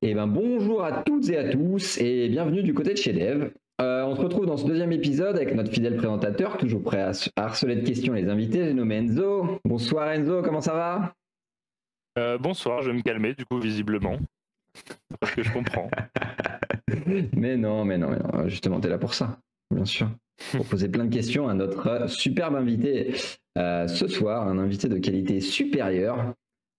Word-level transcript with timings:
Eh 0.00 0.14
ben 0.14 0.28
bonjour 0.28 0.84
à 0.84 1.02
toutes 1.02 1.28
et 1.28 1.36
à 1.36 1.48
tous 1.48 1.98
et 1.98 2.28
bienvenue 2.28 2.62
du 2.62 2.72
côté 2.72 2.92
de 2.92 2.98
chez 2.98 3.12
Dev. 3.12 3.50
Euh, 3.80 4.04
on 4.04 4.14
se 4.14 4.20
retrouve 4.20 4.46
dans 4.46 4.56
ce 4.56 4.64
deuxième 4.64 4.92
épisode 4.92 5.34
avec 5.34 5.52
notre 5.56 5.72
fidèle 5.72 5.96
présentateur, 5.96 6.56
toujours 6.56 6.84
prêt 6.84 7.02
à 7.02 7.10
harceler 7.34 7.74
de 7.74 7.84
questions 7.84 8.12
les 8.12 8.28
invités, 8.28 8.64
j'ai 8.64 8.74
nommé 8.74 8.94
Enzo. 8.94 9.58
Bonsoir 9.64 10.12
Enzo, 10.12 10.40
comment 10.42 10.60
ça 10.60 10.74
va? 10.74 11.14
Euh, 12.16 12.38
Bonsoir, 12.38 12.82
je 12.82 12.90
vais 12.90 12.96
me 12.96 13.02
calmer 13.02 13.34
du 13.34 13.44
coup 13.44 13.58
visiblement. 13.58 14.18
Parce 15.18 15.34
que 15.34 15.42
je 15.42 15.52
comprends. 15.52 15.90
mais 17.36 17.56
non, 17.56 17.84
mais 17.84 17.98
non, 17.98 18.10
mais 18.10 18.18
non, 18.18 18.48
justement, 18.48 18.78
t'es 18.78 18.88
là 18.88 18.98
pour 18.98 19.14
ça, 19.14 19.40
bien 19.74 19.84
sûr. 19.84 20.08
Pour 20.52 20.64
poser 20.64 20.88
plein 20.88 21.06
de 21.06 21.12
questions 21.12 21.48
à 21.48 21.54
notre 21.54 22.08
superbe 22.08 22.54
invité 22.54 23.16
euh, 23.58 23.88
ce 23.88 24.06
soir, 24.06 24.46
un 24.46 24.58
invité 24.58 24.88
de 24.88 24.98
qualité 24.98 25.40
supérieure. 25.40 26.34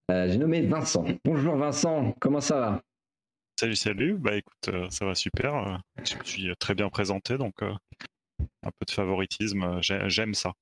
j'ai 0.09 0.37
nommé 0.37 0.61
Vincent. 0.61 1.03
Bonjour 1.25 1.57
Vincent, 1.57 2.15
comment 2.21 2.39
ça 2.39 2.59
va? 2.61 2.81
Salut, 3.59 3.75
salut. 3.75 4.13
Bah 4.13 4.37
écoute, 4.37 4.69
euh, 4.69 4.87
ça 4.89 5.03
va 5.03 5.15
super. 5.15 5.53
Euh, 5.53 5.75
je 6.05 6.15
suis 6.23 6.49
très 6.59 6.75
bien 6.75 6.87
présenté, 6.87 7.37
donc 7.37 7.61
euh, 7.61 7.73
un 8.63 8.69
peu 8.69 8.85
de 8.87 8.91
favoritisme, 8.91 9.79
j'aime 9.81 10.33
ça. 10.33 10.53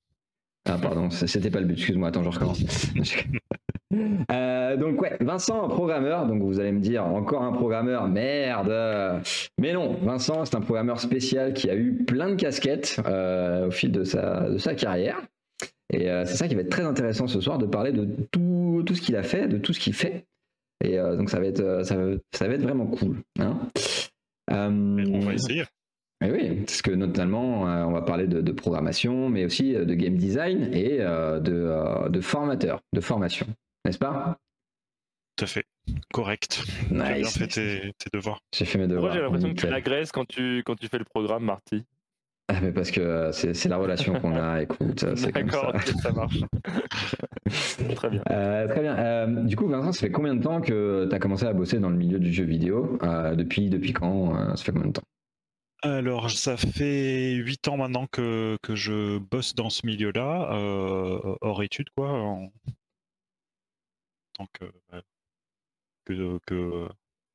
Ah 0.67 0.80
pardon, 0.81 1.12
c'était 1.12 1.52
pas 1.52 1.59
le 1.59 1.67
but, 1.67 1.73
excuse-moi, 1.73 2.08
attends, 2.08 2.23
je 2.23 2.30
recommence. 2.30 2.59
donc 3.91 4.99
ouais, 4.99 5.16
Vincent, 5.20 5.67
programmeur, 5.67 6.25
donc 6.25 6.41
vous 6.41 6.59
allez 6.59 6.72
me 6.72 6.80
dire, 6.80 7.05
encore 7.05 7.44
un 7.44 7.53
programmeur, 7.53 8.08
merde 8.08 9.22
Mais 9.59 9.73
non, 9.73 9.94
Vincent, 10.02 10.45
c'est 10.45 10.55
un 10.55 10.61
programmeur 10.61 11.00
spécial 11.00 11.53
qui 11.53 11.70
a 11.70 11.75
eu 11.75 12.03
plein 12.03 12.31
de 12.31 12.36
casquettes 12.36 13.00
au 13.05 13.70
fil 13.70 13.91
de 13.91 14.05
sa, 14.05 14.50
de 14.50 14.58
sa 14.58 14.73
carrière. 14.73 15.22
Et 15.94 16.08
c'est 16.25 16.36
ça 16.36 16.48
qui 16.48 16.55
va 16.55 16.61
être 16.61 16.72
très 16.72 16.86
intéressant 16.86 17.27
ce 17.27 17.41
soir, 17.41 17.59
de 17.59 17.67
parler 17.67 17.91
de 17.91 18.08
tout, 18.31 18.81
tout 18.88 18.95
ce 18.95 19.02
qu'il 19.02 19.16
a 19.16 19.23
fait, 19.23 19.48
de 19.48 19.59
tout 19.59 19.72
ce 19.72 19.80
qu'il 19.80 19.94
fait. 19.94 20.25
Et 20.84 20.99
euh, 20.99 21.16
donc 21.16 21.30
ça 21.30 21.40
va 21.40 21.45
être, 21.45 21.59
euh, 21.59 21.84
ça 21.84 21.95
va, 21.95 22.16
ça 22.34 22.48
va 22.48 22.54
être 22.54 22.62
vraiment 22.62 22.88
cool. 22.88 23.17
Hein 23.40 23.59
on 24.49 25.20
va 25.20 25.34
essayer. 25.34 25.63
Et 26.26 26.31
oui, 26.31 26.61
parce 26.66 26.81
que 26.81 26.92
notamment, 26.92 27.70
euh, 27.70 27.83
on 27.83 27.92
va 27.92 28.02
parler 28.02 28.28
de, 28.28 28.52
programmation, 28.52 29.30
mais 29.30 29.45
aussi 29.45 29.73
de 29.73 29.94
game 29.94 30.17
design 30.17 30.73
et 30.73 30.98
de, 30.98 32.09
de 32.09 32.22
formateur, 32.22 32.81
de 32.94 33.02
formation, 33.02 33.45
n'est-ce 33.86 34.00
pas? 34.00 34.38
Tout 35.36 35.44
à 35.44 35.48
fait, 35.48 35.66
correct. 36.11 36.64
Nice. 36.89 36.89
Tu 36.89 37.02
as 37.02 37.14
bien 37.14 37.30
fait 37.30 37.48
tes, 37.48 38.09
devoirs. 38.11 38.39
J'ai 38.55 38.66
fait 38.66 38.80
mes 38.80 38.88
devoirs. 38.88 39.14
Moi, 39.14 39.14
j'ai 39.14 39.22
l'impression 39.22 39.53
que 39.53 39.59
tu 39.59 39.67
l'agresses 39.67 40.11
quand 40.11 40.25
tu, 40.25 40.64
quand 40.66 40.75
tu 40.75 40.88
fais 40.88 40.98
le 40.98 41.05
programme, 41.05 41.44
Marty. 41.44 41.83
Ah, 42.50 42.62
mais 42.62 42.72
parce 42.72 42.92
que 42.92 43.02
euh, 43.02 43.31
c'est 43.34 43.67
la 43.67 43.76
relation 43.76 44.17
qu'on 44.22 44.34
a, 44.38 44.62
écoute, 44.62 45.03
euh, 45.03 45.16
c'est 45.17 45.34
comme 45.34 45.50
ça. 45.50 45.73
ça 46.02 46.12
marche. 46.14 46.40
très 47.95 48.09
bien. 48.09 48.23
Euh, 48.31 48.67
très 48.70 48.81
bien. 48.81 49.28
du 49.44 49.56
coup, 49.58 49.67
Vincent, 49.67 49.92
ça 49.92 50.00
fait 50.00 50.12
combien 50.12 50.34
de 50.34 50.42
temps 50.42 50.62
que 50.62 51.08
tu 51.09 51.16
as 51.16 51.20
commencé 51.20 51.45
à 51.45 51.52
bosser 51.52 51.80
dans 51.80 51.89
le 51.89 51.98
milieu 51.98 52.20
du 52.20 52.31
jeu 52.31 52.45
vidéo 52.45 52.98
depuis, 53.36 53.70
depuis 53.70 53.92
quand 53.92 54.56
Ça 54.56 54.64
fait 54.64 54.72
combien 54.72 54.88
de 54.88 54.94
temps? 54.94 55.04
Alors, 55.84 56.31
ça 56.31 56.58
fait 56.58 57.34
8 57.34 57.67
ans 57.67 57.78
maintenant 57.78 58.08
que, 58.08 58.58
que 58.64 58.76
je 58.76 59.20
bosse 59.20 59.54
dans 59.54 59.70
ce 59.70 59.86
milieu-là, 59.86 60.50
hors 61.42 61.64
études, 61.64 61.89
quoi, 61.95 62.11
en 62.11 62.50
tant 64.34 64.48
que, 64.54 64.66
que, 66.06 66.39
que 66.45 66.88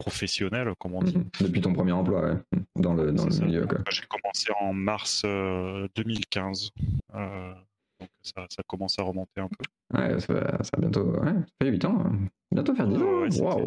professionnel, 0.03 0.73
comme 0.79 0.95
on 0.95 1.03
dit. 1.03 1.17
Mhm. 1.17 1.31
Depuis 1.41 1.61
ton 1.61 1.73
premier 1.73 1.93
emploi, 1.93 2.41
dans 2.77 2.95
le, 2.95 3.13
dans 3.13 3.27
le 3.27 3.45
milieu. 3.45 3.67
J'ai 3.91 4.03
commencé 4.09 4.53
en 4.61 4.73
mars 4.73 5.23
2015. 5.23 6.71
Euh, 7.15 7.19
euh, 7.19 7.55
donc 8.01 8.11
ça, 8.23 8.47
ça, 8.51 8.63
commence 8.67 8.99
à 8.99 9.03
remonter 9.03 9.41
un 9.41 9.49
peu. 9.49 9.97
Ouais, 9.97 10.19
ça, 10.19 10.59
ça 10.65 10.77
bientôt. 10.79 11.05
Ouais, 11.05 11.33
ça 11.33 11.47
fait 11.63 11.71
8 11.71 11.85
ans. 11.85 12.03
Hein. 12.05 12.19
Bientôt 12.51 12.75
faire 12.75 12.89
10 12.89 13.43
ans. 13.43 13.67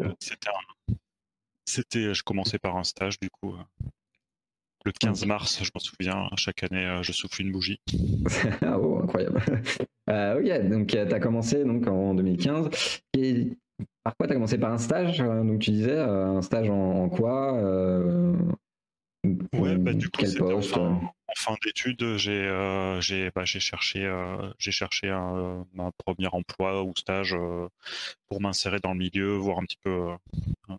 C'était, 1.65 2.13
je 2.13 2.23
commençais 2.23 2.59
par 2.59 2.75
un 2.75 2.83
stage, 2.83 3.17
du 3.19 3.29
coup. 3.29 3.55
Le 4.83 4.91
15 4.91 5.25
mars, 5.25 5.63
je 5.63 5.71
m'en 5.73 5.79
souviens, 5.79 6.29
chaque 6.35 6.63
année, 6.63 6.99
je 7.01 7.11
souffle 7.11 7.41
une 7.41 7.51
bougie. 7.51 7.79
ah, 8.61 8.77
oh, 8.77 8.99
incroyable. 9.03 9.41
Euh, 10.07 10.39
ok, 10.39 10.69
donc 10.69 10.87
tu 10.89 10.99
as 10.99 11.19
commencé 11.19 11.63
donc, 11.63 11.87
en 11.87 12.13
2015. 12.13 12.69
Et 13.17 13.57
par 14.05 14.15
quoi 14.15 14.27
tu 14.27 14.33
as 14.33 14.35
commencé? 14.35 14.59
Par 14.59 14.71
un 14.71 14.77
stage 14.77 15.19
euh, 15.19 15.43
Donc 15.43 15.59
tu 15.59 15.71
disais 15.71 15.89
euh, 15.91 16.37
un 16.37 16.41
stage 16.43 16.69
en, 16.69 17.09
quoi 17.09 17.55
euh, 17.55 18.33
Ouais, 19.53 19.75
bah, 19.77 19.93
du 19.93 20.07
coup, 20.09 20.21
en 20.23 20.61
fin, 21.35 21.55
d'études, 21.65 22.15
j'ai 22.17 22.97
j'ai 23.01 23.31
bah, 23.33 23.43
cherché, 23.45 24.07
j'ai 24.59 24.71
cherché 24.71 25.09
un, 25.09 25.65
premier 26.05 26.27
emploi 26.27 26.83
ou 26.83 26.93
stage 26.95 27.35
pour 28.27 28.41
m'insérer 28.41 28.79
dans 28.79 28.93
le 28.93 28.99
milieu, 28.99 29.35
voir 29.35 29.57
un 29.57 29.63
petit 29.63 29.79
peu 29.81 30.15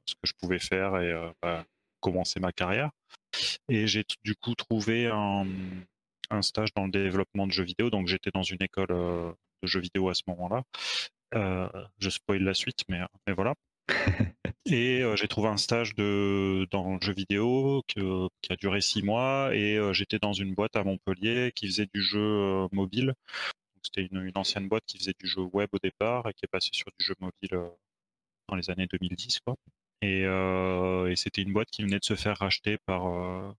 ce 0.05 0.15
que 0.15 0.21
je 0.23 0.33
pouvais 0.41 0.61
faire 0.61 0.97
et 0.99 1.13
bah, 1.43 1.65
commencer 1.99 2.39
ma 2.39 2.53
carrière. 2.53 2.91
Et 3.69 3.89
j'ai 3.89 4.05
du 4.23 4.37
coup 4.37 4.55
trouvé 4.55 5.09
un, 5.09 5.45
un, 6.31 6.43
stage 6.43 6.73
dans 6.73 6.85
le 6.85 6.93
développement 6.93 7.49
de 7.49 7.53
jeux 7.53 7.65
vidéo. 7.65 7.91
Donc 7.91 8.07
j'étais 8.07 8.31
dans 8.31 8.45
une 8.45 8.63
école 8.63 8.87
de 8.87 9.67
jeux 9.67 9.81
vidéo 9.81 10.09
à 10.09 10.15
ce 10.15 10.23
moment-là. 10.29 10.63
Euh, 11.35 11.69
je 11.99 12.11
spoil 12.11 12.43
la 12.43 12.55
suite, 12.55 12.85
mais, 12.89 13.01
mais 13.27 13.35
voilà. 13.35 13.55
et 14.67 15.03
euh, 15.03 15.17
j'ai 15.17 15.29
trouvé 15.29 15.49
un 15.49 15.57
stage 15.57 15.95
de, 15.95 16.67
dans 16.71 16.95
le 16.95 17.01
jeu 17.01 17.13
vidéo 17.13 17.83
qui 17.87 18.01
a 18.51 18.57
duré 18.57 18.81
six 18.81 19.03
mois 19.03 19.55
et 19.55 19.77
euh, 19.77 19.93
j'étais 19.93 20.19
dans 20.19 20.33
une 20.33 20.55
boîte 20.55 20.77
à 20.77 20.85
Montpellier 20.85 21.53
qui 21.55 21.67
faisait 21.69 21.89
du 21.93 22.03
jeu 22.03 22.67
mobile. 22.73 23.15
C'était 23.83 24.09
une, 24.11 24.33
ancienne 24.35 24.69
boîte 24.69 24.85
qui 24.87 24.99
faisait 24.99 25.15
du 25.19 25.29
jeu 25.29 25.43
web 25.53 25.69
au 25.73 25.79
départ 25.79 26.29
et 26.29 26.33
qui 26.35 26.45
est 26.45 26.49
passée 26.51 26.71
sur 26.73 26.91
du 26.99 27.05
jeu 27.05 27.15
mobile 27.21 27.71
dans 28.49 28.57
les 28.57 28.71
années 28.71 28.89
2010. 28.91 29.41
Quoi. 29.41 29.57
Et, 30.03 30.23
et 30.23 31.17
c'était 31.17 31.43
une 31.43 31.53
boîte 31.53 31.71
qui 31.71 31.83
venait 31.83 32.01
de 32.01 32.05
se 32.05 32.17
faire 32.17 32.37
racheter 32.39 32.79
par, 32.85 33.55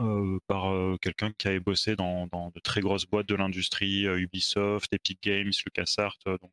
euh, 0.00 0.38
par 0.46 0.72
euh, 0.72 0.96
quelqu'un 1.00 1.30
qui 1.32 1.48
avait 1.48 1.60
bossé 1.60 1.94
dans, 1.94 2.26
de 2.26 2.60
très 2.60 2.80
grosses 2.80 3.04
boîtes 3.04 3.28
de 3.28 3.34
l'industrie, 3.34 4.06
euh, 4.06 4.18
Ubisoft, 4.18 4.90
Epic 4.94 5.22
Games, 5.22 5.52
LucasArts, 5.66 6.16
donc 6.24 6.52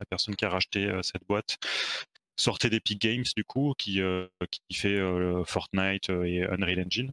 la 0.00 0.06
personne 0.06 0.36
qui 0.36 0.44
a 0.44 0.50
racheté 0.50 0.88
cette 1.02 1.24
boîte 1.26 1.58
sortait 2.36 2.70
d'Epic 2.70 3.00
Games 3.00 3.24
du 3.36 3.44
coup, 3.44 3.74
qui, 3.76 4.00
qui 4.50 4.74
fait 4.74 5.00
Fortnite 5.44 6.08
et 6.10 6.44
Unreal 6.44 6.84
Engine. 6.86 7.10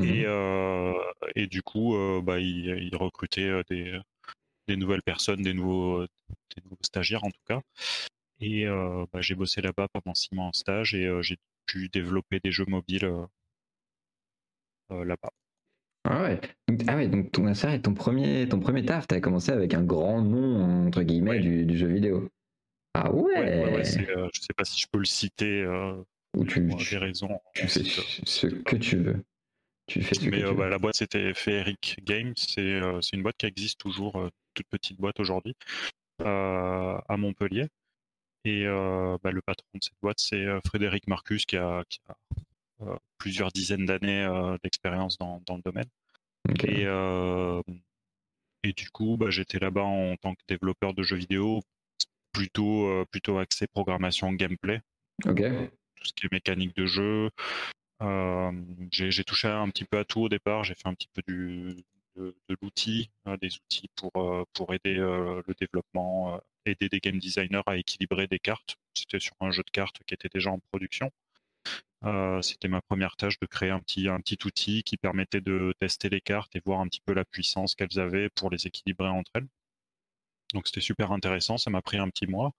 Et, 0.00 0.26
mmh 0.26 0.94
et, 1.34 1.46
du 1.46 1.62
coup, 1.62 1.94
bah, 2.22 2.40
il, 2.40 2.96
recrutait 2.96 3.62
des, 3.68 3.98
des, 4.66 4.76
nouvelles 4.76 5.02
personnes, 5.02 5.42
des 5.42 5.52
nouveaux, 5.54 6.06
des 6.06 6.62
nouveaux 6.64 6.78
stagiaires 6.82 7.24
en 7.24 7.30
tout 7.30 7.44
cas. 7.46 7.60
Et 8.40 8.66
bah, 9.12 9.20
j'ai 9.20 9.34
bossé 9.34 9.60
là-bas 9.60 9.88
pendant 9.92 10.14
six 10.14 10.34
mois 10.34 10.46
en 10.46 10.52
stage 10.54 10.94
et 10.94 11.10
j'ai 11.20 11.36
pu 11.72 11.88
développer 11.88 12.40
des 12.40 12.52
jeux 12.52 12.66
mobiles 12.66 13.04
euh, 13.04 13.26
euh, 14.92 15.04
là-bas. 15.04 15.30
Ah 16.04 16.22
ouais. 16.22 16.40
Donc, 16.68 16.80
ah 16.88 16.96
ouais, 16.96 17.08
donc 17.08 17.32
ton, 17.32 17.54
ça, 17.54 17.78
ton 17.78 17.94
premier, 17.94 18.48
ton 18.48 18.60
premier 18.60 18.84
taf, 18.84 19.06
tu 19.06 19.14
as 19.14 19.20
commencé 19.20 19.52
avec 19.52 19.72
un 19.74 19.82
grand 19.82 20.20
nom, 20.20 20.86
entre 20.86 21.02
guillemets, 21.02 21.38
du, 21.38 21.76
jeu 21.76 21.86
vidéo. 21.86 22.28
Ah 22.94 23.10
ouais, 23.12 23.38
ouais, 23.38 24.10
euh, 24.10 24.28
Je 24.34 24.40
sais 24.40 24.54
pas 24.56 24.64
si 24.64 24.80
je 24.80 24.86
peux 24.90 24.98
le 24.98 25.04
citer. 25.04 25.64
Ou 26.36 26.44
tu, 26.44 26.68
j'ai 26.78 26.98
raison. 26.98 27.28
Tu 27.54 27.68
fais 27.68 27.84
ce 27.84 28.46
que 28.46 28.76
tu 28.76 28.96
veux. 28.96 29.24
Tu 29.86 30.02
fais 30.02 30.14
ce 30.14 30.24
Mais 30.24 30.42
que 30.42 30.48
tu 30.48 30.54
bah, 30.54 30.68
la 30.68 30.78
boîte, 30.78 30.96
c'était 30.96 31.32
Feeric 31.34 31.98
Games. 32.02 32.34
C'est 32.36 32.80
une 33.12 33.22
boîte 33.22 33.36
qui 33.38 33.46
existe 33.46 33.78
toujours, 33.78 34.28
toute 34.54 34.66
petite 34.68 34.98
boîte 34.98 35.20
aujourd'hui, 35.20 35.54
à 36.18 37.16
Montpellier. 37.16 37.68
Et 38.44 38.66
euh, 38.66 39.16
bah, 39.22 39.30
le 39.30 39.40
patron 39.40 39.66
de 39.74 39.82
cette 39.82 39.98
boîte, 40.02 40.18
c'est 40.18 40.44
euh, 40.44 40.60
Frédéric 40.66 41.06
Marcus, 41.06 41.46
qui 41.46 41.56
a, 41.56 41.84
euh, 42.80 42.96
plusieurs 43.18 43.52
dizaines 43.52 43.86
d'années 43.86 44.26
d'expérience 44.62 45.16
dans, 45.18 45.40
le 45.48 45.62
domaine. 45.62 45.88
Et, 46.64 46.82
et, 48.64 48.72
du 48.72 48.90
coup, 48.90 49.16
bah, 49.16 49.30
j'étais 49.30 49.60
là-bas 49.60 49.82
en 49.82 50.16
tant 50.16 50.34
que 50.34 50.42
développeur 50.48 50.92
de 50.92 51.04
jeux 51.04 51.16
vidéo, 51.16 51.60
plutôt, 52.32 53.04
plutôt 53.12 53.38
axé 53.38 53.68
programmation 53.68 54.32
gameplay. 54.32 54.80
Tout 55.94 56.04
ce 56.04 56.12
qui 56.12 56.26
est 56.26 56.32
mécanique 56.32 56.74
de 56.74 56.86
jeu. 56.86 57.30
j'ai 58.90 59.24
touché 59.24 59.46
un 59.46 59.68
petit 59.68 59.84
peu 59.84 59.98
à 59.98 60.04
tout 60.04 60.22
au 60.22 60.28
départ. 60.28 60.64
J'ai 60.64 60.74
fait 60.74 60.88
un 60.88 60.94
petit 60.94 61.08
peu 61.14 61.22
du, 61.28 61.76
de, 62.16 62.34
l'outil, 62.60 63.10
des 63.40 63.56
outils 63.56 63.88
pour, 63.96 64.12
pour 64.52 64.74
aider 64.74 64.94
le 64.94 65.54
développement 65.58 66.40
aider 66.66 66.88
des 66.88 67.00
game 67.00 67.18
designers 67.18 67.62
à 67.66 67.76
équilibrer 67.76 68.26
des 68.26 68.38
cartes. 68.38 68.76
C'était 68.94 69.20
sur 69.20 69.34
un 69.40 69.50
jeu 69.50 69.62
de 69.62 69.70
cartes 69.70 69.98
qui 70.06 70.14
était 70.14 70.28
déjà 70.32 70.50
en 70.50 70.58
production. 70.70 71.10
Euh, 72.04 72.42
c'était 72.42 72.68
ma 72.68 72.80
première 72.82 73.16
tâche 73.16 73.38
de 73.38 73.46
créer 73.46 73.70
un 73.70 73.78
petit, 73.80 74.08
outil 74.44 74.82
qui 74.82 74.96
permettait 74.96 75.40
de 75.40 75.72
tester 75.78 76.08
les 76.08 76.20
cartes 76.20 76.54
et 76.56 76.62
voir 76.64 76.80
un 76.80 76.88
petit 76.88 77.00
peu 77.00 77.12
la 77.12 77.24
puissance 77.24 77.74
qu'elles 77.74 78.00
avaient 78.00 78.28
pour 78.30 78.50
les 78.50 78.66
équilibrer 78.66 79.08
entre 79.08 79.30
elles. 79.34 79.48
Donc 80.52 80.66
c'était 80.66 80.80
super 80.80 81.12
intéressant, 81.12 81.56
ça 81.58 81.70
m'a 81.70 81.80
pris 81.80 81.98
un 81.98 82.08
petit 82.10 82.26
mois. 82.26 82.52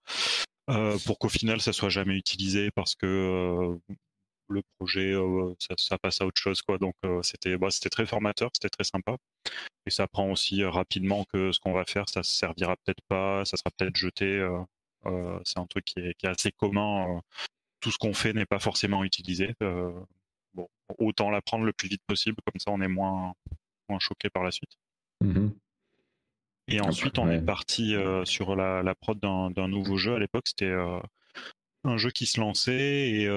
Euh, 0.70 0.98
pour 1.06 1.20
qu'au 1.20 1.28
final 1.28 1.60
ça 1.60 1.74
soit 1.74 1.90
jamais 1.90 2.16
utilisé 2.16 2.72
parce 2.72 2.96
que 2.96 3.06
euh, 3.06 3.94
le 4.54 4.62
projet 4.78 5.14
ça, 5.78 5.98
passe 5.98 6.22
à 6.22 6.26
autre 6.26 6.40
chose 6.40 6.62
quoi 6.62 6.78
donc 6.78 6.96
c'était 7.22 7.58
bah, 7.58 7.70
c'était 7.72 7.90
très 7.90 8.06
formateur 8.06 8.52
c'était 8.54 8.70
très 8.70 8.84
sympa 8.84 9.18
et 9.86 9.90
ça 9.90 10.04
apprend 10.04 10.32
aussi 10.32 10.64
rapidement 10.64 11.26
que 11.26 11.52
ce 11.52 11.60
qu'on 11.60 11.74
va 11.74 11.86
faire 11.86 12.08
ça 12.10 12.24
servira 12.24 12.76
peut-être 12.78 13.02
pas 13.08 13.46
ça 13.46 13.58
sera 13.58 13.70
peut-être 13.78 13.96
jeté 13.96 14.48
c'est 15.44 15.60
un 15.60 15.66
truc 15.66 15.86
qui 15.86 16.00
est, 16.00 16.26
assez 16.26 16.52
commun. 16.52 17.22
tout 17.82 17.92
ce 17.92 17.98
qu'on 17.98 18.14
fait 18.14 18.34
n'est 18.34 18.46
pas 18.46 18.60
forcément 18.60 19.04
utilisé. 19.04 19.54
bon, 20.54 20.68
autant 21.00 21.30
l'apprendre 21.30 21.66
le 21.66 21.74
plus 21.74 21.90
vite 21.90 22.04
possible, 22.08 22.38
comme 22.46 22.60
ça 22.60 22.72
on 22.72 22.82
est 22.82 22.88
moins, 22.88 23.34
moins 23.90 24.00
choqué 24.00 24.30
par 24.30 24.44
la 24.44 24.52
suite. 24.52 24.78
Mmh 25.22 25.50
et 26.70 26.80
ensuite, 26.80 27.20
on 27.20 27.30
est 27.30 27.42
parti 27.42 27.94
sur 28.24 28.56
la, 28.56 28.96
prod 28.96 29.20
d'un 29.20 29.68
nouveau 29.68 29.98
jeu. 29.98 30.16
À 30.16 30.20
l'époque, 30.20 30.48
c'était 30.48 30.74
un 31.84 31.98
jeu 31.98 32.12
qui 32.12 32.26
se 32.26 32.40
lançait 32.40 33.10
et 33.12 33.28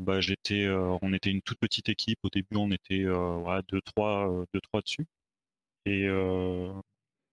bah, 0.00 0.20
j'étais, 0.20 0.68
on 1.02 1.12
était 1.12 1.30
une 1.30 1.42
toute 1.42 1.58
petite 1.58 1.88
équipe. 1.88 2.18
Au 2.22 2.30
début, 2.30 2.56
on 2.56 2.70
était 2.70 3.06
ouais, 3.06 3.60
deux, 3.68 3.80
trois, 3.82 4.44
deux, 4.52 4.60
trois 4.60 4.80
dessus. 4.82 5.06
Et, 5.86 6.06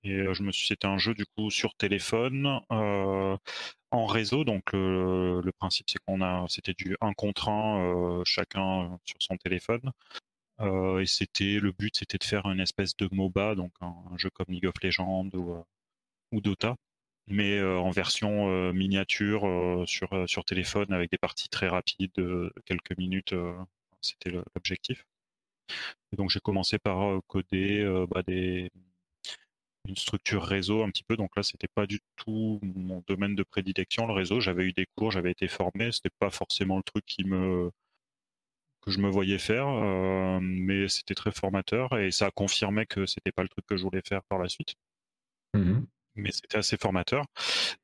je 0.04 0.44
me 0.44 0.52
suis, 0.52 0.68
c'était 0.68 0.88
un 0.88 0.98
jeu 0.98 1.14
du 1.14 1.26
coup 1.26 1.50
sur 1.52 1.76
téléphone 1.76 2.60
en 2.70 4.06
réseau. 4.06 4.44
Donc 4.44 4.74
le, 4.74 5.52
principe, 5.60 5.90
c'est 5.90 6.00
qu'on 6.06 6.22
a, 6.22 6.46
c'était 6.50 6.74
du 6.74 6.96
1 7.02 7.14
contre 7.14 7.50
1 7.50 8.24
chacun 8.26 8.98
sur 9.06 9.18
son 9.20 9.38
téléphone. 9.38 9.92
et 10.62 11.06
c'était 11.06 11.60
le 11.60 11.72
but, 11.72 11.96
c'était 11.98 12.18
de 12.18 12.24
faire 12.24 12.46
une 12.48 12.60
espèce 12.60 12.96
de 12.98 13.10
MOBA, 13.12 13.56
donc 13.56 13.72
un, 13.82 14.18
jeu 14.18 14.30
comme 14.32 14.48
League 14.50 14.68
of 14.68 14.76
Legends 14.82 15.30
ou 16.32 16.42
Dota 16.42 16.76
mais 17.28 17.62
en 17.62 17.90
version 17.92 18.74
miniature 18.74 19.44
sur, 19.88 20.10
sur 20.30 20.46
téléphone 20.46 20.92
avec 20.94 21.12
des 21.12 21.18
parties 21.18 21.50
très 21.50 21.68
rapides, 21.68 22.12
quelques 22.66 22.98
minutes, 22.98 23.34
c'était 24.02 24.32
l'objectif. 24.32 25.06
donc 26.14 26.30
j'ai 26.30 26.40
commencé 26.40 26.78
par 26.80 27.22
coder 27.28 27.86
bah, 28.10 28.24
une 29.88 29.96
structure 29.96 30.44
réseau 30.44 30.84
un 30.84 30.90
petit 30.90 31.04
peu. 31.04 31.16
Donc 31.16 31.36
là, 31.36 31.44
c'était 31.44 31.68
pas 31.68 31.88
du 31.88 32.00
tout 32.16 32.60
mon 32.62 33.04
domaine 33.08 33.36
de 33.36 33.44
prédilection, 33.44 34.08
le 34.08 34.14
réseau. 34.14 34.40
J'avais 34.40 34.66
eu 34.66 34.74
des 34.74 34.88
cours, 34.96 35.12
j'avais 35.12 35.32
été 35.32 35.48
formé. 35.48 35.92
C'était 35.92 36.14
pas 36.20 36.30
forcément 36.30 36.78
le 36.78 36.84
truc 36.84 37.06
me 37.26 37.72
que 38.82 38.90
je 38.90 39.00
me 39.00 39.10
voyais 39.10 39.38
faire, 39.38 39.68
mais 40.42 40.88
c'était 40.88 41.14
très 41.14 41.32
formateur 41.32 41.96
et 42.00 42.10
ça 42.10 42.28
a 42.28 42.32
confirmé 42.32 42.88
que 42.88 43.06
c'était 43.06 43.32
pas 43.32 43.44
le 43.44 43.50
truc 43.50 43.66
que 43.68 43.78
je 43.78 43.84
voulais 43.84 44.02
faire 44.04 44.24
par 44.24 44.40
la 44.40 44.50
suite. 44.50 44.76
Mmh 45.54 45.82
mais 46.16 46.32
c'était 46.32 46.58
assez 46.58 46.78
formateur. 46.78 47.26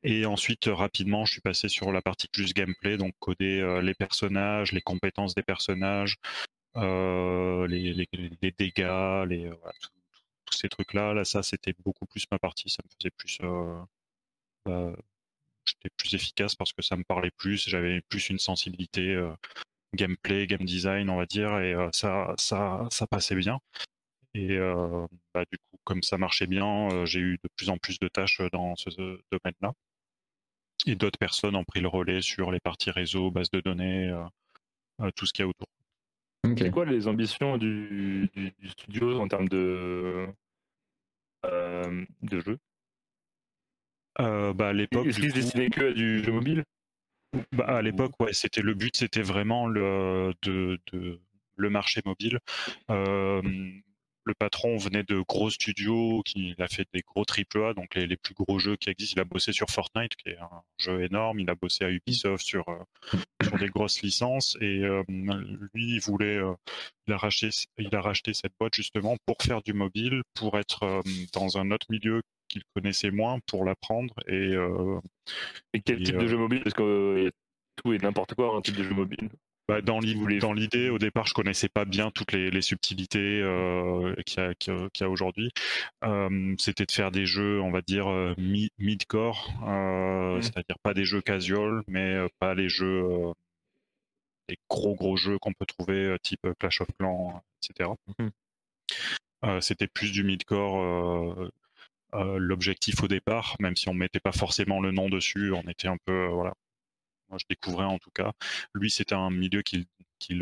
Et 0.04 0.26
ensuite, 0.26 0.66
rapidement, 0.66 1.26
je 1.26 1.34
suis 1.34 1.42
passé 1.42 1.70
sur 1.70 1.92
la 1.92 2.02
partie 2.02 2.28
plus 2.28 2.54
gameplay, 2.54 2.98
donc 2.98 3.14
coder 3.20 3.62
euh, 3.62 3.82
les 3.82 3.94
personnages, 3.94 4.72
les 4.72 4.82
compétences 4.82 5.36
des 5.36 5.44
personnages, 5.44 6.18
euh, 6.78 7.68
les, 7.68 7.94
dégâts, 8.58 9.26
les, 9.28 9.46
euh, 9.48 9.56
tous 10.46 10.58
ces 10.58 10.70
trucs-là. 10.70 11.14
Là, 11.14 11.26
ça, 11.26 11.44
c'était 11.44 11.74
beaucoup 11.86 12.06
plus 12.06 12.26
ma 12.32 12.40
partie. 12.40 12.70
Ça 12.70 12.84
me 12.86 12.90
faisait 13.00 13.12
plus. 13.12 13.40
Bah, 14.66 14.94
j'étais 15.66 15.90
plus 15.98 16.14
efficace 16.16 16.56
parce 16.56 16.74
que 16.74 16.82
ça 16.82 16.96
me 16.98 17.04
parlait 17.04 17.32
plus. 17.32 17.68
J'avais 17.70 18.02
plus 18.02 18.30
une 18.30 18.40
sensibilité 18.40 19.18
gameplay, 19.96 20.48
game 20.48 20.66
design, 20.66 21.10
on 21.10 21.18
va 21.18 21.26
dire, 21.26 21.58
et 21.60 21.76
ça, 21.94 22.34
ça 22.38 23.08
passait 23.10 23.36
bien. 23.36 23.60
Et 24.38 24.60
bah, 25.34 25.44
du 25.52 25.58
coup, 25.58 25.80
comme 25.84 26.04
ça 26.04 26.18
marchait 26.18 26.46
bien, 26.46 27.06
j'ai 27.06 27.20
eu 27.20 27.40
de 27.44 27.50
plus 27.56 27.70
en 27.70 27.78
plus 27.78 27.98
de 27.98 28.08
tâches 28.08 28.40
dans 28.52 28.76
ce 28.76 28.90
domaine-là. 29.32 29.74
Et 30.86 30.96
d'autres 30.96 31.18
personnes 31.18 31.56
ont 31.56 31.64
pris 31.64 31.82
le 31.82 31.88
relais 31.88 32.22
sur 32.22 32.52
les 32.52 32.60
parties 32.60 32.92
réseau, 32.92 33.32
bases 33.32 33.50
de 33.50 33.62
données, 33.62 34.14
tout 35.16 35.26
ce 35.26 35.34
qu'il 35.34 35.44
y 35.44 35.46
a 35.46 35.50
autour. 35.50 35.68
C'est 36.56 36.70
quoi 36.70 36.86
les 36.86 37.08
ambitions 37.08 37.58
du, 37.58 38.30
studio 38.78 39.20
en 39.20 39.28
termes 39.28 39.50
de, 39.50 40.28
de 41.44 42.40
jeu? 42.40 42.60
Bah, 44.20 44.70
à 44.70 44.74
l'époque. 44.74 45.08
Est-ce 45.08 45.20
qu'il 45.20 45.32
se 45.32 45.36
destinait 45.36 45.70
que 45.72 45.90
à 45.90 45.94
du 45.94 46.24
jeu 46.24 46.32
mobile? 46.32 46.64
Bah, 47.54 47.66
À 47.66 47.82
l'époque, 47.82 48.14
ouais, 48.20 48.34
c'était 48.34 48.62
le 48.62 48.76
but, 48.76 48.96
c'était 48.96 49.24
vraiment 49.24 49.68
le, 49.68 50.34
de, 50.44 50.80
le 51.56 51.70
marché 51.70 52.02
mobile 52.06 52.40
le 54.28 54.34
patron 54.34 54.78
venait 54.78 55.04
de 55.04 55.22
gros 55.22 55.50
studios, 55.50 56.22
qui 56.24 56.50
il 56.50 56.62
a 56.62 56.68
fait 56.68 56.88
des 56.94 57.02
gros 57.02 57.24
AAA, 57.24 57.74
donc 57.74 57.96
les, 57.96 58.18
plus 58.18 58.34
gros 58.34 58.60
jeux 58.60 58.76
qui 58.76 58.90
existent. 58.90 59.16
Il 59.18 59.22
a 59.22 59.24
bossé 59.24 59.54
sur 59.54 59.70
Fortnite, 59.70 60.16
qui 60.16 60.30
est 60.30 60.38
un 60.38 60.62
jeu 60.78 61.02
énorme. 61.04 61.40
Il 61.40 61.50
a 61.50 61.56
bossé 61.56 61.86
à 61.86 61.90
Ubisoft 61.90 62.46
sur, 62.46 62.68
euh, 62.68 63.18
sur 63.42 63.58
des 63.58 63.70
grosses 63.70 64.02
licences. 64.02 64.58
Et 64.60 64.84
euh, 64.84 65.04
lui, 65.08 65.96
il 65.96 66.02
voulait, 66.02 66.38
euh, 66.38 66.54
il, 67.08 67.14
a 67.14 67.18
racheté, 67.18 67.50
il 67.78 67.96
a 67.96 68.02
racheté 68.02 68.34
cette 68.34 68.54
boîte 68.60 68.76
justement 68.76 69.16
pour 69.26 69.38
faire 69.42 69.62
du 69.62 69.74
mobile, 69.74 70.22
pour 70.34 70.58
être 70.58 71.02
dans 71.34 71.58
un 71.58 71.72
autre 71.72 71.88
milieu 71.90 72.22
qu'il 72.50 72.64
connaissait 72.76 73.12
moins, 73.12 73.40
pour 73.48 73.64
l'apprendre. 73.64 74.14
Et, 74.28 74.54
et 75.74 75.82
quel 75.82 76.04
type 76.04 76.18
de 76.18 76.28
jeu 76.28 76.38
mobile? 76.38 76.62
Parce 76.64 76.76
que 76.76 77.32
tout 77.78 77.94
et 77.94 77.98
n'importe 77.98 78.36
quoi, 78.36 78.56
un 78.56 78.62
type 78.62 78.76
de 78.76 78.84
jeu 78.84 78.94
mobile. 78.94 79.30
Bah, 79.68 79.82
dans 79.82 80.00
l'idée, 80.00 80.90
au 80.90 80.98
départ, 80.98 81.28
je 81.28 81.34
connaissais 81.34 81.68
pas 81.68 81.84
bien 81.84 82.10
toutes 82.10 82.32
les, 82.32 82.62
subtilités 82.62 83.42
euh, 83.42 84.16
qu'il 84.24 84.56
y 85.00 85.04
a, 85.04 85.10
aujourd'hui. 85.10 85.52
Euh, 86.06 86.56
c'était 86.58 86.86
de 86.86 86.92
faire 86.92 87.12
des 87.12 87.26
jeux, 87.26 87.60
on 87.60 87.72
va 87.72 87.82
dire, 87.82 88.08
euh, 88.10 88.34
mid-core, 88.38 89.52
mmh. 89.62 90.42
c'est-à-dire 90.42 90.80
pas 90.80 90.94
des 90.94 91.04
jeux 91.04 91.22
casual, 91.22 91.84
mais 91.88 92.16
pas 92.40 92.54
les 92.56 92.70
jeux, 92.70 93.04
les 94.48 94.58
gros 94.70 94.96
gros 94.96 95.18
jeux 95.18 95.38
qu'on 95.38 95.54
peut 95.54 95.66
trouver, 95.66 96.16
type 96.24 96.48
Clash 96.60 96.80
of 96.80 96.88
Clans, 96.98 97.42
etc. 97.62 97.90
Mmh. 98.20 99.60
c'était 99.60 99.88
plus 99.88 100.14
du 100.14 100.24
mid-core. 100.24 101.52
L'objectif 102.14 103.04
au 103.04 103.10
départ, 103.10 103.58
même 103.60 103.76
si 103.76 103.90
on 103.90 103.94
mettait 103.94 104.22
pas 104.22 104.32
forcément 104.32 104.80
le 104.80 104.92
nom 104.92 105.10
dessus, 105.10 105.52
on 105.52 105.70
était 105.70 105.90
un 105.90 105.98
peu 106.06 106.28
voilà, 106.28 106.54
moi 107.30 107.38
je 107.40 107.46
découvrais 107.50 107.86
en 107.86 108.00
tout 108.00 108.12
cas. 108.12 108.32
Lui, 108.74 108.92
c'était 108.92 109.16
un 109.16 109.30
milieu 109.30 109.62
qu'il 109.62 109.86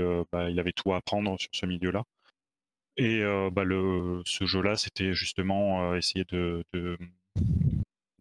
euh, 0.02 0.24
bah, 0.32 0.50
il 0.50 0.60
avait 0.60 0.74
tout 0.74 0.94
à 0.94 0.98
apprendre 0.98 1.40
sur 1.40 1.50
ce 1.54 1.66
milieu-là. 1.66 2.04
Et 2.98 3.22
euh, 3.22 3.50
bah, 3.52 3.64
le, 3.64 4.22
ce 4.26 4.46
jeu-là, 4.46 4.78
c'était 4.78 5.14
justement 5.14 5.92
euh, 5.92 5.98
essayer 5.98 6.26
de, 6.26 6.64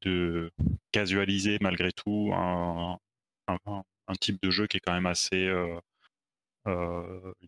de, 0.03 0.51
casualiser 0.93 1.59
malgré 1.61 1.93
tout 1.93 2.31
un, 2.35 2.99
un, 3.47 4.15
type 4.21 4.41
de 4.43 4.51
jeu 4.51 4.67
qui 4.67 4.77
est 4.77 4.81
quand 4.81 4.93
même 4.93 5.07
assez. 5.07 5.51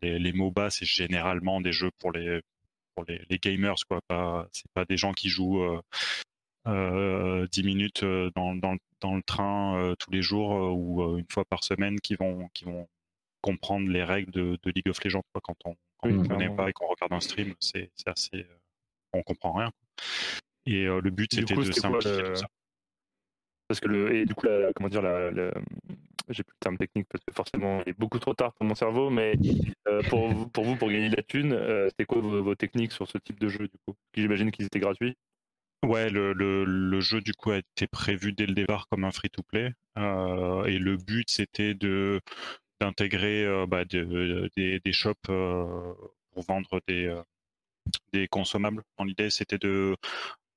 les, 0.03 0.33
MOBA, 0.33 0.71
c'est 0.71 0.87
généralement 0.87 1.61
des 1.61 1.73
jeux 1.73 1.91
pour 1.99 2.13
les, 2.13 2.41
pour 2.95 3.05
les 3.09 3.39
gamers, 3.39 3.77
quoi. 3.89 4.01
Pas, 4.09 4.49
c'est 4.53 4.71
pas 4.73 4.85
des 4.85 4.97
gens 4.97 5.13
qui 5.13 5.29
jouent 5.29 5.81
10 6.67 7.63
minutes 7.63 8.05
dans, 8.35 8.55
dans, 8.55 8.77
dans 9.01 9.15
le 9.15 9.23
train 9.23 9.77
euh, 9.77 9.95
tous 9.97 10.11
les 10.11 10.23
jours 10.23 10.55
euh, 10.55 10.71
ou 10.71 11.03
euh, 11.03 11.19
une 11.19 11.27
fois 11.31 11.45
par 11.45 11.65
semaine 11.65 12.01
qui 12.01 12.15
vont, 12.15 12.49
qui 12.55 12.65
vont 12.65 12.89
comprendre 13.41 13.89
les 13.89 14.03
règles 14.03 14.32
de, 14.32 14.58
League 14.65 14.89
of 14.89 15.03
Legends. 15.03 15.23
Quand 15.43 15.56
on 15.65 15.77
ne 16.05 16.27
connaît 16.27 16.55
pas 16.55 16.69
et 16.69 16.73
qu'on 16.73 16.87
regarde 16.87 17.13
un 17.13 17.20
stream, 17.20 17.55
c'est 17.61 17.91
assez. 18.06 18.46
on 19.13 19.23
comprend 19.23 19.53
rien. 19.53 19.70
Et 20.67 20.85
le 20.85 21.11
but, 21.11 21.32
c'était 21.32 21.55
de 21.55 21.73
simplifier 21.73 22.35
ça. 22.35 22.46
Parce 23.69 23.81
que 23.81 23.89
le, 23.89 24.15
et 24.15 24.27
du 24.27 24.35
coup, 24.35 24.46
comment 24.75 24.89
dire, 24.89 25.03
la, 25.03 25.31
j'ai 26.29 26.43
plus 26.43 26.55
le 26.55 26.61
terme 26.61 26.79
technique 26.79 27.06
parce 27.08 27.25
que 27.25 27.32
forcément, 27.32 27.82
il 27.85 27.91
est 27.91 27.99
beaucoup 27.99 28.19
trop 28.19 28.35
tard 28.35 28.53
pour 28.55 28.67
mon 28.67 28.75
cerveau, 28.75 29.11
mais 29.11 29.35
pour, 30.08 30.29
vous, 30.29 30.49
pour 30.49 30.65
vous, 30.65 30.77
pour 30.77 30.89
gagner 30.89 31.08
de 31.08 31.17
la 31.17 31.23
thune, 31.23 31.56
c'était 31.89 32.05
quoi 32.05 32.20
vos, 32.20 32.43
vos, 32.43 32.55
techniques 32.55 32.93
sur 32.93 33.08
ce 33.08 33.19
type 33.19 33.39
de 33.41 33.49
jeu 33.49 33.69
du 33.69 33.79
coup? 33.87 33.94
J'imagine 34.15 34.51
qu'ils 34.51 34.67
étaient 34.67 34.81
gratuits. 34.81 35.17
Ouais, 35.86 36.10
le, 36.10 37.00
jeu 37.00 37.20
du 37.20 37.32
coup 37.32 37.52
a 37.52 37.58
été 37.58 37.86
prévu 37.86 38.32
dès 38.32 38.46
le 38.46 38.55
départ 38.55 38.88
comme 38.88 39.05
un 39.05 39.12
free-to-play 39.12 39.72
euh, 39.98 40.64
et 40.64 40.78
le 40.78 40.96
but 40.96 41.31
c'était 41.31 41.74
de 41.74 42.20
d'intégrer 42.81 43.44
euh, 43.44 43.66
bah, 43.66 43.84
des, 43.84 44.81
des, 44.81 44.93
shops 44.93 45.14
euh, 45.31 45.94
pour 46.32 46.43
vendre 46.43 46.81
des, 46.88 47.14
des 48.12 48.26
consommables. 48.26 48.82
L'idée 49.05 49.31
c'était 49.31 49.58
de 49.58 49.96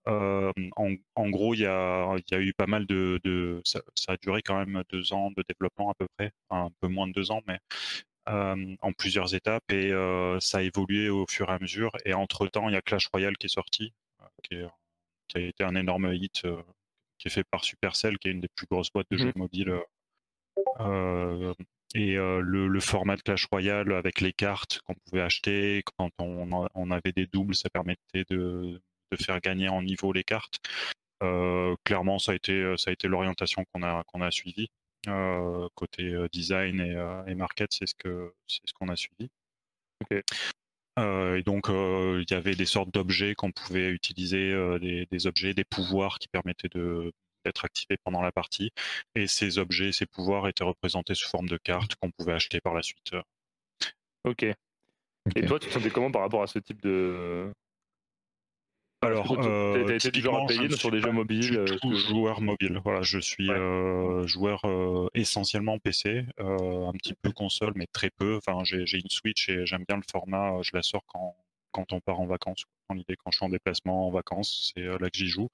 en, 0.07 1.29
gros, 1.29 1.53
il 1.53 1.59
y 1.59 1.65
a, 1.67 2.15
y 2.31 2.35
a, 2.35 2.39
eu 2.39 2.53
pas 2.53 2.65
mal 2.65 2.87
de, 2.87 3.61
ça, 3.63 3.81
a 4.07 4.17
duré 4.17 4.41
quand 4.41 4.57
même 4.57 4.83
deux 4.89 5.13
ans 5.13 5.29
de 5.29 5.43
développement 5.47 5.91
à 5.91 5.93
peu 5.93 6.07
près, 6.17 6.31
un 6.49 6.69
peu 6.81 6.87
moins 6.87 7.07
de 7.07 7.13
deux 7.13 7.29
ans, 7.29 7.41
mais 7.47 7.59
en 8.25 8.93
plusieurs 8.97 9.35
étapes 9.35 9.71
et 9.71 9.91
ça 10.39 10.57
a 10.59 10.61
évolué 10.63 11.09
au 11.09 11.27
fur 11.29 11.49
et 11.49 11.53
à 11.53 11.59
mesure. 11.59 11.91
Et 12.05 12.15
entre 12.15 12.47
temps, 12.47 12.67
il 12.67 12.73
y 12.73 12.77
a 12.77 12.81
Clash 12.81 13.07
Royale 13.09 13.37
qui 13.37 13.45
est 13.45 13.49
sorti, 13.49 13.93
qui 15.29 15.37
a 15.37 15.41
été 15.41 15.63
un 15.63 15.75
énorme 15.75 16.13
hit, 16.13 16.43
euh, 16.45 16.61
qui 17.17 17.27
est 17.27 17.31
fait 17.31 17.45
par 17.49 17.63
Supercell, 17.63 18.17
qui 18.17 18.27
est 18.27 18.31
une 18.31 18.41
des 18.41 18.49
plus 18.49 18.67
grosses 18.69 18.91
boîtes 18.91 19.07
de 19.11 19.17
jeux 19.17 19.31
mmh. 19.35 19.39
mobiles. 19.39 19.79
Euh, 20.81 21.53
et 21.95 22.17
euh, 22.17 22.41
le, 22.41 22.79
format 22.79 23.15
de 23.15 23.21
Clash 23.21 23.45
Royale 23.45 23.93
avec 23.93 24.21
les 24.21 24.33
cartes 24.33 24.79
qu'on 24.81 24.95
pouvait 24.95 25.21
acheter, 25.21 25.83
quand 25.97 26.11
on, 26.19 26.91
avait 26.91 27.11
des 27.13 27.27
doubles, 27.27 27.55
ça 27.55 27.69
permettait 27.69 28.25
de, 28.29 28.81
faire 29.19 29.39
gagner 29.39 29.69
en 29.69 29.81
niveau 29.81 30.11
les 30.11 30.23
cartes. 30.23 30.59
clairement, 31.83 32.19
ça 32.19 32.33
a 32.33 32.35
été, 32.35 32.75
ça 32.77 32.89
a 32.89 32.93
été 32.93 33.07
l'orientation 33.07 33.63
qu'on 33.71 33.83
a, 33.83 34.03
qu'on 34.05 34.21
a 34.21 34.31
suivie. 34.31 34.69
côté 35.75 36.15
design 36.31 36.79
et, 37.27 37.35
market, 37.35 37.71
c'est 37.71 37.87
ce 37.87 37.95
que 37.95 38.33
c'est 38.47 38.61
ce 38.65 38.73
qu'on 38.73 38.89
a 38.89 38.95
suivi. 38.95 39.29
Euh, 40.99 41.37
et 41.37 41.43
donc, 41.43 41.69
euh, 41.69 42.23
il 42.27 42.31
y 42.31 42.37
avait 42.37 42.55
des 42.55 42.65
sortes 42.65 42.93
d'objets 42.93 43.35
qu'on 43.35 43.51
pouvait 43.51 43.89
utiliser, 43.89 44.51
euh, 44.51 44.79
des, 44.79 45.27
objets, 45.27 45.53
des 45.53 45.63
pouvoirs 45.63 46.19
qui 46.19 46.27
permettaient 46.27 46.69
de, 46.69 47.11
d'être 47.45 47.65
activés 47.65 47.97
pendant 48.03 48.21
la 48.21 48.31
partie. 48.31 48.71
Et 49.15 49.27
ces 49.27 49.57
objets, 49.57 49.91
ces 49.91 50.05
pouvoirs 50.05 50.47
étaient 50.47 50.63
représentés 50.63 51.15
sous 51.15 51.29
forme 51.29 51.49
de 51.49 51.57
cartes 51.57 51.95
qu'on 51.95 52.11
pouvait 52.11 52.33
acheter 52.33 52.61
par 52.61 52.73
la 52.73 52.81
suite. 52.81 53.13
Ok. 54.25 54.43
Et 55.35 55.45
toi, 55.45 55.59
tu 55.59 55.67
te 55.67 55.73
sentais 55.73 55.89
comment 55.89 56.11
par 56.11 56.21
rapport 56.21 56.43
à 56.43 56.47
ce 56.47 56.59
type 56.59 56.81
de, 56.81 57.51
alors, 59.01 59.25
tu 59.27 59.47
as 59.47 59.95
été 59.95 60.11
payer 60.11 60.69
sur 60.71 60.91
des 60.91 60.99
jeux 60.99 61.11
mobiles 61.11 61.57
euh, 61.57 61.95
joueur 61.95 62.41
mobile. 62.41 62.81
Voilà, 62.83 63.01
je 63.01 63.19
suis 63.19 63.49
euh, 63.49 64.27
joueur 64.27 64.65
euh, 64.65 65.07
essentiellement 65.13 65.79
PC, 65.79 66.25
un 66.37 66.91
petit 66.93 67.13
peu 67.13 67.31
console, 67.31 67.73
mais 67.75 67.87
très 67.87 68.09
peu. 68.09 68.37
Enfin, 68.37 68.63
j'ai 68.65 68.97
une 68.97 69.09
Switch 69.09 69.47
et 69.47 69.65
j'aime 69.65 69.85
bien 69.87 69.97
le 69.97 70.03
format. 70.11 70.61
Je 70.63 70.71
la 70.73 70.81
sors 70.81 71.03
quand, 71.07 71.35
quand 71.71 71.93
on 71.93 72.01
part 72.01 72.19
en 72.19 72.25
vacances. 72.25 72.65
En 72.89 72.97
idée, 72.97 73.15
quand 73.15 73.31
je 73.31 73.37
suis 73.37 73.45
en 73.45 73.49
déplacement 73.49 74.07
en 74.07 74.11
vacances, 74.11 74.73
c'est 74.75 74.83
là 74.83 75.09
que 75.09 75.17
j'y 75.17 75.27
joue. 75.27 75.49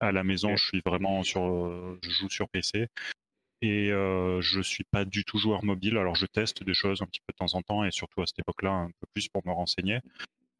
À 0.00 0.12
la 0.12 0.24
maison, 0.24 0.56
je 0.56 0.64
suis 0.64 0.82
vraiment 0.84 1.22
sur, 1.22 1.96
je 2.02 2.10
joue 2.10 2.28
sur 2.28 2.48
PC. 2.50 2.88
Et 3.62 3.88
je 3.88 4.60
suis 4.60 4.84
pas 4.84 5.06
du 5.06 5.24
tout 5.24 5.38
joueur 5.38 5.64
mobile. 5.64 5.96
Alors, 5.96 6.14
je 6.14 6.26
teste 6.26 6.62
des 6.62 6.74
choses 6.74 7.00
un 7.00 7.06
petit 7.06 7.20
peu 7.26 7.32
de 7.32 7.38
temps 7.38 7.56
en 7.56 7.62
temps 7.62 7.84
et 7.84 7.90
surtout 7.90 8.20
à 8.20 8.26
cette 8.26 8.40
époque-là, 8.40 8.70
un 8.70 8.88
peu 8.88 9.06
plus 9.14 9.28
pour 9.28 9.46
me 9.46 9.52
renseigner. 9.52 10.00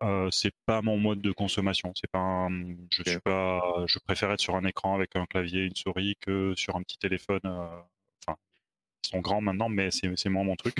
Euh, 0.02 0.28
c'est 0.32 0.52
pas 0.66 0.82
mon 0.82 0.98
mode 0.98 1.20
de 1.20 1.32
consommation. 1.32 1.92
C'est 1.94 2.10
pas, 2.10 2.48
je 2.90 3.02
suis 3.08 3.20
pas, 3.20 3.60
je 3.86 3.98
préfère 4.00 4.32
être 4.32 4.40
sur 4.40 4.56
un 4.56 4.64
écran 4.64 4.94
avec 4.94 5.14
un 5.16 5.26
clavier, 5.26 5.64
une 5.64 5.76
souris 5.76 6.16
que 6.20 6.54
sur 6.56 6.76
un 6.76 6.82
petit 6.82 6.98
téléphone. 6.98 7.40
Euh, 7.44 7.80
enfin, 8.26 8.36
ils 9.04 9.10
sont 9.10 9.20
grands 9.20 9.40
maintenant, 9.40 9.68
mais 9.68 9.90
c'est 9.90 10.28
moins 10.28 10.44
mon 10.44 10.56
truc. 10.56 10.76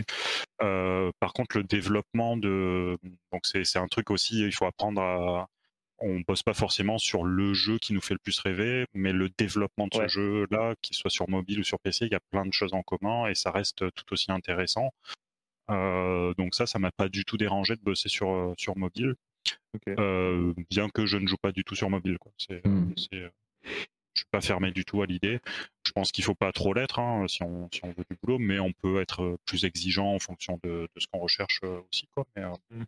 Euh, 0.63 1.11
par 1.21 1.33
contre, 1.33 1.57
le 1.57 1.65
développement 1.65 2.37
de, 2.37 2.99
donc 3.33 3.47
c'est 3.47 3.79
un 3.79 3.89
truc 3.89 4.11
aussi, 4.11 4.41
il 4.41 4.53
faut 4.53 4.67
apprendre 4.67 5.01
à. 5.01 5.49
On 6.05 6.21
bosse 6.27 6.43
pas 6.43 6.55
forcément 6.55 6.99
sur 6.99 7.23
le 7.23 7.55
jeu 7.55 7.79
qui 7.79 7.93
nous 7.93 8.01
fait 8.01 8.15
le 8.15 8.19
plus 8.19 8.37
rêver, 8.41 8.87
mais 8.93 9.13
le 9.13 9.29
développement 9.39 9.87
de 9.87 9.95
ce 9.95 10.09
jeu-là, 10.09 10.75
qu'il 10.83 10.97
soit 10.97 11.11
sur 11.11 11.29
mobile 11.29 11.61
ou 11.61 11.63
sur 11.63 11.79
PC, 11.79 12.07
il 12.07 12.11
y 12.13 12.17
a 12.17 12.21
plein 12.33 12.45
de 12.45 12.53
choses 12.53 12.75
en 12.75 12.83
commun 12.83 13.29
et 13.29 13.37
ça 13.37 13.53
reste 13.53 13.85
tout 13.95 14.13
aussi 14.13 14.33
intéressant. 14.33 14.91
Euh, 15.73 16.35
donc 16.35 16.55
ça, 16.55 16.67
ça 16.67 16.79
m'a 16.79 16.91
pas 16.91 17.09
du 17.09 17.25
tout 17.25 17.37
dérangé 17.37 17.77
de 17.77 17.81
bosser 17.81 18.09
sur, 18.09 18.31
euh, 18.31 18.55
sur 18.57 18.77
mobile. 18.77 19.15
Euh, 19.89 20.53
bien 20.71 20.89
que 20.89 21.07
je 21.07 21.17
ne 21.17 21.27
joue 21.27 21.39
pas 21.41 21.53
du 21.53 21.65
tout 21.65 21.75
sur 21.75 21.91
mobile. 21.91 22.19
Quoi. 22.19 22.33
Hmm. 22.65 22.93
je 22.97 23.31
suis 24.15 24.27
pas 24.31 24.41
fermé 24.41 24.71
du 24.71 24.85
tout 24.85 25.03
à 25.03 25.07
l'idée. 25.07 25.41
Je 25.87 25.93
pense 25.93 26.13
qu'il 26.13 26.25
faut 26.25 26.35
pas 26.35 26.53
trop 26.53 26.75
l'être 26.75 26.99
hein, 26.99 27.27
si, 27.27 27.43
on, 27.43 27.69
si, 27.73 27.81
on, 27.85 27.89
veut 27.89 28.05
du 28.11 28.17
boulot, 28.23 28.39
mais 28.39 28.61
on 28.61 28.73
peut 28.73 29.01
être 29.01 29.39
plus 29.47 29.65
exigeant 29.65 30.15
en 30.15 30.19
fonction 30.19 30.61
de, 30.63 30.89
de 30.95 31.01
ce 31.01 31.07
qu'on 31.11 31.19
recherche 31.19 31.61
aussi. 31.91 32.07
Quoi. 32.15 32.27
Mais, 32.37 32.45
hmm. 32.45 32.85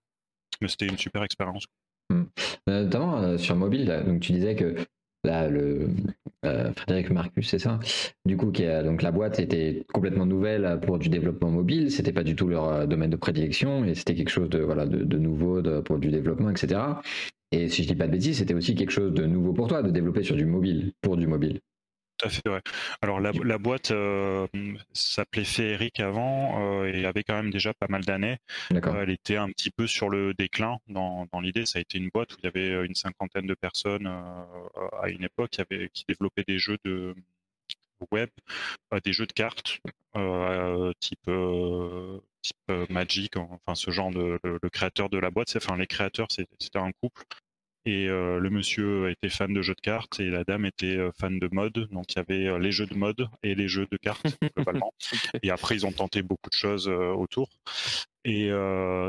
mais 0.61 0.69
c'était 0.69 0.87
une 0.87 0.99
super 0.99 1.23
expérience. 1.25 1.64
Hmm. 2.11 2.25
Notamment 2.67 3.38
sur 3.38 3.57
mobile, 3.57 4.03
donc 4.07 4.21
tu 4.21 4.33
disais 4.33 4.55
que 4.55 4.76
là, 5.25 5.49
le 5.49 5.88
euh, 6.45 6.73
Frédéric 6.75 7.11
Marcus, 7.11 7.49
c'est 7.49 7.59
ça. 7.59 7.81
Du 8.25 8.37
coup, 8.37 8.50
qui 8.50 8.64
a, 8.66 8.83
donc 8.83 9.02
la 9.02 9.11
boîte 9.11 9.40
était 9.40 9.85
complètement 9.93 10.26
nouvelle 10.26 10.78
pour 10.83 10.99
du 10.99 11.09
développement 11.09 11.50
mobile. 11.50 11.90
C'était 11.90 12.12
pas 12.12 12.25
du 12.25 12.37
tout 12.37 12.49
leur 12.49 12.69
euh, 12.69 12.87
domaine 12.87 13.11
de 13.11 13.16
prédilection 13.16 13.85
et 13.85 13.95
c'était 13.95 14.14
quelque 14.14 14.31
chose 14.31 14.50
de 14.50 15.19
nouveau 15.19 15.62
pour 15.83 15.99
du 15.99 16.11
développement, 16.11 16.50
etc. 16.50 16.81
Et 17.52 17.69
si 17.69 17.83
je 17.83 17.88
dis 17.88 17.95
pas 17.95 18.07
de 18.07 18.12
bêtises, 18.12 18.38
c'était 18.38 18.54
aussi 18.54 18.75
quelque 18.75 18.90
chose 18.90 19.12
de 19.12 19.26
nouveau 19.26 19.52
pour 19.52 19.69
toi 19.69 19.83
de 19.83 19.90
développer 19.90 20.23
sur 20.23 20.37
du 20.37 20.45
mobile, 20.45 20.93
pour 21.00 21.16
du 21.16 21.26
mobile. 21.26 21.61
Tout 22.18 22.26
à 22.26 22.30
fait, 22.30 22.49
ouais. 22.49 22.61
Alors 23.02 23.21
la, 23.21 23.59
boîte 23.59 23.90
euh, 23.90 24.47
s'appelait 24.92 25.44
Féeric 25.44 25.99
avant 26.00 26.83
euh, 26.83 26.92
et 26.92 27.04
avait 27.06 27.25
quand 27.25 27.35
même 27.35 27.50
déjà 27.50 27.75
pas 27.75 27.88
mal 27.88 28.04
d'années. 28.04 28.38
Euh, 28.73 29.02
elle 29.02 29.11
était 29.11 29.37
un 29.37 29.49
petit 29.49 29.71
peu 29.71 29.87
sur 29.87 30.09
le 30.09 30.33
déclin 30.35 30.78
dans, 30.87 31.26
l'idée. 31.42 31.66
Ça 31.66 31.78
a 31.78 31.83
été 31.83 31.99
une 31.99 32.11
boîte 32.11 32.33
où 32.35 32.37
il 32.42 32.44
y 32.44 32.47
avait 32.47 32.87
une 32.87 32.94
cinquantaine 32.94 33.47
de 33.47 33.54
personnes 33.54 34.06
à 34.06 35.09
une 35.09 35.25
époque 35.25 35.50
qui, 35.50 35.61
avait, 35.61 35.90
qui 35.92 36.04
développaient 36.09 36.44
des 36.47 36.59
jeux 36.59 36.78
de 36.85 37.14
web, 38.12 38.28
des 39.04 39.12
jeux 39.12 39.26
de 39.26 39.33
cartes 39.33 39.80
type, 41.00 41.30
type 42.42 42.90
Magic, 42.90 43.37
enfin 43.37 43.75
ce 43.75 43.90
genre 43.90 44.11
de 44.11 44.38
le, 44.44 44.71
créateur 44.71 45.09
de 45.09 45.18
la 45.18 45.30
boîte, 45.30 45.52
enfin 45.56 45.76
les 45.76 45.87
créateurs 45.87 46.28
c'était 46.30 46.78
un 46.78 46.92
couple 46.92 47.25
et 47.87 48.09
euh, 48.09 48.38
le 48.38 48.49
monsieur 48.49 49.11
était 49.11 49.29
fan 49.29 49.53
de 49.53 49.61
jeux 49.61 49.75
de 49.75 49.81
cartes 49.81 50.19
et 50.19 50.31
la 50.31 50.45
dame 50.45 50.64
était 50.64 50.97
euh, 50.97 51.11
fan 51.19 51.38
de 51.38 51.49
mode. 51.53 51.88
Donc 51.91 52.12
il 52.12 52.17
y 52.17 52.19
avait 52.19 52.47
euh, 52.47 52.59
les 52.59 52.73
jeux 52.73 52.87
de 52.87 52.95
mode 52.95 53.29
et 53.43 53.55
les 53.55 53.69
jeux 53.69 53.87
de 53.91 53.97
cartes 53.99 54.25
globalement. 54.57 54.95
Et 55.43 55.50
après 55.50 55.75
ils 55.75 55.85
ont 55.85 55.93
tenté 55.93 56.23
beaucoup 56.23 56.49
de 56.49 56.55
choses 56.57 56.88
autour. 56.88 57.50
Et 58.26 58.50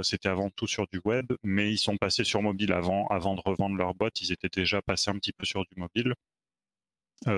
c'était 0.04 0.28
avant 0.28 0.50
tout 0.50 0.68
sur 0.68 0.88
du 0.92 1.00
web, 1.06 1.32
mais 1.42 1.72
ils 1.72 1.78
sont 1.78 1.96
passés 1.96 2.26
sur 2.26 2.42
mobile 2.42 2.74
avant, 2.74 3.08
avant 3.08 3.36
de 3.36 3.42
revendre 3.46 3.78
leur 3.78 3.96
boîte. 3.96 4.20
Ils 4.22 4.34
étaient 4.34 4.50
déjà 4.50 4.82
passés 4.82 5.10
un 5.10 5.16
petit 5.16 5.32
peu 5.32 5.46
sur 5.46 5.62
du 5.62 5.80
mobile. 5.80 6.14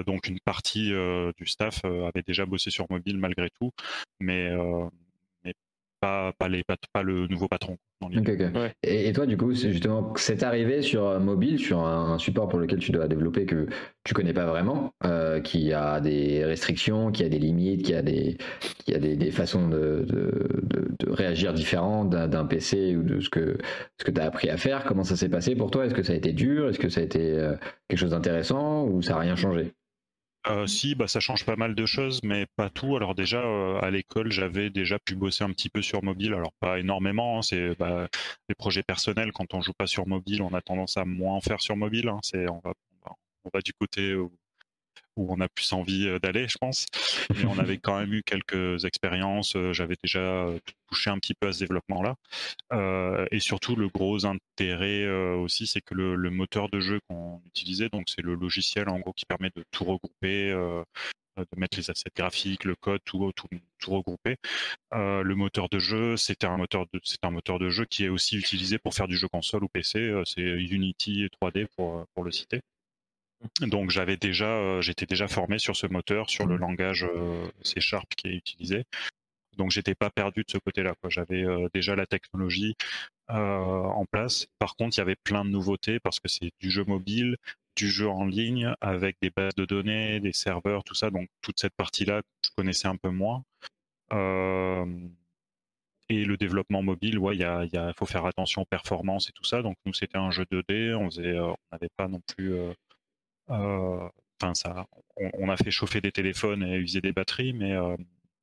donc 0.08 0.28
une 0.28 0.40
partie 0.40 0.92
du 1.38 1.46
staff 1.46 1.86
avait 1.86 2.24
déjà 2.26 2.48
bossé 2.48 2.72
sur 2.72 2.88
mobile 2.90 3.20
malgré 3.20 3.52
tout, 3.52 3.72
mais 4.20 4.50
pas, 6.08 6.34
pas, 6.38 6.48
les, 6.50 6.64
pas, 6.64 7.04
le 7.04 7.28
nouveau 7.28 7.48
patron. 7.48 7.78
Et, 8.84 9.12
toi, 9.12 9.26
du 9.26 9.38
coup, 9.38 9.54
c'est 9.56 9.72
justement, 9.72 10.14
c'est 10.18 10.44
arrivé 10.44 10.82
sur 10.82 11.08
euh, 11.08 11.20
mobile, 11.20 11.58
sur 11.60 11.80
un, 11.80 12.18
support 12.20 12.48
pour 12.48 12.60
lequel 12.60 12.80
tu 12.80 12.92
dois 12.92 13.08
développer 13.08 13.46
que 13.46 13.68
tu 14.04 14.14
connais 14.14 14.34
pas 14.34 14.46
vraiment, 14.46 14.94
euh, 15.04 15.42
qui 15.42 15.74
a 15.74 16.00
des 16.00 16.46
restrictions, 16.46 17.12
qui 17.12 17.24
a 17.24 17.30
des 17.30 17.40
limites, 17.40 17.84
qui 17.84 17.96
a 17.96 18.02
des, 18.02 18.38
qui 18.86 18.94
a 18.94 19.00
des, 19.00 19.32
façons 19.32 19.68
de, 19.68 20.06
de, 20.08 21.10
réagir 21.10 21.54
différentes 21.54 22.10
d'un 22.10 22.46
PC 22.46 22.96
ou 22.96 23.04
de 23.04 23.20
ce 23.20 23.30
que, 23.30 23.58
ce 24.00 24.06
que 24.06 24.12
tu 24.12 24.22
as 24.22 24.26
appris 24.26 24.50
à 24.50 24.58
faire. 24.58 24.84
Comment 24.86 25.04
ça 25.04 25.16
s'est 25.16 25.30
passé 25.30 25.56
pour 25.56 25.72
toi? 25.72 25.86
Est-ce 25.86 25.96
que 25.96 26.04
ça 26.04 26.14
a 26.14 26.16
été 26.16 26.34
dur? 26.34 26.70
Est-ce 26.70 26.80
que 26.80 26.90
ça 26.90 27.02
a 27.02 27.04
été 27.04 27.22
euh, 27.22 27.56
quelque 27.88 28.00
chose 28.00 28.12
d'intéressant? 28.12 28.86
Ou 28.86 29.02
ça 29.02 29.14
n'a 29.14 29.20
rien 29.20 29.36
changé? 29.36 29.74
Euh, 30.50 30.68
si, 30.68 30.96
bah, 30.96 31.08
ça 31.08 31.20
change 31.20 31.46
pas 31.46 31.56
mal 31.56 31.76
de 31.76 31.86
choses, 31.86 32.22
mais 32.24 32.46
pas 32.56 32.70
tout. 32.70 32.96
Alors 32.96 33.16
déjà, 33.16 33.42
euh, 33.42 33.80
à 33.82 33.90
l'école, 33.90 34.32
j'avais 34.32 34.70
déjà 34.70 35.00
pu 35.00 35.16
bosser 35.16 35.44
un 35.44 35.52
petit 35.52 35.70
peu 35.70 35.82
sur 35.82 36.04
mobile. 36.04 36.34
Alors 36.34 36.54
pas 36.60 36.80
énormément, 36.80 37.40
hein, 37.40 37.42
c'est 37.42 37.76
bah, 37.78 38.08
des 38.50 38.56
projets 38.56 38.84
personnels. 38.84 39.32
Quand 39.32 39.54
on 39.54 39.62
joue 39.62 39.74
pas 39.74 39.88
sur 39.88 40.08
mobile, 40.08 40.42
on 40.42 40.54
a 40.54 40.62
tendance 40.62 40.98
à 40.98 41.06
moins 41.06 41.36
en 41.36 41.42
faire 41.42 41.62
sur 41.62 41.76
mobile. 41.76 42.10
Hein. 42.10 42.20
C'est, 42.24 42.50
on 42.50 42.60
va, 42.64 42.74
on 43.46 43.50
va 43.54 43.62
du 43.62 43.74
côté 43.74 44.16
où 45.18 45.34
on 45.34 45.42
a 45.42 45.50
plus 45.50 45.74
envie 45.74 46.08
euh, 46.08 46.20
d'aller, 46.20 46.48
je 46.48 46.58
pense. 46.58 46.86
Mais 47.36 47.46
on 47.46 47.58
avait 47.60 47.78
quand 47.78 48.00
même 48.00 48.14
eu 48.14 48.24
quelques 48.24 48.86
expériences. 48.86 49.56
Euh, 49.56 49.74
j'avais 49.74 49.96
déjà 50.02 50.20
euh, 50.20 50.60
touché 50.88 51.10
un 51.10 51.20
petit 51.20 51.34
peu 51.34 51.48
à 51.48 51.54
ce 51.54 51.60
développement-là. 51.60 52.16
et 53.32 53.40
surtout, 53.40 53.76
le 53.76 53.90
gros 53.90 54.26
intérêt 54.26 55.08
aussi, 55.36 55.68
c'est 55.68 55.82
que 55.82 55.94
le, 55.94 56.30
moteur 56.30 56.70
de 56.70 56.80
jeu 56.80 57.00
qu'on 57.10 57.42
utilisait, 57.48 57.90
donc 57.90 58.06
c'est 58.10 58.22
le 58.22 58.36
logiciel 58.36 58.88
en 58.90 59.00
gros 59.00 59.14
qui 59.14 59.26
permet 59.26 59.50
de 59.56 59.64
tout 59.72 59.84
regrouper, 59.84 60.52
de 60.52 61.46
mettre 61.58 61.78
les 61.78 61.90
assets 61.90 62.12
graphiques, 62.16 62.64
le 62.64 62.76
code, 62.76 63.02
tout, 63.04 63.32
tout, 63.36 63.48
le 64.92 65.34
moteur 65.34 65.68
de 65.70 65.80
jeu, 65.80 66.16
c'est 66.16 66.46
un 66.46 66.58
moteur 66.58 66.88
de 67.60 67.70
jeu 67.70 67.86
qui 67.86 68.06
est 68.06 68.10
aussi 68.10 68.38
utilisé 68.38 68.78
pour 68.78 68.94
faire 68.94 69.08
du 69.08 69.18
jeu 69.18 69.28
console 69.28 69.64
ou 69.64 69.68
PC. 69.68 70.22
c'est 70.26 70.42
Unity 70.42 71.28
3D 71.42 71.68
pour, 71.76 72.06
pour 72.14 72.24
le 72.24 72.32
citer. 72.32 72.62
Donc 73.62 73.92
j'avais 73.92 74.18
déjà, 74.18 74.58
euh, 74.58 74.82
j'étais 74.82 75.06
déjà 75.06 75.28
formé 75.28 75.60
sur 75.60 75.76
ce 75.76 75.88
moteur, 75.88 76.30
sur 76.30 76.46
le 76.46 76.56
mmh. 76.56 76.60
langage 76.60 77.04
euh, 77.04 77.48
C 77.62 77.80
Sharp 77.80 78.08
qui 78.16 78.28
est 78.30 78.36
utilisé. 78.36 78.86
Donc 79.58 79.72
j'étais 79.72 79.96
pas 79.96 80.10
perdu 80.10 80.44
de 80.44 80.52
ce 80.52 80.58
côté-là. 80.58 80.94
J'avais 81.08 81.44
euh, 81.44 81.68
déjà 81.74 81.96
la 81.96 82.06
technologie 82.06 82.76
en 83.30 84.06
place. 84.10 84.48
Par 84.58 84.78
contre, 84.78 84.96
il 84.98 85.00
y 85.00 85.02
avait 85.02 85.18
plein 85.18 85.44
de 85.44 85.50
nouveautés 85.50 86.00
parce 86.00 86.20
que 86.22 86.30
c'est 86.30 86.52
du 86.62 86.72
jeu 86.72 86.86
mobile, 86.86 87.36
du 87.76 87.90
jeu 87.90 88.08
en 88.08 88.26
ligne 88.26 88.74
avec 88.80 89.18
des 89.22 89.32
bases 89.32 89.56
de 89.56 89.66
données, 89.66 90.22
des 90.22 90.32
serveurs, 90.32 90.84
tout 90.86 90.96
ça. 90.96 91.10
Donc 91.10 91.28
toute 91.42 91.60
cette 91.60 91.76
partie-là, 91.76 92.22
je 92.46 92.52
connaissais 92.56 92.88
un 92.88 92.96
peu 92.96 93.10
moins. 93.10 93.44
et 96.10 96.24
le 96.24 96.38
développement 96.38 96.82
mobile, 96.82 97.20
ouais, 97.20 97.36
il 97.36 97.42
y 97.42 97.94
faut 97.98 98.06
faire 98.06 98.26
attention 98.26 98.62
aux 98.62 98.66
performances 98.66 99.30
et 99.30 99.34
tout 99.34 99.44
ça. 99.44 99.62
Donc 99.62 99.76
nous, 99.86 99.94
c'était 99.94 100.18
un 100.18 100.32
jeu 100.32 100.46
2D. 100.50 100.96
On 100.96 101.10
faisait, 101.10 101.38
on 101.40 101.58
n'avait 101.72 101.90
pas 101.98 102.08
non 102.08 102.22
plus 102.22 102.54
enfin, 103.48 104.54
ça, 104.54 104.88
on, 105.16 105.50
a 105.50 105.58
fait 105.58 105.72
chauffer 105.72 106.02
des 106.02 106.12
téléphones 106.12 106.64
et 106.64 106.78
user 106.78 107.02
des 107.02 107.12
batteries, 107.12 107.54
mais, 107.54 107.74
euh, 107.74 107.96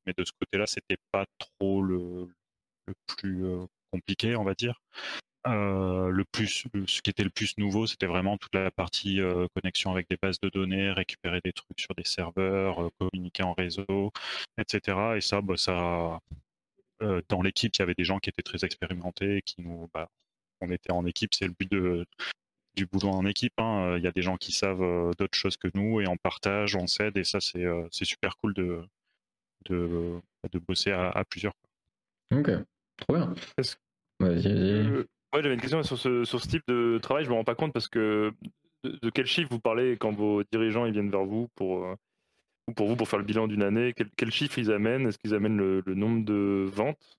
mais 0.07 0.15
de 0.17 0.25
ce 0.25 0.33
côté-là, 0.33 0.67
c'était 0.67 0.99
pas 1.13 1.27
trop 1.39 1.83
le, 1.83 2.29
plus 3.07 3.47
euh, 3.47 3.67
compliqué, 3.93 4.37
on 4.37 4.45
va 4.45 4.55
dire. 4.55 4.81
le 5.47 6.25
plus, 6.25 6.67
ce 6.87 7.03
qui 7.03 7.11
était 7.11 7.25
le 7.25 7.31
plus 7.31 7.57
nouveau, 7.59 7.87
c'était 7.87 8.07
vraiment 8.07 8.39
toute 8.39 8.55
la 8.55 8.71
partie 8.71 9.21
connexion 9.55 9.93
avec 9.93 10.09
des 10.09 10.17
bases 10.21 10.41
de 10.41 10.49
données, 10.49 10.91
récupérer 10.93 11.41
des 11.45 11.53
trucs 11.53 11.81
sur 11.81 11.95
des 11.95 12.05
serveurs, 12.05 12.91
communiquer 12.99 13.43
en 13.43 13.55
réseau, 13.55 14.13
etc. 14.59 15.17
Et 15.17 15.21
ça, 15.21 15.41
bah, 15.43 15.57
ça, 15.57 16.21
dans 17.29 17.43
l'équipe, 17.43 17.75
il 17.77 17.79
y 17.81 17.83
avait 17.83 17.95
des 17.95 18.05
gens 18.05 18.19
qui 18.19 18.31
étaient 18.31 18.43
très 18.43 18.65
expérimentés, 18.65 19.43
qui 19.43 19.63
nous, 19.63 19.89
bah, 19.93 20.09
on 20.61 20.71
était 20.71 20.93
en 20.93 21.07
équipe, 21.07 21.35
c'est 21.35 21.47
le 21.47 21.55
but 21.59 21.71
de, 21.71 22.07
du 22.77 22.87
boulot 22.87 23.11
en 23.11 23.27
équipe. 23.27 23.55
Hein. 23.59 23.87
Euh, 23.87 23.99
il 23.99 24.05
y 24.05 24.07
a 24.07 24.13
des 24.13 24.23
gens 24.23 24.37
qui 24.37 24.53
savent 24.53 24.83
euh, 24.83 25.13
d'autres 25.19 25.37
choses 25.37 25.57
que 25.57 25.69
nous 25.75 26.01
et 26.01 26.09
on 26.09 26.17
partage, 26.17 26.77
on 26.77 26.87
s'aide 26.87 27.17
et 27.17 27.25
ça 27.25 27.41
c'est 27.41 27.65
euh, 27.65 27.87
super 27.91 28.37
cool 28.39 28.55
de, 28.55 28.83
de, 29.67 30.21
de 30.51 30.59
bosser 30.59 30.93
à, 30.93 31.25
plusieurs. 31.29 31.53
Ok, 32.33 32.51
trop 32.97 33.15
bien. 33.15 33.35
Vas-y, 33.59 33.75
vas-y. 34.21 35.07
j'avais 35.35 35.55
une 35.55 35.61
question 35.61 35.83
sur 35.83 35.99
ce, 35.99 36.25
sur 36.25 36.41
ce 36.41 36.49
type 36.49 36.65
de 36.69 36.99
travail, 37.01 37.25
je 37.25 37.31
me 37.31 37.35
rends 37.35 37.45
pas 37.45 37.55
compte 37.55 37.73
parce 37.73 37.89
que 37.89 38.33
de, 38.83 39.11
quel 39.11 39.27
chiffre 39.27 39.49
vous 39.51 39.61
parlez 39.61 39.97
quand 39.97 40.13
vos 40.13 40.43
dirigeants 40.45 40.87
ils 40.87 40.93
viennent 40.93 41.11
vers 41.11 41.25
vous 41.25 41.49
pour, 41.55 41.87
pour 42.77 42.89
vous 42.89 42.97
pour 42.97 43.09
faire 43.09 43.19
le 43.19 43.25
bilan 43.25 43.47
d'une 43.47 43.63
année 43.63 43.95
quel, 43.95 44.11
quel, 44.17 44.31
chiffre 44.31 44.59
ils 44.59 44.71
amènent? 44.71 45.07
Est-ce 45.07 45.19
qu'ils 45.19 45.35
amènent 45.35 45.57
le, 45.57 45.83
nombre 45.95 46.25
de 46.25 46.69
ventes? 46.71 47.19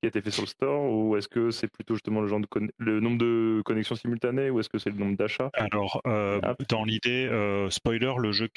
Qui 0.00 0.06
a 0.06 0.08
été 0.08 0.20
fait 0.20 0.30
sur 0.30 0.42
le 0.42 0.48
store 0.48 0.90
ou 0.90 1.16
est-ce 1.16 1.28
que 1.28 1.50
c'est 1.50 1.68
plutôt 1.68 1.94
justement 1.94 2.20
le, 2.20 2.28
genre 2.28 2.40
de 2.40 2.46
le 2.78 3.00
nombre 3.00 3.18
de 3.18 3.62
connexions 3.64 3.94
simultanées 3.94 4.50
ou 4.50 4.60
est-ce 4.60 4.68
que 4.68 4.78
c'est 4.78 4.90
le 4.90 4.96
nombre 4.96 5.16
d'achats? 5.16 5.50
Alors, 5.54 6.02
euh, 6.06 6.40
ah. 6.42 6.54
dans 6.68 6.84
l'idée, 6.84 7.26
euh, 7.26 7.70
spoiler, 7.70 8.12
le 8.18 8.32
jeu 8.32 8.48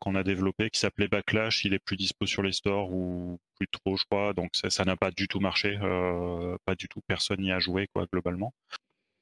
qu'on 0.00 0.14
a, 0.14 0.20
a, 0.20 0.22
développé 0.22 0.70
qui 0.70 0.80
s'appelait 0.80 1.08
Backlash, 1.08 1.64
il 1.64 1.74
est 1.74 1.78
plus 1.78 1.96
dispo 1.96 2.26
sur 2.26 2.42
les 2.42 2.52
stores 2.52 2.92
ou 2.92 3.38
plus 3.58 3.68
trop, 3.68 3.96
je 3.96 4.04
crois, 4.04 4.32
donc 4.32 4.50
ça 4.52 4.84
n'a 4.84 4.96
pas 4.96 5.10
du 5.10 5.28
tout 5.28 5.40
marché, 5.40 5.78
euh, 5.82 6.56
pas 6.64 6.74
du 6.74 6.88
tout, 6.88 7.00
personne 7.06 7.40
n'y 7.40 7.52
a 7.52 7.58
joué, 7.58 7.88
quoi, 7.92 8.06
globalement. 8.10 8.54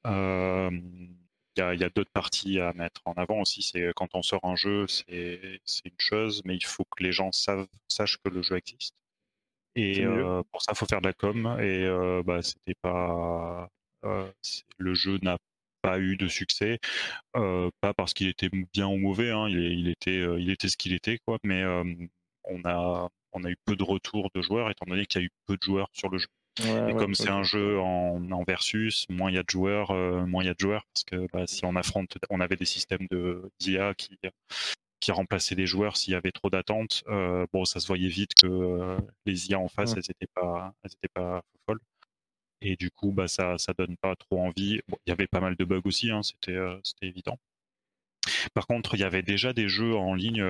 Il 0.05 1.59
y 1.59 1.61
a, 1.61 1.69
a 1.69 1.89
d'autres 1.89 2.11
parties 2.13 2.59
à 2.59 2.71
mettre 2.73 3.01
en 3.05 3.13
avant 3.13 3.41
aussi. 3.41 3.61
C'est 3.61 3.91
quand 3.95 4.09
on 4.13 4.21
sort 4.21 4.45
un 4.45 4.55
jeu, 4.55 4.85
c'est 4.87 5.59
une 5.85 5.91
chose, 5.97 6.43
mais 6.45 6.55
il 6.55 6.65
faut 6.65 6.85
que 6.85 7.03
les 7.03 7.11
gens 7.11 7.31
savent, 7.31 7.67
sachent 7.89 8.17
que 8.17 8.29
le 8.29 8.41
jeu 8.41 8.55
existe. 8.55 8.95
Et 9.77 10.03
euh, 10.03 10.41
pour 10.51 10.63
ça, 10.63 10.71
il 10.73 10.77
faut 10.77 10.87
faire 10.87 11.01
de 11.01 11.07
la 11.07 11.13
com. 11.13 11.57
Et 11.61 11.85
euh, 11.85 12.23
bah, 12.25 12.41
c'était 12.41 12.73
pas. 12.81 13.69
Euh, 14.03 14.27
le 14.77 14.93
jeu 14.95 15.19
n'a 15.21 15.37
pas 15.83 15.99
eu 15.99 16.17
de 16.17 16.27
succès, 16.27 16.79
pas 17.33 17.93
parce 17.95 18.13
qu'il 18.13 18.27
était 18.27 18.49
bien 18.73 18.87
ou 18.87 18.97
mauvais, 18.97 19.31
hein, 19.31 19.47
il, 19.47 19.87
était, 19.87 20.19
il 20.39 20.49
était 20.49 20.67
ce 20.67 20.75
qu'il 20.75 20.93
était, 20.93 21.19
quoi. 21.19 21.37
Mais 21.43 21.63
on 22.43 22.61
a, 22.65 23.07
on 23.31 23.43
a 23.43 23.49
eu 23.49 23.55
peu 23.63 23.75
de 23.75 23.83
retours 23.83 24.29
de 24.33 24.41
joueurs, 24.41 24.69
étant 24.71 24.85
donné 24.87 25.05
qu'il 25.05 25.21
y 25.21 25.23
a 25.23 25.27
eu 25.27 25.31
peu 25.45 25.55
de 25.55 25.61
joueurs 25.61 25.87
sur 25.93 26.09
le 26.09 26.17
jeu. 26.17 26.27
et 26.89 26.95
comme 26.95 27.13
c'est 27.13 27.29
un 27.29 27.43
jeu 27.43 27.79
en, 27.79 28.31
en, 28.31 28.43
versus, 28.43 29.05
moins 29.09 29.29
il 29.29 29.35
y 29.35 29.39
a 29.39 29.43
de 29.43 29.49
joueurs, 29.49 29.93
moins 30.27 30.43
il 30.43 30.47
y 30.47 30.49
a 30.49 30.55
de 30.55 30.59
joueurs, 30.59 30.85
parce 30.93 31.03
que 31.03 31.27
bah, 31.31 31.45
si 31.45 31.63
on 31.63 31.75
affronte, 31.75 32.17
on 32.29 32.41
avait 32.41 32.57
des 32.57 32.65
systèmes 32.65 33.07
de 33.11 33.49
d'IA 33.59 33.93
qui 33.93 34.17
qui 34.99 35.11
remplaçait 35.11 35.55
les 35.55 35.65
joueurs 35.65 35.97
s'il 35.97 36.13
y 36.13 36.15
avait 36.15 36.31
trop 36.31 36.49
d'attentes. 36.49 37.03
Euh, 37.07 37.45
bon, 37.53 37.65
ça 37.65 37.79
se 37.79 37.87
voyait 37.87 38.09
vite 38.09 38.33
que 38.35 38.47
euh, 38.47 38.97
les 39.25 39.49
IA 39.49 39.59
en 39.59 39.67
face, 39.67 39.93
elles 39.93 40.03
n'étaient 40.07 40.31
pas, 40.33 40.73
elles 40.83 40.91
étaient 40.93 41.13
pas 41.13 41.43
folles. 41.65 41.79
Et 42.61 42.75
du 42.75 42.91
coup, 42.91 43.11
bah, 43.11 43.27
ça, 43.27 43.57
ça 43.57 43.73
donne 43.73 43.97
pas 43.97 44.15
trop 44.15 44.41
envie. 44.41 44.81
il 45.05 45.09
y 45.09 45.11
avait 45.11 45.27
pas 45.27 45.39
mal 45.39 45.55
de 45.55 45.65
bugs 45.65 45.81
aussi, 45.85 46.11
hein, 46.11 46.23
c'était, 46.23 46.53
euh, 46.53 46.79
c'était 46.83 47.07
évident. 47.07 47.39
Par 48.53 48.67
contre, 48.67 48.95
il 48.95 49.01
y 49.01 49.03
avait 49.03 49.21
déjà 49.21 49.53
des 49.53 49.69
jeux 49.69 49.95
en 49.95 50.13
ligne 50.13 50.43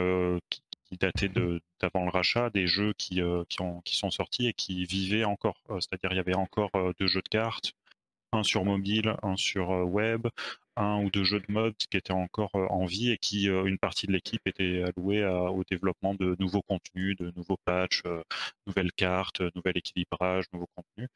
qui, 0.49 0.61
dataient 0.99 1.29
d'avant 1.29 2.05
le 2.05 2.09
rachat, 2.09 2.49
des 2.49 2.65
jeux 2.65 2.93
qui, 2.93 3.21
qui, 3.49 3.61
ont, 3.61 3.81
qui 3.81 3.97
sont 3.97 4.09
sortis 4.09 4.47
et 4.47 4.53
qui 4.53 4.85
vivaient 4.85 5.25
encore. 5.25 5.61
C'est-à-dire, 5.69 6.11
il 6.13 6.15
y 6.15 6.19
avait 6.19 6.35
encore 6.35 6.71
deux 6.97 7.07
jeux 7.07 7.21
de 7.21 7.27
cartes, 7.27 7.73
un 8.31 8.43
sur 8.43 8.63
mobile, 8.63 9.15
un 9.21 9.35
sur 9.35 9.69
web, 9.69 10.27
un 10.77 11.03
ou 11.03 11.10
deux 11.10 11.24
jeux 11.24 11.39
de 11.39 11.51
mode 11.51 11.75
qui 11.75 11.98
étaient 11.98 12.13
encore 12.13 12.51
euh, 12.55 12.67
en 12.69 12.86
vie 12.86 13.12
et 13.12 13.17
qui, 13.17 13.50
euh, 13.50 13.65
une 13.65 13.77
partie 13.77 14.07
de 14.07 14.12
l'équipe 14.12 14.41
était 14.46 14.84
allouée 14.84 15.25
au 15.25 15.63
développement 15.69 16.13
de 16.13 16.36
nouveaux 16.39 16.62
contenus, 16.62 17.15
de 17.17 17.31
nouveaux 17.36 17.57
patchs, 17.65 18.03
euh, 18.05 18.22
nouvelles 18.67 18.91
cartes, 18.93 19.41
nouvel 19.55 19.77
équilibrage, 19.77 20.46
nouveaux 20.53 20.69
contenus. 20.75 21.10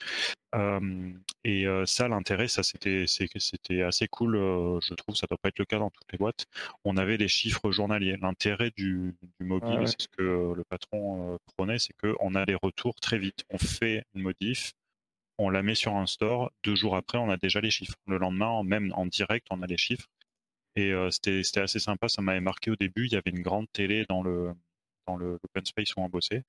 et 1.44 1.66
ça, 1.86 2.08
l'intérêt, 2.08 2.48
ça 2.48 2.64
c'était 2.64 3.06
c'était 3.08 3.82
assez 3.84 4.08
cool. 4.08 4.36
je 4.82 4.94
trouve, 4.96 5.16
ça 5.16 5.28
doit 5.30 5.38
pas 5.42 5.50
être 5.50 5.60
le 5.60 5.66
cas 5.66 5.80
dans 5.80 5.90
toutes 5.90 6.12
les 6.12 6.18
boîtes. 6.18 6.46
On 6.84 6.98
avait 6.98 7.18
les 7.18 7.28
chiffres 7.28 7.72
journaliers. 7.72 8.18
L'intérêt 8.22 8.72
du, 8.76 9.16
mobile, 9.40 9.88
c'est 9.88 10.02
ce 10.02 10.08
que 10.08 10.54
le 10.56 10.64
patron 10.70 11.38
prenait, 11.58 11.80
c'est 11.80 11.94
qu'on 11.94 12.36
a 12.36 12.46
les 12.46 12.56
retours 12.56 12.96
très 12.96 13.20
vite. 13.20 13.44
On 13.50 13.58
fait 13.58 14.04
une 14.16 14.24
modif, 14.24 14.74
on 15.42 15.50
la 15.50 15.64
met 15.64 15.76
sur 15.76 15.96
un 15.96 16.06
store, 16.08 16.52
deux 16.64 16.76
jours 16.76 16.96
après, 16.96 17.18
on 17.18 17.30
a 17.30 17.38
déjà 17.38 17.62
les 17.62 17.72
chiffres. 17.72 17.96
Le 18.08 18.18
lendemain, 18.18 18.64
même 18.64 18.94
en 18.96 19.06
direct, 19.06 19.48
on 19.50 19.62
a 19.62 19.68
les 19.68 19.78
chiffres. 19.78 20.08
Et 20.76 20.92
euh, 20.94 21.10
c'était 21.12 21.42
assez 21.60 21.80
sympa, 21.80 22.08
ça 22.10 22.22
m'avait 22.22 22.42
marqué 22.42 22.72
au 22.72 22.76
début. 22.76 23.06
Il 23.08 23.14
y 23.14 23.16
avait 23.16 23.32
une 23.32 23.42
grande 23.42 23.68
télé 23.74 24.06
dans 24.08 24.24
le 24.24 24.54
dans 25.08 25.18
le 25.18 25.40
open 25.44 25.66
space 25.66 25.96
où 25.96 26.02
on 26.02 26.10
bossait. 26.10 26.44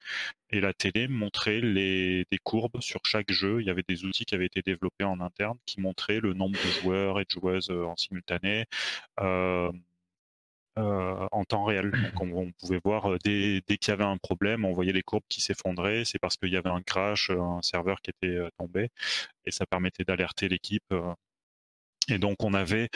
Et 0.50 0.61
la 0.61 0.75
télé 0.75 1.08
montrait 1.08 1.61
des 1.61 2.38
courbes 2.44 2.80
sur 2.80 3.00
chaque 3.04 3.32
jeu. 3.32 3.61
Il 3.61 3.66
y 3.66 3.70
avait 3.70 3.84
des 3.88 4.04
outils 4.04 4.25
qui 4.25 4.34
avaient 4.34 4.46
été 4.46 4.62
développés 4.62 5.04
en 5.04 5.21
interne 5.21 5.58
qui 5.67 5.80
montraient 5.80 6.21
le 6.21 6.34
nombre 6.34 6.58
de 6.58 6.80
joueurs 6.80 7.21
et 7.21 7.25
de 7.25 7.30
joueuses 7.30 7.71
euh, 7.71 7.84
en 7.86 7.97
simultané. 7.97 8.67
Euh, 9.21 9.73
euh, 10.78 11.28
en 11.32 11.45
temps 11.45 11.65
réel. 11.65 11.93
On, 12.21 12.50
pouvait 12.52 12.80
voir 12.82 13.13
euh, 13.13 13.19
dès, 13.25 13.63
qu'il 13.67 13.89
y 13.89 13.91
avait 13.91 14.04
un 14.04 14.17
problème, 14.17 14.65
on 14.65 14.73
voyait 14.73 14.93
les 14.93 15.02
courbes 15.02 15.25
qui 15.28 15.41
s'effondraient. 15.43 16.04
C'est 16.04 16.19
parce 16.19 16.37
qu'il 16.37 16.49
y 16.50 16.56
avait 16.56 16.71
un 16.71 16.82
crash, 16.82 17.30
euh, 17.30 17.41
un 17.41 17.63
serveur 17.63 18.00
qui 18.00 18.11
était 18.11 18.39
tombé, 18.58 18.89
et 19.45 19.50
ça 19.50 19.67
permettait 19.67 20.04
d'alerter 20.04 20.49
l'équipe. 20.49 20.95
Et 22.08 22.19
donc 22.19 22.43
on 22.43 22.54
avait 22.54 22.89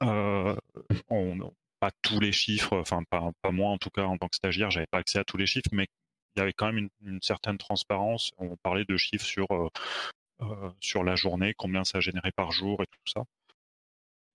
pas 0.00 1.90
tous 2.02 2.20
les 2.20 2.32
chiffres, 2.32 2.76
enfin 2.78 3.02
pas, 3.10 3.32
moi 3.50 3.70
en 3.70 3.78
tout 3.78 3.90
cas 3.90 4.04
en 4.04 4.16
tant 4.16 4.28
que 4.28 4.36
stagiaire, 4.36 4.70
j'avais 4.70 4.86
pas 4.86 4.98
accès 4.98 5.18
à 5.18 5.24
tous 5.24 5.36
les 5.36 5.46
chiffres, 5.46 5.68
mais 5.72 5.86
il 6.36 6.40
y 6.40 6.42
avait 6.42 6.52
quand 6.52 6.66
même 6.66 6.78
une, 6.78 7.12
une 7.14 7.22
certaine 7.22 7.58
transparence. 7.58 8.32
On 8.38 8.56
parlait 8.56 8.84
de 8.84 8.96
chiffres 8.96 9.26
sur 9.26 9.70
sur 10.80 11.04
la 11.04 11.16
journée, 11.16 11.54
combien 11.56 11.84
ça 11.84 12.00
générait 12.00 12.32
par 12.32 12.52
jour 12.52 12.82
et 12.82 12.86
tout 12.86 13.12
ça. 13.12 13.24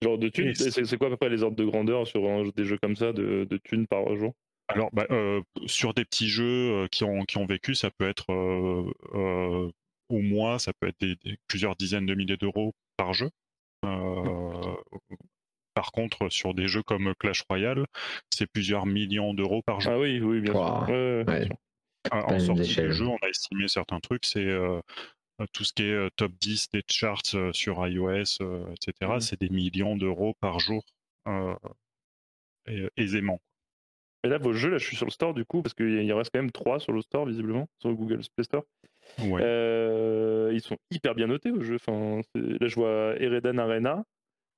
Genre 0.01 0.17
de 0.17 0.29
thunes 0.29 0.55
C'est 0.55 0.97
quoi 0.97 1.07
à 1.07 1.09
peu 1.11 1.17
près 1.17 1.29
les 1.29 1.43
ordres 1.43 1.57
de 1.57 1.65
grandeur 1.65 2.07
sur 2.07 2.21
des 2.53 2.65
jeux 2.65 2.77
comme 2.81 2.95
ça, 2.95 3.11
de, 3.11 3.45
de 3.49 3.57
thunes 3.57 3.87
par 3.87 4.15
jour? 4.15 4.33
Alors, 4.69 4.89
bah, 4.93 5.07
euh, 5.09 5.41
sur 5.65 5.93
des 5.95 6.05
petits 6.05 6.29
jeux 6.29 6.83
euh, 6.83 6.87
qui 6.87 7.03
ont, 7.03 7.23
qui 7.23 7.37
ont 7.37 7.45
vécu, 7.45 7.73
ça 7.73 7.89
peut 7.89 8.07
être 8.07 8.31
euh, 8.31 9.71
au 10.09 10.19
mois, 10.19 10.59
ça 10.59 10.73
peut 10.79 10.87
être 10.87 11.17
plusieurs 11.47 11.75
dizaines 11.75 12.05
de 12.05 12.13
milliers 12.13 12.37
d'euros 12.37 12.73
par 12.95 13.13
jeu. 13.13 13.29
par 15.73 15.91
contre, 15.91 16.29
sur 16.29 16.53
des 16.53 16.67
jeux 16.67 16.83
comme 16.83 17.13
Clash 17.19 17.43
Royale, 17.49 17.85
c'est 18.31 18.47
plusieurs 18.47 18.85
millions 18.85 19.33
d'euros 19.33 19.63
par 19.63 19.81
jeu. 19.81 19.91
Ah 19.91 19.99
oui, 19.99 20.19
oui, 20.19 20.39
bien 20.39 20.53
sûr. 20.53 21.57
En 22.11 22.39
sortie 22.39 22.75
de 22.75 22.91
jeu, 22.91 23.05
on 23.05 23.17
a 23.17 23.27
estimé 23.27 23.67
certains 23.67 23.99
trucs, 23.99 24.25
c'est 24.25 24.45
euh, 24.45 24.79
tout 25.47 25.63
ce 25.63 25.73
qui 25.73 25.83
est 25.83 25.93
euh, 25.93 26.09
top 26.15 26.31
10 26.39 26.69
des 26.71 26.83
charts 26.87 27.21
euh, 27.33 27.51
sur 27.53 27.85
iOS, 27.87 28.41
etc., 28.71 28.93
mmh. 29.01 29.19
c'est 29.21 29.39
des 29.39 29.49
millions 29.49 29.95
d'euros 29.95 30.35
par 30.39 30.59
jour 30.59 30.83
aisément. 32.97 33.39
Et 34.23 34.27
là, 34.27 34.37
vos 34.37 34.53
jeux, 34.53 34.69
là, 34.69 34.77
je 34.77 34.85
suis 34.85 34.97
sur 34.97 35.05
le 35.05 35.11
store 35.11 35.33
du 35.33 35.45
coup, 35.45 35.61
parce 35.61 35.73
qu'il 35.73 36.11
reste 36.13 36.31
quand 36.33 36.41
même 36.41 36.51
3 36.51 36.79
sur 36.79 36.91
le 36.91 37.01
store, 37.01 37.25
visiblement, 37.25 37.67
sur 37.79 37.89
le 37.89 37.95
Google 37.95 38.21
Play 38.35 38.43
Store. 38.43 38.63
ils 39.19 40.61
sont 40.61 40.77
hyper 40.91 41.15
bien 41.15 41.27
notés 41.27 41.51
vos 41.51 41.61
jeux. 41.61 41.75
Enfin, 41.75 42.21
là, 42.35 42.67
je 42.67 42.75
vois 42.75 43.15
Eredan 43.19 43.57
Arena. 43.57 44.03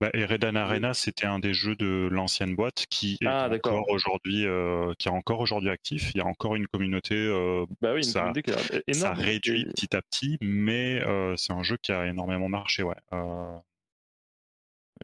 Bah, 0.01 0.09
Eredan 0.15 0.55
Arena, 0.55 0.95
c'était 0.95 1.27
un 1.27 1.37
des 1.37 1.53
jeux 1.53 1.75
de 1.75 2.09
l'ancienne 2.11 2.55
boîte 2.55 2.87
qui 2.89 3.19
est 3.21 3.27
ah, 3.27 3.47
encore 3.51 3.87
aujourd'hui, 3.91 4.47
euh, 4.47 4.93
qui 4.97 5.07
est 5.07 5.11
encore 5.11 5.41
aujourd'hui 5.41 5.69
actif. 5.69 6.09
Il 6.15 6.17
y 6.17 6.21
a 6.21 6.25
encore 6.25 6.55
une 6.55 6.65
communauté. 6.65 7.13
Euh, 7.13 7.67
bah 7.81 7.93
oui, 7.93 8.03
ça, 8.03 8.33
énorme. 8.33 8.81
ça 8.87 9.13
réduit 9.13 9.65
petit 9.65 9.95
à 9.95 10.01
petit, 10.01 10.39
mais 10.41 10.99
euh, 11.05 11.35
c'est 11.37 11.53
un 11.53 11.61
jeu 11.61 11.77
qui 11.79 11.91
a 11.91 12.07
énormément 12.07 12.49
marché, 12.49 12.81
ouais. 12.81 12.95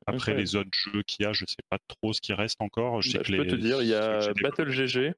Après 0.07 0.33
les 0.33 0.55
autres 0.55 0.71
jeux 0.73 1.03
qu'il 1.03 1.25
y 1.25 1.27
a, 1.27 1.33
je 1.33 1.45
sais 1.47 1.63
pas 1.69 1.77
trop 1.87 2.11
ce 2.11 2.19
qui 2.19 2.33
reste 2.33 2.59
encore. 2.59 3.03
Je, 3.03 3.11
sais 3.11 3.17
bah, 3.19 3.23
peux 3.37 3.45
te 3.45 3.55
dire, 3.55 3.83
il 3.83 3.89
y 3.89 3.93
a 3.93 4.33
Battle 4.41 4.69
GG. 4.69 5.13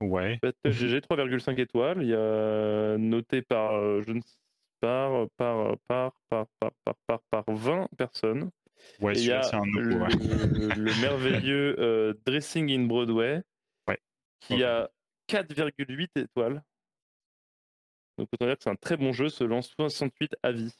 Ouais. 0.00 0.40
Battle 0.42 0.72
GG 0.72 0.98
3,5 0.98 1.60
étoiles. 1.60 2.02
Il 2.02 2.08
y 2.08 2.14
a 2.14 2.98
noté 2.98 3.42
par 3.42 3.74
je 4.02 4.10
ne 4.10 4.20
sais 4.20 4.36
par 4.80 5.28
par 5.36 5.76
par 5.86 6.12
par 6.28 6.46
par 6.58 6.94
par, 7.06 7.20
par 7.30 7.44
20 7.46 7.88
personnes. 7.96 8.50
Ouais, 9.00 9.12
il 9.14 9.24
y 9.24 9.32
a 9.32 9.42
un 9.54 9.64
le, 9.64 11.00
merveilleux 11.00 11.76
euh, 11.78 12.14
Dressing 12.26 12.70
in 12.70 12.84
Broadway 12.86 13.42
qui 14.40 14.62
a 14.62 14.90
4,8 15.28 16.08
étoiles. 16.16 16.62
Donc 18.18 18.28
autant 18.32 18.46
dire 18.46 18.56
que 18.56 18.62
c'est 18.62 18.70
un 18.70 18.76
très 18.76 18.96
bon 18.96 19.12
jeu 19.12 19.30
selon 19.30 19.62
68 19.62 20.36
avis. 20.42 20.74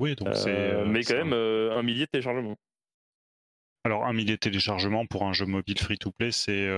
Oui, 0.00 0.16
donc 0.16 0.34
c'est. 0.34 0.48
Euh, 0.48 0.86
mais 0.86 1.04
quand 1.04 1.16
même 1.16 1.34
euh, 1.34 1.76
un 1.76 1.82
millier 1.82 2.06
de 2.06 2.10
téléchargements. 2.10 2.56
Alors 3.84 4.06
un 4.06 4.12
millier 4.14 4.32
de 4.32 4.40
téléchargements 4.40 5.06
pour 5.06 5.24
un 5.24 5.32
jeu 5.34 5.44
mobile 5.44 5.78
free-to-play, 5.78 6.32
c'est 6.32 6.68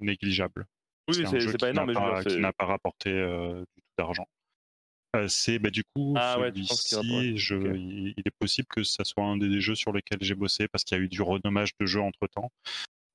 négligeable. 0.00 0.66
Oui, 1.08 1.24
c'est 1.26 1.58
pas 1.58 1.70
énorme, 1.70 1.92
mais 1.94 2.24
qui 2.24 2.38
n'a 2.38 2.52
pas 2.52 2.66
rapporté 2.66 3.10
du 3.10 3.82
tout 3.82 3.92
d'argent. 3.96 4.26
Euh, 5.16 5.26
c'est 5.28 5.58
bah, 5.58 5.70
du 5.70 5.84
coup 5.94 6.14
ah 6.18 6.36
je, 6.54 7.56
il, 7.56 8.14
est 8.18 8.30
possible 8.38 8.68
que 8.68 8.82
ça 8.82 9.04
soit 9.04 9.24
un 9.24 9.38
des 9.38 9.58
jeux 9.58 9.74
sur 9.74 9.90
lesquels 9.90 10.18
j'ai 10.20 10.34
bossé 10.34 10.68
parce 10.68 10.84
qu'il 10.84 10.98
y 10.98 11.00
a 11.00 11.04
eu 11.04 11.08
du 11.08 11.22
renommage 11.22 11.70
de 11.80 11.86
jeu 11.86 12.00
entre 12.00 12.26
temps. 12.26 12.52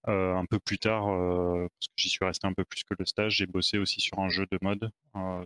Euh, 0.10 0.36
un 0.36 0.45
peu 0.45 0.60
plus 0.60 0.79
tard, 0.79 1.08
euh, 1.08 1.67
parce 1.79 1.88
que 1.88 1.93
j'y 1.95 2.10
suis 2.10 2.25
resté 2.25 2.45
un 2.45 2.53
peu 2.53 2.65
plus 2.65 2.84
que 2.84 2.93
le 2.97 3.06
stage, 3.06 3.38
j'ai 3.38 3.45
bossé 3.45 3.77
aussi 3.77 4.01
sur 4.01 4.19
un 4.19 4.27
jeu 4.27 4.45
de 4.51 4.58
mode 4.62 4.91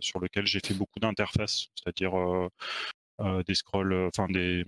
sur 0.00 0.18
lequel 0.20 0.46
j'ai 0.46 0.58
fait 0.58 0.74
beaucoup 0.74 0.98
d'interfaces, 0.98 1.68
c'est-à-dire 1.76 2.12
des 3.46 3.54
scrolls, 3.54 4.08
enfin 4.08 4.26
des, 4.28 4.64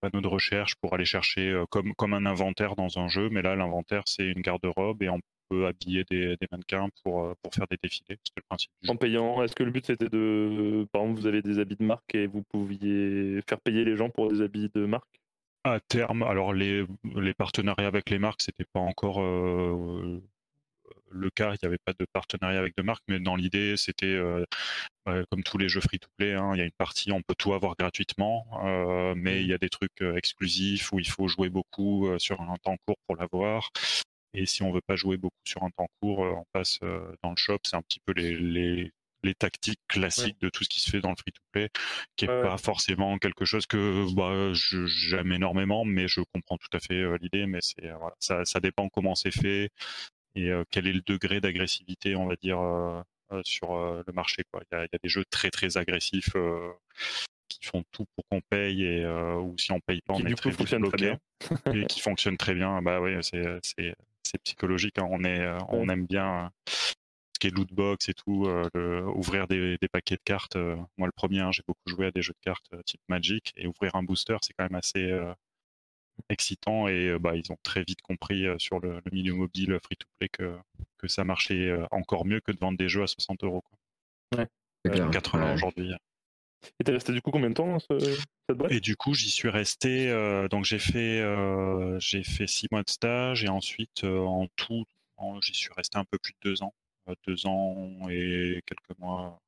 panneaux 0.00 0.20
de 0.20 0.28
recherche 0.28 0.76
pour 0.76 0.94
aller 0.94 1.04
chercher 1.06 1.60
comme, 1.70 1.94
comme 1.94 2.14
un 2.14 2.26
inventaire 2.26 2.76
dans 2.76 2.98
un 2.98 3.08
jeu, 3.08 3.30
mais 3.30 3.42
là 3.42 3.56
l'inventaire 3.56 4.02
c'est 4.06 4.26
une 4.26 4.42
garde-robe 4.42 5.02
et 5.02 5.08
on 5.50 5.64
habiller 5.64 6.04
des, 6.10 6.36
mannequins 6.50 6.88
pour, 7.02 7.24
euh, 7.24 7.34
pour 7.42 7.54
faire 7.54 7.66
des 7.70 7.78
défilés. 7.82 8.18
C'était 8.24 8.40
le 8.40 8.42
principe. 8.48 8.70
en 8.88 8.96
payant, 8.96 9.42
est-ce 9.42 9.54
que 9.54 9.62
le 9.62 9.70
but 9.70 9.86
c'était 9.86 10.08
de. 10.08 10.86
Par 10.92 11.02
exemple, 11.02 11.20
vous 11.20 11.26
avez 11.26 11.42
des 11.42 11.58
habits 11.58 11.76
de 11.76 11.84
marque 11.84 12.14
et 12.14 12.26
vous 12.26 12.42
pouviez 12.42 13.40
faire 13.48 13.60
payer 13.60 13.84
les 13.84 13.96
gens 13.96 14.10
pour 14.10 14.30
des 14.30 14.42
habits 14.42 14.70
de 14.74 14.86
marque? 14.86 15.20
À 15.64 15.80
terme, 15.80 16.22
alors 16.22 16.52
les, 16.52 16.84
les 17.16 17.32
partenariats 17.32 17.86
avec 17.86 18.10
les 18.10 18.18
marques, 18.18 18.42
c'était 18.42 18.66
pas 18.70 18.80
encore 18.80 19.20
le 21.10 21.30
cas, 21.30 21.54
il 21.54 21.58
n'y 21.62 21.66
avait 21.66 21.78
pas 21.78 21.92
de 21.98 22.04
partenariat 22.12 22.58
avec 22.58 22.76
de 22.76 22.82
marques, 22.82 23.04
mais 23.08 23.18
dans 23.18 23.36
l'idée, 23.36 23.76
c'était 23.78 24.20
comme 25.06 25.42
tous 25.42 25.56
les 25.56 25.70
jeux 25.70 25.80
free-to-play, 25.80 26.34
hein, 26.34 26.50
il 26.54 26.58
y 26.58 26.60
a 26.60 26.64
une 26.64 26.72
partie, 26.72 27.12
on 27.12 27.22
peut 27.22 27.34
tout 27.38 27.54
avoir 27.54 27.76
gratuitement, 27.76 28.46
mais 29.16 29.40
il 29.40 29.48
y 29.48 29.54
a 29.54 29.58
des 29.58 29.70
trucs 29.70 30.02
exclusifs 30.02 30.92
où 30.92 30.98
il 30.98 31.08
faut 31.08 31.28
jouer 31.28 31.48
beaucoup 31.48 32.08
sur 32.18 32.42
un 32.42 32.56
temps 32.62 32.76
court 32.86 32.98
pour 33.06 33.16
l'avoir. 33.16 33.70
Et 34.34 34.46
si 34.46 34.62
on 34.62 34.72
veut 34.72 34.80
pas 34.80 34.96
jouer 34.96 35.16
beaucoup 35.16 35.36
sur 35.44 35.62
un 35.62 35.70
temps 35.70 35.88
court, 36.00 36.18
on 36.18 36.44
passe 36.52 36.80
dans 37.22 37.30
le 37.30 37.36
shop. 37.36 37.58
C'est 37.64 37.76
un 37.76 37.82
petit 37.82 38.00
peu 38.00 38.12
les, 38.12 38.90
les, 39.22 39.34
tactiques 39.38 39.80
classiques 39.88 40.38
de 40.40 40.50
tout 40.50 40.64
ce 40.64 40.68
qui 40.68 40.80
se 40.80 40.90
fait 40.90 41.00
dans 41.00 41.08
le 41.08 41.16
free-to-play, 41.16 41.70
qui 42.14 42.26
est 42.26 42.28
pas 42.28 42.58
forcément 42.58 43.16
quelque 43.16 43.46
chose 43.46 43.66
que 43.66 44.12
bah, 44.14 44.52
j'aime 44.52 45.32
énormément, 45.32 45.86
mais 45.86 46.08
je 46.08 46.20
comprends 46.34 46.58
tout 46.58 46.76
à 46.76 46.80
fait 46.80 47.04
l'idée. 47.18 47.46
Mais 47.46 47.60
c'est 47.62 47.90
ça, 48.18 48.44
ça 48.44 48.60
dépend 48.60 48.88
comment 48.88 49.14
c'est 49.14 49.30
fait 49.30 49.70
et 50.34 50.50
quel 50.70 50.88
est 50.88 50.92
le 50.92 51.00
degré 51.00 51.40
d'agressivité, 51.40 52.16
on 52.16 52.26
va 52.26 52.36
dire, 52.36 52.58
sur 53.44 53.76
le 53.76 54.12
marché. 54.12 54.42
Quoi. 54.52 54.62
Il, 54.72 54.76
y 54.76 54.78
a, 54.78 54.98
des 55.02 55.08
jeux 55.08 55.24
très 55.30 55.50
très 55.50 55.76
agressifs 55.76 56.34
qui 57.48 57.64
font 57.64 57.84
tout 57.92 58.04
pour 58.16 58.24
qu'on 58.28 58.40
paye 58.40 58.84
et 58.84 59.06
ou 59.06 59.56
si 59.58 59.72
on 59.72 59.80
paye 59.80 60.00
pas, 60.02 60.14
on 60.14 60.26
est 60.26 60.34
très 60.34 60.78
bloqué 60.78 61.14
et 61.72 61.86
qui 61.86 62.00
fonctionnent 62.00 62.36
très 62.36 62.54
bien. 62.54 62.82
Bah 62.82 63.00
oui, 63.00 63.12
c'est 63.22 63.94
c'est 64.24 64.42
psychologique. 64.42 64.98
Hein. 64.98 65.06
On 65.10 65.24
est 65.24 65.46
on 65.68 65.88
aime 65.88 66.06
bien 66.06 66.50
ce 66.66 67.38
qui 67.40 67.48
est 67.48 67.50
lootbox 67.50 68.08
et 68.08 68.14
tout, 68.14 68.46
ouvrir 69.14 69.48
des, 69.48 69.76
des, 69.78 69.88
paquets 69.88 70.16
de 70.16 70.22
cartes. 70.24 70.56
moi, 70.96 71.06
le 71.06 71.12
premier, 71.12 71.40
hein, 71.40 71.50
j'ai 71.52 71.62
beaucoup 71.66 71.88
joué 71.88 72.06
à 72.06 72.10
des 72.10 72.22
jeux 72.22 72.32
de 72.32 72.40
cartes 72.40 72.70
type 72.86 73.00
Magic 73.08 73.52
et 73.56 73.66
ouvrir 73.66 73.96
un 73.96 74.02
booster, 74.02 74.36
c'est 74.42 74.54
quand 74.54 74.64
même 74.64 74.76
assez 74.76 75.12
excitant 76.28 76.86
et 76.88 77.18
bah, 77.18 77.34
ils 77.34 77.50
ont 77.50 77.58
très 77.62 77.82
vite 77.82 78.00
compris 78.02 78.46
sur 78.58 78.78
le, 78.80 79.00
milieu 79.12 79.34
mobile 79.34 79.78
free-to-play 79.82 80.28
que, 80.28 80.56
que 80.96 81.08
ça 81.08 81.24
marchait 81.24 81.76
encore 81.90 82.24
mieux 82.24 82.40
que 82.40 82.52
de 82.52 82.58
vendre 82.58 82.78
des 82.78 82.88
jeux 82.88 83.02
à 83.02 83.06
60 83.06 83.44
euros. 83.44 83.64
Ouais. 84.36 84.48
80 84.84 85.54
aujourd'hui. 85.54 85.92
Et 86.80 86.84
t'es 86.84 86.92
resté 86.92 87.12
du 87.12 87.20
coup 87.20 87.30
combien 87.30 87.50
de 87.50 87.54
temps 87.54 87.78
cette 87.78 88.56
boîte? 88.56 88.72
Et 88.72 88.80
du 88.80 88.96
coup, 88.96 89.14
j'y 89.14 89.30
suis 89.30 89.48
resté. 89.48 90.08
donc 90.50 90.64
j'ai 90.64 90.78
fait 90.78 91.22
j'ai 91.98 92.24
fait 92.24 92.46
six 92.46 92.68
mois 92.70 92.82
de 92.82 92.90
stage 92.90 93.44
et 93.44 93.48
ensuite 93.48 94.04
en 94.04 94.46
tout, 94.56 94.84
j'y 95.40 95.54
suis 95.54 95.72
resté 95.76 95.98
un 95.98 96.04
peu 96.04 96.18
plus 96.18 96.32
de 96.42 96.50
deux 96.50 96.62
ans, 96.62 96.74
deux 97.26 97.46
ans 97.46 98.08
et 98.10 98.62
quelques 98.66 98.98
mois. 98.98 99.40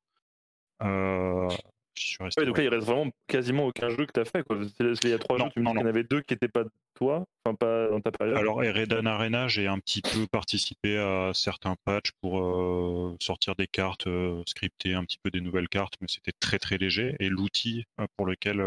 Ouais, 2.20 2.44
donc 2.44 2.58
là, 2.58 2.64
il 2.64 2.68
reste 2.68 2.86
vraiment 2.86 3.10
quasiment 3.26 3.66
aucun 3.66 3.88
jeu 3.88 4.06
que 4.06 4.12
tu 4.12 4.20
as 4.20 4.24
fait. 4.24 4.42
Quoi. 4.42 4.58
Il 4.80 5.08
y 5.08 5.12
a 5.12 5.18
trois 5.18 5.38
jeux, 5.38 5.44
tu 5.52 5.60
me 5.60 5.64
dis 5.64 5.70
qu'il 5.70 5.80
y 5.80 5.84
en 5.84 5.86
avait 5.86 6.04
deux 6.04 6.20
qui 6.20 6.34
n'étaient 6.34 6.48
pas 6.48 6.64
toi, 6.94 7.26
enfin 7.44 7.54
pas 7.54 7.88
dans 7.88 8.00
ta 8.00 8.10
période. 8.10 8.36
Alors, 8.36 8.62
Eredan 8.62 9.06
Arena, 9.06 9.48
j'ai 9.48 9.66
un 9.66 9.78
petit 9.78 10.02
peu 10.02 10.26
participé 10.26 10.98
à 10.98 11.32
certains 11.34 11.76
patchs 11.84 12.12
pour 12.20 12.40
euh, 12.40 13.16
sortir 13.20 13.54
des 13.54 13.66
cartes, 13.66 14.06
euh, 14.06 14.42
scripter 14.46 14.94
un 14.94 15.04
petit 15.04 15.18
peu 15.22 15.30
des 15.30 15.40
nouvelles 15.40 15.68
cartes, 15.68 15.94
mais 16.00 16.08
c'était 16.08 16.32
très 16.38 16.58
très 16.58 16.78
léger. 16.78 17.16
Et 17.20 17.28
l'outil 17.28 17.84
euh, 18.00 18.06
pour 18.16 18.26
lequel, 18.26 18.60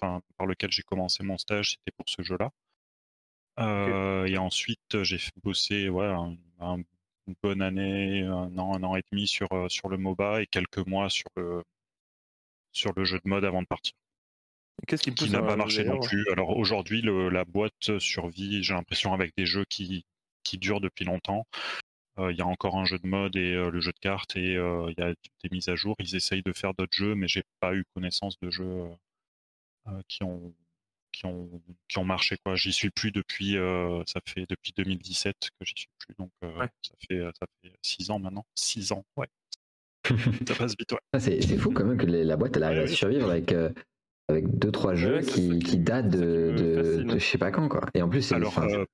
enfin, 0.00 0.20
par 0.36 0.46
lequel 0.46 0.70
j'ai 0.70 0.82
commencé 0.82 1.22
mon 1.24 1.38
stage, 1.38 1.72
c'était 1.72 1.96
pour 1.96 2.08
ce 2.08 2.22
jeu-là. 2.22 2.50
Et 4.26 4.38
ensuite, 4.38 5.02
j'ai 5.02 5.18
bossé 5.42 5.88
ouais, 5.88 6.06
une 6.06 6.84
bonne 7.42 7.62
année, 7.62 8.22
un 8.22 8.56
an, 8.56 8.76
un 8.76 8.82
an 8.84 8.96
et 8.96 9.02
demi 9.10 9.26
sur, 9.26 9.48
sur 9.68 9.88
le 9.88 9.96
MOBA 9.96 10.42
et 10.42 10.46
quelques 10.46 10.86
mois 10.86 11.10
sur 11.10 11.28
le, 11.36 11.62
sur 12.72 12.92
le 12.96 13.04
jeu 13.04 13.18
de 13.24 13.28
mode 13.28 13.44
avant 13.44 13.62
de 13.62 13.66
partir. 13.66 13.94
Qu'est-ce 14.86 15.02
qui, 15.02 15.30
n'a 15.30 15.42
pas 15.42 15.56
marché 15.56 15.84
non 15.84 15.98
plus. 15.98 16.24
Alors 16.30 16.56
aujourd'hui, 16.56 17.02
la 17.02 17.44
boîte 17.44 17.98
survit, 17.98 18.62
j'ai 18.62 18.74
l'impression, 18.74 19.12
avec 19.12 19.32
des 19.36 19.44
jeux 19.44 19.64
qui, 19.68 20.04
qui 20.44 20.58
durent 20.58 20.80
depuis 20.80 21.04
longtemps. 21.04 21.46
Euh, 22.18 22.32
il 22.32 22.38
y 22.38 22.42
a 22.42 22.46
encore 22.46 22.76
un 22.76 22.84
jeu 22.84 22.98
de 22.98 23.06
mode 23.06 23.36
et 23.36 23.54
euh, 23.54 23.70
le 23.70 23.80
jeu 23.80 23.92
de 23.92 23.98
cartes 23.98 24.36
et 24.36 24.56
euh, 24.56 24.90
il 24.90 25.00
y 25.00 25.02
a 25.02 25.12
des 25.12 25.48
mises 25.52 25.68
à 25.68 25.76
jour. 25.76 25.94
Ils 26.00 26.16
essayent 26.16 26.42
de 26.42 26.52
faire 26.52 26.74
d'autres 26.74 26.96
jeux, 26.96 27.14
mais 27.14 27.28
j'ai 27.28 27.44
pas 27.60 27.74
eu 27.74 27.84
connaissance 27.94 28.38
de 28.40 28.50
jeux 28.50 28.88
qui 30.08 30.22
ont 30.22 30.54
qui 31.12 31.26
ont 31.26 31.62
qui 31.88 31.98
ont 31.98 32.04
marché 32.04 32.36
quoi. 32.44 32.56
J'y 32.56 32.72
suis 32.72 32.90
plus 32.90 33.12
depuis 33.12 33.56
ça 34.06 34.20
fait 34.26 34.46
depuis 34.48 34.72
2017 34.76 35.36
que 35.58 35.64
j'y 35.64 35.74
suis 35.76 35.88
plus 35.98 36.14
donc 36.18 36.30
ça 36.42 36.94
fait 37.08 37.20
ça 37.38 37.46
fait 37.62 37.72
six 37.82 38.10
ans 38.10 38.18
maintenant. 38.18 38.46
Six 38.54 38.92
ans, 38.92 39.04
ouais. 39.16 39.28
Ça 40.46 40.54
passe 40.54 40.74
vite, 40.78 40.94
ah, 41.12 41.20
c'est, 41.20 41.40
fou 41.58 41.70
quand 41.72 41.84
même 41.84 41.96
que 41.96 42.06
la 42.06 42.36
boîte 42.36 42.56
elle 42.56 42.62
arrive 42.64 42.80
à 42.80 42.86
survivre 42.86 43.30
avec, 43.30 43.52
euh, 43.52 43.70
avec 44.28 44.46
2-3 44.46 44.94
jeux 44.94 45.20
qui, 45.20 45.58
qui, 45.58 45.78
datent 45.78 46.10
de, 46.10 46.54
de, 46.56 47.18
je 47.18 47.24
sais 47.24 47.38
pas 47.38 47.50
quand. 47.50 47.68
Quoi. 47.68 47.82
Et 47.94 48.02
en 48.02 48.08
plus, 48.08 48.22
c'est. 48.22 48.34
Alors, 48.34 48.58
euh, 48.58 48.84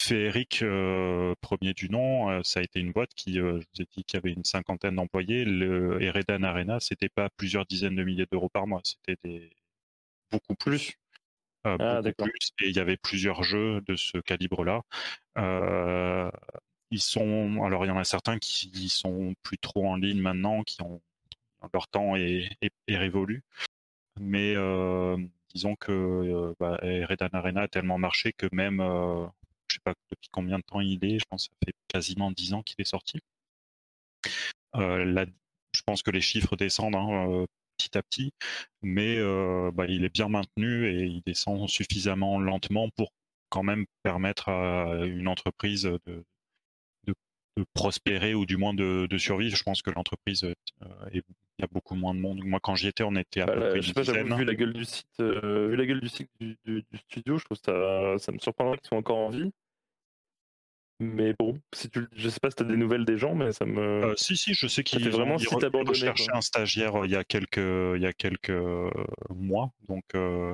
Féeric, 0.00 0.62
euh, 0.62 1.34
premier 1.40 1.74
du 1.74 1.90
nom, 1.90 2.42
ça 2.44 2.60
a 2.60 2.62
été 2.62 2.80
une 2.80 2.92
boîte 2.92 3.10
qui, 3.14 3.34
je 3.34 3.40
vous 3.40 3.60
ai 3.80 3.86
dit 3.96 4.04
qu'il 4.04 4.14
y 4.14 4.16
avait 4.16 4.32
une 4.32 4.44
cinquantaine 4.44 4.94
d'employés. 4.94 5.44
Le 5.44 6.00
Eredan 6.02 6.42
Arena, 6.42 6.78
c'était 6.80 7.08
pas 7.08 7.28
plusieurs 7.36 7.66
dizaines 7.66 7.96
de 7.96 8.04
milliers 8.04 8.26
d'euros 8.30 8.48
par 8.48 8.66
mois, 8.66 8.80
c'était 8.84 9.18
des... 9.24 9.50
beaucoup 10.30 10.54
plus. 10.54 10.94
ah, 11.64 12.00
beaucoup 12.00 12.24
plus. 12.24 12.50
Et 12.62 12.68
il 12.68 12.76
y 12.76 12.80
avait 12.80 12.96
plusieurs 12.96 13.42
jeux 13.42 13.80
de 13.82 13.96
ce 13.96 14.18
calibre-là. 14.18 14.82
Ils 16.90 17.02
sont, 17.02 17.62
alors 17.64 17.84
il 17.84 17.88
y 17.88 17.90
en 17.90 17.98
a 17.98 18.04
certains 18.04 18.38
qui 18.38 18.88
sont 18.88 19.34
plus 19.42 19.58
trop 19.58 19.86
en 19.88 19.96
ligne 19.96 20.20
maintenant, 20.20 20.62
qui 20.62 20.80
ont 20.82 21.00
leur 21.72 21.88
temps 21.88 22.16
est, 22.16 22.50
révolu. 22.88 23.42
Mais 24.20 24.54
euh, 24.56 25.16
disons 25.54 25.76
que 25.76 25.92
euh, 25.92 26.54
bah, 26.58 26.78
Redan 26.82 27.28
Arena 27.32 27.62
a 27.62 27.68
tellement 27.68 27.98
marché 27.98 28.32
que 28.32 28.48
même, 28.52 28.80
euh, 28.80 29.26
je 29.68 29.76
sais 29.76 29.80
pas 29.84 29.94
depuis 30.10 30.28
combien 30.30 30.58
de 30.58 30.64
temps 30.64 30.80
il 30.80 31.04
est, 31.04 31.18
je 31.18 31.24
pense 31.28 31.48
que 31.48 31.54
ça 31.54 31.66
fait 31.66 31.74
quasiment 31.88 32.30
10 32.30 32.54
ans 32.54 32.62
qu'il 32.62 32.80
est 32.80 32.84
sorti. 32.84 33.20
je 34.74 35.82
pense 35.86 36.02
que 36.02 36.10
les 36.10 36.20
chiffres 36.20 36.56
descendent 36.56 36.96
hein, 36.96 37.44
petit 37.76 37.96
à 37.96 38.02
petit, 38.02 38.32
mais 38.82 39.18
bah, 39.72 39.86
il 39.88 40.04
est 40.04 40.12
bien 40.12 40.28
maintenu 40.28 40.86
et 40.88 41.04
il 41.04 41.22
descend 41.22 41.68
suffisamment 41.68 42.40
lentement 42.40 42.88
pour 42.90 43.12
quand 43.50 43.62
même 43.62 43.86
permettre 44.02 44.48
à 44.50 45.06
une 45.06 45.28
entreprise 45.28 45.84
de, 45.84 46.24
prospérer 47.74 48.34
ou 48.34 48.46
du 48.46 48.56
moins 48.56 48.74
de, 48.74 49.06
survivre. 49.18 49.56
Je 49.56 49.62
pense 49.62 49.82
que 49.82 49.90
l'entreprise, 49.90 50.44
euh, 50.44 50.54
il 51.12 51.22
y 51.58 51.64
a 51.64 51.68
beaucoup 51.70 51.94
moins 51.94 52.14
de 52.14 52.20
monde. 52.20 52.40
Moi, 52.44 52.60
quand 52.62 52.74
j'y 52.74 52.88
étais, 52.88 53.02
on 53.02 53.16
était 53.16 53.40
à 53.40 53.46
peu 53.46 53.58
bah, 53.58 53.68
près 53.70 53.82
Je 53.82 53.88
sais 53.88 53.92
pas, 53.92 54.02
vu 54.02 54.44
la 54.44 54.54
gueule 54.54 54.72
du 54.72 54.84
site, 54.84 55.06
euh, 55.20 55.68
vu 55.68 55.76
la 55.76 55.86
gueule 55.86 56.00
du 56.00 56.08
site 56.08 56.30
du, 56.40 56.84
studio, 57.08 57.38
je 57.38 57.44
trouve 57.44 57.58
ça, 57.64 58.18
ça 58.18 58.32
me 58.32 58.38
surprendrait 58.38 58.78
qu'ils 58.78 58.88
soient 58.88 58.98
encore 58.98 59.18
en 59.18 59.30
vie. 59.30 59.50
Mais 61.00 61.32
bon, 61.38 61.60
si 61.72 61.88
tu, 61.90 62.08
je 62.12 62.28
sais 62.28 62.40
pas 62.40 62.50
si 62.50 62.56
tu 62.56 62.64
as 62.64 62.66
des 62.66 62.76
nouvelles 62.76 63.04
des 63.04 63.18
gens, 63.18 63.36
mais 63.36 63.52
ça 63.52 63.64
me. 63.64 63.80
Euh, 63.80 64.16
si, 64.16 64.36
si, 64.36 64.52
je 64.52 64.66
sais 64.66 64.82
qu'ils 64.82 65.08
vraiment 65.10 65.36
ont 65.36 65.94
cherché 65.94 66.26
un 66.32 66.40
stagiaire 66.40 66.96
euh, 66.96 67.06
il 67.06 67.12
y 67.12 67.16
a 67.16 67.22
quelques, 67.22 67.58
il 67.58 68.02
y 68.02 68.06
a 68.06 68.12
quelques 68.12 68.50
euh, 68.50 68.90
mois. 69.32 69.70
Donc, 69.88 70.02
euh, 70.16 70.52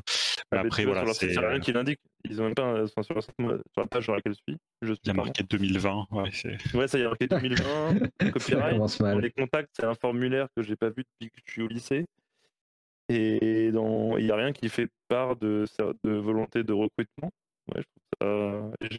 ah, 0.50 0.60
après, 0.60 0.84
voilà. 0.84 1.04
Il 1.22 1.28
n'y 1.28 1.36
a 1.38 1.48
rien 1.48 1.60
qui 1.60 1.72
l'indique. 1.72 2.00
Ils 2.28 2.42
ont 2.42 2.44
même 2.44 2.54
pas 2.54 2.84
enfin, 2.84 3.02
sur, 3.02 3.16
la 3.76 3.86
page 3.86 4.04
sur 4.04 4.14
laquelle 4.14 4.34
je 4.34 4.52
suis. 4.52 4.58
Je 4.82 4.92
il 4.92 5.06
y 5.06 5.10
a 5.10 5.14
marqué 5.14 5.42
2020. 5.44 6.08
Ouais, 6.10 6.30
ouais, 6.74 6.88
ça 6.88 6.98
y 6.98 7.02
a 7.04 7.08
marqué 7.08 7.26
2020. 7.26 7.98
copyright. 8.32 8.98
Pour 8.98 9.20
les 9.20 9.30
contacts, 9.30 9.70
c'est 9.72 9.86
un 9.86 9.94
formulaire 9.94 10.48
que 10.54 10.62
j'ai 10.62 10.76
pas 10.76 10.90
vu 10.90 11.04
depuis 11.04 11.30
que 11.30 11.40
je 11.46 11.52
suis 11.52 11.62
au 11.62 11.68
lycée. 11.68 12.04
Et 13.08 13.70
dans... 13.72 14.18
il 14.18 14.26
n'y 14.26 14.30
a 14.30 14.36
rien 14.36 14.52
qui 14.52 14.68
fait 14.68 14.88
part 15.08 15.36
de, 15.36 15.64
de 16.04 16.10
volonté 16.10 16.64
de 16.64 16.72
recrutement. 16.74 17.30
Ouais, 17.74 17.80
je 17.80 17.80
euh, 17.80 18.03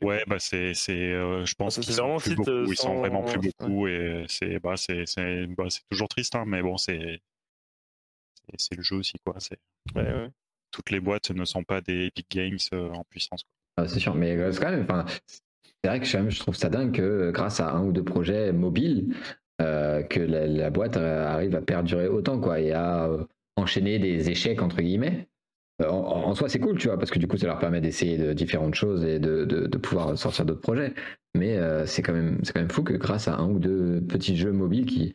ouais, 0.01 0.23
bah 0.28 0.39
c'est, 0.39 0.73
c'est, 0.73 1.12
euh, 1.12 1.45
je 1.45 1.56
pense 1.56 1.80
qu'ils 1.80 1.93
sont, 1.93 2.17
plus 2.17 2.36
beaucoup, 2.36 2.71
ils 2.71 2.75
sont 2.75 2.95
vraiment 2.95 3.23
plus 3.23 3.39
beaucoup 3.39 3.88
et 3.88 4.25
c'est, 4.28 4.60
bah 4.60 4.78
c'est, 4.78 5.06
c'est, 5.06 5.47
bah 5.47 5.65
c'est 5.69 5.82
toujours 5.89 6.08
triste, 6.08 6.36
hein, 6.36 6.43
mais 6.45 6.62
bon, 6.62 6.78
c'est, 6.78 7.21
c'est, 8.58 8.75
le 8.75 8.84
jeu 8.84 8.97
aussi, 8.97 9.13
quoi. 9.25 9.36
C'est, 9.39 9.60
ouais, 9.95 10.30
Toutes 10.71 10.91
les 10.91 10.99
boîtes 10.99 11.32
ne 11.32 11.45
sont 11.45 11.63
pas 11.63 11.82
des 11.82 12.08
Epic 12.08 12.28
Games 12.30 12.58
euh, 12.73 12.89
en 12.91 13.04
puissance. 13.04 13.43
Ah, 13.78 13.88
c'est 13.88 13.99
sûr, 13.99 14.15
mais 14.15 14.51
c'est 14.51 14.62
quand 14.62 14.71
même, 14.71 14.88
c'est 15.28 15.89
vrai 15.89 15.99
que 15.99 16.06
je 16.06 16.39
trouve 16.39 16.56
ça 16.56 16.69
dingue 16.69 16.93
que 16.93 17.32
grâce 17.32 17.60
à 17.60 17.71
un 17.71 17.84
ou 17.84 17.91
deux 17.91 18.04
projets 18.04 18.51
mobiles, 18.51 19.15
que 19.60 20.19
la, 20.19 20.47
la, 20.47 20.69
boîte 20.69 20.97
arrive 20.97 21.56
à 21.56 21.62
perdurer 21.62 22.08
autant, 22.08 22.39
quoi, 22.39 22.60
et 22.60 22.71
à 22.71 23.10
enchaîner 23.56 23.99
des 23.99 24.30
échecs 24.30 24.62
entre 24.62 24.82
guillemets. 24.82 25.28
Euh, 25.82 25.90
en, 25.90 26.34
soi, 26.36 26.48
c'est 26.48 26.60
cool, 26.60 26.78
tu 26.78 26.88
vois, 26.88 26.98
parce 26.98 27.12
que 27.12 27.20
du 27.20 27.28
coup, 27.28 27.38
ça 27.38 27.48
leur 27.48 27.60
permet 27.60 27.82
d'essayer 27.82 28.18
de 28.18 28.32
différentes 28.34 28.76
choses 28.76 29.04
et 29.04 29.20
de, 29.20 29.44
de, 29.44 29.78
pouvoir 29.78 30.18
sortir 30.18 30.46
d'autres 30.46 30.62
projets. 30.62 30.94
Mais 31.36 31.58
euh, 31.58 31.86
c'est 31.86 32.02
quand 32.02 32.14
même, 32.14 32.40
c'est 32.44 32.54
quand 32.54 32.62
même 32.62 32.72
fou 32.72 32.84
que 32.84 32.94
grâce 32.94 33.28
à 33.28 33.36
un 33.36 33.50
ou 33.50 33.60
deux 33.60 34.02
petits 34.02 34.38
jeux 34.38 34.54
mobiles 34.54 34.86
qui, 34.86 35.14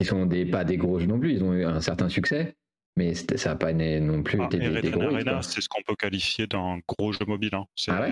qui 0.00 0.06
sont 0.06 0.26
des, 0.26 0.44
pas 0.44 0.64
des 0.64 0.76
gros 0.76 0.98
jeux 0.98 1.06
non 1.06 1.20
plus, 1.20 1.34
ils 1.34 1.44
ont 1.44 1.52
eu 1.52 1.64
un 1.64 1.80
certain 1.80 2.08
succès. 2.08 2.56
Mais 2.96 3.14
ça 3.14 3.50
n'a 3.50 3.56
pas 3.56 3.72
non 3.72 4.22
plus 4.24 4.40
ah, 4.42 4.46
été 4.46 4.58
des, 4.58 4.80
des, 4.80 4.90
gros 4.90 5.10
C'est 5.42 5.60
ce 5.60 5.68
qu'on 5.68 5.80
peut 5.82 5.94
qualifier 5.94 6.48
d'un 6.48 6.80
gros 6.88 7.12
jeu 7.12 7.24
mobile. 7.24 7.54
Hein. 7.54 7.64
C'est, 7.76 7.92
ah 7.92 8.08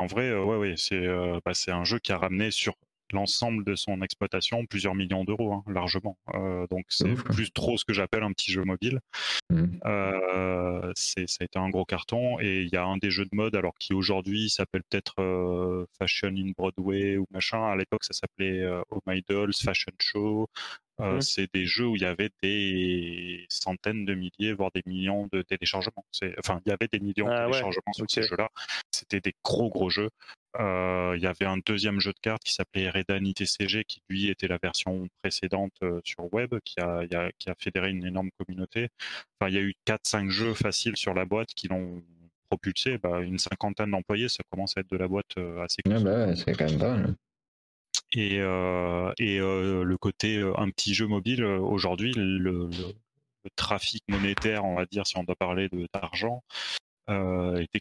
en 0.00 0.06
vrai, 0.06 0.30
euh, 0.30 0.42
ouais, 0.42 0.56
ouais, 0.56 0.74
c'est, 0.76 1.06
bah, 1.44 1.54
c'est 1.54 1.70
un 1.70 1.84
jeu 1.84 2.00
qui 2.00 2.10
a 2.10 2.18
ramené 2.18 2.50
sur 2.50 2.74
l'ensemble 3.12 3.64
de 3.64 3.74
son 3.74 4.02
exploitation 4.02 4.66
plusieurs 4.66 4.94
millions 4.94 5.24
d'euros, 5.24 5.52
hein, 5.52 5.64
largement. 5.66 6.18
Euh, 6.34 6.66
donc 6.68 6.84
c'est 6.88 7.14
plus 7.14 7.50
trop 7.52 7.76
ce 7.76 7.84
que 7.84 7.92
j'appelle 7.92 8.22
un 8.22 8.32
petit 8.32 8.52
jeu 8.52 8.64
mobile. 8.64 9.00
Mmh. 9.50 9.64
Euh, 9.84 10.92
ça 10.94 11.20
a 11.40 11.44
été 11.44 11.58
un 11.58 11.68
gros 11.68 11.84
carton 11.84 12.38
et 12.40 12.62
il 12.62 12.68
y 12.68 12.76
a 12.76 12.84
un 12.84 12.96
des 12.96 13.10
jeux 13.10 13.24
de 13.24 13.34
mode, 13.34 13.56
alors 13.56 13.74
qui 13.78 13.94
aujourd'hui 13.94 14.50
s'appelle 14.50 14.82
peut-être 14.88 15.20
euh, 15.20 15.86
Fashion 15.98 16.28
in 16.28 16.52
Broadway 16.56 17.16
ou 17.16 17.26
machin. 17.30 17.62
À 17.62 17.76
l'époque, 17.76 18.04
ça 18.04 18.12
s'appelait 18.12 18.64
Oh 18.90 19.00
My 19.06 19.22
Dolls 19.28 19.54
Fashion 19.54 19.92
Show. 19.98 20.48
Mmh. 20.98 21.20
C'est 21.22 21.52
des 21.54 21.64
jeux 21.64 21.86
où 21.86 21.96
il 21.96 22.02
y 22.02 22.06
avait 22.06 22.30
des 22.42 23.46
centaines 23.48 24.04
de 24.04 24.14
milliers, 24.14 24.52
voire 24.52 24.70
des 24.74 24.82
millions 24.84 25.28
de 25.32 25.40
téléchargements. 25.40 26.04
Enfin, 26.38 26.60
il 26.66 26.68
y 26.68 26.72
avait 26.72 26.88
des 26.92 27.00
millions 27.00 27.26
de 27.26 27.32
ah 27.32 27.46
téléchargements 27.46 27.92
sur 27.92 28.04
ces 28.08 28.22
jeux-là. 28.22 28.50
C'était 28.90 29.20
des 29.20 29.32
gros 29.42 29.70
gros 29.70 29.88
jeux. 29.88 30.10
Euh, 30.58 31.14
il 31.16 31.22
y 31.22 31.26
avait 31.26 31.44
un 31.44 31.58
deuxième 31.64 32.00
jeu 32.00 32.12
de 32.12 32.18
cartes 32.18 32.42
qui 32.42 32.52
s'appelait 32.52 32.90
Redan 32.90 33.24
ITCG, 33.24 33.84
qui 33.84 34.02
lui 34.08 34.28
était 34.28 34.48
la 34.48 34.58
version 34.60 35.08
précédente 35.22 35.72
euh, 35.82 36.00
sur 36.04 36.32
web, 36.32 36.54
qui 36.64 36.80
a, 36.80 37.04
qui 37.38 37.50
a 37.50 37.54
fédéré 37.58 37.90
une 37.90 38.04
énorme 38.04 38.30
communauté. 38.38 38.88
Enfin, 39.38 39.50
il 39.50 39.54
y 39.54 39.58
a 39.58 39.62
eu 39.62 39.74
4-5 39.86 40.28
jeux 40.30 40.54
faciles 40.54 40.96
sur 40.96 41.14
la 41.14 41.24
boîte 41.24 41.50
qui 41.54 41.68
l'ont 41.68 42.02
propulsé. 42.48 42.98
Bah, 42.98 43.20
une 43.20 43.38
cinquantaine 43.38 43.92
d'employés, 43.92 44.28
ça 44.28 44.42
commence 44.50 44.76
à 44.76 44.80
être 44.80 44.90
de 44.90 44.96
la 44.96 45.06
boîte 45.06 45.38
euh, 45.38 45.62
assez 45.62 45.82
bah, 45.84 46.34
c'est 46.34 46.52
quand 46.56 46.68
même 46.68 46.78
pas. 46.78 46.96
Et, 48.12 48.36
et 48.38 49.38
le 49.38 49.96
côté 49.96 50.42
un 50.56 50.68
petit 50.70 50.94
jeu 50.94 51.06
mobile, 51.06 51.44
aujourd'hui, 51.44 52.12
le, 52.12 52.38
le, 52.38 52.68
trafic 53.54 54.02
monétaire, 54.08 54.64
on 54.64 54.74
va 54.74 54.84
dire, 54.84 55.06
si 55.06 55.16
on 55.16 55.22
doit 55.22 55.36
parler 55.36 55.68
d'argent, 55.94 56.42
était 57.08 57.78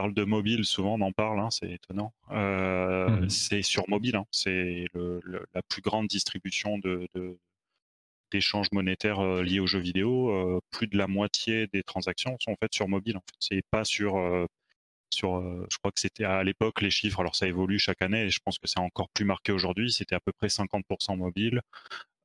parle 0.00 0.14
de 0.14 0.24
mobile, 0.24 0.64
souvent 0.64 0.94
on 0.94 1.02
en 1.02 1.12
parle, 1.12 1.40
hein, 1.40 1.50
c'est 1.50 1.70
étonnant. 1.70 2.14
Euh, 2.30 3.10
mmh 3.10 3.28
c'est 3.28 3.60
sur 3.60 3.86
mobile, 3.88 4.16
hein, 4.16 4.24
c'est 4.30 4.86
la 4.94 5.62
plus 5.68 5.82
grande 5.82 6.06
distribution 6.06 6.78
de, 6.78 7.06
d'échanges 8.30 8.72
monétaires 8.72 9.20
euh, 9.20 9.42
liés 9.42 9.60
aux 9.60 9.66
jeux 9.66 9.78
vidéo. 9.78 10.30
Euh, 10.30 10.60
plus 10.70 10.86
de 10.86 10.96
la 10.96 11.06
moitié 11.06 11.66
des 11.66 11.82
transactions 11.82 12.38
sont 12.40 12.56
faites 12.58 12.72
sur 12.72 12.88
mobile. 12.88 13.18
En 13.18 13.20
fait. 13.20 13.36
C'est 13.40 13.62
pas 13.70 13.84
sur 13.84 14.16
sur, 15.12 15.42
je 15.68 15.76
crois 15.78 15.90
que 15.90 15.98
c'était 16.00 16.24
à 16.24 16.44
l'époque 16.44 16.80
les 16.80 16.90
chiffres, 16.90 17.18
alors 17.20 17.34
ça 17.34 17.48
évolue 17.48 17.80
chaque 17.80 18.00
année 18.00 18.22
et 18.22 18.30
je 18.30 18.38
pense 18.44 18.60
que 18.60 18.68
c'est 18.68 18.78
encore 18.78 19.08
plus 19.08 19.24
marqué 19.24 19.50
aujourd'hui, 19.50 19.90
c'était 19.90 20.14
à 20.14 20.20
peu 20.20 20.30
près 20.30 20.46
50% 20.46 21.16
mobile, 21.16 21.62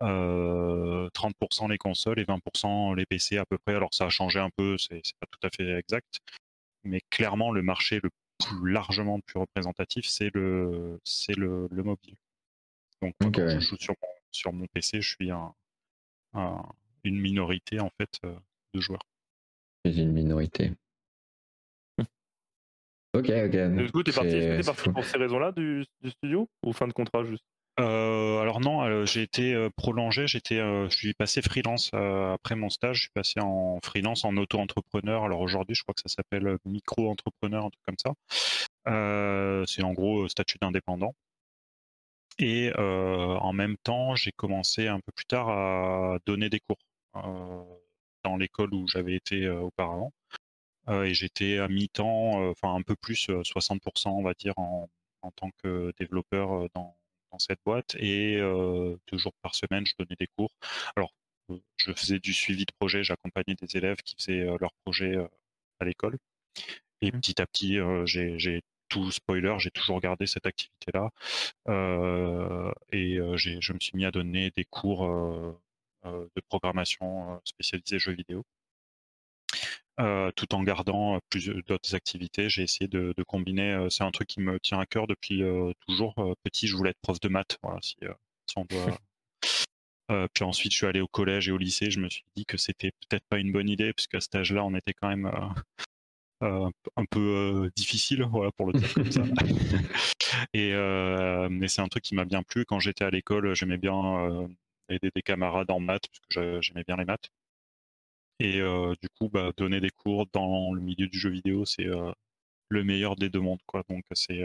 30% 0.02 1.68
les 1.68 1.80
consoles 1.80 2.20
et 2.20 2.26
20% 2.26 2.96
les 2.96 3.08
PC 3.08 3.38
à 3.38 3.46
peu 3.46 3.58
près, 3.58 3.74
alors 3.74 3.92
ça 3.92 4.06
a 4.06 4.10
changé 4.10 4.38
un 4.40 4.52
peu, 4.56 4.78
c'est 4.78 5.02
pas 5.20 5.26
tout 5.32 5.48
à 5.48 5.50
fait 5.50 5.80
exact, 5.80 6.22
mais 6.86 7.02
clairement 7.10 7.52
le 7.52 7.62
marché 7.62 8.00
le 8.02 8.10
plus 8.40 8.72
largement 8.72 9.20
plus 9.20 9.40
représentatif, 9.40 10.06
c'est 10.08 10.34
le, 10.34 11.00
c'est 11.04 11.36
le, 11.36 11.68
le, 11.72 11.84
mobile. 11.84 12.16
Donc 13.02 13.14
quand 13.22 13.32
je 13.34 13.60
joue 13.60 13.78
sur 13.78 13.96
mon, 14.02 14.08
sur 14.32 14.54
mon 14.54 14.68
PC, 14.68 15.02
je 15.02 15.16
suis 15.16 15.32
un, 15.32 15.54
une 17.04 17.20
minorité 17.20 17.80
en 17.80 17.90
fait 17.98 18.20
euh, 18.26 18.36
de 18.74 18.80
joueurs. 18.80 19.06
Une 19.86 20.12
minorité. 20.12 20.74
ok, 22.00 23.30
ok. 23.30 23.76
Du 23.76 23.92
coup, 23.92 24.04
t'es 24.04 24.12
parti, 24.12 24.64
parti 24.66 24.90
pour 24.90 25.06
ces 25.06 25.18
raisons-là 25.18 25.52
du, 25.52 25.86
du, 26.02 26.10
studio 26.10 26.50
ou 26.64 26.74
fin 26.74 26.88
de 26.88 26.94
contrat 26.94 27.24
juste? 27.24 27.46
Euh, 27.80 28.40
alors 28.40 28.62
non, 28.62 28.84
euh, 28.84 29.06
j'ai 29.06 29.22
été 29.22 29.54
euh, 29.54 29.70
prolongé, 29.76 30.28
j'étais, 30.28 30.58
je 30.58 30.96
suis 30.96 31.14
passé 31.14 31.42
freelance 31.42 31.92
après 31.94 32.56
mon 32.56 32.70
stage, 32.70 32.98
je 32.98 33.02
suis 33.04 33.12
passé 33.12 33.40
en 33.42 33.80
freelance, 33.84 34.24
en 34.24 34.38
auto-entrepreneur. 34.38 35.24
Alors 35.26 35.42
aujourd'hui, 35.42 35.76
je 35.76 35.84
crois 35.84 35.94
que 35.94 36.02
ça 36.02 36.10
s'appelle 36.10 36.58
micro-entrepreneur, 36.66 37.66
un 37.66 37.70
truc 37.70 37.84
comme 37.86 37.98
ça. 37.98 38.14
c'est 39.68 39.84
en 39.84 39.94
gros 39.94 40.28
statut 40.28 40.58
d'indépendant. 40.60 41.16
Et 42.40 42.72
en 42.78 43.54
même 43.54 43.78
temps, 43.84 44.16
j'ai 44.16 44.32
commencé 44.32 44.88
un 44.88 45.00
peu 45.00 45.12
plus 45.14 45.26
tard 45.26 45.50
à 45.50 46.18
donner 46.26 46.50
des 46.50 46.60
cours 46.60 46.78
dans 48.24 48.38
l'école 48.38 48.74
où 48.74 48.88
j'avais 48.88 49.16
été 49.16 49.48
auparavant. 49.50 50.12
et 50.90 51.14
j'étais 51.14 51.60
à 51.60 51.68
mi-temps, 51.68 52.50
enfin 52.52 52.76
un 52.76 52.82
peu 52.82 52.96
plus, 52.96 53.30
60% 53.30 54.10
on 54.10 54.24
va 54.24 54.34
dire, 54.34 54.54
en, 54.58 54.90
en 55.22 55.32
tant 55.32 55.50
que 55.64 55.94
développeur 55.98 56.68
dans 56.76 56.96
cette 57.38 57.60
boîte 57.66 57.96
et 58.00 58.38
deux 58.40 59.18
jours 59.18 59.34
par 59.42 59.56
semaine, 59.56 59.86
je 59.86 59.94
donnais 59.98 60.16
des 60.20 60.28
cours. 60.38 60.54
Alors, 60.96 61.14
je 61.78 61.92
faisais 61.94 62.20
du 62.20 62.34
suivi 62.34 62.66
de 62.66 62.72
projet, 62.80 63.04
j'accompagnais 63.04 63.56
des 63.56 63.78
élèves 63.78 63.98
qui 63.98 64.16
faisaient 64.16 64.46
leurs 64.60 64.74
projets 64.84 65.16
à 65.80 65.86
l'école. 65.86 66.18
Et 67.02 67.12
mmh. 67.12 67.20
petit 67.20 67.42
à 67.42 67.46
petit, 67.46 67.78
j'ai 68.06 68.62
tout 68.90 69.12
spoiler, 69.12 69.56
j'ai 69.60 69.72
toujours 69.72 70.00
gardé 70.00 70.28
cette 70.28 70.46
activité-là. 70.46 71.10
et 72.92 73.18
je 73.36 73.74
me 73.74 73.80
suis 73.80 73.98
mis 73.98 74.06
à 74.06 74.12
donner 74.12 74.52
des 74.52 74.66
cours 74.66 75.06
de 76.04 76.42
programmation 76.48 77.40
spécialisés 77.44 78.00
jeux 78.00 78.14
vidéo. 78.14 78.44
Euh, 80.02 80.30
tout 80.36 80.54
en 80.54 80.64
gardant 80.64 81.20
plus 81.30 81.48
d'autres 81.68 81.96
activités. 81.96 82.50
J'ai 82.50 82.64
essayé 82.64 82.88
de, 82.88 83.14
combiner. 83.26 83.88
c'est 83.90 84.04
un 84.04 84.12
truc 84.12 84.28
qui 84.28 84.42
me 84.42 84.60
tient 84.60 84.80
à 84.80 84.86
cœur 84.86 85.08
depuis 85.08 85.42
toujours. 85.88 86.14
petit, 86.44 86.68
je 86.68 86.76
voulais 86.76 86.90
être 86.90 87.02
prof 87.02 87.20
de 87.20 87.30
maths. 87.30 87.58
Voilà, 87.64 87.80
si, 87.82 87.96
on 88.58 88.66
doit. 88.66 89.00
puis 90.34 90.44
ensuite, 90.44 90.74
je 90.74 90.78
suis 90.78 90.86
allé 90.86 91.00
au 91.00 91.08
collège 91.08 91.48
et 91.48 91.52
au 91.52 91.58
lycée. 91.58 91.92
Je 91.92 92.00
me 92.00 92.10
suis 92.10 92.26
dit 92.36 92.46
que 92.46 92.58
c'était 92.58 92.92
peut-être 92.92 93.26
pas 93.30 93.40
une 93.40 93.54
bonne 93.54 93.70
idée, 93.70 93.94
puisqu'à 93.94 94.20
cet 94.20 94.36
âge-là, 94.36 94.66
on 94.66 94.76
était 94.76 94.94
quand 94.94 95.08
même 95.08 95.32
un 96.42 97.06
peu 97.10 97.72
difficile, 97.78 98.24
voilà, 98.30 98.52
pour 98.52 98.68
le 98.68 98.74
dire 98.74 98.94
comme 98.94 99.12
ça. 99.12 99.24
et 100.54 100.74
mais 101.50 101.70
c'est 101.70 101.82
un 101.82 101.88
truc 101.88 102.04
qui 102.04 102.16
m'a 102.16 102.26
bien 102.26 102.44
plu. 102.44 102.66
Quand 102.66 102.82
j'étais 102.82 103.06
à 103.06 103.10
l'école, 103.10 103.56
j'aimais 103.56 103.78
bien 103.78 104.50
aider 104.90 105.10
des 105.16 105.22
camarades 105.22 105.72
en 105.72 105.80
maths, 105.80 106.08
parce 106.10 106.28
que 106.30 106.62
j'aimais 106.62 106.84
bien 106.86 106.98
les 106.98 107.06
maths. 107.06 107.30
Et 108.40 108.60
du 108.60 109.10
coup, 109.18 109.30
bah, 109.30 109.52
donner 109.58 109.80
des 109.80 109.92
cours 109.92 110.26
dans 110.34 110.74
le 110.74 110.82
milieu 110.82 111.08
du 111.08 111.18
jeu 111.20 111.30
vidéo, 111.30 111.66
c'est 111.66 111.88
le 112.70 112.84
meilleur 112.84 113.16
des 113.16 113.30
deux 113.30 113.40
mondes. 113.40 113.62
Quoi. 113.66 113.84
Donc 113.90 114.04
c'est 114.14 114.42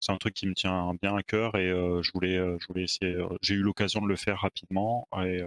c'est 0.00 0.12
un 0.12 0.16
truc 0.18 0.34
qui 0.34 0.46
me 0.46 0.54
tient 0.54 0.94
bien 1.02 1.16
à 1.16 1.22
cœur 1.22 1.56
et 1.56 1.68
je 1.68 2.12
voulais 2.12 2.36
je 2.36 2.66
voulais 2.68 2.84
essayer. 2.84 3.16
J'ai 3.42 3.54
eu 3.54 3.62
l'occasion 3.62 4.00
de 4.02 4.08
le 4.08 4.16
faire 4.16 4.40
rapidement 4.40 5.08
et, 5.24 5.42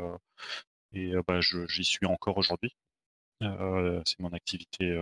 et 0.93 1.13
bah, 1.27 1.39
j'y 1.41 1.83
suis 1.83 2.05
encore 2.05 2.37
aujourd'hui. 2.37 2.75
c'est 3.41 4.19
mon 4.19 4.33
activité 4.33 5.01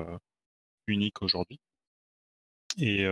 unique 0.88 1.22
aujourd'hui. 1.22 1.60
Et 2.80 3.06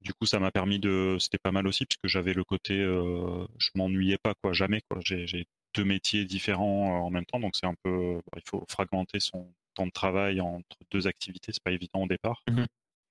du 0.00 0.12
coup, 0.14 0.26
ça 0.26 0.38
m'a 0.40 0.50
permis 0.50 0.78
de. 0.78 1.16
C'était 1.20 1.38
pas 1.38 1.52
mal 1.52 1.66
aussi 1.66 1.86
puisque 1.86 2.06
j'avais 2.08 2.34
le 2.34 2.44
côté. 2.44 2.74
je 2.76 3.70
m'ennuyais 3.74 4.18
pas 4.18 4.34
quoi, 4.34 4.52
jamais 4.52 4.82
quoi. 4.88 5.00
J'ai 5.04 5.46
deux 5.78 5.84
métiers 5.84 6.24
différents 6.24 6.88
euh, 6.88 7.06
en 7.06 7.10
même 7.10 7.24
temps, 7.24 7.38
donc 7.38 7.54
c'est 7.54 7.66
un 7.66 7.74
peu, 7.84 8.20
il 8.36 8.42
faut 8.44 8.64
fragmenter 8.68 9.20
son 9.20 9.46
temps 9.74 9.86
de 9.86 9.92
travail 9.92 10.40
entre 10.40 10.76
deux 10.90 11.06
activités, 11.06 11.52
c'est 11.52 11.62
pas 11.62 11.70
évident 11.70 12.02
au 12.02 12.08
départ. 12.08 12.42
Mmh 12.50 12.64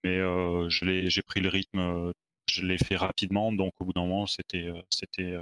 Mais 0.03 0.17
euh, 0.17 0.69
j'ai 0.69 1.21
pris 1.21 1.39
le 1.39 1.47
rythme, 1.47 1.79
euh, 1.79 2.11
je 2.49 2.65
l'ai 2.65 2.77
fait 2.77 2.97
rapidement, 2.97 3.53
donc 3.53 3.73
au 3.79 3.85
bout 3.85 3.93
d'un 3.93 4.05
moment, 4.05 4.27
c'était 4.27 4.69
c'était 4.89 5.35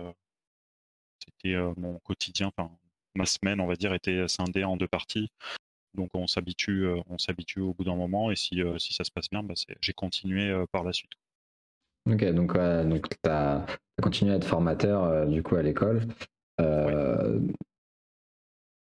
c'était 1.20 1.56
mon 1.78 2.00
quotidien, 2.00 2.52
enfin 2.56 2.72
ma 3.16 3.26
semaine, 3.26 3.60
on 3.60 3.68
va 3.68 3.76
dire, 3.76 3.94
était 3.94 4.28
scindée 4.28 4.64
en 4.64 4.78
deux 4.78 4.88
parties. 4.88 5.30
Donc 5.94 6.10
on 6.14 6.28
s'habitue, 6.28 6.88
on 7.08 7.18
s'habitue 7.18 7.62
au 7.62 7.74
bout 7.74 7.86
d'un 7.86 7.96
moment, 7.96 8.32
et 8.32 8.36
si, 8.36 8.62
si 8.80 8.94
ça 8.94 9.04
se 9.04 9.12
passe 9.12 9.30
bien, 9.30 9.44
bah, 9.44 9.54
j'ai 9.82 9.94
continué 9.94 10.54
par 10.72 10.84
la 10.84 10.94
suite. 10.94 11.12
Ok, 12.10 12.24
donc, 12.34 12.58
donc 12.58 13.10
tu 13.10 13.30
as, 13.30 13.66
continué 14.02 14.34
à 14.34 14.36
être 14.38 14.48
formateur 14.48 15.28
du 15.28 15.42
coup 15.42 15.56
à 15.56 15.62
l'école. 15.62 16.02
Euh, 16.62 17.40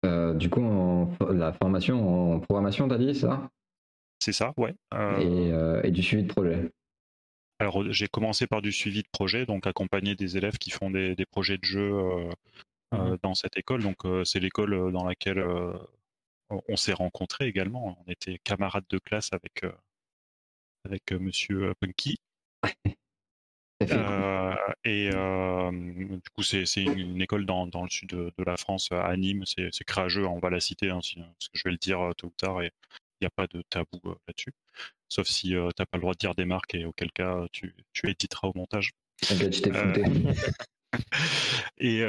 euh, 0.05 0.33
du 0.33 0.49
coup, 0.49 0.61
la 1.29 1.53
formation 1.53 2.35
en 2.35 2.39
programmation, 2.39 2.87
t'as 2.87 2.97
dit 2.97 3.15
ça? 3.15 3.49
C'est 4.19 4.33
ça, 4.33 4.53
ouais. 4.57 4.75
Euh, 4.93 5.81
et, 5.83 5.91
du 5.91 6.01
suivi 6.01 6.23
de 6.23 6.31
projet? 6.31 6.71
Alors, 7.59 7.91
j'ai 7.91 8.07
commencé 8.07 8.45
par 8.47 8.61
du 8.61 8.71
suivi 8.71 9.01
de 9.01 9.07
projet, 9.11 9.45
donc 9.45 9.65
accompagner 9.65 10.15
des 10.15 10.37
élèves 10.37 10.57
qui 10.57 10.69
font 10.69 10.91
des, 10.91 11.15
projets 11.31 11.57
de 11.57 11.65
jeu 11.65 11.91
mmh 11.91 13.17
dans 13.21 13.35
cette 13.35 13.57
école. 13.57 13.83
Donc, 13.83 13.97
c'est 14.23 14.39
l'école 14.39 14.91
dans 14.93 15.03
laquelle 15.03 15.43
on 16.49 16.75
s'est 16.75 16.93
rencontrés 16.93 17.47
également. 17.47 17.97
On 18.05 18.11
était 18.11 18.39
camarades 18.43 18.85
de 18.89 18.97
classe 18.97 19.29
avec, 19.33 19.65
avec 20.85 21.11
Monsieur 21.11 21.73
Punky. 21.81 22.17
Euh, 23.83 24.55
et 24.83 25.09
euh, 25.13 25.71
du 25.71 26.29
coup, 26.35 26.43
c'est 26.43 26.65
une, 26.77 27.21
école 27.21 27.45
dans, 27.45 27.67
dans, 27.67 27.83
le 27.83 27.89
sud 27.89 28.09
de, 28.09 28.43
la 28.43 28.57
France, 28.57 28.89
à 28.91 29.15
Nîmes. 29.15 29.43
C'est 29.45 29.83
crageux, 29.85 30.25
on 30.25 30.39
va 30.39 30.49
la 30.49 30.59
citer, 30.59 30.89
hein, 30.89 30.99
parce 31.01 31.49
que 31.49 31.57
je 31.57 31.63
vais 31.63 31.71
le 31.71 31.77
dire 31.77 32.01
euh, 32.01 32.13
tôt 32.13 32.27
ou 32.27 32.33
tard, 32.37 32.61
et 32.61 32.71
il 33.19 33.23
n'y 33.23 33.27
a 33.27 33.31
pas 33.31 33.47
de 33.47 33.61
tabou 33.69 33.99
là-dessus. 34.03 34.53
Sauf 35.09 35.27
si 35.27 35.49
tu 35.49 35.55
n'as 35.55 35.85
pas 35.85 35.97
le 35.97 36.01
droit 36.01 36.13
de 36.13 36.19
dire 36.19 36.35
des 36.35 36.45
marques, 36.45 36.75
et 36.75 36.85
auquel 36.85 37.11
cas, 37.11 37.45
tu, 37.51 37.75
tu 37.93 38.09
éditeras 38.09 38.47
au 38.47 38.53
montage. 38.55 38.91
T'inquiète, 39.21 39.61
t'ai 39.61 39.71
Et 41.79 42.01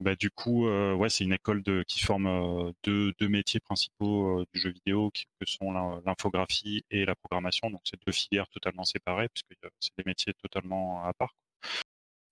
bah, 0.00 0.14
du 0.16 0.30
coup, 0.30 0.68
ouais, 0.68 1.08
c'est 1.08 1.24
une 1.24 1.32
école 1.32 1.62
qui 1.86 2.00
forme 2.00 2.72
deux, 2.82 3.14
métiers 3.28 3.60
principaux 3.60 4.44
du 4.52 4.60
jeu 4.60 4.70
vidéo, 4.70 5.10
qui, 5.10 5.26
que 5.40 5.46
sont 5.46 5.72
l'infographie 6.04 6.84
et 6.90 7.04
la 7.04 7.14
programmation. 7.14 7.70
Donc, 7.70 7.80
c'est 7.84 8.00
deux 8.06 8.12
filières 8.12 8.48
totalement 8.48 8.84
séparées, 8.84 9.28
puisque 9.28 9.56
c'est 9.80 9.92
des 9.98 10.04
métiers 10.06 10.34
totalement 10.34 11.04
à 11.04 11.12
part. 11.14 11.34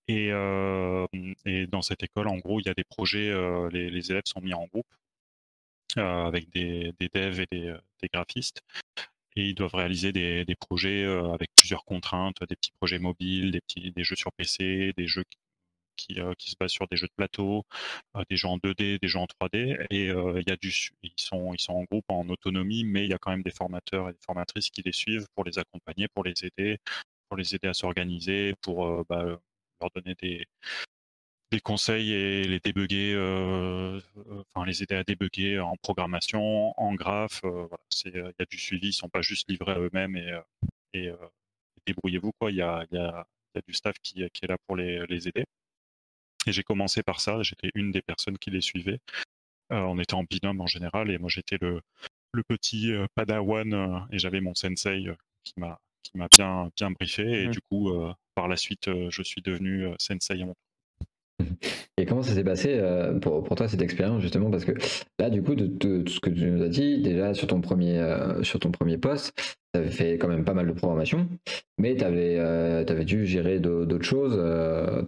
Et, 0.09 0.31
dans 1.69 1.83
cette 1.83 2.03
école, 2.03 2.29
en 2.29 2.37
gros, 2.39 2.61
il 2.61 2.67
y 2.67 2.71
a 2.71 2.75
des 2.75 2.85
projets, 2.85 3.33
les, 3.71 4.11
élèves 4.11 4.23
sont 4.27 4.41
mis 4.41 4.55
en 4.55 4.67
groupe 4.67 4.87
avec 5.97 6.51
des, 6.51 6.93
devs 7.15 7.41
et 7.41 7.47
des, 7.51 8.09
graphistes. 8.13 8.63
Et 9.37 9.49
ils 9.49 9.55
doivent 9.55 9.75
réaliser 9.75 10.13
des, 10.13 10.45
des 10.45 10.55
projets 10.55 11.05
avec 11.07 11.51
plusieurs 11.57 11.85
contraintes, 11.85 12.43
des 12.49 12.57
petits 12.57 12.73
projets 12.73 12.99
mobiles, 12.99 13.51
des, 13.53 13.61
petits, 13.61 13.91
des 13.93 14.05
jeux 14.05 14.17
sur 14.17 14.33
PC, 14.33 14.93
des 14.97 15.07
jeux 15.07 15.25
qui, 15.97 16.19
qui, 16.39 16.51
se 16.51 16.57
basent 16.59 16.73
sur 16.73 16.89
des 16.89 16.97
jeux 16.97 17.07
de 17.07 17.13
plateau, 17.17 17.65
des 18.29 18.37
jeux 18.37 18.49
en 18.49 18.59
2D, 18.59 18.99
des 19.01 19.09
jeux 19.09 19.19
en 19.19 19.27
3D. 19.27 19.87
Et 19.91 20.07
il 20.07 20.45
y 20.49 20.53
a 20.53 20.57
du, 20.57 20.73
ils 21.03 21.13
sont, 21.17 21.55
ils 21.55 21.61
sont 21.61 21.75
en 21.75 21.85
groupe, 21.85 22.05
en 22.09 22.29
autonomie, 22.29 22.85
mais 22.85 23.05
il 23.05 23.11
y 23.11 23.15
a 23.15 23.19
quand 23.19 23.31
même 23.31 23.43
des 23.43 23.51
formateurs 23.51 24.09
et 24.09 24.13
des 24.13 24.21
formatrices 24.25 24.71
qui 24.71 24.83
les 24.83 24.93
suivent 24.93 25.27
pour 25.35 25.45
les 25.45 25.59
accompagner, 25.59 26.09
pour 26.09 26.25
les 26.25 26.35
aider, 26.45 26.79
pour 27.29 27.37
les 27.37 27.55
aider 27.55 27.69
à 27.69 27.75
s'organiser, 27.75 28.55
pour 28.63 29.05
bah, 29.07 29.25
leur 29.25 29.91
donner 29.95 30.15
des, 30.21 30.47
des 31.53 31.61
conseils 31.61 32.13
et 32.13 32.45
les 32.45 32.61
débugger, 32.61 33.13
euh, 33.15 34.01
euh, 34.17 34.43
enfin 34.55 34.65
les 34.67 34.83
aider 34.83 34.95
à 34.95 35.05
débugger 35.05 35.61
en 35.61 35.77
programmation, 35.77 36.73
en 36.81 36.95
graphe. 36.95 37.43
Euh, 37.45 37.69
il 38.07 38.15
y 38.17 38.43
a 38.43 38.47
du 38.47 38.59
suivi, 38.59 38.89
ils 38.89 38.93
sont 38.95 39.11
pas 39.11 39.21
juste 39.21 39.49
livrés 39.51 39.73
à 39.73 39.79
eux-mêmes 39.79 40.17
et, 40.95 41.13
débrouillez-vous 41.87 42.33
quoi. 42.39 42.51
Il 42.51 42.57
y 42.57 42.63
a, 42.63 42.85
y, 42.91 42.97
a, 42.97 43.27
y 43.55 43.59
a, 43.59 43.63
du 43.67 43.75
staff 43.75 43.97
qui, 44.03 44.15
qui 44.33 44.45
est 44.45 44.49
là 44.49 44.57
pour 44.67 44.77
les, 44.77 45.05
les 45.09 45.29
aider. 45.29 45.45
Et 46.47 46.53
j'ai 46.53 46.63
commencé 46.63 47.03
par 47.03 47.21
ça. 47.21 47.43
J'étais 47.43 47.71
une 47.75 47.93
des 47.93 48.03
personnes 48.03 48.39
qui 48.39 48.51
les 48.51 48.61
suivait. 48.61 48.99
on 49.71 49.99
était 49.99 50.15
en 50.15 50.25
binôme 50.25 50.61
en 50.61 50.67
général 50.67 51.11
et 51.11 51.19
moi 51.19 51.31
j'étais 51.31 51.57
le, 51.61 51.81
le 52.33 52.43
petit 52.43 52.93
padawan 53.15 54.07
et 54.11 54.19
j'avais 54.19 54.41
mon 54.41 54.55
sensei 54.55 55.07
qui 55.45 55.55
m'a 55.57 55.79
qui 56.03 56.17
m'a 56.19 56.29
bien 56.29 56.71
bien 56.77 56.91
briefé 56.91 57.45
et 57.45 57.49
du 57.49 57.61
coup 57.71 57.91
par 58.35 58.49
la 58.49 58.57
suite 58.57 58.91
je 59.11 59.23
suis 59.23 59.41
devenu 59.41 59.87
sensei 59.99 60.43
à 60.43 60.47
mon 60.47 60.55
et 61.99 62.07
comment 62.07 62.23
ça 62.23 62.35
s'est 62.35 62.45
passé 62.45 62.69
euh, 62.71 63.19
pour, 63.19 63.43
pour, 63.43 63.57
toi 63.57 63.69
cette 63.69 63.83
expérience 63.83 64.23
justement? 64.23 64.51
Parce 64.51 64.65
que 64.65 64.73
là, 65.19 65.31
du 65.31 65.43
coup, 65.43 65.55
de, 65.55 65.67
tout 65.67 66.11
ce 66.11 66.21
que 66.21 66.31
tu 66.31 66.45
nous 66.51 66.63
as 66.63 66.69
dit, 66.69 67.01
déjà 67.01 67.35
sur 67.35 67.47
ton 67.47 67.61
premier, 67.61 67.99
euh, 67.99 68.43
sur 68.43 68.59
ton 68.61 68.71
premier 68.71 68.99
poste, 68.99 69.33
tu 69.75 69.81
avais 69.81 69.91
fait 69.91 70.19
quand 70.19 70.29
même 70.29 70.45
pas 70.45 70.55
mal 70.55 70.67
de 70.67 70.73
programmation, 70.73 71.29
mais 71.79 71.97
tu 71.97 72.05
avais, 72.05 72.37
euh, 72.39 72.85
dû 73.05 73.27
gérer 73.27 73.59
d'autres 73.59 74.05
choses, 74.05 74.35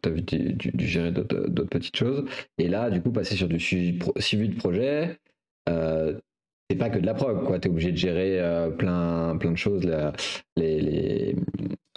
tu 0.03 0.09
avais 0.09 0.21
dû, 0.21 0.87
gérer 0.87 1.13
d'autres 1.13 1.65
petites 1.71 1.97
choses. 1.97 2.25
Et 2.59 2.69
là, 2.69 2.91
du 2.91 3.01
coup, 3.01 3.13
passer 3.13 3.37
sur 3.37 3.49
du 3.49 3.61
suivi, 3.61 3.99
de 3.99 4.57
projet, 4.57 5.19
c'est 5.67 6.77
pas 6.79 6.91
que 6.91 6.99
de 6.99 7.07
la 7.07 7.15
prog, 7.15 7.45
quoi. 7.45 7.59
Tu 7.59 7.69
es 7.69 7.71
obligé 7.71 7.93
de 7.93 7.97
gérer 7.97 8.71
plein, 8.79 9.37
plein 9.37 9.53
de 9.53 9.59
choses, 9.59 9.87
les, 10.57 11.37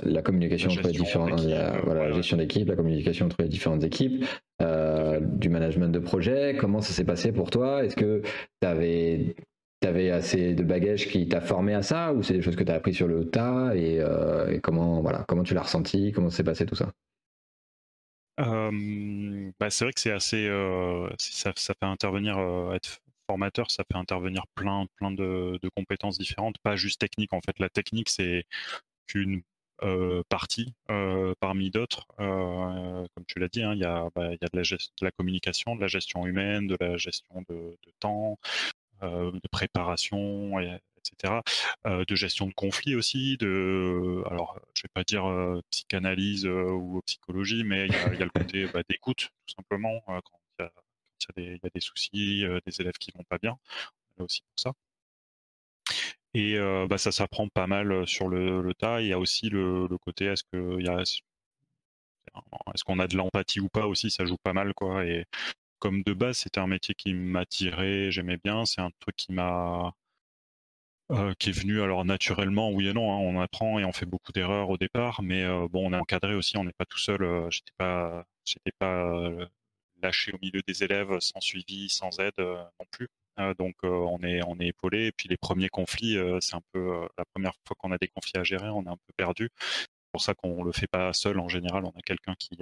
la 0.03 0.21
communication 0.21 0.69
entre 0.69 0.87
les 0.87 0.93
différentes, 0.93 1.43
la, 1.43 1.81
voilà, 1.81 2.11
gestion 2.11 2.37
d'équipe, 2.37 2.67
la 2.67 2.75
communication 2.75 3.25
entre 3.25 3.41
les 3.41 3.47
différentes 3.47 3.83
équipes, 3.83 4.25
euh, 4.61 5.19
du 5.21 5.49
management 5.49 5.91
de 5.91 5.99
projet. 5.99 6.55
Comment 6.59 6.81
ça 6.81 6.93
s'est 6.93 7.05
passé 7.05 7.31
pour 7.31 7.49
toi? 7.49 7.83
Est-ce 7.83 7.95
que 7.95 8.21
tu 8.61 8.67
avais, 8.67 9.35
avais, 9.83 10.11
assez 10.11 10.53
de 10.53 10.63
bagages 10.63 11.07
qui 11.07 11.27
t'a 11.27 11.41
formé 11.41 11.73
à 11.73 11.81
ça 11.81 12.13
ou 12.13 12.21
c'est 12.21 12.33
des 12.33 12.41
choses 12.41 12.55
que 12.55 12.63
tu 12.63 12.71
as 12.71 12.75
appris 12.75 12.93
sur 12.93 13.07
le 13.07 13.29
tas 13.29 13.75
et, 13.75 13.99
euh, 13.99 14.51
et, 14.51 14.59
comment, 14.59 15.01
voilà, 15.01 15.25
comment 15.27 15.43
tu 15.43 15.53
l'as 15.53 15.63
ressenti? 15.63 16.11
Comment 16.11 16.29
s'est 16.29 16.43
passé 16.43 16.65
tout 16.65 16.75
ça? 16.75 16.91
Euh, 18.39 19.51
bah 19.59 19.71
c'est 19.71 19.85
vrai 19.85 19.93
que 19.93 19.99
c'est 19.99 20.11
assez, 20.11 20.47
ça, 21.17 21.53
ça, 21.55 21.73
fait 21.73 21.87
intervenir, 21.87 22.37
être 22.75 22.99
formateur, 23.27 23.71
ça 23.71 23.83
fait 23.91 23.97
intervenir 23.97 24.43
plein, 24.53 24.85
plein 24.95 25.09
de, 25.09 25.57
de, 25.59 25.69
compétences 25.75 26.19
différentes, 26.19 26.59
pas 26.59 26.75
juste 26.75 27.01
technique. 27.01 27.33
En 27.33 27.41
fait, 27.41 27.57
la 27.57 27.69
technique, 27.69 28.09
c'est 28.09 28.45
qu'une 29.07 29.41
euh, 29.83 30.23
partie 30.29 30.73
euh, 30.89 31.33
parmi 31.39 31.69
d'autres. 31.69 32.07
Euh, 32.19 33.05
comme 33.13 33.25
tu 33.27 33.39
l'as 33.39 33.47
dit, 33.47 33.61
hein, 33.61 33.73
il 33.73 33.79
y 33.79 33.85
a, 33.85 34.09
bah, 34.15 34.31
y 34.31 34.43
a 34.43 34.47
de, 34.51 34.77
la 35.01 35.11
communication, 35.11 35.75
de 35.75 35.81
la 35.81 35.87
gestion 35.87 36.25
humaine, 36.25 36.67
de 36.67 36.77
la 36.79 36.97
gestion 36.97 37.43
de, 37.49 37.77
temps, 37.99 38.39
de 39.01 39.47
préparation, 39.51 40.59
et, 40.59 40.79
etc. 40.97 41.41
de 41.85 42.15
gestion 42.15 42.47
de 42.47 42.53
conflits 42.53 42.95
aussi, 42.95 43.37
de, 43.37 44.23
alors 44.25 44.59
je 44.73 44.83
vais 44.83 44.89
pas 44.93 45.03
dire 45.03 45.25
psychanalyse 45.69 46.47
ou 46.47 47.01
psychologie, 47.05 47.63
mais 47.63 47.85
il 47.87 47.93
y 47.93 48.23
a, 48.23 48.25
le 48.25 48.29
côté 48.29 48.65
bah, 48.73 48.81
d'écoute 48.89 49.29
tout 49.45 49.55
simplement 49.55 50.01
quand 50.07 50.69
il 51.37 51.43
y, 51.43 51.47
y, 51.47 51.51
y, 51.51 51.59
a 51.63 51.69
des 51.73 51.79
soucis, 51.79 52.43
des 52.65 52.81
élèves 52.81 52.97
qui 52.99 53.11
vont 53.15 53.23
pas 53.23 53.37
bien, 53.37 53.57
là 54.17 54.25
aussi 54.25 54.41
pour 54.41 54.59
ça. 54.59 54.86
Et 56.37 56.55
euh, 56.55 56.85
bah, 56.87 56.99
ça 56.99 57.11
s'apprend 57.11 57.47
pas 57.47 57.65
mal 57.65 58.05
sur 58.07 58.27
le, 58.29 58.71
tas. 58.75 59.01
Il 59.01 59.07
y 59.07 59.13
a 59.13 59.17
aussi 59.19 59.49
le, 59.49 59.87
côté 59.97 60.25
est-ce 60.25 60.43
que 60.43 60.79
y 60.79 60.87
est-ce 60.87 62.83
qu'on 62.83 62.99
a 62.99 63.07
de 63.07 63.17
l'empathie 63.17 63.59
ou 63.59 63.69
pas 63.69 63.87
aussi, 63.87 64.11
ça 64.11 64.25
joue 64.25 64.37
pas 64.37 64.53
mal 64.53 64.73
quoi. 64.75 65.05
Et 65.05 65.25
comme 65.79 66.03
de 66.03 66.13
base 66.13 66.37
c'était 66.39 66.59
un 66.59 66.67
métier 66.67 66.95
qui 66.95 67.13
m'attirait, 67.13 68.11
j'aimais 68.11 68.37
bien, 68.43 68.65
c'est 68.65 68.81
un 68.81 68.91
truc 68.99 69.15
qui 69.15 69.33
m'a 69.33 69.93
euh, 71.11 71.33
qui 71.39 71.49
est 71.49 71.53
venu 71.53 71.81
alors 71.81 72.05
naturellement, 72.05 72.69
oui 72.71 72.87
et 72.87 72.93
non. 72.93 73.11
Hein, 73.11 73.17
on 73.17 73.39
apprend 73.41 73.79
et 73.79 73.85
on 73.85 73.93
fait 73.93 74.05
beaucoup 74.05 74.31
d'erreurs 74.31 74.69
au 74.69 74.77
départ, 74.77 75.21
mais 75.23 75.43
euh, 75.43 75.67
bon, 75.69 75.87
on 75.89 75.93
est 75.93 75.97
encadré 75.99 76.35
aussi, 76.35 76.57
on 76.57 76.65
n'est 76.65 76.73
pas 76.73 76.85
tout 76.85 76.99
seul. 76.99 77.47
j'étais 77.49 77.73
pas, 77.77 78.25
j'étais 78.45 78.73
pas 78.77 79.21
lâché 80.01 80.33
au 80.33 80.37
milieu 80.41 80.61
des 80.67 80.83
élèves 80.83 81.19
sans 81.19 81.41
suivi, 81.41 81.89
sans 81.89 82.19
aide 82.19 82.33
non 82.39 82.85
plus. 82.91 83.07
Euh, 83.39 83.53
donc 83.53 83.75
euh, 83.83 83.89
on 83.89 84.19
est 84.23 84.41
on 84.47 84.59
est 84.59 84.67
épaulé. 84.67 85.07
Et 85.07 85.11
puis 85.11 85.29
les 85.29 85.37
premiers 85.37 85.69
conflits, 85.69 86.17
euh, 86.17 86.39
c'est 86.41 86.55
un 86.55 86.61
peu 86.71 87.07
la 87.17 87.25
première 87.25 87.53
fois 87.67 87.75
qu'on 87.79 87.91
a 87.91 87.97
des 87.97 88.07
conflits 88.07 88.37
à 88.39 88.43
gérer, 88.43 88.69
on 88.69 88.83
est 88.85 88.89
un 88.89 88.97
peu 88.97 89.13
perdu. 89.15 89.49
C'est 89.59 90.11
pour 90.11 90.21
ça 90.21 90.33
qu'on 90.33 90.63
le 90.63 90.71
fait 90.71 90.87
pas 90.87 91.13
seul 91.13 91.39
en 91.39 91.49
général. 91.49 91.85
On 91.85 91.91
a 91.91 92.01
quelqu'un 92.03 92.35
qui, 92.39 92.57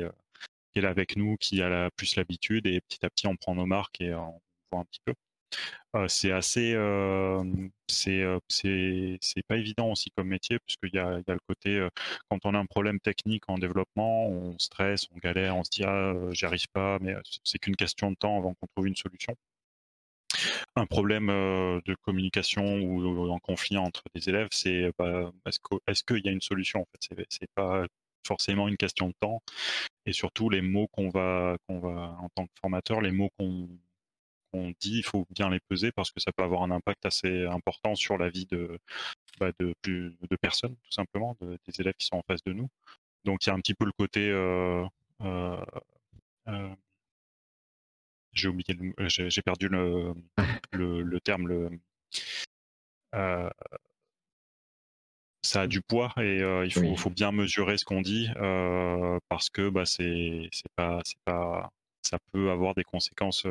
est 0.76 0.82
là 0.82 0.90
avec 0.90 1.16
nous, 1.18 1.38
qui 1.38 1.62
a 1.62 1.70
la, 1.70 1.92
plus 1.92 2.16
l'habitude, 2.18 2.68
et 2.68 2.82
petit 2.82 3.06
à 3.06 3.10
petit 3.10 3.28
on 3.28 3.36
prend 3.38 3.56
nos 3.56 3.66
marques 3.66 4.02
et 4.02 4.14
on 4.14 4.42
voit 4.72 4.82
un 4.82 4.86
petit 4.86 5.02
peu. 5.06 5.14
c'est 6.10 6.32
assez, 6.32 6.74
c'est 7.88 8.24
c'est 9.22 9.44
pas 9.48 9.58
évident 9.58 9.92
aussi 9.92 10.12
comme 10.12 10.28
métier 10.28 10.60
puisqu'il 10.60 10.98
a, 11.00 11.20
y 11.28 11.32
a 11.32 11.34
le 11.34 11.40
côté 11.48 11.88
quand 12.30 12.40
on 12.46 12.54
a 12.56 12.60
un 12.60 12.66
problème 12.66 13.00
technique 13.00 13.44
en 13.48 13.58
développement, 13.58 14.28
on 14.28 14.58
stresse, 14.60 15.06
on 15.16 15.18
galère, 15.20 15.56
on 15.56 15.64
se 15.64 15.70
dit 15.72 15.84
ah 15.86 16.14
j'y 16.32 16.46
arrive 16.46 16.68
pas, 16.74 17.00
mais 17.02 17.16
c'est 17.44 17.60
qu'une 17.60 17.76
question 17.76 18.12
de 18.12 18.16
temps 18.18 18.38
avant 18.38 18.54
qu'on 18.56 18.68
trouve 18.68 18.88
une 18.88 18.96
solution 18.96 19.36
un 20.76 20.86
problème 20.86 21.28
de 21.28 21.96
communication 22.02 22.64
ou, 22.82 23.30
en 23.30 23.40
conflit 23.40 23.78
entre 23.78 24.04
des 24.14 24.30
élèves, 24.30 24.50
c'est 24.52 24.92
bah, 24.98 25.32
est-ce 25.88 26.04
qu'il 26.04 26.26
y 26.26 26.30
a 26.30 26.32
une 26.32 26.42
solution 26.42 26.82
en 26.82 26.86
fait? 26.86 27.26
C'est 27.30 27.50
pas 27.56 27.86
forcément 28.26 28.68
une 28.68 28.78
question 28.78 29.08
de 29.10 29.14
temps. 29.20 29.42
Et 30.06 30.14
surtout, 30.14 30.50
les 30.50 30.62
mots 30.62 30.88
qu'on 30.88 31.10
va, 31.10 31.58
qu'on 31.68 31.80
va, 31.80 32.18
en 32.22 32.30
tant 32.36 32.46
que 32.46 32.52
formateur, 32.60 33.02
les 33.02 33.12
mots 33.12 33.30
qu'on 33.38 33.70
dit, 34.80 34.98
il 35.00 35.04
faut 35.04 35.26
bien 35.32 35.50
les 35.50 35.60
peser 35.60 35.92
parce 35.92 36.12
que 36.12 36.20
ça 36.20 36.32
peut 36.32 36.44
avoir 36.44 36.64
un 36.64 36.72
impact 36.72 37.06
assez 37.06 37.46
important 37.46 37.96
sur 37.96 38.18
la 38.18 38.30
vie 38.30 38.46
de, 38.46 38.80
bah, 39.40 39.52
de, 39.60 39.76
de 39.84 40.36
personnes, 40.38 40.76
tout 40.76 40.92
simplement, 40.92 41.38
des 41.42 41.82
élèves 41.82 41.96
qui 41.98 42.06
sont 42.08 42.18
en 42.18 42.24
face 42.28 42.44
de 42.44 42.54
nous. 42.54 42.70
Donc 43.26 43.46
il 43.46 43.50
y 43.50 43.52
a 43.52 43.56
un 43.56 43.60
petit 43.60 43.74
peu 43.74 43.86
le 43.86 43.92
côté 43.92 44.30
euh, 44.30 44.86
euh, 45.22 45.58
euh, 46.48 46.76
j'ai 48.36 48.48
oublié, 48.50 48.78
euh, 49.00 49.08
j'ai 49.08 49.42
perdu 49.42 49.68
le, 49.68 50.14
le, 50.74 51.02
le, 51.02 51.20
terme, 51.22 51.48
le, 51.48 51.70
euh, 53.16 53.50
ça 55.42 55.62
a 55.62 55.68
du 55.68 55.82
poids 55.82 56.12
et 56.18 56.42
euh, 56.42 56.66
il 56.66 56.74
faut, 56.74 56.96
faut, 56.96 57.10
bien 57.10 57.32
mesurer 57.32 57.78
ce 57.78 57.86
qu'on 57.86 58.02
dit 58.02 58.30
euh, 58.38 59.20
parce 59.30 59.50
que 59.50 59.70
bah, 59.70 59.86
c'est 59.86 60.50
pas, 60.76 61.02
pas, 61.24 61.70
ça 62.02 62.18
peut 62.32 62.52
avoir 62.52 62.76
des 62.76 62.84
conséquences 62.84 63.46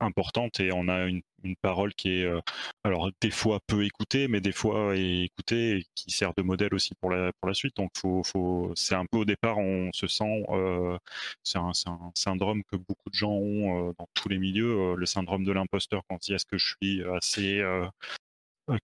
importante 0.00 0.60
et 0.60 0.72
on 0.72 0.88
a 0.88 1.06
une, 1.06 1.22
parole 1.60 1.92
qui 1.94 2.08
est 2.08 2.24
euh, 2.24 2.40
alors 2.84 3.10
des 3.20 3.30
fois 3.30 3.60
peu 3.66 3.84
écoutée 3.84 4.28
mais 4.28 4.40
des 4.40 4.52
fois 4.52 4.96
écoutée 4.96 5.76
et 5.76 5.86
qui 5.94 6.10
sert 6.10 6.32
de 6.34 6.42
modèle 6.42 6.74
aussi 6.74 6.94
pour 6.94 7.10
la 7.10 7.32
pour 7.34 7.48
la 7.48 7.54
suite. 7.54 7.76
Donc 7.76 7.90
faut 7.98 8.22
faut 8.22 8.72
c'est 8.76 8.94
un 8.94 9.04
peu 9.04 9.18
au 9.18 9.24
départ 9.26 9.58
on 9.58 9.90
se 9.92 10.06
sent 10.06 10.46
euh, 10.48 10.98
c'est 11.42 11.58
un, 11.58 11.72
un, 11.86 12.10
syndrome 12.14 12.62
que 12.64 12.76
beaucoup 12.76 13.10
de 13.10 13.14
gens 13.14 13.32
ont 13.32 13.90
euh, 13.90 13.92
dans 13.98 14.08
tous 14.14 14.30
les 14.30 14.38
milieux 14.38 14.94
le 14.96 15.06
syndrome 15.06 15.44
de 15.44 15.52
l'imposteur 15.52 16.02
quand 16.08 16.14
on 16.16 16.18
dit 16.18 16.32
est-ce 16.32 16.46
que 16.46 16.56
je 16.56 16.74
suis 16.80 17.02
assez 17.04 17.62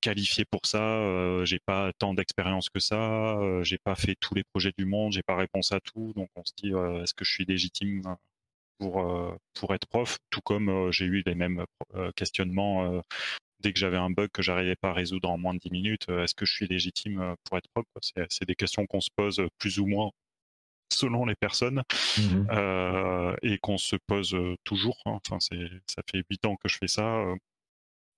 qualifié 0.02 0.44
pour 0.44 0.60
ça, 0.66 1.44
j'ai 1.44 1.58
pas 1.58 1.92
tant 1.98 2.12
d'expérience 2.12 2.68
que 2.68 2.80
ça, 2.80 3.38
j'ai 3.62 3.78
pas 3.78 3.94
fait 3.94 4.14
tous 4.20 4.34
les 4.34 4.44
projets 4.44 4.72
du 4.76 4.84
monde, 4.84 5.12
j'ai 5.12 5.22
pas 5.22 5.36
réponse 5.36 5.72
à 5.72 5.80
tout, 5.80 6.12
donc 6.14 6.28
on 6.36 6.44
se 6.44 6.52
dit 6.62 6.72
est-ce 7.02 7.14
que 7.14 7.24
je 7.24 7.32
suis 7.32 7.44
légitime 7.46 8.02
pour, 8.80 9.00
euh, 9.00 9.36
pour 9.54 9.74
être 9.74 9.86
prof, 9.86 10.18
tout 10.30 10.40
comme 10.40 10.70
euh, 10.70 10.90
j'ai 10.90 11.04
eu 11.04 11.22
les 11.26 11.34
mêmes 11.34 11.64
euh, 11.94 12.10
questionnements 12.16 13.02
dès 13.60 13.74
que 13.74 13.78
j'avais 13.78 13.98
un 13.98 14.08
bug 14.08 14.30
que 14.32 14.40
j'arrivais 14.40 14.74
pas 14.74 14.88
à 14.88 14.92
résoudre 14.94 15.28
en 15.28 15.36
moins 15.36 15.52
de 15.52 15.58
10 15.58 15.70
minutes, 15.70 16.08
est-ce 16.08 16.34
que 16.34 16.46
je 16.46 16.52
suis 16.54 16.66
légitime 16.66 17.34
pour 17.44 17.58
être 17.58 17.68
prof 17.74 17.84
C'est 18.30 18.46
des 18.46 18.54
questions 18.54 18.86
qu'on 18.86 19.02
se 19.02 19.10
pose 19.14 19.42
plus 19.58 19.78
ou 19.78 19.86
moins 19.86 20.10
selon 20.90 21.26
les 21.26 21.34
personnes 21.36 21.82
mmh 22.18 22.46
euh, 22.50 23.36
et 23.42 23.58
qu'on 23.58 23.76
se 23.76 23.96
pose 24.06 24.34
toujours. 24.64 24.98
Hein. 25.04 25.20
Enfin, 25.26 25.38
c'est 25.40 25.68
ça 25.86 26.02
fait 26.10 26.24
8 26.30 26.46
ans 26.46 26.56
que 26.56 26.68
je 26.68 26.78
fais 26.78 26.88
ça. 26.88 27.22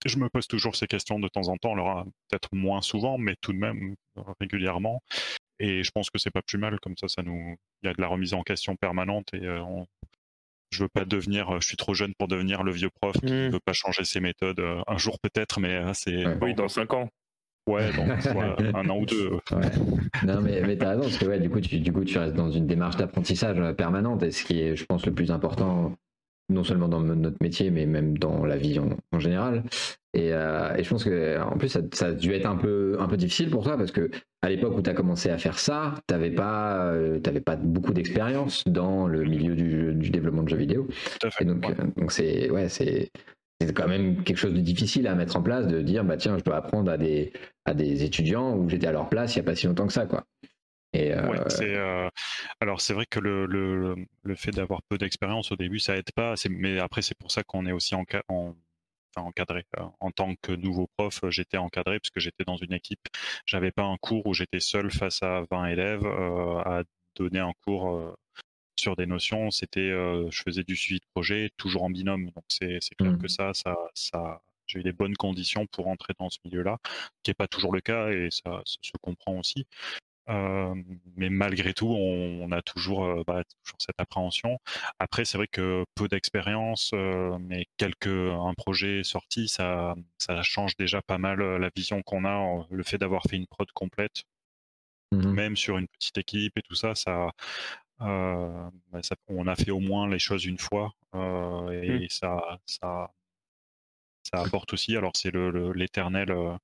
Je 0.06 0.16
me 0.16 0.28
pose 0.28 0.46
toujours 0.46 0.76
ces 0.76 0.86
questions 0.86 1.18
de 1.18 1.28
temps 1.28 1.48
en 1.48 1.56
temps, 1.56 1.72
alors 1.72 2.04
peut-être 2.28 2.48
moins 2.52 2.80
souvent, 2.80 3.18
mais 3.18 3.34
tout 3.40 3.52
de 3.52 3.58
même 3.58 3.96
régulièrement. 4.40 5.02
Et 5.58 5.84
je 5.84 5.90
pense 5.92 6.10
que 6.10 6.18
c'est 6.18 6.30
pas 6.30 6.42
plus 6.42 6.58
mal, 6.58 6.80
comme 6.80 6.96
ça, 6.96 7.06
ça 7.06 7.22
nous, 7.22 7.56
il 7.82 7.86
y 7.86 7.88
a 7.88 7.94
de 7.94 8.00
la 8.00 8.08
remise 8.08 8.34
en 8.34 8.42
question 8.42 8.74
permanente 8.76 9.32
et 9.32 9.48
on... 9.48 9.86
je 10.72 10.82
veux 10.82 10.88
pas 10.88 11.04
devenir, 11.04 11.60
je 11.60 11.66
suis 11.66 11.76
trop 11.76 11.94
jeune 11.94 12.14
pour 12.18 12.28
devenir 12.28 12.62
le 12.62 12.72
vieux 12.72 12.90
prof 13.00 13.14
qui 13.20 13.32
ne 13.32 13.48
mmh. 13.48 13.52
veut 13.52 13.60
pas 13.64 13.72
changer 13.72 14.04
ses 14.04 14.20
méthodes. 14.20 14.62
Un 14.86 14.98
jour 14.98 15.18
peut-être, 15.20 15.60
mais 15.60 15.82
c'est. 15.94 16.24
Oui, 16.40 16.54
dans 16.54 16.68
cinq 16.68 16.94
ans. 16.94 17.08
Ouais, 17.68 17.92
donc 17.92 18.08
un 18.74 18.88
an 18.88 18.98
ou 18.98 19.06
deux. 19.06 19.30
Non, 20.24 20.40
mais, 20.40 20.62
mais 20.62 20.76
tu 20.76 20.84
as 20.84 20.90
raison, 20.90 21.02
parce 21.02 21.16
que 21.16 21.26
ouais, 21.26 21.38
du, 21.38 21.48
coup, 21.48 21.60
tu, 21.60 21.78
du 21.78 21.92
coup, 21.92 22.04
tu 22.04 22.18
restes 22.18 22.34
dans 22.34 22.50
une 22.50 22.66
démarche 22.66 22.96
d'apprentissage 22.96 23.76
permanente, 23.76 24.22
et 24.24 24.32
ce 24.32 24.44
qui 24.44 24.60
est, 24.60 24.74
je 24.74 24.84
pense, 24.84 25.06
le 25.06 25.12
plus 25.12 25.30
important, 25.30 25.94
non 26.52 26.64
seulement 26.64 26.88
dans 26.88 27.00
notre 27.00 27.36
métier, 27.40 27.70
mais 27.70 27.86
même 27.86 28.18
dans 28.18 28.44
la 28.44 28.56
vie 28.56 28.78
en, 28.78 29.18
général. 29.18 29.64
Et, 30.14 30.32
euh, 30.32 30.74
et, 30.76 30.84
je 30.84 30.90
pense 30.90 31.04
que 31.04 31.40
en 31.40 31.56
plus, 31.56 31.68
ça, 31.68 31.80
ça, 31.92 32.06
a 32.06 32.12
dû 32.12 32.32
être 32.32 32.46
un 32.46 32.56
peu, 32.56 32.96
un 33.00 33.08
peu 33.08 33.16
difficile 33.16 33.50
pour 33.50 33.64
toi, 33.64 33.78
parce 33.78 33.92
que 33.92 34.10
à 34.42 34.50
l'époque 34.50 34.76
où 34.76 34.82
tu 34.82 34.90
as 34.90 34.94
commencé 34.94 35.30
à 35.30 35.38
faire 35.38 35.58
ça, 35.58 35.94
tu 36.06 36.14
n'avais 36.14 36.30
pas, 36.30 36.86
euh, 36.92 37.18
pas 37.44 37.56
beaucoup 37.56 37.92
d'expérience 37.92 38.62
dans 38.66 39.06
le 39.06 39.24
milieu 39.24 39.54
du, 39.54 39.94
du, 39.94 40.10
développement 40.10 40.42
de 40.42 40.50
jeux 40.50 40.56
vidéo. 40.56 40.88
Tout 41.20 41.26
à 41.28 41.30
fait, 41.30 41.44
et 41.44 41.46
donc, 41.46 41.64
euh, 41.64 41.74
donc 41.96 42.12
c'est 42.12 42.50
ouais, 42.50 42.68
c'est 42.68 43.10
quand 43.74 43.88
même 43.88 44.22
quelque 44.24 44.38
chose 44.38 44.52
de 44.52 44.60
difficile 44.60 45.06
à 45.06 45.14
mettre 45.14 45.36
en 45.36 45.42
place, 45.42 45.66
de 45.66 45.80
dire 45.80 46.04
bah 46.04 46.16
tiens, 46.16 46.36
je 46.36 46.44
dois 46.44 46.56
apprendre 46.56 46.90
à 46.90 46.98
des, 46.98 47.32
à 47.64 47.74
des 47.74 48.04
étudiants 48.04 48.56
où 48.56 48.68
j'étais 48.68 48.88
à 48.88 48.92
leur 48.92 49.08
place 49.08 49.34
il 49.34 49.38
n'y 49.38 49.46
a 49.46 49.46
pas 49.46 49.54
si 49.54 49.66
longtemps 49.66 49.86
que 49.86 49.92
ça, 49.92 50.06
quoi. 50.06 50.24
Et 50.92 51.12
euh, 51.12 51.44
euh, 51.60 52.10
alors 52.60 52.80
c'est 52.80 52.92
vrai 52.92 53.06
que 53.06 53.18
le, 53.18 53.46
le, 53.46 53.96
le 54.22 54.34
fait 54.34 54.50
d'avoir 54.50 54.82
peu 54.82 54.98
d'expérience 54.98 55.50
au 55.50 55.56
début, 55.56 55.78
ça 55.78 55.96
aide 55.96 56.12
pas. 56.14 56.34
Mais 56.50 56.78
après, 56.78 57.02
c'est 57.02 57.16
pour 57.16 57.30
ça 57.30 57.42
qu'on 57.42 57.66
est 57.66 57.72
aussi 57.72 57.94
en, 57.94 58.04
en 58.28 58.54
enfin, 59.16 59.26
encadré. 59.26 59.64
Euh, 59.78 59.84
en 60.00 60.10
tant 60.10 60.34
que 60.42 60.52
nouveau 60.52 60.88
prof, 60.96 61.20
j'étais 61.30 61.56
encadré 61.56 61.98
puisque 61.98 62.18
j'étais 62.18 62.44
dans 62.44 62.56
une 62.56 62.72
équipe. 62.74 63.08
J'avais 63.46 63.72
pas 63.72 63.84
un 63.84 63.96
cours 63.96 64.26
où 64.26 64.34
j'étais 64.34 64.60
seul 64.60 64.90
face 64.90 65.22
à 65.22 65.44
20 65.50 65.66
élèves 65.66 66.06
à 66.06 66.82
donner 67.16 67.40
un 67.40 67.52
cours 67.64 68.16
sur 68.76 68.96
des 68.96 69.06
notions, 69.06 69.50
c'était, 69.50 69.90
je 69.90 70.42
faisais 70.42 70.64
du 70.64 70.74
suivi 70.76 70.98
de 70.98 71.06
projet 71.14 71.50
toujours 71.56 71.84
en 71.84 71.90
binôme. 71.90 72.30
Donc 72.30 72.44
c'est 72.48 72.80
clair 72.98 73.16
que 73.18 73.26
mmh. 73.26 73.28
ça, 73.28 73.54
ça, 73.54 73.76
ça 73.94 74.42
j'ai 74.66 74.80
eu 74.80 74.82
des 74.82 74.92
bonnes 74.92 75.16
conditions 75.16 75.66
pour 75.66 75.88
entrer 75.88 76.14
dans 76.18 76.30
ce 76.30 76.38
milieu-là, 76.44 76.78
qui 77.22 77.30
n'est 77.30 77.34
pas 77.34 77.48
toujours 77.48 77.72
le 77.72 77.80
cas 77.80 78.10
et 78.10 78.28
ça, 78.30 78.62
se 78.64 78.92
comprend 79.00 79.38
aussi. 79.38 79.66
Mais 80.28 81.30
malgré 81.30 81.74
tout, 81.74 81.88
on, 81.88 82.50
a 82.52 82.62
toujours, 82.62 83.24
bah, 83.26 83.42
toujours, 83.64 83.78
cette 83.78 84.00
appréhension. 84.00 84.58
Après, 84.98 85.24
c'est 85.24 85.36
vrai 85.38 85.48
que 85.48 85.84
peu 85.94 86.08
d'expérience, 86.08 86.92
mais 87.40 87.66
quelques 87.76 88.06
un 88.06 88.54
projet 88.54 89.02
sorti, 89.04 89.48
ça, 89.48 89.94
ça 90.18 90.42
change 90.42 90.76
déjà 90.76 91.02
pas 91.02 91.18
mal 91.18 91.40
la 91.40 91.70
vision 91.74 92.02
qu'on 92.02 92.24
a. 92.24 92.66
Le 92.70 92.82
fait 92.82 92.98
d'avoir 92.98 93.22
fait 93.28 93.36
une 93.36 93.46
prod 93.46 93.70
complète, 93.72 94.22
mmh 95.12 95.32
même 95.32 95.56
sur 95.56 95.78
une 95.78 95.88
petite 95.88 96.18
équipe 96.18 96.56
et 96.56 96.62
tout 96.62 96.74
ça, 96.74 96.94
ça, 96.94 97.30
euh, 98.02 98.70
bah, 98.90 99.00
on 99.28 99.46
a 99.46 99.54
fait 99.54 99.70
au 99.70 99.78
moins 99.78 100.08
les 100.08 100.18
choses 100.18 100.44
une 100.44 100.58
fois 100.58 100.92
euh, 101.14 101.70
et 101.70 102.06
mmh. 102.06 102.08
ça, 102.08 102.58
ça, 102.66 103.12
ça 104.24 104.42
apporte 104.42 104.72
aussi. 104.72 104.96
Alors 104.96 105.12
c'est 105.14 105.30
le, 105.30 105.72
l'éternel 105.72 106.30
euh, 106.30 106.56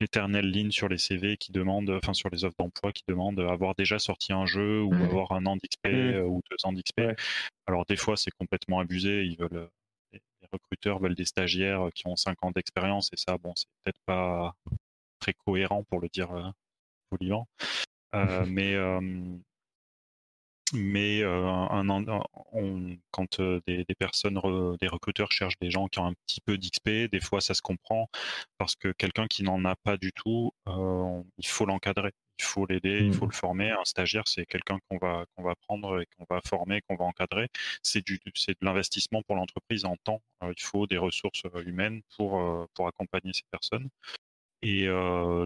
l'éternelle 0.00 0.50
ligne 0.50 0.70
sur 0.70 0.88
les 0.88 0.98
CV 0.98 1.36
qui 1.36 1.52
demande, 1.52 1.90
enfin 1.90 2.14
sur 2.14 2.28
les 2.30 2.44
offres 2.44 2.56
d'emploi 2.58 2.92
qui 2.92 3.02
demandent 3.08 3.40
avoir 3.40 3.74
déjà 3.74 3.98
sorti 3.98 4.32
un 4.32 4.46
jeu 4.46 4.82
ou 4.82 4.92
mmh. 4.92 5.02
avoir 5.02 5.32
un 5.32 5.46
an 5.46 5.56
d'XP 5.56 5.88
mmh. 5.88 6.18
ou 6.20 6.42
deux 6.50 6.56
ans 6.64 6.72
d'XP. 6.72 7.18
Alors 7.66 7.84
des 7.86 7.96
fois 7.96 8.16
c'est 8.16 8.32
complètement 8.32 8.80
abusé, 8.80 9.24
ils 9.24 9.36
veulent 9.36 9.68
les 10.12 10.20
recruteurs 10.52 10.98
veulent 10.98 11.14
des 11.14 11.24
stagiaires 11.24 11.88
qui 11.94 12.06
ont 12.06 12.16
cinq 12.16 12.42
ans 12.44 12.50
d'expérience 12.50 13.10
et 13.12 13.16
ça 13.16 13.38
bon 13.38 13.52
c'est 13.56 13.66
peut-être 13.82 14.00
pas 14.06 14.54
très 15.18 15.32
cohérent 15.32 15.82
pour 15.84 16.00
le 16.00 16.08
dire 16.08 16.54
poliment. 17.10 17.48
mais 18.46 18.74
mais 20.72 21.22
un, 21.22 21.88
on, 22.52 22.96
quand 23.10 23.40
des, 23.40 23.84
personnes, 23.98 24.40
des 24.80 24.88
recruteurs 24.88 25.30
cherchent 25.30 25.58
des 25.60 25.70
gens 25.70 25.86
qui 25.88 25.98
ont 26.00 26.06
un 26.06 26.14
petit 26.26 26.40
peu 26.40 26.58
d'XP, 26.58 27.10
des 27.10 27.20
fois 27.20 27.40
ça 27.40 27.54
se 27.54 27.62
comprend 27.62 28.08
parce 28.58 28.74
que 28.74 28.92
quelqu'un 28.92 29.26
qui 29.28 29.42
n'en 29.44 29.64
a 29.64 29.76
pas 29.76 29.96
du 29.96 30.12
tout, 30.12 30.52
il 30.66 31.46
faut 31.46 31.66
l'encadrer, 31.66 32.12
il 32.38 32.44
faut 32.44 32.66
l'aider, 32.66 33.00
il 33.02 33.14
faut 33.14 33.26
mmh. 33.26 33.30
le 33.30 33.34
former. 33.34 33.70
Un 33.70 33.84
stagiaire, 33.84 34.24
c'est 34.26 34.44
quelqu'un 34.46 34.78
qu'on 34.88 34.98
va 34.98 35.24
qu'on 35.36 35.42
va 35.44 35.54
prendre 35.54 36.00
et 36.00 36.06
qu'on 36.16 36.26
va 36.28 36.40
former, 36.44 36.82
qu'on 36.82 36.96
va 36.96 37.04
encadrer. 37.04 37.48
C'est 37.82 38.04
du 38.04 38.20
c'est 38.34 38.60
de 38.60 38.64
l'investissement 38.66 39.22
pour 39.22 39.36
l'entreprise 39.36 39.84
en 39.84 39.96
temps. 40.04 40.20
il 40.42 40.62
faut 40.62 40.86
des 40.86 40.98
ressources 40.98 41.42
humaines 41.64 42.02
pour 42.16 42.68
pour 42.74 42.88
accompagner 42.88 43.32
ces 43.32 43.44
personnes. 43.50 43.88
Et 44.62 44.86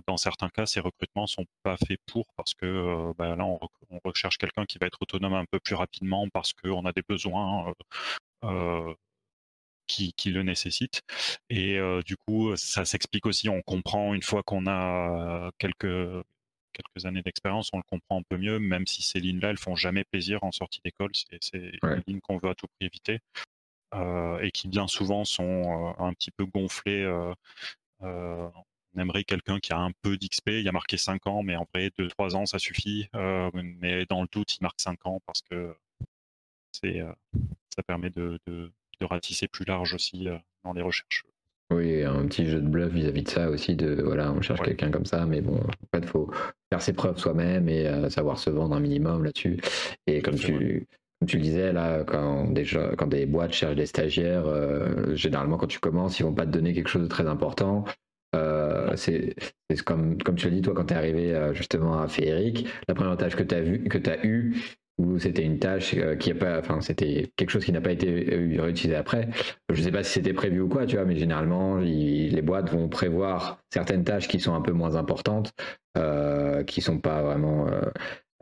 dans 0.06 0.16
certains 0.16 0.48
cas, 0.48 0.66
ces 0.66 0.80
recrutements 0.80 1.26
sont 1.26 1.46
pas 1.62 1.76
faits 1.76 2.00
pour 2.06 2.26
parce 2.36 2.54
que 2.54 3.12
bah, 3.18 3.36
là, 3.36 3.44
on, 3.44 3.58
recherche 4.04 4.38
quelqu'un 4.38 4.64
qui 4.66 4.78
va 4.78 4.86
être 4.86 4.98
autonome 5.00 5.34
un 5.34 5.44
peu 5.50 5.58
plus 5.60 5.74
rapidement 5.74 6.28
parce 6.28 6.52
qu'on 6.52 6.84
a 6.86 6.92
des 6.92 7.02
besoins 7.08 7.74
qui, 9.86 10.12
qui, 10.14 10.30
le 10.30 10.42
nécessitent. 10.42 11.02
Et 11.50 11.78
du 12.04 12.16
coup, 12.16 12.56
ça 12.56 12.84
s'explique 12.84 13.26
aussi. 13.26 13.48
On 13.48 13.62
comprend 13.62 14.14
une 14.14 14.22
fois 14.22 14.42
qu'on 14.42 14.66
a 14.66 15.50
quelques 15.58 16.24
quelques 16.72 17.04
années 17.06 17.22
d'expérience, 17.22 17.70
on 17.72 17.78
le 17.78 17.82
comprend 17.82 18.20
un 18.20 18.22
peu 18.22 18.36
mieux, 18.36 18.58
même 18.58 18.86
si 18.86 19.02
ces 19.02 19.20
lignes-là, 19.20 19.50
elles 19.50 19.58
font 19.58 19.74
jamais 19.74 20.04
plaisir 20.04 20.42
en 20.44 20.52
sortie 20.52 20.80
d'école. 20.84 21.10
C'est 21.14 21.60
des 21.60 21.78
lignes 22.06 22.20
qu'on 22.20 22.38
veut 22.38 22.50
à 22.50 22.54
tout 22.54 22.66
prix 22.68 22.86
éviter. 22.86 23.18
et 24.42 24.50
qui 24.52 24.68
bien 24.68 24.86
souvent 24.88 25.24
sont 25.24 25.94
un 25.98 26.12
petit 26.14 26.30
peu 26.30 26.46
gonflées 26.46 27.04
on 28.94 29.00
aimerait 29.00 29.24
quelqu'un 29.24 29.58
qui 29.58 29.72
a 29.72 29.78
un 29.78 29.92
peu 30.02 30.16
d'XP, 30.16 30.48
il 30.48 30.68
a 30.68 30.72
marqué 30.72 30.96
5 30.96 31.26
ans, 31.26 31.42
mais 31.42 31.56
en 31.56 31.66
vrai, 31.72 31.90
2-3 31.98 32.34
ans, 32.34 32.46
ça 32.46 32.58
suffit. 32.58 33.08
Euh, 33.14 33.50
mais 33.54 34.04
dans 34.06 34.22
le 34.22 34.28
doute, 34.30 34.56
il 34.56 34.62
marque 34.62 34.80
5 34.80 35.06
ans 35.06 35.20
parce 35.26 35.42
que 35.42 35.74
c'est, 36.72 37.00
euh, 37.00 37.12
ça 37.74 37.82
permet 37.82 38.10
de, 38.10 38.38
de, 38.46 38.70
ratisser 39.02 39.48
plus 39.48 39.64
large 39.64 39.94
aussi 39.94 40.28
euh, 40.28 40.36
dans 40.62 40.74
les 40.74 40.82
recherches. 40.82 41.24
Oui, 41.72 42.02
un 42.02 42.26
petit 42.26 42.46
jeu 42.46 42.60
de 42.60 42.68
bluff 42.68 42.92
vis-à-vis 42.92 43.22
de 43.22 43.28
ça 43.30 43.48
aussi, 43.48 43.76
de 43.76 44.02
voilà, 44.02 44.30
on 44.30 44.42
cherche 44.42 44.60
quelqu'un 44.60 44.90
comme 44.90 45.06
ça, 45.06 45.24
mais 45.24 45.40
bon, 45.40 45.56
en 45.56 45.96
fait, 45.96 46.02
il 46.02 46.06
faut 46.06 46.30
faire 46.68 46.82
ses 46.82 46.92
preuves 46.92 47.16
soi-même 47.16 47.68
et 47.68 48.10
savoir 48.10 48.38
se 48.38 48.50
vendre 48.50 48.74
un 48.76 48.80
minimum 48.80 49.24
là-dessus. 49.24 49.58
Et 50.06 50.20
comme 50.20 50.34
tu, 50.34 50.86
tu 51.26 51.36
le 51.36 51.42
disais, 51.42 51.72
là, 51.72 52.04
quand, 52.04 52.50
déjà, 52.50 52.94
quand 52.96 53.06
des 53.06 53.24
boîtes 53.24 53.54
cherchent 53.54 53.76
des 53.76 53.86
stagiaires, 53.86 54.44
généralement, 55.16 55.56
quand 55.56 55.68
tu 55.68 55.78
commences, 55.78 56.18
ils 56.18 56.24
vont 56.24 56.34
pas 56.34 56.44
te 56.44 56.50
donner 56.50 56.74
quelque 56.74 56.88
chose 56.88 57.04
de 57.04 57.08
très 57.08 57.26
important. 57.26 57.84
Euh, 58.36 58.94
c'est 58.96 59.34
comme, 59.84 60.22
comme 60.22 60.36
tu 60.36 60.48
l'as 60.48 60.54
dit, 60.54 60.62
toi, 60.62 60.74
quand 60.74 60.86
tu 60.86 60.94
es 60.94 60.96
arrivé 60.96 61.34
euh, 61.34 61.52
justement 61.54 62.00
à 62.00 62.08
Féeric, 62.08 62.66
la 62.88 62.94
première 62.94 63.16
tâche 63.16 63.36
que 63.36 63.42
tu 63.42 63.54
as, 63.54 63.60
vu, 63.60 63.84
que 63.84 63.98
as 64.10 64.24
eue, 64.24 64.56
ou 64.98 65.18
c'était 65.18 65.42
une 65.42 65.58
tâche 65.58 65.94
euh, 65.96 66.16
qui 66.16 66.30
a 66.30 66.34
pas, 66.34 66.58
enfin, 66.58 66.80
c'était 66.80 67.32
quelque 67.36 67.50
chose 67.50 67.64
qui 67.64 67.72
n'a 67.72 67.80
pas 67.80 67.92
été 67.92 68.10
réutilisé 68.58 68.94
après. 68.94 69.28
Je 69.72 69.82
sais 69.82 69.90
pas 69.90 70.02
si 70.02 70.12
c'était 70.12 70.32
prévu 70.32 70.60
ou 70.60 70.68
quoi, 70.68 70.86
tu 70.86 70.96
vois, 70.96 71.04
mais 71.04 71.16
généralement, 71.16 71.76
les 71.78 72.42
boîtes 72.42 72.70
vont 72.70 72.88
prévoir 72.88 73.58
certaines 73.72 74.04
tâches 74.04 74.28
qui 74.28 74.40
sont 74.40 74.54
un 74.54 74.60
peu 74.60 74.72
moins 74.72 74.96
importantes, 74.96 75.52
qui 76.66 76.80
sont 76.80 76.98
pas 76.98 77.22
vraiment 77.22 77.66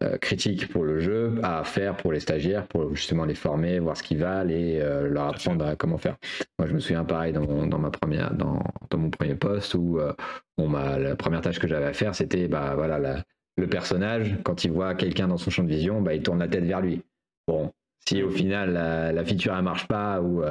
euh, 0.01 0.16
critique 0.16 0.68
pour 0.68 0.84
le 0.84 1.01
jeu 1.01 1.40
à 1.42 1.64
faire 1.64 1.96
pour 1.96 2.12
les 2.12 2.20
stagiaires, 2.20 2.68
pour 2.68 2.94
justement 2.94 3.24
les 3.24 3.34
former, 3.34 3.80
voir 3.80 3.96
ce 3.96 4.05
qu'ils 4.05 4.18
valent 4.18 4.49
et 4.49 4.80
euh, 4.80 5.09
leur 5.09 5.24
apprendre 5.24 5.66
à 5.66 5.74
comment 5.74 5.99
faire. 5.99 6.16
Moi, 6.57 6.68
je 6.68 6.74
me 6.74 6.78
souviens 6.78 7.05
pareil 7.05 7.32
dans 7.32 7.40
mon, 7.40 7.66
dans 7.66 7.80
ma 7.80 7.90
première, 7.90 8.32
dans, 8.32 8.62
dans 8.90 8.99
mon 8.99 9.11
premier 9.11 9.34
poste 9.34 9.74
où 9.74 9.99
euh, 9.99 10.12
bon, 10.57 10.70
bah, 10.70 11.01
la 11.01 11.16
première 11.16 11.40
tâche 11.40 11.59
que 11.59 11.66
j'avais 11.66 11.86
à 11.86 11.92
faire, 11.92 12.14
c'était 12.14 12.46
bah, 12.46 12.74
voilà, 12.76 13.24
le 13.57 13.66
personnage, 13.66 14.36
quand 14.44 14.62
il 14.62 14.70
voit 14.70 14.94
quelqu'un 14.94 15.26
dans 15.26 15.36
son 15.36 15.51
champ 15.51 15.64
de 15.64 15.68
vision, 15.68 16.01
bah, 16.01 16.14
il 16.14 16.22
tourne 16.22 16.38
la 16.38 16.46
tête 16.46 16.62
vers 16.64 16.80
lui. 16.80 17.03
Bon, 17.49 17.72
si 18.07 18.22
au 18.22 18.30
final 18.30 18.74
la, 18.74 19.24
feature 19.24 19.57
ne 19.57 19.62
marche 19.62 19.88
pas 19.88 20.22
ou, 20.22 20.44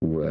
ou, 0.00 0.22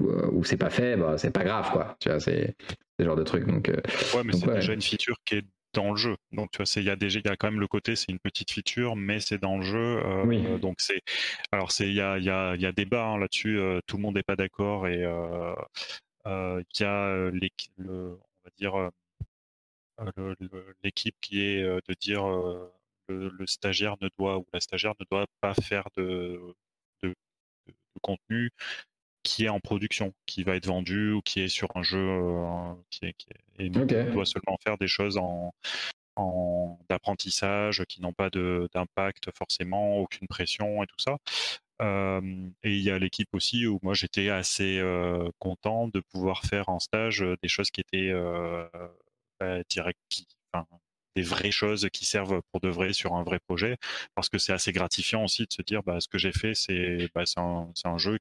ou, 0.00 0.44
c'est 0.44 0.56
pas 0.56 0.70
fait, 0.70 0.96
bah, 0.96 1.18
c'est 1.18 1.32
pas 1.32 1.44
grave, 1.44 1.70
quoi. 1.70 1.96
Tu 2.00 2.08
vois, 2.08 2.18
c'est 2.18 2.54
ce 2.98 3.04
genre 3.04 3.16
de 3.16 3.24
truc. 3.24 3.46
Donc, 3.46 3.70
ouais, 3.70 4.22
mais 4.24 4.32
c'est 4.32 4.54
déjà 4.54 4.72
une 4.72 4.80
feature 4.80 5.16
qui 5.26 5.34
est 5.34 5.44
dans 5.74 5.90
le 5.90 5.96
jeu. 5.96 6.16
Donc 6.32 6.50
tu 6.52 6.58
vois, 6.58 6.66
il 6.76 6.84
y 6.84 6.90
a 6.90 6.94
y 6.94 7.36
quand 7.36 7.50
même 7.50 7.60
le 7.60 7.66
côté, 7.68 7.96
c'est 7.96 8.10
une 8.12 8.18
petite 8.18 8.50
feature, 8.50 8.96
mais 8.96 9.20
c'est 9.20 9.38
dans 9.38 9.58
le 9.58 9.62
jeu. 9.62 10.02
Euh, 10.04 10.58
donc 10.58 10.76
c'est, 10.80 11.02
alors 11.52 11.72
c'est, 11.72 11.88
il 11.88 11.94
y 11.94 12.00
a, 12.00 12.18
y 12.18 12.30
a, 12.30 12.56
y 12.56 12.66
a 12.66 12.72
débat 12.72 13.04
hein, 13.06 13.18
là-dessus. 13.18 13.58
Euh, 13.58 13.80
tout 13.86 13.96
le 13.96 14.02
monde 14.02 14.16
n'est 14.16 14.22
pas 14.22 14.36
d'accord 14.36 14.88
et 14.88 15.02
euh, 15.04 15.54
il 16.26 16.80
y 16.80 16.84
a 16.84 17.30
l'équipe, 17.30 17.72
on 17.78 18.18
va 18.44 18.50
dire 18.58 18.90
l'équipe 20.82 21.16
qui 21.20 21.40
est 21.40 21.62
de 21.62 21.94
dire 22.00 22.24
le, 23.08 23.46
stagiaire 23.46 23.96
ne 24.00 24.08
doit 24.18 24.38
ou 24.38 24.46
la 24.52 24.60
stagiaire 24.60 24.94
ne 25.00 25.04
doit 25.10 25.26
pas 25.40 25.54
faire 25.54 25.88
de, 25.96 26.40
de, 27.02 27.08
de 27.66 27.74
contenu 28.02 28.50
qui 29.28 29.44
est 29.44 29.48
en 29.48 29.60
production, 29.60 30.14
qui 30.26 30.42
va 30.42 30.56
être 30.56 30.66
vendu 30.66 31.12
ou 31.12 31.20
qui 31.22 31.40
est 31.40 31.48
sur 31.48 31.68
un 31.76 31.82
jeu 31.82 31.98
euh, 31.98 32.74
qui 32.90 33.06
est, 33.06 33.14
et 33.58 33.68
doit 33.70 34.26
seulement 34.26 34.56
faire 34.62 34.78
des 34.78 34.86
choses 34.86 35.16
en, 35.18 35.52
en 36.16 36.78
d'apprentissage 36.88 37.84
qui 37.88 38.00
n'ont 38.00 38.12
pas 38.12 38.30
d'impact 38.30 39.30
forcément, 39.36 39.98
aucune 39.98 40.28
pression 40.28 40.82
et 40.82 40.86
tout 40.86 40.98
ça. 40.98 41.16
Euh, 41.80 42.20
et 42.64 42.76
il 42.76 42.82
y 42.82 42.90
a 42.90 42.98
l'équipe 42.98 43.28
aussi 43.32 43.66
où 43.66 43.78
moi 43.82 43.94
j'étais 43.94 44.30
assez 44.30 44.78
euh, 44.80 45.28
content 45.38 45.86
de 45.86 46.00
pouvoir 46.00 46.42
faire 46.44 46.68
en 46.68 46.80
stage 46.80 47.24
des 47.42 47.48
choses 47.48 47.70
qui 47.70 47.80
étaient 47.80 48.12
bah, 49.40 49.62
direct, 49.68 49.98
des 51.18 51.22
vraies 51.22 51.50
choses 51.50 51.88
qui 51.92 52.04
servent 52.04 52.42
pour 52.52 52.60
de 52.60 52.68
vrai 52.68 52.92
sur 52.92 53.14
un 53.14 53.24
vrai 53.24 53.38
projet, 53.40 53.76
parce 54.14 54.28
que 54.28 54.38
c'est 54.38 54.52
assez 54.52 54.72
gratifiant 54.72 55.24
aussi 55.24 55.42
de 55.42 55.52
se 55.52 55.62
dire, 55.62 55.82
bah, 55.82 56.00
ce 56.00 56.08
que 56.08 56.18
j'ai 56.18 56.32
fait, 56.32 56.54
c'est 56.54 57.08
bah, 57.14 57.24
un, 57.36 57.72
un 57.84 57.98
jeu 57.98 58.18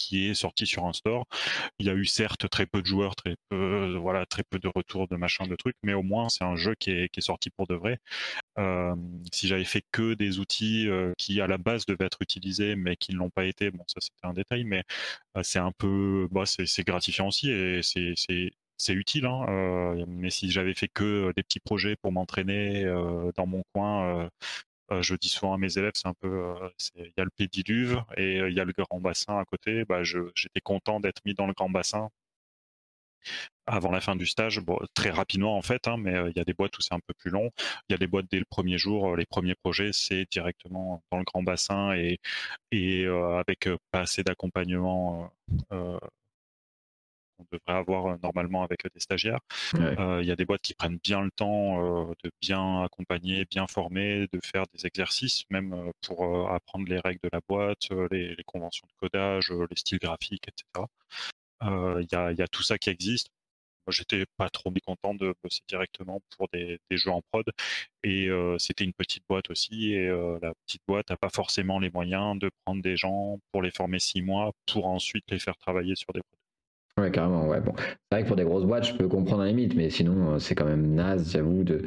qui 0.00 0.28
est 0.28 0.34
sorti 0.34 0.66
sur 0.66 0.86
un 0.86 0.92
store. 0.92 1.26
Il 1.78 1.86
y 1.86 1.90
a 1.90 1.94
eu 1.94 2.06
certes 2.06 2.48
très 2.48 2.66
peu 2.66 2.80
de 2.82 2.86
joueurs, 2.86 3.16
très 3.16 3.36
peu, 3.50 3.96
voilà, 3.96 4.26
très 4.26 4.42
peu 4.44 4.58
de 4.58 4.68
retours 4.68 5.08
de 5.08 5.16
machin, 5.16 5.46
de 5.46 5.56
trucs, 5.56 5.76
mais 5.82 5.94
au 5.94 6.02
moins 6.02 6.28
c'est 6.30 6.44
un 6.44 6.56
jeu 6.56 6.74
qui 6.78 6.90
est, 6.90 7.20
sorti 7.20 7.50
pour 7.50 7.66
de 7.66 7.74
vrai. 7.74 7.98
Euh, 8.58 8.96
si 9.32 9.48
j'avais 9.48 9.64
fait 9.64 9.84
que 9.92 10.14
des 10.14 10.38
outils 10.38 10.88
euh, 10.88 11.12
qui 11.18 11.40
à 11.40 11.46
la 11.46 11.58
base 11.58 11.86
devaient 11.86 12.06
être 12.06 12.22
utilisés 12.22 12.76
mais 12.76 12.96
qui 12.96 13.12
ne 13.12 13.18
l'ont 13.18 13.30
pas 13.30 13.44
été, 13.44 13.70
bon 13.70 13.84
ça 13.86 14.00
c'était 14.00 14.26
un 14.26 14.32
détail, 14.32 14.64
mais 14.64 14.84
euh, 15.36 15.42
c'est 15.42 15.58
un 15.58 15.72
peu, 15.72 16.28
bah, 16.30 16.44
c'est 16.46 16.84
gratifiant 16.84 17.28
aussi 17.28 17.50
et 17.50 17.80
c'est 18.80 18.94
utile, 18.94 19.26
hein, 19.26 19.44
euh, 19.48 20.04
mais 20.08 20.30
si 20.30 20.50
j'avais 20.50 20.74
fait 20.74 20.88
que 20.88 21.32
des 21.36 21.42
petits 21.42 21.60
projets 21.60 21.96
pour 21.96 22.12
m'entraîner 22.12 22.84
euh, 22.84 23.30
dans 23.36 23.46
mon 23.46 23.62
coin, 23.74 24.24
euh, 24.24 24.28
je 25.00 25.14
dis 25.14 25.28
souvent 25.28 25.54
à 25.54 25.58
mes 25.58 25.78
élèves, 25.78 25.92
c'est 25.94 26.08
un 26.08 26.14
peu, 26.14 26.28
euh, 26.28 26.68
il 26.96 27.12
y 27.16 27.20
a 27.20 27.24
le 27.24 27.30
pédiluve 27.30 28.02
et 28.16 28.40
euh, 28.40 28.50
il 28.50 28.56
y 28.56 28.60
a 28.60 28.64
le 28.64 28.72
grand 28.72 29.00
bassin 29.00 29.38
à 29.38 29.44
côté. 29.44 29.84
Bah, 29.84 30.02
j'étais 30.02 30.60
content 30.62 31.00
d'être 31.00 31.22
mis 31.24 31.34
dans 31.34 31.46
le 31.46 31.52
grand 31.52 31.70
bassin 31.70 32.10
avant 33.66 33.90
la 33.92 34.00
fin 34.00 34.16
du 34.16 34.26
stage, 34.26 34.60
très 34.94 35.10
rapidement 35.10 35.56
en 35.56 35.62
fait, 35.62 35.86
hein, 35.86 35.96
mais 35.98 36.12
il 36.30 36.36
y 36.36 36.40
a 36.40 36.44
des 36.44 36.54
boîtes 36.54 36.76
où 36.78 36.80
c'est 36.80 36.94
un 36.94 37.00
peu 37.00 37.14
plus 37.14 37.30
long. 37.30 37.50
Il 37.88 37.92
y 37.92 37.94
a 37.94 37.98
des 37.98 38.06
boîtes 38.06 38.26
dès 38.30 38.38
le 38.38 38.44
premier 38.48 38.78
jour, 38.78 39.14
les 39.16 39.26
premiers 39.26 39.54
projets, 39.54 39.90
c'est 39.92 40.26
directement 40.30 41.02
dans 41.12 41.18
le 41.18 41.24
grand 41.24 41.42
bassin 41.42 41.94
et 41.94 42.18
avec 43.06 43.68
pas 43.92 44.00
assez 44.00 44.24
d'accompagnement 44.24 45.30
devrait 47.52 47.78
avoir 47.78 48.06
euh, 48.06 48.16
normalement 48.22 48.62
avec 48.62 48.84
euh, 48.84 48.88
des 48.94 49.00
stagiaires. 49.00 49.40
Euh, 49.74 50.20
il 50.22 50.28
y 50.28 50.30
a 50.30 50.36
des 50.36 50.44
boîtes 50.44 50.62
qui 50.62 50.74
prennent 50.74 50.98
bien 51.02 51.22
le 51.22 51.30
temps 51.30 52.10
de 52.22 52.30
bien 52.40 52.82
accompagner, 52.82 53.44
bien 53.44 53.66
former, 53.66 54.26
de 54.32 54.40
faire 54.44 54.64
des 54.74 54.86
exercices, 54.86 55.44
même 55.50 55.90
pour 56.02 56.50
apprendre 56.50 56.86
les 56.88 56.98
règles 56.98 57.20
de 57.22 57.30
la 57.32 57.40
boîte, 57.48 57.88
les, 58.10 58.36
conventions 58.46 58.86
de 58.88 58.92
codage, 59.00 59.50
les 59.50 59.76
styles 59.76 59.98
graphiques, 59.98 60.48
etc. 60.48 60.86
Il 61.62 62.06
y, 62.10 62.42
a, 62.42 62.48
tout 62.48 62.62
ça 62.62 62.78
qui 62.78 62.90
existe. 62.90 63.28
Moi, 63.86 63.92
j'étais 63.92 64.24
pas 64.36 64.48
trop 64.50 64.70
mécontent 64.70 65.14
de 65.14 65.34
bosser 65.42 65.62
directement 65.68 66.20
pour 66.36 66.48
des, 66.52 66.78
jeux 66.90 67.10
en 67.10 67.22
prod. 67.30 67.46
Et 68.02 68.28
c'était 68.58 68.84
une 68.84 68.92
petite 68.92 69.24
boîte 69.28 69.50
aussi. 69.50 69.92
Et 69.92 70.08
la 70.42 70.54
petite 70.66 70.82
boîte 70.86 71.10
n'a 71.10 71.16
pas 71.16 71.30
forcément 71.30 71.78
les 71.78 71.90
moyens 71.90 72.38
de 72.38 72.50
prendre 72.64 72.82
des 72.82 72.96
gens 72.96 73.38
pour 73.52 73.62
les 73.62 73.70
former 73.70 73.98
six 73.98 74.22
mois 74.22 74.52
pour 74.66 74.86
ensuite 74.86 75.24
les 75.30 75.38
faire 75.38 75.56
travailler 75.56 75.96
sur 75.96 76.12
des. 76.12 76.22
Ouais, 77.00 77.10
carrément, 77.10 77.48
ouais. 77.48 77.60
Bon. 77.60 77.72
C'est 77.78 77.96
vrai 78.12 78.22
que 78.22 78.28
pour 78.28 78.36
des 78.36 78.44
grosses 78.44 78.64
boîtes, 78.64 78.84
je 78.86 78.94
peux 78.94 79.08
comprendre 79.08 79.42
la 79.42 79.48
limite, 79.48 79.74
mais 79.74 79.88
sinon, 79.90 80.34
euh, 80.34 80.38
c'est 80.38 80.54
quand 80.54 80.66
même 80.66 80.94
naze, 80.94 81.32
j'avoue, 81.32 81.64
de, 81.64 81.82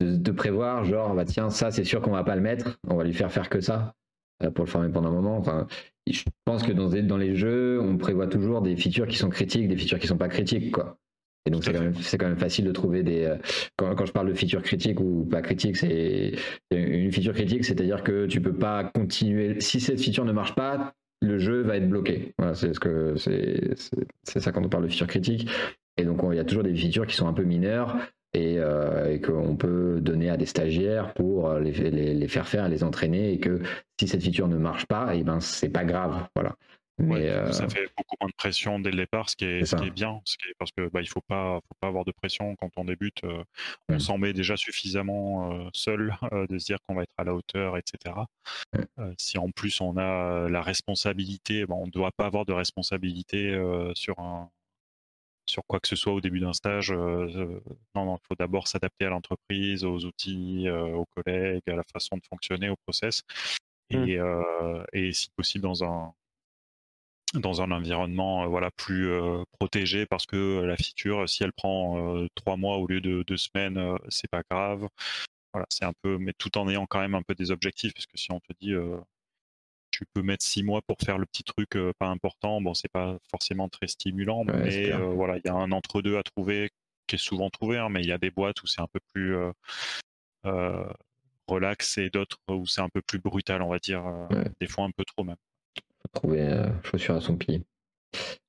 de, 0.00 0.32
prévoir, 0.32 0.84
genre, 0.84 1.14
bah 1.14 1.24
tiens, 1.24 1.50
ça, 1.50 1.70
c'est 1.70 1.84
sûr 1.84 2.02
qu'on 2.02 2.10
va 2.10 2.24
pas 2.24 2.36
le 2.36 2.42
mettre, 2.42 2.78
on 2.86 2.96
va 2.96 3.04
lui 3.04 3.14
faire 3.14 3.32
faire 3.32 3.48
que 3.48 3.60
ça 3.60 3.94
euh, 4.42 4.50
pour 4.50 4.64
le 4.64 4.70
former 4.70 4.90
pendant 4.90 5.08
un 5.08 5.12
moment. 5.12 5.38
Enfin, 5.38 5.66
je 6.10 6.22
pense 6.44 6.62
que 6.62 6.72
dans, 6.72 6.88
dans 6.88 7.16
les 7.16 7.36
jeux, 7.36 7.80
on 7.80 7.96
prévoit 7.96 8.26
toujours 8.26 8.60
des 8.60 8.76
features 8.76 9.06
qui 9.06 9.16
sont 9.16 9.30
critiques, 9.30 9.68
des 9.68 9.76
features 9.76 9.98
qui 9.98 10.06
sont 10.06 10.18
pas 10.18 10.28
critiques, 10.28 10.72
quoi. 10.72 10.98
Et 11.46 11.50
donc, 11.50 11.64
c'est 11.64 11.72
quand, 11.72 11.80
même, 11.80 11.94
quand 11.94 12.28
même 12.28 12.36
facile 12.36 12.66
de 12.66 12.72
trouver 12.72 13.02
des. 13.02 13.24
Euh, 13.24 13.36
quand, 13.76 13.94
quand, 13.94 14.04
je 14.04 14.12
parle 14.12 14.28
de 14.28 14.34
feature 14.34 14.62
critique 14.62 15.00
ou 15.00 15.26
pas 15.30 15.40
critique, 15.40 15.78
c'est 15.78 16.34
une 16.70 17.10
feature 17.10 17.32
critique, 17.32 17.64
c'est-à-dire 17.64 18.02
que 18.02 18.26
tu 18.26 18.42
peux 18.42 18.52
pas 18.52 18.84
continuer. 18.84 19.58
Si 19.60 19.80
cette 19.80 20.00
feature 20.02 20.26
ne 20.26 20.32
marche 20.32 20.54
pas, 20.54 20.92
le 21.20 21.38
jeu 21.38 21.62
va 21.62 21.76
être 21.76 21.88
bloqué. 21.88 22.34
Voilà, 22.38 22.54
c'est 22.54 22.74
ce 22.74 22.80
que 22.80 23.14
c'est, 23.16 23.76
ça 24.24 24.52
quand 24.52 24.64
on 24.64 24.68
parle 24.68 24.84
de 24.84 24.88
feature 24.88 25.06
critique. 25.06 25.48
Et 25.96 26.04
donc 26.04 26.20
il 26.30 26.36
y 26.36 26.40
a 26.40 26.44
toujours 26.44 26.62
des 26.62 26.74
features 26.74 27.06
qui 27.06 27.16
sont 27.16 27.28
un 27.28 27.32
peu 27.32 27.44
mineures 27.44 27.96
et, 28.32 28.56
euh, 28.58 29.18
qu'on 29.18 29.56
peut 29.56 30.00
donner 30.00 30.30
à 30.30 30.36
des 30.36 30.46
stagiaires 30.46 31.12
pour 31.14 31.52
les, 31.54 31.72
les, 31.72 32.28
faire 32.28 32.48
faire, 32.48 32.68
les 32.68 32.84
entraîner 32.84 33.32
et 33.32 33.38
que 33.38 33.60
si 33.98 34.08
cette 34.08 34.22
feature 34.22 34.48
ne 34.48 34.56
marche 34.56 34.86
pas, 34.86 35.14
et 35.14 35.20
eh 35.20 35.24
ben 35.24 35.40
c'est 35.40 35.68
pas 35.68 35.84
grave. 35.84 36.26
Voilà. 36.34 36.56
Mais 37.00 37.52
Ça 37.52 37.64
euh, 37.64 37.68
fait 37.68 37.88
beaucoup 37.96 38.16
moins 38.20 38.28
de 38.28 38.34
pression 38.34 38.78
dès 38.78 38.90
le 38.90 38.96
départ, 38.96 39.30
ce 39.30 39.36
qui 39.36 39.44
est, 39.44 39.64
ce 39.64 39.76
qui 39.76 39.86
est 39.86 39.90
bien, 39.90 40.20
ce 40.24 40.36
qui 40.36 40.48
est, 40.48 40.54
parce 40.58 40.70
que 40.72 40.88
bah, 40.88 41.00
il 41.00 41.08
faut 41.08 41.20
pas, 41.20 41.60
faut 41.68 41.76
pas 41.80 41.88
avoir 41.88 42.04
de 42.04 42.12
pression 42.12 42.56
quand 42.56 42.70
on 42.76 42.84
débute. 42.84 43.24
Euh, 43.24 43.42
on 43.88 43.98
s'en 43.98 44.18
met 44.18 44.32
déjà 44.32 44.56
suffisamment 44.56 45.52
euh, 45.52 45.68
seul 45.72 46.14
de 46.48 46.58
se 46.58 46.66
dire 46.66 46.78
qu'on 46.86 46.94
va 46.94 47.02
être 47.02 47.14
à 47.16 47.24
la 47.24 47.34
hauteur, 47.34 47.76
etc. 47.76 48.14
si 49.18 49.38
en 49.38 49.50
plus 49.50 49.80
on 49.80 49.96
a 49.96 50.48
la 50.48 50.62
responsabilité, 50.62 51.64
on 51.68 51.86
ne 51.86 51.90
doit 51.90 52.12
pas 52.12 52.26
avoir 52.26 52.44
de 52.44 52.52
responsabilité 52.52 53.58
sur 53.94 54.18
un, 54.18 54.50
sur 55.46 55.64
quoi 55.66 55.80
que 55.80 55.88
ce 55.88 55.96
soit 55.96 56.12
au 56.12 56.20
début 56.20 56.40
d'un 56.40 56.52
stage. 56.52 56.92
non, 56.92 57.60
non, 57.94 58.16
il 58.16 58.26
faut 58.28 58.34
d'abord 58.38 58.68
s'adapter 58.68 59.06
à 59.06 59.10
l'entreprise, 59.10 59.84
aux 59.84 60.04
outils, 60.04 60.68
aux 60.68 61.06
collègues, 61.16 61.62
à 61.68 61.76
la 61.76 61.84
façon 61.92 62.16
de 62.16 62.22
fonctionner, 62.28 62.68
au 62.68 62.76
process. 62.76 63.22
Mmh. 63.90 64.06
Et 64.92 65.12
si 65.12 65.30
possible 65.30 65.62
dans 65.62 65.84
un 65.84 66.12
dans 67.34 67.62
un 67.62 67.70
environnement 67.70 68.44
euh, 68.44 68.46
voilà 68.46 68.70
plus 68.70 69.08
euh, 69.08 69.44
protégé 69.58 70.06
parce 70.06 70.26
que 70.26 70.36
euh, 70.36 70.66
la 70.66 70.76
feature 70.76 71.28
si 71.28 71.42
elle 71.42 71.52
prend 71.52 72.26
trois 72.34 72.56
mois 72.56 72.76
au 72.78 72.86
lieu 72.86 73.00
de 73.00 73.22
deux 73.26 73.36
semaines 73.36 73.96
c'est 74.08 74.30
pas 74.30 74.42
grave. 74.50 74.88
Voilà 75.52 75.66
c'est 75.70 75.84
un 75.84 75.92
peu 76.02 76.18
mais 76.18 76.32
tout 76.32 76.58
en 76.58 76.68
ayant 76.68 76.86
quand 76.86 77.00
même 77.00 77.14
un 77.14 77.22
peu 77.22 77.34
des 77.34 77.50
objectifs 77.50 77.94
parce 77.94 78.06
que 78.06 78.16
si 78.16 78.32
on 78.32 78.40
te 78.40 78.52
dit 78.60 78.74
tu 79.90 80.04
peux 80.14 80.22
mettre 80.22 80.44
six 80.44 80.62
mois 80.62 80.80
pour 80.82 80.96
faire 81.04 81.18
le 81.18 81.26
petit 81.26 81.44
truc 81.44 81.76
pas 81.98 82.06
important 82.06 82.60
bon 82.60 82.74
c'est 82.74 82.90
pas 82.90 83.18
forcément 83.30 83.68
très 83.68 83.88
stimulant 83.88 84.44
mais 84.44 84.92
voilà 84.92 85.38
il 85.38 85.42
y 85.44 85.48
a 85.48 85.54
un 85.54 85.72
entre 85.72 86.02
deux 86.02 86.16
à 86.16 86.22
trouver 86.22 86.70
qui 87.06 87.16
est 87.16 87.18
souvent 87.18 87.50
trouvé 87.50 87.78
hein, 87.78 87.88
mais 87.88 88.00
il 88.02 88.06
y 88.08 88.12
a 88.12 88.18
des 88.18 88.30
boîtes 88.30 88.62
où 88.62 88.66
c'est 88.66 88.80
un 88.80 88.88
peu 88.92 89.00
plus 89.12 89.36
relax 91.48 91.98
et 91.98 92.10
d'autres 92.10 92.38
où 92.48 92.66
c'est 92.66 92.80
un 92.80 92.88
peu 92.88 93.02
plus 93.02 93.18
brutal 93.18 93.60
on 93.62 93.70
va 93.70 93.80
dire 93.80 94.04
des 94.60 94.68
fois 94.68 94.84
un 94.84 94.92
peu 94.92 95.04
trop 95.04 95.24
même 95.24 95.36
trouver 96.12 96.42
euh, 96.42 96.68
chaussure 96.82 97.16
à 97.16 97.20
son 97.20 97.36
pied. 97.36 97.62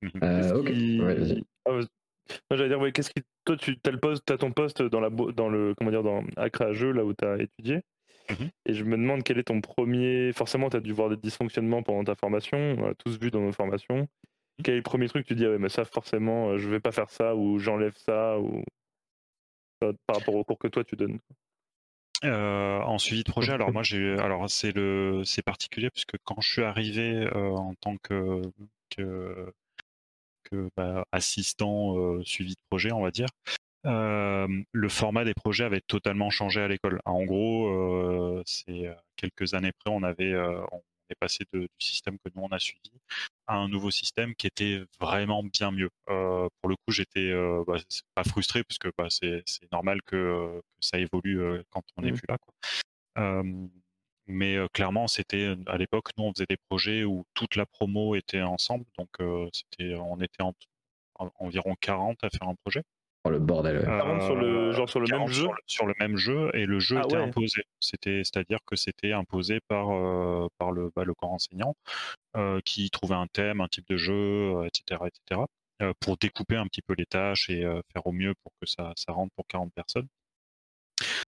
Mhm. 0.01 0.11
Euh, 0.23 0.55
ok, 0.55 0.69
vas-y. 1.17 1.43
Ah, 1.65 2.55
j'allais 2.55 2.69
dire, 2.69 2.93
qu'est-ce 2.93 3.09
qui. 3.09 3.23
Toi, 3.45 3.57
tu 3.57 3.77
as, 3.85 3.91
le 3.91 3.99
poste, 3.99 4.29
as 4.31 4.37
ton 4.37 4.51
poste 4.51 4.81
dans, 4.81 4.99
la, 4.99 5.09
dans 5.09 5.49
le. 5.49 5.73
Comment 5.77 5.91
dire, 5.91 6.03
dans 6.03 6.23
Accra 6.37 6.73
Jeux, 6.73 6.91
là 6.91 7.03
où 7.03 7.13
tu 7.13 7.25
as 7.25 7.41
étudié. 7.41 7.81
Mhm. 8.29 8.49
Et 8.65 8.73
je 8.73 8.83
me 8.83 8.97
demande 8.97 9.23
quel 9.23 9.39
est 9.39 9.43
ton 9.43 9.61
premier. 9.61 10.31
Forcément, 10.33 10.69
tu 10.69 10.77
as 10.77 10.79
dû 10.79 10.93
voir 10.93 11.09
des 11.09 11.17
dysfonctionnements 11.17 11.83
pendant 11.83 12.03
ta 12.03 12.15
formation. 12.15 12.57
On 12.77 12.89
a 12.89 12.93
tous 12.95 13.19
vu 13.19 13.31
dans 13.31 13.41
nos 13.41 13.51
formations. 13.51 13.97
Mhm. 13.97 14.07
Quel 14.63 14.73
est 14.75 14.77
le 14.77 14.83
premier 14.83 15.07
truc 15.07 15.23
que 15.23 15.29
tu 15.29 15.35
dis, 15.35 15.45
ah 15.45 15.51
ouais, 15.51 15.59
mais 15.59 15.69
ça, 15.69 15.85
forcément, 15.85 16.49
euh, 16.49 16.57
je 16.57 16.69
vais 16.69 16.79
pas 16.79 16.91
faire 16.91 17.09
ça, 17.09 17.35
ou 17.35 17.59
j'enlève 17.59 17.95
ça, 17.97 18.39
ou. 18.39 18.63
Par 19.79 20.17
rapport 20.17 20.35
au 20.35 20.43
cours 20.43 20.59
que 20.59 20.67
toi, 20.67 20.83
tu 20.83 20.95
donnes 20.95 21.17
euh, 22.23 22.79
en 22.81 22.99
suivi 22.99 23.23
de 23.23 23.31
projet, 23.31 23.51
alors 23.53 23.71
moi 23.71 23.81
alors 24.19 24.49
c'est 24.49 24.71
le, 24.71 25.23
c'est 25.25 25.41
particulier 25.41 25.89
puisque 25.89 26.17
quand 26.23 26.39
je 26.39 26.51
suis 26.51 26.63
arrivé 26.63 27.27
euh, 27.35 27.49
en 27.49 27.73
tant 27.75 27.97
que, 27.97 28.41
bah, 30.77 31.05
assistant 31.11 31.97
euh, 31.97 32.23
suivi 32.23 32.51
de 32.51 32.61
projet, 32.69 32.91
on 32.91 33.01
va 33.01 33.11
dire, 33.11 33.29
le 33.83 34.89
format 34.89 35.23
des 35.25 35.33
projets 35.33 35.63
avait 35.63 35.81
totalement 35.81 36.29
changé 36.29 36.61
à 36.61 36.67
l'école. 36.67 37.01
En 37.05 37.23
gros, 37.23 38.41
c'est 38.45 38.95
quelques 39.15 39.55
années 39.55 39.71
près, 39.71 39.91
on 39.91 40.03
avait, 40.03 40.35
on 40.71 40.81
est 41.09 41.15
passé 41.19 41.45
du 41.51 41.67
système 41.79 42.17
que 42.19 42.31
nous 42.35 42.43
on 42.43 42.49
a 42.49 42.59
suivi 42.59 42.91
à 43.47 43.55
un 43.55 43.67
nouveau 43.67 43.91
système 43.91 44.35
qui 44.35 44.47
était 44.47 44.81
vraiment 44.99 45.43
bien 45.43 45.71
mieux. 45.71 45.89
Euh, 46.09 46.47
pour 46.61 46.69
le 46.69 46.75
coup, 46.75 46.91
j'étais 46.91 47.31
euh, 47.31 47.63
bah, 47.67 47.77
pas 48.15 48.23
frustré 48.23 48.63
parce 48.63 48.77
que 48.77 48.89
bah, 48.97 49.07
c'est 49.09 49.43
normal 49.71 50.01
que, 50.03 50.59
que, 50.59 50.61
ça 50.79 50.97
évolue 50.97 51.41
euh, 51.41 51.63
quand 51.69 51.83
on 51.97 52.01
n'est 52.01 52.11
mmh. 52.11 52.15
plus 52.15 52.27
là. 52.29 52.37
Quoi. 52.37 53.43
mais 54.27 54.57
clairement, 54.73 55.07
c'était 55.07 55.55
à 55.67 55.77
l'époque, 55.77 56.09
nous 56.17 56.25
on 56.25 56.33
faisait 56.33 56.45
des 56.49 56.57
projets 56.69 57.03
où 57.03 57.25
toute 57.33 57.55
la 57.55 57.65
promo 57.65 58.15
était 58.15 58.41
ensemble, 58.41 58.85
donc 58.97 59.09
c'était, 59.51 59.95
on 59.95 60.19
était 60.21 60.43
en, 60.43 60.53
environ 61.39 61.75
40 61.79 62.23
à 62.23 62.29
faire 62.29 62.47
un 62.47 62.55
projet. 62.55 62.83
Oh, 63.23 63.29
le 63.29 63.39
bordel. 63.39 63.81
sur 64.21 64.35
le, 64.35 64.71
genre 64.71 64.89
sur 64.89 64.99
le 64.99 65.07
même 65.07 65.27
jeu 65.27 65.47
sur 65.67 65.85
le, 65.85 65.93
même 65.99 66.17
jeu, 66.17 66.49
et 66.55 66.65
le 66.65 66.79
jeu 66.79 66.97
ah 66.97 67.03
était 67.05 67.17
imposé. 67.17 67.63
C'était, 67.79 68.23
c'est-à-dire 68.23 68.59
que 68.65 68.75
c'était 68.75 69.11
imposé 69.11 69.59
par, 69.67 69.87
par 70.57 70.71
le, 70.71 70.91
bah, 70.95 71.03
le 71.03 71.13
corps 71.13 71.33
enseignant, 71.33 71.75
qui 72.65 72.89
trouvait 72.89 73.15
un 73.15 73.27
thème, 73.27 73.61
un 73.61 73.67
type 73.67 73.85
de 73.89 73.97
jeu, 73.97 74.65
etc., 74.65 75.01
etc., 75.05 75.41
pour 75.99 76.17
découper 76.17 76.55
un 76.55 76.65
petit 76.65 76.81
peu 76.81 76.93
les 76.97 77.05
tâches 77.05 77.49
et 77.49 77.61
faire 77.93 78.05
au 78.05 78.11
mieux 78.11 78.33
pour 78.43 78.53
que 78.59 78.67
ça, 78.67 78.93
ça 78.95 79.11
rentre 79.11 79.33
pour 79.35 79.45
40 79.47 79.71
personnes. 79.73 80.07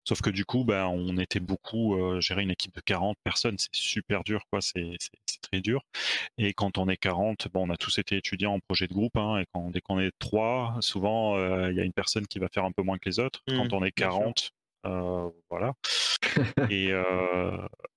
Sauf 0.05 0.23
que 0.23 0.31
du 0.31 0.45
coup, 0.45 0.65
bah, 0.65 0.89
on 0.89 1.17
était 1.19 1.41
beaucoup, 1.41 1.95
euh, 1.95 2.21
gérer 2.21 2.43
une 2.43 2.51
équipe 2.51 2.75
de 2.75 2.81
40 2.81 3.17
personnes, 3.23 3.57
c'est 3.59 3.75
super 3.75 4.25
dur, 4.25 4.43
quoi, 4.51 4.61
c'est 4.61 4.97
très 5.43 5.61
dur. 5.61 5.83
Et 6.39 6.55
quand 6.55 6.79
on 6.79 6.89
est 6.89 6.97
40, 6.97 7.49
bon, 7.53 7.69
on 7.69 7.71
a 7.71 7.77
tous 7.77 7.99
été 7.99 8.17
étudiants 8.17 8.55
en 8.55 8.61
projet 8.61 8.87
de 8.87 8.95
groupe, 8.95 9.17
hein, 9.17 9.39
et 9.39 9.45
quand, 9.53 9.71
dès 9.71 9.81
qu'on 9.81 10.01
est 10.01 10.13
3, 10.19 10.79
souvent, 10.81 11.37
euh, 11.37 11.71
il 11.71 11.77
y 11.77 11.81
a 11.81 11.85
une 11.85 11.93
personne 11.93 12.27
qui 12.27 12.39
va 12.39 12.49
faire 12.49 12.65
un 12.65 12.73
peu 12.73 12.83
moins 12.83 12.99
que 12.99 13.09
les 13.09 13.21
autres. 13.21 13.43
quand 13.47 13.65
mmh, 13.65 13.75
on 13.75 13.85
est 13.85 13.93
40, 13.93 14.53
euh, 14.87 15.31
voilà. 15.51 15.75
et, 16.71 16.93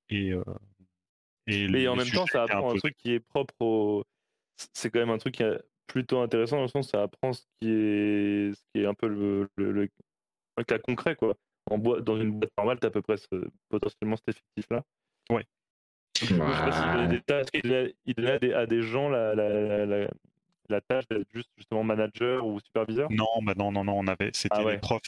et, 0.10 0.34
et, 1.48 1.88
en 1.88 1.96
même 1.96 2.10
temps, 2.10 2.26
ça 2.28 2.44
apprend 2.44 2.74
un, 2.74 2.78
truc 2.78 2.96
qui 2.98 3.14
est 3.14 3.20
propre 3.20 3.54
au. 3.60 4.04
C'est 4.74 4.90
quand 4.90 5.00
même 5.00 5.10
un 5.10 5.18
truc 5.18 5.36
qui 5.36 5.44
est 5.44 5.60
plutôt 5.88 6.20
intéressant, 6.20 6.58
dans 6.58 6.64
le 6.64 6.68
sens 6.68 6.90
ça 6.90 7.04
apprend 7.04 7.34
ce 7.34 7.42
qui 7.60 7.70
est, 7.70 8.54
ce 8.54 8.64
qui 8.74 8.82
est 8.82 8.86
un 8.86 8.94
peu 8.94 9.08
le, 9.08 9.50
le, 9.58 9.72
le 9.72 10.64
cas 10.64 10.80
concret, 10.80 11.16
quoi 11.16 11.36
en 11.70 11.78
boîte, 11.78 12.04
dans 12.04 12.18
une 12.18 12.32
boîte 12.32 12.52
normale, 12.58 12.80
tu 12.80 12.86
as 12.86 12.90
à 12.90 12.92
peu 12.92 13.02
près 13.02 13.16
potentiellement 13.70 14.16
cet 14.18 14.30
effectif-là. 14.30 14.84
Ouais. 15.30 15.46
Je 16.20 16.28
sais 16.28 16.38
pas 16.38 16.72
s'il 16.72 17.10
des 17.10 17.22
tâches, 17.22 17.48
il 17.54 18.14
donnait 18.16 18.54
à 18.54 18.66
des, 18.66 18.82
gens 18.82 19.10
la, 19.10 19.34
la, 19.34 19.86
la, 19.86 20.08
la 20.70 20.82
tâche 20.82 21.08
d'être 21.10 21.28
juste 21.34 21.50
justement 21.58 21.84
manager 21.84 22.46
ou 22.46 22.60
superviseur? 22.60 23.12
Non, 23.12 23.42
bah 23.42 23.54
non, 23.58 23.72
non, 23.72 23.84
non, 23.84 24.00
on 24.00 24.08
avait, 24.08 24.32
c'était 24.34 24.56
ah 24.60 24.72
les 24.72 24.78
profs 24.78 25.02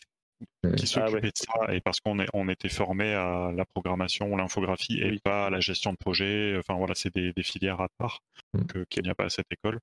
qui 0.78 0.88
s'occupaient 0.88 1.22
de 1.22 1.32
ça 1.36 1.74
et 1.74 1.80
parce 1.80 2.00
qu'on 2.00 2.18
on 2.34 2.50
était 2.50 2.70
formé 2.70 3.14
à 3.14 3.52
la 3.56 3.66
programmation, 3.66 4.36
l'infographie 4.36 5.00
et 5.00 5.20
pas 5.20 5.48
à 5.48 5.50
la 5.50 5.60
gestion 5.60 5.92
de 5.92 5.98
projet. 5.98 6.58
Enfin 6.58 6.76
voilà, 6.76 6.96
c'est 6.96 7.14
des, 7.14 7.34
filières 7.44 7.82
à 7.82 7.88
part 7.98 8.22
mmh. 8.54 8.84
qu'il 8.90 9.04
n'y 9.04 9.10
a 9.10 9.16
pas 9.16 9.26
à 9.26 9.30
cette 9.30 9.52
école 9.52 9.80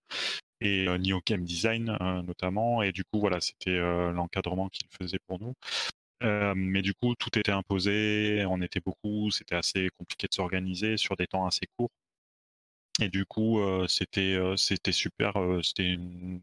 et 0.61 0.89
euh, 0.89 0.99
ni 0.99 1.13
au 1.13 1.21
game 1.25 1.45
design 1.45 1.97
euh, 2.01 2.23
notamment. 2.23 2.83
Et 2.83 2.93
du 2.93 3.05
coup 3.05 3.21
voilà, 3.21 3.41
c'était 3.41 3.71
euh, 3.71 4.13
l'encadrement 4.13 4.69
qu'il 4.69 4.89
faisait 4.89 5.21
pour 5.27 5.41
nous. 5.41 5.55
Mais 6.23 6.83
du 6.83 6.95
coup, 6.95 7.15
tout 7.17 7.39
était 7.39 7.53
imposé, 7.53 8.45
on 8.49 8.61
était 8.63 8.81
beaucoup, 8.81 9.31
c'était 9.31 9.55
assez 9.57 9.89
compliqué 9.99 10.27
de 10.29 10.35
s'organiser 10.35 10.97
sur 10.97 11.17
des 11.17 11.27
temps 11.27 11.47
assez 11.47 11.67
courts. 11.77 11.91
Et 13.01 13.09
du 13.09 13.25
coup, 13.27 13.61
c'était 13.89 14.39
c'était 14.57 14.93
super, 14.93 15.35
c'était 15.63 15.93
une, 15.93 16.43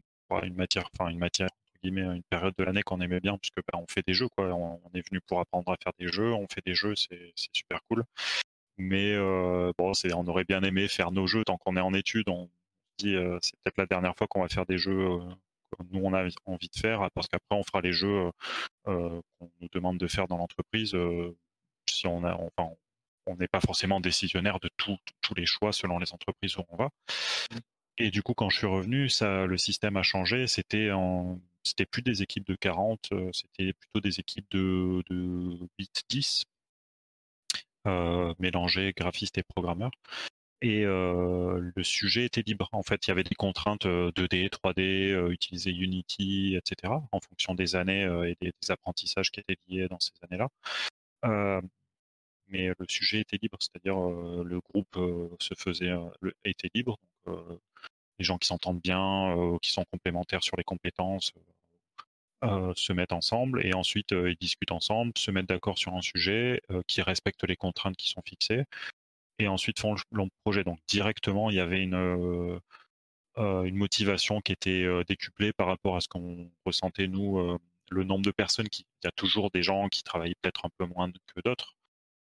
matière, 0.54 0.88
enfin 0.94 1.10
une 1.10 1.18
matière 1.18 1.48
une 1.82 2.22
période 2.24 2.54
de 2.58 2.64
l'année 2.64 2.82
qu'on 2.82 3.00
aimait 3.00 3.20
bien 3.20 3.38
puisque 3.38 3.56
bah, 3.56 3.78
on 3.78 3.86
fait 3.88 4.02
des 4.06 4.14
jeux 4.14 4.28
quoi. 4.28 4.46
On, 4.52 4.80
est 4.94 5.06
venu 5.08 5.20
pour 5.26 5.40
apprendre 5.40 5.72
à 5.72 5.76
faire 5.82 5.92
des 5.98 6.08
jeux, 6.08 6.32
on 6.32 6.46
fait 6.48 6.62
des 6.64 6.74
jeux, 6.74 6.94
c'est 6.96 7.32
super 7.52 7.80
cool. 7.88 8.04
Mais 8.78 9.16
bon, 9.78 9.94
c'est 9.94 10.12
on 10.14 10.26
aurait 10.26 10.44
bien 10.44 10.62
aimé 10.62 10.88
faire 10.88 11.12
nos 11.12 11.26
jeux 11.26 11.44
tant 11.44 11.58
qu'on 11.58 11.76
est 11.76 11.80
en 11.80 11.94
études. 11.94 12.28
On 12.28 12.50
dit 12.98 13.14
c'est 13.42 13.56
peut-être 13.62 13.78
la 13.78 13.86
dernière 13.86 14.16
fois 14.16 14.26
qu'on 14.26 14.42
va 14.42 14.48
faire 14.48 14.66
des 14.66 14.78
jeux 14.78 15.20
nous 15.90 16.00
on 16.02 16.14
a 16.14 16.28
envie 16.46 16.68
de 16.68 16.78
faire 16.78 17.08
parce 17.14 17.28
qu'après 17.28 17.56
on 17.56 17.62
fera 17.62 17.80
les 17.80 17.92
jeux 17.92 18.30
qu'on 18.84 19.22
nous 19.60 19.68
demande 19.72 19.98
de 19.98 20.06
faire 20.06 20.28
dans 20.28 20.36
l'entreprise. 20.36 20.96
si 21.88 22.06
on 22.06 22.24
a, 22.24 22.34
enfin, 22.34 22.70
on 23.26 23.36
n'est 23.36 23.48
pas 23.48 23.60
forcément 23.60 24.00
décisionnaire 24.00 24.60
de 24.60 24.70
tous 24.76 24.98
les 25.36 25.46
choix 25.46 25.72
selon 25.72 25.98
les 25.98 26.12
entreprises 26.12 26.56
où 26.56 26.62
on 26.68 26.76
va. 26.76 26.90
Mmh. 27.52 27.58
Et 27.98 28.10
du 28.10 28.22
coup, 28.22 28.32
quand 28.32 28.48
je 28.48 28.56
suis 28.56 28.66
revenu, 28.66 29.10
ça, 29.10 29.44
le 29.44 29.58
système 29.58 29.96
a 29.98 30.02
changé. 30.02 30.46
C'était 30.46 30.90
en, 30.90 31.38
c'était 31.62 31.86
plus 31.86 32.02
des 32.02 32.22
équipes 32.22 32.46
de 32.46 32.54
40, 32.54 33.08
euh, 33.12 33.30
c'était 33.32 33.72
plutôt 33.74 34.00
des 34.00 34.20
équipes 34.20 34.46
de, 34.50 35.02
de 35.10 35.58
8-10, 35.78 36.44
euh, 37.86 38.34
mélangés 38.38 38.92
graphistes 38.96 39.38
et 39.38 39.42
programmeurs. 39.42 39.90
Et 40.62 40.84
le 40.84 41.82
sujet 41.82 42.26
était 42.26 42.42
libre. 42.42 42.68
En 42.72 42.82
fait, 42.82 43.06
il 43.06 43.10
y 43.10 43.12
avait 43.12 43.24
des 43.24 43.34
contraintes 43.34 43.86
2D, 43.86 44.50
3D, 44.50 45.30
utiliser 45.30 45.70
Unity, 45.70 46.56
etc., 46.56 46.92
en 47.12 47.20
fonction 47.20 47.54
des 47.54 47.76
années 47.76 48.02
et 48.26 48.36
des, 48.40 48.52
apprentissages 48.70 49.30
qui 49.30 49.40
étaient 49.40 49.56
liés 49.68 49.88
dans 49.88 50.00
ces 50.00 50.12
années-là. 50.22 50.50
mais 52.48 52.68
le 52.78 52.86
sujet 52.88 53.20
était 53.20 53.38
libre, 53.40 53.58
c'est-à-dire 53.60 53.96
le 53.96 54.60
groupe 54.60 54.98
se 55.40 55.54
faisait 55.54 55.94
était 56.44 56.70
libre. 56.74 56.98
les 57.26 58.24
gens 58.24 58.36
qui 58.36 58.48
s'entendent 58.48 58.80
bien, 58.82 59.58
qui 59.62 59.70
sont 59.70 59.84
complémentaires 59.90 60.42
sur 60.42 60.56
les 60.58 60.64
compétences, 60.64 61.32
se 62.42 62.92
mettent 62.92 63.12
ensemble 63.12 63.64
et 63.64 63.74
ensuite 63.74 64.10
ils 64.12 64.36
discutent 64.38 64.72
ensemble, 64.72 65.12
se 65.16 65.30
mettent 65.30 65.48
d'accord 65.48 65.78
sur 65.78 65.94
un 65.94 66.02
sujet, 66.02 66.60
qui 66.86 67.00
respecte 67.00 67.44
les 67.44 67.56
contraintes 67.56 67.96
qui 67.96 68.08
sont 68.08 68.22
fixées 68.22 68.64
et 69.40 69.48
ensuite 69.48 69.80
font 69.80 69.94
le 69.94 70.24
projet. 70.44 70.64
Donc 70.64 70.78
directement, 70.88 71.50
il 71.50 71.56
y 71.56 71.60
avait 71.60 71.82
une, 71.82 72.60
une 73.36 73.76
motivation 73.76 74.40
qui 74.40 74.52
était 74.52 74.86
décuplée 75.06 75.52
par 75.52 75.66
rapport 75.66 75.96
à 75.96 76.00
ce 76.00 76.08
qu'on 76.08 76.50
ressentait 76.64 77.08
nous, 77.08 77.58
le 77.90 78.04
nombre 78.04 78.24
de 78.24 78.30
personnes 78.30 78.68
qui, 78.68 78.86
il 79.02 79.06
y 79.06 79.08
a 79.08 79.12
toujours 79.12 79.50
des 79.50 79.62
gens 79.62 79.88
qui 79.88 80.02
travaillent 80.02 80.34
peut-être 80.42 80.64
un 80.66 80.70
peu 80.78 80.86
moins 80.86 81.10
que 81.10 81.40
d'autres. 81.44 81.76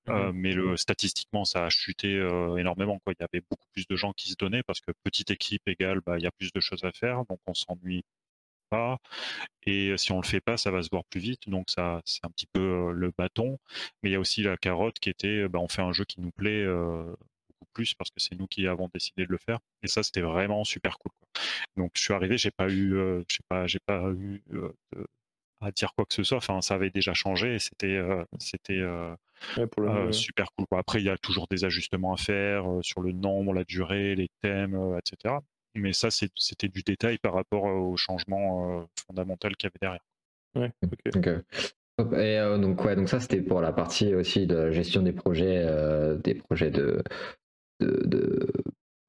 Mmh 0.07 0.31
mais 0.33 0.53
le, 0.53 0.77
statistiquement, 0.77 1.45
ça 1.45 1.65
a 1.65 1.69
chuté 1.69 2.15
énormément. 2.57 2.97
Quoi. 2.99 3.13
Il 3.13 3.21
y 3.21 3.23
avait 3.23 3.45
beaucoup 3.47 3.67
plus 3.71 3.85
de 3.87 3.95
gens 3.95 4.13
qui 4.13 4.29
se 4.29 4.35
donnaient 4.35 4.63
parce 4.63 4.81
que 4.81 4.91
petite 5.03 5.29
équipe 5.29 5.67
égale, 5.67 6.01
bah, 6.03 6.17
il 6.17 6.23
y 6.23 6.27
a 6.27 6.31
plus 6.31 6.51
de 6.51 6.59
choses 6.59 6.83
à 6.83 6.91
faire, 6.91 7.23
donc 7.25 7.39
on 7.45 7.53
s'ennuie 7.53 8.03
pas. 8.71 8.97
Et 9.63 9.95
si 9.97 10.11
on 10.11 10.21
le 10.21 10.25
fait 10.25 10.41
pas, 10.41 10.57
ça 10.57 10.71
va 10.71 10.81
se 10.81 10.89
voir 10.89 11.03
plus 11.05 11.19
vite. 11.19 11.49
Donc 11.49 11.69
ça, 11.69 12.01
c'est 12.05 12.25
un 12.25 12.29
petit 12.29 12.47
peu 12.51 12.91
le 12.93 13.11
bâton. 13.17 13.59
Mais 14.01 14.09
il 14.09 14.13
y 14.13 14.15
a 14.15 14.19
aussi 14.19 14.41
la 14.43 14.57
carotte 14.57 14.99
qui 14.99 15.09
était, 15.09 15.47
bah, 15.47 15.59
on 15.59 15.67
fait 15.67 15.83
un 15.83 15.91
jeu 15.93 16.05
qui 16.05 16.21
nous 16.21 16.31
plaît 16.31 16.65
beaucoup 16.65 17.71
plus 17.73 17.93
parce 17.93 18.09
que 18.09 18.19
c'est 18.19 18.35
nous 18.35 18.47
qui 18.47 18.67
avons 18.67 18.89
décidé 18.93 19.25
de 19.25 19.31
le 19.31 19.37
faire. 19.37 19.59
Et 19.83 19.87
ça, 19.87 20.03
c'était 20.03 20.21
vraiment 20.21 20.63
super 20.63 20.97
cool. 20.97 21.11
Donc 21.77 21.91
je 21.95 22.01
suis 22.01 22.13
arrivé, 22.13 22.37
j'ai 22.37 22.51
pas 22.51 22.69
eu, 22.69 22.91
je 23.29 23.35
sais 23.35 23.43
pas, 23.49 23.67
j'ai 23.67 23.79
pas 23.85 24.09
eu 24.11 24.41
à 25.61 25.71
dire 25.71 25.93
quoi 25.95 26.05
que 26.05 26.13
ce 26.15 26.23
soit. 26.23 26.37
Enfin, 26.37 26.61
ça 26.61 26.73
avait 26.75 26.89
déjà 26.89 27.13
changé 27.13 27.55
et 27.55 27.59
c'était, 27.59 28.01
c'était 28.39 28.81
super 30.11 30.47
cool. 30.53 30.65
Après, 30.71 31.01
il 31.01 31.05
y 31.05 31.09
a 31.09 31.17
toujours 31.17 31.47
des 31.49 31.65
ajustements 31.65 32.13
à 32.13 32.17
faire 32.17 32.65
sur 32.81 33.01
le 33.01 33.11
nombre, 33.11 33.53
la 33.53 33.63
durée, 33.63 34.15
les 34.15 34.29
thèmes, 34.41 34.97
etc 34.97 35.35
mais 35.75 35.93
ça, 35.93 36.09
c'était 36.11 36.67
du 36.67 36.81
détail 36.81 37.17
par 37.17 37.33
rapport 37.33 37.63
au 37.63 37.95
changement 37.97 38.87
fondamental 39.07 39.55
qu'il 39.55 39.69
y 39.69 39.71
avait 39.71 39.79
derrière. 39.81 40.05
Ouais, 40.55 40.71
Et 42.19 42.59
donc, 42.59 42.83
ouais, 42.83 42.95
donc 42.95 43.09
ça, 43.09 43.19
c'était 43.19 43.41
pour 43.41 43.61
la 43.61 43.71
partie 43.71 44.13
aussi 44.13 44.47
de 44.47 44.55
la 44.55 44.71
gestion 44.71 45.01
des 45.01 45.13
projets, 45.13 45.65
des 46.23 46.35
projets 46.35 46.71
de, 46.71 47.03
de, 47.79 48.51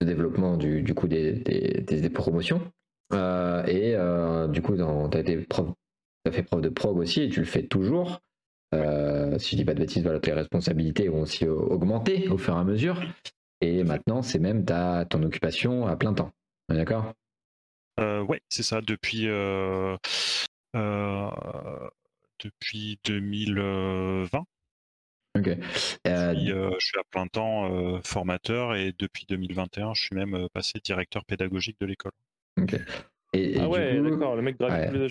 développement 0.00 0.56
du, 0.56 0.82
du 0.82 0.94
coup 0.94 1.08
des, 1.08 1.32
des, 1.32 2.10
promotions. 2.10 2.60
et 3.12 3.96
du 4.48 4.62
coup, 4.62 4.76
tu 4.76 4.82
as, 4.82 6.32
fait 6.32 6.42
preuve 6.44 6.62
de 6.62 6.68
prog 6.68 6.98
aussi, 6.98 7.22
et 7.22 7.28
tu 7.28 7.40
le 7.40 7.46
fais 7.46 7.64
toujours. 7.64 8.20
si 8.72 9.50
je 9.50 9.56
dis 9.56 9.64
pas 9.64 9.74
de 9.74 9.80
bêtises, 9.80 10.04
voilà, 10.04 10.20
tes 10.20 10.32
responsabilités 10.32 11.08
ont 11.08 11.22
aussi 11.22 11.46
augmenté 11.46 12.28
au 12.28 12.38
fur 12.38 12.54
et 12.54 12.58
à 12.58 12.64
mesure. 12.64 13.02
Et 13.62 13.84
maintenant, 13.84 14.22
c'est 14.22 14.40
même 14.40 14.64
ta, 14.64 15.06
ton 15.08 15.22
occupation 15.22 15.86
à 15.86 15.96
plein 15.96 16.12
temps. 16.12 16.32
D'accord? 16.74 17.12
Euh, 18.00 18.22
Ouais, 18.22 18.40
c'est 18.48 18.62
ça. 18.62 18.80
Depuis, 18.80 19.28
euh, 19.28 19.96
euh, 20.76 21.30
depuis 22.42 22.98
2020. 23.04 24.44
Ok. 25.38 25.48
je 26.04 26.76
suis 26.78 26.98
à 26.98 27.04
plein 27.10 27.26
temps 27.26 28.00
formateur 28.04 28.74
et 28.74 28.92
depuis 28.98 29.24
2021, 29.26 29.94
je 29.94 30.02
suis 30.02 30.14
même 30.14 30.46
passé 30.52 30.78
directeur 30.84 31.24
pédagogique 31.24 31.78
de 31.80 31.86
l'école. 31.86 32.12
Ok. 32.60 32.76
Et, 33.32 33.58
ah 33.58 33.68
ouais, 33.68 33.98
d'accord, 34.02 34.36
le 34.36 34.42
mec 34.42 34.58
grave 34.58 34.92
les 34.92 35.08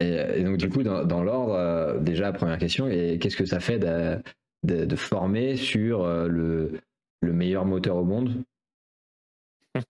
Et, 0.00 0.42
donc, 0.42 0.56
du 0.56 0.70
coup, 0.70 0.82
dans, 0.82 1.22
l'ordre, 1.22 2.00
déjà, 2.00 2.32
première 2.32 2.56
question, 2.56 2.88
et 2.88 3.18
qu'est-ce 3.20 3.36
que 3.36 3.44
ça 3.44 3.60
fait 3.60 3.78
de, 3.78 4.22
de, 4.64 4.96
former 4.96 5.56
sur 5.56 6.06
le, 6.06 6.80
le 7.20 7.32
meilleur 7.32 7.66
moteur 7.66 7.96
au 7.96 8.04
monde? 8.04 8.42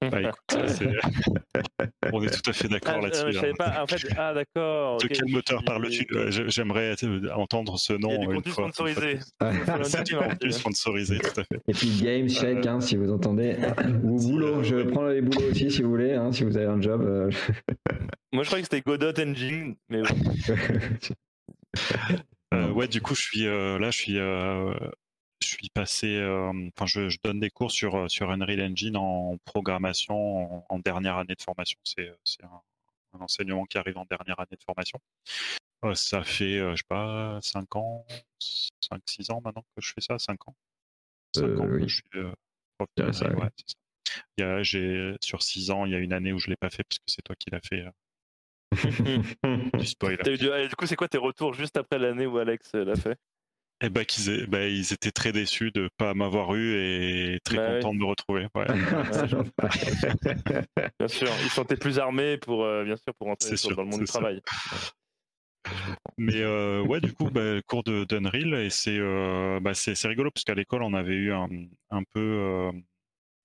Bah, 0.00 0.30
on 2.12 2.22
est 2.22 2.30
tout 2.30 2.50
à 2.50 2.52
fait 2.52 2.68
d'accord 2.68 2.94
ah, 2.98 3.00
là-dessus. 3.02 3.32
je 3.32 3.38
savais 3.38 3.52
pas. 3.54 3.82
En 3.82 3.86
fait, 3.86 4.08
ah 4.16 4.34
d'accord. 4.34 4.98
De 4.98 5.08
quel 5.08 5.28
moteur 5.28 5.64
parles-tu 5.64 6.06
J'aimerais 6.48 6.94
entendre 7.34 7.78
ce 7.78 7.92
nom 7.92 8.16
du 8.18 8.36
une 8.36 8.44
fois. 8.44 8.70
Sponsorisé. 8.72 9.18
C'est 9.82 10.04
du 10.04 10.16
contenu 10.16 10.52
sponsorisé, 10.52 11.18
tout 11.18 11.40
à 11.40 11.44
fait. 11.44 11.60
Et 11.66 11.72
puis 11.72 12.00
Games 12.00 12.28
Check, 12.28 12.66
hein, 12.66 12.80
si 12.80 12.96
vous 12.96 13.10
entendez. 13.10 13.56
Ou 14.04 14.18
boulot, 14.20 14.62
je 14.62 14.82
prends 14.82 15.06
les 15.06 15.20
boulots 15.20 15.50
aussi 15.50 15.70
si 15.70 15.82
vous 15.82 15.90
voulez, 15.90 16.14
hein, 16.14 16.32
si 16.32 16.44
vous 16.44 16.56
avez 16.56 16.66
un 16.66 16.80
job. 16.80 17.02
Euh. 17.02 17.30
Moi, 18.32 18.44
je 18.44 18.48
croyais 18.48 18.62
que 18.62 18.68
c'était 18.70 18.82
Godot 18.82 19.12
Engine, 19.20 19.74
mais 19.88 20.02
bon. 20.02 20.16
Euh, 22.54 22.70
ouais, 22.70 22.86
du 22.86 23.00
coup, 23.00 23.14
je 23.14 23.22
suis 23.22 23.46
euh, 23.46 23.78
là, 23.78 23.90
je 23.90 23.98
suis 23.98 24.18
suis 25.62 25.70
passé, 25.70 26.16
euh, 26.16 26.52
enfin, 26.76 26.86
je, 26.86 27.16
donne 27.22 27.40
des 27.40 27.50
cours 27.50 27.70
sur, 27.70 27.94
euh, 27.94 28.08
sur 28.08 28.30
Unreal 28.30 28.60
Engine 28.60 28.96
en 28.96 29.38
programmation 29.44 30.64
en, 30.68 30.78
dernière 30.78 31.16
année 31.16 31.34
de 31.34 31.42
formation. 31.42 31.78
C'est 31.84 32.12
un, 32.42 32.62
enseignement 33.20 33.64
qui 33.66 33.78
arrive 33.78 33.98
en 33.98 34.04
dernière 34.06 34.40
année 34.40 34.56
de 34.58 34.64
formation. 34.64 34.98
Euh, 35.84 35.94
ça 35.94 36.22
fait, 36.24 36.58
je 36.58 36.76
sais 36.76 36.82
pas, 36.88 37.38
5 37.42 37.76
ans, 37.76 38.06
5-6 38.40 39.32
ans 39.32 39.40
maintenant 39.44 39.62
que 39.76 39.82
je 39.82 39.92
fais 39.92 40.00
ça, 40.00 40.18
5 40.18 40.48
ans. 40.48 40.56
5 41.36 41.60
ans 41.60 41.66
que 41.66 41.86
je 41.86 41.94
suis 41.94 42.04
prof 42.78 42.88
de 42.96 44.62
j'ai, 44.62 45.14
sur 45.22 45.42
6 45.42 45.70
ans, 45.70 45.86
il 45.86 45.92
y 45.92 45.94
a 45.94 45.98
une 45.98 46.12
année 46.12 46.32
où 46.32 46.38
je 46.38 46.48
ne 46.48 46.52
l'ai 46.52 46.56
pas 46.56 46.70
fait 46.70 46.84
parce 46.84 46.98
que 46.98 47.04
c'est 47.06 47.22
toi 47.22 47.36
qui 47.36 47.50
l'as 47.50 47.60
fait. 47.60 47.84
du 49.78 49.86
spoil. 49.86 50.16
du 50.16 50.76
coup, 50.76 50.86
c'est 50.86 50.96
quoi 50.96 51.08
tes 51.08 51.18
retours 51.18 51.52
juste 51.52 51.76
après 51.76 51.98
l'année 51.98 52.26
où 52.26 52.38
Alex 52.38 52.72
l'a 52.72 52.96
fait? 52.96 53.18
Eh 53.82 53.90
ben, 53.90 54.04
qu'ils 54.04 54.46
bah, 54.46 54.68
ils 54.68 54.92
étaient 54.92 55.10
très 55.10 55.32
déçus 55.32 55.72
de 55.72 55.82
ne 55.82 55.88
pas 55.96 56.14
m'avoir 56.14 56.54
eu 56.54 56.76
et 56.76 57.40
très 57.44 57.56
bah 57.56 57.74
contents 57.74 57.94
de 57.94 57.98
me 57.98 58.04
retrouver. 58.04 58.46
bien 60.98 61.08
sûr, 61.08 61.28
ils 61.42 61.48
se 61.48 61.54
sentaient 61.54 61.76
plus 61.76 61.98
armés 61.98 62.38
pour, 62.38 62.64
euh, 62.64 62.84
bien 62.84 62.96
sûr, 62.96 63.14
pour 63.14 63.28
entrer 63.28 63.56
dans 63.74 63.82
le 63.82 63.88
monde 63.88 64.00
du 64.00 64.06
travail. 64.06 64.40
Mais 66.16 66.40
euh, 66.40 66.82
ouais, 66.82 67.00
du 67.00 67.12
coup, 67.12 67.30
bah, 67.30 67.60
cours 67.66 67.82
de 67.82 68.04
d'Unreal 68.04 68.54
et 68.54 68.70
c'est 68.70 68.98
euh, 68.98 69.58
bah, 69.60 69.74
c'est 69.74 70.06
rigolo 70.06 70.30
parce 70.30 70.44
qu'à 70.44 70.54
l'école 70.54 70.82
on 70.82 70.94
avait 70.94 71.14
eu 71.14 71.32
un, 71.32 71.48
un 71.90 72.02
peu 72.04 72.70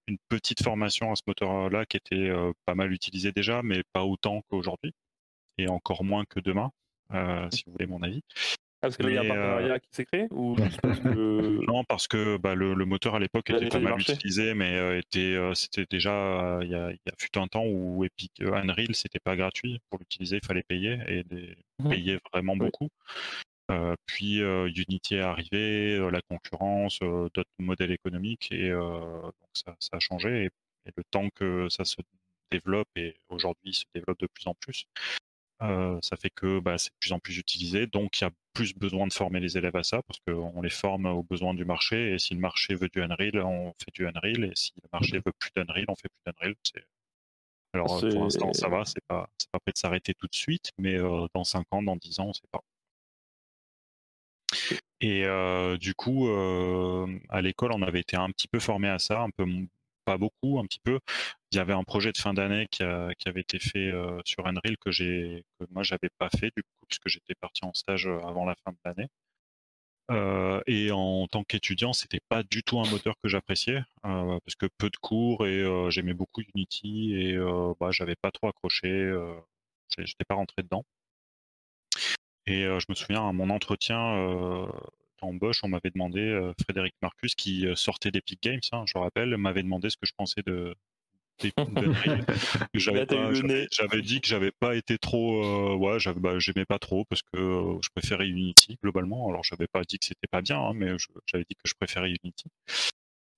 une 0.07 0.17
petite 0.29 0.63
formation 0.63 1.11
à 1.11 1.15
ce 1.15 1.23
moteur-là 1.25 1.85
qui 1.85 1.97
était 1.97 2.31
pas 2.65 2.75
mal 2.75 2.93
utilisé 2.93 3.31
déjà, 3.31 3.61
mais 3.63 3.81
pas 3.91 4.03
autant 4.03 4.43
qu'aujourd'hui 4.49 4.93
et 5.57 5.67
encore 5.67 6.03
moins 6.03 6.25
que 6.25 6.39
demain, 6.39 6.71
si 7.51 7.63
vous 7.65 7.71
voulez 7.71 7.87
mon 7.87 8.03
avis. 8.03 8.21
Parce 8.81 8.97
qu'il 8.97 9.09
y 9.09 9.17
a 9.17 9.21
un 9.21 9.27
partenariat 9.27 9.79
qui 9.79 9.89
s'est 9.91 10.05
créé 10.05 10.27
ou 10.31 10.55
Non, 11.67 11.83
parce 11.83 12.07
que 12.07 12.37
bah, 12.37 12.55
le, 12.55 12.73
moteur 12.85 13.15
à 13.15 13.19
l'époque 13.19 13.49
était 13.49 13.69
pas 13.69 13.79
mal 13.79 13.99
utilisé, 13.99 14.53
mais 14.53 14.99
était, 14.99 15.37
c'était 15.53 15.85
déjà 15.89 16.59
il 16.61 16.69
y, 16.69 16.75
a, 16.75 16.91
fut 17.17 17.37
un 17.37 17.47
temps 17.47 17.65
où 17.65 18.03
Epic 18.03 18.31
Unreal 18.41 18.95
c'était 18.95 19.19
pas 19.19 19.35
gratuit. 19.35 19.79
Pour 19.89 19.99
l'utiliser, 19.99 20.39
il 20.41 20.45
fallait 20.45 20.63
payer 20.63 20.99
et 21.07 21.23
mmh 21.79 21.89
payer 21.89 22.19
vraiment 22.33 22.55
beaucoup. 22.55 22.89
puis 24.05 24.39
Unity 24.39 25.15
est 25.15 25.21
arrivé, 25.21 26.09
la 26.11 26.21
concurrence, 26.21 26.99
d'autres 26.99 27.49
modèles 27.59 27.91
économiques 27.91 28.51
et 28.51 28.71
donc 28.71 29.33
ça, 29.53 29.75
a 29.91 29.99
changé 29.99 30.45
et, 30.45 30.49
le 30.95 31.03
temps 31.11 31.27
que 31.35 31.67
ça 31.69 31.83
se 31.83 31.97
développe 32.51 32.87
et 32.95 33.15
aujourd'hui 33.29 33.73
se 33.73 33.83
développe 33.93 34.19
de 34.19 34.27
plus 34.27 34.47
en 34.47 34.53
plus, 34.53 34.85
ça 35.59 36.17
fait 36.17 36.29
que 36.29 36.59
bah, 36.59 36.77
c'est 36.77 36.91
de 36.91 36.97
plus 36.99 37.11
en 37.13 37.19
plus 37.19 37.37
utilisé, 37.37 37.87
donc 37.87 38.19
il 38.19 38.23
y 38.23 38.27
a 38.27 38.31
plus 38.53 38.73
besoin 38.75 39.07
de 39.07 39.13
former 39.13 39.39
les 39.39 39.57
élèves 39.57 39.75
à 39.75 39.83
ça 39.83 40.01
parce 40.03 40.19
qu'on 40.27 40.61
les 40.61 40.69
forme 40.69 41.05
aux 41.05 41.23
besoins 41.23 41.53
du 41.53 41.65
marché 41.65 42.13
et 42.13 42.19
si 42.19 42.33
le 42.33 42.39
marché 42.39 42.75
veut 42.75 42.89
du 42.89 43.01
Unreal, 43.01 43.39
on 43.41 43.73
fait 43.73 43.93
du 43.93 44.07
Unreal 44.07 44.45
et 44.45 44.51
si 44.55 44.73
le 44.81 44.89
marché 44.91 45.17
veut 45.17 45.33
plus 45.37 45.51
d'Unreal, 45.55 45.85
on 45.87 45.95
fait 45.95 46.09
plus 46.09 46.23
d'Unreal. 46.25 46.55
Alors 47.73 47.99
pour 47.99 48.23
l'instant 48.23 48.53
ça 48.53 48.69
va, 48.69 48.85
c'est 48.85 49.03
pas 49.07 49.29
pas 49.51 49.59
prêt 49.59 49.71
de 49.71 49.77
s'arrêter 49.77 50.13
tout 50.13 50.27
de 50.27 50.35
suite, 50.35 50.71
mais 50.77 50.97
dans 51.33 51.43
5 51.43 51.65
ans, 51.71 51.81
dans 51.81 51.95
10 51.95 52.19
ans, 52.19 52.27
on 52.27 52.33
sait 52.33 52.41
pas. 52.51 52.61
Et 55.01 55.25
du 55.79 55.93
coup, 55.95 56.27
à 56.27 57.41
l'école, 57.41 57.71
on 57.71 57.81
avait 57.81 58.01
été 58.01 58.17
un 58.17 58.29
petit 58.29 58.47
peu 58.47 58.59
formé 58.59 58.89
à 58.89 58.99
ça, 58.99 59.21
un 59.21 59.29
peu 59.29 59.45
pas 60.07 60.17
beaucoup, 60.17 60.57
un 60.59 60.65
petit 60.65 60.79
peu. 60.79 60.99
Il 61.51 61.57
y 61.57 61.59
avait 61.59 61.73
un 61.73 61.83
projet 61.83 62.13
de 62.13 62.17
fin 62.17 62.33
d'année 62.33 62.67
qui, 62.71 62.81
avait 62.83 63.41
été 63.41 63.59
fait 63.59 63.91
euh, 63.91 64.21
sur 64.25 64.47
Unreal 64.47 64.77
que 64.77 64.89
j'ai, 64.89 65.43
que 65.59 65.65
moi 65.71 65.83
j'avais 65.83 66.09
pas 66.17 66.29
fait 66.29 66.51
du 66.55 66.63
coup 66.63 66.85
puisque 66.87 67.09
j'étais 67.09 67.35
parti 67.35 67.65
en 67.65 67.73
stage 67.73 68.07
euh, 68.07 68.19
avant 68.21 68.45
la 68.45 68.55
fin 68.63 68.71
de 68.71 68.77
l'année. 68.85 69.09
Euh, 70.09 70.61
et 70.65 70.91
en 70.91 71.27
tant 71.27 71.43
qu'étudiant, 71.43 71.91
c'était 71.91 72.21
pas 72.29 72.41
du 72.43 72.63
tout 72.63 72.79
un 72.79 72.89
moteur 72.89 73.15
que 73.21 73.27
j'appréciais 73.27 73.83
parce 74.01 74.55
que 74.57 74.67
peu 74.77 74.89
de 74.89 74.95
cours 74.97 75.45
et 75.45 75.65
j'aimais 75.91 76.13
beaucoup 76.13 76.41
Unity 76.55 77.13
et 77.15 77.37
bah, 77.79 77.91
j'avais 77.91 78.15
pas 78.15 78.31
trop 78.31 78.47
accroché. 78.47 79.11
j'étais 79.97 80.23
pas 80.25 80.35
rentré 80.35 80.63
dedans. 80.63 80.85
Et 82.45 82.63
je 82.63 82.85
me 82.87 82.95
souviens 82.95 83.27
à 83.27 83.33
mon 83.33 83.49
entretien 83.49 83.97
Bosch, 85.21 85.63
on 85.63 85.67
m'avait 85.67 85.89
demandé, 85.89 86.21
euh, 86.21 86.53
Frédéric 86.63 86.95
Marcus, 87.01 87.35
qui 87.35 87.65
euh, 87.65 87.75
sortait 87.75 88.11
d'Epic 88.11 88.41
Games, 88.41 88.59
hein, 88.71 88.83
je 88.87 88.97
rappelle, 88.97 89.35
m'avait 89.37 89.63
demandé 89.63 89.89
ce 89.89 89.97
que 89.97 90.05
je 90.05 90.13
pensais 90.15 90.41
de, 90.45 90.75
j'avais 92.73 94.01
dit 94.01 94.21
que 94.21 94.27
j'avais 94.27 94.51
pas 94.51 94.75
été 94.75 94.97
trop 94.97 95.43
euh, 95.43 95.75
ouais 95.75 95.99
bah, 96.15 96.39
j'aimais 96.39 96.65
pas 96.65 96.79
trop 96.79 97.05
parce 97.05 97.21
que 97.21 97.77
je 97.79 97.89
préférais 97.95 98.27
Unity 98.27 98.79
globalement. 98.81 99.29
Alors 99.29 99.43
j'avais 99.43 99.67
pas 99.67 99.83
dit 99.83 99.99
que 99.99 100.05
c'était 100.05 100.27
pas 100.27 100.41
bien 100.41 100.59
hein, 100.59 100.73
mais 100.73 100.95
j'avais 101.27 101.45
dit 101.47 101.53
que 101.53 101.61
je 101.65 101.75
préférais 101.75 102.09
Unity. 102.09 102.45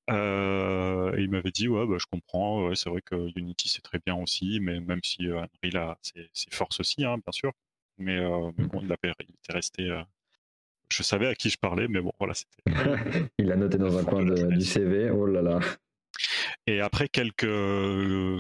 Et 0.08 1.22
il 1.22 1.30
m'avait 1.30 1.52
dit 1.52 1.68
ouais 1.68 1.86
bah, 1.86 1.98
je 2.00 2.06
comprends 2.10 2.74
c'est 2.74 2.90
vrai 2.90 3.02
que 3.02 3.38
Unity 3.38 3.68
c'est 3.68 3.82
très 3.82 4.00
bien 4.00 4.16
aussi 4.16 4.62
mais 4.62 4.80
même 4.80 5.02
si 5.04 5.26
Unreal 5.26 5.76
a 5.76 5.98
ses, 6.02 6.30
forces 6.52 6.80
aussi 6.80 7.04
hein, 7.04 7.18
bien 7.18 7.34
sûr. 7.34 7.52
Mais, 7.98 8.18
mais 8.58 8.66
bon 8.66 8.80
il, 8.82 8.94
avait, 8.94 9.14
il 9.28 9.36
était 9.36 9.52
resté 9.52 9.92
je 10.90 11.04
savais 11.04 11.28
à 11.28 11.36
qui 11.36 11.50
je 11.50 11.58
parlais, 11.58 11.88
mais 11.88 12.02
bon, 12.02 12.12
voilà, 12.20 12.34
c'était. 12.34 12.64
il 13.38 13.48
l'a 13.48 13.56
noté 13.56 13.78
dans 13.78 13.98
un 13.98 14.04
coin 14.04 14.24
du 14.24 14.62
CV. 14.62 15.10
Oh 15.10 15.26
là 15.26 15.42
là. 15.42 15.60
Et 16.68 16.82
après 16.82 17.08
quelques 17.08 17.48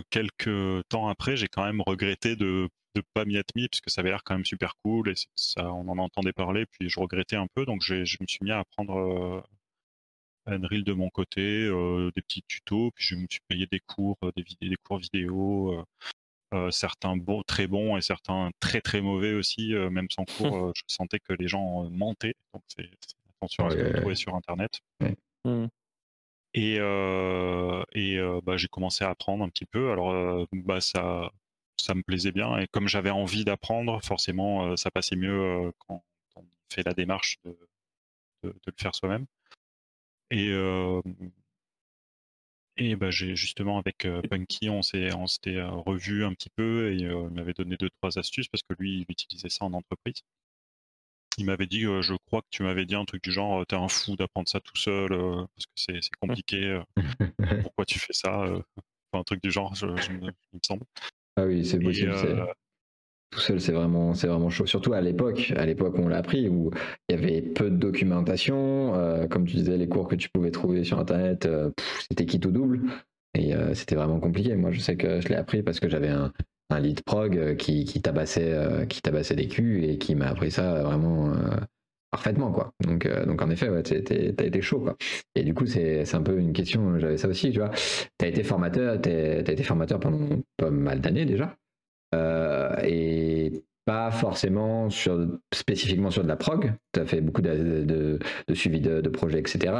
quelques 0.09 0.87
temps 0.89 1.07
après, 1.07 1.37
j'ai 1.37 1.47
quand 1.47 1.63
même 1.63 1.81
regretté 1.81 2.35
de 2.35 2.67
ne 2.95 3.01
pas 3.13 3.25
m'y 3.25 3.37
être 3.37 3.55
mis 3.55 3.67
parce 3.67 3.81
que 3.81 3.89
ça 3.89 4.01
avait 4.01 4.09
l'air 4.09 4.23
quand 4.23 4.33
même 4.33 4.45
super 4.45 4.75
cool 4.83 5.09
et 5.09 5.13
ça, 5.35 5.71
on 5.71 5.87
en 5.87 5.97
entendait 5.97 6.33
parler. 6.33 6.65
Puis 6.65 6.89
je 6.89 6.99
regrettais 6.99 7.35
un 7.35 7.47
peu, 7.53 7.65
donc 7.65 7.81
je 7.83 7.95
me 7.95 8.27
suis 8.27 8.39
mis 8.41 8.51
à 8.51 8.59
apprendre 8.59 8.97
euh, 8.97 9.41
Unreal 10.45 10.83
de 10.83 10.93
mon 10.93 11.09
côté, 11.09 11.41
euh, 11.41 12.11
des 12.15 12.21
petits 12.21 12.43
tutos. 12.47 12.91
Puis 12.95 13.05
je 13.05 13.15
me 13.15 13.25
suis 13.29 13.41
payé 13.47 13.67
des 13.71 13.79
cours, 13.79 14.17
euh, 14.23 14.31
des, 14.35 14.45
des 14.61 14.75
cours 14.77 14.97
vidéo. 14.97 15.73
Euh, 15.73 15.83
certains 16.71 17.15
bons, 17.15 17.43
très 17.43 17.67
bons 17.67 17.97
et 17.97 18.01
certains 18.01 18.51
très 18.59 18.81
très 18.81 19.01
mauvais 19.01 19.33
aussi. 19.33 19.73
Euh, 19.73 19.89
même 19.89 20.09
sans 20.09 20.25
cours, 20.25 20.55
euh, 20.69 20.71
je 20.75 20.83
sentais 20.87 21.19
que 21.19 21.33
les 21.33 21.47
gens 21.47 21.89
mentaient. 21.89 22.35
Donc 22.53 22.63
c'est 22.67 22.89
attention 23.37 23.67
à 23.67 23.71
ce 23.71 23.75
que 23.75 23.83
vous 23.83 23.99
trouvez 23.99 24.15
sur 24.15 24.35
Internet. 24.35 24.79
Mmh. 25.45 25.65
Et, 26.55 26.75
et 26.75 28.39
bah, 28.43 28.57
j'ai 28.57 28.67
commencé 28.67 29.03
à 29.03 29.09
apprendre 29.09 29.43
un 29.43 29.49
petit 29.49 29.65
peu. 29.65 29.91
Alors 29.91 30.47
bah, 30.51 30.81
ça, 30.81 31.31
ça 31.77 31.93
me 31.93 32.01
plaisait 32.01 32.31
bien 32.31 32.57
et 32.57 32.67
comme 32.67 32.87
j'avais 32.87 33.11
envie 33.11 33.45
d'apprendre, 33.45 34.03
forcément 34.03 34.75
ça 34.75 34.91
passait 34.91 35.15
mieux 35.15 35.71
quand 35.87 36.03
on 36.35 36.43
fait 36.69 36.83
la 36.83 36.93
démarche 36.93 37.37
de, 37.45 37.51
de, 38.43 38.49
de 38.49 38.61
le 38.65 38.73
faire 38.77 38.95
soi-même. 38.95 39.25
Et 40.31 40.51
et 42.79 42.95
bah, 42.95 43.11
j'ai 43.11 43.35
justement 43.35 43.77
avec 43.77 44.07
Punky, 44.29 44.69
on 44.69 44.81
s'est 44.81 45.13
on 45.13 45.27
s'était 45.27 45.61
revu 45.61 46.25
un 46.25 46.33
petit 46.33 46.49
peu 46.49 46.91
et 46.91 46.95
il 46.95 47.09
m'avait 47.29 47.53
donné 47.53 47.77
deux 47.77 47.89
trois 48.01 48.17
astuces 48.17 48.47
parce 48.47 48.63
que 48.63 48.75
lui 48.79 49.01
il 49.01 49.05
utilisait 49.09 49.49
ça 49.49 49.65
en 49.65 49.73
entreprise. 49.73 50.21
Il 51.37 51.45
m'avait 51.45 51.67
dit, 51.67 51.81
je 51.81 52.15
crois 52.25 52.41
que 52.41 52.47
tu 52.49 52.63
m'avais 52.63 52.85
dit 52.85 52.95
un 52.95 53.05
truc 53.05 53.23
du 53.23 53.31
genre, 53.31 53.65
t'es 53.65 53.75
un 53.75 53.87
fou 53.87 54.15
d'apprendre 54.15 54.49
ça 54.49 54.59
tout 54.59 54.75
seul 54.75 55.09
parce 55.09 55.65
que 55.65 56.01
c'est 56.01 56.15
compliqué. 56.19 56.81
pourquoi 57.63 57.85
tu 57.85 57.99
fais 57.99 58.13
ça 58.13 58.45
Un 59.13 59.23
truc 59.23 59.41
du 59.41 59.51
genre, 59.51 59.73
je, 59.75 59.87
il 59.87 60.25
me 60.25 60.59
semble. 60.65 60.83
Ah 61.37 61.45
oui, 61.45 61.65
c'est 61.65 61.79
possible 61.79 62.13
tout 63.29 63.39
seul, 63.39 63.61
c'est 63.61 63.71
vraiment, 63.71 64.13
c'est 64.13 64.27
vraiment 64.27 64.49
chaud. 64.49 64.65
Surtout 64.65 64.93
à 64.93 65.01
l'époque, 65.01 65.53
à 65.55 65.65
l'époque 65.65 65.97
où 65.97 66.01
on 66.01 66.07
l'a 66.07 66.17
appris, 66.17 66.49
où 66.49 66.71
il 67.07 67.15
y 67.15 67.17
avait 67.17 67.41
peu 67.41 67.69
de 67.69 67.75
documentation. 67.75 68.95
Euh, 68.95 69.27
comme 69.27 69.45
tu 69.45 69.55
disais, 69.55 69.77
les 69.77 69.87
cours 69.87 70.07
que 70.07 70.15
tu 70.15 70.29
pouvais 70.29 70.51
trouver 70.51 70.83
sur 70.83 70.99
Internet, 70.99 71.45
euh, 71.45 71.69
c'était 72.09 72.25
qui 72.25 72.39
tout 72.39 72.51
double. 72.51 72.81
Et 73.35 73.53
euh, 73.53 73.73
c'était 73.75 73.95
vraiment 73.95 74.19
compliqué. 74.19 74.55
Moi, 74.55 74.71
je 74.71 74.79
sais 74.79 74.95
que 74.95 75.21
je 75.21 75.29
l'ai 75.29 75.35
appris 75.35 75.61
parce 75.61 75.79
que 75.79 75.87
j'avais 75.87 76.09
un, 76.09 76.33
un 76.71 76.79
lead 76.79 77.01
prog 77.03 77.55
qui, 77.57 77.85
qui 77.85 78.01
tabassait, 78.01 78.87
qui 78.89 79.01
tabassait 79.01 79.35
des 79.35 79.47
culs 79.47 79.83
et 79.83 79.97
qui 79.99 80.15
m'a 80.15 80.27
appris 80.29 80.51
ça 80.51 80.83
vraiment 80.83 81.31
parfaitement 82.11 82.51
quoi. 82.51 82.73
Donc 82.83 83.07
donc 83.25 83.41
en 83.41 83.49
effet 83.51 83.69
ouais, 83.69 83.83
t'as 83.83 84.45
été 84.45 84.61
chaud 84.61 84.79
quoi. 84.79 84.95
Et 85.35 85.43
du 85.43 85.53
coup 85.53 85.67
c'est 85.67 86.15
un 86.15 86.21
peu 86.21 86.39
une 86.39 86.53
question 86.53 86.97
j'avais 86.99 87.17
ça 87.17 87.27
aussi 87.27 87.51
tu 87.51 87.59
vois. 87.59 87.71
T'as 88.17 88.27
été 88.27 88.43
formateur 88.43 88.95
été 88.95 89.63
formateur 89.63 89.99
pendant 89.99 90.27
pas 90.57 90.71
mal 90.71 91.01
d'années 91.01 91.25
déjà. 91.25 91.55
Euh, 92.15 92.75
et 92.83 93.63
pas 93.85 94.11
forcément 94.11 94.89
sur, 94.89 95.27
spécifiquement 95.53 96.11
sur 96.11 96.23
de 96.23 96.27
la 96.27 96.35
prog. 96.35 96.73
Tu 96.93 96.99
as 96.99 97.05
fait 97.05 97.21
beaucoup 97.21 97.41
de, 97.41 97.83
de, 97.83 98.53
suivi 98.53 98.79
de, 98.79 99.01
de 99.01 99.09
projets, 99.09 99.39
etc. 99.39 99.73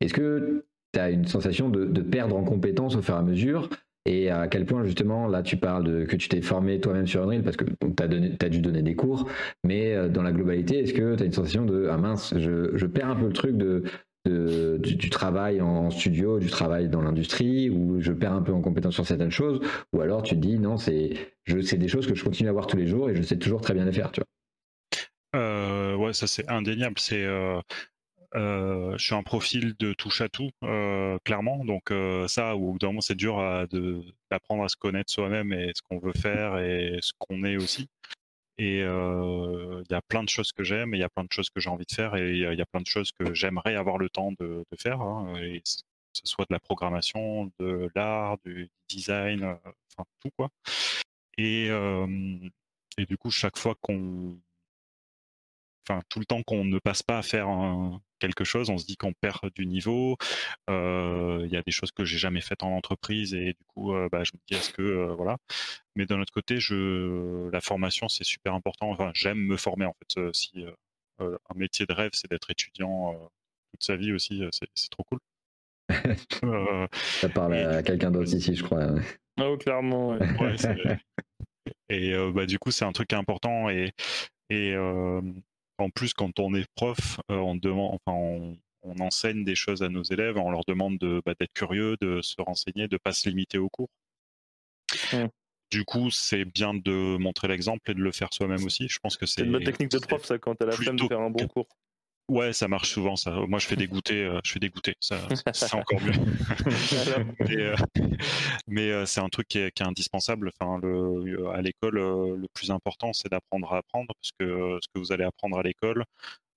Est-ce 0.00 0.12
que 0.12 0.66
tu 0.92 1.00
as 1.00 1.10
une 1.10 1.26
sensation 1.26 1.68
de, 1.70 2.02
perdre 2.02 2.36
en 2.36 2.44
compétences 2.44 2.96
au 2.96 3.02
fur 3.02 3.14
et 3.14 3.18
à 3.18 3.22
mesure? 3.22 3.70
Et 4.04 4.30
à 4.30 4.46
quel 4.46 4.66
point 4.66 4.84
justement 4.84 5.26
là 5.26 5.42
tu 5.42 5.56
parles 5.56 5.82
de 5.82 6.04
que 6.04 6.14
tu 6.14 6.28
t'es 6.28 6.40
formé 6.40 6.80
toi-même 6.80 7.08
sur 7.08 7.22
Unreal 7.22 7.42
parce 7.42 7.56
que 7.56 7.64
tu 7.64 8.02
as, 8.44 8.48
dû 8.48 8.60
donner 8.60 8.82
des 8.82 8.94
cours, 8.94 9.28
mais 9.64 9.94
euh, 9.94 10.08
dans 10.08 10.22
la 10.22 10.30
globalité, 10.30 10.78
est-ce 10.78 10.92
que 10.92 11.16
tu 11.16 11.22
as 11.24 11.26
une 11.26 11.32
sensation 11.32 11.64
de 11.64 11.88
ah 11.90 11.96
mince, 11.96 12.32
je, 12.38 12.76
je, 12.76 12.86
perds 12.86 13.08
un 13.08 13.16
peu 13.16 13.26
le 13.26 13.32
truc 13.32 13.56
de 13.56 13.82
du, 14.28 15.10
travail 15.10 15.60
en 15.60 15.90
studio, 15.90 16.38
du 16.38 16.48
travail 16.48 16.88
dans 16.88 17.02
l'industrie, 17.02 17.70
où 17.70 18.00
je 18.00 18.12
perds 18.12 18.32
un 18.32 18.42
peu 18.42 18.52
en 18.52 18.60
compétence 18.60 18.94
sur 18.94 19.06
certaines 19.06 19.30
choses, 19.30 19.60
ou 19.92 20.00
alors 20.00 20.22
tu 20.22 20.34
te 20.34 20.40
dis 20.40 20.58
non, 20.58 20.76
c'est 20.76 21.14
des 21.46 21.88
choses 21.88 22.06
que 22.06 22.14
je 22.14 22.24
continue 22.24 22.48
à 22.48 22.52
voir 22.52 22.66
tous 22.66 22.76
les 22.76 22.86
jours 22.86 23.10
et 23.10 23.16
je 23.16 23.22
sais 23.22 23.38
toujours 23.38 23.60
très 23.60 23.74
bien 23.74 23.84
les 23.84 23.92
faire, 23.92 24.12
tu 24.12 24.20
vois. 24.20 24.26
Euh, 25.36 25.94
ouais, 25.96 26.12
ça 26.12 26.26
c'est 26.26 26.48
indéniable. 26.50 26.98
C'est 26.98 27.24
euh, 27.24 27.60
euh, 28.34 28.96
je 28.96 29.04
suis 29.04 29.14
un 29.14 29.22
profil 29.22 29.74
de 29.78 29.92
touche 29.92 30.20
à 30.20 30.28
tout, 30.28 30.50
clairement. 31.24 31.64
Donc 31.64 31.92
ça, 32.28 32.56
au 32.56 32.72
bout 32.72 32.78
d'un 32.78 32.88
moment, 32.88 33.00
c'est 33.00 33.14
dur 33.14 33.36
d'apprendre 34.30 34.64
à 34.64 34.68
se 34.68 34.76
connaître 34.76 35.10
soi-même 35.12 35.52
et 35.52 35.72
ce 35.74 35.82
qu'on 35.82 35.98
veut 35.98 36.12
faire 36.12 36.58
et 36.58 36.98
ce 37.00 37.12
qu'on 37.18 37.44
est 37.44 37.56
aussi. 37.56 37.88
Et 38.58 38.78
il 38.78 39.86
y 39.90 39.94
a 39.94 40.02
plein 40.08 40.22
de 40.22 40.28
choses 40.28 40.52
que 40.52 40.64
j'aime, 40.64 40.94
il 40.94 41.00
y 41.00 41.04
a 41.04 41.08
plein 41.08 41.24
de 41.24 41.32
choses 41.32 41.50
que 41.50 41.60
j'ai 41.60 41.70
envie 41.70 41.84
de 41.86 41.94
faire, 41.94 42.16
et 42.16 42.32
il 42.32 42.38
y, 42.38 42.62
a 42.62 42.66
plein 42.66 42.80
de 42.80 42.86
choses 42.86 43.12
que 43.12 43.34
j'aimerais 43.34 43.76
avoir 43.76 43.98
le 43.98 44.08
temps 44.08 44.32
de, 44.38 44.64
faire, 44.78 45.00
hein, 45.02 45.34
et 45.36 45.60
que 45.60 45.68
ce 46.14 46.22
soit 46.24 46.46
de 46.48 46.54
la 46.54 46.60
programmation, 46.60 47.52
de 47.58 47.90
l'art, 47.94 48.38
du 48.44 48.70
design, 48.88 49.44
enfin 49.44 50.04
tout 50.20 50.30
quoi. 50.36 50.48
Et, 51.38 51.66
et 52.98 53.06
du 53.06 53.18
coup, 53.18 53.30
chaque 53.30 53.58
fois 53.58 53.74
qu'on 53.82 54.38
enfin 55.88 56.02
tout 56.08 56.18
le 56.18 56.26
temps 56.26 56.42
qu'on 56.42 56.64
ne 56.64 56.78
passe 56.78 57.02
pas 57.02 57.18
à 57.18 57.22
faire 57.22 57.48
quelque 58.18 58.44
chose, 58.44 58.70
on 58.70 58.78
se 58.78 58.86
dit 58.86 58.96
qu'on 58.96 59.12
perd 59.12 59.52
du 59.54 59.66
niveau. 59.66 60.16
Il 60.68 61.48
y 61.50 61.56
a 61.56 61.62
des 61.62 61.72
choses 61.72 61.92
que 61.92 62.04
j'ai 62.04 62.18
jamais 62.18 62.40
faites 62.40 62.62
en 62.62 62.70
entreprise 62.70 63.34
et 63.34 63.54
du 63.54 63.64
coup, 63.68 63.92
bah, 64.10 64.24
je 64.24 64.32
me 64.34 64.40
dis 64.48 64.54
est-ce 64.54 64.72
que 64.72 65.12
voilà. 65.16 65.38
Mais 65.94 66.06
d'un 66.06 66.20
autre 66.20 66.32
côté, 66.32 66.58
je 66.60 67.48
la 67.50 67.60
formation 67.60 68.08
c'est 68.08 68.24
super 68.24 68.54
important. 68.54 68.90
Enfin, 68.90 69.10
j'aime 69.14 69.38
me 69.38 69.56
former 69.56 69.86
en 69.86 69.94
fait. 69.94 70.32
si 70.34 70.64
un 71.20 71.54
métier 71.54 71.86
de 71.86 71.92
rêve 71.92 72.10
c'est 72.12 72.30
d'être 72.30 72.50
étudiant 72.50 73.14
toute 73.72 73.82
sa 73.82 73.96
vie 73.96 74.12
aussi, 74.12 74.42
c'est 74.52 74.90
trop 74.90 75.04
cool. 75.04 75.18
Ça 77.20 77.28
parle 77.28 77.54
à 77.54 77.82
quelqu'un 77.82 78.10
d'autre 78.10 78.34
ici, 78.34 78.54
je 78.54 78.62
crois. 78.62 78.88
Oh, 79.40 79.56
clairement. 79.58 80.18
et 81.88 82.14
bah, 82.34 82.46
du 82.46 82.58
coup, 82.58 82.70
c'est 82.70 82.84
un 82.84 82.92
truc 82.92 83.12
important 83.12 83.68
et, 83.68 83.92
et 84.50 84.74
en 85.78 85.90
plus, 85.90 86.14
quand 86.14 86.38
on 86.38 86.54
est 86.54 86.66
prof, 86.74 87.20
on 87.28 87.54
demande, 87.54 87.98
enfin, 88.06 88.16
on, 88.16 88.56
enseigne 89.00 89.44
des 89.44 89.56
choses 89.56 89.82
à 89.82 89.88
nos 89.88 90.04
élèves, 90.04 90.38
on 90.38 90.50
leur 90.50 90.64
demande 90.66 90.96
de, 90.98 91.20
bah, 91.26 91.34
d'être 91.38 91.52
curieux, 91.52 91.96
de 92.00 92.20
se 92.22 92.36
renseigner, 92.38 92.86
de 92.86 92.94
ne 92.94 92.98
pas 92.98 93.12
se 93.12 93.28
limiter 93.28 93.58
au 93.58 93.68
cours. 93.68 93.90
Mmh. 95.12 95.26
Du 95.70 95.84
coup, 95.84 96.10
c'est 96.10 96.44
bien 96.44 96.72
de 96.72 97.16
montrer 97.16 97.48
l'exemple 97.48 97.90
et 97.90 97.94
de 97.94 98.00
le 98.00 98.12
faire 98.12 98.32
soi-même 98.32 98.64
aussi. 98.64 98.86
Je 98.88 99.00
pense 99.00 99.16
que 99.16 99.26
c'est 99.26 99.42
une 99.42 99.52
bonne 99.52 99.64
technique 99.64 99.90
de 99.90 99.98
prof, 99.98 100.24
ça, 100.24 100.38
quand 100.38 100.60
as 100.62 100.66
la 100.66 100.72
flemme 100.72 100.96
de 100.96 101.06
faire 101.06 101.20
un 101.20 101.30
bon 101.30 101.48
cours. 101.48 101.66
Ouais, 102.28 102.52
ça 102.52 102.66
marche 102.66 102.90
souvent. 102.90 103.14
Ça. 103.14 103.30
Moi, 103.46 103.60
je 103.60 103.66
fais 103.66 103.76
des 103.76 103.86
goûters. 103.86 104.40
je 104.44 104.52
fais 104.52 104.58
des 104.58 104.68
goûters. 104.68 104.94
Ça, 105.00 105.20
c'est 105.52 105.74
encore 105.74 106.00
mieux. 106.00 106.12
mais, 108.66 108.90
euh, 108.90 109.06
c'est 109.06 109.20
un 109.20 109.28
truc 109.28 109.46
qui 109.48 109.58
est, 109.58 109.80
indispensable. 109.80 110.50
Enfin, 110.58 110.80
le, 110.82 111.48
à 111.50 111.62
l'école, 111.62 111.98
euh, 111.98 112.36
le 112.36 112.48
plus 112.52 112.70
important, 112.72 113.12
c'est 113.12 113.28
d'apprendre 113.28 113.72
à 113.72 113.78
apprendre, 113.78 114.12
parce 114.14 114.32
que 114.38 114.78
ce 114.82 114.88
que 114.92 114.98
vous 114.98 115.12
allez 115.12 115.24
apprendre 115.24 115.58
à 115.58 115.62
l'école, 115.62 116.04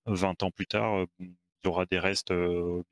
20 0.06 0.42
ans 0.42 0.50
plus 0.50 0.66
tard, 0.66 1.06
il 1.20 1.30
y 1.64 1.68
aura 1.68 1.86
des 1.86 1.98
restes, 1.98 2.32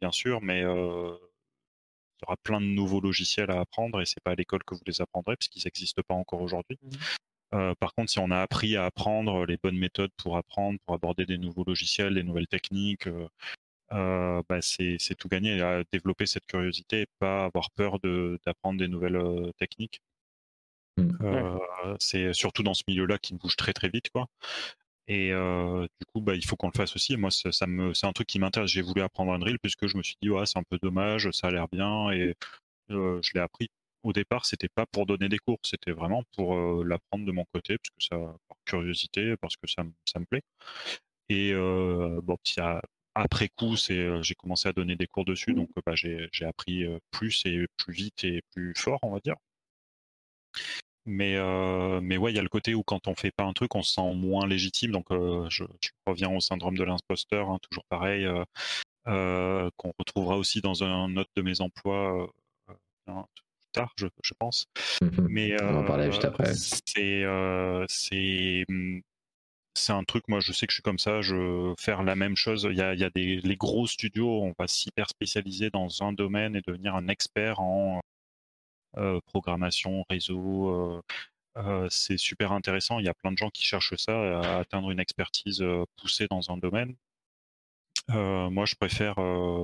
bien 0.01 0.13
sûr, 0.13 0.41
mais 0.43 0.61
il 0.61 0.65
y 0.65 2.27
aura 2.27 2.37
plein 2.43 2.61
de 2.61 2.67
nouveaux 2.67 3.01
logiciels 3.01 3.51
à 3.51 3.61
apprendre 3.61 4.01
et 4.01 4.07
c'est 4.07 4.23
pas 4.23 4.33
à 4.33 4.35
l'école 4.35 4.63
que 4.65 4.75
vous 4.75 4.83
les 4.87 5.01
apprendrez 5.01 5.37
parce 5.37 5.49
qu'ils 5.49 5.63
n'existent 5.65 6.03
pas 6.07 6.15
encore 6.15 6.43
aujourd'hui. 6.43 6.79
Euh, 7.55 7.75
par 7.77 7.95
contre, 7.95 8.11
si 8.11 8.19
on 8.19 8.31
a 8.31 8.41
appris 8.41 8.77
à 8.77 8.87
apprendre 8.87 9.47
les 9.47 9.57
bonnes 9.57 9.79
méthodes 9.79 10.11
pour 10.17 10.37
apprendre, 10.37 10.79
pour 10.85 10.95
aborder 10.95 11.25
des 11.27 11.39
nouveaux 11.39 11.65
logiciels, 11.65 12.15
des 12.15 12.23
nouvelles 12.23 12.47
techniques, 12.47 13.07
euh, 13.07 13.29
euh, 13.93 14.43
bah 14.49 14.61
c'est 14.61 14.99
tout 15.19 15.29
gagné. 15.29 15.63
À 15.63 15.83
développer 15.93 16.27
cette 16.27 16.47
curiosité 16.47 17.03
et 17.03 17.07
pas 17.19 17.45
avoir 17.47 17.71
peur 17.71 17.99
d'apprendre 18.01 18.79
des 18.79 18.89
nouvelles 18.89 19.19
techniques. 19.59 20.03
Mmh. 20.99 21.59
C'est 22.01 22.33
surtout 22.33 22.63
dans 22.63 22.75
ce 22.75 22.83
milieu-là 22.89 23.19
qui 23.19 23.35
bouge 23.35 23.57
très 23.57 23.73
très 23.73 23.89
vite, 23.89 24.11
quoi. 24.11 24.27
Et 25.09 25.31
du 25.31 26.07
coup, 26.13 26.21
bah, 26.21 26.35
il 26.35 26.45
faut 26.45 26.57
qu'on 26.57 26.69
le 26.69 26.77
fasse 26.77 26.95
aussi. 26.97 27.17
moi, 27.17 27.31
ça, 27.31 27.67
me, 27.67 27.95
c'est 27.95 28.07
un 28.07 28.13
truc 28.13 28.27
qui 28.29 28.39
m'intéresse. 28.39 28.71
J'ai 28.71 28.83
voulu 28.83 29.01
apprendre 29.03 29.33
Unreal 29.33 29.59
puisque 29.59 29.87
je 29.87 29.97
me 29.97 30.03
suis 30.03 30.17
dit, 30.21 30.31
ouais, 30.31 30.45
c'est 30.47 30.59
un 30.59 30.65
peu 30.65 30.79
dommage, 30.83 31.31
ça 31.31 31.49
a 31.49 31.51
l'air 31.51 31.69
bien, 31.69 32.11
et 32.11 32.35
je 32.91 33.33
l'ai 33.35 33.41
appris. 33.41 33.71
Au 34.03 34.13
départ, 34.13 34.47
c'était 34.47 34.69
pas 34.69 34.87
pour 34.87 35.07
donner 35.07 35.29
des 35.29 35.39
cours, 35.39 35.59
c'était 35.65 35.93
vraiment 35.93 36.23
pour 36.37 36.57
l'apprendre 36.85 37.27
de 37.27 37.33
mon 37.33 37.45
côté, 37.53 37.77
parce 37.79 37.91
que 37.91 38.17
ça, 38.17 38.37
par 38.49 38.57
curiosité, 38.65 39.37
parce 39.41 39.57
que 39.57 39.67
ça, 39.69 39.83
ça 40.05 40.21
me 40.21 40.25
plaît. 40.27 40.43
Et 41.29 41.53
bon, 42.23 42.37
après 43.15 43.49
coup, 43.49 43.77
c'est, 43.77 44.23
j'ai 44.23 44.35
commencé 44.35 44.69
à 44.69 44.73
donner 44.73 44.97
des 44.97 45.07
cours 45.07 45.25
dessus, 45.25 45.55
donc 45.55 45.71
bah, 45.87 45.95
j'ai, 45.97 46.29
appris 46.43 46.85
plus 47.11 47.43
et 47.47 47.67
plus 47.77 47.93
vite 47.93 48.25
et 48.25 48.43
plus 48.53 48.75
fort, 48.77 49.01
on 49.03 49.11
va 49.13 49.21
dire. 49.21 49.37
Mais, 51.09 51.37
euh, 51.37 52.01
mais 52.03 52.19
ouais, 52.19 52.33
il 52.33 52.37
y 52.37 52.39
a 52.39 52.43
le 52.43 52.51
côté 52.51 52.75
où 52.75 52.83
quand 52.83 53.09
on 53.09 53.15
fait 53.15 53.31
pas 53.31 53.45
un 53.45 53.55
truc, 53.55 53.75
on 53.75 53.83
se 53.83 53.95
sent 53.95 54.15
moins 54.15 54.47
légitime. 54.47 54.91
Donc, 54.93 55.11
euh, 55.11 55.49
je, 55.49 55.65
reviens 56.07 56.31
au 56.31 56.41
syndrome 56.41 56.77
de 56.77 56.85
l'imposteur, 56.85 57.49
hein, 57.49 57.59
toujours 57.63 57.85
pareil, 57.87 58.27
euh, 58.27 58.45
euh, 59.09 59.71
qu'on 59.79 59.93
retrouvera 59.99 60.37
aussi 60.37 60.61
dans 60.61 60.85
un 60.85 61.17
autre 61.17 61.31
de 61.37 61.43
mes 61.43 61.61
emplois 61.63 62.31
plus 63.07 63.15
tard, 63.83 63.93
je, 63.97 64.07
je 64.23 64.35
pense. 64.39 64.67
Mmh 65.03 65.27
mais 65.29 65.63
on 65.63 65.77
en 65.79 65.85
parlait 65.85 66.11
juste 66.11 66.25
après. 66.25 66.55
C'est 66.55 67.25
c'est 67.89 68.65
mmh, 68.69 69.01
c'est 69.79 69.93
un 69.93 70.05
truc, 70.05 70.25
moi 70.29 70.41
je 70.41 70.53
sais 70.53 70.67
que 70.67 70.73
je 70.73 70.77
suis 70.77 70.83
comme 70.83 70.99
ça, 70.99 71.21
je 71.23 71.73
faire 71.79 72.03
la 72.03 72.17
même 72.17 72.37
chose. 72.37 72.67
Il 72.71 72.77
y 72.77 72.83
a, 72.83 72.95
il 72.95 73.01
y 73.01 73.05
a 73.05 73.11
des 73.11 73.41
les 73.41 73.57
gros 73.57 73.87
studios, 73.87 74.43
on 74.43 74.55
va 74.59 74.67
s'hyper 74.67 75.09
spécialiser 75.09 75.71
dans 75.71 76.03
un 76.03 76.13
domaine 76.13 76.57
et 76.57 76.63
devenir 76.67 76.95
un 76.95 77.09
expert 77.09 77.61
en 77.61 78.01
euh, 78.97 79.21
programmation, 79.27 80.05
réseau. 80.11 80.69
Euh, 80.71 81.03
euh, 81.59 81.89
c'est 81.91 82.19
super 82.19 82.53
intéressant. 82.53 82.99
Il 82.99 83.07
y 83.07 83.09
a 83.09 83.15
plein 83.15 83.33
de 83.33 83.39
gens 83.39 83.51
qui 83.51 83.65
cherchent 83.65 83.97
ça, 83.97 84.41
à 84.41 84.59
atteindre 84.59 84.91
une 84.91 85.01
expertise 85.01 85.65
poussée 85.97 86.27
dans 86.31 86.51
un 86.51 86.59
domaine. 86.59 86.95
moi, 88.09 88.65
je 88.67 88.75
préfère 88.77 89.17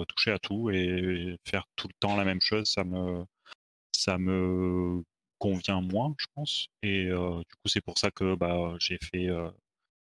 toucher 0.09 0.33
à 0.33 0.39
tout 0.39 0.71
et 0.71 1.37
faire 1.47 1.67
tout 1.77 1.89
le 1.89 1.95
temps 2.01 2.17
la 2.17 2.25
même 2.25 2.41
chose. 2.41 2.69
Ça 2.71 2.85
me, 2.85 3.25
ça 4.05 4.19
me 4.19 5.03
convient 5.39 5.81
moins, 5.81 6.15
je 6.19 6.27
pense. 6.35 6.69
Et 6.83 7.07
du 7.07 7.13
coup, 7.57 7.69
c'est 7.69 7.81
pour 7.81 7.99
ça 7.99 8.11
que 8.11 8.35
bah, 8.35 8.75
j'ai 8.79 8.99
fait, 8.99 9.29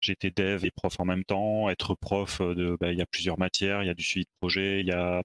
j'étais 0.01 0.31
dev 0.31 0.65
et 0.65 0.71
prof 0.71 0.99
en 0.99 1.05
même 1.05 1.23
temps. 1.23 1.69
Être 1.69 1.95
prof, 1.95 2.41
bah, 2.79 2.91
il 2.91 2.97
y 2.97 3.01
a 3.01 3.05
plusieurs 3.07 3.39
matières, 3.39 3.83
il 3.83 3.87
y 3.87 3.89
a 3.89 3.93
du 3.95 4.03
suivi 4.03 4.25
de 4.25 4.31
projet, 4.39 4.81
il 4.81 4.87
y 4.87 4.91
a 4.91 5.23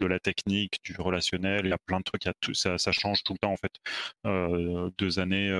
de 0.00 0.06
la 0.06 0.18
technique, 0.20 0.80
du 0.84 0.96
relationnel, 0.98 1.66
il 1.66 1.70
y 1.70 1.72
a 1.72 1.78
plein 1.86 1.98
de 1.98 2.04
trucs, 2.04 2.24
tout, 2.40 2.54
ça, 2.54 2.76
change 2.92 3.22
tout 3.24 3.34
le 3.34 3.38
temps 3.38 3.52
en 3.52 3.56
fait. 3.56 3.72
Deux 4.98 5.18
années 5.18 5.50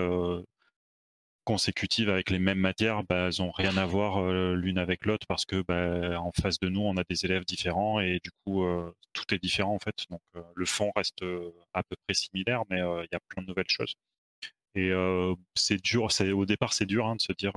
consécutives 1.44 2.08
avec 2.08 2.30
les 2.30 2.38
mêmes 2.38 2.58
matières, 2.58 3.02
bah, 3.04 3.28
elles 3.28 3.44
n'ont 3.44 3.50
rien 3.50 3.76
à 3.76 3.86
voir 3.86 4.18
euh, 4.18 4.54
l'une 4.54 4.78
avec 4.78 5.06
l'autre 5.06 5.26
parce 5.26 5.44
que 5.44 5.62
bah, 5.62 6.20
en 6.20 6.32
face 6.32 6.58
de 6.60 6.68
nous, 6.68 6.80
on 6.80 6.96
a 6.96 7.04
des 7.04 7.24
élèves 7.24 7.44
différents 7.44 8.00
et 8.00 8.20
du 8.22 8.30
coup, 8.44 8.64
tout 9.12 9.34
est 9.34 9.38
différent 9.38 9.74
en 9.74 9.78
fait. 9.78 10.06
Donc 10.10 10.20
le 10.54 10.64
fond 10.66 10.92
reste 10.96 11.24
à 11.74 11.82
peu 11.82 11.96
près 12.06 12.14
similaire, 12.14 12.62
mais 12.70 12.78
il 12.78 13.08
y 13.12 13.16
a 13.16 13.20
plein 13.28 13.42
de 13.42 13.48
nouvelles 13.48 13.68
choses. 13.68 13.94
Et 14.74 14.90
c'est 15.54 15.82
dur, 15.82 16.08
au 16.34 16.46
départ 16.46 16.72
c'est 16.72 16.86
dur 16.86 17.06
hein, 17.06 17.16
de 17.16 17.20
se 17.20 17.32
dire 17.32 17.52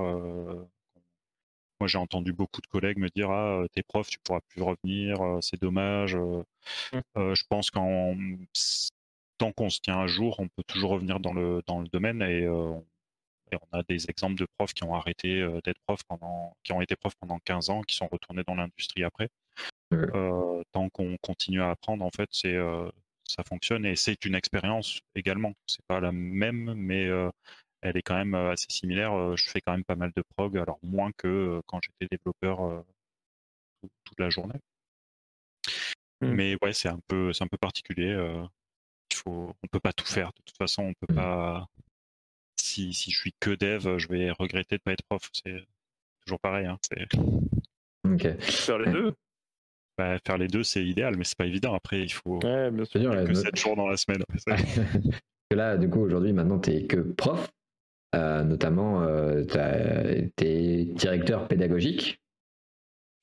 moi, 1.80 1.88
j'ai 1.88 1.98
entendu 1.98 2.32
beaucoup 2.32 2.62
de 2.62 2.68
collègues 2.68 2.98
me 2.98 3.10
dire 3.10 3.30
Ah, 3.32 3.64
t'es 3.74 3.84
prof, 3.84 4.08
tu 4.08 4.20
pourras 4.20 4.40
plus 4.50 4.62
revenir, 4.62 5.18
c'est 5.42 5.62
dommage. 5.62 6.16
Mmh. 6.16 7.00
je 7.16 7.44
pense 7.50 7.70
qu'en 7.72 8.16
tant 9.38 9.52
qu'on 9.52 9.70
se 9.70 9.80
tient 9.82 10.00
à 10.00 10.08
jour, 10.08 10.40
on 10.40 10.48
peut 10.48 10.64
toujours 10.68 10.92
revenir 10.92 11.20
dans 11.20 11.34
le, 11.34 11.62
dans 11.68 11.82
le 11.82 11.88
domaine 11.88 12.22
et, 12.22 12.48
on 12.48 12.86
a 13.72 13.84
des 13.84 14.10
exemples 14.10 14.36
de 14.36 14.48
profs 14.58 14.74
qui 14.74 14.84
ont 14.84 14.96
arrêté 14.96 15.46
d'être 15.64 15.80
profs 15.86 16.04
pendant, 16.08 16.56
qui 16.64 16.74
ont 16.74 16.82
été 16.82 16.96
profs 16.96 17.16
pendant 17.16 17.40
15 17.40 17.70
ans, 17.70 17.82
qui 17.82 17.96
sont 17.96 18.08
retournés 18.08 18.44
dans 18.48 18.56
l'industrie 18.56 19.04
après. 19.04 19.30
tant 20.72 20.90
qu'on 20.90 21.18
continue 21.22 21.62
à 21.62 21.72
apprendre, 21.72 22.04
en 22.04 22.12
fait, 22.12 22.30
c'est 22.32 22.58
ça 23.28 23.44
fonctionne 23.44 23.86
et 23.86 23.96
c'est 23.96 24.24
une 24.26 24.36
expérience 24.36 25.00
également. 25.16 25.54
C'est 25.66 25.86
pas 25.88 26.00
la 26.00 26.12
même, 26.12 26.74
mais 26.76 27.08
elle 27.82 27.98
est 27.98 28.02
quand 28.02 28.16
même 28.16 28.36
assez 28.36 28.68
similaire. 28.70 29.36
Je 29.36 29.50
fais 29.50 29.62
quand 29.62 29.72
même 29.72 29.84
pas 29.84 29.96
mal 29.96 30.12
de 30.16 30.24
prog, 30.36 30.58
alors 30.58 30.80
moins 30.84 31.12
que 31.18 31.62
quand 31.68 31.80
j'étais 31.82 32.08
développeur 32.16 32.84
toute 34.04 34.20
la 34.20 34.30
journée. 34.30 34.60
Mmh. 36.22 36.32
Mais 36.32 36.58
ouais, 36.62 36.74
c'est 36.74 36.90
un 36.90 37.00
peu, 37.08 37.34
c'est 37.34 37.44
un 37.44 37.48
peu 37.48 37.58
particulier. 37.58 38.16
faut, 39.14 39.54
on 39.64 39.68
peut 39.68 39.80
pas 39.80 39.94
tout 39.94 40.06
faire. 40.06 40.28
De 40.30 40.42
toute 40.46 40.58
façon, 40.58 40.84
on 40.84 40.94
peut 40.94 41.14
mmh. 41.14 41.16
pas. 41.16 41.68
Si, 42.76 42.94
si 42.94 43.10
je 43.10 43.18
suis 43.18 43.34
que 43.40 43.52
dev, 43.52 43.98
je 43.98 44.08
vais 44.10 44.32
regretter 44.32 44.76
de 44.76 44.82
pas 44.82 44.92
être 44.92 45.04
prof. 45.08 45.30
C'est 45.32 45.64
toujours 46.26 46.42
pareil. 46.42 46.66
Hein, 46.66 46.78
Faire 48.42 48.80
les 48.80 48.92
deux? 48.92 49.14
Bah, 49.98 50.18
faire 50.28 50.38
les 50.38 50.50
deux, 50.50 50.64
c'est 50.64 50.84
idéal, 50.84 51.16
mais 51.16 51.24
c'est 51.24 51.38
pas 51.38 51.46
évident. 51.46 51.74
Après, 51.74 52.02
il 52.02 52.12
faut 52.12 52.44
ouais, 52.44 52.72
bien 52.72 52.84
sûr. 52.84 53.00
que 53.26 53.34
7 53.34 53.56
jours 53.56 53.78
dans 53.78 53.88
la 53.88 53.96
semaine. 53.96 54.24
là, 55.52 55.78
du 55.78 55.90
coup, 55.90 56.02
aujourd'hui, 56.02 56.34
maintenant, 56.34 56.60
tu 56.60 56.72
es 56.72 56.86
que 56.86 56.98
prof. 56.98 57.50
Euh, 58.14 58.44
notamment, 58.44 59.04
euh, 59.04 59.46
tu 59.46 60.46
es 60.46 60.84
directeur 60.84 61.48
pédagogique. 61.48 62.20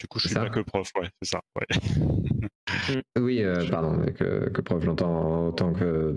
Du 0.00 0.06
coup, 0.06 0.18
je 0.18 0.28
suis 0.28 0.34
pas 0.34 0.48
que 0.48 0.60
prof, 0.60 0.90
ouais, 0.96 1.10
c'est 1.20 1.28
ça. 1.28 1.42
oui, 3.18 3.42
euh, 3.42 3.68
pardon, 3.68 4.02
que, 4.14 4.60
prof, 4.62 4.82
j'entends 4.82 5.48
en 5.48 5.52
tant 5.52 5.74
que. 5.74 6.16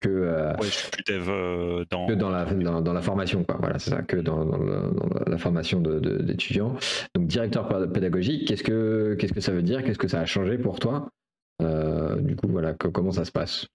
Que, 0.00 0.52
je 0.62 0.68
suis 0.68 0.90
plus 0.90 1.04
dev 1.04 1.84
dans... 1.90 2.06
Que 2.06 2.12
dans 2.12 2.30
la, 2.30 2.44
dans, 2.44 2.92
la 2.92 3.02
formation, 3.02 3.42
quoi. 3.42 3.56
Voilà, 3.58 3.78
c'est 3.78 3.90
ça, 3.90 4.02
que 4.02 4.16
dans, 4.16 4.44
la 5.26 5.38
formation 5.38 5.80
d'étudiants. 5.80 6.76
Donc, 7.14 7.26
directeur 7.26 7.68
pédagogique, 7.92 8.46
qu'est-ce 8.46 8.62
que, 8.62 9.16
qu'est-ce 9.18 9.32
que 9.32 9.40
ça 9.40 9.52
veut 9.52 9.62
dire? 9.62 9.82
Qu'est-ce 9.82 9.98
que 9.98 10.08
ça 10.08 10.20
a 10.20 10.26
changé 10.26 10.58
pour 10.58 10.78
toi? 10.78 11.08
Du 11.60 12.36
coup, 12.36 12.48
voilà, 12.48 12.74
comment 12.74 13.12
ça 13.12 13.24
se 13.24 13.32
passe? 13.32 13.66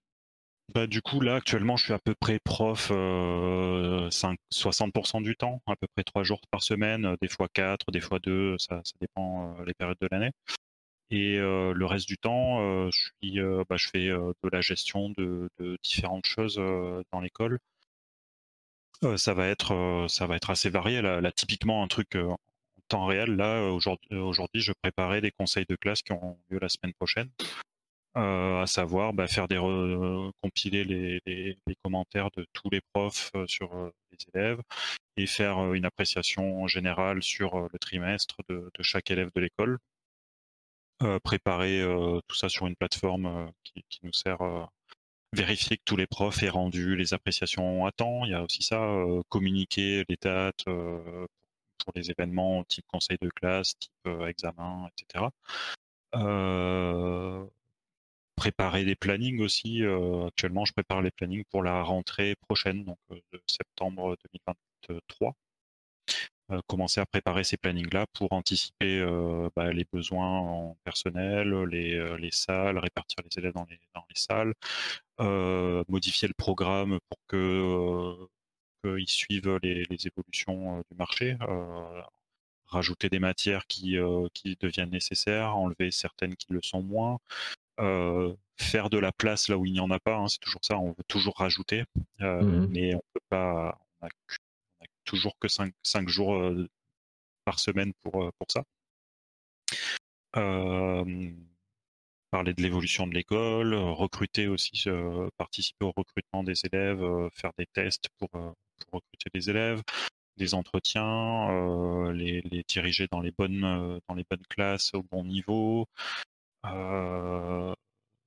Bah, 0.72 0.86
du 0.86 1.02
coup, 1.02 1.20
là, 1.20 1.34
actuellement, 1.36 1.76
je 1.76 1.84
suis 1.84 1.92
à 1.92 1.98
peu 1.98 2.14
près 2.18 2.38
prof 2.42 2.90
60% 2.90 5.22
du 5.22 5.36
temps, 5.36 5.60
à 5.66 5.76
peu 5.76 5.86
près 5.94 6.04
3 6.04 6.24
jours 6.24 6.40
par 6.50 6.62
semaine, 6.62 7.16
des 7.20 7.28
fois 7.28 7.48
4, 7.52 7.92
des 7.92 8.00
fois 8.00 8.18
2, 8.18 8.56
ça, 8.58 8.80
ça 8.82 8.94
dépend 9.00 9.56
les 9.66 9.74
périodes 9.74 9.98
de 10.00 10.08
l'année. 10.10 10.30
Et 11.14 11.36
le 11.38 11.84
reste 11.86 12.08
du 12.08 12.18
temps, 12.18 12.90
je, 12.90 12.98
suis, 12.98 13.38
bah, 13.68 13.76
je 13.76 13.88
fais 13.88 14.08
de 14.08 14.48
la 14.50 14.60
gestion 14.60 15.10
de, 15.10 15.48
différentes 15.82 16.26
choses 16.26 16.56
dans 16.56 17.20
l'école. 17.20 17.60
ça, 19.16 19.32
va 19.34 19.46
être, 19.46 20.08
assez 20.48 20.70
varié. 20.70 21.02
Là, 21.02 21.32
typiquement, 21.32 21.84
un 21.84 21.88
truc 21.88 22.16
en 22.16 22.36
temps 22.88 23.06
réel, 23.06 23.36
là, 23.36 23.70
aujourd'hui, 23.70 24.60
je 24.60 24.72
préparais 24.82 25.20
des 25.20 25.30
conseils 25.30 25.66
de 25.68 25.76
classe 25.76 26.02
qui 26.02 26.12
ont 26.12 26.36
lieu 26.50 26.58
la 26.60 26.68
semaine 26.68 26.94
prochaine. 26.94 27.30
Euh, 28.16 28.62
à 28.62 28.66
savoir 28.68 29.12
bah, 29.12 29.26
faire 29.26 29.48
des 29.48 29.58
compiler 30.40 30.84
les, 30.84 31.58
commentaires 31.82 32.30
de 32.36 32.46
tous 32.52 32.70
les 32.70 32.80
profs 32.92 33.32
euh, 33.34 33.44
sur 33.48 33.74
euh, 33.74 33.90
les 34.12 34.18
élèves 34.32 34.62
et 35.16 35.26
faire 35.26 35.74
une 35.74 35.84
appréciation 35.84 36.68
générale 36.68 37.24
sur 37.24 37.68
le 37.72 37.78
trimestre 37.80 38.36
de 38.48 38.70
chaque 38.82 39.10
élève 39.10 39.30
de 39.34 39.40
l'école. 39.40 39.78
Préparer 41.22 41.82
tout 42.28 42.36
ça 42.36 42.48
sur 42.48 42.66
une 42.66 42.76
plateforme 42.76 43.50
qui, 43.62 43.84
qui, 43.88 44.00
nous 44.02 44.12
sert 44.12 44.68
vérifier 45.32 45.76
que 45.76 45.82
tous 45.84 45.96
les 45.96 46.06
profs 46.06 46.42
aient 46.42 46.48
rendu 46.48 46.96
les 46.96 47.14
appréciations 47.14 47.86
à 47.86 47.92
temps. 47.92 48.24
Il 48.24 48.30
y 48.30 48.34
a 48.34 48.42
aussi 48.42 48.62
ça, 48.62 48.80
communiquer 49.28 50.04
les 50.08 50.16
dates 50.20 50.64
pour 50.64 51.92
les 51.94 52.10
événements 52.10 52.64
type 52.64 52.86
conseil 52.86 53.18
de 53.20 53.28
classe, 53.28 53.78
type 53.78 54.08
examen, 54.26 54.88
etc. 54.96 55.26
préparer 58.36 58.84
des 58.84 58.96
plannings 58.96 59.40
aussi. 59.40 59.82
actuellement, 60.26 60.64
je 60.64 60.72
prépare 60.72 61.02
les 61.02 61.10
plannings 61.10 61.44
pour 61.50 61.62
la 61.62 61.82
rentrée 61.82 62.36
prochaine, 62.36 62.84
donc 62.84 62.98
de 63.10 63.40
septembre 63.46 64.16
2023. 64.88 65.34
Commencer 66.66 67.00
à 67.00 67.06
préparer 67.06 67.44
ces 67.44 67.56
plannings-là 67.56 68.06
pour 68.12 68.32
anticiper 68.32 69.04
bah, 69.56 69.72
les 69.72 69.86
besoins 69.92 70.38
en 70.40 70.76
personnel, 70.84 71.52
les, 71.64 72.16
les, 72.18 72.30
salles, 72.30 72.78
répartir 72.78 73.18
les 73.24 73.38
élèves 73.38 73.54
dans 73.54 73.66
les, 73.70 73.80
dans 73.94 74.04
les 74.08 74.16
salles, 74.16 74.54
modifier 75.88 76.28
le 76.28 76.34
programme 76.34 76.98
pour 77.08 77.18
que 77.28 78.14
qu'ils 78.82 79.08
suivent 79.08 79.58
les, 79.62 79.84
les 79.88 80.06
évolutions 80.06 80.78
du 80.90 80.96
marché, 80.98 81.36
rajouter 82.66 83.08
des 83.08 83.18
matières 83.18 83.66
qui, 83.66 83.96
qui 84.34 84.56
deviennent 84.60 84.90
nécessaires, 84.90 85.56
enlever 85.56 85.90
certaines 85.90 86.36
qui 86.36 86.52
le 86.52 86.60
sont 86.62 86.82
moins, 86.82 87.18
faire 88.56 88.90
de 88.90 88.98
la 88.98 89.12
place 89.12 89.48
là 89.48 89.56
où 89.56 89.66
il 89.66 89.72
n'y 89.72 89.80
en 89.80 89.90
a 89.90 89.98
pas. 89.98 90.16
Hein, 90.16 90.28
c'est 90.28 90.40
toujours 90.40 90.64
ça, 90.64 90.78
on 90.78 90.90
veut 90.90 91.04
toujours 91.08 91.36
rajouter, 91.36 91.84
mmh 92.20 92.66
mais 92.70 92.94
on 92.94 93.02
peut 93.12 93.20
pas. 93.28 93.78
Toujours 95.14 95.38
que 95.38 95.46
5, 95.46 95.72
jours 96.08 96.42
par 97.44 97.60
semaine 97.60 97.92
pour, 98.02 98.32
pour 98.36 98.50
ça 98.50 98.64
parler 102.32 102.52
de 102.52 102.62
l'évolution 102.62 103.06
de 103.06 103.14
l'école, 103.14 103.74
recruter 103.74 104.48
aussi, 104.48 104.72
participer 105.36 105.84
au 105.84 105.92
recrutement 105.96 106.42
des 106.42 106.66
élèves, 106.66 107.00
faire 107.32 107.52
des 107.56 107.66
tests 107.66 108.08
pour, 108.18 108.28
recruter 108.90 109.30
des 109.32 109.50
élèves, 109.50 109.82
des 110.36 110.54
entretiens, 110.54 112.10
les, 112.12 112.42
diriger 112.66 113.06
dans 113.12 113.20
les 113.20 113.30
bonnes 113.30 114.00
dans 114.08 114.14
les 114.16 114.24
bonnes 114.28 114.46
classes 114.48 114.92
au 114.94 115.04
bon 115.04 115.22
niveau, 115.22 115.86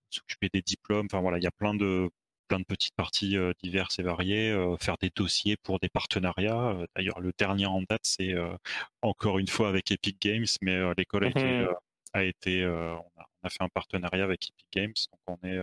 s'occuper 0.09 0.47
des 0.53 0.61
diplômes. 0.61 1.07
Enfin 1.07 1.19
voilà, 1.19 1.37
il 1.37 1.43
y 1.43 1.47
a 1.47 1.51
plein 1.51 1.73
de 1.75 2.09
plein 2.47 2.59
de 2.59 2.65
petites 2.65 2.95
parties 2.95 3.35
diverses 3.61 3.99
et 3.99 4.03
variées, 4.03 4.55
faire 4.79 4.97
des 4.97 5.11
dossiers 5.15 5.57
pour 5.57 5.79
des 5.79 5.89
partenariats. 5.89 6.77
D'ailleurs, 6.95 7.19
le 7.19 7.31
dernier 7.37 7.65
en 7.65 7.81
date, 7.81 8.03
c'est 8.03 8.33
encore 9.01 9.39
une 9.39 9.47
fois 9.47 9.69
avec 9.69 9.91
Epic 9.91 10.21
Games, 10.21 10.45
mais 10.61 10.79
l'école 10.95 11.25
a 11.25 11.29
été, 11.29 11.43
mmh 11.43 11.75
a 12.13 12.23
été 12.23 12.65
on, 12.65 13.21
a, 13.43 13.49
fait 13.49 13.61
un 13.61 13.69
partenariat 13.69 14.23
avec 14.23 14.49
Epic 14.49 14.67
Games, 14.71 14.93
donc 15.11 15.39
on 15.41 15.47
est 15.47 15.59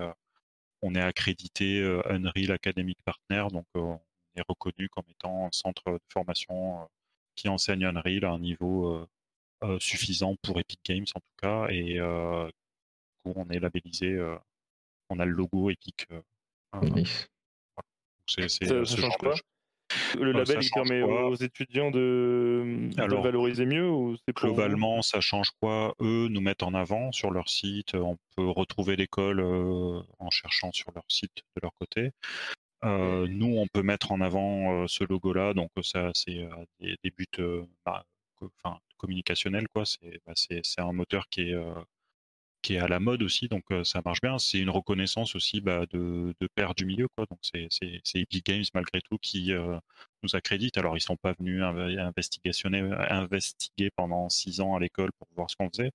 on 0.82 0.95
est 0.95 1.01
accrédité 1.01 1.82
Unreal 2.07 2.53
Academic 2.53 2.99
Partner, 3.05 3.47
donc 3.51 3.66
on 3.74 3.99
est 4.37 4.45
reconnu 4.49 4.89
comme 4.91 5.05
étant 5.09 5.47
un 5.47 5.53
centre 5.53 5.91
de 5.91 6.01
formation 6.12 6.89
qui 7.35 7.49
enseigne 7.49 7.87
Unreal 7.87 8.24
à 8.24 8.30
un 8.30 8.39
niveau 8.39 9.09
suffisant 9.78 10.37
pour 10.43 10.61
Epic 10.61 10.80
Games 10.85 11.07
en 11.14 11.20
tout 11.20 11.37
cas, 11.41 11.68
et 11.70 12.01
on 12.03 13.49
est 13.51 13.59
labellisé, 13.59 14.18
on 15.09 15.18
a 15.18 15.24
le 15.24 15.32
logo 15.32 15.70
Epic 15.70 16.07
c'est, 18.27 18.49
ça, 18.49 18.85
change 18.85 19.16
quoi? 19.18 19.35
Le 20.18 20.33
label 20.33 20.59
il 20.62 20.70
permet 20.70 21.03
aux 21.03 21.35
étudiants 21.35 21.91
de, 21.91 22.91
valoriser 22.97 23.66
mieux 23.66 23.89
ou 23.89 24.16
c'est 24.16 24.35
Globalement, 24.35 25.03
ça 25.03 25.20
change 25.20 25.51
quoi? 25.61 25.95
Eux 26.01 26.29
nous 26.29 26.41
mettent 26.41 26.62
en 26.62 26.75
avant 26.75 27.12
sur 27.12 27.31
leur 27.31 27.49
site. 27.49 27.95
On 27.95 28.16
peut 28.37 28.49
retrouver 28.49 28.97
l'école 28.97 29.41
euh, 29.41 30.01
en 30.18 30.31
cherchant 30.31 30.72
sur 30.72 30.91
leur 30.95 31.05
site 31.09 31.37
de 31.57 31.61
leur 31.62 31.75
côté. 31.75 32.12
Euh, 32.85 33.27
nous, 33.29 33.57
on 33.57 33.66
peut 33.66 33.83
mettre 33.83 34.12
en 34.12 34.20
avant 34.20 34.72
euh, 34.72 34.87
ce 34.89 35.05
logo-là. 35.05 35.55
Donc, 35.55 35.70
ça, 35.83 36.11
c'est 36.14 36.49
des, 36.81 36.97
des, 37.03 37.11
buts 37.11 37.27
bah, 37.85 38.05
communicationnels. 38.97 39.68
Quoi. 39.68 39.85
C'est, 39.85 40.20
bah, 40.27 40.33
c'est, 40.35 40.61
c'est 40.64 40.81
un 40.81 40.93
moteur 40.93 41.29
qui 41.29 41.51
est 41.51 41.57
qui 42.65 42.75
est 42.75 42.79
à 42.79 42.89
la 42.89 42.99
mode 42.99 43.23
aussi, 43.23 43.49
donc 43.49 43.65
ça 43.85 44.01
marche 44.05 44.21
bien. 44.23 44.39
C'est 44.39 44.59
une 44.59 44.71
reconnaissance 44.71 45.37
aussi 45.37 45.61
bah, 45.61 45.85
de, 45.91 46.35
de 46.41 46.49
père 46.55 46.75
du 46.75 46.87
milieu, 46.87 47.09
quoi. 47.09 47.27
Donc 47.31 47.39
c'est 47.43 47.69
Epic 48.15 48.47
Games 48.47 48.65
malgré 48.75 49.03
tout 49.03 49.19
qui 49.19 49.53
nous 50.23 50.35
accrédite. 50.35 50.79
Alors 50.79 50.97
ils 50.97 51.01
sont 51.01 51.17
pas 51.17 51.35
venus 51.39 51.62
investiguer 51.62 52.53
pendant 53.95 54.29
six 54.31 54.61
ans 54.61 54.75
à 54.75 54.81
l'école 54.81 55.11
pour 55.19 55.29
voir 55.37 55.51
ce 55.51 55.57
qu'on 55.57 55.69
faisait, 55.69 55.93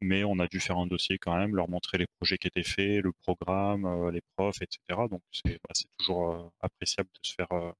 mais 0.00 0.22
on 0.22 0.38
a 0.38 0.46
dû 0.46 0.60
faire 0.60 0.78
un 0.78 0.86
dossier 0.86 1.18
quand 1.18 1.36
même, 1.36 1.56
leur 1.56 1.68
montrer 1.68 1.98
les 1.98 2.06
projets 2.18 2.38
qui 2.38 2.46
étaient 2.46 2.62
faits, 2.62 3.02
le 3.02 3.12
programme, 3.12 4.10
les 4.10 4.22
profs, 4.36 4.62
etc. 4.62 4.78
Donc 5.10 5.22
c'est 5.32 5.58
bah, 5.68 5.74
toujours 5.98 6.52
appréciable 6.60 7.08
de 7.12 7.28
se 7.28 7.34
faire 7.34 7.74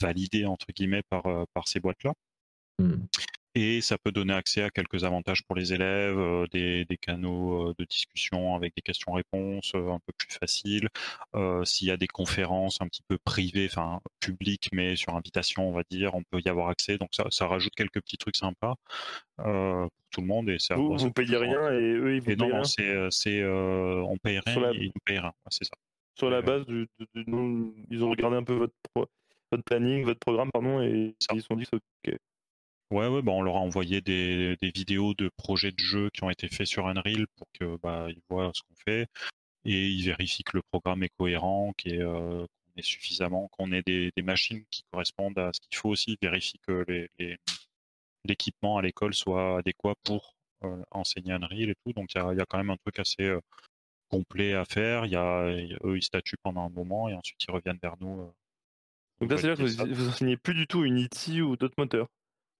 valider 0.00 0.46
entre 0.46 0.66
guillemets 0.74 1.02
par, 1.08 1.46
par 1.54 1.68
ces 1.68 1.78
boîtes-là. 1.78 2.12
Mmh 2.80 3.04
et 3.54 3.80
ça 3.80 3.98
peut 3.98 4.12
donner 4.12 4.32
accès 4.32 4.62
à 4.62 4.70
quelques 4.70 5.04
avantages 5.04 5.42
pour 5.42 5.56
les 5.56 5.72
élèves, 5.72 6.18
euh, 6.18 6.46
des, 6.46 6.86
canaux 7.00 7.70
euh, 7.70 7.74
de 7.78 7.84
discussion 7.84 8.54
avec 8.54 8.74
des 8.74 8.82
questions-réponses 8.82 9.72
euh, 9.74 9.90
un 9.90 9.98
peu 9.98 10.12
plus 10.16 10.30
faciles. 10.30 10.88
S'il 11.64 11.88
y 11.88 11.90
a 11.90 11.96
des 11.96 12.06
conférences 12.06 12.80
un 12.80 12.88
petit 12.88 13.02
peu 13.06 13.18
privées, 13.18 13.68
enfin 13.70 14.00
publiques, 14.20 14.68
mais 14.72 14.96
sur 14.96 15.14
invitation, 15.16 15.68
on 15.68 15.72
va 15.72 15.82
dire, 15.90 16.14
on 16.14 16.22
peut 16.22 16.40
y 16.44 16.48
avoir 16.48 16.68
accès. 16.68 16.98
Donc 16.98 17.10
ça, 17.12 17.24
ça 17.30 17.46
rajoute 17.46 17.74
quelques 17.74 18.00
petits 18.00 18.16
trucs 18.16 18.36
sympas 18.36 18.74
pour 19.36 19.90
tout 20.10 20.20
le 20.20 20.26
monde. 20.26 20.48
Et 20.48 20.58
ça, 20.58 20.76
vous, 20.76 20.96
vous 20.96 21.12
payez 21.12 21.36
rien 21.36 21.72
et 21.72 21.92
eux, 21.92 22.16
ils 22.16 22.22
vous 22.22 22.30
et 22.30 22.36
non, 22.36 22.48
non, 22.48 22.64
c'est, 22.64 22.94
c'est 23.10 23.44
on 23.44 24.16
paye 24.18 24.40
rien 24.44 24.72
et 24.72 24.76
ils 24.76 24.92
nous 24.94 25.00
payent 25.04 25.18
rien. 25.18 25.32
c'est 25.50 25.64
ça. 25.64 25.76
Sur 26.14 26.30
la 26.30 26.42
base 26.42 26.66
du, 26.66 26.88
ils 27.90 28.04
ont 28.04 28.10
regardé 28.10 28.36
un 28.36 28.44
peu 28.44 28.54
votre, 28.54 28.74
votre 28.94 29.64
planning, 29.64 30.04
votre 30.04 30.20
programme, 30.20 30.50
pardon, 30.52 30.82
et 30.82 31.14
ils 31.32 31.40
se 31.40 31.46
sont 31.46 31.56
dit, 31.56 31.66
ok, 31.72 32.14
Ouais, 32.92 33.08
ouais, 33.08 33.22
bah 33.22 33.32
on 33.32 33.40
leur 33.40 33.56
a 33.56 33.60
envoyé 33.60 34.02
des, 34.02 34.54
des, 34.60 34.70
vidéos 34.70 35.14
de 35.14 35.30
projets 35.38 35.72
de 35.72 35.78
jeux 35.78 36.10
qui 36.10 36.24
ont 36.24 36.30
été 36.30 36.46
faits 36.48 36.66
sur 36.66 36.86
Unreal 36.86 37.26
pour 37.36 37.46
que 37.58 37.78
bah, 37.78 38.08
ils 38.10 38.20
voient 38.28 38.50
ce 38.54 38.60
qu'on 38.60 38.74
fait 38.84 39.06
et 39.64 39.88
ils 39.88 40.04
vérifient 40.04 40.44
que 40.44 40.58
le 40.58 40.62
programme 40.70 41.02
est 41.02 41.12
cohérent, 41.16 41.72
qu'on 41.82 41.90
euh, 41.90 42.46
est 42.76 42.82
suffisamment, 42.82 43.48
qu'on 43.48 43.72
ait 43.72 43.80
des, 43.86 44.10
des, 44.14 44.22
machines 44.22 44.62
qui 44.70 44.84
correspondent 44.90 45.38
à 45.38 45.52
ce 45.54 45.60
qu'il 45.60 45.74
faut 45.74 45.88
aussi, 45.88 46.18
vérifient 46.20 46.58
que 46.66 46.84
l'équipement 48.26 48.76
à 48.76 48.82
l'école 48.82 49.14
soit 49.14 49.60
adéquat 49.60 49.94
pour 50.04 50.34
euh, 50.64 50.82
enseigner 50.90 51.32
Unreal 51.32 51.70
et 51.70 51.74
tout. 51.86 51.94
Donc 51.94 52.14
il 52.14 52.18
y 52.18 52.20
a, 52.20 52.34
y 52.34 52.40
a, 52.40 52.44
quand 52.44 52.58
même 52.58 52.70
un 52.70 52.76
truc 52.76 52.98
assez 52.98 53.22
euh, 53.22 53.40
complet 54.10 54.52
à 54.52 54.66
faire. 54.66 55.06
Il 55.06 55.12
y 55.12 55.16
a, 55.16 55.46
eux, 55.84 55.96
ils 55.96 56.04
statuent 56.04 56.36
pendant 56.42 56.66
un 56.66 56.70
moment 56.70 57.08
et 57.08 57.14
ensuite 57.14 57.42
ils 57.42 57.52
reviennent 57.52 57.80
vers 57.82 57.96
nous. 58.00 58.30
Donc 59.22 59.30
là, 59.30 59.38
c'est-à-dire 59.38 59.64
que 59.64 59.70
vous, 59.70 59.94
vous 59.94 60.08
enseignez 60.10 60.36
plus 60.36 60.52
du 60.52 60.66
tout 60.66 60.84
Unity 60.84 61.40
ou 61.40 61.56
d'autres 61.56 61.76
moteurs? 61.78 62.08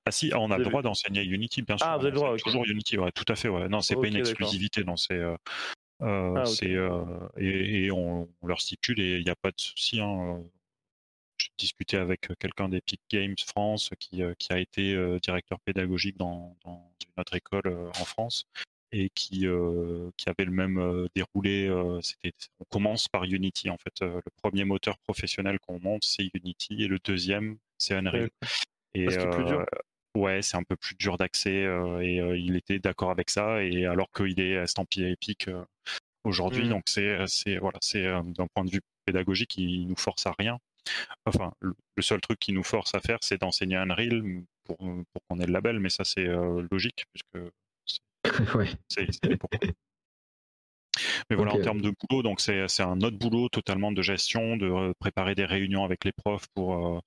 Ah 0.04 0.10
si, 0.10 0.32
on 0.34 0.50
a 0.50 0.58
le 0.58 0.64
droit 0.64 0.82
d'enseigner 0.82 1.22
Unity, 1.22 1.62
bien 1.62 1.78
sûr. 1.78 1.86
Ah, 1.86 1.96
vous 1.96 2.02
avez 2.02 2.10
le 2.10 2.16
droit, 2.16 2.36
Toujours 2.36 2.64
Unity, 2.66 2.98
ouais, 2.98 3.12
tout 3.12 3.24
à 3.28 3.36
fait, 3.36 3.48
ouais. 3.48 3.68
Non, 3.68 3.80
c'est 3.80 3.94
pas 3.94 4.08
une 4.08 4.16
exclusivité, 4.16 4.84
non, 4.84 4.96
c'est. 4.96 5.14
Euh, 5.14 5.36
euh, 6.02 6.34
ah, 6.36 6.44
c'est 6.44 6.74
euh, 6.74 7.04
et, 7.36 7.84
et 7.84 7.92
on, 7.92 8.28
leur 8.42 8.60
stipule 8.60 8.98
et 8.98 9.18
il 9.18 9.24
n'y 9.24 9.30
a 9.30 9.36
pas 9.36 9.50
de 9.50 9.60
souci. 9.60 10.00
Hein. 10.00 10.42
J'ai 11.38 11.50
discuté 11.56 11.96
avec 11.96 12.28
quelqu'un 12.38 12.68
d'Epic 12.68 13.00
Games 13.10 13.36
France 13.46 13.90
qui, 14.00 14.22
qui 14.38 14.52
a 14.52 14.58
été 14.58 15.18
directeur 15.20 15.58
pédagogique 15.60 16.16
dans, 16.16 16.56
dans, 16.64 16.92
une 17.06 17.20
autre 17.20 17.34
école 17.34 17.90
en 18.00 18.04
France 18.04 18.44
et 18.92 19.10
qui, 19.10 19.46
qui 20.16 20.28
avait 20.28 20.44
le 20.44 20.52
même 20.52 21.08
déroulé. 21.16 21.68
c'était, 22.00 22.32
on 22.60 22.64
commence 22.64 23.08
par 23.08 23.24
Unity 23.24 23.70
en 23.70 23.78
fait. 23.78 24.02
le 24.02 24.22
premier 24.40 24.64
moteur 24.64 24.98
professionnel 24.98 25.58
qu'on 25.58 25.80
monte, 25.80 26.04
c'est 26.04 26.28
Unity 26.34 26.84
et 26.84 26.88
le 26.88 26.98
deuxième, 27.00 27.58
c'est 27.78 27.94
Unreal. 27.94 28.30
Et, 28.94 29.06
Parce 29.06 29.34
plus 29.34 29.44
dur. 29.44 29.64
Ouais, 30.14 30.42
c'est 30.42 30.56
un 30.56 30.62
peu 30.62 30.76
plus 30.76 30.94
dur 30.94 31.16
d'accès 31.16 31.64
et 32.02 32.16
il 32.36 32.56
était 32.56 32.78
d'accord 32.78 33.10
avec 33.10 33.30
ça. 33.30 33.62
Et 33.62 33.86
alors 33.86 34.10
qu'il 34.12 34.40
est 34.40 34.52
estampillé 34.52 35.10
épique 35.10 35.48
aujourd'hui, 36.24 36.66
mmh. 36.66 36.68
donc 36.68 36.82
c'est 36.86 37.16
c'est 37.26 37.56
voilà, 37.56 37.78
c'est 37.80 38.04
d'un 38.04 38.46
point 38.54 38.64
de 38.64 38.70
vue 38.70 38.82
pédagogique, 39.06 39.56
il 39.56 39.86
nous 39.86 39.96
force 39.96 40.26
à 40.26 40.34
rien. 40.38 40.58
Enfin, 41.26 41.52
le, 41.60 41.74
seul 42.00 42.20
truc 42.20 42.38
qui 42.38 42.52
nous 42.52 42.64
force 42.64 42.94
à 42.94 43.00
faire, 43.00 43.18
c'est 43.22 43.40
d'enseigner 43.40 43.76
Unreal 43.76 44.22
pour, 44.64 44.76
pour 44.76 45.22
qu'on 45.28 45.40
ait 45.40 45.46
le 45.46 45.52
label, 45.52 45.80
mais 45.80 45.88
ça 45.88 46.04
c'est 46.04 46.26
logique 46.70 47.06
puisque 47.12 47.52
c'est 48.88 49.08
Mais 51.30 51.36
voilà, 51.36 51.54
en 51.54 51.60
termes 51.60 51.80
de 51.80 51.90
boulot, 51.90 52.22
donc 52.22 52.40
c'est 52.40 52.80
un 52.80 53.00
autre 53.00 53.16
boulot 53.16 53.48
totalement 53.48 53.92
de 53.92 54.02
gestion, 54.02 54.56
de 54.56 54.92
préparer 54.98 55.34
des 55.34 55.44
réunions 55.44 55.84
avec 55.84 56.04
les 56.04 56.12
profs 56.12 56.46
pour 56.54 57.02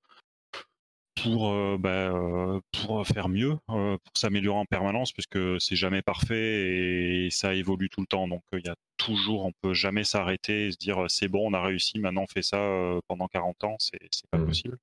pour, 1.26 1.50
euh, 1.50 1.78
bah, 1.80 2.12
euh, 2.12 2.60
pour 2.72 3.06
faire 3.08 3.30
mieux, 3.30 3.58
euh, 3.70 3.98
pour 3.98 4.18
s'améliorer 4.18 4.60
en 4.60 4.66
permanence, 4.66 5.12
puisque 5.12 5.40
c'est 5.60 5.76
jamais 5.76 6.04
parfait 6.04 7.26
et 7.26 7.30
ça 7.32 7.56
évolue 7.56 7.90
tout 7.90 8.02
le 8.02 8.08
temps. 8.08 8.28
Donc 8.28 8.44
il 8.54 8.66
y 8.66 8.70
a 8.70 8.76
toujours, 8.98 9.46
on 9.46 9.52
peut 9.62 9.74
jamais 9.74 10.04
s'arrêter 10.04 10.68
et 10.68 10.72
se 10.72 10.78
dire 10.78 11.06
c'est 11.10 11.28
bon, 11.28 11.50
on 11.50 11.54
a 11.54 11.62
réussi, 11.62 11.98
maintenant 12.00 12.24
on 12.24 12.28
fait 12.28 12.44
ça 12.44 12.60
pendant 13.08 13.28
40 13.28 13.64
ans, 13.64 13.76
c'est 13.80 14.00
pas 14.30 14.38
mmh. 14.38 14.46
possible. 14.46 14.78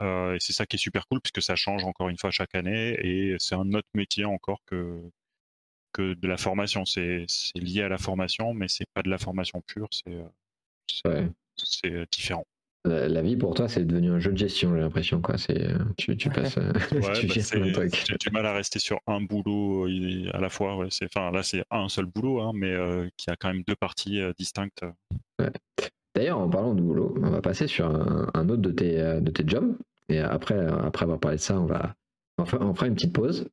et 0.00 0.36
c'est 0.40 0.52
ça 0.54 0.64
qui 0.66 0.76
est 0.76 0.78
super 0.78 1.06
cool, 1.06 1.20
puisque 1.20 1.42
ça 1.42 1.54
change 1.54 1.84
encore 1.84 2.08
une 2.08 2.18
fois 2.18 2.30
chaque 2.30 2.54
année 2.54 2.96
et 3.00 3.36
c'est 3.38 3.54
un 3.54 3.72
autre 3.74 3.88
métier 3.94 4.24
encore 4.24 4.60
que, 4.66 5.00
que 5.92 6.14
de 6.14 6.28
la 6.28 6.38
formation. 6.38 6.86
C'est 6.86 7.26
lié 7.56 7.82
à 7.82 7.88
la 7.88 7.98
formation, 7.98 8.54
mais 8.54 8.68
c'est 8.68 8.88
pas 8.94 9.02
de 9.02 9.10
la 9.10 9.18
formation 9.18 9.62
pure, 9.66 9.88
c'est 9.90 10.18
c'est 11.56 12.10
différent. 12.10 12.46
La, 12.84 13.22
vie 13.22 13.36
pour 13.36 13.54
toi, 13.54 13.68
c'est 13.68 13.84
devenu 13.84 14.10
un 14.10 14.18
jeu 14.18 14.32
de 14.32 14.38
gestion, 14.38 14.74
j'ai 14.74 14.80
l'impression. 14.80 15.20
Quoi. 15.20 15.38
C'est, 15.38 15.68
tu, 15.96 16.16
tu 16.16 16.28
passes. 16.30 16.54
tu 16.88 16.98
bah, 16.98 17.12
J'ai 17.14 18.16
du 18.18 18.30
mal 18.32 18.44
à 18.44 18.52
rester 18.52 18.80
sur 18.80 18.98
un 19.06 19.20
boulot 19.20 19.86
à 20.32 20.40
la 20.40 20.48
fois. 20.48 20.76
Ouais. 20.76 20.88
C'est, 20.90 21.04
enfin, 21.04 21.30
là, 21.30 21.42
c'est 21.42 21.64
un 21.70 21.88
seul 21.88 22.06
boulot, 22.06 22.40
hein, 22.40 22.52
mais 22.54 22.74
qui 23.16 23.30
a 23.30 23.36
quand 23.36 23.52
même 23.52 23.62
deux 23.62 23.76
parties 23.76 24.20
distinctes. 24.36 24.84
D'ailleurs, 26.14 26.38
en 26.38 26.48
parlant 26.48 26.74
de 26.74 26.82
boulot, 26.82 27.14
on 27.22 27.30
va 27.30 27.40
passer 27.40 27.68
sur 27.68 27.86
un, 27.86 28.48
autre 28.48 28.62
de 28.62 28.72
tes, 28.72 29.20
de 29.20 29.30
tes 29.30 29.44
jobs. 29.46 29.76
Et 30.08 30.18
après, 30.18 30.58
après 30.58 31.04
avoir 31.04 31.20
parlé 31.20 31.36
de 31.36 31.42
ça, 31.42 31.60
on 31.60 31.66
va, 31.66 31.94
on 32.38 32.44
fera 32.44 32.86
une 32.86 32.94
petite 32.94 33.12
pause. 33.12 33.48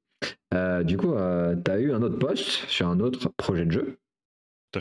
Euh, 0.54 0.84
du 0.84 0.98
coup, 0.98 1.14
euh, 1.14 1.56
tu 1.64 1.72
as 1.72 1.80
eu 1.80 1.94
un 1.94 2.02
autre 2.02 2.18
poste 2.18 2.68
sur 2.68 2.88
un 2.88 3.00
autre 3.00 3.30
projet 3.38 3.66
de 3.66 3.72
jeu. 3.72 4.00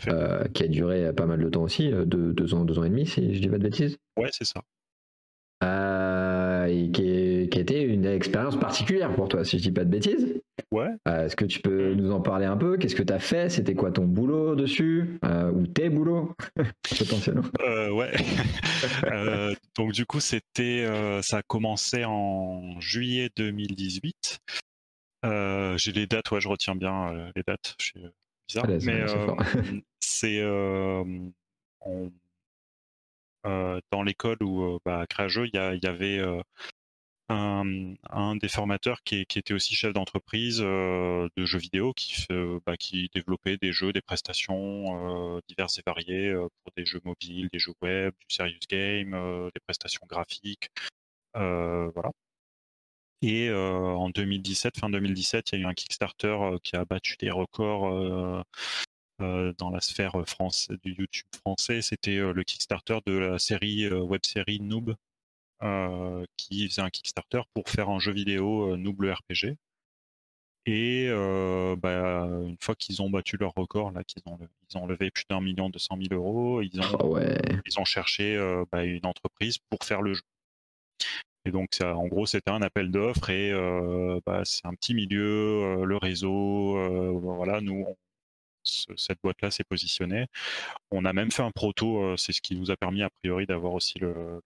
Euh, 0.09 0.45
qui 0.49 0.65
a 0.65 0.69
duré 0.69 1.13
pas 1.15 1.27
mal 1.27 1.43
de 1.43 1.49
temps 1.49 1.63
aussi, 1.63 1.91
deux, 1.91 2.33
deux, 2.33 2.55
ans, 2.55 2.65
deux 2.65 2.79
ans 2.79 2.85
et 2.85 2.91
demi, 2.91 3.07
si 3.07 3.35
je 3.35 3.41
dis 3.41 3.49
pas 3.49 3.59
de 3.59 3.63
bêtises. 3.63 3.97
Ouais, 4.19 4.29
c'est 4.33 4.45
ça. 4.45 4.61
et 6.69 6.91
qui, 6.91 7.49
qui, 7.51 7.59
a 7.59 7.61
été 7.61 7.81
une 7.81 8.05
expérience 8.05 8.59
particulière 8.59 9.15
pour 9.15 9.29
toi, 9.29 9.45
si 9.45 9.59
je 9.59 9.63
dis 9.63 9.73
pas 9.73 9.85
de 9.85 9.91
bêtises. 9.91 10.41
Ouais. 10.71 10.91
Est-ce 11.07 11.37
que 11.37 11.47
tu 11.47 11.61
peux 11.61 11.95
nous 11.95 12.13
en 12.13 12.21
parler 12.21 12.45
un 12.45 12.57
peu? 12.57 12.77
Qu'est-ce 12.77 12.97
que 12.97 13.03
tu 13.03 13.13
as 13.13 13.19
fait? 13.19 13.49
C'était 13.49 13.75
quoi 13.75 13.91
ton 13.91 14.05
boulot 14.05 14.55
dessus? 14.55 15.19
Ou 15.55 15.67
tes 15.67 15.89
boulots 15.89 16.35
Potentiellement? 16.99 17.49
ouais. 17.93 18.13
donc, 19.77 19.93
du 19.93 20.05
coup, 20.05 20.21
c'était, 20.21 20.87
ça 21.23 21.39
a 21.39 21.43
commencé 21.43 22.05
en 22.05 22.79
juillet 22.81 23.31
2018. 23.37 24.41
Euh, 25.25 25.77
j'ai 25.77 25.93
les 25.93 26.07
dates, 26.07 26.31
ouais, 26.31 26.41
je 26.41 26.49
retiens 26.49 26.75
bien 26.75 27.13
euh, 27.13 27.33
les 27.35 27.43
dates. 27.47 27.75
Je 27.81 27.85
suis 27.87 28.01
euh, 28.57 28.77
bizarre, 28.77 28.85
mais 28.85 29.05
c'est 30.01 30.41
dans 33.91 34.03
l'école 34.03 34.43
où 34.43 34.79
bah, 34.85 35.05
à 35.17 35.27
il 35.27 35.51
y, 35.55 35.87
avait 35.87 36.21
un, 37.29 38.37
des 38.37 38.49
formateurs 38.49 39.03
qui, 39.03 39.21
était 39.21 39.55
aussi 39.55 39.75
chef 39.75 39.93
d'entreprise 39.93 40.59
de 40.59 41.45
jeux 41.45 41.59
vidéo 41.59 41.93
qui, 41.95 42.27
bah, 42.67 42.77
qui 42.77 43.11
développait 43.15 43.57
des 43.57 43.73
jeux, 43.73 43.93
des 43.93 44.03
prestations 44.03 45.41
diverses 45.49 45.79
et 45.79 45.83
variées 45.87 46.35
pour 46.35 46.73
des 46.77 46.85
jeux 46.85 47.01
mobiles, 47.05 47.49
des 47.53 47.59
jeux 47.59 47.75
web, 47.83 48.13
du 48.21 48.35
serious 48.35 48.59
game, 48.69 49.51
des 49.55 49.61
prestations 49.61 50.07
graphiques. 50.09 50.71
voilà. 51.35 52.11
Et 53.21 53.51
en 53.53 54.11
2017, 54.11 54.79
fin 54.79 54.91
2017, 54.91 55.51
il 55.53 55.55
y 55.57 55.59
a 55.59 55.65
eu 55.65 55.67
un 55.67 55.75
Kickstarter 55.75 56.37
qui 56.63 56.77
a 56.77 56.85
battu 56.85 57.17
des 57.19 57.31
records 57.31 58.45
dans 59.19 59.71
la 59.71 59.81
sphère 59.81 60.23
France, 60.27 60.69
du 60.85 60.95
YouTube 60.95 61.27
français. 61.41 61.83
C'était 61.83 62.19
le 62.19 62.45
Kickstarter 62.45 62.99
de 63.07 63.13
la 63.13 63.39
série 63.41 63.89
web 63.89 64.21
série 64.25 64.61
Noob, 64.61 64.95
qui 66.37 66.69
faisait 66.69 66.83
un 66.83 66.91
Kickstarter 66.91 67.43
pour 67.55 67.69
faire 67.69 67.89
un 67.89 67.99
jeu 67.99 68.13
vidéo 68.13 68.77
Noob 68.77 69.03
le 69.03 69.13
RPG. 69.13 69.57
Et 70.67 71.09
bah, 71.81 72.29
une 72.47 72.59
fois 72.61 72.77
qu'ils 72.77 73.03
ont 73.03 73.11
battu 73.11 73.37
leur 73.37 73.53
record, 73.57 73.91
là, 73.91 74.05
qu'ils 74.05 74.23
ont, 74.27 74.39
ils 74.71 74.79
ont 74.79 74.87
levé 74.87 75.11
plus 75.11 75.25
d'un 75.29 75.41
million 75.41 75.71
deux 75.71 75.81
cent 75.81 75.97
mille 75.97 76.13
euros, 76.13 76.63
ils 76.63 76.81
ont, 76.81 77.17
ah 77.19 77.39
ils 77.67 77.81
ont 77.81 77.85
cherché 77.85 78.39
bah, 78.71 78.85
une 78.85 79.07
entreprise 79.07 79.59
pour 79.71 79.83
faire 79.83 80.03
le 80.03 80.15
jeu. 80.15 80.23
Et 81.49 81.51
donc, 81.51 81.79
en 81.81 82.07
gros, 82.09 82.27
c'était 82.27 82.51
un 82.51 82.61
appel 82.61 82.91
d'offres 82.91 83.31
et 83.31 83.51
euh, 83.53 84.21
bah, 84.27 84.43
c'est 84.45 84.67
un 84.67 84.75
petit 84.75 84.93
milieu, 84.93 85.81
euh, 85.81 85.85
le 85.87 85.97
réseau. 85.97 86.77
Euh, 86.77 87.11
voilà, 87.11 87.63
nous, 87.63 87.87
cette 88.63 89.19
boîte-là 89.23 89.51
s'est 89.51 89.65
positionnée. 89.65 90.27
On 90.91 91.07
a 91.07 91.15
même 91.15 91.31
fait 91.31 91.43
un 91.43 91.51
proto. 91.51 92.15
c'est 92.19 92.33
ce 92.35 92.43
qui 92.43 92.55
nous 92.55 92.71
a 92.71 92.77
permis, 92.77 93.03
a 93.03 93.09
priori, 93.09 93.47
d'avoir 93.47 93.73
aussi 93.73 93.99
le. 93.99 94.43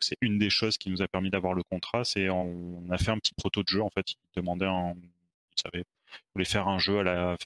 C'est 0.00 0.16
une 0.20 0.36
des 0.36 0.50
choses 0.50 0.78
qui 0.78 0.90
nous 0.90 1.00
a 1.00 1.06
permis 1.06 1.30
d'avoir 1.30 1.54
le 1.54 1.62
contrat. 1.62 2.02
C'est 2.02 2.28
on 2.28 2.82
a 2.90 2.98
fait 2.98 3.12
un 3.12 3.18
petit 3.18 3.34
proto 3.34 3.62
de 3.62 3.68
jeu. 3.68 3.82
En 3.82 3.90
fait, 3.90 4.14
ils 4.14 4.16
demandaient 4.34 4.66
un. 4.66 4.94
Vous 4.94 5.62
savez, 5.62 5.84
voulaient 6.34 6.44
faire 6.44 6.66
un 6.66 6.80
jeu 6.80 6.98
à 6.98 7.02
la 7.04 7.36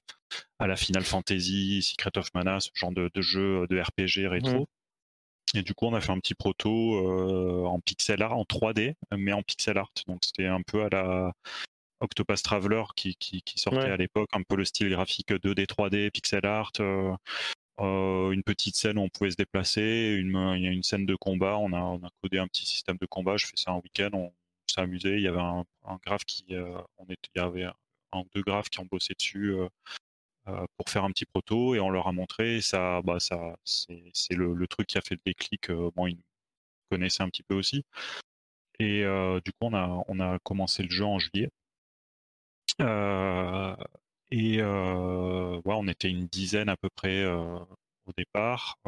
à 0.58 0.66
la 0.66 0.76
Final 0.76 1.04
Fantasy, 1.04 1.82
Secret 1.82 2.16
of 2.16 2.32
Mana, 2.32 2.60
ce 2.60 2.70
genre 2.72 2.92
de, 2.92 3.10
jeu 3.20 3.66
de 3.68 3.78
RPG 3.78 4.26
rétro. 4.26 4.62
Mmh. 4.62 4.79
Et 5.54 5.62
du 5.62 5.74
coup, 5.74 5.86
on 5.86 5.94
a 5.94 6.00
fait 6.00 6.12
un 6.12 6.18
petit 6.18 6.34
proto 6.34 6.94
euh, 6.94 7.64
en 7.64 7.80
pixel 7.80 8.22
art, 8.22 8.36
en 8.36 8.44
3D, 8.44 8.94
mais 9.16 9.32
en 9.32 9.42
pixel 9.42 9.78
art. 9.78 9.92
Donc 10.06 10.24
c'était 10.24 10.46
un 10.46 10.62
peu 10.62 10.84
à 10.84 10.88
la 10.90 11.32
Octopus 12.00 12.42
Traveler 12.42 12.84
qui, 12.96 13.16
qui, 13.16 13.42
sortait 13.56 13.90
à 13.90 13.96
l'époque, 13.96 14.30
un 14.32 14.42
peu 14.42 14.56
le 14.56 14.64
style 14.64 14.88
graphique 14.90 15.32
2D, 15.32 15.66
3D, 15.66 16.10
pixel 16.10 16.46
art. 16.46 16.72
Euh, 16.80 17.14
euh, 17.80 18.30
une 18.30 18.42
petite 18.42 18.76
scène 18.76 18.98
où 18.98 19.02
on 19.02 19.08
pouvait 19.08 19.30
se 19.30 19.36
déplacer, 19.36 20.16
une, 20.18 20.36
il 20.56 20.62
y 20.62 20.68
a 20.68 20.70
une 20.70 20.82
scène 20.82 21.06
de 21.06 21.16
combat, 21.16 21.56
on 21.58 21.72
a, 21.72 21.80
on 21.80 22.04
a 22.04 22.10
codé 22.22 22.38
un 22.38 22.46
petit 22.46 22.66
système 22.66 22.98
de 23.00 23.06
combat, 23.06 23.38
je 23.38 23.46
fais 23.46 23.56
ça 23.56 23.70
un 23.72 23.78
week-end, 23.78 24.10
on 24.12 24.32
s'est 24.66 24.82
amusé, 24.82 25.16
il 25.16 25.22
y 25.22 25.28
avait 25.28 25.40
un, 25.40 25.64
un 25.86 25.98
graphe 26.04 26.24
qui, 26.26 26.44
on 26.98 27.04
était, 27.04 27.30
il 27.34 27.40
y 27.40 27.42
avait 27.42 27.64
un, 28.12 28.22
deux 28.34 28.42
graphes 28.42 28.68
qui 28.68 28.80
ont 28.80 28.88
bossé 28.90 29.14
dessus 29.14 29.54
pour 30.44 30.88
faire 30.88 31.04
un 31.04 31.10
petit 31.10 31.26
proto 31.26 31.74
et 31.74 31.80
on 31.80 31.90
leur 31.90 32.08
a 32.08 32.12
montré. 32.12 32.60
Ça, 32.60 33.02
bah, 33.02 33.20
ça, 33.20 33.56
c'est 33.64 34.34
le, 34.34 34.66
truc 34.68 34.86
qui 34.88 34.98
a 34.98 35.00
fait 35.02 35.14
le 35.14 35.20
déclic. 35.24 35.70
Euh, 35.70 35.90
bon, 35.96 36.06
ils 36.06 36.18
connaissaient 36.90 37.22
un 37.22 37.28
petit 37.28 37.42
peu 37.42 37.54
aussi. 37.54 37.84
Et 38.78 39.04
euh, 39.04 39.40
du 39.44 39.52
coup, 39.52 39.58
on 39.62 39.74
a, 39.74 40.04
on 40.08 40.20
a 40.20 40.38
commencé 40.40 40.82
le 40.82 40.90
jeu 40.90 41.04
en 41.04 41.18
juillet. 41.18 41.50
et 44.30 44.62
ouais, 44.62 45.74
on 45.74 45.88
était 45.88 46.10
une 46.10 46.26
dizaine 46.26 46.68
à 46.68 46.76
peu 46.76 46.88
près 46.94 47.24
au 47.24 48.12
départ, 48.16 48.78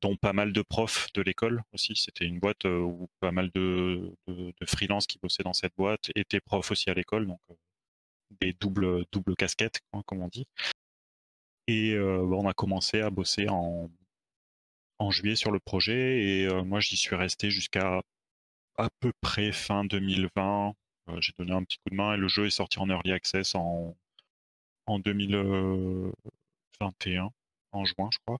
dont 0.00 0.16
pas 0.16 0.32
mal 0.32 0.52
de 0.52 0.62
profs 0.62 1.12
de 1.14 1.22
l'école 1.22 1.62
aussi. 1.72 1.94
C'était 1.96 2.26
une 2.26 2.38
boîte 2.40 2.64
où 2.64 3.08
pas 3.20 3.32
mal 3.32 3.50
de, 3.54 4.14
de, 4.26 4.52
de 4.60 4.66
freelance 4.66 5.06
qui 5.06 5.18
bossaient 5.18 5.42
dans 5.42 5.52
cette 5.52 5.74
boîte 5.76 6.10
étaient 6.14 6.40
profs 6.40 6.70
aussi 6.70 6.90
à 6.90 6.94
l'école. 6.94 7.26
Donc 7.26 7.40
des 8.40 8.52
doubles, 8.54 9.04
doubles 9.12 9.36
casquettes, 9.36 9.80
comme 10.06 10.22
on 10.22 10.28
dit. 10.28 10.46
Et 11.68 11.94
euh, 11.94 12.24
bah, 12.26 12.36
on 12.36 12.48
a 12.48 12.54
commencé 12.54 13.00
à 13.00 13.10
bosser 13.10 13.48
en, 13.48 13.90
en 14.98 15.10
juillet 15.10 15.36
sur 15.36 15.50
le 15.50 15.58
projet 15.58 16.22
et 16.22 16.46
euh, 16.46 16.62
moi 16.62 16.80
j'y 16.80 16.96
suis 16.96 17.16
resté 17.16 17.50
jusqu'à 17.50 18.02
à 18.78 18.88
peu 19.00 19.12
près 19.20 19.52
fin 19.52 19.84
2020. 19.84 20.74
Euh, 21.08 21.20
j'ai 21.20 21.32
donné 21.38 21.52
un 21.52 21.62
petit 21.64 21.78
coup 21.78 21.90
de 21.90 21.96
main 21.96 22.14
et 22.14 22.16
le 22.16 22.28
jeu 22.28 22.46
est 22.46 22.50
sorti 22.50 22.78
en 22.78 22.88
early 22.88 23.12
access 23.12 23.54
en, 23.54 23.96
en 24.86 24.98
2021, 24.98 27.30
en 27.72 27.84
juin 27.84 28.08
je 28.12 28.18
crois 28.24 28.38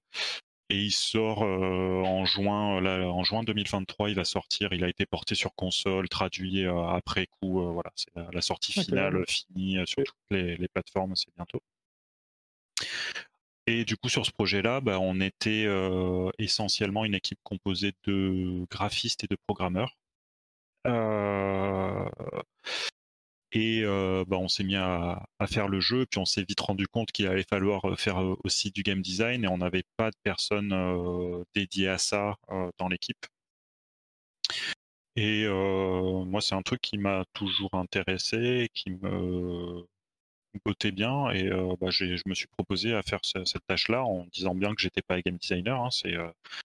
et 0.69 0.81
il 0.81 0.91
sort 0.91 1.43
euh, 1.43 2.03
en 2.03 2.25
juin 2.25 2.81
là, 2.81 3.07
en 3.07 3.23
juin 3.23 3.43
2023 3.43 4.09
il 4.09 4.15
va 4.15 4.25
sortir. 4.25 4.73
Il 4.73 4.83
a 4.83 4.89
été 4.89 5.05
porté 5.05 5.35
sur 5.35 5.55
console 5.55 6.09
traduit 6.09 6.65
euh, 6.65 6.87
après 6.87 7.27
coup 7.27 7.61
euh, 7.61 7.71
voilà 7.71 7.91
c'est 7.95 8.11
la, 8.33 8.41
sortie 8.41 8.73
finale 8.73 9.23
finie 9.27 9.79
sur 9.85 10.03
toutes 10.03 10.15
les, 10.31 10.67
plateformes 10.67 11.15
c'est 11.15 11.33
bientôt. 11.35 11.61
Et 13.65 13.85
du 13.85 13.97
coup 13.97 14.09
sur 14.09 14.25
ce 14.25 14.31
projet 14.31 14.61
là 14.61 14.81
bah, 14.81 14.99
on 14.99 15.21
était 15.21 15.67
essentiellement 16.37 17.05
une 17.05 17.15
équipe 17.15 17.39
composée 17.43 17.93
de 18.05 18.65
graphistes 18.69 19.23
et 19.23 19.27
de 19.27 19.37
programmeurs 19.47 19.95
et 23.51 23.83
bah, 24.27 24.37
on 24.37 24.47
s'est 24.47 24.63
mis 24.63 24.75
à, 24.75 25.27
faire 25.47 25.67
le 25.67 25.79
jeu, 25.79 26.05
puis 26.05 26.19
on 26.19 26.25
s'est 26.25 26.45
vite 26.47 26.59
rendu 26.59 26.87
compte 26.87 27.11
qu'il 27.11 27.27
allait 27.27 27.45
falloir 27.49 27.97
faire 27.99 28.17
aussi 28.43 28.71
du 28.71 28.83
game 28.83 29.01
design, 29.01 29.43
et 29.43 29.47
on 29.47 29.57
n'avait 29.57 29.83
pas 29.97 30.11
de 30.11 30.17
personne 30.23 31.43
dédiée 31.55 31.89
à 31.89 31.97
ça 31.97 32.35
dans 32.77 32.87
l'équipe. 32.89 33.25
Et 35.15 35.47
moi, 35.47 36.41
c'est 36.41 36.55
un 36.55 36.61
truc 36.61 36.81
qui 36.81 36.97
m'a 36.97 37.25
toujours 37.33 37.73
intéressé, 37.73 38.69
qui 38.73 38.91
me 38.91 39.85
bottait 40.65 40.91
bien, 40.91 41.29
et 41.31 41.49
bah, 41.79 41.89
je 41.89 42.21
me 42.25 42.33
suis 42.35 42.47
proposé 42.47 42.93
à 42.93 43.01
faire 43.03 43.19
cette 43.23 43.65
tâche-là 43.67 44.03
en 44.03 44.25
disant 44.27 44.55
bien 44.55 44.73
que 44.75 44.81
j'étais 44.81 45.01
pas 45.01 45.21
game 45.21 45.37
designer. 45.37 45.81
Hein, 45.81 45.89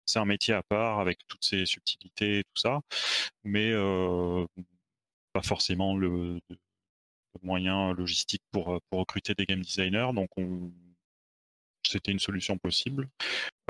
c'est 0.06 0.18
un 0.18 0.24
métier 0.24 0.54
à 0.54 0.62
part 0.62 1.00
avec 1.00 1.18
toutes 1.28 1.44
ses 1.44 1.66
subtilités 1.66 2.40
et 2.40 2.44
tout 2.44 2.60
ça, 2.60 2.80
mais 3.44 3.72
pas 5.32 5.42
forcément 5.42 5.96
le, 5.96 6.40
moyens 7.42 7.96
logistiques 7.96 8.44
pour, 8.50 8.80
pour 8.90 9.00
recruter 9.00 9.34
des 9.34 9.46
game 9.46 9.62
designers. 9.62 10.10
Donc, 10.14 10.30
c'était 11.92 12.12
une 12.12 12.18
solution 12.18 12.58
possible 12.58 13.08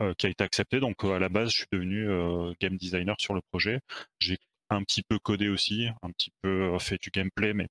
euh, 0.00 0.14
qui 0.14 0.26
a 0.26 0.30
été 0.30 0.44
acceptée. 0.44 0.80
Donc, 0.80 1.04
à 1.04 1.18
la 1.18 1.28
base, 1.28 1.50
je 1.50 1.56
suis 1.58 1.66
devenu 1.72 2.08
euh, 2.08 2.52
game 2.60 2.76
designer 2.76 3.16
sur 3.18 3.34
le 3.34 3.40
projet. 3.50 3.80
J'ai 4.18 4.38
un 4.70 4.82
petit 4.84 5.02
peu 5.02 5.18
codé 5.18 5.48
aussi, 5.48 5.88
un 6.02 6.10
petit 6.10 6.30
peu 6.42 6.74
euh, 6.74 6.78
fait 6.78 7.00
du 7.00 7.10
gameplay, 7.10 7.54
mais 7.54 7.68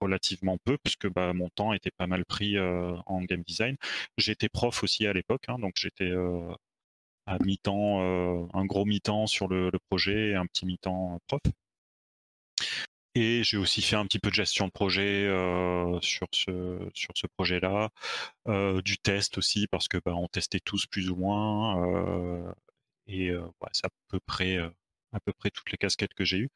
relativement 0.00 0.58
peu, 0.64 0.76
puisque 0.82 1.08
bah, 1.08 1.32
mon 1.32 1.48
temps 1.50 1.72
était 1.72 1.90
pas 1.90 2.06
mal 2.06 2.24
pris 2.26 2.58
en 2.60 3.22
game 3.22 3.42
design. 3.42 3.76
J'étais 4.18 4.50
prof 4.50 4.82
aussi 4.82 5.06
à 5.06 5.14
l'époque, 5.14 5.44
hein, 5.48 5.58
donc 5.58 5.72
j'étais 5.76 6.12
à 7.26 7.38
mi-temps, 7.42 8.48
un 8.52 8.64
gros 8.66 8.84
mi-temps 8.84 9.26
sur 9.26 9.48
le, 9.48 9.70
le, 9.70 9.78
projet 9.88 10.30
et 10.30 10.34
un 10.34 10.44
petit 10.46 10.66
mi-temps 10.66 11.18
prof. 11.26 11.40
Et 13.18 13.42
j'ai 13.44 13.56
aussi 13.56 13.80
fait 13.80 13.96
un 13.96 14.04
petit 14.04 14.18
peu 14.18 14.28
de 14.28 14.34
gestion 14.34 14.66
de 14.66 14.70
projet 14.72 15.24
euh, 15.24 15.98
sur 16.02 16.28
ce, 16.32 16.86
sur 16.92 17.12
ce 17.16 17.26
projet-là, 17.26 17.88
euh, 18.46 18.82
du 18.82 18.98
test 18.98 19.38
aussi, 19.38 19.66
parce 19.68 19.88
que 19.88 19.96
bah, 20.04 20.14
on 20.14 20.28
testait 20.28 20.60
tous 20.60 20.84
plus 20.84 21.08
ou 21.08 21.16
moins. 21.16 21.82
Euh, 21.82 22.52
et 23.06 23.30
c'est 23.72 23.86
à 23.86 23.90
peu 24.08 24.20
près 24.20 24.58
à 24.58 25.20
peu 25.24 25.32
près 25.32 25.50
toutes 25.50 25.70
les 25.70 25.78
casquettes 25.78 26.12
que 26.12 26.24
j'ai 26.24 26.38
eues. 26.40 26.50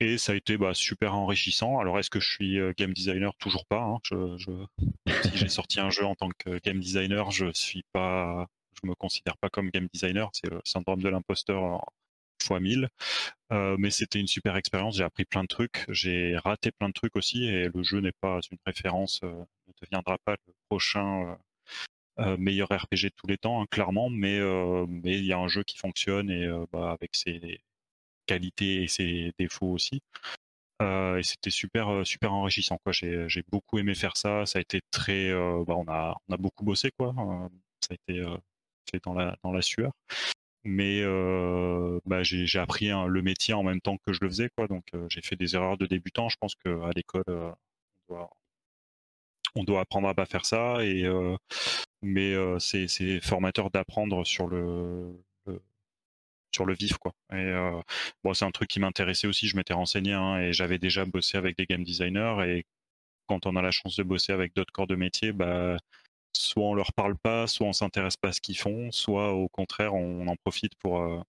Et 0.00 0.18
ça 0.18 0.32
a 0.32 0.34
été 0.34 0.58
bah, 0.58 0.74
super 0.74 1.14
enrichissant. 1.14 1.78
Alors, 1.78 1.98
est-ce 1.98 2.10
que 2.10 2.20
je 2.20 2.30
suis 2.30 2.58
game 2.76 2.92
designer? 2.92 3.34
Toujours 3.38 3.64
pas. 3.64 3.80
Hein. 3.80 3.98
si 5.22 5.36
j'ai 5.38 5.48
sorti 5.48 5.80
un 5.80 5.88
jeu 5.88 6.04
en 6.04 6.14
tant 6.14 6.28
que 6.36 6.60
game 6.60 6.80
designer, 6.80 7.30
je 7.30 7.50
suis 7.54 7.84
pas, 7.94 8.46
je 8.82 8.86
me 8.86 8.94
considère 8.94 9.38
pas 9.38 9.48
comme 9.48 9.70
game 9.70 9.88
designer. 9.94 10.28
C'est 10.34 10.50
le 10.50 10.60
syndrome 10.64 11.00
de 11.00 11.08
l'imposteur 11.08 11.82
1000. 12.60 12.88
mais 13.50 13.90
c'était 13.90 14.20
une 14.20 14.26
super 14.26 14.56
expérience. 14.56 14.96
J'ai 14.96 15.04
appris 15.04 15.24
plein 15.24 15.42
de 15.42 15.48
trucs. 15.48 15.84
J'ai 15.88 16.36
raté 16.38 16.70
plein 16.72 16.88
de 16.88 16.94
trucs 16.94 17.16
aussi. 17.16 17.44
Et 17.44 17.68
le 17.68 17.82
jeu 17.82 18.00
n'est 18.00 18.12
pas 18.12 18.40
une 18.50 18.58
référence, 18.66 19.22
ne 19.22 19.72
deviendra 19.82 20.18
pas 20.24 20.36
le 20.46 20.52
prochain 20.68 21.38
meilleur 22.38 22.68
RPG 22.70 23.04
de 23.04 23.12
tous 23.16 23.26
les 23.28 23.38
temps, 23.38 23.62
hein, 23.62 23.66
clairement. 23.70 24.10
Mais 24.10 24.38
il 24.38 25.24
y 25.24 25.32
a 25.32 25.38
un 25.38 25.48
jeu 25.48 25.62
qui 25.64 25.76
fonctionne 25.78 26.30
et 26.30 26.48
bah, 26.72 26.92
avec 26.92 27.14
ses 27.14 27.60
qualités 28.26 28.82
et 28.84 28.88
ses 28.88 29.32
défauts 29.38 29.72
aussi. 29.72 30.02
et 30.80 31.22
c'était 31.22 31.50
super 31.50 32.06
super 32.06 32.32
enrichissant. 32.32 32.78
J'ai 32.92 33.42
beaucoup 33.50 33.78
aimé 33.78 33.94
faire 33.94 34.16
ça. 34.16 34.46
Ça 34.46 34.58
a 34.58 34.62
été 34.62 34.80
très, 34.90 35.32
bah, 35.66 35.74
on 35.76 35.86
a 35.88 36.16
on 36.28 36.34
a 36.34 36.36
beaucoup 36.36 36.64
bossé 36.64 36.90
quoi. 36.98 37.14
ça 37.80 37.92
a 37.92 37.94
été 37.94 38.22
fait 38.90 39.02
dans 39.04 39.14
la 39.14 39.36
dans 39.42 39.52
la 39.52 39.62
sueur 39.62 39.92
mais 40.64 41.02
bah, 42.06 42.22
j'ai 42.22 42.58
appris 42.58 42.88
le 42.88 43.22
métier 43.22 43.54
en 43.54 43.62
même 43.62 43.80
temps 43.80 43.96
que 44.06 44.12
je 44.12 44.20
le 44.22 44.28
faisais 44.28 44.50
quoi. 44.56 44.68
Donc 44.68 44.84
j'ai 45.08 45.22
fait 45.22 45.36
des 45.36 45.54
erreurs 45.54 45.78
de 45.78 45.86
débutant. 45.86 46.28
Je 46.28 46.36
pense 46.40 46.54
qu'à 46.56 46.90
l'école 46.94 47.24
on, 49.54 49.64
doit, 49.64 49.80
apprendre 49.80 50.08
à 50.08 50.14
pas 50.14 50.26
faire 50.26 50.44
ça. 50.46 50.84
Et 50.84 51.08
mais 52.02 52.34
c'est 52.58 53.20
formateur 53.20 53.70
d'apprendre 53.70 54.24
sur 54.24 54.48
le, 54.48 55.12
sur 56.52 56.64
le 56.66 56.74
vif 56.74 56.96
quoi. 56.98 57.12
Et 57.32 57.52
bon 58.24 58.34
c'est 58.34 58.44
un 58.44 58.50
truc 58.50 58.68
qui 58.68 58.80
m'intéressait 58.80 59.26
aussi. 59.26 59.48
Je 59.48 59.56
m'étais 59.56 59.74
renseigné 59.74 60.12
hein, 60.12 60.38
et 60.38 60.52
j'avais 60.52 60.78
déjà 60.78 61.04
bossé 61.04 61.38
avec 61.38 61.56
des 61.56 61.66
game 61.66 61.84
designers. 61.84 62.36
Et 62.46 62.66
quand 63.28 63.46
on 63.46 63.56
a 63.56 63.62
la 63.62 63.70
chance 63.70 63.96
de 63.96 64.02
bosser 64.02 64.32
avec 64.32 64.54
d'autres 64.54 64.72
corps 64.72 64.86
de 64.86 64.96
métier 64.96 65.32
bah 65.32 65.76
soit 66.32 66.64
on 66.64 66.74
leur 66.74 66.92
parle 66.92 67.16
pas, 67.16 67.46
soit 67.46 67.66
on 67.66 67.72
s'intéresse 67.72 68.16
pas 68.16 68.28
à 68.28 68.32
ce 68.32 68.40
qu'ils 68.40 68.58
font, 68.58 68.90
soit 68.92 69.32
au 69.32 69.48
contraire 69.48 69.94
on 69.94 70.26
en 70.28 70.36
profite 70.36 70.74
pour, 70.76 71.00
euh, 71.02 71.20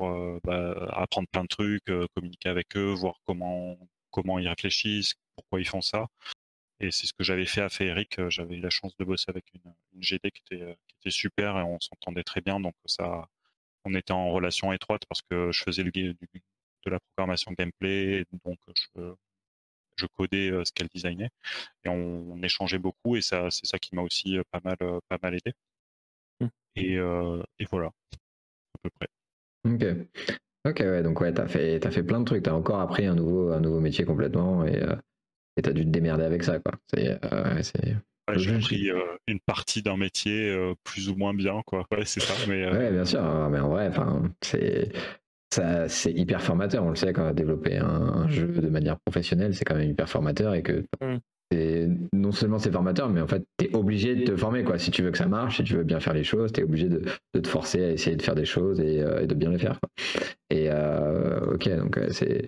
euh, 0.00 0.38
bah, 0.44 0.74
apprendre 0.92 1.28
plein 1.28 1.42
de 1.44 1.48
trucs, 1.48 1.88
euh, 1.90 2.06
communiquer 2.14 2.48
avec 2.48 2.76
eux, 2.76 2.92
voir 2.92 3.20
comment 3.24 3.78
comment 4.10 4.38
ils 4.38 4.48
réfléchissent, 4.48 5.14
pourquoi 5.36 5.60
ils 5.60 5.68
font 5.68 5.80
ça. 5.80 6.06
Et 6.80 6.90
c'est 6.90 7.06
ce 7.06 7.12
que 7.14 7.24
j'avais 7.24 7.46
fait 7.46 7.62
à 7.62 7.68
Féeric. 7.68 8.28
J'avais 8.28 8.56
eu 8.56 8.60
la 8.60 8.70
chance 8.70 8.96
de 8.98 9.04
bosser 9.04 9.26
avec 9.28 9.44
une, 9.54 9.72
GD 10.00 10.30
qui 10.32 10.42
était, 10.54 10.76
super 11.10 11.58
et 11.58 11.62
on 11.62 11.78
s'entendait 11.80 12.24
très 12.24 12.40
bien. 12.40 12.60
Donc 12.60 12.74
ça, 12.86 13.28
on 13.84 13.94
était 13.94 14.12
en 14.12 14.30
relation 14.32 14.72
étroite 14.72 15.02
parce 15.08 15.22
que 15.22 15.52
je 15.52 15.62
faisais 15.62 15.82
le, 15.84 15.92
du, 15.92 16.16
de 16.84 16.90
la 16.90 17.00
programmation 17.00 17.52
gameplay, 17.52 18.24
donc 18.44 18.58
je 19.96 20.06
codais 20.06 20.50
ce 20.64 20.72
qu'elle 20.72 20.88
designait 20.94 21.30
et 21.84 21.88
on, 21.88 22.40
échangeait 22.42 22.78
beaucoup 22.78 23.16
et 23.16 23.22
ça 23.22 23.50
c'est 23.50 23.66
ça 23.66 23.78
qui 23.78 23.94
m'a 23.94 24.02
aussi 24.02 24.38
pas 24.50 24.60
mal 24.64 24.76
pas 25.08 25.18
mal 25.22 25.34
aidé. 25.34 25.52
Mmh. 26.40 26.46
Et, 26.76 26.94
et, 26.94 27.64
voilà 27.70 27.86
à 27.86 28.78
peu 28.82 28.90
près. 28.90 29.08
Ok. 29.64 29.84
Ok 30.64 30.80
ouais 30.80 31.02
donc 31.02 31.20
ouais 31.20 31.32
t'as 31.32 31.48
fait 31.48 31.84
as 31.84 31.90
fait 31.90 32.02
plein 32.02 32.20
de 32.20 32.24
trucs 32.24 32.44
t'as 32.44 32.52
encore 32.52 32.80
appris 32.80 33.06
un 33.06 33.14
nouveau 33.14 33.52
un 33.52 33.60
nouveau 33.60 33.80
métier 33.80 34.04
complètement 34.04 34.64
et 34.64 34.82
et 35.56 35.62
t'as 35.62 35.72
dû 35.72 35.84
te 35.84 35.90
démerder 35.90 36.24
avec 36.24 36.42
ça 36.42 36.58
quoi. 36.58 36.74
C'est 36.92 37.18
j'ai 38.36 38.54
appris 38.54 38.90
une 39.26 39.40
partie 39.40 39.82
d'un 39.82 39.96
métier 39.96 40.56
plus 40.84 41.08
ou 41.08 41.16
moins 41.16 41.34
bien, 41.34 41.60
quoi. 41.66 41.86
Ouais, 41.90 42.04
c'est 42.04 42.20
ça. 42.20 42.34
Mais, 42.48 42.70
Ouais, 42.70 42.90
bien 42.90 43.04
sûr. 43.04 43.22
Hein, 43.22 43.48
mais 43.50 43.58
en 43.58 43.68
vrai, 43.68 43.88
enfin, 43.88 44.22
c'est 45.52 45.88
c'est 45.88 46.12
hyper 46.12 46.40
formateur. 46.42 46.84
On 46.84 46.90
le 46.90 46.96
sait 46.96 47.12
quand 47.12 47.22
on 47.22 47.26
va 47.26 47.32
développer 47.32 47.78
un, 47.78 48.26
jeu 48.28 48.46
de 48.46 48.68
manière 48.68 48.96
professionnelle, 49.04 49.54
c'est 49.54 49.64
quand 49.64 49.74
même 49.74 49.90
hyper 49.90 50.08
formateur 50.08 50.54
et 50.54 50.62
que 50.62 50.84
mm. 51.00 51.98
non 52.12 52.32
seulement 52.32 52.58
c'est 52.58 52.72
formateur, 52.72 53.08
mais 53.10 53.20
en 53.20 53.26
fait, 53.26 53.44
tu 53.58 53.66
es 53.66 53.76
obligé 53.76 54.14
de 54.14 54.24
te 54.24 54.36
former. 54.36 54.64
Quoi. 54.64 54.78
Si 54.78 54.90
tu 54.90 55.02
veux 55.02 55.10
que 55.10 55.18
ça 55.18 55.26
marche, 55.26 55.56
si 55.56 55.64
tu 55.64 55.74
veux 55.74 55.84
bien 55.84 56.00
faire 56.00 56.14
les 56.14 56.24
choses, 56.24 56.52
tu 56.52 56.60
es 56.60 56.64
obligé 56.64 56.88
de, 56.88 57.02
te 57.38 57.48
forcer 57.48 57.84
à 57.84 57.90
essayer 57.90 58.16
de 58.16 58.22
faire 58.22 58.34
des 58.34 58.46
choses 58.46 58.80
et, 58.80 59.02
euh, 59.02 59.26
de 59.26 59.34
bien 59.34 59.50
les 59.50 59.58
faire. 59.58 59.78
Et 60.50 60.68
euh, 60.70 61.54
ok, 61.54 61.68
donc 61.76 62.00
c'est. 62.10 62.46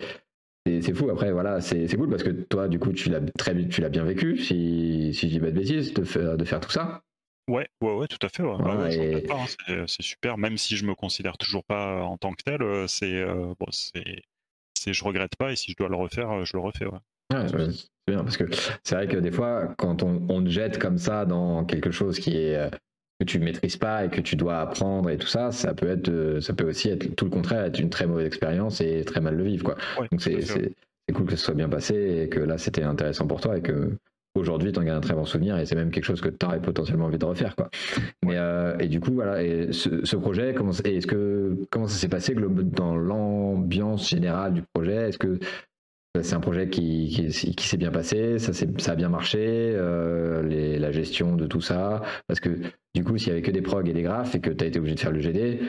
C'est 0.67 0.95
fou, 0.95 1.11
après, 1.11 1.31
voilà, 1.31 1.61
c'est 1.61 1.95
cool 1.95 2.09
parce 2.09 2.23
que 2.23 2.31
toi, 2.31 2.69
du 2.69 2.79
coup, 2.79 2.91
tu 2.95 3.11
l'as 3.11 3.21
très 3.21 3.55
tu 3.69 3.83
l'as 3.83 3.91
bien 3.91 4.03
vécu, 4.03 4.39
si, 4.39 5.13
si 5.13 5.29
je 5.29 5.35
dis 5.35 5.39
pas 5.39 5.51
de 5.51 5.59
bêtises, 5.59 5.93
de, 5.93 6.37
de 6.37 6.45
faire 6.45 6.61
tout 6.61 6.71
ça. 6.71 7.04
Ouais, 7.49 7.69
ouais, 7.83 7.95
ouais, 7.95 8.07
tout 8.07 8.25
à 8.25 8.29
fait. 8.29 8.43
Hein, 8.43 9.87
c'est 9.87 10.03
super, 10.03 10.39
même 10.39 10.57
si 10.57 10.77
je 10.77 10.87
me 10.87 10.95
considère 10.95 11.37
toujours 11.37 11.65
pas 11.65 12.03
en 12.03 12.17
tant 12.17 12.33
que 12.33 12.43
tel. 12.43 12.89
C'est 12.89 13.25
bon, 13.25 13.67
c'est, 13.71 14.93
je 14.93 15.05
regrette 15.05 15.37
pas 15.37 15.53
et 15.53 15.57
si 15.57 15.73
je 15.73 15.77
dois 15.77 15.89
le 15.89 15.97
refaire, 15.97 16.45
je 16.45 16.57
le 16.57 16.61
refais. 16.61 16.87
Ouais. 16.87 16.99
c'est 17.31 18.13
bien 18.13 18.23
parce 18.23 18.37
que 18.37 18.45
c'est 18.83 18.95
vrai 18.95 19.09
que 19.09 19.17
des 19.17 19.31
fois, 19.31 19.75
quand 19.77 20.03
on, 20.03 20.23
on, 20.29 20.43
te 20.43 20.49
jette 20.49 20.79
comme 20.79 20.99
ça 20.99 21.25
dans 21.25 21.65
quelque 21.65 21.91
chose 21.91 22.19
qui 22.19 22.37
est 22.37 22.71
que 23.21 23.25
tu 23.25 23.39
maîtrises 23.39 23.77
pas 23.77 24.05
et 24.05 24.09
que 24.09 24.21
tu 24.21 24.37
dois 24.37 24.61
apprendre 24.61 25.11
et 25.11 25.19
tout 25.19 25.27
ça, 25.27 25.53
ça 25.53 25.75
peut 25.75 25.89
être, 25.89 26.39
ça 26.41 26.53
peut 26.53 26.69
aussi 26.69 26.89
être 26.89 27.15
tout 27.15 27.25
le 27.25 27.31
contraire, 27.31 27.65
être 27.65 27.79
une 27.79 27.91
très 27.91 28.07
mauvaise 28.07 28.27
expérience 28.27 28.81
et 28.81 29.05
très 29.05 29.21
mal 29.21 29.37
le 29.37 29.45
vivre, 29.45 29.65
quoi. 29.65 29.77
Donc 30.11 30.21
c'est, 30.21 30.41
c'est, 30.43 30.73
cool 31.13 31.27
que 31.27 31.37
ce 31.37 31.45
soit 31.45 31.55
bien 31.55 31.69
passé 31.69 32.23
et 32.23 32.29
que 32.29 32.41
là 32.41 32.59
c'était 32.59 32.83
intéressant 32.83 33.27
pour 33.27 33.41
toi 33.41 33.59
et 33.59 33.63
que 33.63 33.97
aujourd'hui 34.35 34.73
tu 34.73 34.79
en 34.79 34.83
gardes 34.83 34.99
un 34.99 35.01
très 35.01 35.15
bon 35.15 35.25
souvenir 35.25 35.59
et 35.59 35.67
c'est 35.67 35.77
même 35.77 35.91
quelque 35.91 36.05
chose 36.05 36.21
que 36.21 36.29
tu 36.29 36.45
aurais 36.47 36.61
potentiellement 36.61 37.07
envie 37.07 37.19
de 37.19 37.25
refaire 37.25 37.55
quoi. 37.57 37.71
Mais 38.25 38.37
euh, 38.37 38.77
et 38.79 38.89
du 38.89 39.01
coup 39.01 39.13
voilà 39.15 39.43
et 39.43 39.73
ce, 39.73 40.17
projet 40.17 40.55
comment 40.55 40.73
est-ce 40.73 41.07
que 41.07 41.57
comment 41.71 41.87
ça 41.87 41.97
s'est 41.97 42.09
passé 42.09 42.35
dans 42.35 42.97
l'ambiance 42.97 44.09
générale 44.09 44.55
du 44.55 44.63
projet? 44.75 45.09
Est-ce 45.09 45.19
que 45.19 45.39
c'est 46.23 46.35
un 46.35 46.41
projet 46.41 46.69
qui, 46.69 47.09
qui, 47.57 47.67
s'est 47.67 47.77
bien 47.77 47.91
passé, 47.91 48.39
ça, 48.39 48.53
ça 48.53 48.93
a 48.93 48.95
bien 48.95 49.09
marché, 49.09 49.39
euh, 49.41 50.45
les, 50.45 50.79
la 50.79 50.93
gestion 50.93 51.35
de 51.35 51.47
tout 51.47 51.61
ça? 51.61 52.03
Parce 52.29 52.39
que 52.39 52.51
du 52.95 53.03
coup, 53.03 53.19
s'il 53.19 53.29
y 53.29 53.31
avait 53.33 53.43
que 53.43 53.51
des 53.51 53.63
prog 53.63 53.89
et 53.89 53.93
des 53.93 54.03
graphes 54.03 54.37
et 54.37 54.41
que 54.41 54.51
tu 54.51 54.63
as 54.63 54.69
été 54.69 54.79
obligé 54.79 54.95
de 54.95 55.01
faire 55.01 55.11
le 55.11 55.19
GD, 55.19 55.61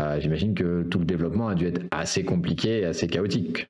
euh, 0.00 0.20
j'imagine 0.20 0.54
que 0.54 0.82
tout 0.82 0.98
le 0.98 1.06
développement 1.06 1.48
a 1.48 1.54
dû 1.54 1.66
être 1.66 1.80
assez 1.90 2.22
compliqué 2.22 2.80
et 2.80 2.84
assez 2.84 3.06
chaotique. 3.06 3.68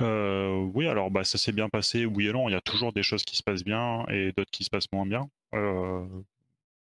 Euh, 0.00 0.68
oui, 0.74 0.86
alors 0.86 1.10
bah, 1.10 1.24
ça 1.24 1.38
s'est 1.38 1.52
bien 1.52 1.68
passé, 1.68 2.04
oui 2.04 2.28
et 2.28 2.32
non. 2.32 2.48
Il 2.48 2.52
y 2.52 2.56
a 2.56 2.60
toujours 2.60 2.92
des 2.92 3.02
choses 3.02 3.24
qui 3.24 3.36
se 3.36 3.42
passent 3.42 3.64
bien 3.64 4.04
et 4.08 4.32
d'autres 4.36 4.50
qui 4.50 4.64
se 4.64 4.70
passent 4.70 4.90
moins 4.92 5.06
bien, 5.06 5.28
euh, 5.54 6.06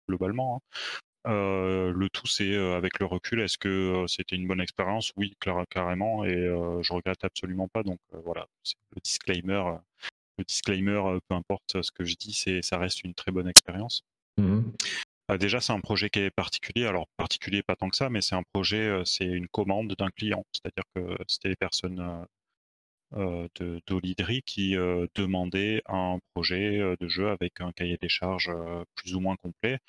globalement. 0.08 0.58
Hein. 0.58 0.80
Euh, 1.28 1.92
le 1.92 2.10
tout, 2.10 2.28
c'est 2.28 2.56
avec 2.56 3.00
le 3.00 3.06
recul, 3.06 3.40
est-ce 3.40 3.58
que 3.58 4.06
c'était 4.08 4.36
une 4.36 4.48
bonne 4.48 4.62
expérience? 4.62 5.12
Oui, 5.16 5.36
carrément, 5.70 6.24
et 6.24 6.34
je 6.34 6.94
regrette 6.94 7.24
absolument 7.24 7.68
pas. 7.68 7.84
Donc 7.84 8.00
voilà, 8.12 8.48
le 8.96 9.02
disclaimer. 9.02 9.64
le 10.38 10.44
disclaimer, 10.44 11.02
peu 11.28 11.36
importe 11.36 11.82
ce 11.82 11.92
que 11.92 12.04
je 12.06 12.16
dis, 12.16 12.34
c'est 12.34 12.62
ça 12.62 12.78
reste 12.78 13.04
une 13.04 13.16
très 13.16 13.32
bonne 13.32 13.48
expérience. 13.48 14.04
Mmh 14.38 14.62
déjà, 15.40 15.60
c'est 15.60 15.74
un 15.74 15.80
projet 15.80 16.12
qui 16.12 16.20
est 16.20 16.30
particulier. 16.30 16.86
Alors, 16.86 17.08
particulier 17.18 17.64
pas 17.64 17.76
tant 17.76 17.90
que 17.90 17.96
ça, 17.96 18.12
mais 18.12 18.22
c'est 18.22 18.36
un 18.36 18.44
projet, 18.54 19.02
c'est 19.06 19.26
une 19.26 19.48
commande 19.48 19.96
d'un 19.98 20.12
client. 20.12 20.46
C'est-à-dire 20.52 20.84
que 20.94 21.18
c'était 21.28 21.50
des 21.50 21.56
personnes 21.56 22.28
euh, 23.14 23.48
d'Olidri 23.88 24.42
qui 24.44 24.76
euh, 24.76 25.08
demandait 25.16 25.82
un 25.86 26.20
projet 26.34 26.80
euh, 26.80 26.96
de 27.00 27.08
jeu 27.08 27.30
avec 27.30 27.62
un 27.62 27.72
cahier 27.72 27.98
des 28.02 28.10
charges 28.10 28.52
plus 28.96 29.16
ou 29.16 29.20
moins 29.20 29.36
complet 29.38 29.80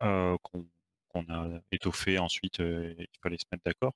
qu'on 0.00 1.24
a 1.28 1.48
étoffé 1.70 2.18
ensuite. 2.18 2.58
il 2.58 3.06
fallait 3.22 3.38
se 3.38 3.44
mettre 3.52 3.64
d'accord. 3.64 3.92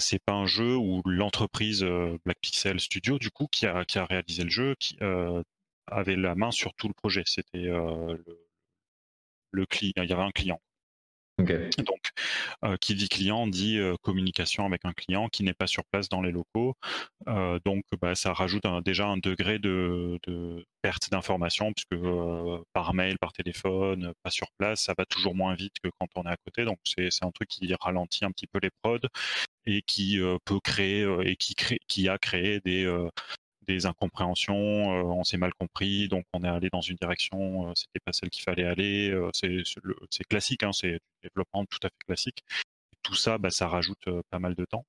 C'est 0.00 0.22
pas 0.24 0.32
un 0.34 0.46
jeu 0.46 0.76
où 0.76 1.02
l'entreprise 1.06 1.82
Black 2.24 2.38
Pixel 2.40 2.80
Studio 2.80 3.18
du 3.18 3.30
coup 3.30 3.46
qui 3.50 3.66
a, 3.66 3.84
réalisé 4.08 4.44
le 4.44 4.50
jeu 4.50 4.76
qui 4.78 4.96
avait 5.86 6.16
la 6.16 6.34
main 6.34 6.50
sur 6.52 6.74
tout 6.74 6.88
le 6.88 6.94
projet. 6.94 7.22
C'était 7.26 7.68
le 9.50 9.66
client, 9.66 10.02
il 10.02 10.10
y 10.10 10.12
avait 10.12 10.22
un 10.22 10.30
client. 10.30 10.60
Donc, 11.38 12.10
euh, 12.64 12.76
qui 12.78 12.94
dit 12.94 13.08
client 13.08 13.46
dit 13.46 13.78
euh, 13.78 13.96
communication 14.02 14.64
avec 14.64 14.86
un 14.86 14.94
client 14.94 15.28
qui 15.28 15.42
n'est 15.42 15.52
pas 15.52 15.66
sur 15.66 15.84
place 15.84 16.08
dans 16.08 16.22
les 16.22 16.32
locaux. 16.32 16.74
Euh, 17.28 17.58
donc, 17.64 17.84
bah, 18.00 18.14
ça 18.14 18.32
rajoute 18.32 18.64
déjà 18.84 19.06
un 19.06 19.18
degré 19.18 19.58
de, 19.58 20.18
perte 20.80 21.10
d'information, 21.10 21.72
puisque 21.74 22.02
par 22.72 22.94
mail, 22.94 23.18
par 23.18 23.32
téléphone, 23.32 24.12
pas 24.22 24.30
sur 24.30 24.48
place, 24.58 24.84
ça 24.84 24.94
va 24.96 25.04
toujours 25.04 25.34
moins 25.34 25.54
vite 25.54 25.74
que 25.82 25.90
quand 26.00 26.08
on 26.16 26.22
est 26.22 26.32
à 26.32 26.36
côté. 26.36 26.64
Donc, 26.64 26.78
c'est 26.84 27.24
un 27.24 27.30
truc 27.32 27.48
qui 27.48 27.70
ralentit 27.80 28.24
un 28.24 28.30
petit 28.30 28.46
peu 28.46 28.58
les 28.62 28.70
prods 28.82 28.98
et 29.66 29.82
qui 29.82 30.18
peut 30.44 30.60
créer 30.60 31.06
et 31.24 31.36
qui, 31.36 31.54
crée, 31.54 31.80
qui 31.86 32.08
a 32.08 32.18
créé 32.18 32.60
des 32.64 32.86
des 33.66 33.86
incompréhensions, 33.86 34.54
euh, 34.54 35.02
on 35.02 35.24
s'est 35.24 35.36
mal 35.36 35.52
compris, 35.54 36.08
donc 36.08 36.24
on 36.32 36.42
est 36.44 36.48
allé 36.48 36.70
dans 36.70 36.80
une 36.80 36.96
direction, 36.96 37.68
euh, 37.70 37.72
c'était 37.74 38.00
pas 38.04 38.12
celle 38.12 38.30
qu'il 38.30 38.42
fallait 38.42 38.64
aller. 38.64 39.10
Euh, 39.10 39.30
c'est 39.34 40.24
classique, 40.28 40.62
hein, 40.62 40.72
c'est 40.72 40.92
du 40.92 41.00
développement 41.22 41.64
tout 41.66 41.78
à 41.82 41.88
fait 41.88 42.04
classique. 42.06 42.44
Tout 43.02 43.14
ça, 43.14 43.38
bah, 43.38 43.50
ça 43.50 43.68
rajoute 43.68 44.04
pas 44.30 44.38
mal 44.38 44.54
de 44.54 44.64
temps. 44.64 44.84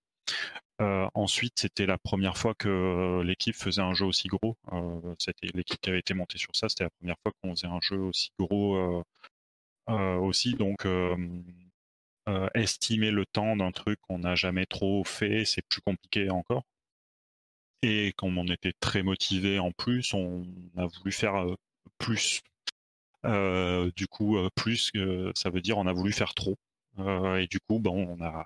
ensuite, 0.79 1.53
c'était 1.59 1.85
la 1.85 1.97
première 1.97 2.37
fois 2.37 2.53
que 2.55 3.21
l'équipe 3.23 3.55
faisait 3.55 3.81
un 3.81 3.93
jeu 3.93 4.05
aussi 4.05 4.27
gros. 4.27 4.57
c'était 5.19 5.47
l'équipe 5.53 5.79
qui 5.81 5.89
avait 5.89 5.99
été 5.99 6.13
montée 6.13 6.37
sur 6.37 6.55
ça. 6.55 6.69
C'était 6.69 6.85
la 6.85 6.89
première 6.99 7.17
fois 7.23 7.31
qu'on 7.41 7.55
faisait 7.55 7.67
un 7.67 7.79
jeu 7.81 7.97
aussi 7.97 8.31
gros 8.39 9.03
aussi. 9.87 10.55
Donc, 10.55 10.85
estimer 12.55 13.11
le 13.11 13.25
temps 13.25 13.55
d'un 13.55 13.71
truc 13.71 13.99
qu'on 14.01 14.19
n'a 14.19 14.35
jamais 14.35 14.65
trop 14.65 15.03
fait, 15.03 15.45
c'est 15.45 15.63
plus 15.67 15.81
compliqué 15.81 16.29
encore. 16.29 16.63
Et 17.83 18.13
comme 18.17 18.37
on 18.37 18.47
était 18.47 18.73
très 18.79 19.03
motivé 19.03 19.59
en 19.59 19.71
plus, 19.71 20.13
on 20.13 20.45
a 20.77 20.87
voulu 20.87 21.11
faire 21.11 21.45
plus. 21.97 22.41
du 23.23 24.07
coup, 24.07 24.37
plus, 24.55 24.91
ça 25.35 25.49
veut 25.49 25.61
dire 25.61 25.77
on 25.77 25.87
a 25.87 25.93
voulu 25.93 26.11
faire 26.11 26.33
trop. 26.33 26.57
et 26.99 27.47
du 27.49 27.59
coup, 27.59 27.79
bon, 27.79 28.17
on 28.19 28.43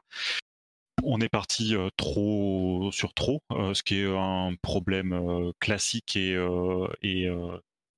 on 1.03 1.19
est 1.19 1.29
parti 1.29 1.73
trop 1.97 2.89
sur 2.91 3.13
trop, 3.13 3.41
ce 3.49 3.81
qui 3.83 3.99
est 3.99 4.05
un 4.05 4.53
problème 4.61 5.51
classique 5.59 6.15
et, 6.15 6.37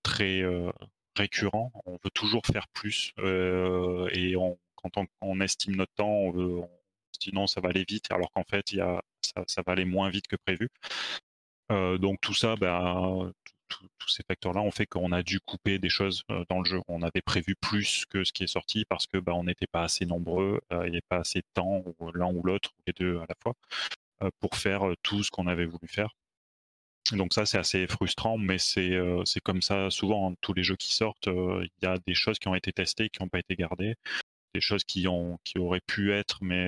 très 0.04 0.44
récurrent. 1.16 1.72
On 1.86 1.94
veut 1.94 2.12
toujours 2.14 2.46
faire 2.46 2.68
plus 2.70 3.14
et 3.18 4.36
quand 4.76 5.08
on, 5.22 5.42
estime 5.42 5.76
notre 5.76 5.94
temps, 5.94 6.10
on, 6.10 6.32
veut, 6.32 6.60
on 6.60 6.70
dit 7.24 7.32
non, 7.34 7.48
ça 7.48 7.62
va 7.62 7.70
aller 7.70 7.86
vite, 7.88 8.12
alors 8.12 8.32
qu'en 8.32 8.44
fait, 8.44 8.72
y 8.72 8.82
ça, 9.48 9.62
va 9.66 9.74
aller 9.74 9.86
moins 9.86 10.10
vite 10.10 10.28
que 10.28 10.36
prévu. 10.36 10.70
donc 11.70 12.20
tout 12.22 12.34
ça, 12.34 12.56
bah, 12.56 13.32
tous 13.70 14.10
ces 14.10 14.24
facteurs-là 14.28 14.62
ont 14.62 14.72
fait 14.72 14.86
qu'on 14.86 15.12
a 15.12 15.24
dû 15.24 15.40
couper 15.40 15.80
des 15.80 15.90
choses 15.90 16.24
dans 16.50 16.60
le 16.60 16.66
jeu. 16.66 16.82
On 16.88 17.02
avait 17.02 17.22
prévu 17.22 17.56
plus 17.56 18.06
que 18.06 18.24
ce 18.24 18.32
qui 18.32 18.44
est 18.44 18.48
sorti 18.48 18.86
parce 18.86 19.08
que 19.08 19.18
bah, 19.18 19.34
on 19.34 19.46
n'était 19.46 19.68
pas 19.68 19.84
assez 19.84 20.06
nombreux, 20.06 20.62
il 20.72 20.78
n'y 20.78 20.98
avait 20.98 21.02
pas 21.10 21.20
assez 21.20 21.40
de 21.40 21.48
temps, 21.54 21.84
l'un 22.14 22.32
ou 22.34 22.44
l'autre, 22.44 22.72
ou 22.78 22.82
les 22.88 22.94
deux 22.94 23.18
à 23.20 23.26
la 23.28 23.36
fois, 23.42 23.54
pour 24.40 24.56
faire 24.56 24.84
tout 25.04 25.24
ce 25.24 25.32
qu'on 25.32 25.48
avait 25.48 25.66
voulu 25.66 25.88
faire. 25.88 26.14
Donc 27.12 27.34
ça, 27.34 27.46
c'est 27.46 27.58
assez 27.58 27.86
frustrant, 27.88 28.38
mais 28.38 28.58
c'est 28.58 28.96
comme 29.44 29.62
ça 29.62 29.90
souvent. 29.90 30.32
Hein. 30.32 30.36
tous 30.42 30.54
les 30.54 30.64
jeux 30.64 30.78
qui 30.78 30.94
sortent, 30.94 31.28
il 31.28 31.70
y 31.82 31.86
a 31.86 31.98
des 32.08 32.16
choses 32.16 32.40
qui 32.40 32.48
ont 32.48 32.56
été 32.56 32.72
testées, 32.72 33.10
qui 33.10 33.22
n'ont 33.22 33.30
pas 33.30 33.40
été 33.40 33.56
gardées, 33.56 33.96
des 34.54 34.62
choses 34.62 34.84
qui, 34.84 35.08
ont, 35.08 35.38
qui 35.44 35.60
auraient 35.60 35.82
pu 35.86 36.14
être, 36.14 36.40
mais 36.44 36.68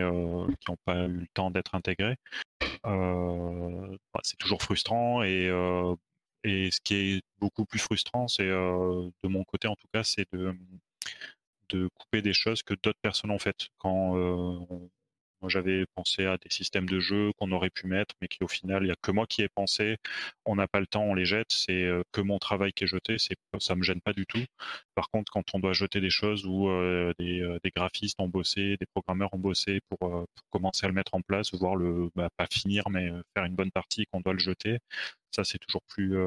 qui 0.59 0.71
n'ont 0.71 0.77
pas 0.85 1.05
eu 1.05 1.19
le 1.19 1.27
temps 1.33 1.51
d'être 1.51 1.75
intégrées. 1.75 2.17
Bah, 2.83 4.21
c'est 4.23 4.37
toujours 4.37 4.61
frustrant 4.61 5.23
et 5.23 5.49
et 6.43 6.69
ce 6.69 6.79
qui 6.79 6.93
est 6.93 7.21
beaucoup 7.39 7.65
plus 7.65 7.79
frustrant, 7.79 8.27
c'est 8.27 8.45
de 8.47 9.27
mon 9.27 9.43
côté 9.43 9.67
en 9.67 9.75
tout 9.75 9.87
cas, 9.91 10.03
c'est 10.03 10.31
de, 10.31 10.55
de 11.69 11.89
couper 11.95 12.21
des 12.21 12.33
choses 12.33 12.61
que 12.61 12.75
d'autres 12.75 12.99
personnes 13.01 13.31
ont 13.31 13.39
faites. 13.39 13.69
Quand 13.79 14.15
moi 15.45 15.49
j'avais 15.51 15.85
pensé 15.93 16.25
à 16.25 16.37
des 16.37 16.49
systèmes 16.49 16.89
de 16.89 16.99
jeu 16.99 17.31
qu'on 17.37 17.51
aurait 17.51 17.69
pu 17.69 17.85
mettre, 17.85 18.15
mais 18.19 18.27
qui 18.27 18.43
au 18.43 18.47
final, 18.47 18.81
il 18.81 18.87
n'y 18.87 18.91
a 18.91 18.95
que 18.99 19.11
moi 19.11 19.27
qui 19.27 19.43
ai 19.43 19.47
pensé, 19.47 19.97
on 20.45 20.55
n'a 20.55 20.67
pas 20.67 20.79
le 20.79 20.87
temps, 20.87 21.03
on 21.03 21.13
les 21.13 21.25
jette, 21.25 21.51
c'est 21.51 21.87
que 22.11 22.21
mon 22.21 22.39
travail 22.39 22.73
qui 22.73 22.85
est 22.85 22.87
jeté, 22.87 23.19
c'est, 23.19 23.35
ça 23.59 23.75
me 23.75 23.83
gêne 23.83 24.01
pas 24.01 24.13
du 24.13 24.25
tout. 24.25 24.43
Par 24.95 25.09
contre, 25.11 25.31
quand 25.31 25.43
on 25.53 25.59
doit 25.59 25.73
jeter 25.73 26.01
des 26.01 26.09
choses 26.09 26.45
où 26.47 26.67
des, 27.19 27.57
des, 27.63 27.69
graphistes 27.75 28.19
ont 28.19 28.27
bossé, 28.27 28.75
des 28.79 28.87
programmeurs 28.87 29.33
ont 29.35 29.39
bossé 29.39 29.81
pour, 29.89 29.99
pour 29.99 30.49
commencer 30.49 30.85
à 30.85 30.89
le 30.89 30.95
mettre 30.95 31.13
en 31.13 31.21
place, 31.21 31.53
voire 31.53 31.75
le, 31.75 32.09
bah, 32.15 32.29
pas 32.37 32.47
finir, 32.51 32.89
mais 32.89 33.11
faire 33.35 33.45
une 33.45 33.55
bonne 33.55 33.71
partie 33.71 34.07
qu'on 34.07 34.21
doit 34.21 34.33
le 34.33 34.39
jeter, 34.39 34.79
ça 35.31 35.43
c'est 35.43 35.59
toujours 35.59 35.83
plus 35.87 36.17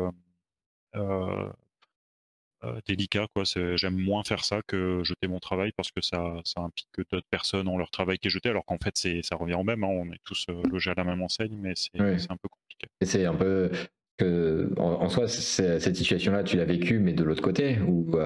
euh, 2.64 2.66
euh, 2.68 2.72
euh, 2.76 2.80
délicat. 2.86 3.26
Quoi. 3.34 3.44
J'aime 3.76 3.96
moins 3.96 4.22
faire 4.24 4.44
ça 4.44 4.60
que 4.66 5.02
jeter 5.04 5.28
mon 5.28 5.38
travail 5.38 5.72
parce 5.76 5.90
que 5.90 6.00
ça, 6.00 6.40
ça 6.44 6.60
implique 6.60 6.88
que 6.92 7.02
d'autres 7.10 7.26
personnes 7.30 7.68
ont 7.68 7.78
leur 7.78 7.90
travail 7.90 8.18
qui 8.18 8.28
est 8.28 8.30
jeté, 8.30 8.48
alors 8.48 8.64
qu'en 8.64 8.78
fait 8.82 8.96
c'est, 8.96 9.22
ça 9.22 9.36
revient 9.36 9.54
au 9.54 9.64
même. 9.64 9.84
Hein. 9.84 9.88
On 9.88 10.06
est 10.12 10.20
tous 10.24 10.46
logés 10.70 10.90
à 10.90 10.94
la 10.96 11.04
même 11.04 11.22
enseigne, 11.22 11.56
mais 11.60 11.74
c'est, 11.74 12.00
un 12.00 12.36
peu 12.36 12.48
compliqué. 12.48 12.86
Et 13.00 13.06
c'est 13.06 13.24
un 13.24 13.34
peu 13.34 13.70
que, 14.16 14.72
en, 14.76 15.08
soi, 15.08 15.28
cette 15.28 15.96
situation-là, 15.96 16.42
tu 16.42 16.56
l'as 16.56 16.64
vécue, 16.64 16.98
mais 16.98 17.12
de 17.12 17.24
l'autre 17.24 17.42
côté, 17.42 17.78
où 17.80 18.16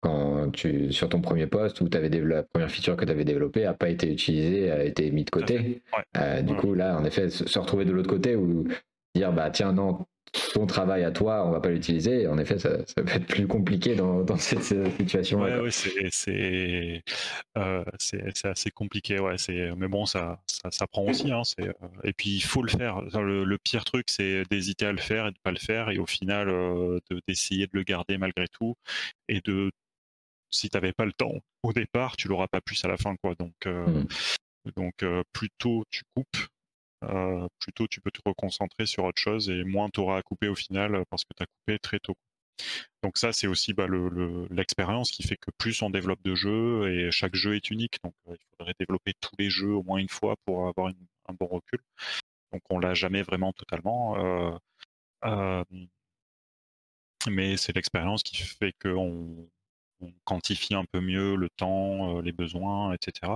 quand 0.00 0.50
tu, 0.50 0.92
sur 0.92 1.08
ton 1.08 1.20
premier 1.20 1.46
poste, 1.46 1.80
où 1.80 1.88
avais 1.92 2.08
la 2.08 2.42
première 2.42 2.70
feature 2.70 2.96
que 2.96 3.04
tu 3.04 3.10
avais 3.10 3.24
développée 3.24 3.64
n'a 3.64 3.74
pas 3.74 3.88
été 3.88 4.10
utilisée, 4.10 4.70
a 4.70 4.84
été 4.84 5.10
mise 5.10 5.26
de 5.26 5.30
côté. 5.30 5.82
du 6.42 6.54
coup, 6.54 6.74
là, 6.74 6.98
en 6.98 7.04
effet, 7.04 7.30
se 7.30 7.58
retrouver 7.58 7.84
de 7.84 7.92
l'autre 7.92 8.10
côté, 8.10 8.36
ou 8.36 8.66
dire, 9.14 9.32
bah 9.32 9.50
tiens, 9.50 9.72
non, 9.72 10.06
ton 10.54 10.66
travail 10.66 11.04
à 11.04 11.10
toi, 11.10 11.44
on 11.46 11.50
va 11.50 11.60
pas 11.60 11.70
l'utiliser. 11.70 12.26
En 12.28 12.38
effet, 12.38 12.58
ça, 12.58 12.86
ça, 12.86 13.02
peut 13.02 13.10
être 13.10 13.26
plus 13.26 13.46
compliqué 13.46 13.94
dans, 13.96 14.22
dans 14.22 14.36
cette 14.36 14.62
situation. 14.62 15.40
Ouais, 15.40 15.58
ouais 15.58 15.70
c'est 15.70 17.02
euh, 17.56 17.84
assez 18.44 18.70
compliqué. 18.70 19.18
Ouais, 19.18 19.36
mais 19.76 19.88
bon, 19.88 20.06
ça, 20.06 20.40
ça, 20.46 20.70
ça 20.70 20.86
prend 20.86 21.04
aussi. 21.04 21.32
Hein, 21.32 21.42
euh, 21.60 21.72
et 22.04 22.12
puis, 22.12 22.30
il 22.30 22.42
faut 22.42 22.62
le 22.62 22.70
faire. 22.70 23.00
Le, 23.02 23.58
pire 23.58 23.84
truc, 23.84 24.06
c'est 24.08 24.44
d'hésiter 24.50 24.86
à 24.86 24.92
le 24.92 24.98
faire 24.98 25.26
et 25.26 25.32
de 25.32 25.38
pas 25.42 25.52
le 25.52 25.58
faire. 25.58 25.90
Et 25.90 25.98
au 25.98 26.06
final, 26.06 26.48
euh, 26.48 26.98
d'essayer 27.26 27.66
de, 27.66 27.72
le 27.74 27.82
garder 27.82 28.16
malgré 28.16 28.46
tout. 28.48 28.76
Et 29.28 29.40
de, 29.40 29.70
si 30.50 30.68
tu 30.68 30.76
n'avais 30.76 30.92
pas 30.92 31.04
le 31.04 31.12
temps 31.12 31.34
au 31.62 31.72
départ, 31.72 32.16
tu 32.16 32.28
l'auras 32.28 32.48
pas 32.48 32.60
plus 32.60 32.84
à 32.84 32.88
la 32.88 32.96
fin. 32.96 33.16
Quoi. 33.16 33.34
Donc, 33.34 33.66
mmh. 33.66 34.04
donc 34.76 35.04
plutôt 35.32 35.84
tu 35.90 36.02
coupes 36.14 36.49
euh, 37.04 37.48
plutôt 37.58 37.86
tu 37.88 38.00
peux 38.00 38.10
te 38.10 38.20
reconcentrer 38.24 38.86
sur 38.86 39.04
autre 39.04 39.20
chose 39.20 39.48
et 39.50 39.64
moins 39.64 39.88
tu 39.88 40.00
auras 40.00 40.18
à 40.18 40.22
couper 40.22 40.48
au 40.48 40.54
final 40.54 40.94
euh, 40.94 41.04
parce 41.10 41.24
que 41.24 41.30
tu 41.36 41.42
as 41.42 41.46
coupé 41.46 41.78
très 41.78 41.98
tôt. 41.98 42.14
Donc 43.02 43.16
ça, 43.18 43.32
c'est 43.32 43.46
aussi 43.46 43.72
bah, 43.72 43.86
l'expérience 44.50 45.10
qui 45.10 45.22
fait 45.22 45.36
que 45.36 45.50
plus 45.58 45.80
on 45.82 45.90
développe 45.90 46.22
de 46.22 46.34
jeux 46.34 46.92
et 46.92 47.10
chaque 47.10 47.34
jeu 47.34 47.56
est 47.56 47.70
unique. 47.70 47.98
Donc 48.04 48.14
euh, 48.28 48.36
il 48.38 48.46
faudrait 48.58 48.74
développer 48.78 49.14
tous 49.20 49.34
les 49.38 49.50
jeux 49.50 49.72
au 49.72 49.82
moins 49.82 49.98
une 49.98 50.08
fois 50.08 50.36
pour 50.44 50.68
avoir 50.68 50.88
un 50.88 51.34
bon 51.34 51.46
recul. 51.46 51.80
Donc 52.52 52.62
on 52.70 52.78
l'a 52.78 52.94
jamais 52.94 53.22
vraiment 53.22 53.52
totalement. 53.52 54.16
mais 57.28 57.56
c'est 57.56 57.74
l'expérience 57.74 58.22
qui 58.22 58.36
fait 58.36 58.72
qu'on 58.82 59.48
on 60.00 60.12
quantifie 60.24 60.74
un 60.74 60.84
peu 60.84 61.00
mieux 61.00 61.36
le 61.36 61.48
temps, 61.50 62.18
euh, 62.18 62.22
les 62.22 62.32
besoins, 62.32 62.92
etc. 62.94 63.32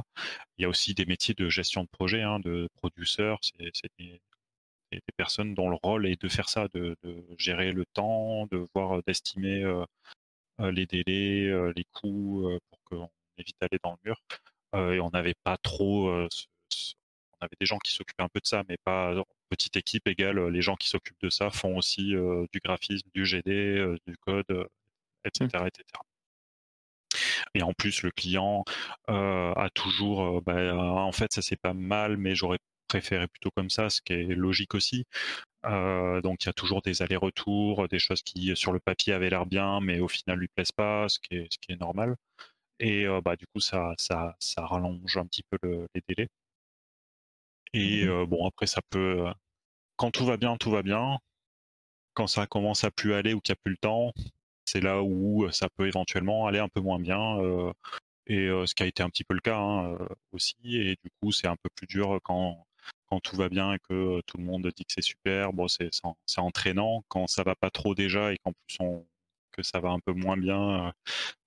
Il 0.58 0.62
y 0.62 0.64
a 0.64 0.68
aussi 0.68 0.94
des 0.94 1.06
métiers 1.06 1.34
de 1.34 1.48
gestion 1.48 1.82
de 1.84 1.88
projet, 1.88 2.22
hein, 2.22 2.40
de 2.40 2.68
producteurs, 2.76 3.38
c'est 3.42 3.90
des, 3.98 4.20
personnes 5.16 5.54
dont 5.54 5.70
le 5.70 5.76
rôle 5.82 6.06
est 6.06 6.20
de 6.20 6.28
faire 6.28 6.48
ça, 6.48 6.68
de, 6.74 6.96
gérer 7.38 7.72
le 7.72 7.84
temps, 7.86 8.46
de 8.46 8.66
voir, 8.74 8.98
euh, 8.98 9.02
d'estimer 9.06 9.62
euh, 9.64 9.84
les 10.72 10.86
délais, 10.86 11.50
les 11.74 11.84
coûts, 11.92 12.48
pour 12.70 12.78
qu'on 12.84 13.10
évite 13.38 13.56
d'aller 13.60 13.78
dans 13.82 13.92
le 13.92 13.98
mur. 14.04 14.22
et 14.94 15.00
on 15.00 15.10
n'avait 15.10 15.34
pas 15.44 15.56
trop, 15.56 16.10
on 16.10 16.28
avait 17.40 17.56
des 17.60 17.66
gens 17.66 17.78
qui 17.78 17.92
s'occupaient 17.92 18.22
un 18.22 18.28
peu 18.28 18.40
de 18.40 18.46
ça, 18.46 18.62
mais 18.68 18.76
pas 18.84 19.14
petite 19.50 19.76
équipe 19.76 20.06
égale 20.08 20.48
les 20.48 20.62
gens 20.62 20.76
qui 20.76 20.88
s'occupent 20.88 21.20
de 21.22 21.30
ça 21.30 21.50
font 21.50 21.76
aussi 21.76 22.14
du 22.52 22.60
graphisme, 22.60 23.08
du 23.14 23.24
GD, 23.24 23.96
du 24.06 24.16
code, 24.18 24.68
etc., 25.24 25.48
etc. 25.66 25.84
Et 27.54 27.62
en 27.62 27.72
plus, 27.72 28.02
le 28.02 28.10
client 28.10 28.64
a 29.08 29.68
toujours, 29.74 30.42
bah, 30.42 30.74
en 30.76 31.12
fait, 31.12 31.32
ça 31.32 31.42
c'est 31.42 31.56
pas 31.60 31.74
mal, 31.74 32.16
mais 32.16 32.34
j'aurais 32.34 32.58
préféré 32.88 33.26
plutôt 33.28 33.50
comme 33.56 33.70
ça, 33.70 33.90
ce 33.90 34.00
qui 34.02 34.12
est 34.12 34.24
logique 34.34 34.74
aussi. 34.74 35.04
donc 35.64 36.44
il 36.44 36.46
y 36.46 36.48
a 36.50 36.52
toujours 36.54 36.82
des 36.82 37.02
allers-retours, 37.02 37.88
des 37.88 37.98
choses 37.98 38.22
qui 38.22 38.54
sur 38.56 38.72
le 38.72 38.80
papier 38.80 39.12
avaient 39.14 39.30
l'air 39.30 39.46
bien, 39.46 39.80
mais 39.80 40.00
au 40.00 40.08
final 40.08 40.38
lui 40.38 40.48
plaisent 40.48 40.72
pas, 40.72 41.08
ce 41.08 41.18
qui 41.20 41.36
est, 41.36 41.46
ce 41.52 41.58
qui 41.58 41.72
est 41.72 41.80
normal. 41.80 42.16
Et 42.80 43.06
bah, 43.24 43.36
du 43.36 43.46
coup, 43.54 43.60
ça, 43.60 43.94
ça, 43.98 44.36
ça 44.40 44.66
rallonge 44.66 45.16
un 45.16 45.26
petit 45.26 45.42
peu 45.50 45.86
les 45.94 46.02
délais. 46.08 46.28
Et 47.74 48.06
mmh 48.06 48.26
bon, 48.26 48.46
après, 48.46 48.66
ça 48.66 48.80
peut. 48.90 49.24
Quand 49.96 50.10
tout 50.12 50.26
va 50.26 50.36
bien, 50.38 50.56
tout 50.56 50.70
va 50.70 50.82
bien. 50.82 51.18
Quand 52.14 52.26
ça 52.26 52.46
commence 52.46 52.84
à 52.84 52.90
plus 52.90 53.14
aller 53.14 53.34
ou 53.34 53.40
qu'il 53.40 53.52
n'y 53.52 53.58
a 53.58 53.62
plus 53.62 53.72
le 53.72 53.78
temps, 53.78 54.12
c'est 54.74 54.80
là 54.80 55.02
où 55.02 55.48
ça 55.52 55.68
peut 55.68 55.86
éventuellement 55.86 56.46
aller 56.46 56.58
un 56.58 56.68
peu 56.68 56.80
moins 56.80 56.98
bien. 56.98 57.38
et 58.26 58.48
ce 58.66 58.74
qui 58.74 58.82
a 58.82 58.86
été 58.86 59.02
un 59.02 59.10
petit 59.10 59.24
peu 59.24 59.34
le 59.34 59.40
cas 59.40 59.58
hein, 59.58 59.96
aussi. 60.32 60.56
Et 60.64 60.96
du 61.02 61.10
coup, 61.20 61.32
c'est 61.32 61.46
un 61.46 61.56
peu 61.56 61.68
plus 61.74 61.86
dur 61.86 62.18
quand, 62.24 62.66
quand 63.06 63.20
tout 63.20 63.36
va 63.36 63.48
bien 63.48 63.74
et 63.74 63.78
que 63.78 64.20
tout 64.26 64.38
le 64.38 64.44
monde 64.44 64.66
dit 64.76 64.84
que 64.84 64.92
c'est 64.92 65.02
super. 65.02 65.52
Bon, 65.52 65.68
c'est 65.68 65.90
entraînant. 66.38 67.04
Quand 67.08 67.26
ça 67.28 67.42
va 67.44 67.54
pas 67.54 67.70
trop 67.70 67.94
déjà 67.94 68.32
et 68.32 68.38
qu'en 68.38 68.52
plus 68.52 68.76
on, 68.80 69.06
que 69.52 69.62
ça 69.62 69.78
va 69.78 69.90
un 69.90 70.00
peu 70.00 70.12
moins 70.12 70.36
bien, 70.36 70.92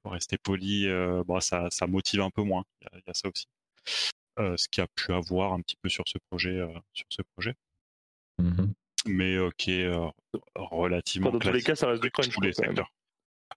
pour 0.01 0.13
rester 0.13 0.37
poli, 0.37 0.87
bon, 1.25 1.39
ça, 1.41 1.67
ça, 1.69 1.87
motive 1.87 2.21
un 2.21 2.29
peu 2.29 2.43
moins. 2.43 2.63
Il 2.93 3.01
y, 3.05 3.09
a 3.09 3.13
ça 3.13 3.27
aussi. 3.27 3.47
ce 4.37 4.67
qui 4.69 4.79
a 4.79 4.87
pu 4.87 5.11
avoir 5.13 5.51
un 5.51 5.61
petit 5.61 5.75
peu 5.81 5.89
sur 5.89 6.05
ce 6.07 6.17
projet. 6.29 6.65
sur 6.93 7.07
ce 7.09 7.21
projet. 7.35 7.55
Mmh 8.39 8.71
mais 9.05 9.37
qui 9.57 9.71
est 9.71 9.89
relativement. 10.55 11.31
dans 11.31 11.39
tous 11.39 11.51
les 11.51 11.61
cas, 11.61 11.75
ça 11.75 11.87
reste 11.87 12.03
du 12.03 12.11
crunch. 12.11 12.35
les 12.41 12.51
secteurs. 12.51 12.91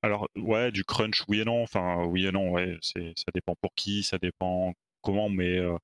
Alors, 0.03 0.29
ouais, 0.37 0.73
du 0.73 0.85
crunch, 0.85 1.25
oui 1.29 1.41
et 1.41 1.45
non. 1.45 1.63
Enfin, 1.63 2.05
oui 2.05 2.27
et 2.27 2.33
non, 2.33 2.51
ouais. 2.51 2.79
C'est, 2.81 3.13
ça 3.17 3.27
dépend 3.35 3.55
pour 3.61 3.75
qui, 3.75 4.03
ça 4.03 4.19
dépend 4.19 4.75
comment, 5.03 5.29
mais 5.29 5.59
euh, 5.59 5.77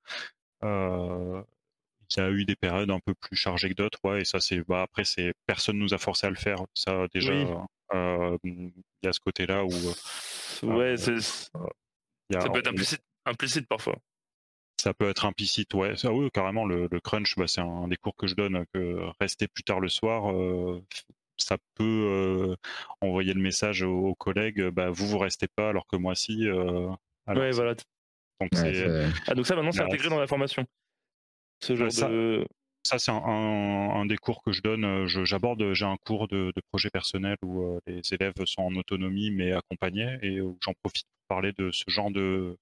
euh, 0.63 1.43
il 2.09 2.19
y 2.19 2.23
a 2.23 2.29
eu 2.31 2.45
des 2.45 2.55
périodes 2.55 2.89
un 2.89 2.99
peu 2.99 3.13
plus 3.13 3.35
chargées 3.35 3.69
que 3.69 3.75
d'autres, 3.75 3.99
ouais. 4.03 4.21
Et 4.21 4.25
ça, 4.25 4.39
c'est, 4.39 4.61
bah, 4.67 4.81
après, 4.83 5.05
c'est, 5.05 5.33
personne 5.45 5.77
nous 5.77 5.93
a 5.93 5.97
forcé 5.97 6.27
à 6.27 6.29
le 6.29 6.35
faire. 6.35 6.59
Ça, 6.73 7.07
déjà, 7.13 7.33
euh, 7.93 8.37
il 8.43 8.71
y 9.03 9.07
a 9.07 9.13
ce 9.13 9.19
côté-là 9.19 9.63
où. 9.63 9.71
ouais, 10.63 10.97
c'est, 10.97 11.19
ça 11.21 12.49
peut 12.49 12.59
être 12.59 12.69
implicite, 12.69 13.03
implicite 13.25 13.67
parfois 13.67 13.97
ça 14.79 14.93
peut 14.93 15.09
être 15.09 15.25
implicite, 15.25 15.73
ouais. 15.73 15.97
Ça, 15.97 16.13
oui, 16.13 16.29
carrément, 16.31 16.63
le, 16.63 16.87
crunch, 16.99 17.35
bah, 17.35 17.47
c'est 17.47 17.61
un 17.61 17.87
des 17.87 17.97
cours 17.97 18.15
que 18.15 18.27
je 18.27 18.35
donne, 18.35 18.63
que 18.73 18.99
rester 19.19 19.47
plus 19.47 19.63
tard 19.63 19.79
le 19.79 19.89
soir, 19.89 20.31
ça 21.37 21.57
peut 21.75 22.55
envoyer 23.01 23.33
le 23.33 23.41
message 23.41 23.83
aux, 23.83 24.15
collègues, 24.15 24.69
bah, 24.69 24.89
vous, 24.89 25.07
vous 25.07 25.17
restez 25.17 25.47
pas, 25.47 25.69
alors 25.69 25.87
que 25.87 25.95
moi, 25.95 26.15
si. 26.15 26.49
ouais, 26.49 27.51
voilà. 27.51 27.75
Donc, 28.39 28.51
ah, 29.27 29.33
donc 29.33 29.47
ça, 29.47 29.55
maintenant, 29.55 29.71
c'est 29.71 29.81
intégré 29.81 30.09
dans 30.09 30.19
la 30.19 30.27
formation. 30.27 30.65
Ce 31.63 31.75
genre 31.75 31.91
ça, 31.91 32.07
de... 32.07 32.45
ça 32.83 32.99
c'est 32.99 33.11
un, 33.11 34.05
des 34.05 34.17
cours 34.17 34.43
que 34.43 34.51
je 34.51 34.61
donne. 34.61 35.07
J'aborde, 35.07 35.73
j'ai 35.73 35.85
un 35.85 35.97
cours 36.05 36.27
de, 36.27 36.53
projet 36.71 36.89
personnel 36.89 37.37
où 37.43 37.79
les 37.87 38.01
élèves 38.11 38.33
sont 38.45 38.61
en 38.61 38.75
autonomie 38.75 39.31
mais 39.31 39.53
accompagnés 39.53 40.17
et 40.21 40.41
où 40.41 40.57
j'en 40.61 40.73
profite 40.83 41.07
pour 41.07 41.35
parler 41.35 41.51
de 41.53 41.71
ce 41.71 41.83
genre 41.87 42.11
de, 42.11 42.57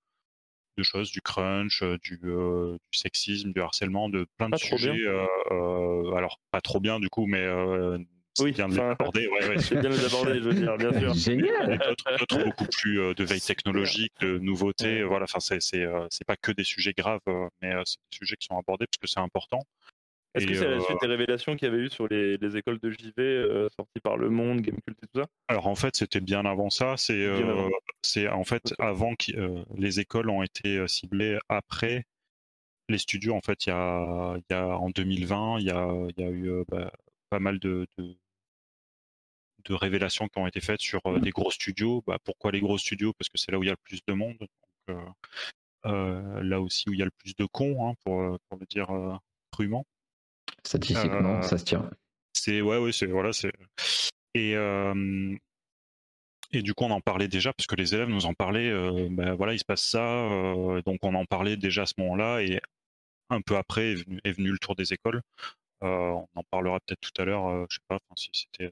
de 0.77 0.83
choses, 0.83 1.11
du 1.11 1.21
crunch, 1.21 1.83
du, 2.03 2.17
du, 2.17 2.77
sexisme, 2.91 3.51
du 3.51 3.61
harcèlement, 3.61 4.07
de 4.07 4.25
plein 4.37 4.49
de 4.49 4.57
sujets. 4.57 5.05
alors, 5.49 6.39
pas 6.51 6.61
trop 6.61 6.79
bien 6.79 6.99
du 6.99 7.09
coup, 7.09 7.25
mais 7.25 7.45
oui, 8.39 8.51
bien 8.51 8.67
de 8.67 8.75
l'aborder. 8.75 9.27
Ouais, 9.27 9.47
ouais. 9.47 9.81
bien 9.81 9.89
les 9.89 10.05
aborder, 10.05 10.35
je 10.35 10.49
veux 10.49 10.53
dire, 10.53 10.77
bien 10.77 10.91
sûr. 10.99 11.13
Génial. 11.13 11.79
D'autres 12.19 12.43
beaucoup 12.43 12.65
plus 12.65 12.99
euh, 12.99 13.13
de 13.13 13.23
veille 13.23 13.41
technologique, 13.41 14.13
de 14.21 14.37
nouveautés. 14.39 15.03
Voilà, 15.03 15.23
enfin, 15.23 15.39
c'est 15.39 15.83
euh, 15.83 16.05
c'est 16.09 16.25
pas 16.25 16.35
que 16.35 16.51
des 16.51 16.63
sujets 16.63 16.93
graves, 16.93 17.21
euh, 17.27 17.47
mais 17.61 17.71
c'est 17.85 17.97
des 18.11 18.17
sujets 18.17 18.35
qui 18.35 18.47
sont 18.47 18.57
abordés 18.57 18.85
parce 18.87 18.97
que 18.99 19.07
c'est 19.07 19.19
important. 19.19 19.61
Est-ce 20.33 20.47
que 20.47 20.53
c'est 20.53 20.69
la 20.69 20.81
suite 20.81 20.97
des 21.01 21.07
révélations 21.07 21.55
qu'il 21.55 21.69
y 21.69 21.71
avait 21.71 21.81
eu 21.81 21.89
sur 21.89 22.09
les, 22.09 22.35
les 22.35 22.57
écoles 22.57 22.77
de 22.79 22.89
JV 22.89 23.69
sorties 23.73 24.01
par 24.03 24.17
Le 24.17 24.29
Monde, 24.29 24.59
Gamecult 24.59 24.97
et 25.01 25.07
tout 25.07 25.21
ça? 25.21 25.27
Alors 25.47 25.67
en 25.67 25.75
fait, 25.75 25.95
c'était 25.95 26.19
bien 26.19 26.43
avant 26.45 26.69
ça. 26.69 26.95
C'est 26.97 27.25
c'est 28.01 28.27
en 28.27 28.43
fait 28.43 28.73
avant 28.77 29.15
que 29.15 29.31
les 29.77 30.01
écoles 30.01 30.29
ont 30.29 30.43
été 30.43 30.85
ciblées 30.89 31.39
après 31.47 32.03
les 32.89 32.97
studios. 32.97 33.33
En 33.33 33.39
fait, 33.39 33.65
il 33.65 33.69
y 33.69 33.71
a, 33.71 34.35
il 34.35 34.43
y 34.53 34.53
a 34.53 34.77
en 34.77 34.89
2020, 34.89 35.59
il 35.59 35.67
y 35.67 35.71
a, 35.71 35.87
il 36.17 36.21
y 36.21 36.27
a 36.27 36.29
eu 36.29 36.65
bah, 36.67 36.91
pas 37.29 37.39
mal 37.39 37.57
de, 37.59 37.87
de, 37.97 38.17
de 39.65 39.73
révélations 39.73 40.27
qui 40.27 40.39
ont 40.39 40.47
été 40.47 40.61
faites 40.61 40.81
sur 40.81 41.01
euh, 41.05 41.19
des 41.19 41.31
gros 41.31 41.51
studios. 41.51 42.03
Bah, 42.07 42.17
pourquoi 42.23 42.51
les 42.51 42.61
gros 42.61 42.77
studios? 42.77 43.13
Parce 43.13 43.29
que 43.29 43.37
c'est 43.37 43.51
là 43.51 43.59
où 43.59 43.63
il 43.63 43.67
y 43.67 43.69
a 43.69 43.73
le 43.73 43.77
plus 43.83 44.01
de 44.07 44.13
monde. 44.13 44.47
Euh, 44.89 44.95
euh, 45.85 46.43
là 46.43 46.61
aussi 46.61 46.89
où 46.89 46.93
il 46.93 46.99
y 46.99 47.01
a 47.01 47.05
le 47.05 47.11
plus 47.11 47.35
de 47.35 47.45
cons, 47.45 47.87
hein, 47.87 47.93
pour, 48.03 48.39
pour, 48.49 48.59
le 48.59 48.65
dire 48.65 48.87
crûment. 49.51 49.85
Statistiquement, 50.63 51.41
ça 51.41 51.57
se 51.57 51.65
tient. 51.65 51.89
C'est 52.33 52.61
ouais, 52.61 52.77
ouais, 52.77 52.91
c'est 52.91 53.05
voilà, 53.05 53.33
c'est 53.33 53.51
et 54.33 54.55
et 56.51 56.61
du 56.61 56.73
coup, 56.73 56.85
on 56.85 56.91
en 56.91 57.01
parlait 57.01 57.27
déjà 57.27 57.51
parce 57.53 57.67
que 57.67 57.75
les 57.75 57.93
élèves 57.93 58.09
nous 58.09 58.25
en 58.25 58.33
parlaient. 58.33 58.71
ben 59.09 59.33
voilà, 59.35 59.53
il 59.53 59.59
se 59.59 59.65
passe 59.65 59.83
ça, 59.83 60.27
donc 60.85 60.99
on 61.03 61.13
en 61.13 61.25
parlait 61.25 61.57
déjà 61.57 61.83
à 61.83 61.85
ce 61.85 61.93
moment-là. 61.97 62.41
Et 62.41 62.59
un 63.29 63.41
peu 63.41 63.55
après 63.55 63.91
est 63.91 63.95
venu, 63.95 64.19
est 64.23 64.31
venu 64.31 64.51
le 64.51 64.57
tour 64.57 64.75
des 64.75 64.93
écoles. 64.93 65.21
on 65.81 66.27
en 66.33 66.43
parlera 66.49 66.79
peut-être 66.79 67.01
tout 67.01 67.21
à 67.21 67.25
l'heure. 67.25 67.67
je 67.69 67.75
sais 67.75 67.83
pas 67.87 67.99
si 68.15 68.29
c'était 68.33 68.71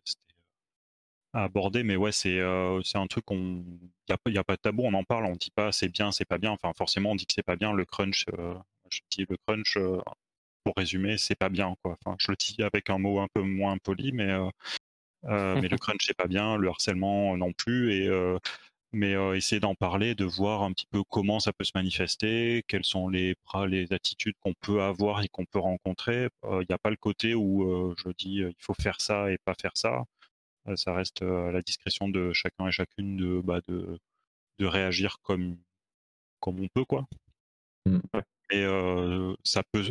à 1.34 1.44
aborder, 1.44 1.84
mais 1.84 1.96
ouais, 1.96 2.12
c'est 2.12 2.40
euh, 2.40 2.82
un 2.94 3.08
truc 3.08 3.26
qu'on 3.26 3.64
il 4.08 4.34
y 4.34 4.38
a, 4.38 4.42
a, 4.42 4.44
pas 4.44 4.56
de 4.56 4.62
tabou, 4.62 4.84
on 4.84 4.94
en 4.94 5.04
parle, 5.04 5.26
on 5.26 5.36
dit 5.36 5.52
pas 5.52 5.72
c'est 5.72 5.90
bien, 5.90 6.12
c'est 6.12 6.26
pas 6.26 6.38
bien. 6.38 6.52
Enfin, 6.52 6.72
forcément, 6.78 7.12
on 7.12 7.16
dit 7.16 7.26
que 7.26 7.34
c'est 7.34 7.44
pas 7.44 7.56
bien. 7.56 7.74
Le 7.74 7.86
crunch, 7.86 8.26
euh, 8.38 8.54
je 8.90 9.00
dis 9.12 9.26
le 9.28 9.38
crunch 9.48 9.78
euh, 9.78 10.00
pour 10.64 10.74
résumer, 10.78 11.18
c'est 11.18 11.36
pas 11.36 11.50
bien 11.50 11.76
quoi. 11.84 11.98
Enfin, 12.06 12.16
je 12.20 12.32
le 12.32 12.38
dis 12.38 12.62
avec 12.64 12.90
un 12.90 13.00
mot 13.00 13.20
un 13.20 13.28
peu 13.34 13.42
moins 13.42 13.78
poli, 13.78 14.12
mais 14.14 14.28
mais 15.24 15.68
le 15.68 15.78
crunch 15.80 16.06
c'est 16.06 16.18
pas 16.18 16.28
bien, 16.28 16.58
le 16.58 16.70
harcèlement 16.70 17.36
non 17.38 17.52
plus 17.54 17.94
et 17.94 18.10
mais 18.96 19.14
essayer 19.36 19.60
d'en 19.60 19.76
parler, 19.76 20.14
de 20.16 20.26
voir 20.26 20.62
un 20.64 20.72
petit 20.72 20.86
peu 20.86 21.04
comment 21.10 21.40
ça 21.40 21.52
peut 21.52 21.64
se 21.64 21.72
manifester, 21.74 22.64
quelles 22.68 22.86
sont 22.86 23.10
les, 23.10 23.36
les 23.68 23.92
attitudes 23.94 24.36
qu'on 24.40 24.54
peut 24.54 24.84
avoir 24.84 25.24
et 25.24 25.30
qu'on 25.30 25.46
peut 25.46 25.60
rencontrer. 25.60 26.30
Il 26.44 26.66
n'y 26.70 26.76
a 26.76 26.78
pas 26.78 26.92
le 26.92 26.96
côté 26.98 27.34
où 27.36 27.96
je 27.98 28.10
dis 28.18 28.36
il 28.36 28.54
faut 28.60 28.76
faire 28.76 29.02
ça 29.02 29.32
et 29.32 29.38
pas 29.40 29.56
faire 29.60 29.76
ça. 29.76 30.04
Ça 30.76 30.94
reste 30.94 31.22
à 31.22 31.52
la 31.52 31.62
discrétion 31.62 32.08
de 32.08 32.32
chacun 32.34 32.68
et 32.68 32.72
chacune 32.72 33.18
de, 33.18 33.42
bah, 33.42 33.62
de, 33.68 34.00
de 34.60 34.66
réagir 34.66 35.18
comme, 35.22 35.58
comme 36.40 36.60
on 36.60 36.68
peut, 36.68 36.86
quoi. 36.86 37.08
Mmh. 37.86 38.00
Et 38.52 38.64
euh, 38.64 39.36
ça 39.44 39.64
peut, 39.64 39.84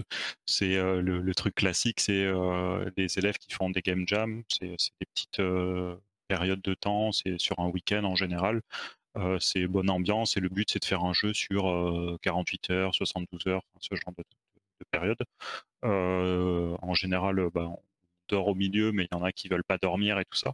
c'est 0.46 0.76
le, 0.76 1.34
truc 1.34 1.54
classique, 1.54 2.00
c'est 2.00 2.26
les 2.96 3.18
élèves 3.18 3.38
qui 3.38 3.52
font 3.52 3.70
des 3.70 3.80
game 3.80 4.04
jams, 4.06 4.42
c'est 4.48 4.68
des 5.00 5.06
petites 5.14 5.42
périodes 6.28 6.62
de 6.62 6.74
temps, 6.74 7.12
c'est 7.12 7.38
sur 7.40 7.58
un 7.60 7.68
week-end 7.68 8.04
en 8.04 8.14
général. 8.14 8.62
c'est 9.40 9.66
bonne 9.66 9.90
ambiance 9.90 10.36
et 10.36 10.40
le 10.40 10.48
but 10.48 10.70
c'est 10.70 10.80
de 10.80 10.84
faire 10.84 11.04
un 11.04 11.12
jeu 11.12 11.34
sur 11.34 12.18
48 12.22 12.70
heures, 12.70 12.94
72 12.94 13.46
heures, 13.48 13.62
ce 13.80 13.94
genre 13.96 14.14
de, 14.16 14.22
de 14.80 14.86
période. 14.90 15.22
en 15.82 16.94
général, 16.94 17.48
bah, 17.52 17.70
au 18.36 18.54
milieu, 18.54 18.92
mais 18.92 19.04
il 19.10 19.14
y 19.14 19.18
en 19.18 19.24
a 19.24 19.32
qui 19.32 19.48
veulent 19.48 19.64
pas 19.64 19.78
dormir 19.78 20.18
et 20.18 20.24
tout 20.24 20.38
ça. 20.38 20.52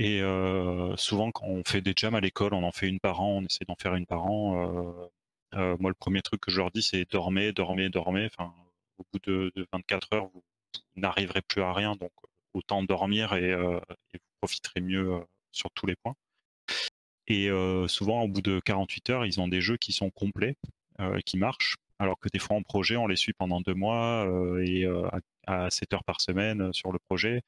Et 0.00 0.22
euh, 0.22 0.96
souvent, 0.96 1.30
quand 1.30 1.44
on 1.46 1.62
fait 1.62 1.82
des 1.82 1.92
jams 1.94 2.14
à 2.14 2.20
l'école, 2.20 2.54
on 2.54 2.62
en 2.62 2.72
fait 2.72 2.88
une 2.88 3.00
par 3.00 3.20
an, 3.20 3.36
on 3.36 3.44
essaie 3.44 3.66
d'en 3.66 3.76
faire 3.76 3.94
une 3.94 4.06
par 4.06 4.24
an. 4.24 4.78
Euh, 4.78 5.08
euh, 5.56 5.76
moi, 5.78 5.90
le 5.90 5.94
premier 5.94 6.22
truc 6.22 6.40
que 6.40 6.50
je 6.50 6.58
leur 6.58 6.70
dis, 6.70 6.80
c'est 6.82 7.04
dormez, 7.10 7.52
dormez, 7.52 7.90
dormez. 7.90 8.24
Enfin, 8.24 8.54
au 8.96 9.04
bout 9.12 9.18
de, 9.26 9.52
24 9.74 10.12
heures, 10.14 10.28
vous, 10.32 10.42
n'arriverez 10.96 11.42
plus 11.42 11.60
à 11.60 11.74
rien, 11.74 11.96
donc 11.96 12.12
autant 12.54 12.82
dormir 12.82 13.34
et, 13.34 13.54
vous 13.54 14.18
profiterez 14.40 14.80
mieux 14.80 15.20
sur 15.52 15.70
tous 15.72 15.84
les 15.84 15.96
points. 15.96 16.14
Et 17.26 17.50
souvent, 17.86 18.22
au 18.22 18.28
bout 18.28 18.42
de 18.42 18.60
48 18.64 19.10
heures, 19.10 19.26
ils 19.26 19.40
ont 19.40 19.48
des 19.48 19.60
jeux 19.60 19.76
qui 19.76 19.92
sont 19.92 20.10
complets, 20.10 20.56
qui 21.26 21.36
marchent, 21.36 21.76
alors 21.98 22.18
que 22.18 22.28
des 22.32 22.38
fois 22.38 22.56
en 22.56 22.62
projet, 22.62 22.96
on 22.96 23.06
les 23.06 23.16
suit 23.16 23.34
pendant 23.34 23.60
deux 23.60 23.74
mois 23.74 24.26
et 24.64 24.86
à 24.86 25.20
7 25.70 25.92
heures 25.94 26.04
par 26.04 26.20
semaine 26.20 26.62
euh, 26.62 26.72
sur 26.72 26.92
le 26.92 26.98
projet. 26.98 27.42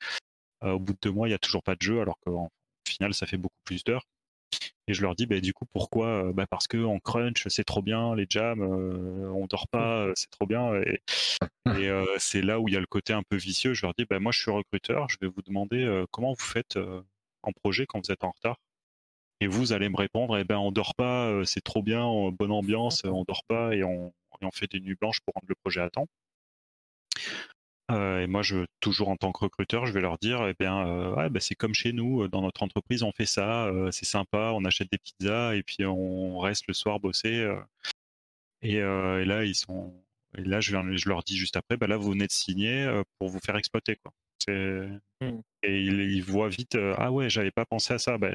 Euh, 0.64 0.72
au 0.72 0.78
bout 0.78 0.92
de 0.92 0.98
deux 1.02 1.10
mois, 1.10 1.28
il 1.28 1.30
n'y 1.30 1.34
a 1.34 1.38
toujours 1.38 1.62
pas 1.62 1.74
de 1.74 1.82
jeu, 1.82 2.00
alors 2.00 2.18
qu'au 2.20 2.48
final, 2.86 3.14
ça 3.14 3.26
fait 3.26 3.36
beaucoup 3.36 3.60
plus 3.64 3.84
d'heures. 3.84 4.06
Et 4.88 4.94
je 4.94 5.02
leur 5.02 5.14
dis, 5.14 5.26
bah, 5.26 5.40
du 5.40 5.54
coup, 5.54 5.64
pourquoi 5.72 6.26
euh, 6.26 6.32
bah, 6.32 6.46
Parce 6.48 6.66
qu'en 6.68 6.98
crunch, 6.98 7.48
c'est 7.48 7.64
trop 7.64 7.82
bien, 7.82 8.14
les 8.14 8.26
jams, 8.28 8.62
on 8.62 9.46
dort 9.46 9.68
pas, 9.68 10.08
c'est 10.14 10.30
trop 10.30 10.46
bien. 10.46 10.74
Et, 10.82 11.00
c'est 12.18 12.42
là 12.42 12.60
où 12.60 12.68
il 12.68 12.74
y 12.74 12.76
a 12.76 12.80
le 12.80 12.86
côté 12.86 13.12
un 13.12 13.22
peu 13.22 13.36
vicieux. 13.36 13.74
Je 13.74 13.82
leur 13.82 13.94
dis, 13.96 14.04
bah, 14.04 14.18
moi, 14.18 14.32
je 14.32 14.40
suis 14.40 14.50
recruteur, 14.50 15.08
je 15.08 15.16
vais 15.20 15.28
vous 15.28 15.42
demander 15.42 16.04
comment 16.10 16.32
vous 16.32 16.44
faites 16.44 16.78
en 17.42 17.52
projet 17.52 17.86
quand 17.86 18.04
vous 18.04 18.12
êtes 18.12 18.24
en 18.24 18.30
retard? 18.30 18.56
Et 19.40 19.48
vous 19.48 19.72
allez 19.72 19.88
me 19.88 19.96
répondre, 19.96 20.38
eh 20.38 20.44
ben, 20.44 20.58
on 20.58 20.70
dort 20.70 20.94
pas, 20.94 21.44
c'est 21.44 21.62
trop 21.62 21.82
bien, 21.82 22.04
bonne 22.30 22.52
ambiance, 22.52 23.02
on 23.04 23.24
dort 23.24 23.44
pas 23.48 23.74
et 23.74 23.82
on, 23.82 24.12
et 24.42 24.44
on 24.44 24.50
fait 24.50 24.70
des 24.70 24.80
nuits 24.80 24.96
blanches 25.00 25.20
pour 25.20 25.34
rendre 25.34 25.46
le 25.48 25.54
projet 25.54 25.80
à 25.80 25.90
temps. 25.90 26.08
Et 27.90 28.26
moi, 28.26 28.42
je, 28.42 28.64
toujours 28.80 29.10
en 29.10 29.16
tant 29.16 29.32
que 29.32 29.40
recruteur, 29.40 29.84
je 29.86 29.92
vais 29.92 30.00
leur 30.00 30.18
dire, 30.18 30.46
eh 30.46 30.54
bien, 30.58 31.12
bah, 31.28 31.40
c'est 31.40 31.54
comme 31.54 31.74
chez 31.74 31.92
nous, 31.92 32.26
dans 32.28 32.40
notre 32.40 32.62
entreprise, 32.62 33.02
on 33.02 33.12
fait 33.12 33.26
ça, 33.26 33.70
c'est 33.90 34.06
sympa, 34.06 34.52
on 34.54 34.64
achète 34.64 34.90
des 34.90 34.98
pizzas 34.98 35.54
et 35.54 35.62
puis 35.62 35.84
on 35.84 36.38
reste 36.38 36.66
le 36.68 36.74
soir 36.74 37.00
bosser. 37.00 37.46
Et, 38.62 38.76
et, 38.76 39.24
là, 39.24 39.44
ils 39.44 39.54
sont, 39.54 39.92
et 40.38 40.42
là, 40.42 40.60
je, 40.60 40.74
je, 40.96 41.08
leur 41.08 41.22
dis 41.22 41.36
juste 41.36 41.56
après, 41.56 41.76
bah 41.76 41.86
là, 41.86 41.98
vous 41.98 42.12
venez 42.12 42.26
de 42.26 42.32
signer 42.32 43.02
pour 43.18 43.28
vous 43.28 43.40
faire 43.40 43.56
exploiter, 43.56 43.96
quoi. 43.96 44.12
Mmh. 44.48 45.40
Et 45.62 45.82
ils, 45.82 46.22
voient 46.22 46.48
vite, 46.48 46.78
ah 46.96 47.12
ouais, 47.12 47.28
j'avais 47.30 47.50
pas 47.50 47.66
pensé 47.66 47.94
à 47.94 47.98
ça. 47.98 48.18
Bah, 48.18 48.30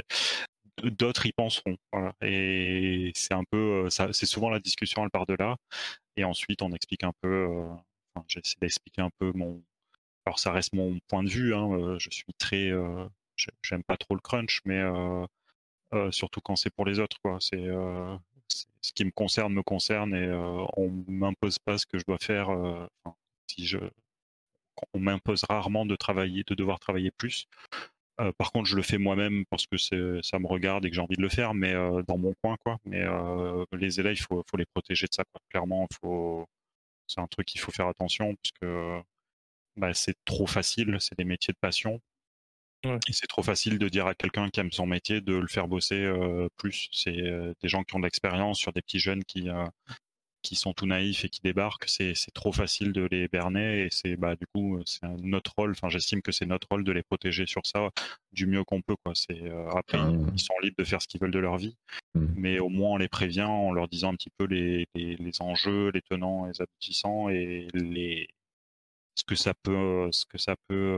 d'autres 0.84 1.26
y 1.26 1.32
penseront. 1.34 1.78
Voilà. 1.92 2.14
Et 2.22 3.12
c'est 3.16 3.34
un 3.34 3.44
peu, 3.44 3.88
c'est 3.90 4.26
souvent 4.26 4.50
la 4.50 4.60
discussion, 4.60 5.04
elle 5.04 5.10
part 5.10 5.26
de 5.26 5.36
là. 5.38 5.58
Et 6.16 6.24
ensuite, 6.24 6.62
on 6.62 6.72
explique 6.72 7.04
un 7.04 7.14
peu 7.22 7.48
j'essaie 8.28 8.58
d'expliquer 8.62 9.02
un 9.02 9.10
peu 9.20 9.32
mon. 9.34 9.62
Alors, 10.26 10.40
ça 10.40 10.52
reste 10.52 10.74
mon 10.74 11.00
point 11.08 11.24
de 11.24 11.30
vue. 11.30 11.56
Hein, 11.56 11.72
euh, 11.72 12.00
je 12.00 12.10
suis 12.12 12.34
très. 12.38 12.70
Euh, 12.72 13.08
j'aime 13.62 13.84
pas 13.84 13.98
trop 13.98 14.16
le 14.16 14.22
crunch, 14.22 14.62
mais 14.66 14.80
euh, 14.80 16.12
surtout 16.12 16.42
quand 16.42 16.56
c'est 16.56 16.70
pour 16.70 16.86
les 16.86 17.00
autres. 17.00 17.18
Quoi. 17.22 17.38
C'est, 17.40 17.66
ce 18.82 18.94
qui 18.94 19.06
me 19.06 19.12
concerne 19.12 19.54
me 19.54 19.64
concerne 19.64 20.16
et 20.16 20.30
on 20.78 20.90
m'impose 21.08 21.60
pas 21.60 21.78
ce 21.78 21.86
que 21.86 22.00
je 22.00 22.06
dois 22.08 22.18
faire. 22.18 22.50
si 23.48 23.66
je, 23.66 23.78
on 24.94 25.00
m'impose 25.00 25.44
rarement 25.44 25.86
de 25.86 25.96
travailler, 25.96 26.44
de 26.48 26.56
devoir 26.56 26.80
travailler 26.80 27.12
plus. 27.12 27.48
par 28.38 28.52
contre, 28.52 28.66
je 28.68 28.76
le 28.76 28.82
fais 28.82 28.98
moi-même 28.98 29.46
parce 29.50 29.68
que 29.68 29.78
ça 30.22 30.40
me 30.40 30.48
regarde 30.48 30.86
et 30.86 30.90
que 30.90 30.96
j'ai 30.96 31.02
envie 31.02 31.18
de 31.18 31.22
le 31.22 31.30
faire, 31.30 31.54
mais 31.54 31.74
dans 32.08 32.18
mon 32.18 32.34
coin, 32.42 32.58
quoi. 32.66 32.78
Mais 32.86 33.06
les 33.74 34.00
élèves, 34.00 34.18
il 34.18 34.24
faut, 34.24 34.44
faut, 34.50 34.58
les 34.58 34.66
protéger 34.66 35.08
de 35.08 35.14
ça. 35.14 35.24
Quoi. 35.26 35.42
Clairement, 35.50 35.88
il 35.92 35.96
faut, 36.02 36.48
c'est 37.08 37.22
un 37.22 37.28
truc 37.28 37.48
qu'il 37.48 37.62
faut 37.62 37.72
faire 37.72 37.88
attention 37.88 38.36
parce 38.36 38.52
que 38.62 39.02
bah, 39.78 39.94
c'est 39.94 40.16
trop 40.26 40.48
facile, 40.48 40.98
c'est 41.00 41.18
des 41.18 41.24
métiers 41.24 41.54
de 41.54 41.60
passion. 41.60 42.02
Et 42.84 43.14
c'est 43.14 43.28
trop 43.28 43.44
facile 43.44 43.80
de 43.80 43.90
dire 43.90 44.08
à 44.08 44.14
quelqu'un 44.16 44.50
qui 44.50 44.60
aime 44.60 44.72
son 44.72 44.86
métier 44.86 45.20
de 45.20 45.36
le 45.36 45.48
faire 45.48 45.68
bosser 45.68 46.00
euh, 46.00 46.48
plus. 46.58 46.90
C'est 46.92 47.18
euh, 47.18 47.54
des 47.62 47.68
gens 47.68 47.84
qui 47.84 47.96
ont 47.96 48.00
de 48.00 48.06
l'expérience 48.06 48.60
sur 48.60 48.72
des 48.72 48.82
petits 48.82 49.00
jeunes 49.00 49.24
qui, 49.24 49.50
euh, 49.50 49.66
qui 50.48 50.56
sont 50.56 50.74
tout 50.74 50.86
naïfs 50.86 51.26
et 51.26 51.30
qui 51.30 51.42
débarquent. 51.42 51.86
C'est 51.88 52.16
trop 52.34 52.54
facile 52.54 52.94
de 52.94 53.08
les 53.12 53.28
berner 53.28 53.82
et 53.82 53.90
c'est 53.92 54.16
bah, 54.16 54.36
du 54.38 54.48
coup 54.48 54.80
c'est 54.86 55.06
notre 55.22 55.54
rôle. 55.58 55.72
Enfin, 55.72 55.90
j'estime 55.90 56.22
que 56.22 56.32
c'est 56.32 56.46
notre 56.46 56.68
rôle 56.70 56.86
de 56.86 56.92
les 56.94 57.04
protéger 57.04 57.46
sur 57.46 57.66
ça 57.66 57.90
du 58.32 58.48
mieux 58.48 58.64
qu'on 58.64 58.82
peut. 58.82 58.96
Quoi. 59.04 59.14
C'est 59.14 59.52
après 59.76 59.98
ah 60.00 60.12
ils 60.34 60.40
sont 60.40 60.54
libres 60.64 60.78
de 60.78 60.86
faire 60.86 61.02
ce 61.02 61.08
qu'ils 61.08 61.20
veulent 61.20 61.32
de 61.32 61.40
leur 61.40 61.58
vie, 61.58 61.76
mmh. 62.16 62.26
mais 62.36 62.60
au 62.60 62.70
moins 62.70 62.92
on 62.92 62.98
les 62.98 63.10
prévient 63.10 63.44
en 63.44 63.74
leur 63.74 63.90
disant 63.90 64.14
un 64.14 64.16
petit 64.16 64.30
peu 64.38 64.46
les, 64.46 64.88
les, 64.96 65.42
enjeux, 65.42 65.92
les 65.94 66.02
tenants, 66.02 66.46
les 66.46 66.62
aboutissants 66.62 67.28
et 67.30 67.68
les 67.74 68.28
ce 69.16 69.24
que 69.26 69.36
ça 69.36 69.54
peut 69.64 70.10
ce 70.12 70.26
que 70.26 70.38
ça 70.38 70.56
peut 70.70 70.98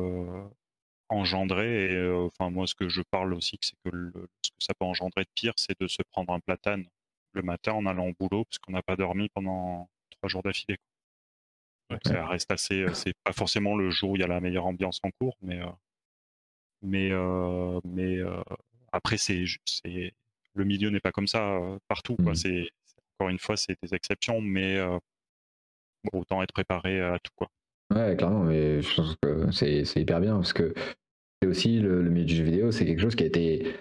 engendrer. 1.09 1.91
Et 1.91 2.11
enfin 2.11 2.51
moi 2.51 2.67
ce 2.67 2.76
que 2.76 2.88
je 2.88 3.01
parle 3.09 3.34
aussi, 3.34 3.57
c'est 3.61 3.76
que 3.84 4.11
ce 4.43 4.51
que 4.51 4.63
ça 4.63 4.73
peut 4.76 4.85
engendrer 4.85 5.23
de 5.23 5.30
pire, 5.34 5.53
c'est 5.55 5.80
de 5.80 5.88
se 5.88 6.03
prendre 6.11 6.34
un 6.34 6.39
platane 6.39 6.85
le 7.34 7.41
matin 7.41 7.73
en 7.73 7.85
allant 7.85 8.07
au 8.07 8.14
boulot 8.19 8.45
parce 8.45 8.60
qu'on 8.60 8.72
n'a 8.72 8.81
pas 8.81 8.95
dormi 8.95 9.30
pendant 9.30 9.89
trois 10.11 10.30
jours 10.30 10.43
d'affilée. 10.43 10.77
Ça 12.06 12.26
reste 12.27 12.51
assez. 12.51 12.85
C'est 12.93 13.14
pas 13.23 13.34
forcément 13.34 13.76
le 13.76 13.89
jour 13.89 14.11
où 14.11 14.15
il 14.15 14.22
y 14.22 14.23
a 14.23 14.27
la 14.27 14.39
meilleure 14.39 14.68
ambiance 14.68 14.99
en 15.03 15.10
cours, 15.19 15.35
mais 15.41 15.60
mais 16.84 17.10
mais 17.84 18.19
après 18.91 19.18
c'est 19.18 19.43
le 20.53 20.65
milieu 20.65 20.89
n'est 20.91 20.99
pas 20.99 21.11
comme 21.11 21.27
ça 21.27 21.60
partout. 21.88 22.15
Mmh. 22.19 22.35
C'est 22.35 22.69
encore 23.18 23.30
une 23.30 23.39
fois 23.39 23.57
c'est 23.57 23.76
des 23.81 23.95
exceptions, 23.95 24.39
mais 24.39 24.80
autant 26.14 26.43
être 26.43 26.53
préparé 26.53 27.01
à 27.01 27.18
tout 27.19 27.31
quoi. 27.35 27.49
Ouais, 27.93 28.15
clairement, 28.15 28.43
mais 28.43 28.84
je 28.84 28.95
pense 28.95 29.15
que 29.22 29.51
c'est 29.51 29.99
hyper 29.99 30.19
bien 30.19 30.35
parce 30.35 30.53
que 30.53 30.73
c'est 31.41 31.47
aussi 31.47 31.80
le, 31.80 32.03
milieu 32.03 32.26
du 32.26 32.35
jeu 32.35 32.43
vidéo, 32.43 32.72
c'est 32.72 32.85
quelque 32.85 33.01
chose 33.01 33.15
qui 33.15 33.23
a 33.23 33.27
été 33.27 33.76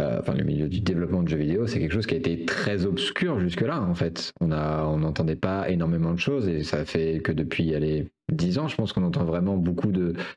euh, 0.00 0.18
enfin 0.20 0.34
le 0.34 0.44
milieu 0.44 0.68
du 0.68 0.80
développement 0.80 1.22
de 1.22 1.28
jeux 1.28 1.36
vidéo, 1.36 1.66
c'est 1.66 1.78
quelque 1.78 1.92
chose 1.92 2.06
qui 2.06 2.14
a 2.14 2.18
été 2.18 2.44
très 2.44 2.84
obscur 2.84 3.38
jusque-là 3.38 3.80
en 3.80 3.94
fait. 3.94 4.32
On 4.40 4.50
a, 4.50 4.84
on 4.86 4.98
n'entendait 4.98 5.36
pas 5.36 5.70
énormément 5.70 6.12
de 6.12 6.18
choses 6.18 6.48
et 6.48 6.64
ça 6.64 6.84
fait 6.84 7.20
que 7.20 7.30
depuis 7.30 7.74
allez, 7.74 8.08
10 8.32 8.58
ans, 8.58 8.68
je 8.68 8.74
pense 8.76 8.92
qu'on 8.92 9.04
entend 9.04 9.24
vraiment 9.24 9.56
beaucoup 9.56 9.92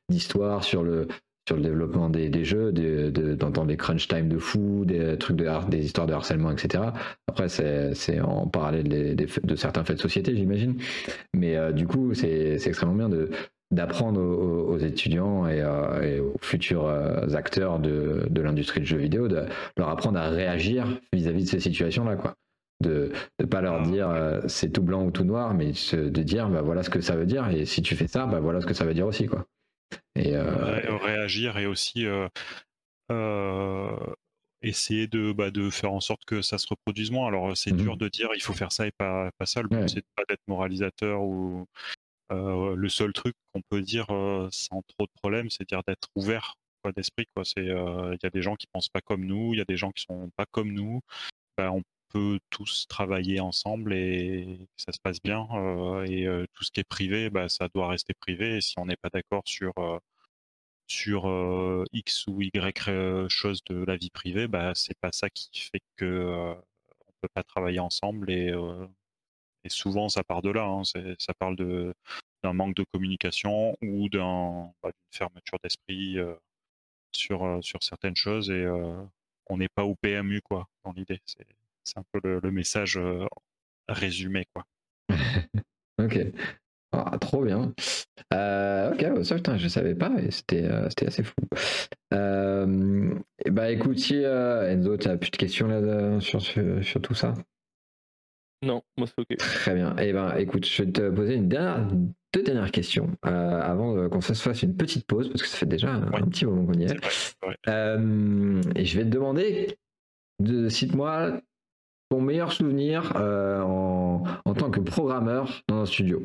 d'histoires 0.10 0.64
sur 0.64 0.84
le 0.84 1.08
sur 1.48 1.56
le 1.56 1.62
développement 1.62 2.10
des, 2.10 2.30
des 2.30 2.44
jeux, 2.44 2.74
d'entendre 2.74 3.68
de, 3.68 3.72
des 3.72 3.78
crunch 3.78 4.10
time 4.10 4.28
de 4.28 4.38
fou, 4.38 4.84
des 4.86 5.18
trucs 5.18 5.38
de 5.38 5.48
des 5.70 5.86
histoires 5.86 6.06
de 6.06 6.12
harcèlement, 6.12 6.52
etc. 6.52 6.84
Après, 7.28 7.48
c'est 7.48 8.20
en 8.20 8.48
parallèle 8.48 9.16
de 9.16 9.56
certains 9.56 9.86
faits 9.86 9.96
de 9.96 10.02
société, 10.02 10.36
j'imagine. 10.36 10.76
Mais 11.34 11.56
euh, 11.56 11.72
du 11.72 11.88
coup, 11.88 12.14
c'est 12.14 12.58
extrêmement 12.66 12.96
bien 12.96 13.08
de, 13.08 13.30
d'apprendre 13.72 14.22
aux, 14.22 14.78
étudiants 14.78 15.46
euh, 15.46 16.02
et, 16.02 16.20
aux 16.20 16.38
futurs 16.42 16.88
euh, 16.88 17.28
acteurs 17.34 17.80
de, 17.80 18.26
de 18.30 18.42
l'industrie 18.42 18.80
du 18.80 18.86
jeu 18.86 18.98
vidéo, 18.98 19.28
de 19.28 19.46
leur 19.78 19.90
apprendre 19.90 20.20
à 20.20 20.30
réagir 20.30 20.88
vis-à-vis 21.14 21.44
de 21.44 21.50
ces 21.50 21.60
situations-là, 21.60 22.16
quoi. 22.16 22.36
De 22.80 23.12
ne 23.40 23.46
pas 23.46 23.62
leur 23.62 23.82
ah, 23.82 23.84
dire 23.84 24.10
euh, 24.10 24.40
c'est 24.48 24.70
tout 24.70 24.84
blanc 24.84 25.04
ou 25.04 25.10
tout 25.10 25.24
noir, 25.24 25.56
mais 25.56 25.72
de 25.72 26.22
dire 26.22 26.48
bah, 26.48 26.62
voilà 26.62 26.84
ce 26.84 26.92
que 26.92 27.02
ça 27.02 27.16
veut 27.16 27.26
dire, 27.26 27.50
et 27.50 27.66
si 27.66 27.82
tu 27.82 27.96
fais 27.96 28.08
ça, 28.08 28.28
bah, 28.28 28.40
voilà 28.40 28.62
ce 28.62 28.68
que 28.68 28.76
ça 28.76 28.86
veut 28.86 28.94
dire 28.94 29.08
aussi, 29.08 29.26
quoi. 29.26 29.46
Et, 30.16 30.38
Réagir 30.38 31.58
et 31.58 31.66
aussi 31.66 32.06
essayer 34.62 35.08
de, 35.08 35.32
bah, 35.32 35.52
de 35.52 35.70
faire 35.70 35.92
en 35.92 36.00
sorte 36.00 36.26
que 36.26 36.42
ça 36.42 36.58
se 36.58 36.68
reproduise 36.68 37.12
moins. 37.12 37.28
Alors 37.28 37.56
c'est 37.56 37.72
mmh 37.72 37.78
dur 37.78 37.98
de 37.98 38.08
dire 38.10 38.30
il 38.36 38.42
faut 38.42 38.54
faire 38.54 38.72
ça 38.72 38.88
et 38.88 38.92
pas, 38.92 39.30
pas 39.38 39.46
ça, 39.46 39.62
le 39.62 39.70
but 39.70 39.90
c'est 39.90 40.06
pas 40.16 40.24
d'être 40.30 40.42
moralisateur 40.48 41.22
ou 41.22 41.66
euh, 42.32 42.76
le 42.76 42.90
seul 42.90 43.14
truc 43.14 43.36
qu'on 43.54 43.62
peut 43.70 43.82
dire 43.82 44.08
euh, 44.12 44.50
sans 44.52 44.82
trop 44.84 45.06
de 45.06 45.12
problèmes, 45.22 45.50
c'est 45.50 45.68
dire 45.68 45.82
d'être 45.88 46.10
ouvert 46.16 46.56
d'esprit. 46.96 47.28
Euh, 47.58 48.16
il 48.16 48.20
y 48.24 48.26
a 48.26 48.30
des 48.30 48.42
gens 48.42 48.56
qui 48.56 48.68
pensent 48.68 48.90
pas 48.90 49.02
comme 49.02 49.26
nous, 49.26 49.54
il 49.54 49.58
y 49.58 49.62
a 49.62 49.66
des 49.66 49.78
gens 49.78 49.92
qui 49.92 50.04
sont 50.04 50.30
pas 50.38 50.46
comme 50.46 50.72
nous. 50.72 51.02
Ben, 51.58 51.72
on 51.72 51.84
peut 52.10 52.40
tous 52.50 52.88
travailler 52.88 53.40
ensemble 53.42 53.94
et 53.94 54.68
ça 54.78 54.92
se 54.94 55.00
passe 55.02 55.22
bien. 55.22 55.48
et 56.06 56.26
tout 56.54 56.64
ce 56.64 56.72
qui 56.72 56.80
est 56.82 56.84
privé, 56.86 57.30
bah, 57.30 57.50
ça 57.50 57.68
doit 57.74 57.90
rester 57.90 58.14
privé. 58.14 58.58
Et 58.58 58.62
si 58.62 58.76
on 58.80 58.86
n'est 58.86 58.98
pas 58.98 59.10
d'accord 59.10 59.44
sur 59.46 59.74
X 61.94 62.28
ou 62.28 62.42
Y 62.42 63.30
chose 63.30 63.62
de 63.66 63.84
la 63.86 63.98
vie 63.98 64.10
privée, 64.10 64.48
bah, 64.48 64.74
c'est 64.76 64.98
pas 65.00 65.12
ça 65.12 65.30
qui 65.30 65.60
fait 65.60 65.82
que 65.98 66.56
on 67.08 67.14
peut 67.22 67.30
pas 67.34 67.44
travailler 67.44 67.80
ensemble 67.80 68.32
et 68.32 68.54
et 69.68 69.70
souvent, 69.70 70.08
ça 70.08 70.24
part 70.24 70.42
de 70.42 70.50
là. 70.50 70.64
Hein. 70.64 70.84
Ça 70.86 71.34
parle 71.34 71.58
d'un 71.58 72.54
manque 72.54 72.76
de 72.76 72.86
communication 72.94 73.78
ou 73.82 74.08
bah, 74.10 74.72
d'une 74.84 75.12
fermeture 75.12 75.58
d'esprit 75.62 76.18
euh, 76.18 76.34
sur, 77.12 77.44
euh, 77.44 77.62
sur 77.62 77.84
certaines 77.84 78.16
choses. 78.16 78.50
Et 78.50 78.64
euh, 78.64 78.96
on 79.48 79.58
n'est 79.58 79.68
pas 79.68 79.84
au 79.84 79.96
PMU, 79.96 80.42
quoi, 80.42 80.70
dans 80.86 80.94
l'idée. 80.94 81.20
C'est, 81.26 81.46
un 81.98 82.04
peu 82.14 82.40
le, 82.42 82.52
message 82.52 83.00
résumé, 83.90 84.46
quoi. 84.54 84.66
ok. 86.00 86.18
Ah, 86.94 87.18
trop 87.20 87.44
bien. 87.44 87.74
ok, 88.32 89.26
ça 89.26 89.36
putain, 89.36 89.58
je 89.58 89.68
savais 89.68 89.96
pas 89.96 90.14
et 90.22 90.32
c'était, 90.32 90.66
assez 90.66 91.24
fou. 91.24 91.36
bah 92.12 93.72
écoute, 93.72 94.12
Enzo, 94.12 94.98
tu 94.98 95.08
n'as 95.10 95.18
plus 95.18 95.32
de 95.32 95.38
questions 95.38 95.68
là 95.68 96.22
sur, 96.22 96.42
sur 96.42 97.02
tout 97.02 97.14
ça? 97.14 97.34
Non, 98.64 98.82
moi 98.98 99.08
c'est 99.08 99.20
ok. 99.20 99.38
Très 99.38 99.76
bien. 99.76 99.96
Eh 100.00 100.14
ben, 100.14 100.36
écoute, 100.38 100.66
je 100.66 100.84
vais 100.84 100.92
te 100.92 101.10
poser 101.10 101.36
une 101.36 101.48
dernière, 101.48 101.88
deux 102.34 102.44
dernières 102.44 102.72
questions 102.72 103.12
euh, 103.26 103.62
avant 103.62 104.10
qu'on 104.10 104.22
se 104.22 104.34
fasse 104.34 104.64
une 104.64 104.76
petite 104.76 105.06
pause 105.06 105.30
parce 105.30 105.44
que 105.44 105.48
ça 105.48 105.58
fait 105.58 105.68
déjà 105.68 105.94
un, 105.94 106.28
petit 106.28 106.46
moment 106.46 106.66
qu'on 106.66 106.80
y 106.80 106.86
est. 106.86 106.98
Euh, 107.68 108.62
et 108.76 108.86
je 108.86 108.98
vais 108.98 109.04
te 109.04 109.10
demander, 109.10 109.78
de, 110.40 110.70
cite-moi 110.70 111.40
ton 112.10 112.22
meilleur 112.22 112.52
souvenir 112.52 113.14
euh, 113.18 113.62
en, 113.62 114.24
en, 114.46 114.54
tant 114.54 114.72
que 114.72 114.80
programmeur 114.80 115.62
dans 115.68 115.82
un 115.82 115.86
studio. 115.86 116.24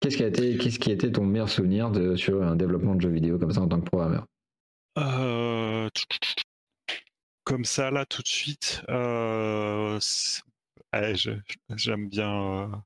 Qu'est-ce 0.00 0.18
qui 0.18 0.24
a 0.24 0.28
été, 0.28 0.58
qu'est-ce 0.58 0.78
qui 0.78 0.90
a 0.90 0.92
été 0.92 1.10
ton 1.10 1.24
meilleur 1.24 1.48
souvenir 1.48 1.90
de, 1.90 2.14
sur 2.14 2.44
un 2.44 2.54
développement 2.54 2.94
de 2.94 3.00
jeux 3.00 3.10
vidéo 3.10 3.38
comme 3.38 3.50
ça 3.50 3.62
en 3.62 3.68
tant 3.68 3.80
que 3.80 3.86
programmeur? 3.86 4.26
Comme 7.44 7.64
ça 7.64 7.90
là 7.90 8.04
tout 8.06 8.22
de 8.22 8.28
suite, 8.28 8.82
j'aime 11.76 12.08
bien. 12.08 12.82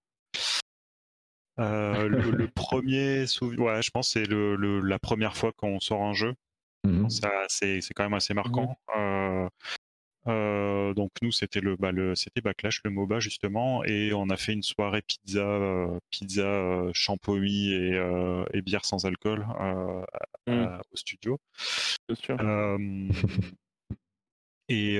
Euh, 1.60 1.60
euh, 1.60 2.08
le, 2.08 2.48
premier 2.54 3.26
souvenir, 3.26 3.60
ouais, 3.60 3.82
je 3.82 3.90
pense 3.90 4.10
c'est 4.10 4.26
le, 4.26 4.56
la 4.80 4.98
première 4.98 5.36
fois 5.36 5.52
qu'on 5.52 5.78
sort 5.80 6.02
un 6.02 6.14
jeu. 6.14 6.34
Mmh 6.84 7.08
c'est 7.48 7.80
quand 7.94 8.04
même 8.04 8.14
assez 8.14 8.32
marquant. 8.32 8.78
Euh, 10.26 10.94
donc 10.94 11.10
nous 11.22 11.32
c'était 11.32 11.60
le, 11.60 11.76
bah, 11.76 11.92
c'était 12.14 12.42
Backlash 12.42 12.82
le 12.84 12.90
MOBA 12.90 13.20
justement 13.20 13.82
et 13.84 14.12
on 14.12 14.28
a 14.28 14.36
fait 14.36 14.52
une 14.52 14.62
soirée 14.62 15.00
pizza 15.00 15.88
pizza 16.10 16.88
champomis 16.92 17.72
et, 17.72 17.98
et, 18.52 18.62
bière 18.62 18.84
sans 18.84 19.06
alcool 19.06 19.46
mmh. 20.46 20.66
au 20.92 20.96
studio. 20.96 21.38
et 24.68 24.98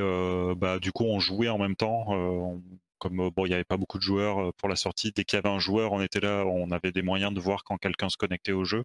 bah 0.57 0.79
du 0.81 0.93
coup 0.93 1.05
on 1.05 1.19
jouait 1.19 1.49
en 1.49 1.59
même 1.59 1.77
temps. 1.77 2.05
On, 2.09 2.63
comme 3.01 3.21
euh, 3.21 3.31
bon, 3.35 3.47
il 3.47 3.49
n'y 3.49 3.55
avait 3.55 3.65
pas 3.65 3.77
beaucoup 3.77 3.99
de 3.99 4.03
joueurs 4.03 4.39
euh, 4.39 4.53
pour 4.57 4.69
la 4.69 4.77
sortie, 4.77 5.11
dès 5.11 5.25
qu'il 5.25 5.37
y 5.37 5.41
avait 5.41 5.49
un 5.49 5.59
joueur, 5.59 5.93
on 5.93 6.01
était 6.01 6.21
là, 6.21 6.45
on 6.47 6.71
avait 6.71 6.93
des 6.93 7.03
moyens 7.03 7.35
de 7.35 7.41
voir 7.41 7.65
quand 7.65 7.77
quelqu'un 7.79 8.09
se 8.09 8.17
connectait 8.17 8.53
au 8.53 8.65
jeu. 8.65 8.85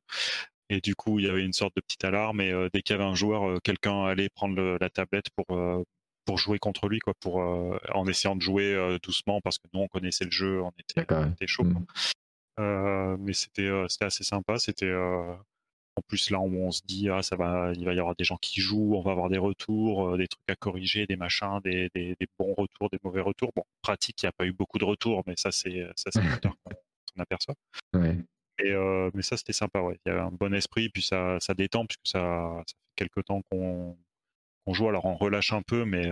Et 0.69 0.81
du 0.81 0.95
coup, 0.95 1.19
il 1.19 1.25
y 1.25 1.29
avait 1.29 1.43
une 1.43 1.53
sorte 1.53 1.75
de 1.75 1.81
petite 1.81 2.03
alarme. 2.03 2.41
Et 2.41 2.51
euh, 2.51 2.69
dès 2.73 2.81
qu'il 2.81 2.95
y 2.95 2.99
avait 2.99 3.07
un 3.07 3.13
joueur, 3.13 3.61
quelqu'un 3.61 4.05
allait 4.05 4.29
prendre 4.29 4.77
la 4.79 4.89
tablette 4.89 5.27
pour 5.35 5.45
pour 6.25 6.39
jouer 6.39 6.57
contre 6.57 6.89
lui, 6.89 6.97
quoi, 6.97 7.13
pour 7.19 7.35
en 7.37 8.07
essayant 8.07 8.35
de 8.35 8.41
jouer 8.41 8.97
doucement 9.03 9.41
parce 9.41 9.59
que 9.59 9.67
nous 9.73 9.81
on 9.81 9.87
connaissait 9.87 10.25
le 10.25 10.31
jeu, 10.31 10.59
on 10.59 10.71
était, 10.79 11.45
chaud. 11.45 11.65
Mmh. 11.65 13.17
mais 13.19 13.33
c'était 13.33 13.69
c'était 13.87 14.05
assez 14.05 14.23
sympa. 14.23 14.57
C'était 14.57 14.91
en 15.97 16.01
plus, 16.01 16.29
là, 16.29 16.39
on, 16.41 16.71
se 16.71 16.81
dit, 16.85 17.09
ah, 17.09 17.23
ça 17.23 17.35
va, 17.37 17.71
il 17.73 17.85
va 17.85 17.93
y 17.93 17.99
avoir 17.99 18.15
des 18.15 18.25
gens 18.25 18.37
qui 18.37 18.59
jouent, 18.59 18.95
on 18.95 19.01
va 19.01 19.11
avoir 19.11 19.29
des 19.29 19.37
retours, 19.37 20.09
euh, 20.09 20.17
des 20.17 20.27
trucs 20.27 20.49
à 20.49 20.55
corriger, 20.55 21.07
des 21.07 21.15
machins, 21.15 21.59
des, 21.63 21.89
bons 22.37 22.53
retours, 22.53 22.89
des 22.89 22.99
mauvais 23.03 23.21
retours. 23.21 23.51
Bon, 23.55 23.63
pratique, 23.81 24.21
il 24.21 24.25
n'y 24.25 24.29
a 24.29 24.33
pas 24.33 24.45
eu 24.45 24.51
beaucoup 24.51 24.77
de 24.77 24.85
retours, 24.85 25.23
mais 25.25 25.35
ça, 25.37 25.51
c'est 25.51 25.87
ça, 25.95 26.11
c'est 26.11 26.19
qu'on 26.41 27.21
aperçoit. 27.21 27.55
Et, 28.59 28.71
euh, 28.71 29.09
mais 29.13 29.21
ça, 29.21 29.37
c'était 29.37 29.53
sympa, 29.53 29.79
ouais. 29.81 29.97
Il 30.05 30.09
y 30.09 30.11
avait 30.11 30.21
un 30.21 30.31
bon 30.31 30.53
esprit, 30.53 30.89
puis 30.89 31.01
ça, 31.01 31.39
ça 31.39 31.53
détend, 31.53 31.85
puisque 31.85 32.07
ça, 32.07 32.63
ça 32.67 32.73
fait 32.73 33.05
quelques 33.07 33.25
temps 33.25 33.41
qu'on 33.49 33.97
joue. 34.73 34.89
Alors, 34.89 35.05
on 35.05 35.15
relâche 35.15 35.53
un 35.53 35.61
peu, 35.61 35.85
mais 35.85 36.11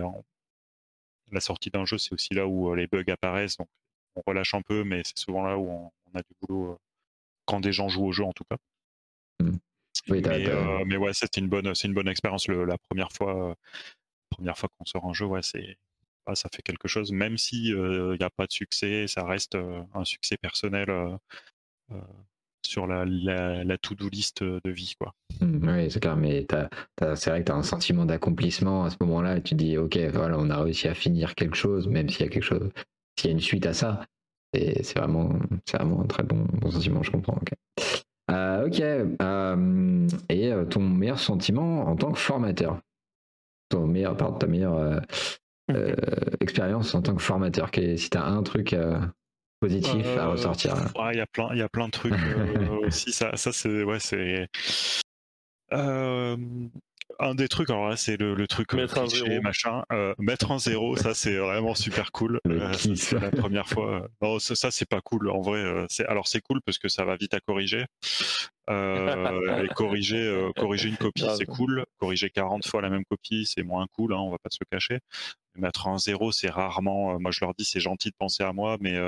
la 1.30 1.40
sortie 1.40 1.70
d'un 1.70 1.84
jeu, 1.84 1.98
c'est 1.98 2.12
aussi 2.12 2.34
là 2.34 2.46
où 2.46 2.70
euh, 2.70 2.76
les 2.76 2.86
bugs 2.86 3.04
apparaissent. 3.08 3.56
Donc, 3.56 3.68
on 4.14 4.22
relâche 4.26 4.54
un 4.54 4.62
peu, 4.62 4.84
mais 4.84 5.02
c'est 5.04 5.18
souvent 5.18 5.42
là 5.42 5.58
où 5.58 5.68
on, 5.68 6.18
a 6.18 6.22
du 6.22 6.34
boulot 6.40 6.78
quand 7.44 7.60
des 7.60 7.72
gens 7.72 7.88
jouent 7.88 8.06
au 8.06 8.12
jeu, 8.12 8.24
en 8.24 8.32
tout 8.32 8.44
cas. 8.44 8.56
Mais, 10.08 10.22
euh, 10.26 10.84
mais, 10.86 10.96
ouais, 10.96 11.14
c'était 11.14 11.40
une 11.40 11.48
bonne, 11.48 11.74
c'est 11.74 11.88
une 11.88 11.94
bonne 11.94 12.08
expérience. 12.08 12.46
la 12.48 12.78
première 12.78 13.12
fois, 13.12 13.56
première 14.30 14.58
fois 14.58 14.68
qu'on 14.76 14.84
sort 14.84 15.06
un 15.06 15.14
jeu, 15.14 15.26
ouais, 15.26 15.42
c'est, 15.42 15.78
ah, 16.26 16.34
ça 16.34 16.48
fait 16.54 16.62
quelque 16.62 16.88
chose. 16.88 17.12
Même 17.12 17.38
si 17.38 17.68
il 17.68 17.74
euh, 17.74 18.16
n'y 18.18 18.24
a 18.24 18.30
pas 18.30 18.46
de 18.46 18.52
succès, 18.52 19.06
ça 19.06 19.24
reste 19.24 19.54
euh, 19.54 19.82
un 19.94 20.04
succès 20.04 20.36
personnel 20.36 20.88
sur 22.66 22.86
la, 22.86 23.04
la, 23.04 23.78
to-do 23.78 24.08
list 24.08 24.42
de 24.42 24.70
vie, 24.70 24.94
quoi. 24.98 25.14
Mmh, 25.40 25.68
oui, 25.68 25.90
c'est 25.90 26.00
clair. 26.00 26.16
Mais 26.16 26.46
c'est 26.98 27.30
vrai 27.30 27.40
que 27.40 27.46
tu 27.46 27.52
as 27.52 27.56
un 27.56 27.62
sentiment 27.62 28.06
d'accomplissement 28.06 28.84
à 28.84 28.90
ce 28.90 28.96
moment-là. 29.00 29.36
Et 29.36 29.42
tu 29.42 29.54
dis, 29.54 29.76
ok, 29.76 29.96
voilà, 30.12 30.38
on 30.38 30.50
a 30.50 30.62
réussi 30.62 30.88
à 30.88 30.94
finir 30.94 31.34
quelque 31.34 31.56
chose, 31.56 31.88
même 31.88 32.08
s'il 32.08 32.24
y 32.24 32.28
a 32.28 32.30
quelque 32.30 32.42
chose, 32.42 32.70
s'il 33.18 33.30
y 33.30 33.32
a 33.32 33.32
une 33.32 33.40
suite 33.40 33.66
à 33.66 33.74
ça. 33.74 34.04
C'est 34.54 34.96
vraiment, 34.96 35.38
c'est 35.66 35.76
vraiment 35.78 36.02
un 36.02 36.06
très 36.06 36.22
bon, 36.22 36.46
bon 36.52 36.70
sentiment. 36.70 37.02
Je 37.02 37.10
comprends. 37.10 37.38
Euh, 38.30 38.66
ok. 38.66 38.80
Euh, 38.80 40.08
et 40.28 40.52
euh, 40.52 40.64
ton 40.64 40.80
meilleur 40.80 41.18
sentiment 41.18 41.86
en 41.86 41.96
tant 41.96 42.12
que 42.12 42.18
formateur? 42.18 42.80
Ton 43.68 43.86
meilleur, 43.86 44.16
pardon, 44.16 44.38
ta 44.38 44.46
meilleure 44.46 45.02
expérience 46.40 46.94
en 46.94 47.02
tant 47.02 47.14
que 47.14 47.22
formateur 47.22 47.70
Si 47.72 48.10
tu 48.10 48.18
as 48.18 48.24
un 48.24 48.42
truc 48.42 48.76
positif 49.60 50.06
à 50.18 50.26
ressortir. 50.28 50.76
Il 51.12 51.16
y, 51.16 51.20
a 51.20 51.26
plein, 51.26 51.54
y 51.54 51.62
a 51.62 51.68
plein 51.68 51.86
de 51.86 51.92
trucs 51.92 52.12
aussi. 52.86 53.12
Ça, 53.12 53.36
ça 53.36 53.52
c'est. 53.52 53.82
Ouais, 53.82 53.98
c'est. 54.00 54.48
Un 57.18 57.34
des 57.34 57.48
trucs, 57.48 57.70
alors 57.70 57.88
là, 57.88 57.96
c'est 57.96 58.16
le, 58.16 58.46
truc 58.46 58.72
mettre 58.74 58.98
un 58.98 59.06
zéro. 59.06 59.40
machin. 59.42 59.84
mettre 60.18 60.50
un 60.50 60.58
zéro, 60.58 60.96
ça, 60.96 61.14
c'est 61.14 61.36
vraiment 61.36 61.74
super 61.74 62.12
cool. 62.12 62.40
c'est 62.96 63.20
la 63.20 63.30
première 63.30 63.68
fois. 63.68 64.08
Non, 64.20 64.38
ça, 64.38 64.70
c'est 64.70 64.88
pas 64.88 65.00
cool. 65.00 65.30
En 65.30 65.40
vrai, 65.40 65.86
alors 66.08 66.28
c'est 66.28 66.40
cool 66.40 66.60
parce 66.62 66.78
que 66.78 66.88
ça 66.88 67.04
va 67.04 67.16
vite 67.16 67.34
à 67.34 67.40
corriger. 67.40 67.84
et 68.68 69.68
corriger, 69.74 70.50
corriger 70.56 70.88
une 70.88 70.96
copie, 70.96 71.24
c'est 71.36 71.46
cool. 71.46 71.84
Corriger 71.98 72.30
40 72.30 72.66
fois 72.66 72.82
la 72.82 72.90
même 72.90 73.04
copie, 73.04 73.46
c'est 73.46 73.62
moins 73.62 73.86
cool. 73.92 74.12
Hein, 74.12 74.18
on 74.18 74.30
va 74.30 74.38
pas 74.38 74.50
se 74.50 74.58
le 74.60 74.66
cacher. 74.70 75.00
Mettre 75.56 75.86
un 75.86 75.98
zéro, 75.98 76.32
c'est 76.32 76.50
rarement. 76.50 77.18
moi, 77.20 77.30
je 77.30 77.40
leur 77.44 77.54
dis, 77.54 77.64
c'est 77.64 77.80
gentil 77.80 78.10
de 78.10 78.16
penser 78.16 78.42
à 78.42 78.52
moi, 78.52 78.76
mais, 78.80 78.98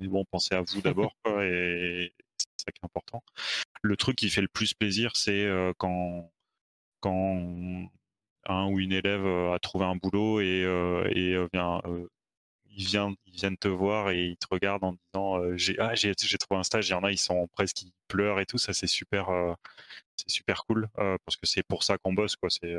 mais 0.00 0.08
bon, 0.08 0.24
pensez 0.30 0.54
à 0.54 0.62
vous 0.62 0.80
d'abord. 0.82 1.14
et 1.40 2.12
c'est 2.36 2.64
ça 2.66 2.72
qui 2.72 2.80
est 2.82 2.86
important. 2.86 3.22
Le 3.82 3.96
truc 3.96 4.16
qui 4.16 4.30
fait 4.30 4.40
le 4.40 4.48
plus 4.48 4.74
plaisir, 4.74 5.12
c'est 5.14 5.48
quand 5.78 6.30
quand 7.02 7.90
un 8.46 8.66
ou 8.66 8.80
une 8.80 8.92
élève 8.92 9.26
a 9.26 9.58
trouvé 9.60 9.84
un 9.84 9.96
boulot 9.96 10.40
et, 10.40 10.62
et 11.14 11.46
vient 11.52 11.80
ils 12.76 12.84
viennent, 12.86 13.14
ils 13.26 13.34
viennent 13.34 13.56
te 13.56 13.68
voir 13.68 14.10
et 14.10 14.26
ils 14.28 14.36
te 14.36 14.46
regardent 14.50 14.84
en 14.84 14.92
disant 14.92 15.56
j'ai 15.56 15.78
ah, 15.78 15.94
j'ai 15.94 16.14
trouvé 16.14 16.58
un 16.58 16.62
stage. 16.62 16.88
Il 16.88 16.92
y 16.92 16.94
en 16.94 17.04
a, 17.04 17.10
ils 17.10 17.18
sont 17.18 17.46
presque 17.48 17.82
ils 17.82 17.92
pleurent 18.08 18.40
et 18.40 18.46
tout. 18.46 18.58
Ça 18.58 18.72
c'est 18.72 18.86
super 18.86 19.28
c'est 20.16 20.30
super 20.30 20.64
cool 20.64 20.88
parce 20.96 21.36
que 21.36 21.46
c'est 21.46 21.62
pour 21.62 21.82
ça 21.84 21.98
qu'on 21.98 22.12
bosse 22.14 22.36
quoi. 22.36 22.50
C'est 22.50 22.74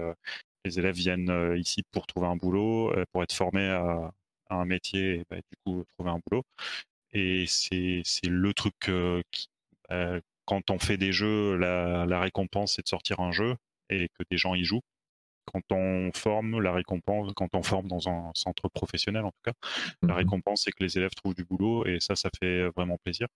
les 0.65 0.79
élèves 0.79 0.95
viennent 0.95 1.55
ici 1.57 1.83
pour 1.91 2.07
trouver 2.07 2.27
un 2.27 2.35
boulot, 2.35 2.93
pour 3.11 3.23
être 3.23 3.33
formés 3.33 3.69
à, 3.69 4.11
un 4.49 4.65
métier 4.65 5.15
et 5.15 5.25
bah, 5.29 5.37
du 5.37 5.57
coup 5.65 5.83
trouver 5.97 6.11
un 6.11 6.19
boulot. 6.27 6.43
Et 7.13 7.45
c'est 7.47 8.03
le 8.27 8.53
truc 8.53 8.75
qui 9.31 9.49
bah, 9.89 10.19
quand 10.45 10.71
on 10.71 10.79
fait 10.79 10.97
des 10.97 11.11
jeux, 11.13 11.55
la 11.57 12.19
récompense 12.19 12.73
c'est 12.75 12.83
de 12.83 12.87
sortir 12.87 13.19
un 13.19 13.31
jeu 13.31 13.55
et 13.89 14.09
que 14.09 14.23
des 14.29 14.37
gens 14.37 14.55
y 14.55 14.63
jouent. 14.63 14.81
Quand 15.45 15.61
on 15.71 16.11
forme, 16.13 16.61
la 16.61 16.71
récompense, 16.73 17.31
quand 17.35 17.53
on 17.53 17.63
forme 17.63 17.87
dans 17.87 18.07
un 18.09 18.31
centre 18.33 18.69
professionnel 18.69 19.25
en 19.25 19.31
tout 19.31 19.41
cas, 19.43 19.53
la 20.01 20.13
mmh 20.13 20.17
récompense 20.17 20.63
c'est 20.63 20.71
que 20.71 20.83
les 20.83 20.97
élèves 20.97 21.13
trouvent 21.15 21.35
du 21.35 21.43
boulot 21.43 21.85
et 21.85 21.99
ça, 21.99 22.15
ça 22.15 22.29
fait 22.39 22.69
vraiment 22.69 22.97
plaisir. 22.97 23.27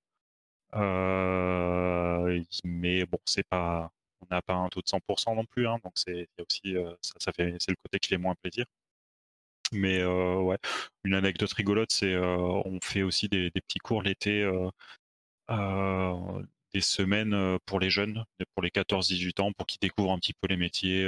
Euh, 0.75 2.43
mais 2.63 3.05
bon, 3.05 3.19
c'est 3.25 3.47
pas, 3.47 3.91
on 4.21 4.27
n'a 4.31 4.41
pas 4.41 4.53
un 4.53 4.69
taux 4.69 4.81
de 4.81 4.87
100% 4.87 5.35
non 5.35 5.45
plus, 5.45 5.67
hein, 5.67 5.77
donc 5.83 5.93
c'est 5.95 6.27
aussi 6.39 6.75
euh, 6.77 6.93
ça, 7.01 7.13
ça, 7.19 7.31
fait, 7.33 7.55
c'est 7.59 7.71
le 7.71 7.77
côté 7.77 7.99
qui 7.99 8.09
fait 8.09 8.17
moins 8.17 8.35
plaisir. 8.35 8.65
Mais 9.73 9.99
euh, 9.99 10.39
ouais, 10.41 10.57
une 11.03 11.13
anecdote 11.13 11.51
rigolote, 11.53 11.91
c'est 11.91 12.15
on 12.17 12.79
fait 12.81 13.03
aussi 13.03 13.27
des, 13.27 13.49
des 13.51 13.61
petits 13.61 13.79
cours 13.79 14.01
l'été 14.01 14.43
des 16.77 16.81
semaines 16.81 17.57
pour 17.65 17.79
les 17.79 17.89
jeunes, 17.89 18.23
pour 18.53 18.61
les 18.61 18.69
14-18 18.69 19.41
ans, 19.41 19.51
pour 19.51 19.65
qu'ils 19.65 19.79
découvrent 19.79 20.11
un 20.11 20.19
petit 20.19 20.33
peu 20.33 20.47
les 20.47 20.57
métiers 20.57 21.05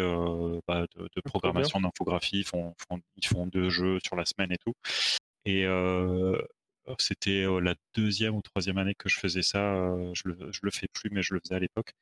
bah, 0.68 0.88
de, 0.96 1.22
programmation, 1.22 1.80
d'infographie. 1.80 2.40
Ils 2.40 2.44
font, 2.44 2.74
ils 3.18 3.28
font 3.28 3.46
deux 3.46 3.70
jeux 3.70 4.00
sur 4.04 4.16
la 4.16 4.26
semaine 4.26 4.52
et 4.52 4.58
tout. 4.58 4.74
Et 5.46 5.66
c'était 6.98 7.46
la 7.62 7.76
deuxième 7.94 8.36
ou 8.36 8.42
troisième 8.42 8.80
année 8.80 8.96
que 8.98 9.10
je 9.10 9.20
faisais 9.20 9.44
ça. 9.44 9.94
je, 10.14 10.24
le, 10.26 10.52
le 10.60 10.72
fais 10.72 10.88
plus, 10.92 11.12
mais 11.12 11.22
je 11.22 11.36
le 11.36 11.40
faisais 11.40 11.56
à 11.56 11.60
l'époque. 11.60 11.94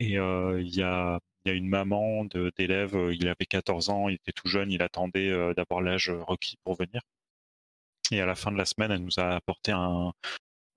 Et 0.00 0.14
il 0.14 0.74
y 0.74 0.82
a, 0.82 1.20
y, 1.46 1.50
a, 1.50 1.52
une 1.52 1.68
maman 1.68 2.24
d'élève, 2.56 2.96
il 3.12 3.28
avait 3.28 3.46
14 3.46 3.90
ans, 3.90 4.08
il 4.08 4.16
était 4.16 4.32
tout 4.32 4.48
jeune, 4.48 4.72
il 4.72 4.82
attendait 4.82 5.30
d'avoir 5.54 5.82
l'âge 5.82 6.10
requis 6.10 6.56
pour 6.64 6.74
venir. 6.74 7.00
Et 8.10 8.20
à 8.20 8.26
la 8.26 8.34
fin 8.34 8.50
de 8.50 8.58
la 8.58 8.64
semaine, 8.64 8.90
elle 8.90 9.04
nous 9.04 9.18
a 9.18 9.36
apporté 9.36 9.70
un, 9.72 10.12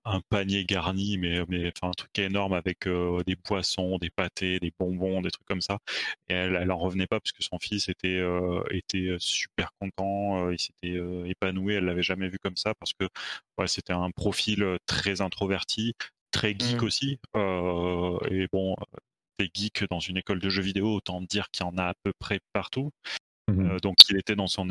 un 0.08 0.20
panier 0.28 0.64
garni, 0.64 1.18
mais, 1.18 1.40
mais 1.48 1.72
enfin, 1.74 1.90
un 1.90 1.94
truc 1.94 2.18
énorme 2.18 2.52
avec 2.52 2.86
euh, 2.86 3.22
des 3.26 3.36
poissons, 3.36 3.98
des 3.98 4.10
pâtés, 4.10 4.58
des 4.60 4.72
bonbons, 4.78 5.20
des 5.20 5.30
trucs 5.30 5.46
comme 5.46 5.60
ça. 5.60 5.78
Et 6.28 6.34
elle, 6.34 6.58
elle 6.60 6.70
en 6.70 6.78
revenait 6.78 7.06
pas 7.06 7.20
parce 7.20 7.32
que 7.32 7.42
son 7.42 7.58
fils 7.58 7.88
était, 7.88 8.18
euh, 8.18 8.62
était 8.70 9.16
super 9.18 9.70
content, 9.80 10.46
euh, 10.46 10.54
il 10.54 10.58
s'était 10.58 10.98
épanoui, 11.26 11.74
elle 11.74 11.84
l'avait 11.84 12.02
jamais 12.02 12.28
vu 12.28 12.38
comme 12.38 12.56
ça 12.56 12.74
parce 12.78 12.92
que 12.92 13.08
ouais, 13.58 13.68
c'était 13.68 13.92
un 13.92 14.10
profil 14.10 14.64
très 14.86 15.20
introverti, 15.20 15.94
très 16.30 16.54
geek 16.58 16.82
mmh. 16.82 16.84
aussi. 16.84 17.18
et 18.30 18.48
bon, 18.52 18.76
des 19.38 19.50
geeks 19.52 19.88
dans 19.90 20.00
une 20.00 20.16
école 20.16 20.40
de 20.40 20.48
jeux 20.48 20.62
vidéo, 20.62 20.94
autant 20.94 21.20
dire 21.20 21.50
qu'il 21.50 21.64
y 21.66 21.68
en 21.68 21.76
a 21.78 21.84
à 21.84 21.94
peu 22.02 22.12
près 22.18 22.40
partout. 22.52 22.90
Mmh 23.48 23.78
donc 23.80 23.96
il 24.10 24.18
était 24.18 24.36
dans 24.36 24.46
son, 24.46 24.68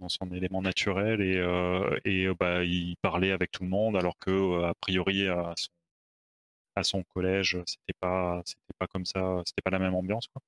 dans 0.00 0.08
son 0.08 0.30
élément 0.32 0.62
naturel 0.62 1.20
et, 1.20 1.36
euh, 1.36 1.98
et 2.04 2.26
euh, 2.26 2.34
bah, 2.38 2.64
il 2.64 2.96
parlait 3.02 3.32
avec 3.32 3.50
tout 3.50 3.62
le 3.62 3.68
monde 3.68 3.96
alors 3.96 4.18
que 4.18 4.30
euh, 4.30 4.68
a 4.68 4.74
priori 4.74 5.28
à 5.28 5.54
son, 5.56 5.70
à 6.76 6.82
son 6.82 7.02
collège 7.02 7.58
c'était 7.66 7.96
pas 8.00 8.42
c'était 8.44 8.74
pas 8.78 8.86
comme 8.86 9.04
ça 9.04 9.42
c'était 9.46 9.62
pas 9.62 9.70
la 9.70 9.78
même 9.78 9.94
ambiance 9.94 10.28
quoi. 10.28 10.42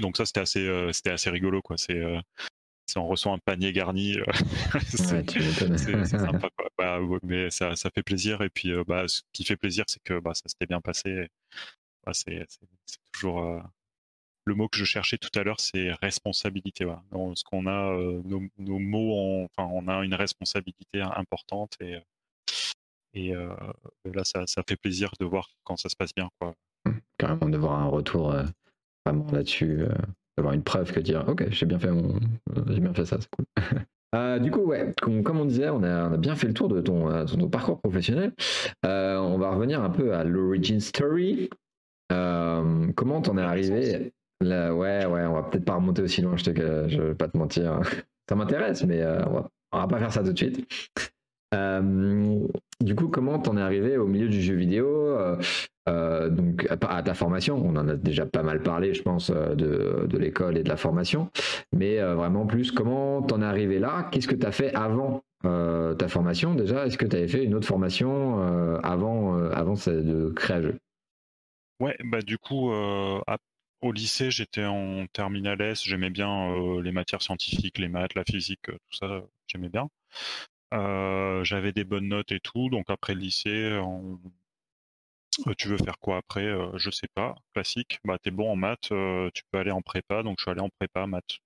donc 0.00 0.16
ça 0.16 0.26
c'était 0.26 0.40
assez 0.40 0.92
c'était 0.92 1.10
assez 1.10 1.30
rigolo 1.30 1.62
quoi 1.62 1.76
c'est 1.76 2.02
on 2.96 3.06
reçoit 3.06 3.32
un 3.32 3.38
panier 3.38 3.72
garni 3.72 4.16
c'est 4.88 5.30
sympa 6.06 6.48
quoi. 6.56 6.68
Bah, 6.78 6.98
mais 7.22 7.50
ça, 7.50 7.76
ça, 7.76 7.90
fait 7.90 8.02
plaisir 8.02 8.40
et 8.40 8.48
puis 8.48 8.72
bah, 8.86 9.06
ce 9.08 9.22
qui 9.32 9.44
fait 9.44 9.56
plaisir 9.56 9.84
c'est 9.88 10.02
que 10.02 10.18
bah, 10.18 10.32
ça 10.34 10.48
s'était 10.48 10.66
bien 10.66 10.80
passé 10.80 11.28
bah, 12.04 12.12
c'est 12.14 12.46
toujours 13.12 13.62
le 14.48 14.54
mot 14.54 14.68
que 14.68 14.78
je 14.78 14.84
cherchais 14.84 15.18
tout 15.18 15.30
à 15.38 15.44
l'heure, 15.44 15.60
c'est 15.60 15.92
responsabilité. 16.02 16.84
Voilà. 16.84 17.02
ce 17.34 17.44
qu'on 17.44 17.66
a, 17.66 17.92
euh, 17.92 18.20
nos, 18.24 18.78
mots, 18.78 19.46
on 19.58 19.88
a 19.88 20.04
une 20.04 20.14
responsabilité 20.14 21.00
importante 21.00 21.76
et, 21.80 21.94
euh, 23.34 23.50
euh, 24.06 24.12
là, 24.12 24.24
ça, 24.24 24.44
fait 24.68 24.76
plaisir 24.76 25.10
de 25.20 25.24
voir 25.24 25.50
quand 25.64 25.76
ça 25.76 25.88
se 25.88 25.96
passe 25.96 26.14
bien. 26.14 26.28
Quoi. 26.40 26.54
Mmh, 26.86 26.92
carrément, 27.18 27.48
de 27.48 27.58
voir 27.58 27.78
un 27.78 27.86
retour 27.86 28.34
vraiment 29.04 29.30
là-dessus, 29.30 29.84
d'avoir 30.36 30.54
une 30.54 30.62
preuve 30.62 30.92
que 30.92 31.00
dire, 31.00 31.24
ok, 31.28 31.50
j'ai 31.50 31.66
bien 31.66 31.78
fait 31.78 31.90
j'ai 32.68 32.80
bien 32.80 32.94
fait 32.94 33.04
ça, 33.04 33.18
c'est 33.20 33.28
cool. 33.30 33.46
du 34.42 34.50
coup, 34.50 34.60
ouais, 34.60 34.94
comme, 35.02 35.40
on 35.40 35.44
disait, 35.44 35.68
on 35.68 35.82
a, 35.82 36.16
bien 36.16 36.36
fait 36.36 36.46
le 36.46 36.54
tour 36.54 36.68
de 36.68 36.80
ton, 36.80 37.26
ton 37.26 37.48
parcours 37.48 37.80
professionnel. 37.80 38.32
on 38.84 39.38
va 39.38 39.50
revenir 39.50 39.82
un 39.82 39.90
peu 39.90 40.14
à 40.14 40.24
l'origin 40.24 40.80
story. 40.80 41.50
comment 42.08 43.20
t'en 43.20 43.36
es 43.36 43.42
arrivé 43.42 44.12
ouais, 44.42 45.06
ouais, 45.06 45.24
on 45.26 45.34
va 45.34 45.42
peut-être 45.42 45.64
pas 45.64 45.74
remonter 45.74 46.02
aussi 46.02 46.22
loin, 46.22 46.36
je, 46.36 46.44
te, 46.44 46.88
je 46.88 47.02
vais 47.02 47.14
pas 47.14 47.28
te 47.28 47.36
mentir. 47.36 47.80
Ça 48.28 48.34
m'intéresse, 48.34 48.84
mais 48.84 49.00
euh, 49.00 49.24
on, 49.26 49.32
va, 49.32 49.48
va 49.72 49.86
pas 49.86 49.98
faire 49.98 50.12
ça 50.12 50.22
tout 50.22 50.32
de 50.32 50.38
suite. 50.38 50.68
Euh, 51.54 52.46
du 52.84 52.94
coup, 52.94 53.08
comment 53.08 53.38
t'en 53.38 53.56
es 53.56 53.60
arrivé 53.62 53.96
au 53.96 54.06
milieu 54.06 54.28
du 54.28 54.42
jeu 54.42 54.54
vidéo 54.54 54.86
euh, 55.88 56.28
donc 56.28 56.66
à 56.68 57.02
ta 57.02 57.14
formation, 57.14 57.56
on 57.64 57.74
en 57.76 57.88
a 57.88 57.94
déjà 57.94 58.26
pas 58.26 58.42
mal 58.42 58.62
parlé, 58.62 58.92
je 58.92 59.02
pense, 59.02 59.30
de, 59.30 60.06
l'école 60.18 60.58
et 60.58 60.62
de 60.62 60.68
la 60.68 60.76
formation, 60.76 61.30
mais 61.72 61.98
vraiment 62.02 62.44
plus, 62.44 62.70
comment 62.70 63.22
t'en 63.22 63.40
es 63.40 63.46
arrivé 63.46 63.78
là? 63.78 64.06
Qu'est-ce 64.12 64.28
que 64.28 64.34
tu 64.34 64.46
as 64.46 64.52
fait 64.52 64.74
avant 64.74 65.22
ta 65.42 66.08
formation 66.08 66.54
déjà? 66.54 66.86
Est-ce 66.86 66.98
que 66.98 67.06
tu 67.06 67.16
avais 67.16 67.28
fait 67.28 67.42
une 67.42 67.54
autre 67.54 67.66
formation 67.66 68.38
avant, 68.82 69.34
avant 69.48 69.72
de 69.72 70.28
créer 70.36 70.56
un 70.58 70.62
jeu? 70.62 70.78
Ouais, 71.80 71.96
bah 72.04 72.20
du 72.20 72.36
coup, 72.36 72.70
au 73.80 73.92
lycée, 73.92 74.30
j'étais 74.30 74.64
en 74.64 75.06
terminale 75.08 75.60
S, 75.62 75.84
j'aimais 75.84 76.10
bien 76.10 76.52
euh, 76.52 76.82
les 76.82 76.92
matières 76.92 77.22
scientifiques, 77.22 77.78
les 77.78 77.88
maths, 77.88 78.14
la 78.14 78.24
physique, 78.24 78.68
euh, 78.68 78.78
tout 78.90 78.96
ça, 78.98 79.22
j'aimais 79.46 79.68
bien. 79.68 79.88
Euh, 80.74 81.44
j'avais 81.44 81.72
des 81.72 81.84
bonnes 81.84 82.08
notes 82.08 82.32
et 82.32 82.40
tout, 82.40 82.68
donc 82.70 82.90
après 82.90 83.14
le 83.14 83.20
lycée, 83.20 83.80
tu 85.56 85.68
veux 85.68 85.78
faire 85.78 85.98
quoi 85.98 86.18
après 86.18 86.48
Je 86.76 86.90
sais 86.90 87.08
pas, 87.14 87.34
classique. 87.54 87.98
Bah 88.04 88.18
t'es 88.22 88.30
bon 88.30 88.50
en 88.50 88.56
maths, 88.56 88.90
tu 89.34 89.42
peux 89.50 89.58
aller 89.58 89.70
en 89.70 89.82
prépa, 89.82 90.22
donc 90.22 90.38
je 90.38 90.42
suis 90.42 90.50
allé 90.50 90.60
en 90.60 90.70
prépa 90.70 91.06
maths. 91.06 91.38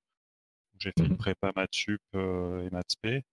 J'ai 0.79 0.93
fait 0.99 1.07
une 1.07 1.15
mmh 1.15 1.19
prépa 1.19 1.53
maths 1.57 1.75
sup 1.75 2.03
et 2.15 2.71
maths 2.71 2.93
spé 2.93 3.25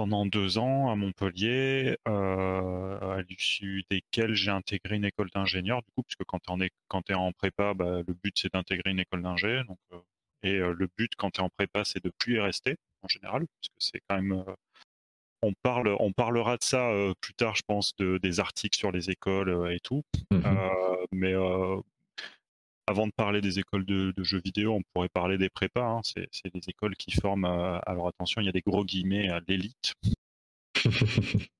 pendant 0.00 0.24
deux 0.24 0.56
ans 0.56 0.90
à 0.90 0.96
Montpellier, 0.96 1.98
euh, 2.08 3.18
à 3.18 3.20
l'issue 3.20 3.84
desquels 3.90 4.32
j'ai 4.32 4.50
intégré 4.50 4.96
une 4.96 5.04
école 5.04 5.28
d'ingénieur, 5.28 5.82
du 5.82 5.90
coup, 5.94 6.02
puisque 6.02 6.24
quand 6.24 6.38
tu 6.38 6.50
es, 6.64 6.70
es, 7.10 7.14
en 7.14 7.32
prépa, 7.32 7.74
bah, 7.74 8.00
le 8.08 8.14
but 8.14 8.32
c'est 8.38 8.50
d'intégrer 8.50 8.92
une 8.92 9.00
école 9.00 9.20
d'ingé. 9.20 9.60
Donc, 9.68 9.76
euh, 9.92 9.98
et 10.42 10.54
euh, 10.54 10.72
le 10.72 10.88
but 10.96 11.12
quand 11.16 11.32
tu 11.32 11.42
es 11.42 11.44
en 11.44 11.50
prépa, 11.50 11.84
c'est 11.84 12.02
de 12.02 12.10
plus 12.16 12.36
y 12.36 12.40
rester 12.40 12.76
en 13.02 13.08
général, 13.08 13.40
parce 13.40 13.68
que 13.68 13.74
c'est 13.78 14.00
quand 14.08 14.22
même. 14.22 14.42
on, 15.42 15.52
parle, 15.62 15.94
on 16.00 16.12
parlera 16.12 16.56
de 16.56 16.64
ça 16.64 16.90
plus 17.20 17.34
tard, 17.34 17.54
je 17.54 17.62
pense, 17.68 17.94
de, 17.96 18.16
des 18.22 18.40
articles 18.40 18.78
sur 18.78 18.92
les 18.92 19.10
écoles 19.10 19.70
et 19.70 19.80
tout. 19.80 20.02
Mmh 20.30 20.40
mais 21.12 21.34
avant 22.90 23.06
de 23.06 23.12
parler 23.12 23.40
des 23.40 23.58
écoles 23.58 23.84
de, 23.84 24.12
jeux 24.22 24.40
vidéo, 24.44 24.74
on 24.74 24.82
pourrait 24.92 25.08
parler 25.08 25.38
des 25.38 25.48
prépas. 25.48 25.86
Hein. 25.86 26.00
C'est, 26.02 26.28
des 26.52 26.68
écoles 26.68 26.96
qui 26.96 27.12
forment, 27.12 27.44
alors 27.86 28.08
attention, 28.08 28.40
il 28.40 28.46
y 28.46 28.48
a 28.48 28.52
des 28.52 28.62
gros 28.62 28.84
guillemets, 28.84 29.28
à 29.28 29.40
l'élite. 29.46 29.94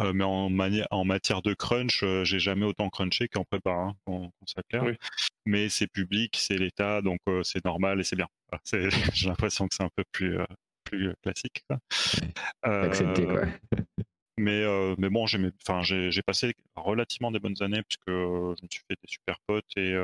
Euh, 0.00 0.12
mais 0.12 0.24
en, 0.24 0.50
en, 0.90 1.04
matière 1.04 1.40
de 1.40 1.54
crunch, 1.54 2.02
euh, 2.02 2.24
j'ai 2.24 2.40
jamais 2.40 2.66
autant 2.66 2.90
crunché 2.90 3.28
qu'en 3.28 3.44
prépa, 3.44 3.70
hein, 3.70 3.94
qu'on, 4.04 4.32
Mais 5.46 5.68
c'est 5.68 5.86
public, 5.86 6.36
c'est 6.36 6.58
l'État, 6.58 7.00
donc 7.00 7.20
euh, 7.28 7.44
c'est 7.44 7.64
normal 7.64 8.00
et 8.00 8.02
c'est 8.02 8.16
bien. 8.16 8.26
j'ai 9.12 9.28
l'impression 9.28 9.68
que 9.68 9.74
c'est 9.76 9.84
un 9.84 9.90
peu 9.94 10.02
plus, 10.10 10.36
plus 10.82 11.14
classique. 11.22 11.64
Accepté, 12.62 13.24
quoi. 13.24 13.42
Mais, 14.36 14.64
mais 14.98 15.10
bon, 15.10 15.26
j'ai, 15.26 15.50
passé 16.26 16.54
relativement 16.74 17.30
des 17.30 17.38
bonnes 17.38 17.62
années 17.62 17.82
puisque 17.82 18.08
je 18.08 18.62
me 18.62 18.68
suis 18.70 18.82
fait 18.88 18.98
des 19.02 19.08
super 19.08 19.38
potes 19.46 19.76
et, 19.76 19.94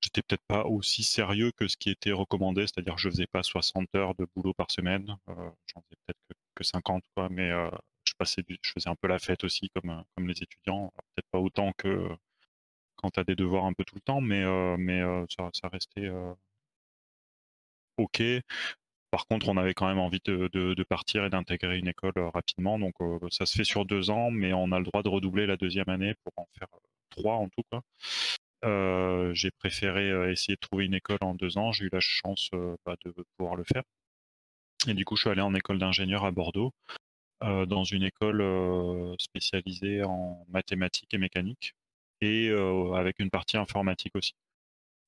j'étais 0.00 0.22
peut-être 0.22 0.44
pas 0.46 0.64
aussi 0.66 1.02
sérieux 1.02 1.52
que 1.56 1.68
ce 1.68 1.76
qui 1.76 1.90
était 1.90 2.12
recommandé, 2.12 2.62
c'est-à-dire 2.62 2.98
je 2.98 3.08
faisais 3.08 3.26
pas 3.26 3.42
60 3.42 3.94
heures 3.96 4.14
de 4.14 4.26
boulot 4.34 4.54
par 4.54 4.70
semaine, 4.70 5.16
j'en 5.26 5.82
faisais 5.82 5.96
peut-être 6.06 6.18
que, 6.54 6.64
50, 6.64 7.02
quoi, 7.14 7.28
mais 7.30 7.50
je, 8.04 8.14
passais 8.18 8.42
je 8.48 8.70
faisais 8.72 8.88
un 8.88 8.96
peu 8.96 9.08
la 9.08 9.18
fête 9.18 9.44
aussi 9.44 9.70
comme, 9.70 10.04
comme 10.14 10.28
les 10.28 10.42
étudiants, 10.42 10.92
peut-être 11.14 11.28
pas 11.30 11.40
autant 11.40 11.72
que 11.72 12.08
quand 12.96 13.10
tu 13.10 13.20
as 13.20 13.24
des 13.24 13.36
devoirs 13.36 13.64
un 13.66 13.72
peu 13.72 13.84
tout 13.84 13.96
le 13.96 14.00
temps, 14.00 14.20
mais, 14.20 14.44
mais 14.78 15.02
ça, 15.36 15.50
ça 15.52 15.68
restait 15.68 16.10
ok. 17.96 18.22
Par 19.16 19.26
contre, 19.26 19.48
on 19.48 19.56
avait 19.56 19.72
quand 19.72 19.88
même 19.88 19.98
envie 19.98 20.20
de, 20.26 20.82
partir 20.82 21.24
et 21.24 21.30
d'intégrer 21.30 21.78
une 21.78 21.88
école 21.88 22.12
euh, 22.18 22.28
rapidement. 22.28 22.78
Donc, 22.78 22.92
euh, 23.00 23.18
ça 23.30 23.46
se 23.46 23.56
fait 23.56 23.64
sur 23.64 23.86
deux 23.86 24.10
ans, 24.10 24.30
mais 24.30 24.52
on 24.52 24.72
a 24.72 24.78
le 24.78 24.84
droit 24.84 25.02
de 25.02 25.08
redoubler 25.08 25.46
la 25.46 25.56
deuxième 25.56 25.88
année 25.88 26.12
pour 26.22 26.34
en 26.36 26.46
faire 26.58 26.68
euh, 26.74 26.78
trois 27.08 27.36
en 27.36 27.48
tout 27.48 27.62
cas. 27.72 27.80
j'ai 29.32 29.50
préféré 29.52 30.30
essayer 30.30 30.56
de 30.56 30.60
trouver 30.60 30.84
une 30.84 30.92
école 30.92 31.16
en 31.22 31.34
deux 31.34 31.56
ans. 31.56 31.72
J'ai 31.72 31.86
eu 31.86 31.90
la 31.90 32.00
chance 32.00 32.50
bah, 32.84 32.96
de 33.06 33.14
pouvoir 33.38 33.56
le 33.56 33.64
faire. 33.64 33.84
Et 34.86 34.92
du 34.92 35.06
coup, 35.06 35.16
je 35.16 35.22
suis 35.22 35.30
allé 35.30 35.40
en 35.40 35.54
école 35.54 35.78
d'ingénieur 35.78 36.26
à 36.26 36.30
Bordeaux, 36.30 36.74
dans 37.40 37.84
une 37.84 38.02
école 38.02 38.44
spécialisée 39.18 40.02
en 40.04 40.44
mathématiques 40.50 41.14
et 41.14 41.18
mécanique, 41.18 41.72
et 42.20 42.50
avec 42.94 43.18
une 43.18 43.30
partie 43.30 43.56
informatique 43.56 44.14
aussi. 44.14 44.34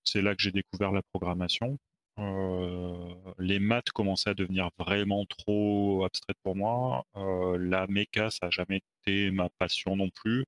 C'est 0.04 0.22
là 0.22 0.34
que 0.34 0.40
j'ai 0.40 0.52
découvert 0.52 0.92
la 0.92 1.02
programmation. 1.02 1.78
Euh, 2.18 3.14
les 3.38 3.58
maths 3.60 3.90
commençaient 3.90 4.30
à 4.30 4.34
devenir 4.34 4.70
vraiment 4.78 5.24
trop 5.26 6.04
abstraites 6.04 6.38
pour 6.42 6.56
moi. 6.56 7.04
Euh, 7.16 7.56
la 7.58 7.86
méca, 7.86 8.30
ça 8.30 8.46
n'a 8.46 8.50
jamais 8.50 8.80
été 9.04 9.30
ma 9.30 9.48
passion 9.58 9.96
non 9.96 10.10
plus. 10.10 10.44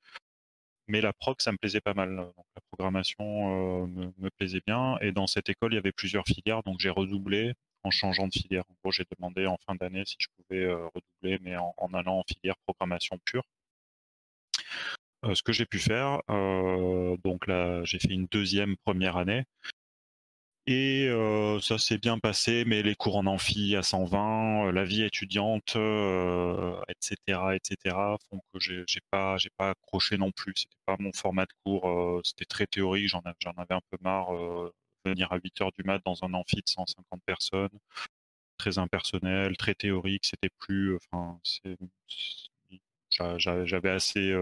Mais 0.89 1.01
la 1.01 1.13
proc, 1.13 1.41
ça 1.43 1.53
me 1.53 1.59
plaisait 1.59 1.81
pas 1.81 1.95
mal. 1.95 2.17
La 2.17 2.61
programmation 2.73 3.85
euh, 3.85 4.13
me, 4.19 4.31
plaisait 4.31 4.63
bien. 4.67 4.99
Et 5.01 5.13
dans 5.13 5.27
cette 5.27 5.49
école, 5.49 5.73
il 5.73 5.77
y 5.77 5.79
avait 5.79 5.93
plusieurs 5.93 6.25
filières. 6.27 6.63
Donc 6.65 6.81
j'ai 6.81 6.91
redoublé 6.91 7.55
en 7.85 7.91
changeant 7.91 8.29
de 8.29 8.35
filière. 8.35 8.65
En 8.69 8.75
gros, 8.83 8.93
j'ai 8.93 9.05
demandé 9.17 9.47
en 9.47 9.57
fin 9.67 9.75
d'année 9.77 10.05
si 10.05 10.17
je 10.19 10.29
pouvais 10.37 10.73
redoubler, 10.73 11.39
mais 11.43 11.57
en, 11.57 11.95
allant 11.95 12.19
en 12.21 12.25
filière 12.25 12.57
programmation 12.67 13.19
pure. 13.25 13.45
ce 15.35 15.43
que 15.43 15.53
j'ai 15.53 15.67
pu 15.67 15.79
faire, 15.79 16.21
donc 17.25 17.47
là, 17.47 17.85
j'ai 17.85 17.99
fait 17.99 18.13
une 18.13 18.27
deuxième 18.27 18.77
première 18.85 19.17
année 19.17 19.45
et 20.67 21.09
ça 21.63 21.79
s'est 21.79 21.99
bien 21.99 22.19
passé, 22.19 22.65
mais 22.67 22.83
les 22.83 22.95
cours 22.95 23.17
en 23.17 23.27
amphi 23.27 23.77
à 23.77 23.83
120, 23.83 24.73
la 24.73 24.85
vie 24.85 25.03
étudiante, 25.03 25.77
etc., 26.89 27.17
etc., 27.55 27.97
font 28.31 28.41
que 28.53 28.61
j'ai 28.61 28.85
pas, 29.11 29.37
j'ai 29.39 29.51
pas 29.57 29.71
accroché 29.71 30.17
non 30.19 30.31
plus. 30.33 30.53
C'était 30.57 30.77
pas 30.87 30.97
mon 30.99 31.13
format 31.13 31.45
de 31.47 31.53
cours. 31.65 32.21
c'était 32.25 32.45
très 32.45 32.67
théorique. 32.67 33.09
J'en 33.09 33.21
avais 33.57 33.75
un 33.75 33.81
peu 33.91 33.99
marre. 34.01 34.31
venir 35.05 35.33
à 35.33 35.39
8 35.43 35.61
heures 35.63 35.73
du 35.73 35.83
mat 35.85 36.01
dans 36.05 36.23
un 36.25 36.35
amphi 36.35 36.57
de 36.57 36.63
150 36.69 37.23
personnes, 37.25 37.71
très 38.59 38.79
impersonnel, 38.79 39.57
très 39.57 39.75
théorique. 39.75 40.25
C'était 40.27 40.51
plus, 40.59 40.97
enfin, 40.97 41.41
j'avais 43.19 43.91
assez 43.91 44.33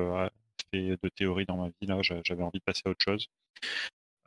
fait 0.72 0.96
de 1.02 1.08
théorie 1.08 1.46
dans 1.46 1.56
ma 1.56 1.68
vie 1.68 1.86
là. 1.86 2.00
J'avais 2.02 2.42
envie 2.42 2.58
de 2.58 2.64
passer 2.64 2.82
à 2.86 2.90
autre 2.90 3.04
chose. 3.04 3.28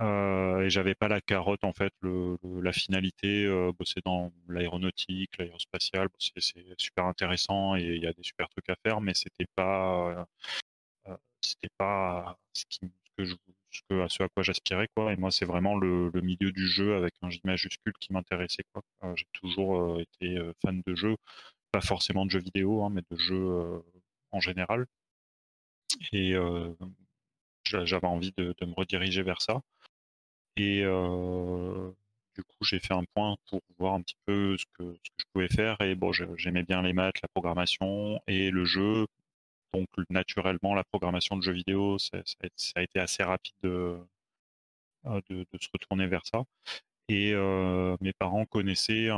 Euh, 0.01 0.61
et 0.61 0.69
j'avais 0.69 0.95
pas 0.95 1.07
la 1.07 1.21
carotte 1.21 1.63
en 1.63 1.73
fait, 1.73 1.93
la 2.01 2.73
finalité, 2.73 3.45
euh, 3.45 3.71
bosser 3.77 4.01
dans 4.03 4.31
l'aéronautique, 4.47 5.37
l'aérospatiale, 5.37 6.07
c'est 6.17 6.63
super 6.77 7.05
intéressant 7.05 7.75
et 7.75 7.83
il 7.83 8.01
y 8.01 8.07
a 8.07 8.13
des 8.13 8.23
super 8.23 8.49
trucs 8.49 8.69
à 8.69 8.75
faire, 8.83 8.99
mais 9.01 9.13
c'était 9.13 9.45
pas, 9.55 10.27
euh, 11.07 11.15
c'était 11.41 11.69
pas 11.77 12.37
ce, 12.53 12.65
à 13.91 14.09
ce 14.09 14.23
à 14.23 14.29
quoi 14.29 14.43
j'aspirais 14.43 14.87
quoi. 14.95 15.13
Et 15.13 15.17
moi, 15.17 15.31
c'est 15.31 15.45
vraiment 15.45 15.75
le, 15.77 16.11
milieu 16.21 16.51
du 16.51 16.67
jeu 16.67 16.95
avec 16.95 17.13
un 17.21 17.29
J 17.29 17.41
majuscule 17.43 17.93
qui 17.99 18.13
m'intéressait 18.13 18.63
quoi. 18.73 18.83
J'ai 19.15 19.25
toujours 19.33 19.99
été 19.99 20.39
fan 20.63 20.81
de 20.85 20.95
jeux, 20.95 21.15
pas 21.71 21.81
forcément 21.81 22.25
de 22.25 22.31
jeux 22.31 22.39
vidéo, 22.39 22.83
hein, 22.83 22.89
mais 22.91 23.01
de 23.11 23.17
jeux 23.17 23.83
en 24.31 24.39
général. 24.39 24.87
Et 26.13 26.35
j'avais 27.65 28.07
envie 28.07 28.33
de, 28.37 28.55
me 28.61 28.73
rediriger 28.73 29.23
vers 29.23 29.41
ça. 29.41 29.61
Et 30.57 30.83
du 32.35 32.43
coup, 32.43 32.63
j'ai 32.63 32.79
fait 32.79 32.93
un 32.93 33.03
point 33.13 33.35
pour 33.49 33.61
voir 33.77 33.93
un 33.95 34.01
petit 34.01 34.15
peu 34.25 34.57
ce 34.57 34.65
que, 34.73 34.95
je 35.03 35.23
pouvais 35.33 35.49
faire. 35.49 35.79
Et 35.81 35.95
bon, 35.95 36.11
j'aimais 36.11 36.63
bien 36.63 36.81
les 36.81 36.93
maths, 36.93 37.21
la 37.21 37.27
programmation 37.29 38.21
et 38.27 38.51
le 38.51 38.65
jeu. 38.65 39.07
Donc, 39.73 39.87
naturellement, 40.09 40.73
la 40.75 40.83
programmation 40.83 41.37
de 41.37 41.41
jeux 41.43 41.53
vidéo, 41.53 41.97
ça, 41.97 42.17
a, 42.75 42.81
été 42.81 42.99
assez 42.99 43.23
rapide 43.23 43.55
de, 43.63 43.97
de, 45.05 45.45
se 45.59 45.69
retourner 45.73 46.07
vers 46.07 46.25
ça. 46.25 46.43
Et 47.09 47.33
mes 48.01 48.13
parents 48.13 48.45
connaissaient 48.45 49.09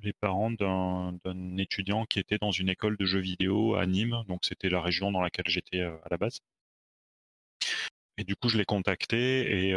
les 0.00 0.12
parents 0.12 0.50
d'un 0.50 1.56
étudiant 1.56 2.06
qui 2.06 2.20
était 2.20 2.38
dans 2.38 2.52
une 2.52 2.68
école 2.68 2.96
de 2.96 3.04
jeux 3.04 3.20
vidéo 3.20 3.74
à 3.74 3.86
Nîmes. 3.86 4.24
Donc, 4.28 4.44
c'était 4.44 4.70
la 4.70 4.80
région 4.80 5.12
dans 5.12 5.20
laquelle 5.20 5.48
j'étais 5.48 5.82
à 5.82 6.00
la 6.10 6.16
base. 6.16 6.40
Et 8.18 8.24
du 8.24 8.34
coup, 8.34 8.48
je 8.48 8.58
l'ai 8.58 8.64
contacté 8.64 9.68
et 9.68 9.74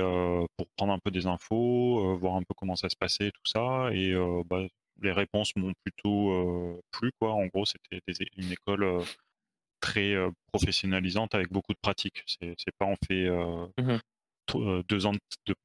pour 0.57 0.67
prendre 0.75 0.91
un 0.93 0.99
peu 0.99 1.11
des 1.11 1.27
infos, 1.27 2.17
voir 2.17 2.35
un 2.35 2.41
peu 2.41 2.55
comment 2.57 2.75
ça 2.75 2.89
se 2.89 2.95
passait, 2.95 3.29
tout 3.31 3.45
ça. 3.45 3.89
Et 3.93 4.13
bah, 4.47 4.65
les 5.01 5.11
réponses 5.11 5.55
m'ont 5.55 5.73
plutôt 5.83 6.81
plu, 6.91 7.11
quoi. 7.19 7.33
En 7.33 7.45
gros, 7.45 7.65
c'était 7.65 8.01
une 8.37 8.51
école 8.51 9.03
très 9.79 10.15
professionnalisante 10.51 11.35
avec 11.35 11.51
beaucoup 11.51 11.73
de 11.73 11.79
pratique. 11.81 12.23
C'est 12.25 12.75
pas 12.77 12.87
on 12.87 12.95
fait 13.07 13.29
mmh 13.29 13.99
deux 14.89 15.05
ans 15.05 15.13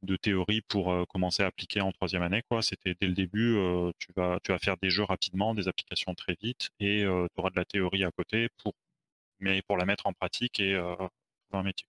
de, 0.03 0.17
théorie 0.17 0.61
pour 0.69 0.95
commencer 1.09 1.43
à 1.43 1.47
appliquer 1.47 1.81
en 1.81 1.91
troisième 1.91 2.23
année, 2.23 2.43
quoi. 2.49 2.63
C'était 2.63 2.95
dès 3.01 3.09
le 3.09 3.15
début, 3.15 3.57
tu 3.99 4.13
vas 4.15 4.39
tu 4.45 4.53
vas 4.53 4.59
faire 4.59 4.77
des 4.81 4.91
jeux 4.91 5.03
rapidement, 5.03 5.55
des 5.55 5.67
applications 5.67 6.15
très 6.15 6.37
vite, 6.41 6.69
et 6.79 7.01
tu 7.01 7.41
auras 7.41 7.51
de 7.51 7.57
la 7.57 7.65
théorie 7.65 8.05
à 8.05 8.11
côté 8.13 8.49
pour 8.63 8.75
mais 9.41 9.63
pour 9.63 9.77
la 9.77 9.87
mettre 9.87 10.07
en 10.07 10.13
pratique 10.13 10.61
et 10.61 10.79
pour 11.49 11.59
un 11.59 11.65
métier. 11.65 11.89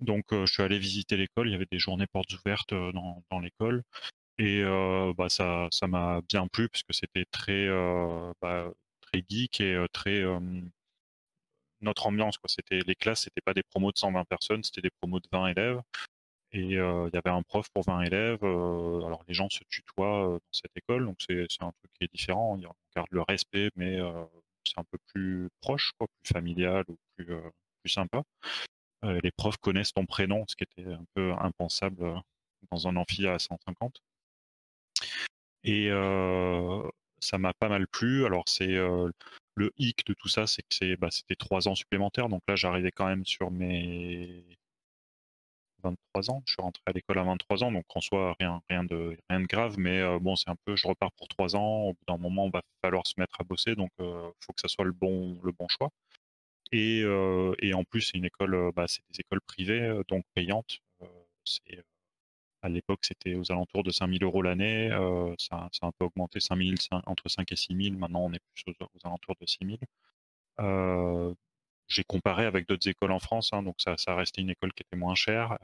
Donc 0.00 0.24
je 0.32 0.46
suis 0.46 0.62
allé 0.62 0.78
visiter 0.78 1.16
l'école, 1.16 1.48
il 1.48 1.52
y 1.52 1.54
avait 1.54 1.66
des 1.70 1.78
journées 1.78 2.06
portes 2.06 2.32
ouvertes 2.34 2.74
dans, 2.74 3.40
l'école. 3.40 3.82
Et 4.38 4.62
bah, 5.16 5.28
ça 5.28 5.68
ça 5.72 5.86
m'a 5.86 6.20
bien 6.28 6.46
plu 6.48 6.68
parce 6.68 6.82
que 6.82 6.92
c'était 6.92 7.24
très 7.30 7.68
bah, 8.40 8.70
très 9.00 9.24
geek 9.28 9.60
et 9.60 9.86
très 9.92 10.22
notre 11.80 12.06
ambiance 12.06 12.38
quoi. 12.38 12.48
Les 12.70 12.94
classes, 12.94 13.22
c'était 13.24 13.40
pas 13.40 13.54
des 13.54 13.62
promos 13.62 13.92
de 13.92 13.98
120 13.98 14.24
personnes, 14.24 14.62
c'était 14.62 14.82
des 14.82 14.90
promos 15.00 15.20
de 15.20 15.28
20 15.32 15.48
élèves. 15.48 15.80
Et 16.52 16.60
il 16.60 16.70
y 16.72 16.78
avait 16.78 17.30
un 17.30 17.42
prof 17.42 17.68
pour 17.74 17.84
20 17.84 18.02
élèves. 18.02 18.42
alors 18.44 19.24
les 19.28 19.34
gens 19.34 19.48
se 19.50 19.60
tutoient 19.68 20.28
dans 20.28 20.52
cette 20.52 20.76
école, 20.76 21.06
donc 21.06 21.16
c'est 21.20 21.46
un 21.60 21.72
truc 21.72 21.90
qui 21.98 22.04
est 22.04 22.12
différent. 22.12 22.56
On 22.56 22.74
garde 22.94 23.08
le 23.10 23.22
respect, 23.22 23.70
mais 23.76 23.98
c'est 24.64 24.78
un 24.78 24.84
peu 24.84 24.98
plus 25.06 25.48
proche, 25.60 25.92
quoi, 25.98 26.06
plus 26.08 26.32
familial 26.32 26.84
ou 26.88 26.96
plus 27.16 27.26
plus 27.82 27.90
sympa. 27.90 28.22
Euh, 29.06 29.20
les 29.22 29.30
profs 29.30 29.58
connaissent 29.58 29.92
ton 29.92 30.06
prénom, 30.06 30.44
ce 30.48 30.56
qui 30.56 30.64
était 30.64 30.92
un 30.92 31.04
peu 31.14 31.32
impensable 31.38 32.02
euh, 32.04 32.16
dans 32.70 32.88
un 32.88 32.96
amphi 32.96 33.26
à 33.26 33.38
150. 33.38 34.02
Et 35.64 35.88
euh, 35.90 36.82
ça 37.20 37.38
m'a 37.38 37.52
pas 37.54 37.68
mal 37.68 37.86
plu. 37.88 38.24
Alors 38.26 38.44
c'est 38.48 38.76
le 39.54 39.72
hic 39.78 40.06
de 40.06 40.14
tout 40.14 40.28
ça, 40.28 40.46
c'est 40.46 40.62
que 40.62 40.96
bah, 40.96 41.10
c'était 41.10 41.34
trois 41.36 41.68
ans 41.68 41.74
supplémentaires. 41.74 42.28
Donc 42.28 42.42
là, 42.48 42.56
j'arrivais 42.56 42.92
quand 42.92 43.06
même 43.06 43.24
sur 43.26 43.50
mes 43.50 44.44
23 45.82 46.30
ans. 46.30 46.42
Je 46.46 46.52
suis 46.52 46.62
rentré 46.62 46.82
à 46.86 46.92
l'école 46.92 47.18
à 47.18 47.24
23 47.24 47.64
ans, 47.64 47.72
donc 47.72 47.84
en 47.94 48.00
soi 48.00 48.36
rien, 48.38 48.62
de 48.84 49.16
grave. 49.46 49.76
Mais 49.78 50.02
bon, 50.20 50.36
c'est 50.36 50.50
un 50.50 50.56
peu, 50.64 50.76
je 50.76 50.86
repars 50.86 51.12
pour 51.12 51.28
trois 51.28 51.56
ans. 51.56 51.88
Au 51.88 51.92
bout 51.94 52.04
d'un 52.08 52.18
moment, 52.18 52.46
il 52.46 52.52
va 52.52 52.62
falloir 52.82 53.06
se 53.06 53.14
mettre 53.18 53.40
à 53.40 53.44
bosser, 53.44 53.74
donc 53.74 53.90
il 53.98 54.04
faut 54.40 54.52
que 54.52 54.60
ça 54.60 54.68
soit 54.68 54.84
le 54.84 54.92
bon 54.92 55.40
choix. 55.68 55.90
Et, 56.72 57.04
en 57.74 57.84
plus, 57.84 58.02
c'est 58.02 58.18
une 58.18 58.24
école, 58.24 58.72
bah, 58.74 58.86
c'est 58.88 59.02
des 59.10 59.20
écoles 59.20 59.40
privées, 59.40 60.00
donc 60.08 60.24
payantes. 60.34 60.80
à 62.62 62.68
l'époque, 62.68 63.00
c'était 63.04 63.34
aux 63.34 63.52
alentours 63.52 63.84
de 63.84 63.90
5000 63.90 64.24
euros 64.24 64.42
l'année. 64.42 64.90
ça, 65.38 65.68
a 65.82 65.86
un 65.86 65.92
peu 65.92 66.06
augmenté, 66.06 66.40
5000, 66.40 66.76
entre 67.06 67.28
5 67.28 67.50
et 67.52 67.56
6000. 67.56 67.96
Maintenant, 67.96 68.24
on 68.24 68.32
est 68.32 68.40
plus 68.54 68.64
aux, 68.80 69.06
alentours 69.06 69.36
de 69.40 69.46
6000. 69.46 69.78
Euh, 70.60 71.34
j'ai 71.88 72.04
comparé 72.04 72.46
avec 72.46 72.66
d'autres 72.68 72.88
écoles 72.88 73.12
en 73.12 73.20
France, 73.20 73.50
hein, 73.52 73.62
donc 73.62 73.76
ça, 73.80 73.96
ça 73.96 74.14
restait 74.16 74.42
une 74.42 74.50
école 74.50 74.72
qui 74.72 74.82
était 74.82 74.96
moins 74.96 75.14
chère, 75.14 75.58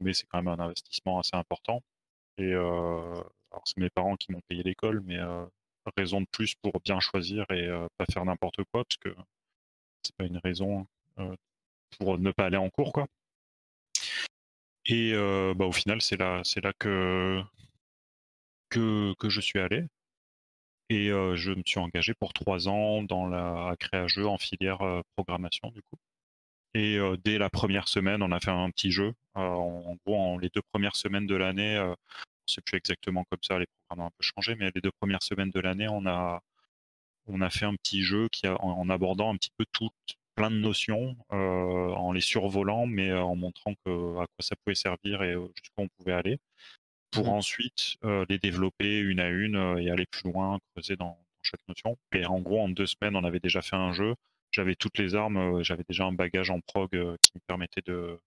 mais 0.00 0.12
c'est 0.14 0.26
quand 0.26 0.42
même 0.42 0.48
un 0.48 0.64
investissement 0.64 1.18
assez 1.18 1.36
important. 1.36 1.82
Et 2.38 2.54
c'est 3.64 3.78
mes 3.78 3.90
parents 3.90 4.16
qui 4.16 4.32
m'ont 4.32 4.42
payé 4.48 4.62
l'école, 4.62 5.02
mais 5.04 5.18
raison 5.96 6.20
de 6.20 6.26
plus 6.30 6.54
pour 6.54 6.80
bien 6.84 7.00
choisir 7.00 7.44
et 7.50 7.68
pas 7.98 8.06
faire 8.12 8.24
n'importe 8.24 8.62
quoi, 8.72 8.84
parce 8.84 8.96
que 8.98 9.14
c'est 10.02 10.14
pas 10.16 10.24
une 10.24 10.38
raison 10.38 10.86
euh, 11.18 11.34
pour 11.98 12.18
ne 12.18 12.30
pas 12.32 12.46
aller 12.46 12.56
en 12.56 12.70
cours, 12.70 12.92
quoi. 12.92 13.06
Et 14.86 15.12
euh, 15.14 15.54
bah, 15.54 15.66
au 15.66 15.72
final, 15.72 16.00
c'est 16.02 16.16
là, 16.16 16.40
c'est 16.44 16.62
là 16.62 16.72
que, 16.78 17.42
que, 18.70 19.14
je 19.28 19.40
suis 19.40 19.58
allé. 19.58 19.86
Et 20.88 21.10
euh, 21.10 21.36
je 21.36 21.52
me 21.52 21.62
suis 21.64 21.78
engagé 21.78 22.14
pour 22.14 22.32
trois 22.32 22.68
ans 22.68 23.02
dans 23.02 23.26
la 23.26 23.68
à 23.68 23.76
créer 23.76 24.00
un 24.00 24.08
jeu 24.08 24.26
en 24.26 24.38
filière 24.38 24.80
programmation, 25.16 25.70
du 25.70 25.82
coup. 25.82 25.96
Et 26.74 26.98
dès 27.24 27.38
la 27.38 27.50
première 27.50 27.88
semaine, 27.88 28.22
on 28.22 28.32
a 28.32 28.40
fait 28.40 28.50
un 28.50 28.70
petit 28.70 28.92
jeu. 28.92 29.12
en, 29.34 29.96
gros, 30.06 30.38
les 30.38 30.50
deux 30.50 30.62
premières 30.72 30.96
semaines 30.96 31.26
de 31.26 31.34
l'année, 31.34 31.94
c'est 32.46 32.64
plus 32.64 32.78
exactement 32.78 33.24
comme 33.30 33.42
ça, 33.42 33.58
les 33.58 33.66
programmes 33.66 34.06
ont 34.06 34.08
un 34.08 34.12
peu 34.16 34.22
changé, 34.22 34.54
mais 34.56 34.70
les 34.74 34.80
deux 34.80 34.92
premières 35.00 35.22
semaines 35.22 35.50
de 35.50 35.60
l'année, 35.60 35.88
on 35.88 36.06
a, 36.06 36.40
on 37.26 37.40
a 37.40 37.50
fait 37.50 37.66
un 37.66 37.74
petit 37.74 38.02
jeu 38.02 38.28
qui 38.30 38.46
en, 38.48 38.90
abordant 38.90 39.32
un 39.32 39.36
petit 39.36 39.52
peu 39.56 39.64
toutes, 39.72 39.92
plein 40.34 40.50
de 40.50 40.56
notions, 40.56 41.16
en 41.30 42.12
les 42.12 42.20
survolant, 42.20 42.86
mais 42.86 43.12
en 43.12 43.36
montrant 43.36 43.74
que, 43.84 44.16
à 44.18 44.26
quoi 44.26 44.40
ça 44.40 44.56
pouvait 44.56 44.74
servir 44.74 45.22
et 45.22 45.34
jusqu'où 45.34 45.82
on 45.82 45.88
pouvait 45.88 46.12
aller, 46.12 46.38
pour 47.10 47.26
mmh. 47.26 47.30
ensuite 47.30 47.96
les 48.28 48.38
développer 48.38 48.98
une 48.98 49.20
à 49.20 49.28
une 49.28 49.78
et 49.78 49.90
aller 49.90 50.06
plus 50.06 50.30
loin, 50.30 50.58
creuser 50.74 50.96
dans, 50.96 51.18
chaque 51.42 51.66
notion. 51.68 51.96
Et 52.12 52.26
en 52.26 52.40
gros, 52.40 52.60
en 52.60 52.68
deux 52.68 52.86
semaines, 52.86 53.16
on 53.16 53.24
avait 53.24 53.40
déjà 53.40 53.62
fait 53.62 53.76
un 53.76 53.92
jeu. 53.92 54.14
J'avais 54.52 54.74
toutes 54.74 54.98
les 54.98 55.14
armes, 55.14 55.62
j'avais 55.62 55.84
déjà 55.88 56.04
un 56.04 56.12
bagage 56.12 56.50
en 56.50 56.60
prog 56.60 56.90
qui 56.90 57.32
me 57.34 57.40
permettait 57.46 57.82
de, 57.86 58.18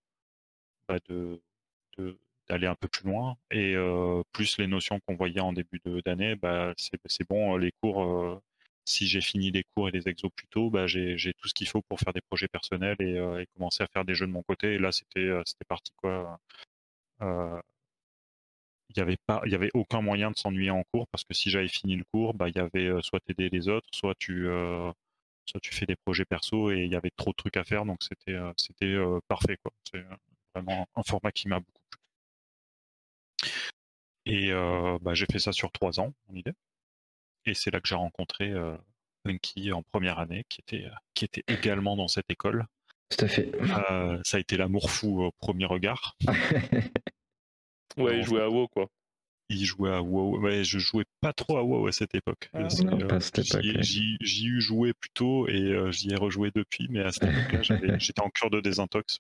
bah, 0.88 0.98
de, 1.10 1.42
d'aller 2.48 2.68
un 2.68 2.76
peu 2.76 2.88
plus 2.88 3.06
loin. 3.06 3.38
Et 3.52 3.76
plus 4.32 4.58
les 4.58 4.68
notions 4.68 5.00
qu'on 5.02 5.16
voyait 5.16 5.42
en 5.42 5.54
début 5.54 5.82
d'année, 6.06 6.36
bah, 6.36 6.74
c'est 6.78 7.28
bon, 7.28 7.58
les 7.58 7.72
cours, 7.82 8.42
si 8.86 9.08
j'ai 9.08 9.22
fini 9.22 9.52
les 9.52 9.64
cours 9.64 9.90
et 9.90 9.92
les 9.92 10.08
exos 10.08 10.32
plus 10.36 10.48
tôt, 10.48 10.70
bah, 10.70 10.88
j'ai 10.88 11.34
tout 11.38 11.48
ce 11.48 11.54
qu'il 11.54 11.68
faut 11.68 11.82
pour 11.82 12.00
faire 12.00 12.14
des 12.14 12.22
projets 12.22 12.48
personnels 12.48 12.98
et, 13.00 13.16
et, 13.16 13.48
commencer 13.56 13.84
à 13.84 13.88
faire 13.88 14.06
des 14.06 14.16
jeux 14.16 14.28
de 14.28 14.32
mon 14.32 14.44
côté. 14.44 14.74
Et 14.74 14.80
là, 14.80 14.92
c'était 14.92 15.30
c'était 15.46 15.66
parti 15.66 15.92
quoi. 15.98 16.40
il 18.96 19.06
n'y 19.48 19.56
avait 19.56 19.72
aucun 19.74 20.02
moyen 20.02 20.32
de 20.32 20.38
s'ennuyer 20.38 20.70
en 20.72 20.84
cours 20.94 21.08
parce 21.08 21.24
que 21.24 21.34
si 21.34 21.50
j'avais 21.50 21.68
fini 21.68 21.96
le 21.96 22.04
cours, 22.14 22.34
bah, 22.34 22.50
il 22.50 22.56
y 22.56 22.60
avait 22.60 22.92
soit 23.02 23.20
t'aider 23.22 23.50
les 23.50 23.68
autres, 23.70 23.88
soit 23.94 24.16
tu, 24.20 24.48
fais 25.72 25.86
des 25.86 25.96
projets 25.96 26.26
perso 26.26 26.72
et 26.72 26.84
il 26.84 26.92
y 26.92 26.96
avait 26.96 27.12
trop 27.16 27.32
de 27.32 27.36
trucs 27.36 27.58
à 27.58 27.64
faire, 27.64 27.86
donc 27.86 28.00
c'était, 28.04 28.38
parfait. 29.28 29.58
C'est 29.92 30.04
vraiment 30.56 30.88
un 30.96 31.04
format 31.04 31.32
qui 31.32 31.48
m'a 31.48 31.60
beaucoup 31.60 31.84
et 34.26 34.52
bah, 35.02 35.14
j'ai 35.14 35.26
fait 35.32 35.40
ça 35.40 35.52
sur 35.52 35.72
trois 35.72 36.00
ans, 36.00 36.14
en 36.30 36.36
idée. 36.36 36.54
Et 37.46 37.54
c'est 37.54 37.72
là 37.72 37.80
que 37.80 37.88
j'ai 37.88 37.96
rencontré 37.96 38.52
euh, 38.52 38.76
Punky 39.24 39.72
en 39.72 39.84
première 39.84 40.20
année, 40.20 40.46
qui 40.50 40.62
était, 40.62 40.88
qui 41.14 41.26
était 41.26 41.44
également 41.48 41.96
dans 41.96 42.08
cette 42.08 42.30
école. 42.30 42.66
Tout 43.10 43.26
à 43.26 43.28
fait. 43.28 43.52
ça 44.24 44.38
a 44.38 44.40
été 44.40 44.58
l'amour 44.58 44.90
fou 44.90 45.24
au 45.24 45.32
premier 45.40 45.66
regard. 45.66 46.18
ouais, 47.98 48.18
il 48.18 48.24
jouait 48.24 48.42
à 48.42 48.50
WoW, 48.50 48.68
quoi. 48.70 48.88
Il 49.50 49.66
jouait 49.66 49.92
à 49.92 50.02
WoW. 50.02 50.40
Ouais, 50.40 50.64
je 50.64 50.80
jouais 50.80 51.06
pas 51.22 51.34
trop 51.34 51.58
à 51.58 51.64
WoW 51.64 51.88
à 51.88 51.92
cette 51.92 52.16
époque. 52.16 52.50
Ah, 52.54 52.68
j'y 52.70 54.18
ai 54.22 54.60
joué 54.60 54.94
plus 54.94 55.12
tôt 55.14 55.48
et 55.48 55.92
j'y 55.92 56.12
ai 56.12 56.16
rejoué 56.16 56.52
depuis, 56.56 56.88
mais 56.90 57.02
à 57.02 57.12
cette 57.12 57.30
époque-là, 57.30 57.60
j'étais 58.00 58.22
en 58.22 58.30
cure 58.30 58.50
de 58.50 58.62
désintox. 58.62 59.20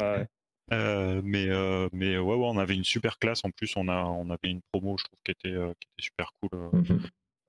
Ouais. 0.00 0.26
Euh, 0.72 1.20
mais 1.24 1.48
euh, 1.48 1.88
mais 1.92 2.16
ouais, 2.16 2.34
ouais, 2.34 2.46
on 2.46 2.58
avait 2.58 2.74
une 2.74 2.84
super 2.84 3.18
classe. 3.18 3.44
En 3.44 3.50
plus, 3.50 3.76
on 3.76 3.88
a 3.88 4.04
on 4.04 4.30
avait 4.30 4.50
une 4.50 4.60
promo, 4.72 4.96
je 4.98 5.04
trouve, 5.04 5.18
qui 5.24 5.32
était 5.32 5.48
euh, 5.48 5.72
qui 5.80 5.88
était 5.88 6.04
super 6.04 6.32
cool. 6.40 6.70
Mmh 6.72 6.98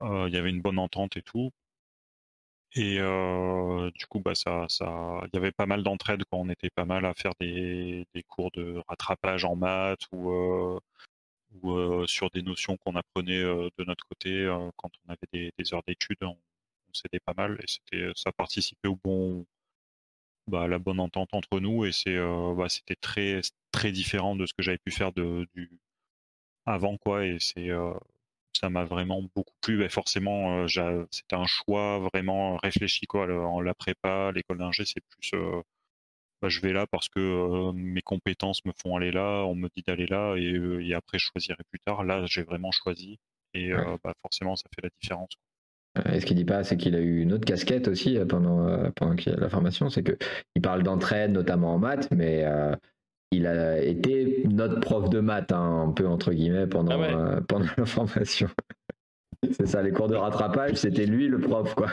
il 0.02 0.32
y 0.32 0.36
avait 0.36 0.50
une 0.50 0.60
bonne 0.62 0.78
entente 0.78 1.16
et 1.16 1.22
tout. 1.22 1.50
Et 2.74 2.98
du 3.94 4.06
coup, 4.06 4.20
bah 4.20 4.34
ça 4.34 4.66
ça, 4.68 5.20
il 5.26 5.30
y 5.34 5.36
avait 5.36 5.52
pas 5.52 5.66
mal 5.66 5.82
d'entraide 5.82 6.24
quand 6.30 6.38
on 6.38 6.48
était 6.48 6.70
pas 6.70 6.84
mal 6.86 7.04
à 7.04 7.14
faire 7.14 7.32
des 7.40 8.06
des 8.14 8.22
cours 8.22 8.50
de 8.52 8.82
rattrapage 8.88 9.44
en 9.44 9.56
maths 9.56 10.06
ou 10.12 10.32
ou 11.62 12.06
sur 12.06 12.30
des 12.30 12.42
notions 12.42 12.76
qu'on 12.78 12.96
apprenait 12.96 13.42
de 13.42 13.84
notre 13.84 14.04
côté 14.08 14.46
quand 14.76 14.90
on 15.06 15.10
avait 15.12 15.28
des, 15.32 15.52
des 15.58 15.74
heures 15.74 15.82
d'études. 15.86 16.22
On, 16.22 16.30
on 16.30 16.94
s'aidait 16.94 17.20
pas 17.20 17.34
mal 17.36 17.58
et 17.62 17.66
c'était 17.66 18.10
ça 18.16 18.32
participait 18.32 18.88
au 18.88 18.96
bon 18.96 19.46
bah, 20.46 20.66
la 20.68 20.78
bonne 20.78 21.00
entente 21.00 21.34
entre 21.34 21.60
nous 21.60 21.84
et 21.84 21.92
c'est 21.92 22.16
bah, 22.56 22.68
c'était 22.68 22.96
très 22.96 23.40
très 23.70 23.92
différent 23.92 24.36
de 24.36 24.46
ce 24.46 24.54
que 24.54 24.62
j'avais 24.62 24.78
pu 24.78 24.90
faire 24.90 25.12
de, 25.12 25.46
du 25.54 25.70
avant 26.66 26.96
quoi 26.98 27.24
et 27.26 27.38
c'est 27.40 27.70
ça 28.52 28.70
m'a 28.70 28.84
vraiment 28.84 29.22
beaucoup 29.34 29.54
plu. 29.60 29.88
forcément, 29.88 30.64
euh, 30.64 31.06
c'était 31.10 31.36
un 31.36 31.46
choix 31.46 31.98
vraiment 32.12 32.56
réfléchi 32.56 33.06
quoi. 33.06 33.26
en 33.26 33.60
la 33.60 33.74
prépa, 33.74 34.32
l'école 34.32 34.58
d'ingé, 34.58 34.84
c'est 34.86 35.02
plus 35.08 35.32
bah, 36.40 36.48
je 36.48 36.60
vais 36.60 36.72
là 36.72 36.86
parce 36.88 37.08
que 37.08 37.72
mes 37.72 38.02
compétences 38.02 38.64
me 38.64 38.72
font 38.82 38.96
aller 38.96 39.12
là, 39.12 39.44
on 39.44 39.54
me 39.54 39.68
dit 39.76 39.84
d'aller 39.86 40.06
là 40.06 40.34
et, 40.36 40.58
et, 40.88 40.94
après 40.94 41.18
je 41.18 41.26
choisirai 41.26 41.62
plus 41.70 41.78
tard. 41.80 42.04
Là, 42.04 42.24
j'ai 42.26 42.42
vraiment 42.42 42.72
choisi 42.72 43.18
et 43.54 43.70
bah, 44.04 44.14
forcément, 44.22 44.56
ça 44.56 44.64
fait 44.74 44.82
la 44.82 44.90
différence. 45.00 45.36
Et 46.10 46.20
ce 46.20 46.26
qu'il 46.26 46.36
dit 46.36 46.44
pas, 46.44 46.64
c'est 46.64 46.76
qu'il 46.76 46.94
a 46.94 47.00
eu 47.00 47.20
une 47.20 47.34
autre 47.34 47.44
casquette 47.44 47.86
aussi 47.86 48.16
euh, 48.16 48.24
pendant, 48.24 48.66
euh, 48.66 48.90
pendant 48.96 49.14
la 49.26 49.48
formation, 49.50 49.90
c'est 49.90 50.02
qu'il 50.02 50.62
parle 50.62 50.82
d'entraide, 50.82 51.32
notamment 51.32 51.74
en 51.74 51.78
maths, 51.78 52.10
mais 52.10 52.44
euh, 52.44 52.74
il 53.32 53.46
a 53.46 53.82
été 53.82 54.44
notre 54.48 54.78
prof 54.80 55.08
de 55.10 55.20
maths, 55.20 55.52
hein, 55.52 55.86
un 55.88 55.92
peu 55.92 56.06
entre 56.06 56.32
guillemets, 56.32 56.66
pendant, 56.66 57.02
ah 57.02 57.40
pendant 57.48 57.66
la 57.76 57.86
formation. 57.86 58.48
c'est 59.50 59.66
ça, 59.66 59.82
les 59.82 59.90
cours 59.90 60.08
de 60.08 60.14
rattrapage, 60.14 60.76
c'était 60.76 61.06
lui 61.06 61.28
le 61.28 61.40
prof, 61.40 61.74
quoi. 61.74 61.88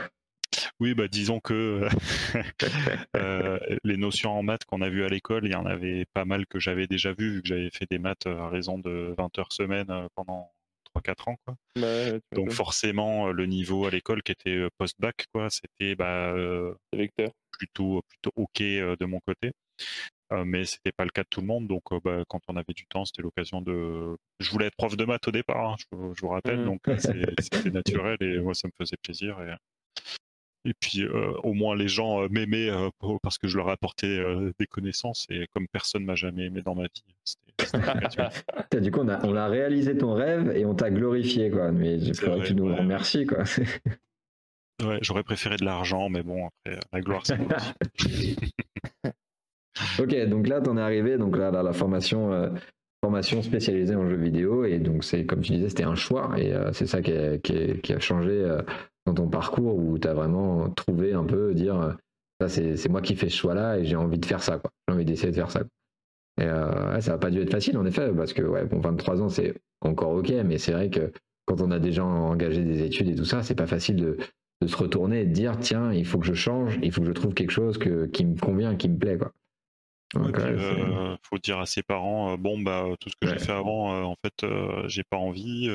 Oui, 0.80 0.94
bah 0.94 1.08
disons 1.08 1.40
que 1.40 1.88
les 3.84 3.98
notions 3.98 4.32
en 4.32 4.44
maths 4.44 4.66
qu'on 4.66 4.82
a 4.82 4.90
vues 4.90 5.04
à 5.04 5.08
l'école, 5.08 5.46
il 5.46 5.52
y 5.52 5.56
en 5.56 5.66
avait 5.66 6.06
pas 6.14 6.26
mal 6.26 6.46
que 6.48 6.60
j'avais 6.60 6.88
déjà 6.88 7.14
vues, 7.14 7.36
vu 7.36 7.42
que 7.42 7.48
j'avais 7.48 7.70
fait 7.70 7.86
des 7.90 8.00
maths 8.00 8.26
à 8.26 8.50
raison 8.50 8.78
de 8.78 9.14
20 9.18 9.40
heures 9.40 9.52
semaine 9.52 9.88
pendant 10.16 10.52
3-4 10.96 11.30
ans. 11.30 11.36
Quoi. 11.46 11.56
Donc 12.34 12.52
forcément, 12.52 13.32
le 13.32 13.46
niveau 13.46 13.86
à 13.86 13.92
l'école 13.92 14.24
qui 14.24 14.32
était 14.32 14.68
post-bac, 14.78 15.28
quoi, 15.34 15.50
c'était 15.50 15.96
bah, 15.96 16.34
plutôt, 17.52 18.02
plutôt 18.08 18.32
OK 18.36 18.62
de 18.62 19.06
mon 19.06 19.20
côté. 19.20 19.52
Mais 20.46 20.66
c'était 20.66 20.92
pas 20.92 21.04
le 21.04 21.10
cas 21.10 21.24
de 21.24 21.28
tout 21.30 21.42
le 21.42 21.48
monde. 21.48 21.68
Donc, 21.68 21.84
bah, 22.04 22.24
quand 22.28 22.42
on 22.48 22.56
avait 22.56 22.74
du 22.74 22.86
temps, 22.86 23.06
c'était 23.06 23.22
l'occasion 23.22 23.62
de. 23.62 24.16
Je 24.40 24.52
voulais 24.52 24.68
être 24.68 24.76
prof 24.76 24.96
de 24.96 25.06
maths 25.06 25.28
au 25.28 25.32
départ, 25.32 25.72
hein, 25.72 25.76
je, 25.92 26.22
vous 26.22 26.30
rappelle. 26.30 26.62
Mmh. 26.62 26.66
Donc, 26.66 26.82
c'était 26.98 27.72
naturel 27.72 28.18
et 28.22 28.40
moi, 28.40 28.54
ça 28.54 28.68
me 28.68 28.74
faisait 28.78 28.98
plaisir. 29.02 29.40
Et, 29.42 30.70
et 30.70 30.74
puis 30.80 31.08
au 31.08 31.54
moins 31.54 31.76
les 31.76 31.88
gens 31.88 32.28
m'aimaient 32.30 32.70
parce 33.24 33.38
que 33.38 33.48
je 33.48 33.58
leur 33.58 33.70
apportais 33.70 34.22
des 34.60 34.68
connaissances 34.68 35.26
et 35.30 35.48
comme 35.54 35.68
personne 35.70 36.04
m'a 36.04 36.16
jamais 36.16 36.48
aimé 36.48 36.62
dans 36.62 36.76
ma 36.76 36.84
vie. 36.84 37.04
du 38.82 38.92
coup, 38.92 39.00
on 39.02 39.10
a, 39.10 39.26
on 39.26 39.36
a, 39.36 39.48
réalisé 39.48 39.98
ton 39.98 40.14
rêve 40.14 40.52
et 40.56 40.66
on 40.66 40.76
t'a 40.76 40.90
glorifié, 40.90 41.50
quoi. 41.50 41.72
Mais 41.72 42.00
j'aimerais 42.00 42.42
que 42.42 42.48
tu 42.48 42.56
nous 42.56 42.74
remercies, 42.76 43.26
quoi. 43.26 43.44
ouais, 44.84 45.00
j'aurais 45.02 45.24
préféré 45.24 45.58
de 45.58 45.66
l'argent, 45.66 46.10
mais 46.10 46.24
bon, 46.24 46.48
après, 46.48 46.80
la 46.92 47.02
gloire, 47.02 47.26
c'est 47.26 47.38
Ok, 50.00 50.16
donc 50.28 50.48
là, 50.48 50.62
tu 50.62 50.70
en 50.70 50.78
es 50.78 50.82
arrivé, 50.82 51.18
donc 51.18 51.38
là, 51.38 51.52
la 51.52 51.74
formation, 51.74 52.52
formation 53.04 53.42
spécialisée 53.42 53.96
en 53.96 54.08
jeux 54.08 54.18
vidéo, 54.18 54.66
et 54.66 54.80
donc 54.80 55.04
c'est, 55.04 55.26
comme 55.26 55.42
tu 55.42 55.54
disais, 55.54 55.70
c'était 55.70 55.84
un 55.84 55.96
choix, 55.96 56.32
et 56.38 56.54
c'est 56.74 56.86
ça 56.86 57.02
qui 57.02 57.14
a, 57.14 58.00
changé 58.00 58.58
dans 59.06 59.14
ton 59.14 59.28
parcours 59.28 59.78
où 59.78 59.98
tu 59.98 60.08
as 60.08 60.14
vraiment 60.14 60.70
trouvé 60.70 61.14
un 61.14 61.24
peu 61.24 61.54
dire 61.54 61.96
ça 62.40 62.48
c'est 62.48 62.90
moi 62.90 63.02
qui 63.02 63.16
fais 63.16 63.30
ce 63.30 63.36
choix 63.36 63.54
là 63.54 63.78
et 63.78 63.86
j'ai 63.86 63.96
envie 63.96 64.18
de 64.18 64.26
faire 64.26 64.42
ça 64.42 64.58
quoi. 64.60 64.72
J'ai 64.88 64.96
envie 64.96 65.06
d'essayer 65.06 65.32
de 65.32 65.36
faire 65.36 65.52
ça 65.52 65.64
et 66.40 66.46
euh, 66.46 67.00
ça 67.02 67.12
n'a 67.12 67.18
pas 67.18 67.32
dû 67.32 67.42
être 67.42 67.52
facile 67.52 67.78
en 67.78 67.86
effet 67.86 68.12
parce 68.16 68.32
que 68.34 68.42
ouais 68.42 68.64
bon 68.66 68.80
23 68.80 69.22
ans 69.22 69.30
c'est 69.30 69.56
encore 69.82 70.12
ok 70.12 70.32
mais 70.46 70.58
c'est 70.58 70.72
vrai 70.72 70.90
que 70.90 71.12
quand 71.46 71.62
on 71.62 71.72
a 71.72 71.80
déjà 71.80 72.06
engagé 72.06 72.64
des 72.64 72.84
études 72.84 73.10
et 73.10 73.16
tout 73.16 73.26
ça 73.26 73.44
c'est 73.44 73.56
pas 73.56 73.68
facile 73.68 73.98
de, 73.98 74.18
de, 74.62 74.68
se 74.68 74.78
retourner 74.78 75.22
et 75.22 75.26
de 75.26 75.34
dire 75.34 75.58
tiens 75.60 75.92
il 75.92 76.06
faut 76.06 76.18
que 76.18 76.26
je 76.26 76.34
change 76.34 76.80
il 76.82 76.94
faut 76.94 77.02
que 77.02 77.08
je 77.08 77.12
trouve 77.12 77.34
quelque 77.34 77.52
chose 77.52 77.78
que, 77.78 78.06
qui 78.06 78.26
me 78.26 78.40
convient 78.40 78.76
qui 78.76 78.88
me 78.88 78.98
plaît 78.98 79.18
quoi 79.18 79.34
il 80.16 80.36
euh, 80.36 81.16
faut 81.22 81.38
dire 81.38 81.60
à 81.60 81.66
ses 81.66 81.84
parents 81.84 82.38
bon 82.38 82.60
bah 82.60 82.86
tout 83.00 83.10
ce 83.10 83.16
que 83.22 83.28
j'ai 83.32 83.40
fait 83.40 83.52
avant 83.52 84.10
en 84.10 84.16
fait 84.24 84.46
j'ai 84.88 85.04
pas 85.04 85.18
envie 85.18 85.70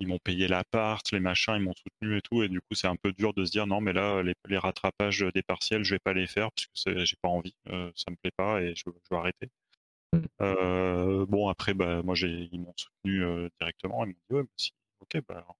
ils 0.00 0.08
m'ont 0.08 0.18
payé 0.18 0.48
l'appart, 0.48 1.10
les 1.12 1.20
machins, 1.20 1.54
ils 1.56 1.62
m'ont 1.62 1.74
soutenu 1.74 2.18
et 2.18 2.22
tout. 2.22 2.42
Et 2.42 2.48
du 2.48 2.60
coup, 2.60 2.74
c'est 2.74 2.86
un 2.86 2.96
peu 2.96 3.12
dur 3.12 3.32
de 3.34 3.44
se 3.44 3.50
dire 3.50 3.66
non, 3.66 3.80
mais 3.80 3.92
là, 3.92 4.22
les, 4.22 4.58
rattrapages 4.58 5.24
des 5.34 5.42
partiels, 5.42 5.84
je 5.84 5.94
vais 5.94 5.98
pas 5.98 6.12
les 6.12 6.26
faire 6.26 6.50
parce 6.52 6.84
que 6.84 7.04
j'ai 7.04 7.16
pas 7.22 7.28
envie, 7.28 7.54
euh, 7.68 7.90
ça 7.94 8.10
me 8.10 8.16
plaît 8.16 8.32
pas 8.36 8.60
et 8.60 8.74
je, 8.74 8.84
je 8.86 9.08
vais 9.10 9.16
arrêter. 9.16 9.50
Mmh. 10.12 10.18
Euh, 10.42 11.26
bon, 11.26 11.48
après, 11.48 11.74
bah, 11.74 12.02
moi, 12.02 12.14
ils 12.18 12.60
m'ont 12.60 12.74
soutenu 12.76 13.24
euh, 13.24 13.48
directement. 13.60 14.04
Ils 14.04 14.08
m'ont 14.08 14.14
dit 14.30 14.36
ouais, 14.36 14.44
si, 14.56 14.72
ok, 15.00 15.22
bah, 15.28 15.46
on 15.48 15.54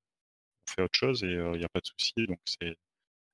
fait 0.71 0.83
autre 0.83 0.99
chose 0.99 1.25
et 1.25 1.33
il 1.33 1.59
n'y 1.59 1.65
a 1.65 1.69
pas 1.69 1.81
de 1.81 1.87
souci. 1.87 2.27
Donc, 2.27 2.41
c'est 2.45 2.77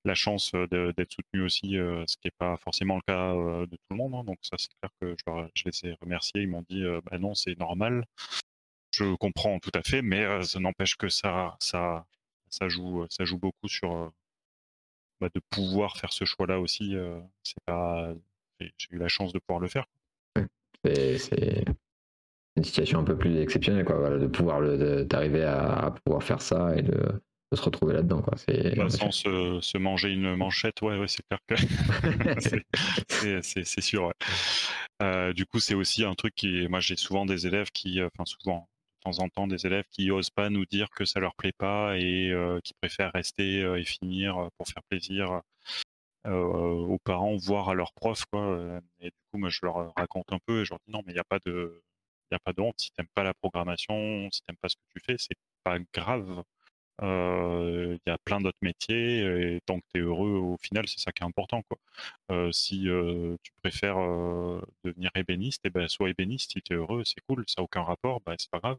la 0.04 0.14
chance 0.14 0.52
d'être 0.52 1.12
soutenu 1.12 1.42
aussi, 1.42 1.72
ce 1.72 2.16
qui 2.16 2.26
n'est 2.26 2.36
pas 2.38 2.56
forcément 2.56 2.96
le 2.96 3.02
cas 3.02 3.34
de 3.66 3.76
tout 3.76 3.90
le 3.90 3.96
monde. 3.96 4.14
Hein. 4.14 4.24
Donc, 4.24 4.38
ça, 4.42 4.56
c'est 4.58 4.70
clair 4.80 4.90
que 5.00 5.14
je, 5.18 5.48
je, 5.54 5.64
les 5.66 5.90
ai 5.90 5.96
remerciés. 6.00 6.42
Ils 6.42 6.48
m'ont 6.48 6.64
dit 6.68 6.82
bah 7.10 7.18
non, 7.18 7.34
c'est 7.34 7.58
normal 7.58 8.04
je 8.90 9.14
comprends 9.16 9.58
tout 9.58 9.70
à 9.74 9.82
fait, 9.82 10.02
mais 10.02 10.42
ça 10.42 10.60
n'empêche 10.60 10.96
que 10.96 11.08
ça, 11.08 11.56
ça, 11.60 12.06
ça 12.48 12.68
joue, 12.68 13.06
ça 13.08 13.24
joue 13.24 13.38
beaucoup 13.38 13.68
sur 13.68 14.12
bah, 15.20 15.28
de 15.34 15.40
pouvoir 15.50 15.96
faire 15.96 16.12
ce 16.12 16.24
choix-là 16.24 16.60
aussi. 16.60 16.96
c'est 17.42 17.62
pas, 17.64 18.12
j'ai 18.58 18.72
eu 18.90 18.98
la 18.98 19.08
chance 19.08 19.32
de 19.32 19.38
pouvoir 19.38 19.60
le 19.60 19.68
faire. 19.68 19.86
C'est 20.84 21.64
une 22.56 22.64
situation 22.64 22.98
un 22.98 23.04
peu 23.04 23.16
plus 23.16 23.38
exceptionnelle, 23.38 23.84
quoi, 23.84 24.18
de 24.18 24.26
pouvoir 24.26 24.60
d'arriver 25.04 25.44
à, 25.44 25.94
pouvoir 26.04 26.22
faire 26.22 26.42
ça 26.42 26.76
et 26.76 26.82
de 26.82 27.22
se 27.56 27.62
retrouver 27.62 27.94
là-dedans. 27.94 28.22
Quoi. 28.22 28.34
C'est, 28.36 28.76
bah, 28.76 28.88
sans 28.90 29.10
se, 29.10 29.78
manger 29.78 30.10
une 30.10 30.36
manchette, 30.36 30.82
ouais, 30.82 30.98
ouais 30.98 31.08
c'est 31.08 31.22
clair 31.26 31.40
que 31.46 31.54
c'est, 33.42 33.80
sûr. 33.80 34.12
Euh, 35.02 35.32
du 35.32 35.46
coup, 35.46 35.60
c'est 35.60 35.74
aussi 35.74 36.04
un 36.04 36.14
truc 36.14 36.34
qui, 36.34 36.68
moi, 36.68 36.80
j'ai 36.80 36.96
souvent 36.96 37.26
des 37.26 37.46
élèves 37.46 37.70
qui, 37.72 38.00
enfin 38.02 38.24
souvent, 38.24 38.68
de 39.04 39.10
temps 39.10 39.22
en 39.22 39.28
temps, 39.28 39.46
des 39.46 39.66
élèves 39.66 39.84
qui 39.90 40.10
osent 40.10 40.30
pas 40.30 40.50
nous 40.50 40.66
dire 40.66 40.88
que 40.90 41.04
ça 41.04 41.20
leur 41.20 41.34
plaît 41.34 41.54
pas 41.56 41.96
et 41.96 42.32
qui 42.64 42.74
préfèrent 42.80 43.12
rester 43.12 43.60
et 43.60 43.84
finir 43.84 44.48
pour 44.56 44.68
faire 44.68 44.82
plaisir 44.88 45.40
aux 46.26 46.98
parents, 47.02 47.36
voire 47.36 47.70
à 47.70 47.74
leurs 47.74 47.92
profs, 47.94 48.26
quoi. 48.26 48.80
Et 49.00 49.06
du 49.06 49.16
coup, 49.30 49.38
moi, 49.38 49.48
je 49.48 49.60
leur 49.62 49.92
raconte 49.96 50.32
un 50.32 50.38
peu 50.46 50.60
et 50.60 50.64
je 50.64 50.70
leur 50.70 50.80
dis 50.86 50.92
non, 50.92 51.02
mais 51.06 51.12
il 51.12 51.14
n'y 51.14 51.20
a 51.20 51.24
pas 51.24 51.38
de, 51.44 51.82
il 52.30 52.34
a 52.34 52.38
pas 52.38 52.52
de 52.52 52.60
honte. 52.60 52.78
Si 52.78 52.90
t'aimes 52.92 53.08
pas 53.14 53.24
la 53.24 53.34
programmation, 53.34 54.28
si 54.30 54.42
t'aimes 54.42 54.56
pas 54.60 54.68
ce 54.68 54.76
que 54.76 54.82
tu 54.94 55.00
fais, 55.04 55.16
c'est 55.18 55.36
pas 55.64 55.78
grave. 55.92 56.44
Il 57.02 57.98
y 58.06 58.10
a 58.10 58.18
plein 58.24 58.40
d'autres 58.40 58.58
métiers 58.62 59.20
et 59.54 59.60
tant 59.66 59.78
que 59.80 59.84
tu 59.94 60.00
es 60.00 60.02
heureux, 60.02 60.32
au 60.32 60.56
final, 60.58 60.86
c'est 60.86 61.00
ça 61.00 61.12
qui 61.12 61.22
est 61.22 61.26
important. 61.26 61.62
Quoi. 61.62 62.52
si 62.52 62.88
tu 63.42 63.52
préfères 63.62 63.96
devenir 64.84 65.10
ébéniste, 65.14 65.64
et 65.64 65.68
eh 65.68 65.70
ben, 65.70 65.88
sois 65.88 66.10
ébéniste. 66.10 66.52
Si 66.52 66.62
tu 66.62 66.72
es 66.72 66.76
heureux, 66.76 67.02
c'est 67.04 67.20
cool, 67.28 67.44
ça 67.46 67.54
n'a 67.58 67.64
aucun 67.64 67.82
rapport, 67.82 68.20
bah, 68.24 68.34
c'est 68.38 68.50
pas 68.50 68.60
grave. 68.60 68.78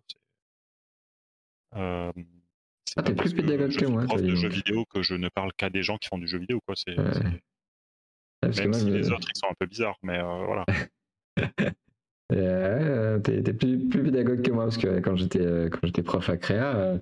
Euh, 1.76 2.12
ah, 2.98 3.04
t'es 3.04 3.14
plus 3.14 3.34
pédagogue 3.34 3.76
que 3.76 3.86
moi. 3.86 4.04
prof 4.06 4.22
de 4.22 4.36
jeux 4.36 4.50
vidéo 4.50 4.86
que 4.86 5.02
je 5.02 5.16
ne 5.16 5.30
parle 5.30 5.54
qu'à 5.54 5.70
des 5.70 5.84
gens 5.84 5.98
qui 5.98 6.10
font 6.10 6.18
du 6.18 6.28
jeu 6.28 6.40
vidéo. 6.40 6.60
Quoi. 6.66 6.76
C'est, 6.76 6.98
Même 6.98 8.74
si 8.74 8.90
les 8.90 9.12
autres 9.12 9.28
ils 9.34 9.38
sont 9.38 9.48
un 9.50 9.56
peu 9.58 9.66
bizarres, 9.66 9.98
mais 10.04 10.22
voilà. 10.22 10.66
t'es, 13.24 13.54
plus, 13.54 13.88
plus, 13.90 14.04
pédagogue 14.04 14.42
que 14.42 14.52
moi 14.52 14.66
parce 14.66 14.78
que 14.78 15.00
quand 15.00 15.16
j'étais, 15.16 15.70
quand 15.70 15.80
j'étais 15.84 16.04
prof 16.04 16.30
à 16.30 16.38
Créa, 16.38 17.00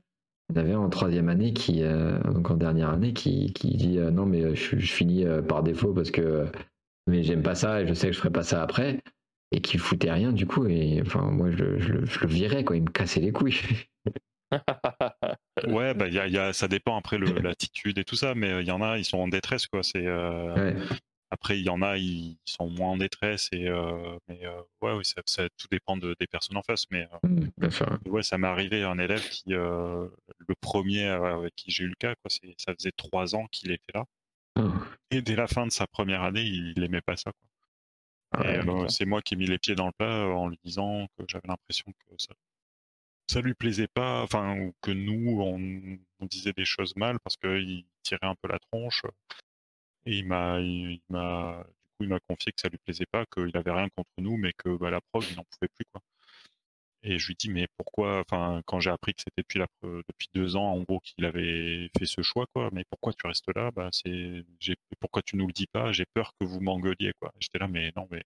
il 0.50 0.56
y 0.56 0.60
avait 0.60 0.76
en 0.76 0.90
troisième 0.90 1.30
année 1.30 1.54
qui, 1.54 1.84
euh, 1.84 2.20
donc 2.24 2.50
en 2.50 2.56
dernière 2.56 2.90
année, 2.90 3.14
qui, 3.14 3.54
qui 3.54 3.76
dit 3.76 4.00
euh, 4.00 4.10
non 4.10 4.26
mais 4.26 4.42
euh, 4.42 4.56
je, 4.56 4.78
finis 4.78 5.26
par 5.48 5.64
défaut 5.64 5.94
parce 5.94 6.12
que 6.12 6.48
mais 7.08 7.24
j'aime 7.24 7.44
pas 7.44 7.56
ça 7.56 7.82
et 7.82 7.88
je 7.88 7.94
sais 7.94 8.08
que 8.08 8.14
je 8.14 8.20
ferai 8.20 8.32
pas 8.32 8.44
ça 8.44 8.62
après 8.62 9.00
et 9.52 9.62
qui 9.62 9.78
foutait 9.78 10.12
rien 10.12 10.32
du 10.32 10.46
coup 10.46 10.68
et 10.68 11.02
enfin 11.02 11.22
moi 11.32 11.52
je, 11.52 11.80
je, 11.80 11.94
le 11.94 12.28
virais 12.28 12.64
quoi, 12.64 12.78
il 12.78 12.84
me 12.84 12.90
cassait 12.90 13.20
les 13.20 13.32
couilles. 13.32 13.60
ouais, 15.68 15.94
bah, 15.94 16.08
y 16.08 16.18
a, 16.18 16.28
y 16.28 16.38
a, 16.38 16.54
ça 16.54 16.68
dépend 16.68 16.98
après 16.98 17.20
l'attitude 17.20 18.00
et 18.00 18.04
tout 18.04 18.16
ça, 18.16 18.34
mais 18.34 18.62
il 18.62 18.68
y 18.68 18.72
en 18.72 18.82
a, 18.82 18.98
ils 18.98 19.06
sont 19.06 19.20
en 19.20 19.28
détresse 19.28 19.68
quoi. 19.68 19.84
C'est 19.84 20.08
ouais. 20.08 20.76
Après, 21.32 21.60
il 21.60 21.66
y 21.66 21.70
en 21.70 21.82
a, 21.84 21.98
ils 21.98 22.38
sont 22.46 22.70
moins 22.70 22.90
en 22.90 22.98
détresse 22.98 23.50
et 23.52 23.68
euh, 23.68 24.18
mais 24.28 24.46
euh, 24.46 24.62
ouais, 24.82 24.94
oui, 24.94 25.04
ça, 25.06 25.50
tout 25.50 25.68
dépend 25.70 25.96
de, 25.96 26.16
des 26.20 26.26
personnes 26.26 26.58
en 26.58 26.64
face. 26.64 26.86
Mais 26.90 27.08
euh, 27.24 27.28
mmh, 27.28 28.10
ouais, 28.10 28.24
ça 28.24 28.38
m'est 28.40 28.48
arrivé 28.48 28.84
un 28.84 28.98
élève 28.98 29.28
qui, 29.30 29.52
le 29.52 30.10
premier 30.60 31.06
avec 31.06 31.56
qui 31.56 31.70
j'ai 31.70 31.84
eu 31.84 31.90
le 31.90 31.96
cas, 31.96 32.16
quoi, 32.16 32.32
ça 32.58 32.74
faisait 32.74 32.92
trois 32.92 33.36
ans 33.36 33.46
qu'il 33.52 33.72
était 33.72 33.94
là. 33.94 34.06
Mmh. 34.58 34.80
Et 35.12 35.22
dès 35.22 35.36
la 35.36 35.48
fin 35.48 35.68
de 35.68 35.72
sa 35.72 35.86
première 35.86 36.24
année, 36.24 36.44
il 36.44 36.74
n'aimait 36.78 37.02
pas 37.02 37.16
ça. 37.16 37.32
Quoi. 38.32 38.90
c'est 38.90 39.06
moi 39.06 39.22
qui 39.22 39.36
ai 39.36 39.38
mis 39.38 39.46
les 39.46 39.60
pieds 39.60 39.76
dans 39.76 39.88
le 39.88 39.94
plat 39.98 40.26
en 40.26 40.48
lui 40.48 40.60
disant 40.64 41.08
que 41.18 41.26
j'avais 41.28 41.48
l'impression 41.48 41.92
que 41.92 42.16
ça, 42.18 42.34
ça 43.28 43.42
lui 43.42 43.54
plaisait 43.54 43.88
pas, 43.88 44.24
enfin, 44.24 44.60
ou 44.60 44.74
que 44.82 44.90
nous, 44.90 45.40
on, 45.42 46.00
on 46.20 46.26
disait 46.26 46.54
des 46.54 46.66
choses 46.66 46.96
mal 46.96 47.20
parce 47.20 47.38
qu'il 47.38 47.86
tirait 48.02 48.26
un 48.26 48.36
peu 48.42 48.48
la 48.48 48.58
tronche. 48.58 49.04
Et 50.10 50.18
il 50.18 50.26
m'a, 50.26 50.60
il, 50.60 51.00
m'a, 51.10 51.64
du 51.64 51.90
coup, 51.96 52.04
il 52.04 52.10
m'a 52.10 52.20
confié 52.22 52.52
que 52.52 52.60
ça 52.60 52.68
lui 52.68 52.80
plaisait 52.80 53.06
pas, 53.06 53.28
qu'il 53.28 53.56
avait 53.56 53.72
rien 53.72 53.90
contre 53.90 54.10
nous, 54.18 54.38
mais 54.38 54.54
que 54.54 54.76
bah, 54.76 54.90
la 54.90 55.02
prog, 55.02 55.24
il 55.30 55.36
n'en 55.36 55.44
pouvait 55.44 55.70
plus, 55.76 55.86
quoi. 55.94 56.02
Et 57.04 57.20
je 57.20 57.28
lui 57.28 57.36
dis, 57.36 57.50
mais 57.50 57.68
pourquoi, 57.78 58.22
enfin, 58.22 58.64
quand 58.66 58.80
j'ai 58.80 58.90
appris 58.90 59.14
que 59.14 59.22
c'était 59.22 59.44
depuis, 59.44 59.60
la, 59.60 59.68
depuis 59.84 60.28
deux 60.34 60.56
ans, 60.56 60.74
en 60.74 60.82
gros, 60.82 61.00
qu'il 61.00 61.26
avait 61.26 61.92
fait 61.96 62.08
ce 62.08 62.24
choix, 62.24 62.48
quoi, 62.56 62.72
mais 62.74 62.86
pourquoi 62.90 63.14
tu 63.14 63.28
restes 63.28 63.56
là? 63.56 63.70
Bah, 63.70 63.90
c'est, 63.92 64.44
j'ai, 64.60 64.76
Pourquoi 65.00 65.22
tu 65.22 65.38
nous 65.38 65.46
le 65.46 65.54
dis 65.54 65.68
pas? 65.68 65.92
J'ai 65.92 66.06
peur 66.12 66.34
que 66.40 66.46
vous 66.48 66.60
m'engueuliez, 66.60 67.14
quoi. 67.22 67.32
J'étais 67.40 67.60
là, 67.60 67.68
mais 67.68 67.94
non, 67.96 68.08
mais, 68.10 68.24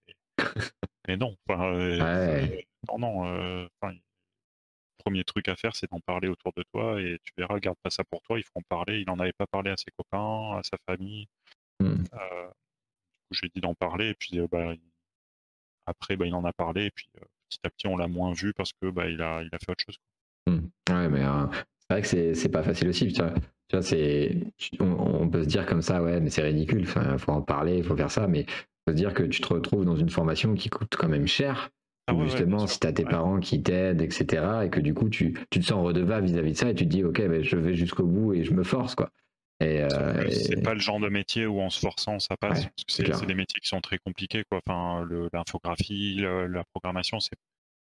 mais 1.05 1.17
non. 1.17 1.35
Enfin, 1.49 1.65
euh, 1.75 1.97
non, 2.87 2.97
non. 2.97 3.25
Euh, 3.27 3.67
premier 5.03 5.23
truc 5.23 5.47
à 5.49 5.55
faire, 5.55 5.75
c'est 5.75 5.89
d'en 5.91 5.99
parler 5.99 6.29
autour 6.29 6.53
de 6.55 6.63
toi 6.73 7.01
et 7.01 7.19
tu 7.23 7.33
verras, 7.37 7.59
garde 7.59 7.77
pas 7.83 7.89
ça 7.89 8.03
pour 8.03 8.21
toi, 8.21 8.39
ils 8.39 8.43
feront 8.43 8.61
parler. 8.69 9.01
Il 9.01 9.07
n'en 9.07 9.19
avait 9.19 9.33
pas 9.33 9.47
parlé 9.47 9.69
à 9.69 9.77
ses 9.77 9.91
copains, 9.97 10.57
à 10.57 10.61
sa 10.63 10.77
famille. 10.87 11.27
Mmh. 11.79 12.03
Euh, 12.13 12.49
j'ai 13.31 13.49
dit 13.53 13.61
d'en 13.61 13.73
parler 13.73 14.09
et 14.09 14.13
puis 14.13 14.39
euh, 14.39 14.47
bah, 14.51 14.73
après, 15.85 16.15
bah, 16.15 16.25
il 16.25 16.33
en 16.33 16.45
a 16.45 16.53
parlé 16.53 16.85
et 16.85 16.91
puis 16.91 17.09
euh, 17.17 17.25
petit 17.49 17.59
à 17.63 17.69
petit, 17.69 17.87
on 17.87 17.97
l'a 17.97 18.07
moins 18.07 18.33
vu 18.33 18.53
parce 18.53 18.71
que 18.73 18.89
bah, 18.89 19.09
il 19.09 19.21
a, 19.21 19.41
il 19.41 19.49
a 19.51 19.59
fait 19.59 19.71
autre 19.71 19.83
chose. 19.85 19.97
Mmh. 20.47 20.93
Ouais, 20.93 21.09
mais 21.09 21.23
c'est 21.79 21.93
vrai 21.93 22.01
que 22.01 22.33
c'est 22.33 22.49
pas 22.49 22.63
facile 22.63 22.89
aussi. 22.89 23.11
Tu 23.11 23.21
vois, 23.21 23.33
tu 23.33 23.75
vois 23.75 23.81
c'est, 23.81 24.37
on, 24.79 25.29
peut 25.29 25.43
se 25.43 25.47
dire 25.47 25.65
comme 25.65 25.81
ça, 25.81 26.03
ouais, 26.03 26.19
mais 26.19 26.29
c'est 26.29 26.43
ridicule. 26.43 26.81
Il 26.81 26.87
faut 26.87 27.31
en 27.31 27.41
parler, 27.41 27.77
il 27.77 27.83
faut 27.83 27.95
faire 27.95 28.11
ça, 28.11 28.27
mais 28.27 28.41
il 28.41 28.91
faut 28.91 28.91
se 28.91 28.95
dire 28.95 29.13
que 29.13 29.23
tu 29.23 29.41
te 29.41 29.53
retrouves 29.53 29.85
dans 29.85 29.95
une 29.95 30.09
formation 30.09 30.53
qui 30.53 30.69
coûte 30.69 30.95
quand 30.97 31.09
même 31.09 31.27
cher. 31.27 31.71
Ah 32.07 32.13
justement, 32.21 32.67
si 32.67 32.79
tu 32.81 32.87
as 32.87 32.91
tes 32.91 33.05
parents 33.05 33.39
qui 33.39 33.63
t'aident, 33.63 34.01
etc., 34.01 34.65
et 34.65 34.69
que 34.69 34.81
du 34.81 34.93
coup, 34.93 35.07
tu, 35.07 35.39
tu 35.49 35.59
te 35.61 35.65
sens 35.65 35.85
redevable 35.85 36.27
vis-à-vis 36.27 36.51
de 36.51 36.57
ça, 36.57 36.69
et 36.69 36.75
tu 36.75 36.83
te 36.83 36.89
dis, 36.89 37.03
ok, 37.03 37.21
ben, 37.27 37.41
je 37.41 37.55
vais 37.55 37.75
jusqu'au 37.75 38.03
bout 38.03 38.33
et 38.33 38.43
je 38.43 38.53
me 38.53 38.63
force, 38.63 38.93
quoi. 38.93 39.09
Euh, 39.63 40.29
c'est 40.31 40.61
pas 40.61 40.73
le 40.73 40.79
genre 40.79 40.99
de 40.99 41.09
métier 41.09 41.45
où 41.45 41.59
en 41.61 41.69
se 41.69 41.79
forçant 41.79 42.19
ça 42.19 42.37
passe. 42.37 42.67
c'est 42.87 43.25
des 43.25 43.33
métiers 43.33 43.59
qui 43.61 43.67
sont 43.67 43.81
très 43.81 43.97
compliqués. 43.97 44.43
Quoi. 44.49 44.61
Enfin, 44.65 45.07
l'infographie, 45.31 46.17
la 46.17 46.63
programmation, 46.73 47.19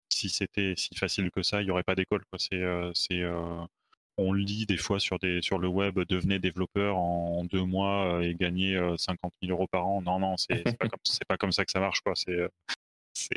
si 0.09 0.29
c'était 0.29 0.73
si 0.77 0.95
facile 0.95 1.31
que 1.31 1.43
ça, 1.43 1.61
il 1.61 1.65
n'y 1.65 1.71
aurait 1.71 1.83
pas 1.83 1.95
d'école. 1.95 2.23
C'est, 2.37 2.55
euh, 2.55 2.91
euh, 3.11 3.65
on 4.17 4.33
lit 4.33 4.65
des 4.65 4.77
fois 4.77 4.99
sur, 4.99 5.17
des, 5.19 5.41
sur 5.41 5.57
le 5.57 5.67
web, 5.67 5.99
devenez 6.07 6.39
développeur 6.39 6.97
en 6.97 7.45
deux 7.45 7.63
mois 7.63 8.19
et 8.23 8.35
gagnez 8.35 8.79
50 8.97 9.33
000 9.41 9.51
euros 9.51 9.67
par 9.67 9.87
an. 9.87 10.01
Non, 10.01 10.19
non, 10.19 10.37
c'est 10.37 10.63
pas, 10.77 10.87
comme, 10.87 10.99
pas 11.27 11.37
comme 11.37 11.51
ça 11.51 11.65
que 11.65 11.71
ça 11.71 11.79
marche. 11.79 12.01
Quoi. 12.01 12.13
C'est, 12.15 12.47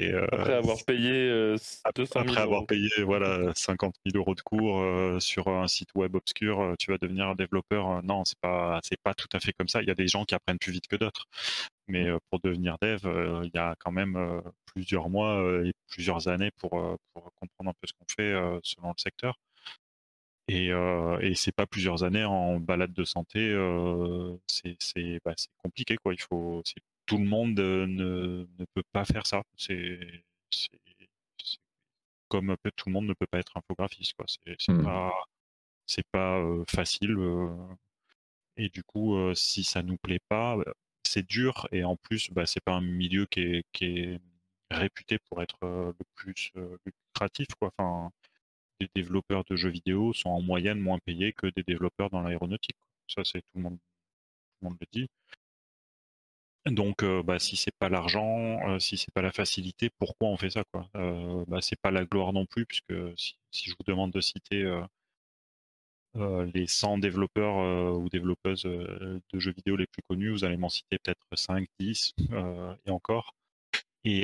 euh, 0.01 0.27
après 0.33 0.55
avoir 0.55 0.85
payé 0.85 1.13
euh, 1.13 1.57
après 1.85 2.41
avoir 2.41 2.67
payé 2.67 2.89
voilà 3.05 3.53
50 3.55 3.95
000 4.07 4.17
euros 4.17 4.35
de 4.35 4.41
cours 4.41 4.81
euh, 4.81 5.21
sur 5.21 5.49
un 5.49 5.69
site 5.69 5.91
web 5.95 6.15
obscur, 6.15 6.75
tu 6.79 6.91
vas 6.91 6.99
devenir 6.99 7.29
un 7.29 7.35
développeur. 7.35 8.03
non, 8.03 8.25
c'est 8.25 8.39
pas 8.39 8.81
c'est 8.83 9.01
pas 9.03 9.15
tout 9.15 9.29
à 9.33 9.41
fait 9.41 9.53
comme 9.53 9.69
ça. 9.69 9.83
Il 9.83 9.89
y 9.89 9.91
a 9.91 9.95
des 9.95 10.09
gens 10.09 10.25
qui 10.25 10.35
apprennent 10.35 10.59
plus 10.59 10.73
vite 10.73 10.87
que 10.89 10.97
d'autres, 10.97 11.27
mais 11.89 12.07
pour 12.31 12.41
devenir 12.41 12.77
dev, 12.81 13.01
il 13.45 13.51
y 13.55 13.59
a 13.59 13.75
quand 13.79 13.93
même 13.93 14.43
plusieurs 14.67 15.09
mois 15.11 15.43
et 15.65 15.73
plusieurs 15.89 16.29
années 16.29 16.51
pour, 16.59 16.71
pour 17.13 17.33
comprendre 17.35 17.71
un 17.71 17.75
peu 17.81 17.87
ce 17.87 17.93
qu'on 17.93 18.07
fait 18.09 18.35
selon 18.63 18.89
le 18.89 19.01
secteur. 19.01 19.39
Et, 20.49 20.69
et 20.69 21.35
c'est 21.35 21.55
pas 21.55 21.67
plusieurs 21.67 22.03
années 22.05 22.25
en 22.25 22.59
balade 22.61 22.93
de 22.93 23.05
santé, 23.05 23.55
c'est 24.49 25.21
bah, 25.25 25.35
compliqué 25.63 25.97
quoi. 25.97 26.15
Il 26.15 26.21
faut 26.21 26.63
tout 27.07 27.19
le 27.19 27.25
monde 27.25 27.59
euh, 27.61 27.87
ne, 27.87 28.47
ne, 28.59 28.65
peut 28.75 28.83
pas 28.93 29.05
faire 29.05 29.27
ça. 29.27 29.43
C'est 29.57 29.99
comme 32.29 32.57
tout 32.77 32.89
le 32.89 32.93
monde 32.93 33.07
ne 33.07 33.15
peut 33.15 33.27
pas 33.27 33.39
être 33.39 33.57
infographiste. 33.57 34.15
Quoi. 34.15 34.27
C'est, 34.29 34.73
mmh. 34.73 34.83
pas, 34.83 35.13
c'est 35.87 36.07
pas 36.11 36.39
euh, 36.39 36.65
facile. 36.69 37.17
Euh, 37.19 37.57
et 38.57 38.69
du 38.71 38.83
coup, 38.83 39.17
si 39.35 39.65
ça 39.65 39.83
nous 39.83 39.97
plaît 39.99 40.21
pas, 40.29 40.57
bah, 40.57 40.73
c'est 41.05 41.27
dur. 41.27 41.69
Et 41.73 41.85
en 41.85 41.97
plus, 41.97 42.31
bah, 42.31 42.47
c'est 42.47 42.63
pas 42.63 42.75
un 42.75 42.81
milieu 42.81 43.27
qui 43.27 43.41
est, 43.41 43.65
qui 43.73 43.85
est 43.87 44.21
réputé 44.71 45.19
pour 45.29 45.43
être 45.43 45.59
le 45.63 45.95
plus 46.15 46.53
lucratif. 46.87 47.49
Quoi. 47.61 47.73
Enfin, 47.79 48.11
les 48.81 48.89
développeurs 48.95 49.45
de 49.45 49.57
jeux 49.57 49.71
vidéo 49.71 50.13
sont 50.13 50.31
en 50.31 50.43
moyenne 50.43 50.81
moins 50.81 50.99
payés 50.99 51.33
que 51.33 51.47
des 51.49 51.63
développeurs 51.63 52.11
dans 52.11 52.23
l'aéronautique. 52.23 52.77
Ça, 53.09 53.23
c'est 53.25 53.41
tout 53.41 53.57
le 53.57 53.63
monde, 53.63 53.79
tout 53.79 54.59
le 54.63 54.69
monde 54.69 54.79
le 54.81 54.87
dit. 54.93 55.09
Donc, 56.67 57.05
bah, 57.25 57.39
si 57.39 57.57
c'est 57.57 57.75
pas 57.79 57.89
l'argent, 57.89 58.79
si 58.81 58.97
c'est 58.97 59.13
pas 59.15 59.23
la 59.23 59.33
facilité, 59.33 59.89
pourquoi 59.99 60.29
on 60.29 60.37
fait 60.37 60.51
ça 60.51 60.65
quoi? 60.73 60.89
Bah, 61.47 61.61
C'est 61.61 61.81
pas 61.81 61.91
la 61.91 62.05
gloire 62.05 62.33
non 62.33 62.47
plus, 62.47 62.67
puisque 62.67 62.95
si, 63.17 63.37
je 63.53 63.71
vous 63.71 63.85
demande 63.87 64.11
de 64.11 64.21
citer 64.21 64.65
les 66.55 66.67
100 66.67 66.99
développeurs 66.99 67.99
ou 67.99 68.09
développeuses 68.09 68.65
de 68.65 69.39
jeux 69.39 69.53
vidéo 69.53 69.77
les 69.77 69.87
plus 69.87 70.03
connus, 70.09 70.31
vous 70.31 70.45
allez 70.45 70.57
m'en 70.57 70.69
citer 70.69 70.99
peut-être 70.99 71.27
5, 71.35 71.69
10 71.79 72.15
et 72.87 72.91
encore. 72.91 73.35
Et 74.05 74.23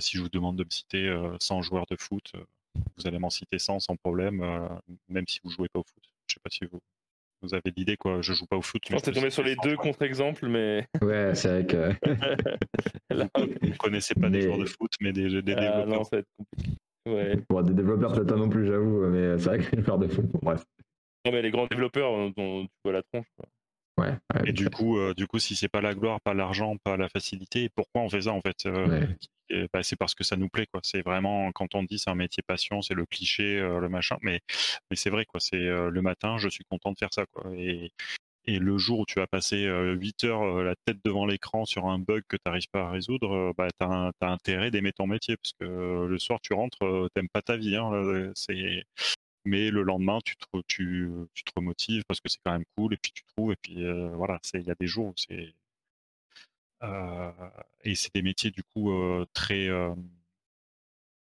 si 0.00 0.16
je 0.16 0.22
vous 0.22 0.30
demande 0.30 0.56
de 0.56 0.64
me 0.64 0.70
citer 0.70 1.14
100 1.40 1.62
joueurs 1.62 1.86
de 1.90 1.96
foot, 1.96 2.32
vous 2.96 3.06
allez 3.06 3.18
m'en 3.18 3.30
citer 3.30 3.58
100 3.58 3.78
sans 3.80 3.96
problème, 3.96 4.68
même 5.08 5.26
si 5.28 5.40
vous 5.44 5.50
jouez 5.50 5.68
pas 5.68 5.80
au 5.80 5.84
foot. 5.84 6.02
Je 6.26 6.34
sais 6.34 6.40
pas 6.40 6.50
si 6.50 6.64
vous, 6.64 6.80
vous 7.42 7.54
avez 7.54 7.72
l'idée 7.76 7.96
quoi. 7.96 8.20
Je 8.20 8.32
joue 8.32 8.46
pas 8.46 8.56
au 8.56 8.62
foot. 8.62 8.82
Je 8.86 8.92
pense 8.92 9.02
que 9.02 9.10
tombé 9.10 9.30
sur 9.30 9.42
les 9.42 9.56
deux 9.62 9.76
contre-exemples, 9.76 10.48
mais. 10.48 10.86
Ouais, 11.02 11.34
c'est 11.34 11.48
vrai 11.48 11.66
que. 11.66 11.92
Vous 13.62 13.76
connaissez 13.78 14.14
pas 14.14 14.28
des 14.28 14.42
joueurs 14.42 14.58
de 14.58 14.66
foot, 14.66 14.90
mais 15.00 15.12
des, 15.12 15.42
des 15.42 15.52
ah, 15.52 15.60
développeurs. 15.60 15.86
Non, 15.86 16.04
ça 16.04 16.16
va 16.16 16.18
être 16.18 16.28
compliqué. 16.36 16.78
Ouais. 17.06 17.36
Bon, 17.48 17.62
des 17.62 17.74
développeurs 17.74 18.12
peut-être 18.12 18.36
non 18.36 18.48
plus, 18.48 18.66
j'avoue, 18.66 19.06
mais 19.06 19.38
c'est 19.38 19.44
vrai 19.44 19.58
que 19.58 19.76
les 19.76 19.82
joueurs 19.82 19.98
de 19.98 20.08
foot, 20.08 20.26
bon, 20.26 20.40
bref. 20.42 20.64
Non, 21.24 21.32
mais 21.32 21.42
les 21.42 21.50
grands 21.50 21.66
développeurs 21.66 22.30
dont 22.36 22.64
tu 22.64 22.70
vois 22.84 22.92
la 22.92 23.02
tronche. 23.02 23.26
Quoi. 23.36 23.48
Ouais, 24.04 24.14
et 24.46 24.52
du 24.52 24.68
coup, 24.70 24.98
du 25.14 25.26
coup, 25.26 25.38
si 25.38 25.56
c'est 25.56 25.68
pas 25.68 25.80
la 25.80 25.94
gloire, 25.94 26.20
pas 26.20 26.34
l'argent, 26.34 26.76
pas 26.84 26.96
la 26.96 27.08
facilité, 27.08 27.68
pourquoi 27.74 28.02
on 28.02 28.08
fait 28.08 28.22
ça 28.22 28.32
en 28.32 28.40
fait 28.40 28.68
bah, 29.72 29.82
c'est 29.82 29.96
parce 29.96 30.14
que 30.14 30.24
ça 30.24 30.36
nous 30.36 30.48
plaît 30.48 30.66
quoi. 30.66 30.80
C'est 30.84 31.02
vraiment 31.02 31.50
quand 31.52 31.74
on 31.74 31.82
dit 31.82 31.98
c'est 31.98 32.10
un 32.10 32.14
métier 32.14 32.42
passion, 32.46 32.82
c'est 32.82 32.94
le 32.94 33.06
cliché, 33.06 33.60
le 33.60 33.88
machin, 33.88 34.16
mais 34.22 34.40
c'est 34.94 35.10
vrai 35.10 35.24
quoi. 35.26 35.40
C'est 35.40 35.56
le 35.58 36.02
matin, 36.02 36.38
je 36.38 36.48
suis 36.48 36.64
content 36.64 36.92
de 36.92 36.98
faire 36.98 37.12
ça. 37.12 37.24
Et 38.46 38.58
le 38.58 38.78
jour 38.78 39.00
où 39.00 39.06
tu 39.06 39.16
vas 39.16 39.26
passer 39.26 39.66
8 39.66 40.24
heures 40.24 40.62
la 40.62 40.74
tête 40.86 40.98
devant 41.04 41.26
l'écran 41.26 41.66
sur 41.66 41.86
un 41.86 41.98
bug 41.98 42.22
que 42.28 42.36
tu 42.36 42.42
n'arrives 42.46 42.68
pas 42.72 42.84
à 42.86 42.90
résoudre, 42.90 43.52
bah, 43.56 43.68
tu 43.78 43.86
as, 43.86 44.12
intérêt 44.20 44.70
d'aimer 44.70 44.92
ton 44.92 45.06
métier 45.06 45.36
parce 45.36 45.52
que 45.60 46.06
le 46.06 46.18
soir 46.18 46.40
tu 46.40 46.54
rentres, 46.54 47.08
t'aimes 47.14 47.28
pas 47.28 47.42
ta 47.42 47.56
vie. 47.56 47.76
Hein, 47.76 48.32
mais 49.44 49.70
le 49.70 49.82
lendemain 49.82 50.18
tu 50.24 50.36
te, 50.36 50.44
tu, 50.66 51.10
tu 51.34 51.44
te 51.44 51.52
remotives 51.56 52.02
parce 52.06 52.20
que 52.20 52.28
c'est 52.28 52.38
quand 52.44 52.52
même 52.52 52.64
cool 52.76 52.94
et 52.94 52.96
puis 52.98 53.12
tu 53.12 53.22
trouves 53.36 53.52
et 53.52 53.56
puis 53.56 53.76
voilà 54.14 54.38
il 54.54 54.62
y 54.62 54.70
a 54.70 54.74
des 54.78 54.86
jours 54.86 55.06
où 55.06 55.14
c'est 55.16 55.54
et 56.80 57.94
c'est 57.94 58.14
des 58.14 58.22
métiers 58.22 58.50
du 58.50 58.62
coup 58.62 58.92
très 59.32 59.68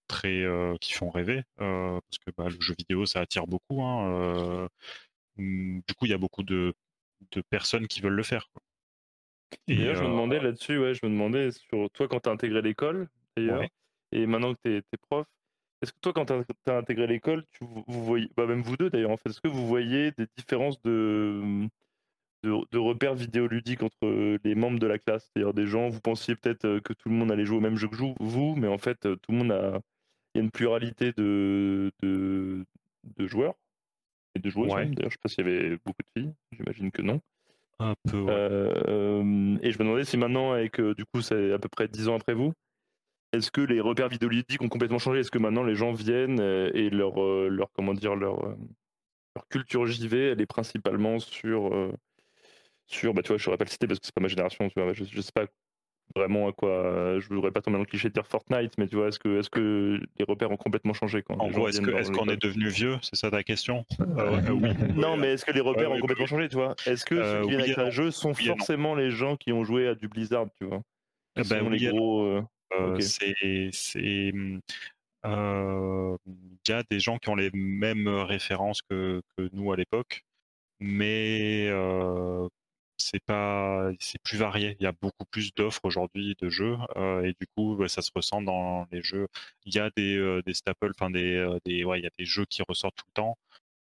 très 0.06 0.44
qui 0.80 0.92
font 0.92 1.10
rêver 1.10 1.42
parce 1.56 2.18
que 2.24 2.30
bah, 2.36 2.44
le 2.44 2.60
jeu 2.60 2.74
vidéo 2.78 3.06
ça 3.06 3.20
attire 3.20 3.46
beaucoup 3.46 3.82
hein, 3.82 4.68
mmh, 5.36 5.80
du 5.86 5.94
coup 5.94 6.06
il 6.06 6.10
y 6.10 6.14
a 6.14 6.18
beaucoup 6.18 6.42
de, 6.42 6.74
de 7.32 7.40
personnes 7.50 7.86
qui 7.86 8.00
veulent 8.00 8.14
le 8.14 8.22
faire 8.22 8.50
et 9.66 9.76
d'ailleurs 9.76 9.96
je 9.96 10.02
me 10.02 10.08
demandais 10.08 10.40
là-dessus 10.40 10.78
ouais 10.78 10.94
je 10.94 11.04
me 11.06 11.10
demandais 11.10 11.50
sur 11.52 11.90
toi 11.90 12.08
quand 12.08 12.20
tu 12.20 12.28
as 12.28 12.32
intégré 12.32 12.60
l'école 12.62 13.08
d'ailleurs 13.36 13.64
et 14.12 14.26
maintenant 14.26 14.54
que 14.54 14.60
tu 14.64 14.76
es, 14.76 14.82
prof 15.08 15.26
est-ce 15.80 15.92
que 15.92 15.98
toi, 16.00 16.12
quand 16.12 16.26
tu 16.26 16.32
as, 16.32 16.76
intégré 16.76 17.06
l'école, 17.06 17.44
vous, 17.60 18.04
voyez, 18.04 18.28
bah 18.36 18.46
même 18.46 18.62
vous 18.62 18.76
deux 18.76 18.90
d'ailleurs, 18.90 19.12
en 19.12 19.16
fait, 19.16 19.30
est-ce 19.30 19.40
que 19.40 19.46
vous 19.46 19.64
voyez 19.66 20.10
des 20.18 20.26
différences 20.36 20.82
de, 20.82 21.68
de, 22.42 22.78
repères 22.78 23.14
vidéoludiques 23.14 23.82
entre 23.82 24.38
les 24.44 24.54
membres 24.54 24.78
de 24.78 24.86
la 24.86 24.98
classe 24.98 25.30
C'est-à-dire 25.32 25.54
des 25.54 25.66
gens, 25.66 25.88
vous 25.88 26.00
pensiez 26.00 26.36
peut-être 26.36 26.78
que 26.80 26.92
tout 26.92 27.08
le 27.08 27.14
monde 27.14 27.32
allait 27.32 27.44
jouer 27.44 27.58
au 27.58 27.62
même 27.62 27.76
jeu 27.76 27.88
que 27.88 27.96
vous, 27.96 28.54
mais 28.56 28.68
en 28.68 28.78
fait, 28.78 29.00
tout 29.00 29.32
le 29.32 29.36
monde 29.36 29.52
a. 29.52 29.80
Il 30.34 30.38
y 30.38 30.40
a 30.42 30.44
une 30.44 30.50
pluralité 30.50 31.12
de, 31.16 31.90
de, 32.02 32.66
joueurs 33.26 33.54
et 34.34 34.40
de 34.40 34.50
joueuses. 34.50 34.68
D'ailleurs, 34.68 34.94
je 34.96 35.04
ne 35.04 35.10
sais 35.10 35.16
pas 35.22 35.28
s'il 35.30 35.46
y 35.46 35.48
avait 35.48 35.70
beaucoup 35.84 36.02
de 36.02 36.20
filles, 36.20 36.34
j'imagine 36.52 36.90
que 36.90 37.00
non. 37.00 37.20
Un 37.80 37.94
peu. 38.10 38.28
et 39.62 39.72
je 39.72 39.78
me 39.78 39.84
demandais 39.84 40.04
si 40.04 40.18
maintenant, 40.18 40.52
avec 40.52 40.80
du 40.80 41.04
coup, 41.06 41.22
c'est 41.22 41.52
à 41.52 41.58
peu 41.58 41.68
près 41.68 41.88
10 41.88 42.08
ans 42.08 42.16
après 42.16 42.34
vous, 42.34 42.52
est-ce 43.32 43.50
que 43.50 43.60
les 43.60 43.80
repères 43.80 44.08
vidéoludiques 44.08 44.62
ont 44.62 44.68
complètement 44.68 44.98
changé? 44.98 45.20
Est-ce 45.20 45.30
que 45.30 45.38
maintenant 45.38 45.62
les 45.62 45.74
gens 45.74 45.92
viennent 45.92 46.40
euh, 46.40 46.70
et 46.72 46.88
leur, 46.88 47.22
euh, 47.22 47.48
leur 47.48 47.70
comment 47.72 47.92
dire 47.92 48.16
leur, 48.16 48.42
euh, 48.46 48.56
leur 49.36 49.46
culture 49.48 49.86
JV, 49.86 50.30
elle 50.30 50.40
est 50.40 50.46
principalement 50.46 51.18
sur 51.18 51.92
sur 52.88 53.14
bah 53.14 53.22
tu 53.22 53.28
vois, 53.28 53.38
je 53.38 53.44
saurais 53.44 53.56
pas 53.56 53.64
le 53.64 53.70
citer 53.70 53.86
parce 53.86 54.00
que 54.00 54.06
c'est 54.06 54.14
pas 54.14 54.20
ma 54.20 54.28
génération, 54.28 54.68
tu 54.68 54.80
vois, 54.80 54.92
je, 54.92 55.04
je 55.04 55.20
sais 55.20 55.32
pas 55.32 55.46
vraiment 56.14 56.48
à 56.48 56.52
quoi 56.52 57.18
je 57.20 57.28
voudrais 57.28 57.50
pas 57.50 57.60
tomber 57.60 57.76
dans 57.76 57.82
le 57.82 57.86
cliché 57.86 58.08
de 58.08 58.14
dire 58.14 58.26
Fortnite 58.26 58.72
mais 58.78 58.88
tu 58.88 58.96
vois 58.96 59.08
est-ce 59.08 59.18
que 59.18 59.38
est-ce 59.38 59.50
que 59.50 60.00
les 60.18 60.24
repères 60.24 60.50
ont 60.50 60.56
complètement 60.56 60.94
changé 60.94 61.22
quand 61.22 61.38
en 61.38 61.50
gros 61.50 61.68
est-ce 61.68 61.80
qu'on 62.10 62.28
est, 62.28 62.42
devenu 62.42 62.68
vieux? 62.68 62.96
C'est 63.02 63.16
ça 63.16 63.30
ta 63.30 63.42
question? 63.42 63.84
Oui. 64.00 64.70
non 64.96 65.16
mais 65.16 65.32
est-ce 65.34 65.44
que 65.44 65.52
les 65.52 65.60
repères 65.60 65.90
ont 65.90 66.00
complètement 66.00 66.26
changé 66.26 66.48
tu 66.48 66.56
vois? 66.56 66.74
Est-ce 66.86 67.04
que 67.04 67.22
ceux 67.22 67.42
qui 67.42 67.48
viennent 67.48 67.60
avec 67.60 67.78
un 67.78 67.90
jeu 67.90 68.10
sont 68.10 68.34
forcément 68.34 68.94
les 68.94 69.10
gens 69.10 69.36
qui 69.36 69.52
ont 69.52 69.64
joué 69.64 69.88
à 69.88 69.94
du 69.94 70.08
Blizzard 70.08 70.46
tu 70.58 70.64
vois? 70.64 70.82
Eh 71.36 71.42
ben, 71.42 71.68
les 71.68 71.90
gros 71.90 72.42
c'est, 73.00 73.68
c'est, 73.72 74.32
il 74.32 74.60
y 75.24 76.72
a 76.72 76.82
des 76.90 77.00
gens 77.00 77.18
qui 77.18 77.28
ont 77.28 77.36
les 77.36 77.50
mêmes 77.52 78.08
références 78.08 78.82
que, 78.82 79.20
que 79.36 79.48
nous 79.52 79.72
à 79.72 79.76
l'époque, 79.76 80.24
mais 80.80 81.70
c'est 82.98 83.22
pas, 83.24 83.90
c'est 84.00 84.20
plus 84.22 84.38
varié. 84.38 84.76
Il 84.80 84.84
y 84.84 84.86
a 84.86 84.92
beaucoup 84.92 85.24
plus 85.30 85.54
d'offres 85.54 85.84
aujourd'hui 85.84 86.34
de 86.40 86.48
jeux 86.48 86.76
et 87.24 87.34
du 87.40 87.46
coup, 87.56 87.86
ça 87.88 88.02
se 88.02 88.10
ressent 88.14 88.42
dans 88.42 88.86
les 88.92 89.02
jeux. 89.02 89.28
Il 89.64 89.74
y 89.74 89.78
a 89.78 89.90
des, 89.96 90.40
des 90.44 90.54
staples, 90.54 90.90
enfin 90.94 91.10
des, 91.10 91.46
des, 91.64 91.84
ouais, 91.84 92.00
il 92.00 92.04
y 92.04 92.06
a 92.06 92.10
des 92.18 92.24
jeux 92.24 92.44
qui 92.46 92.62
ressortent 92.68 92.96
tout 92.96 93.06
le 93.08 93.14
temps. 93.14 93.38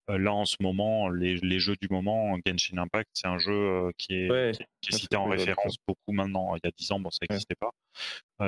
Là, 0.08 0.32
en 0.32 0.44
ce 0.44 0.56
moment, 0.60 1.08
les, 1.08 1.36
les, 1.38 1.58
jeux 1.58 1.74
du 1.80 1.88
moment, 1.90 2.36
Genshin 2.46 2.78
Impact, 2.78 3.10
c'est 3.12 3.26
un 3.26 3.38
jeu 3.38 3.90
qui 3.98 4.14
est, 4.14 4.56
qui, 4.80 4.92
est 4.92 4.96
cité 4.96 5.16
en 5.16 5.24
référence 5.24 5.76
beaucoup 5.86 6.12
maintenant. 6.12 6.54
Il 6.54 6.60
y 6.62 6.68
a 6.68 6.70
10 6.76 6.92
ans, 6.92 7.00
bon, 7.00 7.10
ça 7.10 7.18
n'existait 7.28 7.56
pas. 7.56 7.72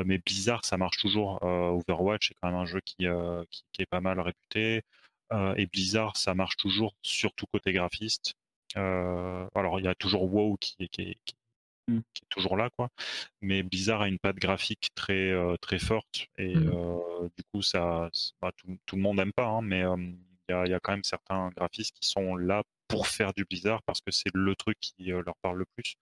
mais 0.05 0.19
Blizzard, 0.19 0.65
ça 0.65 0.77
marche 0.77 0.99
toujours. 0.99 1.43
Overwatch, 1.43 2.29
c'est 2.29 2.35
quand 2.41 2.49
même 2.49 2.61
un 2.61 2.67
jeu 2.67 2.81
qui, 2.85 3.07
qui, 3.51 3.83
est 3.83 3.87
pas 3.87 4.01
mal 4.01 4.21
réputé. 4.21 4.83
et 5.57 5.67
Blizzard, 5.67 6.17
ça 6.17 6.35
marche 6.35 6.57
toujours, 6.57 6.95
surtout 7.03 7.47
côté 7.47 7.73
graphiste. 7.73 8.35
Alors, 8.75 9.81
il 9.81 9.85
y 9.85 9.89
a 9.89 9.95
toujours 9.95 10.33
WoW 10.33 10.57
qui, 10.59 10.77
mmh. 10.85 10.87
qui, 10.89 12.23
est 12.23 12.29
toujours 12.29 12.57
là, 12.57 12.71
quoi. 12.77 12.89
Mais 13.41 13.63
Blizzard 13.63 14.03
a 14.03 14.09
une 14.09 14.19
patte 14.19 14.37
graphique 14.37 14.91
très, 14.95 15.33
très 15.61 15.79
forte. 15.79 16.29
Et 16.37 16.55
mmh. 16.55 17.31
du 17.37 17.45
coup, 17.53 17.63
ça, 17.63 18.11
bah, 18.41 18.53
tout, 18.57 18.79
tout, 18.87 18.97
le 18.97 19.03
monde 19.03 19.17
n'aime 19.17 19.33
pas, 19.33 19.47
hein, 19.47 19.63
mais 19.63 19.85
il 20.49 20.71
y, 20.71 20.75
a, 20.75 20.81
quand 20.81 20.93
même 20.93 21.05
certains 21.05 21.51
graphistes 21.51 21.95
qui 22.01 22.09
sont 22.09 22.37
là 22.37 22.63
pour 22.89 23.07
faire 23.07 23.33
du 23.35 23.45
Blizzard 23.45 23.83
parce 23.83 24.01
que 24.01 24.11
c'est 24.11 24.31
le 24.35 24.57
truc 24.57 24.79
qui 24.81 25.13
euh, 25.13 25.23
leur 25.25 25.37
parle 25.43 25.59
le 25.59 25.67
plus. 25.77 25.97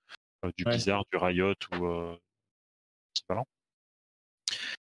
Euh, 0.44 0.50
du 0.56 0.64
Blizzard, 0.64 1.04
du 1.12 1.18
Riot 1.18 1.54
ou 1.72 1.86
euh, 1.86 2.16
équivalent. 3.14 3.46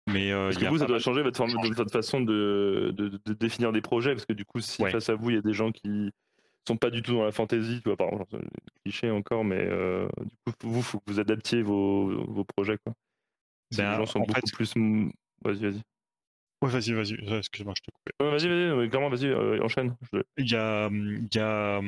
Mais 0.08 0.32
parce 0.32 0.58
que 0.58 0.66
vous, 0.66 0.78
ça 0.78 0.86
doit 0.86 1.00
changer 1.00 1.24
votre, 1.24 1.44
votre 1.74 1.92
façon 1.92 2.22
de, 2.22 2.94
de, 2.96 3.34
définir 3.34 3.72
des 3.72 3.82
projets, 3.82 4.14
parce 4.14 4.28
que 4.28 4.34
du 4.34 4.46
coup, 4.46 4.60
si 4.60 4.84
face 4.84 5.10
à 5.10 5.16
vous, 5.16 5.32
il 5.32 5.36
y 5.38 5.40
a 5.40 5.42
des 5.42 5.54
gens 5.54 5.72
qui 5.72 6.12
sont 6.68 6.78
pas 6.78 6.90
du 6.90 7.02
tout 7.02 7.14
dans 7.14 7.26
la 7.26 7.32
fantasy, 7.32 7.82
tu 7.82 7.90
vois, 7.90 7.98
par 7.98 8.10
exemple, 8.10 8.38
cliché 8.84 9.12
encore, 9.12 9.44
mais 9.44 9.66
du 9.66 10.54
coup, 10.54 10.54
vous, 10.70 10.82
faut 10.82 11.00
que 11.00 11.12
vous 11.12 11.20
adaptiez 11.20 11.62
vos, 11.62 12.26
vos 12.26 12.44
projets, 12.44 12.78
quoi. 12.84 12.94
Ben, 13.76 13.92
les 13.92 13.98
gens 13.98 14.06
sont 14.06 14.20
beaucoup 14.20 14.40
plus. 14.54 14.74
Vas-y, 15.44 15.60
vas-y. 15.60 15.82
Ouais, 16.62 16.70
vas-y, 16.70 16.94
vas-y, 16.94 17.38
excuse-moi, 17.38 17.74
je 17.78 17.82
te 17.82 17.92
coupe. 17.92 18.32
vas-y, 18.32 18.48
vas-y, 18.48 18.90
clairement, 18.90 19.10
vas-y, 19.10 19.28
euh, 19.28 19.62
enchaîne. 19.62 19.96
Il 20.38 20.50
y 20.50 20.56
a, 20.56 20.90
il 20.90 21.28
y 21.34 21.40
a, 21.40 21.82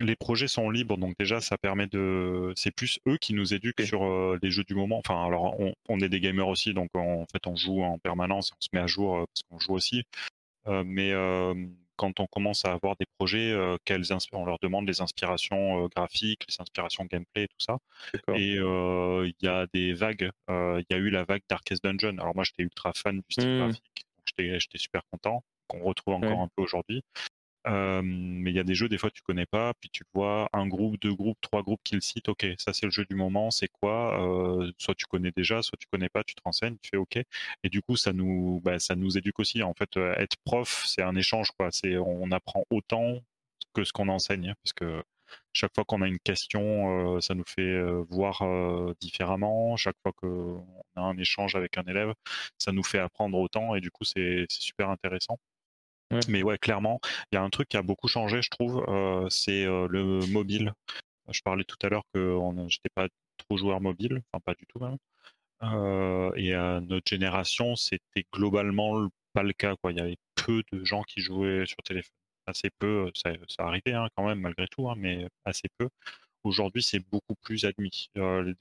les 0.00 0.16
projets 0.16 0.48
sont 0.48 0.70
libres, 0.70 0.96
donc 0.96 1.14
déjà, 1.18 1.40
ça 1.40 1.58
permet 1.58 1.86
de. 1.86 2.52
C'est 2.56 2.70
plus 2.70 3.00
eux 3.08 3.18
qui 3.18 3.34
nous 3.34 3.52
éduquent 3.52 3.82
sur 3.82 4.04
euh, 4.04 4.38
les 4.42 4.50
jeux 4.50 4.64
du 4.64 4.74
moment. 4.74 4.98
Enfin, 4.98 5.26
alors, 5.26 5.58
on, 5.60 5.74
on, 5.88 6.00
est 6.00 6.08
des 6.08 6.20
gamers 6.20 6.48
aussi, 6.48 6.72
donc 6.72 6.90
en 6.94 7.26
fait, 7.32 7.46
on 7.46 7.56
joue 7.56 7.82
en 7.82 7.98
permanence, 7.98 8.52
on 8.52 8.60
se 8.60 8.68
met 8.72 8.80
à 8.80 8.86
jour 8.86 9.16
euh, 9.16 9.24
parce 9.26 9.42
qu'on 9.42 9.58
joue 9.58 9.74
aussi. 9.74 10.04
mais 10.66 11.12
quand 12.00 12.18
on 12.18 12.26
commence 12.26 12.64
à 12.64 12.72
avoir 12.72 12.96
des 12.96 13.04
projets, 13.18 13.52
euh, 13.52 13.76
on 14.32 14.46
leur 14.46 14.58
demande 14.62 14.88
les 14.88 15.02
inspirations 15.02 15.84
euh, 15.84 15.88
graphiques, 15.94 16.46
les 16.48 16.56
inspirations 16.58 17.04
gameplay, 17.04 17.46
tout 17.46 17.60
ça. 17.60 17.76
Et 18.34 18.56
euh, 18.56 19.28
il 19.28 19.44
y 19.44 19.48
a 19.48 19.66
des 19.74 19.92
vagues. 19.92 20.30
Il 20.48 20.84
y 20.88 20.94
a 20.94 20.96
eu 20.96 21.10
la 21.10 21.24
vague 21.24 21.42
Darkest 21.50 21.84
Dungeon. 21.84 22.16
Alors 22.16 22.34
moi, 22.34 22.44
j'étais 22.44 22.62
ultra 22.62 22.92
fan 22.94 23.16
du 23.18 23.24
style 23.28 23.50
mmh. 23.50 23.58
graphique, 23.58 24.06
j'étais 24.24 24.78
super 24.78 25.02
content 25.12 25.44
qu'on 25.68 25.80
retrouve 25.80 26.14
encore 26.14 26.40
un 26.40 26.48
peu 26.56 26.62
aujourd'hui 26.62 27.04
mais 27.66 28.50
il 28.50 28.56
y 28.56 28.58
a 28.58 28.64
des 28.64 28.74
jeux, 28.74 28.88
des 28.88 28.98
fois, 28.98 29.10
tu 29.10 29.22
connais 29.22 29.46
pas, 29.46 29.74
puis 29.74 29.90
tu 29.90 30.04
vois 30.14 30.48
un 30.52 30.66
groupe, 30.66 30.98
deux 31.00 31.14
groupes, 31.14 31.40
trois 31.40 31.62
groupes 31.62 31.80
qui 31.84 31.94
le 31.94 32.00
citent. 32.00 32.28
Ok, 32.28 32.46
ça 32.58 32.72
c'est 32.72 32.86
le 32.86 32.92
jeu 32.92 33.04
du 33.04 33.14
moment, 33.16 33.50
c'est 33.50 33.68
quoi? 33.68 34.18
Soit 34.78 34.94
tu 34.94 35.06
connais 35.06 35.32
déjà, 35.36 35.62
soit 35.62 35.76
tu 35.78 35.86
connais 35.92 36.08
pas, 36.08 36.24
tu 36.24 36.34
te 36.34 36.42
renseignes, 36.44 36.76
tu 36.82 36.90
fais 36.90 36.96
ok. 36.96 37.16
Et 37.64 37.68
du 37.68 37.82
coup, 37.82 37.96
ça 37.96 38.12
nous, 38.12 38.60
bah, 38.64 38.78
ça 38.78 38.96
nous 38.96 39.18
éduque 39.18 39.38
aussi. 39.40 39.62
En 39.62 39.74
fait, 39.74 39.96
être 39.96 40.36
prof, 40.44 40.84
c'est 40.86 41.02
un 41.02 41.16
échange, 41.16 41.50
on 41.60 42.30
apprend 42.32 42.64
autant 42.70 43.18
que 43.74 43.84
ce 43.84 43.92
qu'on 43.92 44.08
enseigne, 44.08 44.54
parce 44.62 44.72
que 44.72 45.02
chaque 45.52 45.74
fois 45.74 45.84
qu'on 45.84 46.02
a 46.02 46.08
une 46.08 46.18
question, 46.18 47.20
ça 47.20 47.34
nous 47.34 47.44
fait 47.46 47.80
voir 48.08 48.42
différemment. 49.00 49.76
Chaque 49.76 49.96
fois 50.02 50.12
qu'on 50.12 50.66
a 50.96 51.02
un 51.02 51.16
échange 51.18 51.54
avec 51.56 51.78
un 51.78 51.84
élève, 51.84 52.14
ça 52.58 52.72
nous 52.72 52.82
fait 52.82 52.98
apprendre 52.98 53.38
autant, 53.38 53.74
et 53.76 53.80
du 53.80 53.90
coup, 53.90 54.04
c'est 54.04 54.46
super 54.48 54.90
intéressant. 54.90 55.38
Mais 56.28 56.42
ouais, 56.42 56.58
clairement, 56.58 57.00
il 57.30 57.36
y 57.36 57.38
a 57.38 57.42
un 57.42 57.50
truc 57.50 57.68
qui 57.68 57.76
a 57.76 57.82
beaucoup 57.82 58.08
changé, 58.08 58.42
je 58.42 58.50
trouve, 58.50 58.84
euh, 58.88 59.28
c'est 59.30 59.64
euh, 59.64 59.86
le 59.88 60.26
mobile. 60.26 60.72
Je 61.30 61.40
parlais 61.42 61.64
tout 61.64 61.76
à 61.82 61.88
l'heure 61.88 62.02
que 62.12 62.36
je 62.56 62.62
n'étais 62.62 62.90
pas 62.94 63.08
trop 63.38 63.56
joueur 63.56 63.80
mobile, 63.80 64.22
enfin 64.32 64.40
pas 64.44 64.54
du 64.54 64.66
tout 64.66 64.80
même. 64.80 64.96
Euh, 65.62 66.32
et 66.36 66.54
à 66.54 66.80
notre 66.80 67.08
génération, 67.08 67.76
c'était 67.76 68.24
globalement 68.32 69.08
pas 69.32 69.42
le 69.42 69.52
cas. 69.52 69.74
Il 69.88 69.96
y 69.96 70.00
avait 70.00 70.16
peu 70.34 70.62
de 70.72 70.84
gens 70.84 71.02
qui 71.04 71.20
jouaient 71.20 71.66
sur 71.66 71.78
téléphone. 71.84 72.12
Assez 72.46 72.70
peu, 72.78 73.10
ça, 73.14 73.32
ça 73.48 73.64
arrivait 73.64 73.92
hein, 73.92 74.08
quand 74.16 74.26
même 74.26 74.40
malgré 74.40 74.66
tout, 74.68 74.88
hein, 74.90 74.94
mais 74.96 75.26
assez 75.44 75.68
peu. 75.78 75.88
Aujourd'hui, 76.42 76.82
c'est 76.82 77.00
beaucoup 77.10 77.34
plus 77.34 77.66
admis. 77.66 78.08
Euh, 78.16 78.54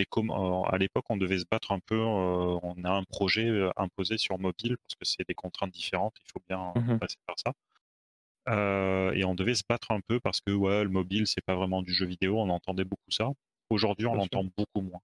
à 0.70 0.78
l'époque, 0.78 1.06
on 1.10 1.18
devait 1.18 1.40
se 1.40 1.46
battre 1.50 1.72
un 1.72 1.80
peu. 1.80 1.96
Euh, 1.96 2.60
on 2.62 2.76
a 2.84 2.92
un 2.92 3.04
projet 3.04 3.48
euh, 3.48 3.70
imposé 3.78 4.18
sur 4.18 4.38
mobile 4.38 4.76
parce 4.78 4.96
que 4.96 5.06
c'est 5.06 5.26
des 5.28 5.34
contraintes 5.34 5.72
différentes. 5.72 6.16
Il 6.26 6.32
faut 6.34 6.44
bien 6.48 6.74
mmh 6.76 7.00
passer 7.00 7.18
par 7.26 7.36
ça. 7.40 7.54
et 9.16 9.24
on 9.24 9.34
devait 9.34 9.56
se 9.56 9.64
battre 9.68 9.92
un 9.92 10.02
peu 10.02 10.20
parce 10.20 10.42
que 10.42 10.52
ouais, 10.52 10.84
le 10.84 10.90
mobile, 10.90 11.26
c'est 11.26 11.44
pas 11.46 11.56
vraiment 11.56 11.82
du 11.82 11.94
jeu 11.94 12.06
vidéo. 12.06 12.40
On 12.40 12.50
entendait 12.50 12.84
beaucoup 12.84 13.12
ça. 13.12 13.30
Aujourd'hui, 13.70 14.08
on 14.08 14.16
l'entend 14.16 14.44
beaucoup 14.44 14.82
moins 14.82 15.02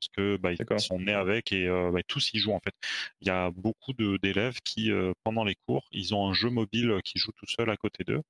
parce 0.00 0.08
que 0.16 0.36
bah, 0.38 0.52
ils 0.52 0.80
sont 0.80 0.98
nés 0.98 1.12
avec 1.12 1.52
et 1.52 1.68
bah, 1.68 2.02
tous 2.08 2.32
y 2.32 2.38
jouent 2.38 2.54
en 2.54 2.60
fait. 2.60 2.74
Il 3.20 3.28
y 3.28 3.30
a 3.30 3.50
beaucoup 3.50 3.92
d'élèves 3.92 4.58
qui, 4.64 4.90
pendant 5.22 5.44
les 5.44 5.54
cours, 5.66 5.86
ils 5.92 6.14
ont 6.14 6.28
un 6.28 6.32
jeu 6.32 6.50
mobile 6.50 7.00
qui 7.04 7.18
joue 7.18 7.32
tout 7.32 7.46
seul 7.46 7.70
à 7.70 7.76
côté 7.76 8.02
d'eux. 8.02 8.22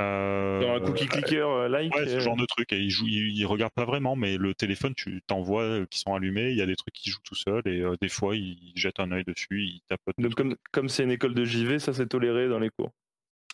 Euh, 0.00 0.76
un 0.76 0.80
cookie 0.80 1.06
clicker 1.06 1.68
like 1.68 1.94
Ouais, 1.94 2.06
ce 2.06 2.20
genre 2.20 2.36
de 2.36 2.46
truc. 2.46 2.72
Et 2.72 2.78
il 2.78 2.90
joue, 2.90 3.06
il, 3.08 3.44
regarde 3.46 3.72
pas 3.72 3.84
vraiment, 3.84 4.16
mais 4.16 4.36
le 4.36 4.54
téléphone, 4.54 4.94
tu 4.94 5.22
t'envoies 5.26 5.86
qui 5.86 5.98
sont 5.98 6.14
allumés, 6.14 6.50
il 6.50 6.56
y 6.56 6.62
a 6.62 6.66
des 6.66 6.76
trucs 6.76 6.94
qui 6.94 7.10
jouent 7.10 7.22
tout 7.24 7.34
seul, 7.34 7.62
et 7.66 7.82
des 8.00 8.08
fois, 8.08 8.36
il 8.36 8.72
jette 8.74 9.00
un 9.00 9.10
œil 9.12 9.24
dessus, 9.24 9.62
il 9.62 9.80
tapote. 9.88 10.14
Donc, 10.18 10.34
comme, 10.34 10.56
comme 10.72 10.88
c'est 10.88 11.04
une 11.04 11.10
école 11.10 11.34
de 11.34 11.44
JV, 11.44 11.78
ça 11.78 11.92
c'est 11.92 12.06
toléré 12.06 12.48
dans 12.48 12.58
les 12.58 12.70
cours 12.70 12.90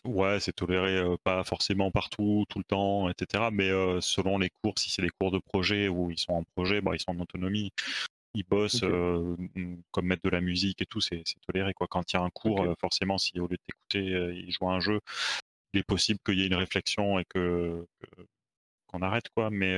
Ouais, 0.05 0.39
c'est 0.39 0.53
toléré, 0.53 1.03
pas 1.23 1.43
forcément 1.43 1.89
partout, 1.89 2.45
tout 2.49 2.59
le 2.59 2.63
temps, 2.63 3.09
etc. 3.09 3.45
Mais 3.51 3.69
selon 4.01 4.37
les 4.37 4.49
cours, 4.61 4.77
si 4.77 4.91
c'est 4.91 5.01
des 5.01 5.09
cours 5.09 5.31
de 5.31 5.39
projet 5.39 5.87
où 5.87 6.11
ils 6.11 6.19
sont 6.19 6.33
en 6.33 6.43
projet, 6.55 6.79
bah, 6.81 6.91
ils 6.93 6.99
sont 6.99 7.11
en 7.11 7.19
autonomie. 7.19 7.71
Ils 8.35 8.43
bossent 8.43 8.83
mmh, 8.83 9.77
comme 9.91 10.05
mettre 10.05 10.21
de 10.23 10.29
la 10.29 10.41
musique 10.41 10.81
et 10.81 10.85
tout, 10.85 11.01
c'est 11.01 11.23
toléré. 11.47 11.73
Quoi. 11.73 11.87
Quand 11.89 12.13
il 12.13 12.17
y 12.17 12.19
a 12.19 12.21
un 12.21 12.29
cours, 12.29 12.63
forcément, 12.79 13.17
si 13.17 13.39
au 13.39 13.47
lieu 13.47 13.57
de 13.57 13.61
t'écouter, 13.65 14.35
ils 14.35 14.51
jouent 14.51 14.69
à 14.69 14.73
un 14.73 14.79
jeu, 14.79 14.99
il 15.75 15.79
est 15.79 15.83
possible 15.83 16.19
qu'il 16.25 16.39
y 16.39 16.43
ait 16.43 16.47
une 16.47 16.55
réflexion 16.55 17.19
et 17.19 17.25
que 17.25 17.85
qu'on 18.87 19.01
arrête. 19.01 19.27
quoi. 19.35 19.49
Mais, 19.51 19.75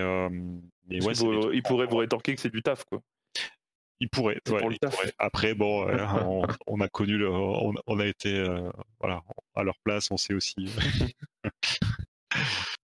mais 0.87 1.03
ouais, 1.03 1.13
il 1.53 1.63
pourrait 1.63 1.87
vous 1.87 1.97
rétorquer 1.97 2.35
que 2.35 2.41
c'est 2.41 2.51
du 2.51 2.61
taf. 2.61 2.85
quoi. 2.85 3.01
Il 3.99 4.09
pourrait. 4.09 4.39
Après, 5.17 5.53
bon, 5.53 5.87
euh, 5.89 6.45
on, 6.67 6.81
a 6.81 6.87
connu, 6.87 7.17
le, 7.17 7.29
on, 7.29 7.99
a 7.99 8.05
été 8.05 8.33
euh, 8.33 8.69
voilà, 8.99 9.23
à 9.55 9.63
leur 9.63 9.77
place, 9.83 10.11
on 10.11 10.17
sait 10.17 10.33
aussi. 10.33 10.69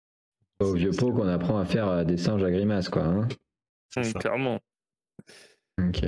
Au 0.61 0.75
vieux 0.75 0.93
pot 0.93 1.13
qu'on 1.13 1.29
apprend 1.29 1.59
à 1.59 1.65
faire 1.65 1.89
euh, 1.89 2.05
des 2.05 2.17
singes 2.17 2.45
à 2.45 2.51
grimaces, 2.51 2.89
quoi. 2.89 3.03
Hein 3.03 3.29
mmh, 3.97 4.13
clairement. 4.13 4.61
Ok. 5.79 6.05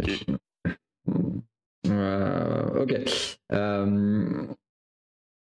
ok. 2.76 2.94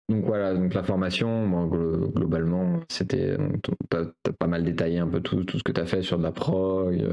Donc 0.10 0.26
voilà, 0.26 0.54
donc 0.54 0.74
la 0.74 0.84
formation, 0.84 1.68
globalement, 2.16 2.80
c'était. 2.90 3.38
Tu 3.64 3.72
as, 3.98 4.32
pas 4.40 4.48
mal 4.48 4.64
détaillé 4.64 5.00
un 5.00 5.08
peu 5.08 5.22
tout, 5.22 5.44
tout 5.44 5.58
ce 5.58 5.64
que 5.64 5.72
tu 5.72 5.82
as 5.82 5.86
fait 5.86 6.02
sur 6.02 6.18
de 6.18 6.24
la 6.24 6.32
prog, 6.32 7.06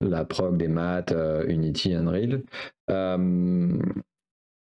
la 0.00 0.24
prog 0.24 0.56
des 0.56 0.68
maths, 0.68 1.12
euh, 1.12 1.46
Unity, 1.48 1.94
Unreal. 1.94 2.42
Euh, 2.90 3.78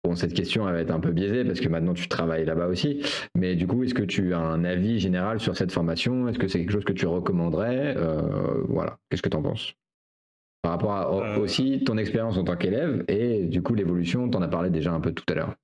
bon, 0.04 0.14
cette 0.14 0.34
question 0.34 0.68
elle 0.68 0.74
va 0.74 0.80
être 0.80 0.90
un 0.90 1.00
peu 1.00 1.10
biaisée 1.10 1.44
parce 1.44 1.60
que 1.60 1.68
maintenant 1.68 1.94
tu 1.94 2.08
travailles 2.08 2.44
là-bas 2.44 2.66
aussi. 2.66 3.02
Mais 3.34 3.56
du 3.56 3.66
coup, 3.66 3.82
est-ce 3.84 3.94
que 3.94 4.02
tu 4.02 4.34
as 4.34 4.40
un 4.40 4.64
avis 4.64 4.98
général 4.98 5.40
sur 5.40 5.56
cette 5.56 5.72
formation? 5.72 6.28
Est-ce 6.28 6.38
que 6.38 6.48
c'est 6.48 6.58
quelque 6.60 6.72
chose 6.72 6.84
que 6.84 6.92
tu 6.92 7.06
recommanderais? 7.06 7.96
Euh, 7.96 8.62
Voilà, 8.68 8.98
qu'est-ce 9.10 9.22
que 9.22 9.28
tu 9.28 9.36
en 9.36 9.42
penses? 9.42 9.74
Par 10.62 10.72
rapport 10.72 10.92
à 10.92 11.38
aussi 11.38 11.84
ton 11.84 11.96
expérience 11.96 12.36
en 12.36 12.44
tant 12.44 12.56
qu'élève 12.56 13.04
et 13.06 13.44
du 13.44 13.62
coup 13.62 13.74
l'évolution, 13.74 14.28
tu 14.28 14.36
en 14.36 14.42
as 14.42 14.48
parlé 14.48 14.70
déjà 14.70 14.92
un 14.92 15.00
peu 15.00 15.12
tout 15.12 15.24
à 15.28 15.34
l'heure. 15.34 15.54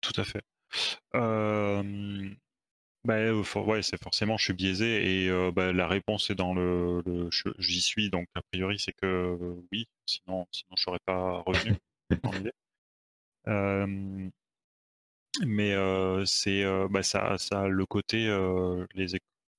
Tout 0.00 0.18
à 0.18 0.24
fait. 0.24 0.40
Bah, 3.06 3.32
ouais, 3.32 3.82
c'est 3.82 4.02
forcément, 4.02 4.36
je 4.36 4.44
suis 4.44 4.52
biaisé 4.52 5.26
et 5.26 5.50
bah, 5.52 5.72
la 5.72 5.86
réponse 5.86 6.28
est 6.30 6.34
dans 6.34 6.54
le, 6.54 7.02
j'y 7.58 7.80
suis, 7.80 8.10
donc 8.10 8.26
a 8.34 8.42
priori 8.50 8.78
c'est 8.80 8.92
que 8.92 9.38
oui, 9.70 9.86
sinon, 10.06 10.46
sinon 10.50 10.74
je 10.76 10.82
serais 10.82 10.98
pas 11.04 11.42
revenu. 11.46 11.76
mais 15.46 15.74
c'est 16.26 16.64
bah, 16.90 17.02
ça, 17.02 17.38
ça 17.38 17.68
le 17.68 17.86
côté 17.86 18.26
les 18.94 19.14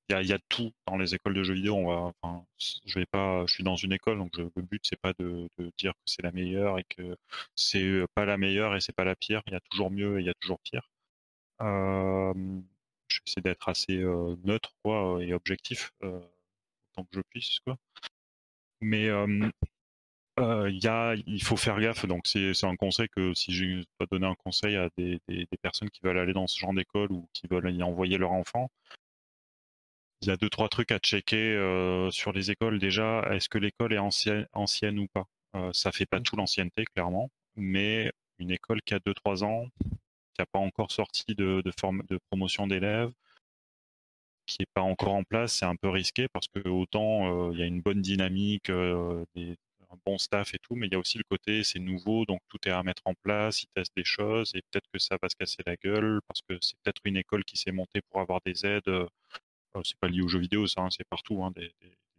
il 0.10 0.28
y, 0.28 0.34
a 0.34 0.40
tout 0.48 0.72
dans 0.88 0.98
les 0.98 1.16
écoles 1.16 1.34
de 1.34 1.44
jeux 1.44 1.54
vidéo. 1.54 1.76
On 1.76 1.88
va, 1.88 2.14
enfin, 2.24 2.46
je 2.86 2.98
vais 2.98 3.06
pas, 3.06 3.46
je 3.46 3.54
suis 3.54 3.64
dans 3.64 3.76
une 3.76 3.92
école, 3.92 4.18
donc 4.18 4.38
le 4.38 4.50
but 4.62 4.82
c'est 4.86 5.00
pas 5.00 5.12
de, 5.20 5.50
dire 5.78 5.92
que 5.94 6.00
c'est 6.06 6.22
la 6.22 6.32
meilleure 6.32 6.80
et 6.80 6.86
que 6.86 7.18
c'est 7.56 8.06
pas 8.16 8.26
la 8.26 8.38
meilleure 8.38 8.76
et 8.76 8.82
c'est 8.82 8.96
pas 8.96 9.04
la 9.04 9.16
pire. 9.16 9.42
Il 9.48 9.54
y 9.54 9.56
a 9.56 9.60
toujours 9.70 9.92
mieux 9.92 10.18
et 10.18 10.22
il 10.22 10.26
y 10.26 10.30
a 10.30 10.34
toujours 10.36 10.60
pire 10.60 10.90
je 11.60 12.34
vais 12.34 13.24
essayer 13.26 13.42
d'être 13.42 13.70
assez 13.70 13.98
neutre 14.44 14.74
quoi, 14.84 15.18
et 15.22 15.34
objectif 15.34 15.92
autant 16.02 17.04
que 17.06 17.16
je 17.16 17.22
puisse. 17.30 17.60
Quoi. 17.60 17.78
Mais 18.82 19.06
il, 19.06 20.84
y 20.84 20.88
a, 20.88 21.16
il 21.26 21.44
faut 21.44 21.58
faire 21.58 21.80
gaffe. 21.80 22.06
Donc 22.06 22.28
c'est 22.28 22.64
un 22.64 22.76
conseil 22.76 23.08
que 23.10 23.34
si 23.34 23.54
je 23.54 23.84
dois 24.00 24.08
donner 24.12 24.28
un 24.28 24.36
conseil 24.36 24.76
à 24.76 24.90
des, 24.98 25.20
des, 25.28 25.48
personnes 25.62 25.90
qui 25.90 26.02
veulent 26.04 26.20
aller 26.20 26.34
dans 26.34 26.48
ce 26.48 26.60
genre 26.60 26.74
d'école 26.74 27.12
ou 27.12 27.28
qui 27.34 27.48
veulent 27.48 27.74
y 27.74 27.84
envoyer 27.84 28.18
leur 28.18 28.32
enfant, 28.32 28.70
il 30.22 30.30
y 30.30 30.32
a 30.32 30.38
deux 30.38 30.50
trois 30.50 30.70
trucs 30.70 30.92
à 30.92 31.00
checker 31.00 31.56
sur 32.12 32.34
les 32.34 32.52
écoles 32.52 32.80
déjà. 32.80 33.22
Est-ce 33.32 33.50
que 33.50 33.58
l'école 33.58 33.94
est 33.94 33.98
ancienne, 33.98 34.48
ancienne 34.54 35.00
ou 35.00 35.08
pas? 35.08 35.28
Ça 35.74 35.92
fait 35.92 36.06
pas 36.06 36.20
mmh. 36.20 36.24
tout 36.24 36.36
l'ancienneté 36.36 36.86
clairement, 36.86 37.32
mais 37.56 38.12
une 38.40 38.52
école 38.52 38.82
qui 38.84 38.94
a 38.94 39.00
2-3 39.00 39.44
ans, 39.44 39.66
qui 40.38 40.42
n'a 40.42 40.46
pas 40.46 40.60
encore 40.60 40.92
sorti 40.92 41.34
de, 41.34 41.62
de, 41.62 41.72
forme, 41.80 42.04
de 42.10 42.20
promotion 42.30 42.68
d'élèves, 42.68 43.12
qui 44.46 44.58
n'est 44.60 44.68
pas 44.74 44.82
encore 44.82 45.14
en 45.16 45.24
place, 45.24 45.54
c'est 45.54 45.66
un 45.66 45.76
peu 45.76 45.90
risqué 45.90 46.28
parce 46.30 46.48
que 46.48 46.68
autant 46.70 47.50
euh, 47.50 47.54
il 47.54 47.60
y 47.60 47.64
a 47.64 47.66
une 47.66 47.82
bonne 47.82 48.02
dynamique, 48.02 48.70
euh, 48.70 49.26
un 49.36 49.98
bon 50.06 50.18
staff 50.18 50.54
et 50.54 50.60
tout, 50.60 50.76
mais 50.76 50.88
il 50.88 50.94
y 50.94 50.96
a 50.96 51.00
aussi 51.00 51.18
le 51.18 51.24
côté 51.24 51.64
c'est 51.64 51.80
nouveau, 51.80 52.26
donc 52.26 52.40
tout 52.50 52.60
est 52.68 52.72
à 52.72 52.84
mettre 52.84 53.02
en 53.06 53.14
place, 53.16 53.64
ils 53.64 53.68
testent 53.74 53.96
des 53.96 54.04
choses 54.04 54.52
et 54.54 54.62
peut-être 54.70 54.88
que 54.94 55.00
ça 55.00 55.18
va 55.22 55.28
se 55.28 55.36
casser 55.36 55.64
la 55.66 55.76
gueule 55.76 56.22
parce 56.28 56.42
que 56.48 56.58
c'est 56.62 56.78
peut-être 56.84 57.02
une 57.06 57.18
école 57.18 57.44
qui 57.44 57.58
s'est 57.58 57.72
montée 57.72 58.02
pour 58.10 58.22
avoir 58.22 58.40
des 58.46 58.66
aides. 58.66 58.88
Euh, 58.88 59.08
c'est 59.84 59.98
pas 60.00 60.08
lié 60.08 60.22
aux 60.22 60.28
jeux 60.28 60.40
vidéo, 60.40 60.66
ça, 60.68 60.82
hein, 60.82 60.90
c'est 60.90 61.08
partout, 61.08 61.44
hein, 61.44 61.52
des, 61.56 61.72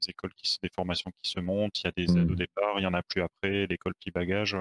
écoles 0.09 0.33
qui, 0.35 0.59
des 0.63 0.69
formations 0.69 1.11
qui 1.23 1.31
se 1.31 1.41
montent, 1.41 1.81
il 1.81 1.85
y 1.85 1.89
a 1.89 1.93
des 1.93 2.17
aides 2.17 2.31
au 2.31 2.35
mmh. 2.35 2.37
départ, 2.37 2.79
il 2.79 2.83
y 2.83 2.87
en 2.87 2.95
a 2.95 3.03
plus 3.03 3.23
après, 3.23 3.67
l'école 3.67 3.95
qui 4.01 4.11
bagage. 4.11 4.57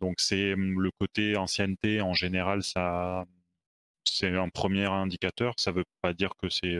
Donc 0.00 0.20
c'est 0.20 0.54
mmh, 0.56 0.80
le 0.80 0.90
côté 0.98 1.36
ancienneté 1.36 2.00
en 2.00 2.14
général, 2.14 2.62
ça 2.62 3.24
c'est 4.04 4.36
un 4.36 4.48
premier 4.48 4.86
indicateur. 4.86 5.54
Ça 5.58 5.72
ne 5.72 5.78
veut 5.78 5.84
pas 6.02 6.12
dire 6.14 6.34
que 6.36 6.48
c'est 6.48 6.76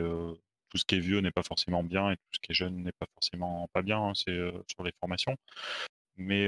tout 0.69 0.77
ce 0.77 0.85
qui 0.85 0.95
est 0.95 0.99
vieux 0.99 1.19
n'est 1.21 1.31
pas 1.31 1.43
forcément 1.43 1.83
bien 1.83 2.11
et 2.11 2.17
tout 2.17 2.23
ce 2.33 2.39
qui 2.39 2.51
est 2.51 2.55
jeune 2.55 2.83
n'est 2.83 2.91
pas 2.93 3.07
forcément 3.13 3.67
pas 3.73 3.81
bien. 3.81 3.99
Hein, 3.99 4.13
c'est 4.15 4.37
sur 4.67 4.83
les 4.83 4.91
formations, 4.99 5.35
mais 6.17 6.45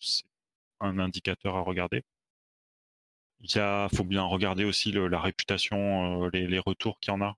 c'est 0.00 0.24
un 0.80 0.98
indicateur 0.98 1.56
à 1.56 1.62
regarder. 1.62 2.02
Il 3.44 3.88
faut 3.96 4.04
bien 4.04 4.22
regarder 4.22 4.64
aussi 4.64 4.92
la 4.92 5.20
réputation, 5.20 6.28
les, 6.28 6.58
retours 6.60 7.00
qu'il 7.00 7.12
y 7.12 7.16
en 7.16 7.20
a, 7.22 7.36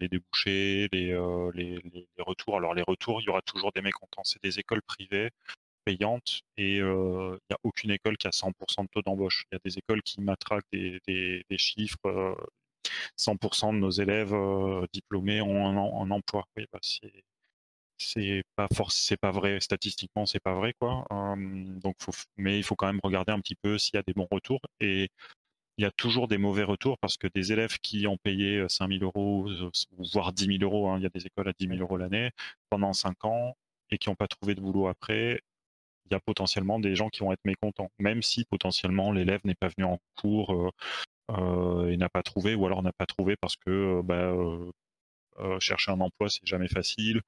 les 0.00 0.08
débouchés, 0.08 0.88
les, 0.92 1.12
les, 1.54 1.82
retours. 2.18 2.56
Alors 2.56 2.74
les 2.74 2.82
retours, 2.82 3.20
il 3.20 3.26
y 3.26 3.28
aura 3.28 3.42
toujours 3.42 3.70
des 3.72 3.82
mécontents. 3.82 4.24
C'est 4.24 4.42
des 4.42 4.58
écoles 4.58 4.82
privées 4.82 5.30
payante 5.84 6.42
et 6.56 6.76
il 6.76 6.84
n'y 6.84 7.54
a 7.54 7.58
aucune 7.62 7.90
école 7.90 8.16
qui 8.16 8.26
a 8.26 8.30
100% 8.30 8.82
de 8.82 8.88
taux 8.88 9.02
d'embauche. 9.02 9.44
Il 9.50 9.54
y 9.54 9.56
a 9.56 9.60
des 9.64 9.78
écoles 9.78 10.02
qui 10.02 10.20
matraquent 10.20 10.66
des, 10.72 11.42
chiffres. 11.56 12.36
100% 13.18 13.74
de 13.74 13.78
nos 13.78 13.90
élèves 13.90 14.34
diplômés 14.92 15.40
ont 15.40 15.66
un, 16.02 16.10
emploi. 16.10 16.44
Bah 16.72 16.80
c'est 17.98 19.16
pas 19.16 19.30
vrai 19.30 19.60
statistiquement 19.60 20.26
c'est 20.26 20.40
pas 20.40 20.54
vrai 20.54 20.74
quoi 20.78 21.04
donc 21.10 21.96
mais 22.36 22.58
il 22.58 22.62
faut 22.64 22.74
quand 22.74 22.86
même 22.86 23.00
regarder 23.02 23.32
un 23.32 23.40
petit 23.40 23.54
peu 23.54 23.78
s'il 23.78 23.94
y 23.94 23.98
a 23.98 24.02
des 24.02 24.12
bons 24.12 24.26
retours 24.30 24.60
et 24.80 25.08
il 25.78 25.82
y 25.82 25.86
a 25.86 25.90
toujours 25.90 26.28
des 26.28 26.38
mauvais 26.38 26.64
retours 26.64 26.98
parce 26.98 27.16
que 27.16 27.28
des 27.34 27.52
élèves 27.52 27.78
qui 27.78 28.06
ont 28.06 28.18
payé 28.18 28.64
5000 28.68 29.02
euros 29.04 29.48
voire 30.12 30.32
10 30.32 30.58
000 30.58 30.58
euros 30.62 30.90
hein, 30.90 30.98
il 30.98 31.02
y 31.02 31.06
a 31.06 31.10
des 31.10 31.26
écoles 31.26 31.48
à 31.48 31.52
10 31.58 31.68
000 31.68 31.80
euros 31.80 31.96
l'année 31.96 32.30
pendant 32.70 32.92
5 32.92 33.24
ans 33.24 33.56
et 33.90 33.98
qui 33.98 34.08
n'ont 34.08 34.14
pas 34.16 34.28
trouvé 34.28 34.54
de 34.54 34.60
boulot 34.60 34.88
après 34.88 35.40
il 36.12 36.14
y 36.14 36.16
a 36.16 36.20
potentiellement 36.20 36.78
des 36.78 36.94
gens 36.94 37.08
qui 37.08 37.20
vont 37.20 37.32
être 37.32 37.44
mécontents, 37.44 37.90
même 37.98 38.22
si 38.22 38.44
potentiellement 38.44 39.12
l'élève 39.12 39.40
n'est 39.44 39.54
pas 39.54 39.68
venu 39.68 39.86
en 39.86 39.98
cours 40.14 40.52
euh, 40.52 40.70
euh, 41.30 41.88
et 41.88 41.96
n'a 41.96 42.10
pas 42.10 42.22
trouvé, 42.22 42.54
ou 42.54 42.66
alors 42.66 42.82
n'a 42.82 42.92
pas 42.92 43.06
trouvé 43.06 43.34
parce 43.36 43.56
que 43.56 43.70
euh, 43.70 44.02
bah, 44.02 45.58
chercher 45.58 45.90
un 45.90 46.00
emploi 46.00 46.28
c'est 46.28 46.46
jamais 46.46 46.68
facile. 46.68 47.22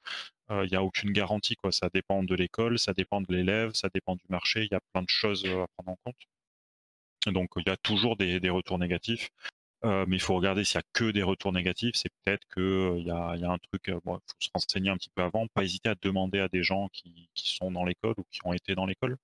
Il 0.51 0.69
n'y 0.71 0.77
a 0.77 0.83
aucune 0.83 1.13
garantie, 1.13 1.57
quoi. 1.57 1.73
Ça 1.73 1.89
dépend 1.93 2.23
de 2.23 2.35
l'école, 2.35 2.79
ça 2.79 2.93
dépend 2.93 3.23
de 3.23 3.27
l'élève, 3.35 3.73
ça 3.73 3.89
dépend 3.95 4.15
du 4.17 4.25
marché. 4.29 4.65
Il 4.65 4.69
y 4.73 4.75
a 4.75 4.81
plein 4.93 5.03
de 5.03 5.09
choses 5.09 5.47
à 5.47 5.67
prendre 5.77 5.91
en 5.93 5.97
compte. 6.05 7.35
Donc 7.35 7.49
il 7.57 7.65
y 7.67 7.71
a 7.71 7.77
toujours 7.79 8.17
des, 8.17 8.39
retours 8.51 8.79
négatifs. 8.79 9.31
Mais 9.85 10.17
il 10.17 10.21
faut 10.21 10.35
regarder 10.35 10.65
s'il 10.65 10.79
n'y 10.79 10.83
a 10.83 10.89
que 10.93 11.11
des 11.11 11.23
retours 11.23 11.53
négatifs, 11.53 11.95
c'est 11.97 12.11
peut-être 12.25 12.47
qu'il 12.53 13.05
y, 13.05 13.11
a, 13.11 13.31
un 13.31 13.59
truc, 13.59 13.83
il 13.87 14.01
faut 14.03 14.21
se 14.39 14.49
renseigner 14.55 14.91
un 14.91 14.97
petit 14.97 15.11
peu 15.15 15.23
avant, 15.23 15.47
pas 15.49 15.65
hésiter 15.65 15.91
à 15.91 15.95
demander 16.01 16.41
à 16.41 16.49
des 16.49 16.63
gens 16.63 16.89
qui, 16.93 17.29
sont 17.35 17.71
dans 17.71 17.85
l'école 17.85 18.15
ou 18.17 18.25
qui 18.31 18.41
ont 18.45 18.53
été 18.53 18.75
dans 18.75 18.87
l'école 18.87 19.17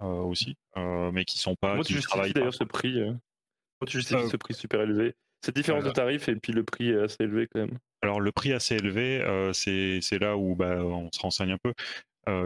aussi, 0.00 0.56
mais 0.76 1.24
qui 1.24 1.38
sont 1.38 1.54
pas. 1.56 1.74
Moi, 1.74 1.84
tu 1.84 1.94
justifies 1.94 2.32
d'ailleurs 2.32 2.54
ce 2.54 2.64
prix. 2.64 3.00
Moi, 3.00 3.86
tu 3.86 3.98
justifies 3.98 4.28
ce 4.28 4.36
prix 4.36 4.54
super 4.54 4.80
élevé? 4.80 5.14
Cette 5.44 5.56
différence 5.56 5.84
de 5.84 5.90
tarif 5.90 6.28
et 6.28 6.36
puis 6.36 6.52
le 6.52 6.62
prix 6.62 6.94
assez 6.94 7.24
élevé 7.24 7.48
quand 7.48 7.60
même. 7.60 7.78
Alors 8.00 8.20
le 8.20 8.32
prix 8.32 8.52
assez 8.52 8.76
élevé, 8.76 9.22
c'est 9.52 10.18
là 10.18 10.36
où 10.36 10.54
bah, 10.54 10.84
on 10.84 11.10
se 11.12 11.20
renseigne 11.20 11.52
un 11.52 11.58
peu. 11.58 11.74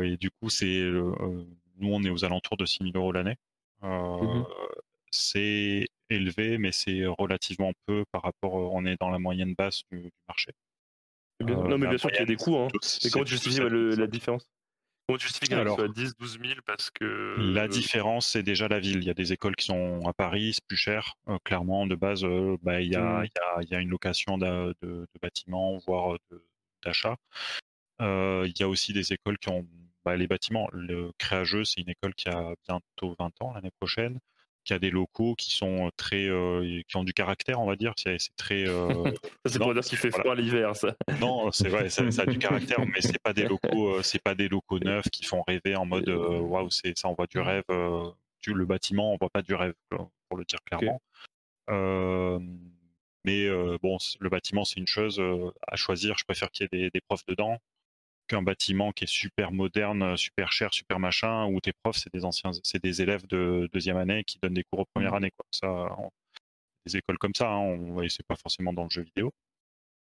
et 0.03 0.17
du 0.17 0.31
coup, 0.31 0.51
c'est 0.51 0.83
nous 1.79 1.93
on 1.93 2.03
est 2.03 2.11
aux 2.11 2.25
alentours 2.25 2.57
de 2.57 2.65
6 2.65 2.85
000 2.85 2.97
euros 2.97 3.13
l'année. 3.13 3.37
Mmh 3.83 4.45
c'est 5.17 5.87
élevé, 6.11 6.59
mais 6.59 6.73
c'est 6.73 7.05
relativement 7.07 7.73
peu 7.87 8.05
par 8.13 8.23
rapport. 8.23 8.55
On 8.55 8.85
est 8.85 8.97
dans 9.01 9.11
la 9.11 9.19
moyenne 9.19 9.55
basse 9.55 9.83
du, 9.91 10.11
marché. 10.29 10.53
non, 11.41 11.79
mais 11.79 11.89
bien 11.89 11.99
sûr 11.99 12.11
qu'il 12.11 12.21
y 12.21 12.23
a 12.23 12.27
des 12.27 12.37
coûts. 12.37 12.57
Hein. 12.57 12.69
Et 13.05 13.11
comment 13.11 13.25
tu 13.25 13.33
justifies 13.33 13.61
la 13.61 14.07
différence? 14.07 14.49
Comment 15.09 15.19
tu 15.19 15.27
justifies 15.27 15.49
qu'elle 15.49 15.69
soit 15.69 15.89
10, 15.89 16.15
12 16.19 16.39
000 16.43 16.55
parce 16.67 16.91
que. 16.91 17.37
La 17.39 17.69
différence, 17.69 18.27
c'est 18.27 18.43
déjà 18.43 18.67
la 18.69 18.81
ville. 18.81 18.99
Il 18.99 19.05
y 19.05 19.11
a 19.11 19.15
des 19.15 19.33
écoles 19.33 19.55
qui 19.55 19.67
sont 19.67 20.05
à 20.07 20.13
Paris, 20.13 20.55
c'est 20.55 20.65
plus 20.67 20.77
cher. 20.77 21.15
clairement, 21.45 21.87
de 21.87 21.95
base, 21.95 22.25
bah, 22.63 22.81
il, 22.81 22.91
y 22.91 22.97
a, 22.97 23.21
mmh. 23.21 23.29
il, 23.63 23.69
y 23.71 23.75
a, 23.75 23.81
une 23.81 23.91
location 23.91 24.37
de, 24.39 24.75
de, 24.83 25.07
bâtiments, 25.23 25.79
voire 25.87 26.19
d'achat. 26.85 27.17
il 28.01 28.53
y 28.59 28.63
a 28.63 28.69
aussi 28.69 28.93
des 28.93 29.13
écoles 29.13 29.39
qui 29.39 29.49
ont 29.49 29.67
bah, 30.05 30.17
les 30.17 30.27
bâtiments. 30.27 30.69
Le 30.73 31.13
Créageux, 31.19 31.65
c'est 31.65 31.81
une 31.81 31.91
école 31.91 32.15
qui 32.15 32.29
a 32.29 32.55
bientôt 32.67 33.15
20 33.19 33.43
ans 33.43 33.53
l'année 33.53 33.73
prochaine 33.79 34.19
qui 34.67 34.75
a 34.75 34.79
des 34.79 34.91
locaux 34.91 35.35
qui 35.37 35.53
sont 35.53 35.91
très 35.97 36.27
euh, 36.27 36.83
qui 36.89 36.97
ont 36.97 37.05
du 37.05 37.15
caractère 37.15 37.61
on 37.61 37.67
va 37.67 37.77
dire. 37.77 37.95
C'est 37.97 38.19
très 38.37 38.69
euh... 38.69 39.11
c'est 39.47 39.59
pour 39.59 39.73
dire 39.73 39.83
qu'il 39.83 39.97
fait 39.97 40.11
froid 40.11 40.35
l'hiver 40.35 40.75
ça. 40.75 40.95
Non 41.21 41.53
c'est 41.53 41.69
vrai 41.69 41.89
ça, 41.89 42.03
a 42.03 42.27
du 42.27 42.39
caractère 42.39 42.81
mais 42.81 43.01
c'est 43.01 43.23
pas 43.23 43.33
des 43.33 43.45
locaux 43.49 43.95
euh, 43.95 44.03
c'est 44.03 44.23
pas 44.23 44.35
des 44.35 44.49
locaux 44.49 44.81
neufs 44.81 45.09
qui 45.11 45.25
font 45.25 45.43
rêver 45.47 45.77
en 45.77 45.87
mode 45.87 46.09
euh, 46.09 46.41
waouh 46.41 46.69
c'est 46.71 46.99
ça 46.99 47.09
on 47.09 47.15
voit 47.15 47.29
du 47.29 47.39
rêve 47.39 47.65
tu, 48.41 48.53
le 48.53 48.67
bâtiment 48.67 49.15
on 49.15 49.17
voit 49.17 49.31
pas 49.31 49.43
du 49.43 49.55
rêve 49.55 49.75
pour 49.91 50.37
le 50.37 50.45
dire 50.45 50.59
clairement. 50.65 51.01
Mais 53.25 53.49
bon 53.83 53.99
le 54.21 54.29
bâtiment 54.29 54.65
c'est 54.65 54.81
une 54.81 54.89
chose 54.89 55.23
à 55.67 55.77
choisir. 55.77 56.19
Je 56.19 56.25
préfère 56.25 56.51
qu'il 56.51 56.65
y 56.65 56.67
ait 56.67 56.83
des, 56.83 56.91
des 56.91 57.01
profs 57.01 57.25
dedans 57.27 57.59
qu'un 58.27 58.43
bâtiment 58.43 58.93
qui 58.93 59.05
est 59.05 59.09
super 59.09 59.53
moderne, 59.53 60.17
super 60.17 60.53
cher, 60.53 60.73
super 60.73 60.99
machin, 60.99 61.47
où 61.47 61.61
tes 61.61 61.73
profs, 61.73 61.99
c'est 61.99 62.13
des 62.13 62.25
anciens, 62.25 62.51
c'est 62.63 62.83
des 62.83 63.03
élèves 63.03 63.27
de 63.27 63.69
deuxième 63.73 63.97
année 63.97 64.25
qui 64.25 64.39
donnent 64.43 64.55
des 64.55 64.65
cours 64.65 64.81
aux 64.81 64.87
première 64.95 65.13
mmh. 65.13 65.17
année. 65.17 65.31
Quoi. 65.37 65.47
Ça, 65.51 65.97
des 66.87 66.97
écoles 66.97 67.19
comme 67.19 67.35
ça, 67.35 67.51
hein, 67.51 67.59
on, 67.59 68.09
c'est 68.09 68.27
pas 68.27 68.37
forcément 68.37 68.73
dans 68.73 68.85
le 68.85 68.91
jeu 68.91 69.03
vidéo. 69.03 69.33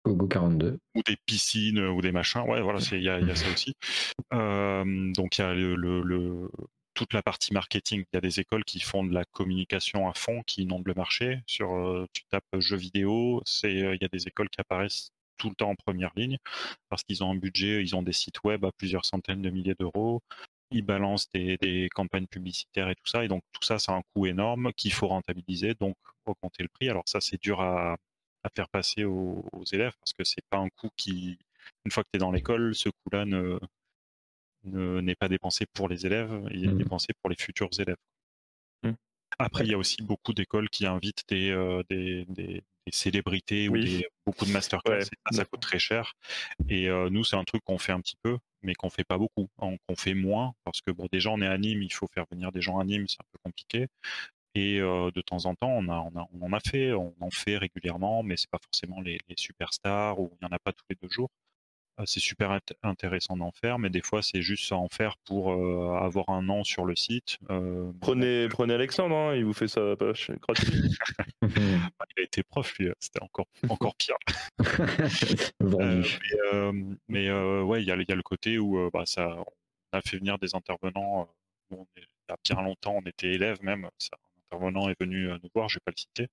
Gogo 0.05 0.27
42. 0.27 0.79
Ou 0.95 1.01
des 1.03 1.15
piscines 1.25 1.79
ou 1.79 2.01
des 2.01 2.11
machins. 2.11 2.41
Ouais, 2.41 2.61
voilà, 2.61 2.79
il 2.91 3.01
y, 3.01 3.09
a 3.09 3.35
ça 3.35 3.49
aussi. 3.49 3.73
donc 4.31 5.37
il 5.37 5.41
y 5.41 5.43
a 5.43 5.53
le, 5.53 6.49
toute 6.93 7.13
la 7.13 7.23
partie 7.23 7.53
marketing. 7.53 8.03
Il 8.11 8.15
y 8.15 8.17
a 8.17 8.21
des 8.21 8.41
écoles 8.41 8.65
qui 8.65 8.81
font 8.81 9.05
de 9.05 9.13
la 9.13 9.23
communication 9.23 10.09
à 10.09 10.13
fond, 10.13 10.43
qui 10.45 10.63
inondent 10.63 10.87
le 10.87 10.93
marché. 10.93 11.39
Sur, 11.47 12.05
tu 12.11 12.23
tapes 12.25 12.43
jeux 12.59 12.75
vidéo, 12.75 13.41
c'est, 13.45 13.73
il 13.73 13.97
y 14.01 14.05
a 14.05 14.09
des 14.09 14.27
écoles 14.27 14.49
qui 14.49 14.59
apparaissent 14.59 15.11
tout 15.37 15.49
le 15.49 15.55
temps 15.55 15.69
en 15.69 15.75
première 15.75 16.11
ligne 16.15 16.37
parce 16.89 17.03
qu'ils 17.03 17.23
ont 17.23 17.31
un 17.31 17.35
budget, 17.35 17.81
ils 17.81 17.95
ont 17.95 18.03
des 18.03 18.13
sites 18.13 18.43
web 18.43 18.65
à 18.65 18.71
plusieurs 18.71 19.05
centaines 19.05 19.41
de 19.41 19.49
milliers 19.49 19.75
d'euros, 19.79 20.21
ils 20.73 20.83
balancent 20.83 21.29
des, 21.29 21.89
campagnes 21.93 22.27
publicitaires 22.27 22.89
et 22.89 22.95
tout 22.95 23.05
ça. 23.05 23.23
Et 23.23 23.27
donc 23.27 23.43
tout 23.51 23.63
ça, 23.63 23.79
c'est 23.79 23.91
un 23.91 24.01
coût 24.13 24.25
énorme 24.25 24.73
qu'il 24.73 24.93
faut 24.93 25.07
rentabiliser, 25.07 25.73
donc 25.75 25.95
augmenter 26.25 26.63
le 26.63 26.69
prix. 26.69 26.89
Alors 26.89 27.03
ça, 27.05 27.21
c'est 27.21 27.41
dur 27.41 27.61
à, 27.61 27.97
faire 28.55 28.67
passer 28.69 29.05
aux, 29.05 29.45
élèves 29.71 29.93
parce 29.99 30.13
que 30.13 30.23
c'est 30.25 30.43
pas 30.49 30.57
un 30.57 30.69
coût 30.69 30.89
qui, 30.97 31.37
une 31.85 31.91
fois 31.91 32.03
que 32.03 32.09
tu 32.11 32.17
es 32.17 32.19
dans 32.19 32.31
l'école, 32.31 32.75
ce 32.75 32.89
coût-là 32.89 33.25
ne 33.25 33.59
n'est 34.65 35.15
pas 35.15 35.27
dépensé 35.27 35.65
pour 35.73 35.89
les 35.89 36.05
élèves, 36.05 36.47
il 36.51 36.65
est 36.65 36.67
mmh. 36.67 36.77
dépensé 36.77 37.07
pour 37.21 37.29
les 37.29 37.35
futurs 37.37 37.69
élèves. 37.79 37.97
Après, 39.39 39.63
il 39.65 39.71
y 39.71 39.73
a 39.73 39.77
aussi 39.77 40.01
beaucoup 40.01 40.33
d'écoles 40.33 40.69
qui 40.69 40.85
invitent 40.85 41.23
des, 41.29 41.51
euh, 41.51 41.83
des, 41.89 42.25
des 42.85 42.91
célébrités 42.91 43.69
ou 43.69 43.77
des, 43.77 44.05
beaucoup 44.25 44.45
de 44.45 44.51
masterclass. 44.51 45.05
ça, 45.31 45.45
coûte 45.45 45.61
très 45.61 45.79
cher. 45.79 46.13
Et 46.69 46.89
euh, 46.89 47.09
nous, 47.09 47.23
c'est 47.23 47.35
un 47.35 47.43
truc 47.43 47.63
qu'on 47.63 47.77
fait 47.77 47.91
un 47.91 48.01
petit 48.01 48.17
peu, 48.21 48.37
mais 48.61 48.73
qu'on 48.75 48.89
fait 48.89 49.03
pas 49.03 49.17
beaucoup. 49.17 49.49
qu'on 49.57 49.95
fait 49.95 50.13
moins 50.13 50.53
parce 50.63 50.81
que 50.81 50.91
bon, 50.91 51.07
déjà 51.11 51.29
on 51.29 51.41
est 51.41 51.47
à 51.47 51.57
Nîmes, 51.57 51.83
il 51.83 51.93
faut 51.93 52.07
faire 52.07 52.25
venir 52.31 52.51
des 52.51 52.61
gens 52.61 52.79
à 52.79 52.83
Nîmes, 52.83 53.07
c'est 53.07 53.21
un 53.21 53.27
peu 53.31 53.39
compliqué. 53.43 53.87
Et 54.55 54.79
euh, 54.79 55.09
de 55.11 55.21
temps 55.21 55.45
en 55.45 55.55
temps, 55.55 55.71
on, 55.71 55.89
a, 55.89 55.99
on, 55.99 56.19
a, 56.19 56.27
on, 56.31 56.45
en 56.45 56.53
a 56.53 56.59
fait, 56.59 56.93
on 56.93 57.15
en 57.19 57.31
fait 57.31 57.57
régulièrement, 57.57 58.21
mais 58.21 58.37
c'est 58.37 58.49
pas 58.51 58.59
forcément 58.63 59.01
les, 59.01 59.17
les 59.27 59.35
superstars 59.35 60.19
ou 60.19 60.37
il 60.39 60.45
y 60.45 60.47
en 60.47 60.51
a 60.55 60.59
pas 60.59 60.73
tous 60.73 60.85
les 60.89 60.97
deux 61.01 61.09
jours. 61.09 61.31
Ah, 61.97 62.05
c'est 62.07 62.19
super 62.19 62.59
intéressant 62.81 63.37
d'en 63.37 63.51
faire, 63.51 63.77
mais 63.77 63.91
des 63.91 64.01
fois 64.01 64.23
c'est 64.23 64.41
juste 64.41 64.71
à 64.71 64.75
en 64.75 64.89
faire 64.89 65.15
pour 65.25 65.51
euh, 65.51 65.95
avoir 66.01 66.29
un 66.29 66.41
nom 66.41 66.63
sur 66.63 66.85
le 66.85 66.95
site. 66.95 67.37
Euh, 67.51 67.91
prenez, 68.01 68.47
prenez 68.49 68.73
Alexandre, 68.73 69.15
hein, 69.15 69.35
il 69.35 69.45
vous 69.45 69.53
fait 69.53 69.67
ça 69.67 69.95
gratuit. 70.41 70.97
Bah, 71.41 72.05
il 72.17 72.21
a 72.21 72.23
été 72.23 72.41
prof, 72.41 72.73
lui, 72.79 72.89
c'était 72.99 73.21
encore, 73.21 73.45
encore 73.69 73.95
pire. 73.95 74.15
Euh, 76.53 76.73
mais, 77.07 77.31
ouais, 77.31 77.81
il 77.81 77.87
y 77.87 77.91
a, 77.91 77.95
y 77.95 78.11
a, 78.11 78.15
le 78.15 78.21
côté 78.21 78.57
où 78.59 78.89
bah, 78.91 79.05
ça, 79.05 79.27
on 79.27 79.97
a 79.97 80.01
fait 80.01 80.17
venir 80.17 80.37
des 80.37 80.55
intervenants. 80.55 81.27
il 81.71 81.77
y 81.97 82.31
a 82.31 82.35
bien 82.43 82.61
longtemps, 82.61 82.95
on 83.03 83.07
était 83.07 83.33
élèves 83.33 83.61
même. 83.63 83.89
Ça, 83.97 84.11
un 84.15 84.57
intervenant 84.57 84.89
est 84.89 84.99
venu 84.99 85.27
nous 85.27 85.49
voir, 85.53 85.69
je 85.69 85.77
vais 85.77 85.81
pas 85.85 85.91
le 85.91 85.97
citer. 85.97 86.27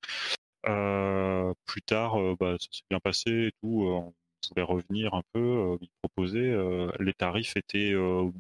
plus 1.65 1.82
tard, 1.82 2.16
bah, 2.39 2.57
ça 2.59 2.69
s'est 2.70 2.82
bien 2.91 3.01
passé 3.01 3.31
et 3.31 3.53
tout 3.62 4.12
voulait 4.48 4.62
revenir 4.62 5.14
un 5.14 5.22
peu, 5.32 5.38
euh, 5.40 5.76
il 5.80 5.88
proposait, 6.02 6.38
euh, 6.38 6.90
les 6.98 7.12
tarifs 7.12 7.56
étaient 7.56 7.92
euh, 7.92 8.30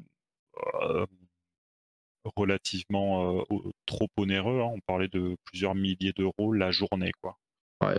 relativement 2.36 3.44
trop 3.86 4.08
onéreux. 4.16 4.60
Hein. 4.60 4.72
On 4.74 4.80
parlait 4.80 5.08
de 5.08 5.36
plusieurs 5.44 5.74
milliers 5.74 6.12
d'euros 6.12 6.52
la 6.52 6.70
journée, 6.70 7.12
quoi. 7.22 7.38
Ouais, 7.82 7.96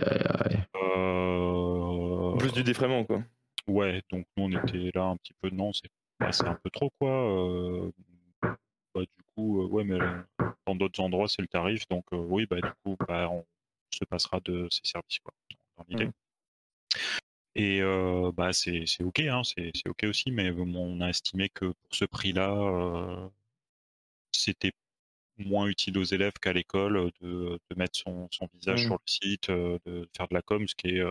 Plus 2.38 2.52
du 2.52 2.62
défraiement, 2.62 3.04
quoi. 3.04 3.22
Ouais, 3.68 4.02
donc 4.10 4.26
nous 4.36 4.44
on 4.44 4.50
était 4.50 4.90
là 4.94 5.04
un 5.04 5.16
petit 5.16 5.34
peu, 5.40 5.50
non, 5.50 5.72
c'est 5.72 5.88
bah, 6.18 6.30
un 6.44 6.54
peu 6.54 6.70
trop, 6.70 6.90
quoi. 7.00 7.90
Bah, 8.94 9.00
du 9.00 9.24
coup, 9.34 9.64
ouais, 9.66 9.84
mais 9.84 9.98
dans 10.66 10.74
d'autres 10.74 11.00
endroits 11.00 11.28
c'est 11.28 11.42
le 11.42 11.48
tarif, 11.48 11.86
donc 11.88 12.04
oui, 12.12 12.46
bah 12.46 12.60
du 12.60 12.70
coup, 12.84 12.96
bah, 13.06 13.28
on 13.30 13.44
se 13.90 14.04
passera 14.04 14.40
de 14.40 14.66
ces 14.70 14.82
services, 14.84 15.20
quoi, 15.20 15.32
dans 15.78 15.84
l'idée. 15.88 16.10
Et 17.54 17.80
bah 18.34 18.52
c'est 18.52 18.84
ok, 19.00 19.20
hein, 19.20 19.42
c'est 19.44 19.72
ok 19.86 20.04
aussi, 20.04 20.30
mais 20.30 20.50
on 20.50 21.00
a 21.00 21.08
estimé 21.08 21.48
que 21.50 21.66
pour 21.66 21.94
ce 21.94 22.04
prix-là, 22.06 23.30
c'était 24.32 24.72
moins 25.38 25.66
utile 25.66 25.98
aux 25.98 26.04
élèves 26.04 26.34
qu'à 26.40 26.52
l'école 26.52 27.10
de, 27.20 27.60
de, 27.70 27.76
mettre 27.76 27.98
son, 27.98 28.28
son 28.30 28.48
visage 28.54 28.84
mmh. 28.84 28.86
sur 28.86 28.94
le 28.94 29.00
site, 29.06 29.50
de 29.50 30.08
faire 30.16 30.28
de 30.28 30.34
la 30.34 30.42
com, 30.42 30.66
ce 30.66 30.74
qui 30.74 30.88
est, 30.88 31.04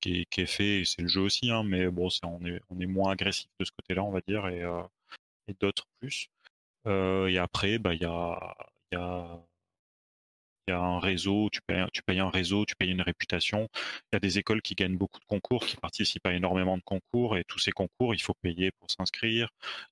qui 0.00 0.20
est, 0.20 0.24
qui 0.26 0.40
est 0.42 0.46
fait, 0.46 0.80
et 0.80 0.84
c'est 0.84 1.02
le 1.02 1.08
jeu 1.08 1.22
aussi, 1.22 1.50
hein, 1.50 1.62
mais 1.64 1.88
bon, 1.88 2.08
on, 2.22 2.44
est, 2.46 2.60
on 2.70 2.80
est 2.80 2.86
moins 2.86 3.12
agressif 3.12 3.48
de 3.58 3.64
ce 3.64 3.72
côté-là, 3.72 4.02
on 4.04 4.12
va 4.12 4.20
dire, 4.26 4.46
et, 4.48 4.62
et 5.48 5.54
d'autres 5.60 5.86
plus. 6.00 6.30
et 6.86 7.38
après, 7.38 7.78
bah, 7.78 7.94
il 7.94 8.02
y 8.02 8.06
a, 8.06 8.56
y 8.92 8.96
a 8.96 9.45
il 10.66 10.72
y 10.72 10.74
a 10.74 10.80
un 10.80 10.98
réseau, 10.98 11.48
tu 11.50 11.60
payes, 11.66 11.84
tu 11.92 12.02
payes 12.02 12.20
un 12.20 12.30
réseau, 12.30 12.64
tu 12.64 12.74
payes 12.76 12.90
une 12.90 13.02
réputation. 13.02 13.68
Il 14.12 14.14
y 14.14 14.16
a 14.16 14.20
des 14.20 14.38
écoles 14.38 14.62
qui 14.62 14.74
gagnent 14.74 14.96
beaucoup 14.96 15.20
de 15.20 15.24
concours, 15.26 15.66
qui 15.66 15.76
participent 15.76 16.26
à 16.26 16.34
énormément 16.34 16.76
de 16.76 16.82
concours, 16.82 17.36
et 17.36 17.44
tous 17.44 17.58
ces 17.58 17.72
concours, 17.72 18.14
il 18.14 18.22
faut 18.22 18.34
payer 18.42 18.70
pour 18.72 18.90
s'inscrire. 18.90 19.48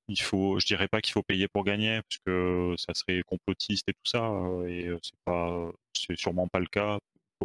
Il 0.09 0.21
faut, 0.21 0.59
je 0.61 0.67
dirais 0.67 0.89
pas 0.89 1.01
qu'il 1.01 1.13
faut 1.13 1.23
payer 1.23 1.49
pour 1.49 1.65
gagner, 1.65 2.01
parce 2.03 2.19
que 2.27 2.75
ça 2.79 2.95
serait 2.95 3.23
complotiste 3.27 3.89
et 3.89 3.93
tout 3.93 4.11
ça, 4.11 4.25
euh, 4.27 4.67
et 4.67 4.89
euh, 4.89 4.99
c'est 5.03 5.19
pas, 5.25 5.71
c'est 5.95 6.17
sûrement 6.19 6.49
pas 6.49 6.61
le 6.61 6.67
cas 6.67 6.99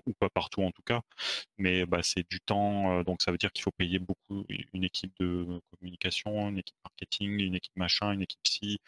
ou 0.05 0.13
pas 0.13 0.29
partout 0.29 0.63
en 0.63 0.71
tout 0.71 0.81
cas, 0.83 1.01
mais 1.57 1.85
bah, 1.85 2.01
c'est 2.03 2.29
du 2.29 2.39
temps, 2.39 3.03
donc 3.03 3.21
ça 3.21 3.31
veut 3.31 3.37
dire 3.37 3.51
qu'il 3.51 3.63
faut 3.63 3.71
payer 3.71 3.99
beaucoup 3.99 4.45
une 4.73 4.83
équipe 4.83 5.11
de 5.19 5.61
communication, 5.71 6.49
une 6.49 6.59
équipe 6.59 6.75
marketing, 6.83 7.39
une 7.39 7.55
équipe 7.55 7.75
machin, 7.75 8.11
une 8.11 8.21
équipe 8.21 8.39
ci. 8.47 8.79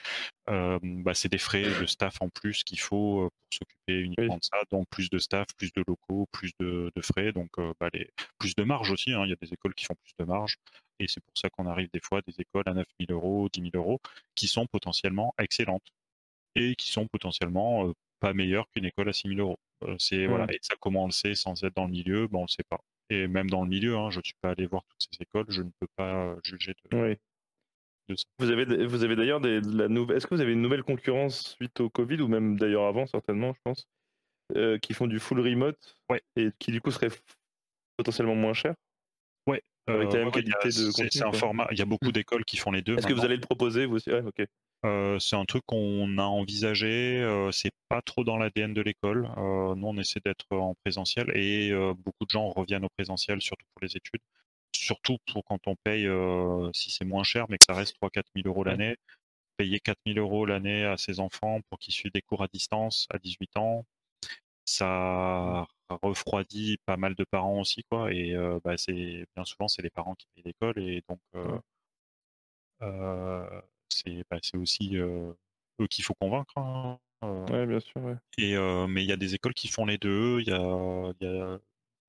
Euh, 0.50 0.80
bah, 0.82 1.14
c'est 1.14 1.30
des 1.30 1.38
frais 1.38 1.64
de 1.64 1.86
staff 1.86 2.22
en 2.22 2.30
plus 2.30 2.64
qu'il 2.64 2.80
faut 2.80 3.30
pour 3.30 3.54
s'occuper 3.58 4.00
uniquement 4.00 4.38
de 4.38 4.44
ça, 4.44 4.58
donc 4.72 4.88
plus 4.90 5.10
de 5.10 5.20
staff, 5.20 5.48
plus 5.58 5.72
de 5.74 5.84
locaux, 5.88 6.28
plus 6.32 6.52
de, 6.60 6.92
frais, 7.02 7.32
donc 7.32 7.50
bah, 7.80 7.90
les, 7.94 8.10
plus 8.38 8.56
de 8.56 8.64
marge 8.64 8.92
aussi. 8.92 9.12
Hein. 9.12 9.24
il 9.26 9.30
y 9.30 9.34
a 9.34 9.38
des 9.42 9.54
écoles 9.54 9.74
qui 9.76 9.86
font 9.86 9.96
plus 9.96 10.14
de 10.20 10.26
marge, 10.26 10.58
et 11.00 11.08
c'est 11.08 11.22
pour 11.22 11.34
ça 11.36 11.50
qu'on 11.50 11.66
arrive 11.66 11.90
des 11.94 12.02
fois 12.02 12.20
à 12.20 12.22
des 12.22 12.40
écoles 12.40 12.64
à 12.68 12.74
9000 12.74 13.12
euros, 13.12 13.50
10 13.52 13.72
000 13.72 13.72
euros, 13.76 14.00
qui 14.36 14.48
sont 14.48 14.68
potentiellement 14.68 15.34
excellentes 15.40 15.92
et 16.56 16.76
qui 16.76 16.92
sont 16.92 17.08
potentiellement 17.08 17.92
pas 18.20 18.34
meilleures 18.34 18.70
qu'une 18.70 18.86
école 18.86 19.10
à 19.10 19.14
6 19.14 19.30
000 19.30 19.40
euros. 19.40 19.60
Euh, 19.84 19.96
c'est 19.98 20.28
voilà, 20.28 20.46
et 20.52 20.60
ça 20.62 20.76
comment 20.80 21.04
on 21.04 21.08
le 21.08 21.12
sait 21.12 21.36
sans 21.36 21.64
être 21.64 21.76
dans 21.76 21.86
le 21.86 21.92
milieu, 21.92 22.28
bon 22.28 22.40
on 22.40 22.44
le 22.44 22.48
sait 22.48 22.64
pas. 22.70 22.80
Et 23.10 23.28
même 23.28 23.50
dans 23.50 23.64
le 23.64 23.70
milieu, 23.70 23.98
hein, 23.98 24.10
je 24.10 24.20
ne 24.20 24.24
suis 24.24 24.36
pas 24.42 24.52
allé 24.52 24.66
voir 24.68 24.84
toutes 24.88 25.08
ces 25.12 25.22
écoles, 25.22 25.46
je 25.50 25.64
ne 25.64 25.70
peux 25.80 25.88
pas 25.96 26.28
euh, 26.28 26.36
juger 26.44 26.74
de, 26.74 27.18
ça. 28.16 28.26
Vous 28.40 28.50
avez, 28.50 28.86
vous 28.86 29.04
avez 29.04 29.16
d'ailleurs 29.16 29.40
de 29.40 29.62
la 29.74 29.88
nouvelle. 29.88 30.18
Est-ce 30.18 30.28
que 30.28 30.36
vous 30.36 30.42
avez 30.42 30.54
une 30.54 30.62
nouvelle 30.62 30.84
concurrence 30.84 31.56
suite 31.56 31.80
au 31.80 31.90
Covid 31.90 32.22
ou 32.22 32.28
même 32.28 32.58
d'ailleurs 32.58 32.84
avant 32.84 33.06
certainement, 33.06 33.54
je 33.54 33.60
pense, 33.64 33.88
euh, 34.56 34.78
qui 34.80 34.94
font 34.94 35.08
du 35.08 35.20
full 35.20 35.40
remote 35.40 35.98
ouais. 36.10 36.22
et 36.36 36.50
qui 36.60 36.72
du 36.72 36.82
coup 36.82 36.92
serait 36.92 37.10
potentiellement 37.98 38.36
moins 38.36 38.54
cher. 38.54 38.76
Ouais. 39.48 39.62
Avec 39.88 40.12
la 40.14 40.20
même 40.20 40.32
qualité 40.32 40.68
de 40.68 41.10
C'est 41.10 41.24
un 41.24 41.32
format. 41.32 41.68
Il 41.72 41.80
y 41.80 41.82
a 41.82 41.86
beaucoup 41.86 42.10
mmh. 42.10 42.14
d'écoles 42.14 42.46
qui 42.46 42.58
font 42.58 42.72
les 42.72 42.82
deux. 42.82 42.98
Est-ce 42.98 43.08
que 43.08 43.14
vous 43.14 43.26
allez 43.26 43.36
le 43.36 43.42
proposer 43.42 43.86
vous 43.86 43.96
aussi? 43.96 44.12
Ouais. 44.12 44.22
Euh, 44.84 45.20
c'est 45.20 45.36
un 45.36 45.46
truc 45.46 45.64
qu'on 45.66 46.18
a 46.18 46.24
envisagé. 46.24 47.20
Euh, 47.22 47.52
c'est 47.52 47.72
pas 47.90 48.02
trop 48.02 48.24
dans 48.24 48.38
l'ADN 48.38 48.74
de 48.74 48.82
l'école. 48.82 49.30
Euh, 49.38 49.76
nous, 49.76 49.88
on 49.88 49.98
essaie 49.98 50.20
d'être 50.24 50.46
en 50.52 50.76
présentiel 50.84 51.32
et 51.38 51.72
beaucoup 51.96 52.26
de 52.26 52.30
gens 52.32 52.50
reviennent 52.50 52.86
au 52.86 52.90
présentiel, 52.90 53.42
surtout 53.42 53.66
pour 53.74 53.84
les 53.84 53.96
études. 53.96 54.22
Surtout 54.76 55.18
pour 55.32 55.44
quand 55.46 55.68
on 55.68 55.76
paye, 55.84 56.08
si 56.74 56.92
c'est 56.92 57.06
moins 57.06 57.24
cher, 57.24 57.46
mais 57.50 57.58
que 57.58 57.66
ça 57.66 57.74
reste 57.74 57.96
3-4 58.02 58.24
000 58.36 58.48
euros 58.48 58.64
l'année. 58.64 58.96
Payer 59.58 59.80
4 59.80 59.98
000 60.08 60.20
euros 60.20 60.46
l'année 60.46 60.86
à 60.86 60.98
ses 60.98 61.20
enfants 61.20 61.62
pour 61.70 61.80
qu'ils 61.80 61.94
suivent 61.94 62.12
des 62.14 62.22
cours 62.22 62.44
à 62.44 62.48
distance 62.54 63.08
à 63.12 63.20
18 63.20 63.58
ans, 63.58 63.86
ça 64.66 65.68
refroidit 66.04 66.78
pas 66.86 66.98
mal 66.98 67.16
de 67.16 67.26
parents 67.26 67.60
aussi, 67.62 67.84
quoi. 67.90 68.14
Et 68.14 68.36
bah, 68.64 68.78
c'est 68.78 69.26
bien 69.36 69.46
souvent 69.46 69.68
c'est 69.68 69.82
les 69.84 69.90
parents 69.90 70.16
qui 70.16 70.28
payent 70.36 70.44
l'école 70.46 70.80
et 70.80 71.04
donc 71.10 71.20
c'est 74.04 74.24
bah, 74.30 74.38
aussi 74.56 74.96
eux 74.96 75.88
qu'il 75.90 76.04
faut 76.04 76.14
convaincre. 76.16 76.58
Hein, 76.58 77.00
ouais, 77.24 77.66
bien 77.66 77.80
sûr. 77.80 78.02
Et, 78.38 78.56
mais 78.88 79.04
il 79.04 79.10
y 79.10 79.12
a 79.12 79.18
des 79.18 79.36
écoles 79.36 79.54
qui 79.54 79.68
font 79.68 79.86
les 79.86 79.98
deux. 79.98 80.40
Il 80.42 80.48
y 80.48 80.52
a, 80.52 81.14
y 81.22 81.26
a, 81.28 81.60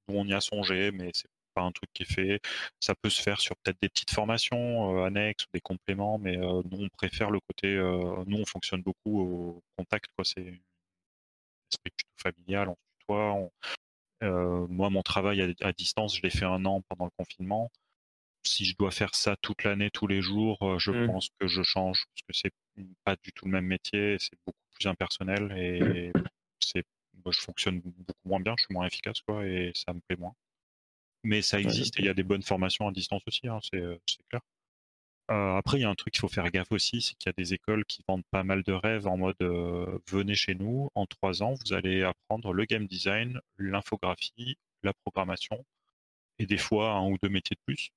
on 0.09 0.27
y 0.27 0.35
a 0.35 0.41
songé, 0.41 0.91
mais 0.93 1.11
c'est 1.15 1.29
pas 1.55 1.63
un 1.63 1.73
truc 1.73 1.91
qui 1.93 2.03
est 2.05 2.13
fait. 2.13 2.41
Ça 2.81 2.95
peut 2.95 3.11
se 3.11 3.23
faire 3.23 3.41
sur 3.41 3.57
peut-être 3.57 3.79
des 3.83 3.89
petites 3.89 4.11
formations 4.13 5.05
annexes 5.05 5.45
ou 5.45 5.49
des 5.53 5.61
compléments, 5.61 6.19
mais 6.19 6.37
nous 6.37 6.85
on 6.85 6.89
préfère 6.89 7.31
le 7.31 7.41
côté. 7.41 7.77
nous 8.27 8.39
on 8.39 8.47
fonctionne 8.47 8.83
beaucoup 8.83 9.21
au 9.21 9.63
contact, 9.77 10.07
quoi. 10.17 10.25
C'est 10.25 10.61
esprit 11.71 11.91
plutôt 11.91 12.15
familial, 12.17 12.69
on 12.69 12.75
se 12.75 12.99
tutoie. 13.01 13.51
moi 14.69 14.91
mon 14.91 15.03
travail 15.03 15.57
à, 15.61 15.73
distance, 15.73 16.17
je 16.17 16.23
l'ai 16.23 16.31
fait 16.31 16.45
un 16.45 16.65
an 16.65 16.83
pendant 16.89 17.07
le 17.07 17.11
confinement. 17.17 17.71
Si 18.45 18.65
je 18.65 18.75
dois 18.77 18.91
faire 18.91 19.15
ça 19.15 19.37
toute 19.37 19.65
l'année, 19.65 19.91
tous 19.91 20.07
les 20.07 20.21
jours, 20.21 20.79
je 20.79 20.91
mmh. 20.91 21.07
pense 21.07 21.29
que 21.39 21.47
je 21.47 21.63
change 21.63 22.05
parce 22.07 22.23
que 22.23 22.33
c'est 22.33 22.85
pas 23.05 23.17
du 23.23 23.33
tout 23.33 23.47
le 23.47 23.53
même 23.53 23.67
métier, 23.67 24.17
c'est 24.19 24.37
beaucoup 24.45 24.59
plus 24.75 24.87
impersonnel 24.89 25.53
et 25.57 26.09
mmh. 26.09 26.25
c'est 26.59 26.85
je 27.31 27.41
fonctionne 27.41 27.81
beaucoup 27.81 28.29
moins 28.29 28.41
bien, 28.41 28.55
je 28.59 28.65
suis 28.65 28.75
moins 28.75 28.87
efficace 28.87 29.21
quoi 29.21 29.47
et 29.47 29.71
ça 29.75 29.93
me 29.93 30.01
plaît 30.01 30.17
moins. 30.17 30.35
Mais 31.23 31.41
ça 31.41 31.61
existe 31.61 31.99
et 31.99 32.03
il 32.03 32.07
y 32.07 32.09
a 32.09 32.15
des 32.15 32.25
bonnes 32.25 32.43
formations 32.43 32.89
à 32.89 32.93
distance 32.93 33.23
aussi, 33.29 33.47
hein, 33.47 33.61
c'est 33.63 33.81
clair. 34.29 34.41
après, 35.29 35.79
il 35.79 35.83
y 35.83 35.85
a 35.85 35.89
un 35.89 35.95
truc 35.95 36.15
qu'il 36.15 36.21
faut 36.21 36.29
faire 36.29 36.51
gaffe 36.51 36.73
aussi, 36.73 37.01
c'est 37.01 37.15
qu'il 37.15 37.29
y 37.29 37.31
a 37.31 37.35
des 37.37 37.55
écoles 37.55 37.85
qui 37.85 38.03
vendent 38.09 38.27
pas 38.33 38.43
mal 38.43 38.65
de 38.65 38.73
rêves 38.73 39.07
en 39.07 39.17
mode 39.17 39.37
venez 40.11 40.35
chez 40.35 40.57
nous, 40.57 40.91
en 40.97 41.07
trois 41.07 41.45
ans, 41.45 41.55
vous 41.65 41.73
allez 41.73 42.03
apprendre 42.03 42.53
le 42.53 42.65
game 42.65 42.87
design, 42.89 43.41
l'infographie, 43.57 44.57
la 44.83 44.93
programmation 44.93 45.65
et 46.39 46.47
des 46.47 46.59
fois 46.59 46.91
un 46.93 47.09
ou 47.09 47.19
deux 47.23 47.29
métiers 47.29 47.55
de 47.55 47.73
plus. 47.73 47.91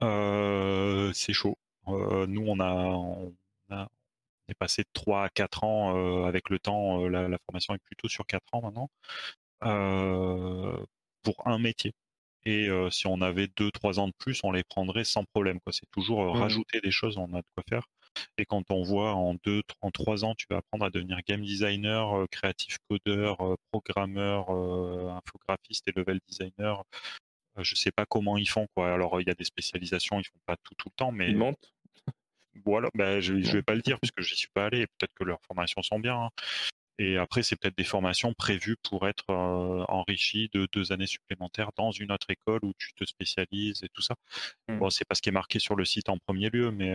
C'est 0.00 1.32
chaud. 1.32 1.56
nous, 1.86 2.44
on 2.46 2.60
a, 2.60 2.74
on 2.74 3.34
est 4.48 4.54
passé 4.58 4.82
de 4.82 4.88
3 4.92 5.24
à 5.24 5.28
4 5.28 5.64
ans 5.64 6.24
avec 6.24 6.50
le 6.50 6.58
temps. 6.58 7.06
La, 7.08 7.28
la, 7.28 7.38
formation 7.46 7.74
est 7.74 7.82
plutôt 7.84 8.08
sur 8.08 8.26
4 8.26 8.42
ans 8.52 8.62
maintenant 8.62 8.90
pour 11.22 11.46
un 11.46 11.58
métier. 11.58 11.92
Et 12.44 12.68
si 12.90 13.06
on 13.06 13.20
avait 13.20 13.48
deux, 13.56 13.70
trois 13.70 13.98
ans 13.98 14.08
de 14.08 14.14
plus, 14.18 14.40
on 14.44 14.52
les 14.52 14.64
prendrait 14.64 15.04
sans 15.04 15.24
problème. 15.24 15.58
C'est 15.70 15.90
toujours 15.90 16.34
mmh 16.34 16.38
rajouter 16.38 16.80
des 16.80 16.90
choses, 16.90 17.18
on 17.18 17.32
a 17.34 17.38
de 17.38 17.46
quoi 17.54 17.64
faire. 17.68 17.86
Et 18.38 18.46
quand 18.46 18.70
on 18.70 18.82
voit 18.82 19.14
en 19.14 19.34
deux, 19.44 19.62
en 19.82 19.90
trois 19.90 20.24
ans, 20.24 20.34
tu 20.34 20.46
vas 20.48 20.58
apprendre 20.58 20.84
à 20.86 20.90
devenir 20.90 21.18
game 21.26 21.42
designer, 21.42 22.26
créatif 22.30 22.78
codeur, 22.88 23.36
programmeur, 23.70 24.50
infographiste 24.50 25.88
et 25.88 25.92
level 25.94 26.20
designer, 26.26 26.84
je 27.62 27.74
sais 27.74 27.90
pas 27.92 28.06
comment 28.06 28.36
ils 28.38 28.48
font. 28.48 28.66
Quoi. 28.74 28.92
Alors 28.92 29.20
il 29.20 29.26
y 29.26 29.30
a 29.30 29.34
des 29.34 29.44
spécialisations, 29.44 30.20
ils 30.20 30.24
font 30.24 30.40
pas 30.46 30.56
tout 30.56 30.74
tout 30.76 30.88
le 30.88 30.96
temps, 30.96 31.12
mais 31.12 31.30
ils 31.30 31.36
mentent. 31.36 31.72
Voilà, 32.64 32.88
ben, 32.94 33.20
je, 33.20 33.40
je 33.40 33.52
vais 33.52 33.62
pas 33.62 33.74
le 33.74 33.82
dire 33.82 34.00
puisque 34.00 34.20
j'y 34.20 34.34
suis 34.34 34.48
pas 34.52 34.66
allé. 34.66 34.86
Peut-être 34.86 35.14
que 35.14 35.24
leurs 35.24 35.40
formations 35.46 35.82
sont 35.82 36.00
bien. 36.00 36.16
Hein. 36.16 36.30
Et 36.98 37.16
après, 37.16 37.44
c'est 37.44 37.54
peut-être 37.54 37.76
des 37.76 37.84
formations 37.84 38.34
prévues 38.34 38.76
pour 38.82 39.06
être 39.06 39.32
enrichies 39.88 40.50
de 40.52 40.66
deux 40.72 40.90
années 40.90 41.06
supplémentaires 41.06 41.70
dans 41.76 41.92
une 41.92 42.10
autre 42.10 42.28
école 42.30 42.64
où 42.64 42.72
tu 42.76 42.92
te 42.94 43.04
spécialises 43.04 43.84
et 43.84 43.88
tout 43.88 44.02
ça. 44.02 44.16
Mmh. 44.66 44.78
Bon, 44.78 44.90
c'est 44.90 45.04
pas 45.04 45.14
ce 45.14 45.22
qui 45.22 45.28
est 45.28 45.32
marqué 45.32 45.60
sur 45.60 45.76
le 45.76 45.84
site 45.84 46.08
en 46.08 46.18
premier 46.18 46.50
lieu, 46.50 46.72
mais, 46.72 46.94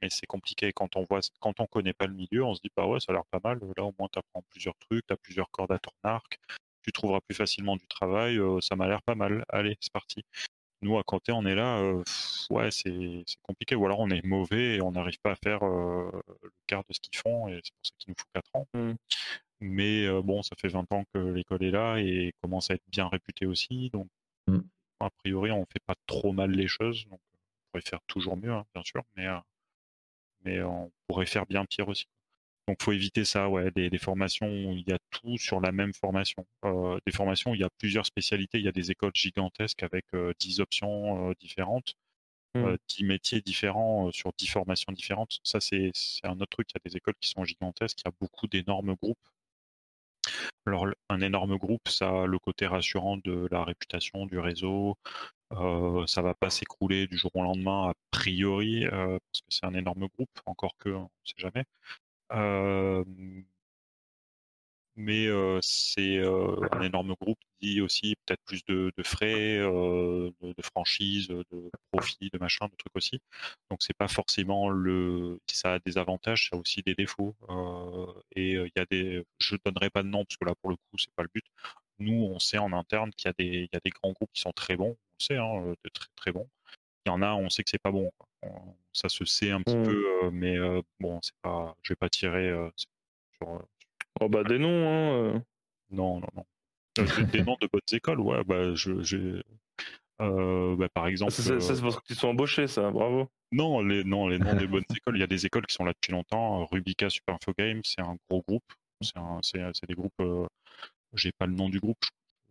mais 0.00 0.08
c'est 0.08 0.26
compliqué 0.26 0.72
quand 0.72 0.96
on 0.96 1.04
voit, 1.04 1.20
quand 1.38 1.60
on 1.60 1.66
connaît 1.66 1.92
pas 1.92 2.06
le 2.06 2.14
milieu, 2.14 2.44
on 2.44 2.54
se 2.54 2.62
dit 2.62 2.70
bah 2.74 2.86
ouais, 2.86 2.98
ça 2.98 3.12
a 3.12 3.14
l'air 3.14 3.26
pas 3.26 3.40
mal. 3.44 3.60
Là, 3.76 3.84
au 3.84 3.94
moins, 3.98 4.08
tu 4.10 4.18
apprends 4.18 4.42
plusieurs 4.48 4.76
trucs, 4.78 5.06
tu 5.06 5.12
as 5.12 5.18
plusieurs 5.18 5.50
cordes 5.50 5.72
à 5.72 5.78
ton 5.78 5.92
arc, 6.02 6.40
tu 6.82 6.92
trouveras 6.92 7.20
plus 7.20 7.34
facilement 7.36 7.76
du 7.76 7.86
travail. 7.86 8.38
ça 8.60 8.76
m'a 8.76 8.88
l'air 8.88 9.02
pas 9.02 9.14
mal. 9.14 9.44
Allez, 9.48 9.76
c'est 9.80 9.92
parti. 9.92 10.22
Nous, 10.82 10.98
à 10.98 11.02
côté, 11.02 11.30
on 11.32 11.44
est 11.44 11.54
là, 11.54 11.92
ouais, 12.48 12.70
c'est 12.70 13.24
compliqué. 13.42 13.74
Ou 13.74 13.84
alors 13.84 14.00
on 14.00 14.08
est 14.10 14.24
mauvais 14.24 14.76
et 14.76 14.80
on 14.80 14.92
n'arrive 14.92 15.18
pas 15.20 15.32
à 15.32 15.36
faire 15.36 15.62
le 15.62 16.10
quart 16.66 16.84
de 16.88 16.94
ce 16.94 17.00
qu'ils 17.00 17.18
font, 17.18 17.48
et 17.48 17.60
c'est 17.62 17.72
pour 17.74 17.84
ça 17.84 17.92
qu'il 17.98 18.10
nous 18.10 18.14
faut 18.18 18.26
4 18.32 18.50
ans. 18.54 18.66
Mmh. 18.74 18.92
Mais 19.60 20.22
bon, 20.22 20.42
ça 20.42 20.56
fait 20.56 20.68
20 20.68 20.90
ans 20.92 21.04
que 21.12 21.18
l'école 21.18 21.62
est 21.64 21.70
là 21.70 21.96
et 21.98 22.32
commence 22.42 22.70
à 22.70 22.74
être 22.74 22.84
bien 22.88 23.08
réputée 23.08 23.44
aussi. 23.44 23.90
Donc, 23.90 24.08
mmh. 24.46 24.60
a 25.00 25.10
priori, 25.10 25.50
on 25.50 25.66
fait 25.66 25.84
pas 25.84 25.96
trop 26.06 26.32
mal 26.32 26.50
les 26.50 26.66
choses. 26.68 27.04
Donc, 27.08 27.20
on 27.34 27.38
pourrait 27.72 27.88
faire 27.88 28.00
toujours 28.06 28.38
mieux, 28.38 28.52
hein, 28.52 28.64
bien 28.74 28.82
sûr, 28.84 29.02
mais, 29.16 29.26
mais 30.44 30.62
on 30.62 30.90
pourrait 31.06 31.26
faire 31.26 31.44
bien 31.44 31.66
pire 31.66 31.88
aussi. 31.88 32.06
Donc 32.70 32.84
faut 32.84 32.92
éviter 32.92 33.24
ça, 33.24 33.48
ouais, 33.48 33.72
des, 33.72 33.98
formations 33.98 34.46
où 34.46 34.76
il 34.76 34.88
y 34.88 34.92
a 34.92 34.98
tout 35.10 35.36
sur 35.38 35.60
la 35.60 35.72
même 35.72 35.92
formation. 35.92 36.46
Euh, 36.64 37.00
des 37.04 37.10
formations 37.10 37.50
où 37.50 37.56
il 37.56 37.60
y 37.62 37.64
a 37.64 37.68
plusieurs 37.78 38.06
spécialités, 38.06 38.58
il 38.58 38.64
y 38.64 38.68
a 38.68 38.72
des 38.72 38.92
écoles 38.92 39.10
gigantesques 39.12 39.82
avec 39.82 40.06
10 40.38 40.60
euh, 40.60 40.62
options 40.62 41.30
euh, 41.30 41.34
différentes, 41.40 41.96
10 42.54 42.60
mmh. 43.02 43.06
métiers 43.08 43.40
différents 43.40 44.12
sur 44.12 44.32
10 44.38 44.46
formations 44.46 44.92
différentes. 44.92 45.40
Ça 45.42 45.58
c'est 45.58 45.90
un 46.22 46.38
autre 46.38 46.50
truc, 46.50 46.68
il 46.70 46.74
y 46.76 46.80
a 46.86 46.88
des 46.88 46.96
écoles 46.96 47.16
qui 47.20 47.28
sont 47.30 47.42
gigantesques, 47.44 48.02
il 48.02 48.04
y 48.06 48.08
a 48.08 48.14
beaucoup 48.20 48.46
d'énormes 48.46 48.94
groupes. 48.94 49.18
Alors 50.64 50.86
un 51.08 51.20
énorme 51.22 51.56
groupe, 51.56 51.88
ça 51.88 52.22
a 52.22 52.26
le 52.26 52.38
côté 52.38 52.68
rassurant 52.68 53.16
de 53.16 53.48
la 53.50 53.64
réputation 53.64 54.26
du 54.26 54.38
réseau, 54.38 54.96
euh, 55.54 56.06
ça 56.06 56.22
va 56.22 56.34
pas 56.34 56.50
s'écrouler 56.50 57.08
du 57.08 57.18
jour 57.18 57.32
au 57.34 57.42
lendemain 57.42 57.90
a 57.90 57.94
priori 58.12 58.84
parce 58.88 59.40
que 59.40 59.48
c'est 59.48 59.66
un 59.66 59.74
énorme 59.74 60.06
groupe, 60.06 60.30
encore 60.46 60.76
que 60.78 60.90
on 60.90 61.02
ne 61.02 61.08
sait 61.24 61.34
jamais 61.38 61.64
mais 64.96 65.28
c'est 65.62 66.18
un 66.72 66.82
énorme 66.82 67.14
groupe 67.20 67.38
qui 67.60 67.80
aussi 67.80 68.16
peut-être 68.26 68.42
plus 68.44 68.64
de, 68.66 68.92
frais, 69.02 69.58
de, 69.58 70.32
de, 70.42 70.62
franchise, 70.62 71.28
de 71.28 71.44
profit, 71.92 72.30
de 72.32 72.38
machin, 72.38 72.66
de 72.66 72.76
trucs 72.76 72.94
aussi. 72.96 73.20
Donc 73.70 73.82
c'est 73.82 73.96
pas 73.96 74.08
forcément 74.08 74.68
le, 74.70 75.40
ça 75.46 75.74
a 75.74 75.78
des 75.78 75.98
avantages, 75.98 76.48
ça 76.50 76.56
a 76.56 76.58
aussi 76.60 76.82
des 76.82 76.94
défauts. 76.94 77.34
et 78.36 78.52
il 78.54 78.72
y 78.76 78.80
a 78.80 78.84
des, 78.90 79.24
je 79.38 79.56
donnerai 79.64 79.90
pas 79.90 80.02
de 80.02 80.08
nom 80.08 80.24
parce 80.24 80.36
que 80.36 80.44
là 80.44 80.54
pour 80.60 80.70
le 80.70 80.76
coup 80.76 80.98
c'est 80.98 81.14
pas 81.14 81.22
le 81.22 81.30
but. 81.34 81.44
Nous 81.98 82.14
on 82.24 82.38
sait 82.38 82.58
en 82.58 82.72
interne 82.72 83.10
qu'il 83.12 83.28
y 83.28 83.30
a 83.30 83.34
des, 83.38 83.44
il 83.64 83.68
y 83.72 83.76
a 83.76 83.80
des 83.84 83.90
grands 83.90 84.12
groupes 84.12 84.30
qui 84.32 84.40
sont 84.42 84.52
très 84.52 84.76
bons, 84.76 84.96
on 85.14 85.18
sait, 85.24 85.36
hein, 85.36 85.74
de 85.84 85.90
très 85.90 86.08
très 86.16 86.32
bons. 86.32 86.48
Il 87.06 87.10
y 87.10 87.12
en 87.12 87.22
a, 87.22 87.32
on 87.34 87.50
sait 87.50 87.64
que 87.64 87.70
c'est 87.70 87.78
pas 87.82 87.92
bon. 87.92 88.10
Ça 88.92 89.08
se 89.08 89.24
sait 89.24 89.50
un 89.50 89.62
petit 89.62 89.76
mmh. 89.76 89.84
peu, 89.84 90.30
mais 90.30 90.56
bon, 90.98 91.20
c'est 91.22 91.36
pas, 91.42 91.76
je 91.82 91.92
vais 91.92 91.96
pas 91.96 92.08
tirer 92.08 92.52
sur. 93.32 93.62
Oh 94.20 94.28
bah 94.28 94.44
des 94.44 94.58
noms, 94.58 94.88
hein. 94.88 95.44
Non, 95.90 96.20
non, 96.20 96.28
non. 96.34 96.44
des 97.32 97.42
noms 97.42 97.56
de 97.60 97.68
bonnes 97.70 97.80
écoles, 97.92 98.20
ouais. 98.20 98.42
Bah, 98.44 98.74
je, 98.74 99.00
j'ai, 99.02 99.42
bah, 100.18 100.88
par 100.92 101.04
ah, 101.04 101.10
exemple. 101.10 101.32
ça, 101.32 101.60
c'est 101.60 101.80
parce 101.80 102.00
qu'ils 102.00 102.16
sont 102.16 102.28
embauchés, 102.28 102.66
ça. 102.66 102.90
Bravo. 102.90 103.28
Non, 103.52 103.80
les, 103.80 104.04
non, 104.04 104.28
les 104.28 104.38
noms 104.38 104.54
des 104.54 104.66
bonnes 104.66 104.84
écoles. 104.94 105.16
Il 105.16 105.20
y 105.20 105.24
a 105.24 105.28
des 105.28 105.46
écoles 105.46 105.66
qui 105.66 105.74
sont 105.74 105.84
là 105.84 105.92
depuis 105.92 106.12
longtemps. 106.12 106.66
Rubica 106.66 107.08
Super 107.10 107.36
Info 107.36 107.52
Game, 107.56 107.80
c'est 107.84 108.00
un 108.00 108.16
gros 108.28 108.42
groupe. 108.46 108.72
C'est, 109.00 109.14
c'est, 109.42 109.60
c'est 109.72 109.86
des 109.86 109.94
groupes. 109.94 110.22
j'ai 111.14 111.32
pas 111.32 111.46
le 111.46 111.54
nom 111.54 111.68
du 111.68 111.80
groupe, 111.80 112.04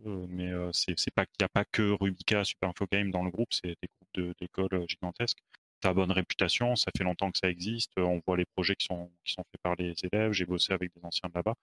mais 0.05 0.51
c'est, 0.73 0.97
c'est 0.97 1.13
pas 1.13 1.25
qu'il 1.25 1.37
n'y 1.41 1.45
a 1.45 1.49
pas 1.49 1.65
que 1.65 1.91
Rubica 1.91 2.43
Super 2.43 2.69
Info 2.69 2.85
Game 2.91 3.11
dans 3.11 3.23
le 3.23 3.31
groupe. 3.31 3.49
C'est 3.51 3.75
des 3.81 3.89
groupes 4.17 4.35
d'écoles 4.39 4.85
gigantesques 4.87 5.43
ça 5.81 5.93
bonne 5.93 6.11
réputation, 6.11 6.75
ça 6.75 6.91
fait 6.97 7.03
longtemps 7.03 7.31
que 7.31 7.37
ça 7.37 7.49
existe, 7.49 7.91
on 7.97 8.21
voit 8.25 8.37
les 8.37 8.45
projets 8.45 8.75
qui 8.75 8.85
sont, 8.85 9.11
qui 9.23 9.33
sont 9.33 9.43
faits 9.43 9.61
par 9.61 9.75
les 9.75 9.93
élèves, 10.11 10.31
j'ai 10.33 10.45
bossé 10.45 10.73
avec 10.73 10.93
des 10.93 11.03
anciens 11.03 11.29
de 11.29 11.33
là-bas. 11.35 11.55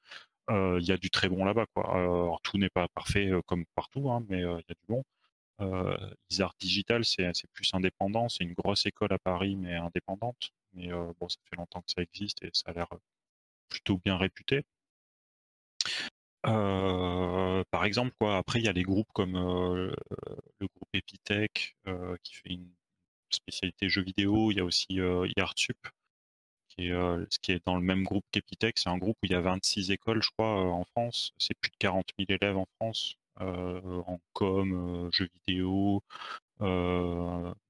Il 0.78 0.84
y 0.86 0.92
a 0.92 0.96
du 0.96 1.10
très 1.10 1.28
bon 1.28 1.44
là-bas. 1.44 1.66
Quoi. 1.74 2.38
Tout 2.42 2.58
n'est 2.58 2.70
pas 2.70 2.88
parfait 2.88 3.30
comme 3.46 3.64
partout, 3.74 4.10
hein, 4.10 4.24
mais 4.28 4.38
il 4.38 4.42
y 4.42 4.46
a 4.46 4.74
du 4.74 4.86
bon. 4.88 5.04
Euh, 5.60 5.96
Digital, 6.60 7.04
c'est 7.04 7.32
plus 7.52 7.70
indépendant, 7.74 8.28
c'est 8.28 8.44
une 8.44 8.54
grosse 8.54 8.86
école 8.86 9.12
à 9.12 9.18
Paris, 9.18 9.56
mais 9.56 9.74
indépendante. 9.74 10.52
Mais 10.74 10.88
bon, 10.88 11.28
ça 11.28 11.38
fait 11.48 11.56
longtemps 11.56 11.82
que 11.82 11.90
ça 11.92 12.02
existe 12.02 12.42
et 12.42 12.50
ça 12.52 12.70
a 12.70 12.72
l'air 12.74 12.88
plutôt 13.68 13.98
bien 13.98 14.16
réputé. 14.16 14.64
par 16.42 17.84
exemple, 17.84 18.12
quoi. 18.18 18.36
Après, 18.36 18.60
il 18.60 18.64
y 18.64 18.68
a 18.68 18.72
des 18.72 18.82
groupes 18.82 19.10
comme 19.12 19.34
le 19.34 20.66
groupe 20.66 20.88
Epitech 20.92 21.76
qui 22.22 22.34
fait 22.34 22.50
une 22.50 22.70
spécialité 23.30 23.88
jeux 23.88 24.02
vidéo. 24.02 24.50
Il 24.50 24.58
y 24.58 24.60
a 24.60 24.64
aussi 24.64 25.00
euh, 25.00 25.28
Yartup, 25.36 25.78
qui 26.68 26.88
est, 26.88 26.92
euh, 26.92 27.24
qui 27.42 27.52
est 27.52 27.64
dans 27.66 27.76
le 27.76 27.82
même 27.82 28.04
groupe 28.04 28.24
qu'Epitech. 28.32 28.78
C'est 28.78 28.88
un 28.88 28.98
groupe 28.98 29.16
où 29.22 29.26
il 29.26 29.32
y 29.32 29.34
a 29.34 29.40
26 29.40 29.90
écoles, 29.90 30.22
je 30.22 30.30
crois, 30.30 30.60
euh, 30.60 30.68
en 30.68 30.84
France. 30.84 31.32
C'est 31.38 31.54
plus 31.58 31.70
de 31.70 31.76
40 31.78 32.06
000 32.18 32.38
élèves 32.40 32.56
en 32.56 32.66
France, 32.76 33.16
en 33.38 34.18
com, 34.32 35.10
jeux 35.12 35.28
vidéo, 35.46 36.02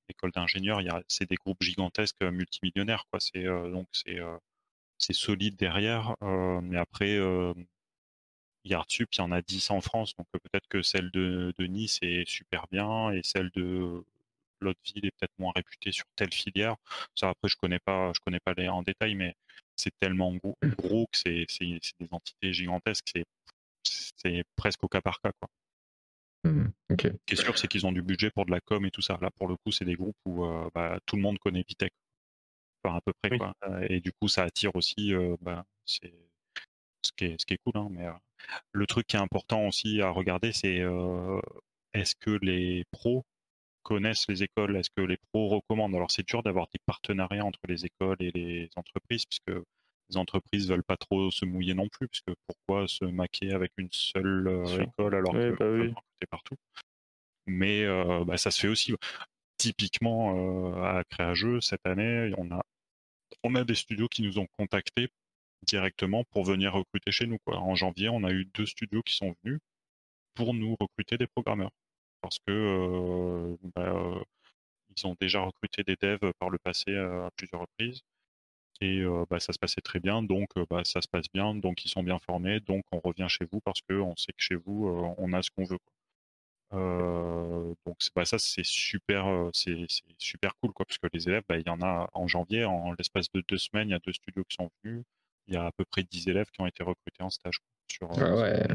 école 0.09 0.31
d'ingénieurs. 0.35 0.81
C'est 1.09 1.29
des 1.29 1.37
groupes 1.37 1.63
gigantesques 1.63 2.23
multimillionnaires. 2.23 3.05
Quoi. 3.11 3.21
Donc 3.71 3.89
c'est, 3.93 5.13
solide 5.13 5.57
derrière. 5.57 6.15
mais 6.23 6.79
après, 6.79 7.19
Yartup, 8.67 9.09
il 9.15 9.19
y 9.19 9.21
en 9.23 9.33
a 9.33 9.43
10 9.43 9.71
en 9.71 9.81
France, 9.81 10.15
donc 10.17 10.27
peut-être 10.33 10.69
que 10.69 10.83
celle 10.83 11.11
de, 11.13 11.55
de, 11.59 11.67
Nice 11.67 11.99
est 12.03 12.29
super 12.29 12.67
bien 12.71 13.11
et 13.13 13.23
celle 13.23 13.51
de 13.51 14.05
l'autre 14.61 14.81
ville 14.85 15.07
est 15.07 15.11
peut-être 15.19 15.39
moins 15.39 15.53
réputée 15.55 15.93
sur 15.93 16.05
telle 16.17 16.33
filière. 16.33 16.77
Ça, 17.15 17.31
après, 17.31 17.49
je 17.49 17.57
connais 17.57 17.79
pas, 17.79 18.13
je 18.15 18.21
connais 18.21 18.41
pas 18.41 18.55
les 18.57 18.69
en 18.69 18.83
détail, 18.83 19.15
mais 19.15 19.35
c'est 19.77 19.93
tellement 20.01 20.35
gros, 20.35 21.07
que 21.13 21.19
c'est, 21.19 21.47
des 22.01 22.09
entités 22.11 22.53
gigantesques, 22.53 23.13
c'est, 23.85 24.45
presque 24.57 24.83
au 24.85 24.89
cas 24.89 25.01
par 25.01 25.21
cas, 25.21 25.33
quoi. 25.41 25.49
Mmh, 26.45 26.69
Ce 26.91 26.95
qui 26.95 27.35
est 27.35 27.37
sûr, 27.37 27.59
c'est 27.59 27.67
qu'ils 27.69 27.87
ont 27.87 27.93
du 27.93 28.03
budget 28.03 28.31
pour 28.31 28.47
de 28.47 28.53
la 28.53 28.61
com 28.61 28.85
et 28.87 28.91
tout 28.91 29.03
ça. 29.03 29.19
Là, 29.21 29.31
pour 29.33 29.49
le 29.49 29.57
coup, 29.57 29.73
c'est 29.73 29.85
des 29.85 29.97
groupes 29.97 30.17
où 30.25 30.45
euh, 30.45 30.69
bah, 30.75 30.99
tout 31.05 31.17
le 31.17 31.23
monde 31.23 31.39
connaît 31.39 31.65
Vitech. 31.67 31.93
enfin, 32.85 32.97
à 32.97 33.01
peu 33.01 33.13
près. 33.21 33.37
Quoi. 33.37 33.53
Et 33.89 34.01
du 34.01 34.13
coup, 34.13 34.29
ça 34.29 34.45
attire 34.45 34.75
aussi, 34.77 35.13
bah, 35.41 35.65
c'est 35.85 36.15
ce 37.03 37.11
qui 37.17 37.25
est, 37.25 37.41
ce 37.41 37.47
qui 37.47 37.55
est 37.55 37.59
cool. 37.65 37.77
Hein, 37.77 37.89
mais 37.91 38.07
le 38.73 38.87
truc 38.87 39.07
qui 39.09 39.17
est 39.17 39.21
important 39.21 39.67
aussi 39.67 40.01
à 40.01 40.11
regarder, 40.11 40.53
c'est 40.53 40.83
est-ce 41.97 42.15
que 42.15 42.39
les 42.43 42.85
pros 42.91 43.25
connaissent 43.87 44.27
les 44.29 44.43
écoles 44.43 44.77
Est-ce 44.77 44.91
que 44.91 45.03
les 45.03 45.17
pros 45.17 45.49
recommandent? 45.49 45.95
Alors 45.95 46.11
c'est 46.11 46.27
dur 46.27 46.43
d'avoir 46.43 46.67
des 46.73 46.81
partenariats 46.85 47.45
entre 47.45 47.61
les 47.69 47.87
écoles 47.87 48.17
et 48.19 48.33
les 48.33 48.69
entreprises, 48.75 49.25
puisque 49.27 49.57
les 50.11 50.17
entreprises 50.17 50.69
veulent 50.69 50.83
pas 50.83 50.97
trop 50.97 51.31
se 51.31 51.45
mouiller 51.45 51.75
non 51.75 51.89
plus, 51.89 52.09
puisque 52.09 52.33
pourquoi 52.49 52.89
se 52.89 53.05
maquer 53.05 53.53
avec 53.53 53.71
une 53.77 53.89
seule 53.93 54.65
école 54.81 55.15
alors 55.15 55.33
que 55.33 55.57
bah 55.57 55.71
oui. 55.71 55.95
partout? 56.29 56.57
Mais 57.47 57.87
bah, 58.25 58.37
ça 58.37 58.51
se 58.51 58.61
fait 58.61 58.69
aussi. 58.69 58.93
Typiquement 59.57 60.75
à 60.83 61.05
Créageux 61.05 61.61
cette 61.61 61.87
année, 61.87 62.33
on 62.37 62.51
a 62.51 62.63
on 63.45 63.55
a 63.55 63.65
des 63.65 63.75
studios 63.77 64.09
qui 64.09 64.23
nous 64.23 64.39
ont 64.39 64.47
contactés 64.59 65.09
directement 65.67 66.25
pour 66.25 66.45
venir 66.45 66.73
recruter 66.73 67.13
chez 67.13 67.27
nous. 67.27 67.39
Quoi. 67.45 67.59
En 67.59 67.75
janvier, 67.75 68.09
on 68.09 68.25
a 68.25 68.33
eu 68.33 68.47
deux 68.55 68.67
studios 68.67 69.03
qui 69.03 69.15
sont 69.15 69.35
venus 69.43 69.61
pour 70.35 70.55
nous 70.55 70.77
recruter 70.81 71.17
des 71.19 71.27
programmeurs. 71.27 71.71
Parce 72.21 72.39
que 72.47 73.57
bah, 73.75 74.23
ils 74.97 75.07
ont 75.07 75.17
déjà 75.21 75.41
recruté 75.41 75.83
des 75.85 75.97
devs 75.97 76.33
par 76.39 76.51
le 76.51 76.59
passé 76.59 76.97
à 76.97 77.31
plusieurs 77.37 77.63
reprises. 77.63 78.03
Et 78.81 79.01
euh, 79.01 79.25
bah, 79.31 79.41
ça 79.41 79.53
se 79.53 79.59
passait 79.59 79.81
très 79.81 80.01
bien, 80.01 80.23
donc 80.23 80.51
bah, 80.69 80.83
ça 80.85 81.01
se 81.01 81.09
passe 81.09 81.27
bien, 81.33 81.55
donc 81.55 81.85
ils 81.85 81.89
sont 81.89 82.03
bien 82.03 82.19
formés, 82.19 82.61
donc 82.61 82.85
on 82.93 83.01
revient 83.01 83.27
chez 83.29 83.47
vous 83.51 83.61
parce 83.61 83.81
qu'on 83.81 84.15
sait 84.17 84.33
que 84.33 84.43
chez 84.43 84.55
vous, 84.55 85.15
on 85.17 85.33
a 85.33 85.43
ce 85.43 85.51
qu'on 85.51 85.65
veut. 85.65 85.79
donc 87.87 87.97
bah, 88.15 88.25
ça 88.27 88.39
c'est 88.39 88.65
super, 88.67 89.51
c'est 89.55 89.87
super 90.19 90.55
cool 90.57 90.73
quoi, 90.73 90.85
parce 90.85 90.99
que 90.99 91.07
les 91.13 91.29
élèves, 91.29 91.45
bah, 91.49 91.57
il 91.59 91.67
y 91.67 91.71
en 91.71 91.81
a 91.81 92.11
en 92.13 92.29
janvier, 92.29 92.65
en 92.65 92.93
l'espace 92.93 93.31
de 93.33 93.43
deux 93.49 93.59
semaines, 93.59 93.89
il 93.89 93.93
y 93.93 93.95
a 93.95 94.01
deux 94.01 94.13
studios 94.13 94.45
qui 94.45 94.57
sont 94.57 94.71
venus, 94.85 95.05
il 95.49 95.55
y 95.55 95.57
a 95.57 95.67
à 95.67 95.73
peu 95.73 95.85
près 95.85 96.03
10 96.03 96.29
élèves 96.29 96.51
qui 96.51 96.61
ont 96.61 96.67
été 96.67 96.83
recrutés 96.83 97.23
en 97.23 97.31
stage. 97.31 97.61
Sur, 97.91 98.11
ah 98.19 98.35
ouais. 98.37 98.67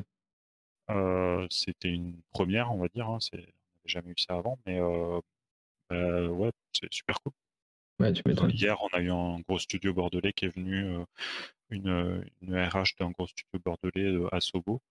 Euh, 0.91 1.47
c'était 1.49 1.89
une 1.89 2.19
première, 2.31 2.72
on 2.72 2.77
va 2.77 2.88
dire. 2.88 3.09
Hein, 3.09 3.19
c'est, 3.19 3.38
on 3.38 3.39
n'avait 3.39 3.51
jamais 3.85 4.11
eu 4.11 4.18
ça 4.18 4.35
avant, 4.35 4.57
mais 4.65 4.80
euh, 4.80 5.19
bah, 5.89 6.27
ouais, 6.27 6.51
c'est 6.73 6.91
super 6.91 7.19
cool. 7.22 7.34
Ouais, 7.99 8.13
tu 8.13 8.23
Hier, 8.49 8.81
on 8.81 8.88
a 8.97 9.01
eu 9.01 9.11
un 9.11 9.39
gros 9.41 9.59
studio 9.59 9.93
bordelais 9.93 10.34
qui 10.34 10.45
est 10.45 10.55
venu, 10.55 10.85
euh, 10.85 11.05
une, 11.69 12.23
une, 12.41 12.55
RH 12.55 12.95
d'un 12.99 13.11
gros 13.11 13.27
studio 13.27 13.59
bordelais 13.63 14.18
à 14.31 14.39
Sobo, 14.41 14.81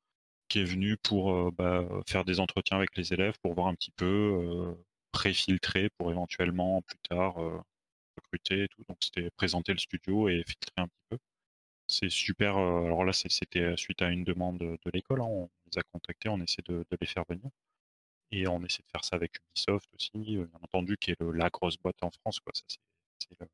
qui 0.49 0.61
est 0.61 0.65
venu 0.65 0.97
pour 0.97 1.53
bah, 1.53 1.85
faire 2.07 2.25
des 2.25 2.41
entretiens 2.41 2.77
avec 2.77 2.97
les 2.97 3.13
élèves 3.13 3.35
pour 3.43 3.55
voir 3.55 3.67
un 3.69 3.75
petit 3.75 3.91
peu, 3.93 4.77
pré-filtrer 5.13 5.91
pour 5.99 6.11
éventuellement 6.11 6.83
plus 6.83 6.99
tard 7.09 7.37
recruter 8.17 8.65
et 8.65 8.69
tout. 8.69 8.85
Donc 8.89 8.99
c'était 9.01 9.31
présenter 9.31 9.73
le 9.73 9.79
studio 9.79 10.29
et 10.29 10.45
filtrer 10.47 10.73
un 10.77 10.87
petit 10.87 11.03
peu. 11.11 11.19
C'est 11.91 12.09
super. 12.09 12.57
alors 12.57 13.05
là, 13.05 13.13
c'était 13.13 13.77
suite 13.77 14.01
à 14.01 14.11
une 14.11 14.23
demande 14.23 14.59
de 14.59 14.91
l'école. 14.95 15.23
Hein, 15.23 15.25
on 15.25 15.51
les 15.67 15.79
a 15.79 15.83
contactés, 15.93 16.29
on 16.29 16.41
essaie 16.41 16.63
de, 16.65 16.85
les 17.01 17.07
faire 17.07 17.25
venir. 17.29 17.51
Et 18.31 18.47
on 18.49 18.63
essaie 18.65 18.83
de 18.83 18.89
faire 18.93 19.05
ça 19.05 19.17
avec 19.17 19.33
Ubisoft 19.51 19.89
aussi, 19.95 20.11
bien 20.15 20.49
entendu, 20.63 20.97
qui 20.99 21.11
est 21.11 21.21
la 21.21 21.51
grosse 21.51 21.77
boîte 21.79 22.01
en 22.03 22.11
France. 22.13 22.39
Quoi. 22.41 22.53
c'est, 22.55 22.79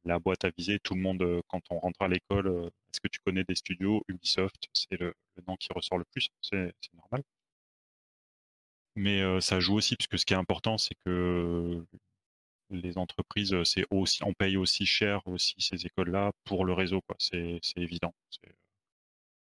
la 0.04 0.18
boîte 0.18 0.44
à 0.44 0.50
viser. 0.50 0.78
Tout 0.80 0.94
le 0.94 1.00
monde, 1.00 1.42
quand 1.48 1.62
on 1.70 1.78
rentre 1.78 2.02
à 2.02 2.08
l'école, 2.08 2.70
est-ce 2.90 3.00
que 3.00 3.08
tu 3.08 3.20
connais 3.20 3.44
des 3.44 3.54
studios? 3.54 4.04
Ubisoft, 4.08 4.68
c'est 4.74 5.00
le, 5.00 5.14
nom 5.48 5.56
qui 5.56 5.68
ressort 5.74 5.98
le 5.98 6.04
plus. 6.04 6.28
C'est, 6.42 6.74
normal. 6.94 7.22
Mais 8.96 9.40
ça 9.40 9.60
joue 9.60 9.76
aussi, 9.76 9.96
puisque 9.96 10.18
ce 10.18 10.26
qui 10.26 10.34
est 10.34 10.36
important, 10.36 10.76
c'est 10.76 10.94
que 11.06 11.86
les 12.70 12.98
entreprises, 12.98 13.54
c'est 13.64 13.84
aussi, 13.90 14.22
on 14.24 14.32
paye 14.34 14.56
aussi 14.56 14.86
cher 14.86 15.26
aussi 15.26 15.54
ces 15.58 15.86
écoles-là 15.86 16.32
pour 16.44 16.64
le 16.64 16.72
réseau, 16.72 17.00
quoi. 17.02 17.16
C'est, 17.18 17.60
évident. 17.76 18.14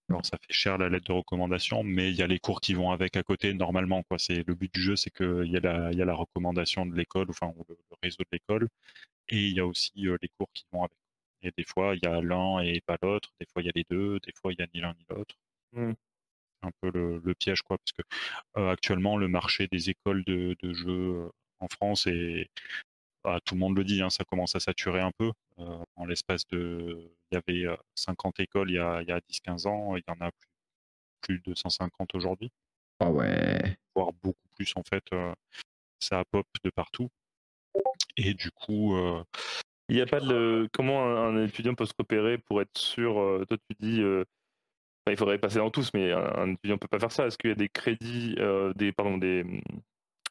Alors 0.08 0.24
ça 0.24 0.38
fait 0.38 0.52
cher 0.52 0.78
la 0.78 0.88
lettre 0.88 1.06
de 1.08 1.12
recommandation, 1.12 1.82
mais 1.82 2.10
il 2.10 2.16
y 2.16 2.22
a 2.22 2.26
les 2.26 2.38
cours 2.38 2.60
qui 2.62 2.72
vont 2.72 2.92
avec 2.92 3.16
à 3.16 3.22
côté 3.22 3.52
normalement, 3.52 4.02
quoi. 4.04 4.18
C'est 4.18 4.46
le 4.46 4.54
but 4.54 4.72
du 4.72 4.80
jeu, 4.80 4.96
c'est 4.96 5.10
qu'il 5.10 5.50
y 5.50 5.56
a 5.56 5.60
la, 5.60 5.92
il 5.92 5.98
y 5.98 6.02
a 6.02 6.04
la 6.04 6.14
recommandation 6.14 6.86
de 6.86 6.94
l'école, 6.94 7.26
enfin 7.30 7.52
le, 7.68 7.76
réseau 8.02 8.22
de 8.22 8.28
l'école, 8.32 8.68
et 9.28 9.48
il 9.48 9.54
y 9.54 9.60
a 9.60 9.66
aussi 9.66 9.92
les 9.96 10.28
cours 10.38 10.50
qui 10.54 10.64
vont 10.72 10.84
avec. 10.84 10.96
Et 11.42 11.52
des 11.56 11.64
fois, 11.64 11.94
il 11.94 12.00
y 12.02 12.08
a 12.08 12.20
l'un 12.20 12.60
et 12.60 12.80
pas 12.80 12.96
l'autre. 13.00 13.32
Des 13.40 13.46
fois, 13.46 13.62
il 13.62 13.66
y 13.66 13.68
a 13.68 13.72
les 13.74 13.84
deux. 13.88 14.18
Des 14.20 14.32
fois, 14.32 14.52
il 14.52 14.58
y 14.58 14.62
a 14.62 14.66
ni 14.74 14.80
l'un 14.80 14.92
ni 14.94 15.06
l'autre. 15.08 15.36
Mmh. 15.72 15.92
Un 16.62 16.70
peu 16.80 16.90
le, 16.92 17.34
piège, 17.34 17.62
quoi, 17.62 17.78
parce 17.78 17.92
que 17.92 18.02
actuellement, 18.70 19.16
le 19.16 19.28
marché 19.28 19.68
des 19.68 19.90
écoles 19.90 20.24
de, 20.24 20.56
de 20.60 20.72
jeux 20.72 21.30
en 21.60 21.68
France 21.68 22.06
est, 22.06 22.48
bah, 23.24 23.40
tout 23.44 23.54
le 23.54 23.60
monde 23.60 23.76
le 23.76 23.84
dit, 23.84 24.00
hein, 24.02 24.10
ça 24.10 24.24
commence 24.24 24.54
à 24.54 24.60
saturer 24.60 25.00
un 25.00 25.10
peu. 25.12 25.32
Euh, 25.58 25.78
en 25.96 26.06
l'espace 26.06 26.46
de. 26.48 27.10
Il 27.30 27.34
y 27.34 27.36
avait 27.36 27.76
50 27.94 28.40
écoles 28.40 28.70
il 28.70 28.74
y 28.74 28.78
a, 28.78 29.02
10-15 29.02 29.66
ans, 29.66 29.96
il 29.96 30.04
y 30.06 30.10
en 30.10 30.24
a 30.24 30.30
plus, 31.22 31.40
de 31.40 31.54
150 31.54 32.14
aujourd'hui. 32.14 32.50
Ah 33.00 33.10
ouais. 33.10 33.76
Voire 33.94 34.12
beaucoup 34.22 34.48
plus 34.54 34.72
en 34.76 34.82
fait. 34.82 35.04
ça 36.00 36.24
pop 36.30 36.46
de 36.64 36.70
partout. 36.70 37.08
Et 38.16 38.34
du 38.34 38.50
coup. 38.50 38.96
il 39.88 39.96
n'y 39.96 40.00
a 40.00 40.06
pas 40.06 40.20
de. 40.20 40.68
Comment 40.72 41.04
un, 41.04 41.44
étudiant 41.44 41.74
peut 41.74 41.86
se 41.86 41.94
repérer 41.98 42.38
pour 42.38 42.62
être 42.62 42.78
sûr 42.78 43.44
Toi, 43.48 43.58
tu 43.68 43.76
dis. 43.80 44.00
il 45.08 45.16
faudrait 45.16 45.38
passer 45.38 45.58
dans 45.58 45.70
tous, 45.70 45.90
mais 45.92 46.12
un, 46.12 46.52
étudiant 46.52 46.76
ne 46.76 46.78
peut 46.78 46.88
pas 46.88 47.00
faire 47.00 47.12
ça. 47.12 47.26
Est-ce 47.26 47.36
qu'il 47.36 47.50
y 47.50 47.52
a 47.52 47.56
des 47.56 47.68
crédits, 47.68 48.36
des, 48.76 48.92
pardon, 48.92 49.18
des, 49.18 49.44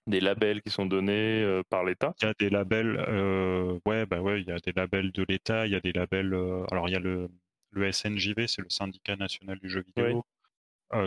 des 0.07 0.19
labels 0.21 0.61
qui 0.61 0.69
sont 0.69 0.85
donnés 0.85 1.43
euh, 1.43 1.61
par 1.69 1.83
l'État? 1.83 2.13
Il 2.21 2.25
y 2.25 2.29
a 2.29 2.33
des 2.39 2.49
labels, 2.49 2.97
euh, 3.07 3.79
ouais, 3.85 4.05
bah 4.05 4.21
ouais, 4.21 4.41
il 4.41 4.47
y 4.47 4.51
a 4.51 4.57
des 4.57 4.71
labels 4.71 5.11
de 5.11 5.25
l'État, 5.27 5.67
il 5.67 5.73
y 5.73 5.75
a 5.75 5.79
des 5.79 5.91
labels. 5.91 6.33
Euh, 6.33 6.65
alors 6.71 6.89
il 6.89 6.93
y 6.93 6.95
a 6.95 6.99
le, 6.99 7.29
le 7.71 7.91
SNJV, 7.91 8.47
c'est 8.47 8.61
le 8.61 8.69
syndicat 8.69 9.15
national 9.15 9.59
du 9.59 9.69
jeu 9.69 9.81
vidéo, 9.81 10.25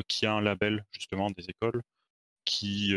qui 0.07 0.27
a 0.27 0.35
un 0.35 0.43
label 0.43 0.85
justement 0.93 1.31
des 1.31 1.49
écoles, 1.49 1.81
qui, 2.45 2.95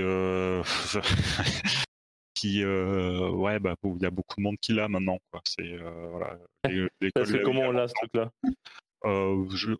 qui, 2.36 2.66
ouais, 2.66 3.60
bah 3.60 3.76
il 3.84 4.02
y 4.02 4.06
a 4.06 4.12
beaucoup 4.12 4.36
de 4.38 4.42
monde 4.42 4.58
qui 4.60 4.74
l'a 4.74 4.88
maintenant, 4.90 5.20
quoi. 5.32 5.42
C'est 5.46 5.78
voilà. 5.78 6.38
comment 7.44 7.62
on 7.62 7.72
l'a 7.72 7.88
ce 7.88 7.94
truc-là? 7.94 8.30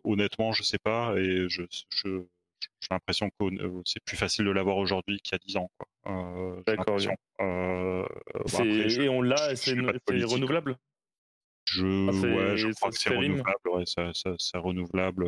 Honnêtement, 0.04 0.52
je 0.52 0.62
sais 0.62 0.78
pas, 0.78 1.14
et 1.16 1.48
je, 1.48 1.62
je 1.90 2.24
j'ai 2.80 2.88
l'impression 2.90 3.30
que 3.30 3.44
euh, 3.44 3.82
c'est 3.84 4.02
plus 4.04 4.16
facile 4.16 4.44
de 4.44 4.50
l'avoir 4.50 4.76
aujourd'hui 4.76 5.20
qu'il 5.20 5.32
y 5.32 5.36
a 5.36 5.38
10 5.38 5.56
ans. 5.56 5.70
Euh, 6.06 6.62
D'accord. 6.66 6.98
Euh, 7.40 8.06
et 8.38 9.08
on 9.08 9.22
l'a, 9.22 9.56
c'est 9.56 9.72
renouvelable? 9.72 10.76
Je, 11.66 11.86
ouais, 11.86 12.56
je 12.58 12.68
crois 12.74 12.90
que 12.90 12.98
c'est 12.98 13.14
renouvelable. 13.14 13.68
Ouais, 13.70 13.84
c'est 13.86 14.58
renouvelable. 14.58 15.26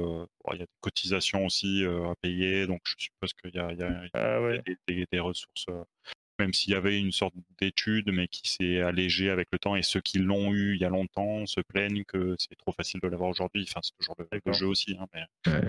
il 0.52 0.58
y 0.58 0.62
a 0.62 0.66
des 0.66 0.72
cotisations 0.80 1.46
aussi 1.46 1.84
à 1.84 2.14
payer, 2.20 2.66
donc 2.66 2.80
je 2.84 2.94
suppose 2.98 3.32
qu'il 3.32 3.54
y 3.54 3.58
a, 3.58 3.72
il 3.72 3.78
y 3.78 3.82
a, 3.82 4.02
ah 4.12 4.38
des, 4.86 5.06
des, 5.10 5.20
ressources. 5.20 5.66
même 6.38 6.52
s'il 6.52 6.74
y 6.74 6.76
avait 6.76 7.00
une 7.00 7.10
sorte 7.10 7.34
d'étude, 7.58 8.12
mais 8.12 8.28
qui 8.28 8.50
s'est 8.50 8.80
allégée 8.80 9.30
avec 9.30 9.48
le 9.50 9.58
temps, 9.58 9.76
et 9.76 9.82
ceux 9.82 10.02
qui 10.02 10.18
l'ont 10.18 10.52
eu 10.52 10.74
il 10.74 10.80
y 10.80 10.84
a 10.84 10.90
longtemps 10.90 11.46
se 11.46 11.60
plaignent 11.60 12.04
que 12.04 12.36
c'est 12.38 12.56
trop 12.56 12.72
facile 12.72 13.00
de 13.00 13.08
l'avoir 13.08 13.30
aujourd'hui. 13.30 13.66
Enfin, 13.66 13.80
c'est 13.82 13.96
toujours 13.98 14.16
le, 14.18 14.28
le 14.44 14.52
jeu 14.52 14.66
aussi. 14.66 14.94
Hein, 15.00 15.06
mais... 15.14 15.62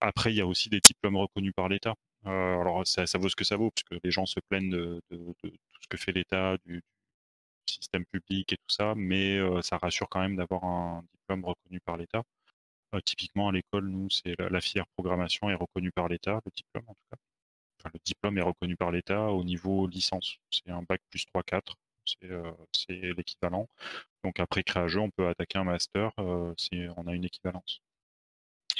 Après, 0.00 0.32
il 0.32 0.36
y 0.36 0.40
a 0.40 0.46
aussi 0.46 0.68
des 0.70 0.80
diplômes 0.80 1.16
reconnus 1.16 1.52
par 1.54 1.68
l'État. 1.68 1.94
Euh, 2.26 2.60
alors, 2.60 2.86
ça, 2.86 3.04
vaut 3.18 3.28
ce 3.28 3.36
que 3.36 3.44
ça 3.44 3.56
vaut, 3.56 3.70
puisque 3.70 4.02
les 4.04 4.10
gens 4.10 4.26
se 4.26 4.40
plaignent 4.40 4.70
de, 4.70 5.00
tout 5.10 5.34
ce 5.80 5.88
que 5.88 5.96
fait 5.96 6.12
l'État, 6.12 6.56
du, 6.66 6.82
système 7.66 8.04
public 8.06 8.52
et 8.52 8.56
tout 8.56 8.74
ça, 8.74 8.94
mais 8.96 9.36
euh, 9.38 9.62
ça 9.62 9.78
rassure 9.78 10.08
quand 10.08 10.20
même 10.20 10.36
d'avoir 10.36 10.64
un 10.64 11.04
diplôme 11.14 11.44
reconnu 11.44 11.80
par 11.80 11.96
l'État. 11.96 12.22
Euh, 12.94 13.00
typiquement, 13.02 13.48
à 13.48 13.52
l'école, 13.52 13.88
nous, 13.88 14.10
c'est 14.10 14.34
la, 14.38 14.60
filière 14.60 14.86
programmation 14.96 15.50
est 15.50 15.54
reconnue 15.54 15.92
par 15.92 16.08
l'État, 16.08 16.40
le 16.44 16.52
diplôme 16.54 16.84
en 16.88 16.94
tout 16.94 17.06
cas. 17.10 17.16
Enfin, 17.78 17.90
le 17.94 18.00
diplôme 18.04 18.38
est 18.38 18.42
reconnu 18.42 18.76
par 18.76 18.90
l'État 18.92 19.30
au 19.30 19.44
niveau 19.44 19.86
licence. 19.86 20.38
C'est 20.50 20.70
un 20.70 20.82
bac 20.82 21.00
plus 21.10 21.26
3-4, 21.34 21.74
c'est 22.72 23.14
l'équivalent. 23.16 23.68
Donc 24.24 24.40
après 24.40 24.62
créageux, 24.64 25.00
on 25.00 25.10
peut 25.10 25.28
attaquer 25.28 25.58
un 25.58 25.64
master, 25.64 26.12
on 26.18 27.06
a 27.06 27.14
une 27.14 27.24
équivalence. 27.24 27.80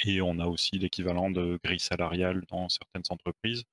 Et 0.05 0.21
on 0.21 0.39
a 0.39 0.45
aussi 0.47 0.77
l'équivalent 0.79 1.29
de 1.29 1.59
grille 1.63 1.79
salariale 1.79 2.43
dans 2.49 2.69
certaines 2.69 3.03
entreprises, 3.09 3.63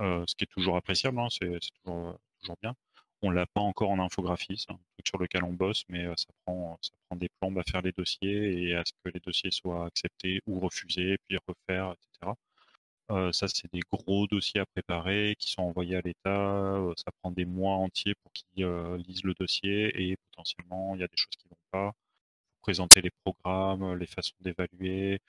euh, 0.00 0.24
ce 0.26 0.34
qui 0.34 0.44
est 0.44 0.48
toujours 0.48 0.76
appréciable, 0.76 1.18
hein, 1.20 1.28
c'est 1.30 1.58
toujours, 1.84 2.18
toujours, 2.40 2.56
bien. 2.62 2.74
On 3.22 3.30
l'a 3.30 3.46
pas 3.46 3.60
encore 3.60 3.90
en 3.90 3.98
infographie, 4.00 4.56
c'est 4.58 4.70
un 4.72 4.76
truc 4.76 5.08
sur 5.08 5.18
lequel 5.18 5.44
on 5.44 5.52
bosse, 5.52 5.84
mais 5.88 6.04
euh, 6.04 6.14
ça, 6.16 6.26
prend, 6.44 6.78
ça 6.82 6.92
prend 7.08 7.16
des 7.16 7.28
plombes 7.40 7.58
à 7.58 7.62
faire 7.64 7.82
les 7.82 7.92
dossiers 7.92 8.62
et 8.62 8.74
à 8.74 8.84
ce 8.84 8.92
que 9.04 9.10
les 9.14 9.20
dossiers 9.20 9.50
soient 9.50 9.86
acceptés 9.86 10.40
ou 10.46 10.60
refusés, 10.60 11.16
puis 11.28 11.38
refaire, 11.48 11.92
etc. 11.92 12.32
Euh, 13.10 13.32
ça, 13.32 13.48
c'est 13.48 13.72
des 13.72 13.80
gros 13.92 14.26
dossiers 14.26 14.60
à 14.60 14.66
préparer 14.66 15.36
qui 15.38 15.50
sont 15.50 15.62
envoyés 15.62 15.96
à 15.96 16.00
l'État. 16.00 16.78
ça 16.96 17.10
prend 17.22 17.30
des 17.30 17.44
mois 17.44 17.76
entiers 17.76 18.14
pour 18.22 18.32
qu'ils 18.32 18.66
lisent 19.06 19.24
le 19.24 19.34
dossier 19.34 20.10
et 20.10 20.16
potentiellement, 20.30 20.94
il 20.94 21.00
y 21.00 21.04
a 21.04 21.08
des 21.08 21.16
choses 21.16 21.36
qui 21.38 21.48
vont 21.48 21.56
pas. 21.70 21.92
présenter 22.62 23.02
les 23.02 23.10
programmes, 23.24 23.94
les 23.96 24.06
façons 24.06 24.36
d'évaluer, 24.40 25.20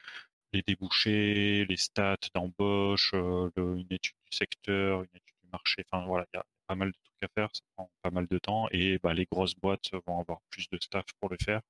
les 0.56 0.64
débouchés, 0.64 1.65
les 1.65 1.77
stats 1.77 2.18
d'embauche, 2.34 3.11
euh, 3.14 3.49
une 3.57 3.88
étude 3.91 4.15
du 4.30 4.38
secteur, 4.38 5.02
une 5.02 5.10
étude 5.15 5.36
du 5.44 5.49
marché. 5.52 5.84
Enfin 5.91 6.06
voilà, 6.06 6.26
il 6.34 6.38
y 6.38 6.40
a 6.40 6.45
pas 6.68 6.76
mal 6.76 6.90
de 6.91 6.98
trucs 7.03 7.23
à 7.23 7.27
faire, 7.36 7.49
ça 7.53 7.61
prend 7.76 7.91
pas 8.02 8.11
mal 8.11 8.27
de 8.27 8.38
temps 8.40 8.68
et 8.72 8.99
bah, 8.99 9.14
les 9.14 9.26
grosses 9.26 9.56
boîtes 9.56 9.91
vont 10.07 10.19
avoir 10.19 10.40
plus 10.49 10.68
de 10.69 10.77
staff 10.82 11.06
pour 11.19 11.30
le 11.30 11.38
faire. 11.44 11.61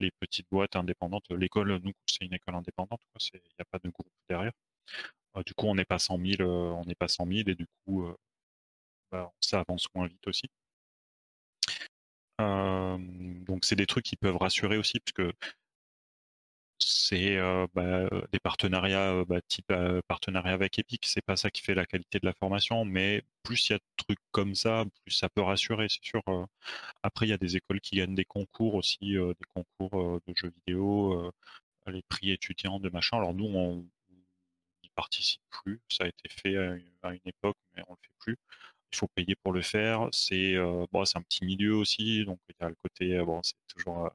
les 0.00 0.10
petites 0.20 0.46
boîtes 0.50 0.76
indépendantes. 0.76 1.30
L'école, 1.30 1.78
nous, 1.84 1.92
c'est 2.06 2.24
une 2.26 2.34
école 2.34 2.56
indépendante, 2.56 3.00
il 3.34 3.40
n'y 3.40 3.62
a 3.62 3.64
pas 3.66 3.78
de 3.84 3.90
groupe 3.90 4.08
derrière. 4.28 4.52
du 5.46 5.54
coup, 5.54 5.66
on 5.66 5.74
n'est 5.74 5.84
pas 5.84 5.98
100 5.98 6.18
000, 6.18 6.42
on 6.42 6.84
n'est 6.86 6.94
pas 6.94 7.08
100 7.08 7.26
000 7.26 7.40
et 7.48 7.54
du 7.54 7.66
coup, 7.84 8.06
bah, 9.10 9.32
ça 9.40 9.60
avance 9.60 9.86
moins 9.94 10.06
vite 10.06 10.26
aussi. 10.26 10.48
donc, 12.38 13.64
c'est 13.64 13.76
des 13.76 13.86
trucs 13.86 14.04
qui 14.04 14.16
peuvent 14.16 14.36
rassurer 14.36 14.76
aussi, 14.76 14.98
puisque 15.00 15.22
c'est 16.86 17.38
bah, 17.74 18.08
des 18.32 18.38
partenariats 18.40 19.24
bah, 19.24 19.40
type 19.48 19.72
partenariat 20.08 20.52
avec 20.52 20.78
Epic. 20.78 21.06
C'est 21.06 21.24
pas 21.24 21.36
ça 21.36 21.50
qui 21.50 21.62
fait 21.62 21.74
la 21.74 21.86
qualité 21.86 22.18
de 22.18 22.26
la 22.26 22.32
formation, 22.34 22.84
mais 22.84 23.22
plus 23.42 23.68
il 23.68 23.72
y 23.72 23.76
a 23.76 23.78
de 23.78 23.84
trucs 23.96 24.18
comme 24.30 24.54
ça, 24.54 24.84
plus 25.04 25.12
ça 25.12 25.28
peut 25.28 25.42
rassurer, 25.42 25.88
c'est 25.88 26.02
sûr. 26.02 26.22
Après, 27.02 27.26
il 27.26 27.30
y 27.30 27.32
a 27.32 27.38
des 27.38 27.56
écoles 27.56 27.80
qui 27.80 27.96
gagnent 27.96 28.14
des 28.14 28.24
concours 28.24 28.74
aussi, 28.74 29.14
des 29.14 29.46
concours 29.54 30.20
de 30.26 30.34
jeux 30.36 30.52
vidéo, 30.66 31.32
les 31.86 32.02
prix 32.02 32.30
étudiants 32.30 32.78
de 32.80 32.88
machin. 32.90 33.18
Alors 33.18 33.34
nous, 33.34 33.46
on 33.46 33.86
n'y 34.82 34.90
participe 34.94 35.42
plus. 35.50 35.80
Ça 35.88 36.04
a 36.04 36.08
été 36.08 36.28
fait 36.28 36.56
à 36.56 37.10
une, 37.12 37.20
époque, 37.26 37.56
mais 37.76 37.82
on 37.88 37.92
le 37.92 37.98
fait 38.02 38.14
plus. 38.18 38.36
Il 38.92 38.96
faut 38.96 39.08
payer 39.08 39.34
pour 39.36 39.52
le 39.52 39.62
faire. 39.62 40.08
C'est 40.12 40.56
un 40.56 40.86
petit 41.22 41.44
milieu 41.44 41.74
aussi, 41.76 42.24
donc 42.24 42.38
il 42.48 42.54
y 42.60 42.64
a 42.64 42.68
le 42.68 42.76
côté 42.82 43.22
c'est 43.42 43.54
toujours 43.74 44.10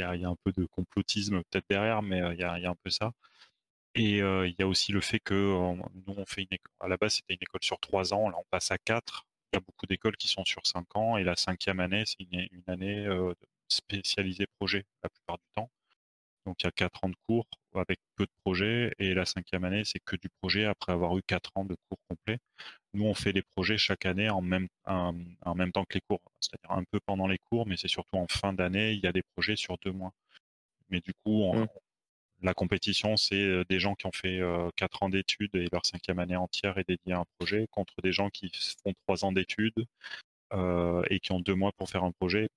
il 0.00 0.20
y, 0.20 0.24
a, 0.24 0.28
un 0.28 0.36
peu 0.44 0.52
de 0.52 0.66
complotisme 0.66 1.42
peut-être 1.44 1.66
derrière, 1.68 2.02
mais 2.02 2.18
il 2.34 2.40
y, 2.40 2.44
a, 2.44 2.70
un 2.70 2.74
peu 2.74 2.90
ça. 2.90 3.12
Et 3.94 4.18
il 4.18 4.54
y 4.58 4.62
a 4.62 4.66
aussi 4.68 4.92
le 4.92 5.00
fait 5.00 5.20
que 5.20 5.34
nous, 5.34 6.14
on 6.16 6.26
fait 6.26 6.42
une 6.42 6.48
école. 6.52 6.72
À 6.80 6.88
la 6.88 6.96
base, 6.96 7.14
c'était 7.14 7.34
une 7.34 7.42
école 7.42 7.62
sur 7.62 7.78
trois 7.80 8.14
ans. 8.14 8.28
Là, 8.30 8.36
on 8.38 8.44
passe 8.50 8.70
à 8.70 8.78
quatre. 8.78 9.26
Il 9.52 9.56
y 9.56 9.58
a 9.58 9.60
beaucoup 9.60 9.86
d'écoles 9.86 10.16
qui 10.16 10.28
sont 10.28 10.44
sur 10.44 10.66
cinq 10.66 10.96
ans. 10.96 11.16
Et 11.16 11.24
la 11.24 11.36
cinquième 11.36 11.80
année, 11.80 12.04
c'est 12.06 12.20
une, 12.20 12.62
année 12.68 13.06
spécialisée 13.68 14.46
projet 14.58 14.84
la 15.02 15.10
plupart 15.10 15.38
du 15.38 15.44
temps. 15.56 15.70
Donc, 16.46 16.62
il 16.62 16.66
y 16.66 16.68
a 16.68 16.72
quatre 16.72 17.04
ans 17.04 17.08
de 17.08 17.16
cours 17.26 17.46
avec 17.74 17.98
peu 18.16 18.24
de 18.24 18.30
projets. 18.44 18.92
Et 18.98 19.14
la 19.14 19.24
cinquième 19.24 19.64
année, 19.64 19.84
c'est 19.84 20.00
que 20.00 20.16
du 20.16 20.28
projet 20.40 20.64
après 20.64 20.92
avoir 20.92 21.16
eu 21.16 21.22
quatre 21.26 21.50
ans 21.54 21.64
de 21.64 21.76
cours 21.88 21.98
complets. 22.08 22.38
Nous, 22.94 23.04
on 23.04 23.14
fait 23.14 23.32
des 23.32 23.42
projets 23.42 23.78
chaque 23.78 24.06
année 24.06 24.30
en 24.30 24.40
même, 24.40 24.68
en, 24.84 25.14
même 25.54 25.72
temps 25.72 25.84
que 25.84 25.94
les 25.94 26.00
cours, 26.00 26.20
c'est-à-dire 26.40 26.76
un 26.76 26.84
peu 26.90 26.98
pendant 27.06 27.28
les 27.28 27.38
cours, 27.50 27.66
mais 27.66 27.76
c'est 27.76 27.88
surtout 27.88 28.16
en 28.16 28.26
fin 28.28 28.52
d'année, 28.52 28.92
il 28.92 29.00
y 29.00 29.06
a 29.06 29.12
des 29.12 29.22
projets 29.34 29.56
sur 29.56 29.76
deux 29.78 29.92
mois. 29.92 30.12
Mais 30.88 31.00
du 31.00 31.12
coup, 31.24 31.52
mmh. 31.54 31.68
la 32.42 32.54
compétition, 32.54 33.16
c'est 33.16 33.64
des 33.68 33.78
gens 33.78 33.94
qui 33.94 34.06
ont 34.06 34.12
fait 34.12 34.40
quatre 34.76 35.02
ans 35.02 35.08
d'études 35.08 35.54
et 35.54 35.68
leur 35.72 35.86
cinquième 35.86 36.18
année 36.18 36.36
entière 36.36 36.78
est 36.78 36.88
dédiée 36.88 37.12
à 37.12 37.20
un 37.20 37.26
projet, 37.38 37.66
contre 37.70 37.94
des 38.02 38.12
gens 38.12 38.30
qui 38.30 38.50
font 38.82 38.92
trois 39.06 39.24
ans 39.24 39.32
d'études 39.32 39.86
et 40.52 41.20
qui 41.20 41.32
ont 41.32 41.40
deux 41.40 41.54
mois 41.54 41.70
pour 41.76 41.88
faire 41.88 42.02
un 42.02 42.12
projet. 42.12 42.48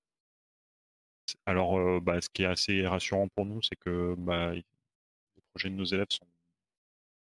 Alors, 1.46 2.02
bah, 2.02 2.22
ce 2.22 2.30
qui 2.30 2.44
est 2.44 2.48
assez 2.48 2.86
rassurant 2.86 3.28
pour 3.36 3.46
nous, 3.46 3.62
c'est 3.62 3.76
que 3.76 4.16
bah, 4.18 4.54
les 4.54 4.64
projets 5.52 5.70
de 5.70 5.76
nos 5.76 5.86
élèves 5.86 6.08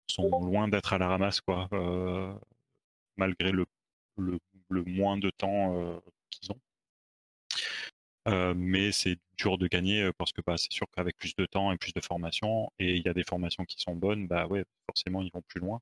sont, 0.08 0.30
loin 0.42 0.68
d'être 0.68 0.94
à 0.94 0.98
la 0.98 1.08
ramasse, 1.08 1.42
quoi 1.42 1.70
malgré 3.18 3.52
le, 3.52 3.66
moins 4.18 5.18
de 5.18 5.30
temps 5.30 6.02
qu'ils 6.30 6.52
ont. 6.52 6.60
Mais 8.56 8.92
c'est 8.92 9.18
dur 9.38 9.58
de 9.58 9.68
gagner 9.68 10.12
parce 10.18 10.32
que 10.32 10.42
bah, 10.46 10.58
c'est 10.58 10.72
sûr 10.72 10.88
qu'avec 10.92 11.18
plus 11.18 11.36
de 11.36 11.46
temps 11.46 11.72
et 11.72 11.78
plus 11.78 11.94
de 11.94 12.02
formation, 12.02 12.72
et 12.80 12.96
il 12.96 13.04
y 13.04 13.10
a 13.10 13.14
des 13.14 13.24
formations 13.24 13.66
qui 13.66 13.80
sont 13.80 13.96
bonnes, 13.96 14.28
bah 14.28 14.48
ouais, 14.48 14.66
forcément 14.88 15.22
ils 15.22 15.32
vont 15.32 15.44
plus 15.44 15.60
loin. 15.60 15.80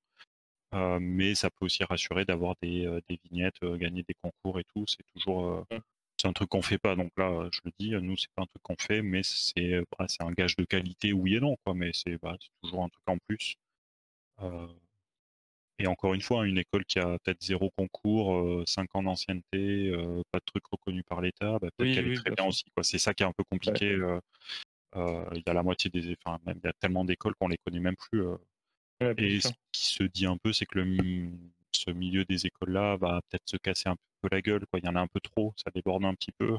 mais 1.00 1.36
ça 1.36 1.50
peut 1.50 1.66
aussi 1.66 1.84
rassurer 1.84 2.26
d'avoir 2.26 2.56
des, 2.62 2.86
des, 3.08 3.20
vignettes, 3.24 3.64
gagner 3.64 4.04
des 4.04 4.16
concours 4.22 4.60
et 4.60 4.66
tout. 4.66 4.86
C'est 4.88 5.06
toujours 5.14 5.66
mmh. 5.72 5.80
C'est 6.20 6.28
un 6.28 6.34
truc 6.34 6.50
qu'on 6.50 6.62
fait 6.62 6.78
pas. 6.78 6.96
Donc 6.96 7.12
là, 7.18 7.48
je 7.52 7.62
le 7.64 7.72
dis, 7.80 7.91
nous 7.91 8.18
c'est 8.18 8.32
pas 8.36 8.44
un 8.44 8.46
truc 8.46 8.62
qu'on 8.62 8.76
fait, 8.78 9.02
mais 9.02 9.22
c'est 9.24 9.82
bah, 9.98 10.06
c'est 10.08 10.24
un 10.24 10.32
gage 10.32 10.56
de 10.56 10.66
qualité 10.66 11.14
oui 11.14 11.36
et 11.36 11.40
non 11.40 11.56
quoi. 11.64 11.74
Mais 11.74 11.91
c'est 11.94 12.18
bah, 12.22 12.38
toujours 12.62 12.84
un 12.84 12.90
truc 12.90 13.08
en 13.08 13.18
plus. 13.28 13.56
Et 15.82 15.88
encore 15.88 16.14
une 16.14 16.22
fois, 16.22 16.46
une 16.46 16.58
école 16.58 16.84
qui 16.84 17.00
a 17.00 17.18
peut-être 17.20 17.41
zéro 17.41 17.72
concours, 17.72 18.64
5 18.68 18.96
ans 18.96 19.04
d'ancienneté, 19.04 19.91
pas 20.32 20.40
de 20.40 20.46
truc 20.46 20.64
reconnu 20.70 21.04
par 21.04 21.22
l'État, 21.22 21.58
bah, 21.60 21.70
peut-être 21.78 21.96
qu'elle 21.96 22.12
est 22.12 22.16
très 22.16 22.32
bien, 22.32 22.46
aussi. 22.46 22.66
C'est 22.82 23.00
ça 23.00 23.14
qui 23.14 23.24
est 23.24 23.26
un 23.26 23.32
peu 23.32 23.46
compliqué. 23.46 23.98
il 24.96 25.44
y 25.46 25.50
a 25.50 25.54
la 25.54 25.64
moitié 25.64 25.90
des, 25.90 26.18
enfin, 26.26 26.40
même, 26.46 26.60
il 26.62 26.68
y 26.68 26.70
a 26.70 26.74
tellement 26.74 27.06
d'écoles 27.06 27.36
qu'on 27.36 27.48
les 27.48 27.58
connaît 27.58 27.80
même 27.80 27.96
plus. 27.96 28.24
et 29.18 29.40
ce 29.40 29.52
qui 29.72 29.86
se 29.86 30.04
dit 30.04 30.26
un 30.26 30.36
peu, 30.38 30.52
c'est 30.52 30.66
que 30.66 30.80
le, 30.80 31.32
ce 31.72 31.91
milieu 31.91 32.26
des 32.26 32.46
écoles-là 32.46 32.98
va 32.98 33.22
peut-être 33.30 33.50
se 33.50 33.58
casser 33.58 33.90
un 33.90 33.96
peu 34.22 34.30
la 34.32 34.41
gueule. 34.41 34.66
Quoi. 34.68 34.80
Il 34.80 34.86
y 34.86 34.90
en 34.90 34.96
a 34.96 35.02
un 35.02 35.08
peu 35.08 35.20
trop, 35.20 35.54
ça 35.58 35.72
déborde 35.74 36.06
un 36.06 36.16
petit 36.16 36.32
peu. 36.32 36.58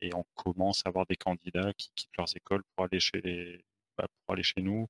et 0.00 0.14
on 0.14 0.24
commence 0.34 0.82
à 0.84 0.88
avoir 0.88 1.06
des 1.06 1.16
candidats 1.16 1.72
qui 1.74 1.90
quittent 1.94 2.16
leurs 2.18 2.36
écoles 2.36 2.62
pour 2.74 2.84
aller 2.86 3.00
chez, 3.00 3.64
bah, 3.96 4.06
pour 4.26 4.34
aller 4.34 4.42
chez 4.42 4.62
nous 4.62 4.88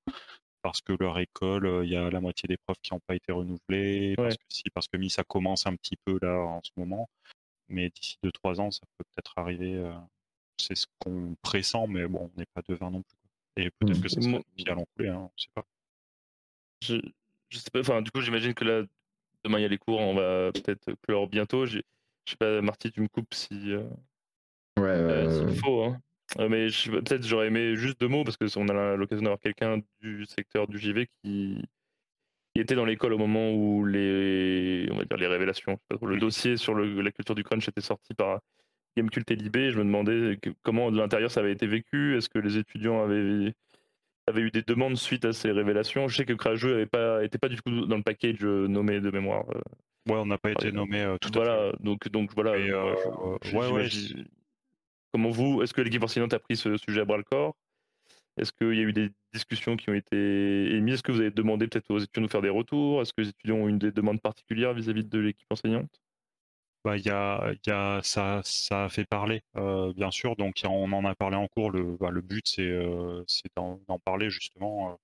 parce 0.63 0.81
que 0.81 0.93
leur 0.93 1.19
école, 1.19 1.83
il 1.85 1.91
y 1.91 1.97
a 1.97 2.09
la 2.09 2.21
moitié 2.21 2.47
des 2.47 2.57
profs 2.57 2.81
qui 2.83 2.95
n'ont 2.95 3.01
pas 3.01 3.17
été 3.17 3.33
renouvelés, 3.33 4.15
parce 4.17 4.37
que 4.37 4.45
si, 4.49 4.71
parce 4.71 4.87
que 4.89 5.09
ça 5.09 5.25
commence 5.25 5.67
un 5.67 5.75
petit 5.75 5.97
peu 6.05 6.19
là 6.23 6.39
en 6.39 6.61
ce 6.63 6.71
moment, 6.77 7.11
mais 7.69 7.91
d'ici 7.91 8.17
2-3 8.23 8.61
ans, 8.61 8.71
ça 8.71 8.83
peut 8.97 9.05
peut-être 9.13 9.33
arriver. 9.37 9.93
c'est 10.57 10.77
ce 10.77 10.87
qu'on 11.01 11.35
pressent, 11.43 11.89
mais 11.89 12.07
bon, 12.07 12.31
on 12.33 12.39
n'est 12.39 12.47
pas 12.55 12.63
devin 12.69 12.91
non 12.91 13.03
plus. 13.03 13.19
Et 13.57 13.71
peut-être 13.71 14.01
que 14.01 14.09
ça 14.09 14.21
sera 14.21 14.41
pire 14.57 14.73
à 14.73 14.75
l'encouler, 14.77 15.09
hein, 15.09 15.19
on 15.19 15.25
ne 15.25 15.29
sait 15.37 15.51
pas. 15.53 15.67
Je, 16.83 16.97
je 17.53 17.59
sais 17.59 17.71
pas, 17.71 17.81
enfin, 17.81 18.03
du 18.03 18.11
coup, 18.11 18.21
j'imagine 18.21 18.55
que 18.55 18.65
là, 18.65 18.83
demain 19.45 19.59
il 19.59 19.63
y 19.63 19.65
a 19.65 19.69
les 19.69 19.79
cours, 19.79 20.01
on 20.01 20.15
va 20.15 20.53
peut-être 20.53 20.93
clore 21.03 21.29
bientôt. 21.29 21.67
Je 21.67 21.81
sais 22.27 22.37
pas, 22.37 22.61
Marty, 22.63 22.91
tu 22.91 23.01
me 23.01 23.09
coupes 23.09 23.35
si. 23.35 23.75
ouais, 23.75 24.83
ouais, 24.83 25.31
s'il 25.31 25.59
faut. 25.59 25.85
Hein. 25.85 26.01
Euh, 26.39 26.49
mais 26.49 26.69
peut-être 26.69 27.27
j'aurais 27.27 27.49
aimé 27.49 27.77
juste 27.77 28.01
deux 28.01 28.09
mots 28.09 28.25
parce 28.25 28.37
que 28.37 28.47
on 28.59 28.69
a 28.69 28.97
l'occasion 28.97 29.23
d'avoir 29.23 29.41
quelqu'un 29.41 29.83
du 30.01 30.25
secteur 30.25 30.67
du 30.67 30.79
JV 30.79 31.09
qui, 31.23 31.63
était 32.55 32.75
dans 32.75 32.85
l'école 32.85 33.13
au 33.15 33.19
moment 33.19 33.51
où 33.53 33.85
les, 33.85 34.89
on 34.91 34.97
va 34.97 35.05
dire 35.05 35.17
les 35.17 35.27
révélations, 35.27 35.79
le 36.03 36.19
dossier 36.19 36.57
sur 36.57 36.75
la 36.75 37.11
culture 37.11 37.35
du 37.35 37.45
crunch 37.45 37.69
était 37.69 37.81
sorti 37.81 38.15
par 38.15 38.41
Gamecult 38.97 39.31
et 39.31 39.37
Libé. 39.37 39.71
Je 39.71 39.79
me 39.79 39.85
demandais 39.85 40.39
comment 40.63 40.91
de 40.91 40.99
l'intérieur 40.99 41.31
ça 41.31 41.41
avait 41.41 41.53
été 41.53 41.67
vécu? 41.67 42.17
Est-ce 42.17 42.29
que 42.29 42.39
les 42.39 42.59
étudiants 42.59 43.03
avaient, 43.03 43.55
avaient 44.27 44.43
eu 44.43 44.51
des 44.51 44.63
demandes 44.63 44.97
suite 44.97 45.25
à 45.25 45.33
ces 45.33 45.51
révélations 45.51 46.09
Je 46.09 46.17
sais 46.17 46.25
que 46.25 46.33
Crajeux 46.33 46.73
n'avait 46.73 46.87
pas, 46.87 47.25
était 47.25 47.39
pas 47.39 47.49
du 47.49 47.57
tout 47.57 47.87
dans 47.87 47.97
le 47.97 48.03
package 48.03 48.39
euh, 48.43 48.69
nommé 48.69 49.01
de 49.01 49.11
mémoire. 49.11 49.45
Euh. 49.55 49.61
Ouais, 50.13 50.19
on 50.19 50.27
n'a 50.27 50.39
pas 50.39 50.51
été 50.51 50.73
nommé 50.73 51.17
tout 51.21 51.31
voilà, 51.33 51.69
à 51.69 51.71
fait. 51.71 51.77
Donc, 51.83 52.09
donc 52.09 52.35
voilà. 52.35 52.53
ouais, 52.53 53.71
ouais, 53.71 53.89
Comment 55.13 55.31
vous, 55.31 55.63
est-ce 55.63 55.75
que 55.75 55.83
l'équipe 55.83 56.03
enseignante 56.03 56.33
a 56.33 56.39
pris 56.39 56.57
ce 56.57 56.77
sujet 56.77 57.03
à 57.03 57.05
bras 57.05 57.19
le 57.19 57.23
corps? 57.23 57.55
Est-ce 58.39 58.51
qu'il 58.53 58.75
y 58.75 58.81
a 58.81 58.83
eu 58.83 58.93
des 58.93 59.11
discussions 59.33 59.77
qui 59.77 59.91
ont 59.91 59.95
été 59.95 60.75
émises? 60.75 60.95
Est-ce 60.95 61.03
que 61.03 61.13
vous 61.13 61.21
avez 61.21 61.31
demandé 61.31 61.69
peut-être 61.69 61.91
aux 61.91 61.99
étudiants 61.99 62.23
de 62.23 62.31
faire 62.31 62.41
des 62.41 62.49
retours? 62.49 63.03
Est-ce 63.03 63.13
que 63.13 63.21
les 63.21 63.29
étudiants 63.29 63.57
ont 63.57 63.69
eu 63.69 63.77
des 63.77 63.93
demandes 63.93 64.21
particulières 64.21 64.73
vis-à-vis 64.73 65.05
de 65.05 65.19
l'équipe 65.19 65.47
enseignante? 65.51 66.01
Bah, 66.85 66.97
y 66.97 67.11
a, 67.11 67.53
y 67.67 67.71
a, 67.71 68.01
ça, 68.03 68.41
ça 68.45 68.85
a 68.85 68.89
fait 68.89 69.05
parler, 69.05 69.43
euh, 69.57 69.93
bien 69.95 70.11
sûr. 70.11 70.37
Donc, 70.37 70.61
on 70.65 70.93
en 70.93 71.05
a 71.05 71.15
parlé 71.15 71.37
en 71.37 71.47
cours. 71.49 71.71
Le, 71.71 71.97
bah, 71.97 72.11
le 72.11 72.21
but, 72.21 72.47
c'est 72.49 72.63
euh, 72.63 73.25
d'en 73.57 73.99
parler 74.05 74.31
justement. 74.31 74.99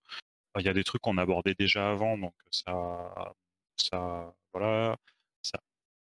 Il 0.58 0.65
y 0.65 0.68
a 0.68 0.74
des 0.74 0.84
trucs 0.84 1.02
qu'on 1.02 1.18
abordait 1.18 1.55
déjà 1.55 1.90
avant, 1.90 2.18
donc 2.18 2.34
ça, 2.50 3.34
ça, 3.76 4.34
voilà, 4.52 4.97
ça, 5.42 5.58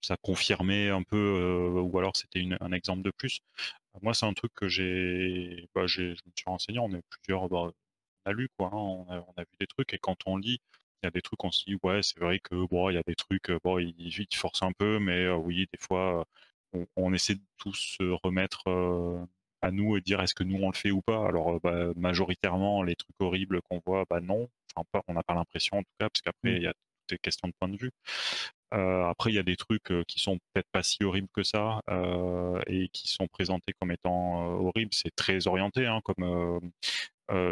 ça 0.01 0.17
confirmait 0.21 0.89
un 0.89 1.03
peu, 1.03 1.17
euh, 1.17 1.81
ou 1.81 1.97
alors 1.99 2.15
c'était 2.15 2.43
un 2.59 2.71
exemple 2.71 3.03
de 3.03 3.11
plus. 3.11 3.41
Moi, 4.01 4.13
c'est 4.13 4.25
un 4.25 4.33
truc 4.33 4.53
que 4.55 4.67
j'ai, 4.69 5.69
bah, 5.75 5.87
je 5.87 6.03
me 6.03 6.15
suis 6.35 6.45
renseigné, 6.47 6.79
on 6.79 6.91
est 6.93 7.03
plusieurs, 7.09 7.49
bah, 7.49 7.71
on 8.25 8.29
a 8.29 8.33
lu 8.33 8.49
quoi, 8.57 8.67
hein, 8.67 8.77
on, 8.77 9.05
a, 9.09 9.19
on, 9.19 9.33
a, 9.37 9.41
vu 9.43 9.57
des 9.59 9.67
trucs, 9.67 9.93
et 9.93 9.99
quand 9.99 10.17
on 10.25 10.37
lit, 10.37 10.61
il 11.03 11.05
y 11.05 11.07
a 11.07 11.11
des 11.11 11.21
trucs, 11.21 11.43
on 11.43 11.51
se 11.51 11.63
dit, 11.65 11.77
ouais, 11.83 12.01
c'est 12.03 12.19
vrai 12.19 12.39
que 12.39 12.55
bon, 12.67 12.89
il 12.89 12.95
y 12.95 12.97
a 12.97 13.03
des 13.03 13.15
trucs, 13.15 13.51
bon, 13.63 13.79
ils, 13.79 13.95
ils 13.97 14.35
forcent 14.35 14.63
un 14.63 14.71
peu, 14.73 14.99
mais 14.99 15.25
euh, 15.25 15.35
oui, 15.35 15.67
des 15.71 15.79
fois, 15.79 16.25
on, 16.73 16.85
on, 16.95 17.13
essaie 17.13 17.35
de 17.35 17.41
tous 17.57 17.97
se 17.99 18.03
remettre 18.23 18.67
euh, 18.69 19.25
à 19.61 19.71
nous 19.71 19.97
et 19.97 20.01
dire 20.01 20.21
est-ce 20.21 20.35
que 20.35 20.43
nous 20.43 20.57
on 20.61 20.69
le 20.69 20.75
fait 20.75 20.91
ou 20.91 21.01
pas? 21.01 21.27
Alors, 21.27 21.59
bah, 21.61 21.93
majoritairement, 21.95 22.83
les 22.83 22.95
trucs 22.95 23.15
horribles 23.19 23.61
qu'on 23.63 23.81
voit, 23.85 24.05
bah 24.09 24.21
non, 24.21 24.49
enfin, 24.75 24.85
pas, 24.91 25.03
on 25.07 25.13
n'a 25.13 25.23
pas 25.23 25.35
l'impression 25.35 25.77
en 25.77 25.83
tout 25.83 25.91
cas, 25.99 26.09
parce 26.09 26.21
qu'après, 26.21 26.51
mmh. 26.53 26.57
il 26.57 26.63
y 26.63 26.67
a 26.67 26.73
les 27.11 27.17
questions 27.17 27.47
de 27.47 27.53
point 27.59 27.69
de 27.69 27.77
vue. 27.77 27.91
Euh, 28.73 29.05
après, 29.05 29.31
il 29.31 29.35
y 29.35 29.39
a 29.39 29.43
des 29.43 29.55
trucs 29.55 29.91
euh, 29.91 30.03
qui 30.07 30.19
sont 30.19 30.37
peut-être 30.53 30.69
pas 30.71 30.83
si 30.83 31.03
horribles 31.03 31.29
que 31.33 31.43
ça 31.43 31.81
euh, 31.89 32.61
et 32.67 32.89
qui 32.89 33.07
sont 33.07 33.27
présentés 33.27 33.73
comme 33.79 33.91
étant 33.91 34.45
horribles. 34.59 34.93
C'est 34.93 35.15
très 35.15 35.47
orienté, 35.47 35.87
hein, 35.87 36.01
comme 36.03 36.71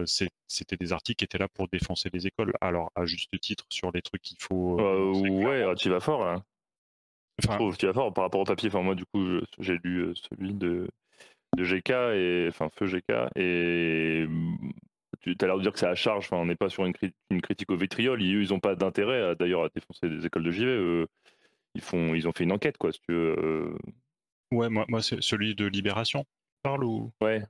c'était 0.06 0.78
des 0.78 0.94
articles 0.94 1.18
qui 1.18 1.26
étaient 1.26 1.38
là 1.38 1.48
pour 1.48 1.68
défoncer 1.68 2.10
les 2.14 2.28
écoles. 2.28 2.54
Alors, 2.62 2.92
à 2.96 3.06
juste 3.06 3.40
titre, 3.40 3.66
sur 3.70 3.92
les 3.92 4.02
trucs 4.02 4.22
qu'il 4.22 4.38
faut. 4.40 4.76
ouais, 4.80 5.64
ah, 5.64 5.76
tu 5.76 5.90
vas 5.90 6.00
fort 6.00 6.26
là. 6.26 6.44
Enfin, 7.44 7.58
tu 7.78 7.86
vas 7.86 7.94
fort 7.94 8.14
par 8.14 8.24
rapport 8.26 8.42
au 8.42 8.46
papier. 8.46 8.70
Enfin, 8.70 8.82
moi, 8.82 8.96
du 8.96 9.06
coup, 9.06 9.40
j'ai 9.60 9.78
lu 9.84 10.14
celui 10.16 10.54
de, 10.54 10.90
de 11.56 11.64
GK 11.64 11.92
et 12.16 12.48
enfin 12.50 12.70
Feu 12.70 12.88
GK 12.88 13.30
et 13.36 14.26
tu 15.22 15.36
as 15.42 15.46
l'air 15.46 15.58
de 15.58 15.62
dire 15.62 15.74
que 15.74 15.80
c'est 15.80 15.88
à 15.88 15.96
charge, 15.96 16.26
enfin, 16.26 16.38
on 16.38 16.46
n'est 16.46 16.56
pas 16.56 16.70
sur 16.70 16.86
une, 16.86 16.94
une, 17.32 17.42
critique 17.42 17.72
au 17.72 17.76
vitriol, 17.76 18.22
ils, 18.22 18.42
ils 18.42 18.54
ont 18.54 18.60
pas 18.60 18.76
d'intérêt 18.76 19.36
d'ailleurs 19.36 19.64
à 19.64 19.70
défoncer 19.70 20.10
des 20.10 20.26
écoles 20.26 20.44
de 20.44 20.52
JV, 20.52 21.06
ils, 21.76 21.82
font, 21.82 22.14
ils 22.14 22.28
ont 22.28 22.32
fait 22.32 22.44
une 22.44 22.52
enquête, 22.52 22.78
quoi, 22.78 22.92
si 22.92 23.00
tu 23.02 23.14
veux. 23.14 23.76
Ouais, 24.52 24.70
moi, 24.70 24.86
moi 24.88 25.02
c'est 25.02 25.22
celui 25.22 25.56
de 25.56 25.66
Libération, 25.66 26.24
parle 26.64 26.84
ou? 26.84 27.12
Ouais. 27.22 27.44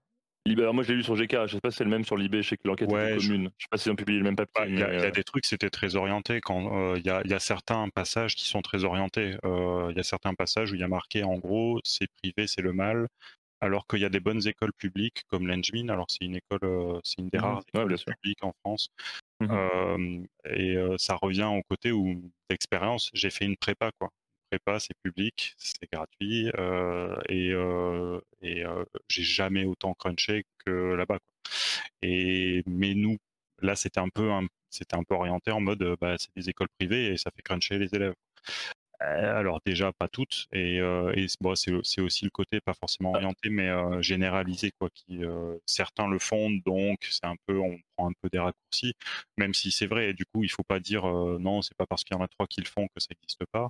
Alors 0.53 0.73
moi, 0.73 0.83
je 0.83 0.89
l'ai 0.89 0.95
lu 0.95 1.03
sur 1.03 1.15
GK. 1.15 1.47
Je 1.47 1.53
sais 1.53 1.59
pas 1.59 1.71
si 1.71 1.77
c'est 1.77 1.83
le 1.83 1.89
même 1.89 2.03
sur 2.03 2.17
Libé. 2.17 2.41
Je 2.41 2.49
sais 2.49 2.57
que 2.57 2.67
l'enquête 2.67 2.89
est 2.89 3.17
commune. 3.17 3.49
Je... 3.57 3.63
sais 3.63 3.67
pas 3.69 3.77
s'ils 3.77 3.91
ont 3.91 3.95
publié 3.95 4.19
le 4.19 4.23
même 4.23 4.35
papier. 4.35 4.53
Bah, 4.55 4.67
il 4.67 4.77
y, 4.77 4.81
a 4.81 5.11
des 5.11 5.23
trucs, 5.23 5.45
c'était 5.45 5.69
très 5.69 5.95
orienté. 5.95 6.41
Quand 6.41 6.95
il 6.95 7.05
y, 7.05 7.09
a 7.09 7.39
certains 7.39 7.89
passages 7.89 8.35
qui 8.35 8.45
sont 8.45 8.61
très 8.61 8.83
orientés. 8.83 9.37
Il 9.43 9.93
y 9.95 9.99
a 9.99 10.03
certains 10.03 10.33
passages 10.33 10.71
où 10.71 10.75
il 10.75 10.81
y 10.81 10.83
a 10.83 10.87
marqué 10.87 11.23
en 11.23 11.37
gros, 11.37 11.79
c'est 11.83 12.07
privé, 12.21 12.47
c'est 12.47 12.61
le 12.61 12.73
mal 12.73 13.07
alors 13.59 13.87
qu'il 13.87 13.99
y 13.99 14.05
a 14.05 14.09
des 14.09 14.19
bonnes 14.19 14.47
écoles 14.47 14.73
publiques 14.73 15.23
comme 15.27 15.47
l'Engmin, 15.47 15.89
alors 15.89 16.05
c'est 16.09 16.25
une 16.25 16.35
école, 16.35 17.01
c'est 17.03 17.19
une 17.19 17.29
des 17.29 17.39
mmh 17.39 17.41
rares 17.41 17.63
écoles 17.73 17.95
publiques 18.05 18.43
en 18.43 18.53
France, 18.63 18.89
mmh 19.39 20.25
et 20.51 20.77
ça 20.97 21.15
revient 21.15 21.49
au 21.51 21.61
côté 21.69 21.91
où 21.91 22.21
d'expérience, 22.49 23.09
j'ai 23.13 23.29
fait 23.29 23.45
une 23.45 23.57
prépa 23.57 23.91
quoi. 23.99 24.09
Prépa, 24.49 24.79
c'est 24.79 24.93
public, 25.03 25.53
c'est 25.57 25.91
gratuit, 25.91 26.49
et, 27.29 27.51
et 28.41 28.63
j'ai 29.09 29.23
jamais 29.23 29.65
autant 29.65 29.93
crunché 29.93 30.45
que 30.65 30.93
là-bas. 30.95 31.19
Et 32.01 32.63
mais 32.67 32.93
nous, 32.93 33.17
là, 33.61 33.75
c'était 33.75 33.99
un 33.99 34.09
peu, 34.09 34.29
c'était 34.69 34.95
un 34.95 35.03
peu 35.03 35.15
orienté 35.15 35.51
en 35.51 35.61
mode, 35.61 35.83
bah, 36.01 36.15
c'est 36.17 36.33
des 36.35 36.49
écoles 36.49 36.69
privées 36.79 37.13
et 37.13 37.17
ça 37.17 37.31
fait 37.31 37.41
cruncher 37.41 37.77
les 37.79 37.93
élèves. 37.95 38.13
Euh, 39.03 39.37
alors 39.37 39.61
déjà 39.63 39.93
pas 39.93 40.07
toutes 40.07 40.47
et, 40.51 40.79
euh, 40.79 41.13
bon, 41.39 41.53
c'est 41.53 42.01
aussi 42.01 42.25
le 42.25 42.31
côté 42.31 42.59
pas 42.59 42.73
forcément 42.73 43.11
orienté 43.11 43.49
mais 43.51 43.69
euh, 43.69 44.01
généralisé 44.01 44.71
quoi 44.79 44.89
qui 44.89 45.19
certains 45.67 46.07
le 46.07 46.17
font 46.17 46.49
donc 46.65 46.97
c'est 47.11 47.25
un 47.25 47.35
peu 47.45 47.59
on 47.59 47.77
prend 47.95 48.09
un 48.09 48.13
peu 48.23 48.29
des 48.29 48.39
raccourcis 48.39 48.95
même 49.37 49.53
si 49.53 49.69
c'est 49.71 49.85
vrai 49.85 50.09
et 50.09 50.13
du 50.13 50.25
coup 50.25 50.43
il 50.43 50.49
faut 50.49 50.63
pas 50.63 50.79
dire 50.79 51.05
non 51.05 51.61
c'est 51.61 51.75
pas 51.77 51.85
parce 51.85 52.03
qu'il 52.03 52.17
y 52.17 52.19
en 52.19 52.23
a 52.23 52.27
trois 52.27 52.47
qui 52.47 52.59
le 52.59 52.65
font 52.67 52.87
que 52.87 52.99
ça 52.99 53.09
n'existe 53.11 53.45
pas 53.51 53.69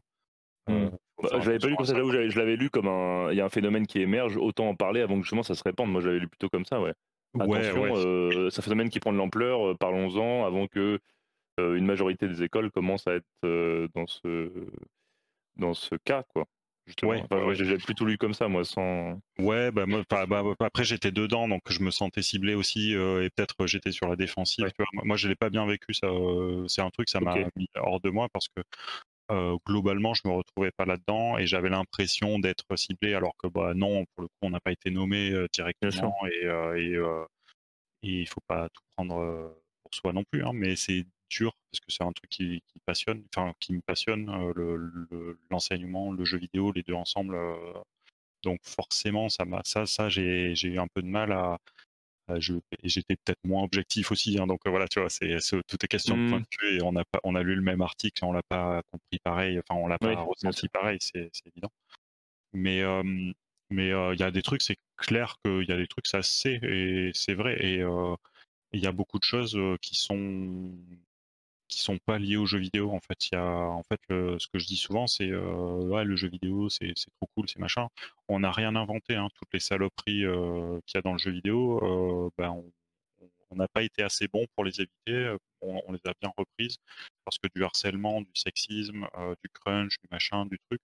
mmh. 0.68 0.92
bah, 1.22 1.30
je 1.42 1.48
l'avais 1.48 1.60
pas 1.60 1.68
lu 1.68 1.76
comme 1.76 1.86
ça, 1.86 1.96
je 1.96 2.40
l'avais 2.40 2.56
lu 2.56 2.70
comme 2.70 2.88
un. 2.88 3.32
Il 3.32 3.38
y 3.38 3.42
a 3.42 3.46
un 3.46 3.50
phénomène 3.50 3.88
qui 3.88 4.00
émerge, 4.00 4.38
autant 4.38 4.70
en 4.70 4.76
parler 4.76 5.02
avant 5.02 5.16
que 5.16 5.24
justement 5.24 5.44
ça 5.44 5.56
se 5.56 5.64
répande. 5.64 5.92
Moi, 5.92 6.02
j'avais 6.02 6.20
lu 6.20 6.28
plutôt 6.28 6.50
comme 6.50 6.66
ça, 6.66 6.82
ouais. 6.82 6.94
Attention, 7.40 8.50
c'est 8.50 8.60
un 8.60 8.64
phénomène 8.64 8.90
qui 8.90 9.00
prend 9.00 9.14
de 9.14 9.18
l'ampleur, 9.18 9.78
parlons-en 9.78 10.46
avant 10.46 10.68
que 10.68 11.00
une 11.60 11.86
majorité 11.86 12.28
des 12.28 12.44
écoles 12.44 12.72
commencent 12.72 13.08
à 13.08 13.16
être 13.16 13.88
dans 13.94 14.08
ce 14.08 14.52
dans 15.58 15.74
ce 15.74 15.96
cas, 15.96 16.24
quoi. 16.34 16.46
Ouais, 17.04 17.24
j'ai 17.54 17.78
plutôt 17.78 18.06
lu 18.06 18.18
comme 18.18 18.34
ça, 18.34 18.48
moi, 18.48 18.64
sans. 18.64 19.20
Ouais, 19.40 19.72
bah, 19.72 19.86
moi, 19.86 20.04
bah, 20.10 20.26
bah, 20.26 20.44
après 20.62 20.86
j'étais 20.86 21.12
dedans, 21.12 21.48
donc 21.48 21.62
je 21.70 21.82
me 21.82 21.92
sentais 21.92 22.22
ciblé 22.22 22.56
aussi, 22.56 22.96
euh, 22.96 23.26
et 23.26 23.30
peut-être 23.30 23.68
j'étais 23.68 23.92
sur 23.92 24.08
la 24.08 24.16
défensive. 24.16 24.72
Moi, 25.04 25.18
je 25.18 25.28
l'ai 25.28 25.36
pas 25.36 25.50
bien 25.50 25.66
vécu, 25.66 25.94
ça. 25.94 26.08
Euh, 26.08 26.66
c'est 26.68 26.82
un 26.82 26.90
truc, 26.90 27.10
ça 27.10 27.20
m'a 27.20 27.36
mis 27.58 27.68
hors 27.76 28.00
de 28.00 28.10
moi 28.10 28.28
parce 28.32 28.48
que 28.48 28.62
euh, 29.31 29.57
globalement, 29.65 30.14
je 30.14 30.22
me 30.25 30.33
retrouvais 30.33 30.72
pas 30.72 30.85
là-dedans 30.85 31.38
et 31.38 31.47
j'avais 31.47 31.69
l'impression 31.69 32.39
d'être 32.39 32.75
ciblé, 32.75 33.14
alors 33.14 33.35
que 33.38 33.47
bah 33.47 33.73
non, 33.73 34.06
pour 34.15 34.23
le 34.23 34.27
coup, 34.27 34.38
on 34.43 34.49
n'a 34.49 34.59
pas 34.59 34.72
été 34.72 34.89
nommé 34.91 35.33
directement 35.53 36.15
et 36.27 36.45
et, 36.77 36.95
et 38.03 38.22
il 38.22 38.27
faut 38.27 38.41
pas 38.47 38.69
tout 38.69 38.83
prendre 38.95 39.56
pour 39.83 39.93
soi 39.93 40.14
non 40.14 40.23
plus, 40.31 40.43
hein, 40.43 40.51
mais 40.53 40.75
c'est 40.75 41.06
dur 41.30 41.53
parce 41.72 41.80
que 41.80 41.91
c'est 41.91 42.03
un 42.03 42.11
truc 42.11 42.30
qui, 42.30 42.64
passionne, 42.85 43.23
enfin 43.35 43.53
qui 43.59 43.73
me 43.73 43.81
passionne, 43.81 44.30
l'enseignement, 45.49 46.11
le, 46.11 46.25
jeu 46.25 46.38
vidéo, 46.38 46.72
les 46.72 46.83
deux 46.83 46.93
ensemble. 46.93 47.38
donc 48.43 48.59
forcément, 48.64 49.30
ça 49.30 49.45
m'a, 49.45 49.61
ça, 49.65 49.85
ça, 49.85 50.09
j'ai, 50.09 50.53
eu 50.64 50.80
un 50.80 50.88
peu 50.88 51.01
de 51.01 51.07
mal 51.07 51.31
à. 51.31 51.57
J'étais 52.39 53.15
peut-être 53.15 53.43
moins 53.43 53.64
objectif 53.64 54.11
aussi, 54.11 54.38
hein, 54.39 54.47
donc 54.47 54.59
voilà, 54.65 54.88
tu 54.88 54.99
vois, 54.99 55.09
c'est, 55.09 55.38
tout 55.67 55.77
est 55.83 55.88
question 55.88 56.17
de 56.17 56.30
point 56.30 56.39
de 56.39 56.45
vue 56.61 56.77
et 56.77 56.81
on 56.83 56.95
a 56.95 57.03
pas, 57.06 57.19
on 57.23 57.35
a 57.35 57.43
lu 57.43 57.56
le 57.56 57.61
même 57.61 57.81
article, 57.81 58.23
on 58.25 58.31
l'a 58.31 58.43
pas 58.43 58.81
compris 58.91 59.19
pareil, 59.23 59.59
enfin 59.59 59.80
on 59.80 59.88
l'a 59.88 59.97
pas 59.97 60.14
ressenti 60.22 60.67
pareil, 60.69 60.97
c'est, 61.01 61.30
évident. 61.45 61.72
Mais 62.53 62.81
mais 63.69 63.89
il 63.89 64.19
y 64.19 64.23
a 64.23 64.31
des 64.31 64.41
trucs, 64.41 64.61
c'est 64.61 64.77
clair 64.97 65.38
qu'il 65.43 65.67
y 65.67 65.72
a 65.72 65.77
des 65.77 65.88
trucs, 65.88 66.07
ça 66.07 66.22
c'est 66.23 66.59
et 66.64 67.11
c'est 67.14 67.33
vrai 67.33 67.57
et 67.59 67.83
il 68.73 68.83
y 68.83 68.88
a 68.88 68.91
beaucoup 68.91 69.19
de 69.19 69.23
choses 69.23 69.57
qui 69.81 69.95
sont 69.95 70.72
qui 71.68 71.80
sont 71.82 71.98
pas 71.98 72.18
liés 72.20 72.38
aux 72.38 72.46
jeux 72.46 72.60
vidéo. 72.60 72.92
En 72.92 73.00
fait, 73.00 73.28
il 73.28 73.36
y 73.36 73.38
a, 73.38 73.44
en 73.44 73.84
fait, 73.84 74.00
ce 74.10 74.48
que 74.48 74.60
je 74.60 74.66
dis 74.66 74.78
souvent, 74.78 75.08
c'est 75.08 75.30
euh, 75.30 76.04
le 76.04 76.16
jeu 76.16 76.30
vidéo, 76.30 76.70
c'est 76.70 76.94
trop 76.94 77.30
cool, 77.36 77.48
c'est 77.50 77.60
machin. 77.60 77.88
On 78.28 78.40
n'a 78.40 78.52
rien 78.52 78.76
inventé. 78.76 79.16
Hein. 79.16 79.30
Toutes 79.36 79.54
les 79.54 79.60
saloperies 79.60 80.26
euh, 80.26 80.80
qu'il 80.86 80.98
y 80.98 81.00
a 81.00 81.02
dans 81.02 81.14
le 81.14 81.20
jeu 81.20 81.32
vidéo, 81.32 81.80
euh, 81.84 82.30
ben, 82.38 82.64
on 83.50 83.56
n'a 83.56 83.68
pas 83.68 83.84
été 83.84 84.04
assez 84.04 84.28
bon 84.28 84.46
pour 84.56 84.64
les 84.66 84.82
éviter. 84.82 85.36
On, 85.62 85.92
les 85.92 86.00
a 86.06 86.14
bien 86.22 86.32
reprises 86.38 86.78
parce 87.26 87.38
que 87.40 87.48
du 87.56 87.64
harcèlement, 87.64 88.22
du 88.22 88.36
sexisme, 88.36 89.08
du 89.44 89.50
crunch, 89.50 89.98
du 90.00 90.08
machin, 90.12 90.46
du 90.46 90.60
truc, 90.70 90.82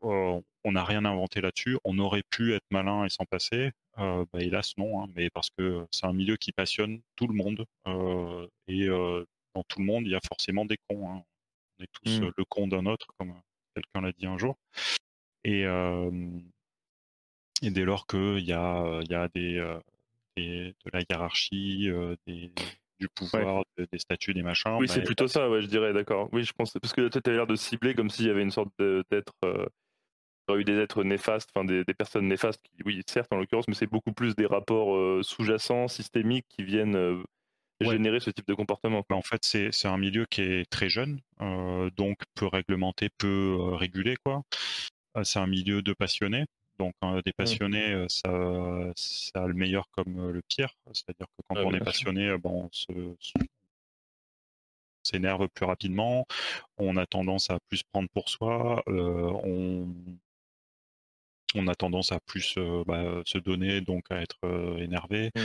on 0.00 0.72
n'a 0.72 0.84
rien 0.84 1.04
inventé 1.04 1.40
là-dessus. 1.40 1.78
On 1.84 1.98
aurait 1.98 2.22
pu 2.30 2.54
être 2.54 2.64
malin 2.70 3.04
et 3.04 3.08
s'en 3.10 3.24
passer. 3.24 3.72
bah, 3.96 4.24
hélas, 4.34 4.76
non. 4.78 5.02
Hein, 5.02 5.08
mais 5.14 5.30
parce 5.30 5.50
que 5.50 5.86
c'est 5.90 6.06
un 6.06 6.12
milieu 6.12 6.36
qui 6.36 6.52
passionne 6.52 7.00
tout 7.16 7.26
le 7.26 7.34
monde 7.34 7.66
et 8.68 8.88
dans 9.54 9.62
tout 9.64 9.78
le 9.80 9.86
monde, 9.86 10.04
il 10.06 10.12
y 10.12 10.16
a 10.16 10.20
forcément 10.26 10.64
des 10.64 10.78
cons. 10.88 11.10
Hein. 11.10 11.22
On 11.78 11.84
est 11.84 11.90
tous 11.92 12.20
mmh. 12.20 12.32
le 12.36 12.44
con 12.44 12.68
d'un 12.68 12.86
autre, 12.86 13.08
comme 13.18 13.34
quelqu'un 13.74 14.00
l'a 14.00 14.12
dit 14.12 14.26
un 14.26 14.38
jour. 14.38 14.56
Et, 15.44 15.64
et 17.62 17.70
dès 17.70 17.84
lors 17.84 18.06
qu'il 18.06 18.40
y 18.40 18.52
a, 18.52 19.00
y 19.08 19.14
a 19.14 19.28
des, 19.28 19.60
de 20.36 20.90
la 20.92 21.00
hiérarchie, 21.08 21.90
des, 22.26 22.52
du 23.00 23.08
pouvoir, 23.08 23.64
des 23.76 23.98
statuts, 23.98 24.34
des 24.34 24.42
machins. 24.42 24.76
Oui, 24.78 24.88
c'est 24.88 25.00
bah, 25.00 25.06
plutôt 25.06 25.28
ça, 25.28 25.50
ouais, 25.50 25.62
je 25.62 25.66
dirais, 25.66 25.92
d'accord. 25.92 26.28
Oui, 26.32 26.44
je 26.44 26.52
pense, 26.52 26.72
parce 26.72 26.92
que 26.92 27.08
tu 27.08 27.18
as 27.30 27.32
l'air 27.32 27.46
de 27.46 27.56
cibler 27.56 27.94
comme 27.94 28.10
s'il 28.10 28.26
y 28.26 28.30
avait 28.30 28.42
une 28.42 28.50
sorte 28.50 28.70
d'être. 28.78 29.34
Euh, 29.44 29.66
eu 30.56 30.64
des 30.64 30.76
êtres 30.76 31.04
néfastes, 31.04 31.50
enfin 31.54 31.64
des, 31.64 31.84
personnes 31.94 32.28
néfastes, 32.28 32.60
qui, 32.62 32.72
oui, 32.84 33.02
certes 33.06 33.32
en 33.32 33.36
l'occurrence, 33.36 33.66
mais 33.66 33.74
c'est 33.74 33.86
beaucoup 33.86 34.12
plus 34.12 34.36
des 34.36 34.44
rapports 34.46 35.24
sous-jacents, 35.24 35.88
systémiques, 35.88 36.46
qui 36.48 36.62
viennent 36.62 37.22
générer 37.84 38.20
ce 38.20 38.30
type 38.30 38.46
de 38.46 38.54
comportement. 38.54 39.04
Bah, 39.08 39.16
en 39.16 39.22
fait, 39.22 39.42
c'est 39.42 39.86
un 39.86 39.98
milieu 39.98 40.26
qui 40.26 40.42
est 40.42 40.70
très 40.70 40.88
jeune, 40.88 41.20
euh, 41.40 41.90
donc 41.96 42.18
peu 42.34 42.46
réglementé, 42.46 43.08
peu 43.18 43.58
euh, 43.60 43.76
régulé. 43.76 44.16
quoi. 44.24 44.42
Euh, 45.16 45.24
c'est 45.24 45.38
un 45.38 45.46
milieu 45.46 45.82
de 45.82 45.92
passionnés. 45.92 46.44
Donc, 46.78 46.94
des 47.02 47.30
mmh. 47.30 47.34
passionnés, 47.36 48.06
ça, 48.08 48.30
ça, 48.96 49.44
a 49.44 49.46
le 49.46 49.54
meilleur 49.54 49.88
comme 49.92 50.32
le 50.32 50.42
pire. 50.48 50.74
C'est-à-dire 50.92 51.28
que 51.28 51.42
quand 51.48 51.62
on 51.64 51.72
est 51.72 51.78
passionné, 51.78 52.36
bon, 52.36 52.68
on 52.88 53.16
s'énerve 55.04 55.48
plus 55.54 55.66
rapidement, 55.66 56.26
on 56.76 56.96
a 56.96 57.06
tendance 57.06 57.50
à 57.50 57.60
plus 57.68 57.84
prendre 57.84 58.08
pour 58.08 58.28
soi, 58.28 58.82
on, 58.88 59.86
on 61.54 61.68
a 61.68 61.74
tendance 61.76 62.10
à 62.10 62.18
plus 62.18 62.58
bah, 62.86 63.22
se 63.24 63.38
donner, 63.38 63.80
donc 63.80 64.10
à 64.10 64.20
être 64.20 64.40
énervé. 64.80 65.30
Mmh. 65.36 65.40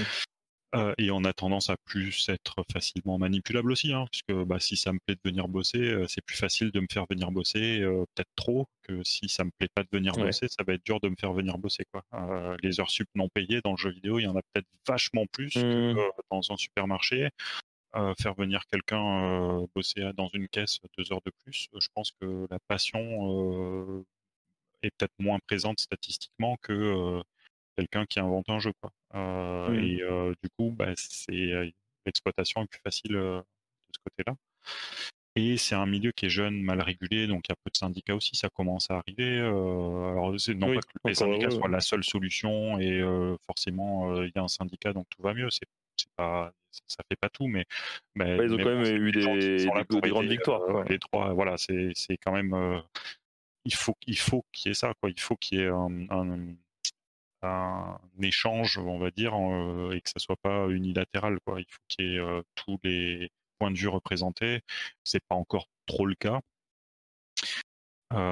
Euh, 0.75 0.93
et 0.99 1.09
on 1.09 1.23
a 1.23 1.33
tendance 1.33 1.69
à 1.71 1.77
plus 1.77 2.29
être 2.29 2.63
facilement 2.71 3.17
manipulable 3.17 3.71
aussi, 3.71 3.91
hein, 3.91 4.05
puisque 4.11 4.33
bah, 4.45 4.59
si 4.59 4.77
ça 4.77 4.93
me 4.93 4.99
plaît 4.99 5.15
de 5.15 5.29
venir 5.29 5.47
bosser, 5.47 5.79
euh, 5.79 6.05
c'est 6.07 6.21
plus 6.21 6.37
facile 6.37 6.71
de 6.71 6.79
me 6.79 6.85
faire 6.91 7.05
venir 7.09 7.31
bosser, 7.31 7.81
euh, 7.81 8.05
peut-être 8.13 8.29
trop, 8.35 8.67
que 8.83 9.03
si 9.03 9.29
ça 9.29 9.43
me 9.43 9.51
plaît 9.57 9.69
pas 9.73 9.81
de 9.81 9.89
venir 9.91 10.13
bosser, 10.13 10.47
ça 10.47 10.63
va 10.63 10.73
être 10.73 10.85
dur 10.85 10.99
de 10.99 11.09
me 11.09 11.15
faire 11.19 11.33
venir 11.33 11.57
bosser. 11.57 11.85
Quoi. 11.91 12.03
les 12.61 12.79
heures 12.79 12.89
sup 12.89 13.07
non 13.15 13.29
payées 13.29 13.61
dans 13.61 13.71
le 13.71 13.77
jeu 13.77 13.89
vidéo, 13.89 14.19
il 14.19 14.23
y 14.23 14.27
en 14.27 14.35
a 14.35 14.41
peut-être 14.53 14.67
vachement 14.87 15.25
plus 15.31 15.53
que 15.53 15.93
mmh. 15.93 16.11
dans 16.31 16.51
un 16.51 16.57
supermarché. 16.57 17.29
faire 18.19 18.35
venir 18.35 18.61
quelqu'un 18.71 19.65
bosser 19.73 20.11
dans 20.15 20.27
une 20.33 20.47
caisse 20.47 20.79
deux 20.97 21.11
heures 21.11 21.21
de 21.25 21.31
plus, 21.43 21.67
je 21.79 21.87
pense 21.95 22.11
que 22.21 22.47
la 22.51 22.59
passion 22.67 24.05
est 24.83 24.91
peut-être 24.97 25.13
moins 25.19 25.39
présente 25.47 25.79
statistiquement 25.79 26.57
que 26.61 27.21
quelqu'un 27.79 28.05
qui 28.05 28.19
invente 28.19 28.49
un 28.49 28.59
jeu. 28.59 28.73
Quoi. 28.81 28.91
Mmh. 29.13 29.75
Et 29.79 29.97
du 30.43 30.49
coup, 30.57 30.71
bah, 30.71 30.93
c'est 30.95 31.71
l'exploitation 32.05 32.63
est 32.63 32.67
plus 32.67 32.81
facile 32.83 33.13
de 33.13 33.43
ce 33.91 33.99
côté-là. 34.03 34.35
Et 35.35 35.57
c'est 35.57 35.75
un 35.75 35.85
milieu 35.85 36.11
qui 36.11 36.25
est 36.25 36.29
jeune, 36.29 36.61
mal 36.61 36.81
régulé, 36.81 37.27
donc 37.27 37.47
il 37.47 37.51
y 37.51 37.53
a 37.53 37.55
peu 37.63 37.69
de 37.71 37.77
syndicats 37.77 38.15
aussi, 38.15 38.35
ça 38.35 38.49
commence 38.49 38.89
à 38.89 38.97
arriver. 38.97 39.39
alors, 39.39 40.31
non 40.31 40.73
pas 40.73 40.81
que 40.81 41.07
les 41.07 41.13
syndicats 41.13 41.51
soient 41.51 41.69
la 41.69 41.79
seule 41.79 42.03
solution, 42.03 42.79
et 42.79 43.01
forcément, 43.45 44.21
il 44.23 44.31
y 44.35 44.39
a 44.39 44.43
un 44.43 44.47
syndicat, 44.47 44.91
donc 44.91 45.07
tout 45.09 45.21
va 45.21 45.33
mieux. 45.33 45.49
C'est, 45.49 45.67
pas, 46.15 46.51
ça 46.87 47.03
fait 47.09 47.17
pas 47.17 47.29
tout, 47.29 47.47
mais. 47.47 47.65
mais 48.15 48.37
ils 48.37 48.53
ont 48.53 48.57
quand 48.57 48.75
même 48.75 49.03
eu 49.03 49.11
des, 49.11 49.21
grandes 50.09 50.27
victoires. 50.27 50.83
les 50.85 50.99
trois, 50.99 51.33
voilà, 51.33 51.55
c'est, 51.57 51.93
quand 52.23 52.31
même. 52.31 52.81
il 53.65 53.73
faut, 53.73 53.95
il 54.07 54.17
faut 54.17 54.43
qu'il 54.51 54.69
y 54.69 54.71
ait 54.71 54.75
ça, 54.75 54.93
quoi. 54.99 55.09
Il 55.09 55.19
faut 55.19 55.35
qu'il 55.35 55.59
y 55.59 55.61
ait 55.61 55.67
un 55.67 56.07
un 56.09 56.55
échange, 58.21 58.77
on 58.77 58.99
va 58.99 59.11
dire, 59.11 59.33
et 59.93 60.01
que 60.01 60.09
ça 60.09 60.19
soit 60.19 60.37
pas 60.37 60.67
unilatéral. 60.69 61.39
Quoi. 61.45 61.61
Il 61.61 61.65
faut 61.69 61.81
qu'il 61.87 62.05
y 62.05 62.17
ait 62.17 62.43
tous 62.55 62.79
les 62.83 63.31
points 63.59 63.71
de 63.71 63.77
vue 63.77 63.87
représentés. 63.87 64.61
C'est 65.03 65.23
pas 65.27 65.35
encore 65.35 65.67
trop 65.85 66.05
le 66.05 66.15
cas. 66.15 66.41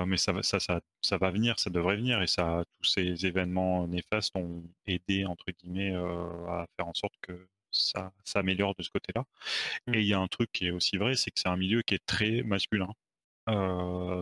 mais 0.06 0.18
ça 0.18 0.32
va, 0.34 0.44
ça, 0.44 0.60
ça, 0.60 0.82
ça, 1.02 1.18
va 1.18 1.32
venir, 1.32 1.60
ça 1.60 1.70
devrait 1.70 1.98
venir, 1.98 2.22
et 2.22 2.28
ça, 2.28 2.64
tous 2.80 2.90
ces 2.90 3.26
événements 3.26 3.88
néfastes 3.88 4.36
ont 4.36 4.64
aidé 4.88 5.26
entre 5.26 5.46
guillemets 5.52 5.94
à 5.96 6.66
faire 6.76 6.88
en 6.88 6.94
sorte 6.94 7.14
que 7.22 7.48
ça 7.72 8.12
s'améliore 8.24 8.76
de 8.76 8.84
ce 8.84 8.90
côté-là. 8.90 9.24
Mmh. 9.88 9.96
Et 9.96 10.02
il 10.02 10.08
y 10.08 10.14
a 10.14 10.20
un 10.20 10.28
truc 10.28 10.52
qui 10.52 10.68
est 10.68 10.72
aussi 10.72 10.98
vrai, 10.98 11.16
c'est 11.16 11.32
que 11.32 11.40
c'est 11.40 11.50
un 11.50 11.58
milieu 11.58 11.82
qui 11.84 11.96
est 11.96 12.06
très 12.06 12.44
masculin, 12.44 12.94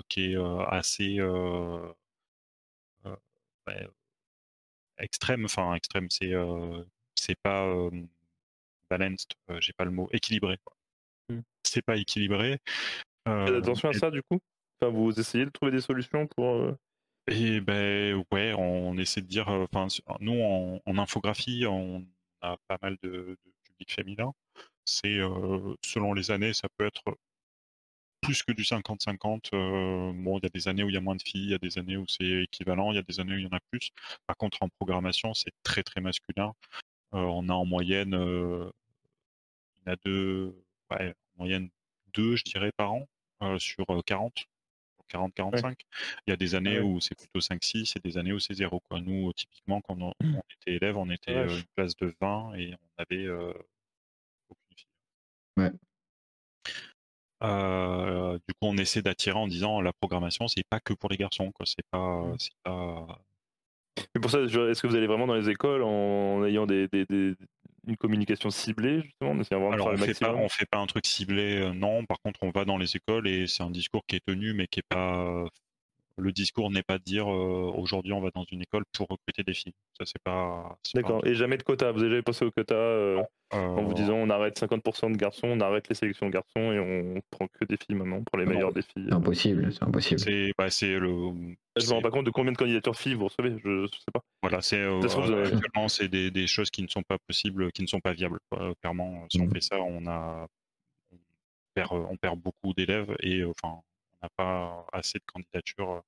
qui 0.09 0.33
est 0.33 0.37
assez 0.69 1.19
extrême, 4.99 5.45
enfin 5.45 5.73
extrême, 5.75 6.09
c'est 6.09 6.33
c'est 7.15 7.37
pas 7.41 7.73
balanced, 8.89 9.33
j'ai 9.59 9.73
pas 9.73 9.85
le 9.85 9.91
mot, 9.91 10.09
équilibré. 10.11 10.57
Mmh. 11.29 11.39
C'est 11.63 11.81
pas 11.81 11.97
équilibré. 11.97 12.59
attention 13.25 13.89
à 13.89 13.93
ça 13.93 14.11
du 14.11 14.21
coup? 14.23 14.39
Enfin, 14.79 14.91
vous 14.91 15.19
essayez 15.19 15.45
de 15.45 15.49
trouver 15.49 15.71
des 15.71 15.81
solutions 15.81 16.27
pour. 16.27 16.75
Et 17.27 17.59
ben 17.59 18.23
ouais, 18.31 18.53
on 18.53 18.97
essaie 18.97 19.21
de 19.21 19.27
dire, 19.27 19.47
enfin, 19.49 19.87
nous 20.19 20.39
en, 20.85 20.97
infographie, 20.97 21.65
on 21.65 22.05
a 22.41 22.57
pas 22.67 22.77
mal 22.81 22.97
de, 23.01 23.09
de 23.09 23.51
public 23.63 23.91
féminin. 23.91 24.31
C'est 24.85 25.19
selon 25.83 26.13
les 26.13 26.29
années, 26.29 26.53
ça 26.53 26.67
peut 26.77 26.85
être 26.85 27.17
plus 28.25 28.43
que 28.43 28.51
du 28.51 28.63
50-50. 28.63 29.51
bon, 30.13 30.39
il 30.39 30.43
y 30.43 30.45
a 30.45 30.49
des 30.49 30.67
années 30.67 30.83
où 30.83 30.89
il 30.89 30.93
y 30.93 30.97
a 30.97 31.01
moins 31.01 31.15
de 31.15 31.21
filles, 31.21 31.45
il 31.45 31.51
y 31.51 31.55
a 31.55 31.59
des 31.59 31.77
années 31.77 31.97
où 31.97 32.05
c'est 32.07 32.43
équivalent, 32.43 32.91
il 32.91 32.95
y 32.95 32.99
a 32.99 33.03
des 33.03 33.19
années 33.19 33.33
où 33.33 33.37
il 33.37 33.43
y 33.43 33.47
en 33.47 33.55
a 33.55 33.59
plus. 33.71 33.91
Par 34.27 34.35
contre, 34.37 34.61
en 34.61 34.69
programmation, 34.69 35.33
c'est 35.33 35.53
très 35.63 35.83
très 35.83 36.01
masculin. 36.01 36.53
on 37.11 37.49
a 37.49 37.53
en 37.53 37.65
moyenne, 37.65 38.13
il 38.13 39.89
y 39.89 39.91
a 39.91 39.95
deux, 40.03 40.55
ouais, 40.91 41.13
en 41.35 41.37
moyenne 41.37 41.69
deux, 42.13 42.35
je 42.35 42.43
dirais, 42.43 42.71
par 42.77 42.93
an 42.93 43.07
sur 43.59 43.85
40. 44.05 44.47
40-45. 45.09 45.75
Il 46.25 46.31
y 46.31 46.33
a 46.33 46.35
des 46.35 46.55
années 46.55 46.79
où 46.79 46.99
c'est 46.99 47.15
plutôt 47.15 47.39
5-6 47.39 47.93
et 47.95 47.99
des 47.99 48.17
années 48.17 48.33
où 48.33 48.39
c'est 48.39 48.53
0. 48.53 48.79
Quoi. 48.79 49.01
Nous, 49.01 49.31
typiquement, 49.33 49.81
quand 49.81 50.01
on, 50.01 50.13
mmh. 50.25 50.39
était 50.61 50.75
élève, 50.75 50.97
on 50.97 51.09
était 51.09 51.47
une 51.47 51.63
classe 51.75 51.95
de 51.95 52.13
20 52.19 52.55
et 52.55 52.73
on 52.73 53.03
avait 53.03 53.29
aucune 54.49 54.75
fille. 54.75 54.87
Ouais. 55.57 55.71
Euh, 57.43 58.33
du 58.47 58.53
coup, 58.53 58.67
on 58.67 58.77
essaie 58.77 59.01
d'attirer 59.01 59.37
en 59.37 59.47
disant 59.47 59.81
la 59.81 59.93
programmation, 59.93 60.47
c'est 60.47 60.63
pas 60.69 60.79
que 60.79 60.93
pour 60.93 61.09
les 61.09 61.17
garçons, 61.17 61.51
quoi. 61.51 61.65
C'est 61.65 61.85
pas, 61.91 62.23
mmh. 62.23 62.35
c'est 62.39 62.55
pas. 62.63 63.21
Et 64.15 64.19
pour 64.19 64.31
ça, 64.31 64.41
est-ce 64.41 64.81
que 64.81 64.87
vous 64.87 64.95
allez 64.95 65.07
vraiment 65.07 65.27
dans 65.27 65.35
les 65.35 65.49
écoles 65.49 65.83
en 65.83 66.43
ayant 66.45 66.65
des, 66.65 66.87
des, 66.87 67.35
une 67.87 67.97
communication 67.97 68.49
ciblée 68.49 69.01
justement 69.03 69.31
Alors 69.71 69.87
on 69.87 69.97
fait 69.97 70.19
pas, 70.19 70.33
on 70.33 70.49
fait 70.49 70.65
pas 70.65 70.79
un 70.79 70.85
truc 70.85 71.05
ciblé, 71.05 71.71
non. 71.73 72.05
Par 72.05 72.19
contre, 72.19 72.39
on 72.43 72.51
va 72.51 72.65
dans 72.65 72.77
les 72.77 72.95
écoles 72.95 73.27
et 73.27 73.47
c'est 73.47 73.63
un 73.63 73.69
discours 73.69 74.01
qui 74.05 74.17
est 74.17 74.25
tenu, 74.25 74.53
mais 74.53 74.67
qui 74.67 74.79
est 74.79 74.87
pas 74.89 75.45
le 76.17 76.31
discours 76.31 76.71
n'est 76.71 76.83
pas 76.83 76.97
de 76.97 77.03
dire 77.03 77.27
euh, 77.27 77.71
aujourd'hui 77.75 78.13
on 78.13 78.21
va 78.21 78.29
dans 78.33 78.45
une 78.51 78.61
école 78.61 78.83
pour 78.93 79.07
recruter 79.07 79.43
des 79.43 79.53
filles. 79.53 79.73
Ça 79.97 80.05
c'est 80.05 80.21
pas. 80.23 80.77
D'accord. 80.93 81.25
Et 81.25 81.35
jamais 81.35 81.57
de 81.57 81.63
quota. 81.63 81.91
Vous 81.91 81.99
avez 81.99 82.09
jamais 82.09 82.21
pensé 82.21 82.45
au 82.45 82.51
quota 82.51 82.75
euh, 82.75 83.21
en 83.51 83.83
vous 83.83 83.93
disant 83.93 84.15
on 84.15 84.29
arrête 84.29 84.59
50% 84.59 85.11
de 85.11 85.17
garçons, 85.17 85.47
on 85.47 85.59
arrête 85.59 85.89
les 85.89 85.95
sélections 85.95 86.27
de 86.27 86.31
garçons 86.31 86.71
et 86.71 86.79
on 86.79 87.21
prend 87.31 87.47
que 87.47 87.65
des 87.65 87.77
filles 87.77 87.95
maintenant 87.95 88.23
pour 88.23 88.39
les 88.39 88.45
meilleurs 88.45 88.73
des 88.73 88.81
filles. 88.81 89.07
C'est 89.09 89.13
impossible. 89.13 89.73
C'est 89.73 89.83
impossible. 89.83 90.19
C'est 90.19 90.53
bah, 90.57 90.67
le. 90.81 91.55
Je 91.77 91.87
me 91.87 91.91
rends 91.91 92.01
pas 92.01 92.11
compte 92.11 92.25
de 92.25 92.31
combien 92.31 92.53
de 92.53 92.57
candidatures 92.57 92.95
filles 92.95 93.15
vous 93.15 93.25
recevez. 93.25 93.57
Je, 93.63 93.87
sais 93.87 94.11
pas. 94.13 94.21
Voilà, 94.41 94.61
c'est 94.61 94.79
euh, 94.79 95.01
actuellement 95.01 95.89
c'est 95.89 96.07
des, 96.07 96.31
des, 96.31 96.47
choses 96.47 96.69
qui 96.69 96.81
ne 96.81 96.87
sont 96.87 97.03
pas 97.03 97.17
possibles, 97.27 97.71
qui 97.73 97.81
ne 97.81 97.87
sont 97.87 97.99
pas 97.99 98.13
viables. 98.13 98.39
Clairement, 98.81 99.25
si 99.29 99.41
on 99.41 99.45
mmh. 99.45 99.51
fait 99.51 99.61
ça, 99.61 99.81
on 99.81 100.07
a 100.07 100.47
on 101.11 101.17
perd, 101.73 101.91
on 101.91 102.15
perd 102.15 102.39
beaucoup 102.39 102.73
d'élèves 102.73 103.13
et 103.19 103.43
enfin 103.43 103.81
pas 104.37 104.85
assez 104.93 105.19
de 105.19 105.23
candidatures. 105.25 106.03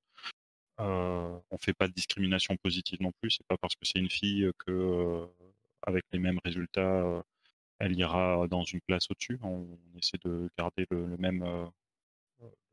Euh, 0.80 1.38
on 1.50 1.58
fait 1.58 1.72
pas 1.74 1.88
de 1.88 1.92
discrimination 1.92 2.56
positive 2.56 3.00
non 3.00 3.12
plus. 3.20 3.30
C'est 3.32 3.46
pas 3.46 3.56
parce 3.56 3.74
que 3.74 3.84
c'est 3.84 3.98
une 3.98 4.10
fille 4.10 4.50
que, 4.58 4.70
euh, 4.70 5.26
avec 5.82 6.04
les 6.12 6.18
mêmes 6.18 6.38
résultats, 6.44 6.80
euh, 6.80 7.22
elle 7.78 7.98
ira 7.98 8.46
dans 8.48 8.64
une 8.64 8.80
classe 8.82 9.10
au-dessus. 9.10 9.38
On, 9.42 9.66
essaie 9.96 10.18
de 10.24 10.50
garder 10.56 10.86
le, 10.90 11.16
même, 11.16 11.70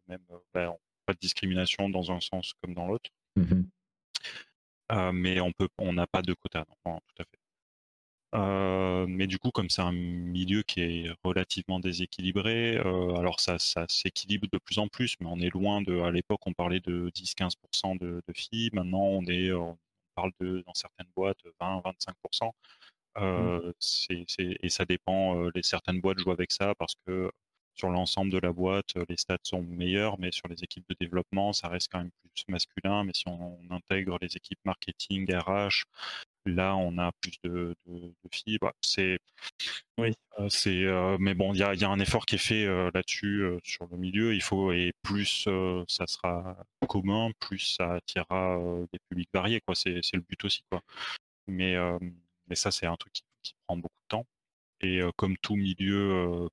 même 0.07 0.21
ben, 0.53 0.75
pas 1.05 1.13
de 1.13 1.19
discrimination 1.19 1.89
dans 1.89 2.11
un 2.11 2.19
sens 2.19 2.53
comme 2.61 2.73
dans 2.73 2.87
l'autre. 2.87 3.09
Mmh 3.35 3.63
mais 5.13 5.41
on 5.41 5.51
peut, 5.51 5.67
on 5.79 5.93
n'a 5.93 6.05
pas 6.05 6.21
de 6.21 6.33
quota, 6.35 6.63
tout 6.83 6.89
à 6.91 7.23
fait. 7.23 7.39
Euh, 8.35 9.05
mais 9.07 9.27
du 9.27 9.39
coup, 9.39 9.51
comme 9.51 9.69
c'est 9.69 9.81
un 9.81 9.91
milieu 9.91 10.63
qui 10.63 10.81
est 10.81 11.09
relativement 11.23 11.79
déséquilibré, 11.79 12.77
euh, 12.77 13.15
alors 13.15 13.39
ça, 13.39 13.59
ça 13.59 13.85
s'équilibre 13.87 14.47
de 14.51 14.57
plus 14.57 14.79
en 14.79 14.87
plus, 14.87 15.15
mais 15.19 15.27
on 15.29 15.39
est 15.39 15.49
loin 15.49 15.81
de. 15.81 15.99
À 16.01 16.11
l'époque, 16.11 16.41
on 16.45 16.53
parlait 16.53 16.81
de 16.81 17.09
10-15% 17.11 17.97
de, 17.99 18.21
de, 18.27 18.33
filles. 18.33 18.69
Maintenant, 18.73 19.03
on 19.03 19.25
est, 19.25 19.51
on 19.53 19.77
parle 20.15 20.31
de 20.39 20.63
dans 20.65 20.73
certaines 20.73 21.07
boîtes 21.15 21.39
20-25%. 21.61 22.47
Mmh. 22.47 23.21
Euh, 23.21 23.71
et 24.39 24.69
ça 24.69 24.85
dépend. 24.85 25.49
les 25.55 25.63
certaines 25.63 26.01
boîtes 26.01 26.19
jouent 26.19 26.31
avec 26.31 26.51
ça 26.51 26.75
parce 26.75 26.95
que 27.07 27.31
sur 27.73 27.89
l'ensemble 27.89 28.31
de 28.31 28.37
la 28.39 28.51
boîte, 28.51 28.93
les 29.09 29.17
stats 29.17 29.37
sont 29.43 29.61
meilleurs, 29.61 30.17
mais 30.19 30.31
sur 30.31 30.47
les 30.47 30.63
équipes 30.63 30.85
de 30.89 30.95
développement, 30.99 31.53
ça 31.53 31.67
reste 31.67 31.91
quand 31.91 31.99
même 31.99 32.11
plus 32.33 32.45
masculin. 32.49 33.03
Mais 33.03 33.13
si 33.13 33.27
on, 33.27 33.57
on 33.59 33.73
intègre 33.73 34.17
les 34.21 34.35
équipes 34.35 34.59
marketing, 34.65 35.33
RH, 35.33 35.85
Là, 36.45 36.75
on 36.75 36.97
a 36.99 37.11
plus 37.21 37.39
de, 37.43 37.75
filles. 38.31 38.59
Bah, 38.61 38.73
c'est, 38.81 39.19
oui, 39.97 40.13
euh, 40.39 40.47
c'est, 40.49 40.83
euh, 40.83 41.17
mais 41.19 41.33
bon, 41.33 41.53
il 41.53 41.59
y 41.59 41.63
a, 41.63 41.89
un 41.89 41.99
effort 41.99 42.25
qui 42.25 42.35
est 42.35 42.37
fait 42.37 42.65
euh, 42.65 42.91
là-dessus 42.93 43.43
sur 43.63 43.87
le 43.87 43.97
milieu. 43.97 44.35
Il 44.35 44.43
faut 44.43 44.71
et 44.71 44.93
plus 45.01 45.47
ça 45.87 46.07
sera 46.07 46.57
commun, 46.87 47.31
plus 47.39 47.59
ça 47.59 47.95
attirera 47.95 48.59
des 48.93 48.99
publics 49.09 49.29
variés. 49.33 49.61
Quoi, 49.61 49.75
c'est, 49.75 50.01
le 50.13 50.21
but 50.21 50.43
aussi, 50.45 50.61
quoi. 50.69 50.81
Mais, 51.47 51.75
mais 52.47 52.55
ça, 52.55 52.71
c'est 52.71 52.85
un 52.85 52.95
truc 52.95 53.13
qui, 53.13 53.53
prend 53.67 53.77
beaucoup 53.77 53.95
de 54.03 54.07
temps. 54.09 54.25
Et 54.81 55.01
comme 55.17 55.37
tout 55.37 55.55
milieu 55.55 56.47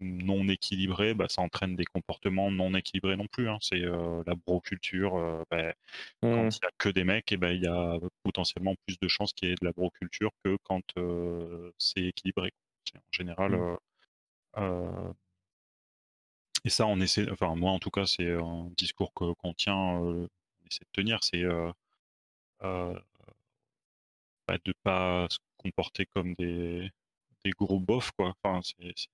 non 0.00 0.48
équilibré, 0.48 1.14
bah, 1.14 1.26
ça 1.28 1.42
entraîne 1.42 1.76
des 1.76 1.84
comportements 1.84 2.50
non 2.50 2.74
équilibrés 2.74 3.16
non 3.16 3.26
plus. 3.26 3.48
Hein. 3.48 3.58
C'est 3.60 3.80
la 3.80 4.34
broculture. 4.46 5.44
Bah, 5.50 5.72
quand 6.20 6.44
mmh. 6.44 6.50
il 6.50 6.58
n'y 6.62 6.68
a 6.68 6.70
que 6.78 6.88
des 6.88 7.04
mecs, 7.04 7.32
et 7.32 7.36
ben 7.36 7.52
il 7.52 7.62
y 7.62 7.66
a 7.66 7.98
potentiellement 8.22 8.74
plus 8.86 8.98
de 8.98 9.08
chances 9.08 9.32
qu'il 9.32 9.48
y 9.48 9.52
ait 9.52 9.56
de 9.60 9.64
la 9.64 9.72
broculture 9.72 10.30
que 10.44 10.56
quand 10.64 10.82
c'est 11.78 12.02
équilibré. 12.02 12.52
En 12.94 13.00
général. 13.12 13.78
Mmh. 14.56 15.12
et 16.64 16.68
ça, 16.68 16.86
on 16.86 17.00
essaie. 17.00 17.30
Enfin, 17.30 17.54
moi, 17.56 17.70
en 17.72 17.78
tout 17.78 17.90
cas, 17.90 18.06
c'est 18.06 18.32
un 18.32 18.70
discours 18.76 19.12
qu'on 19.14 19.54
tient, 19.54 19.74
on 19.74 20.28
essaie 20.66 20.84
de 20.84 20.90
tenir. 20.92 21.22
C'est 21.24 21.44
bah, 24.46 24.58
de 24.64 24.74
pas 24.82 25.26
se 25.30 25.38
comporter 25.56 26.06
comme 26.06 26.34
des, 26.34 26.90
des 27.44 27.50
gros 27.52 27.80
bofs, 27.80 28.10
quoi. 28.12 28.34
Enfin, 28.42 28.60
c'est 28.62 29.08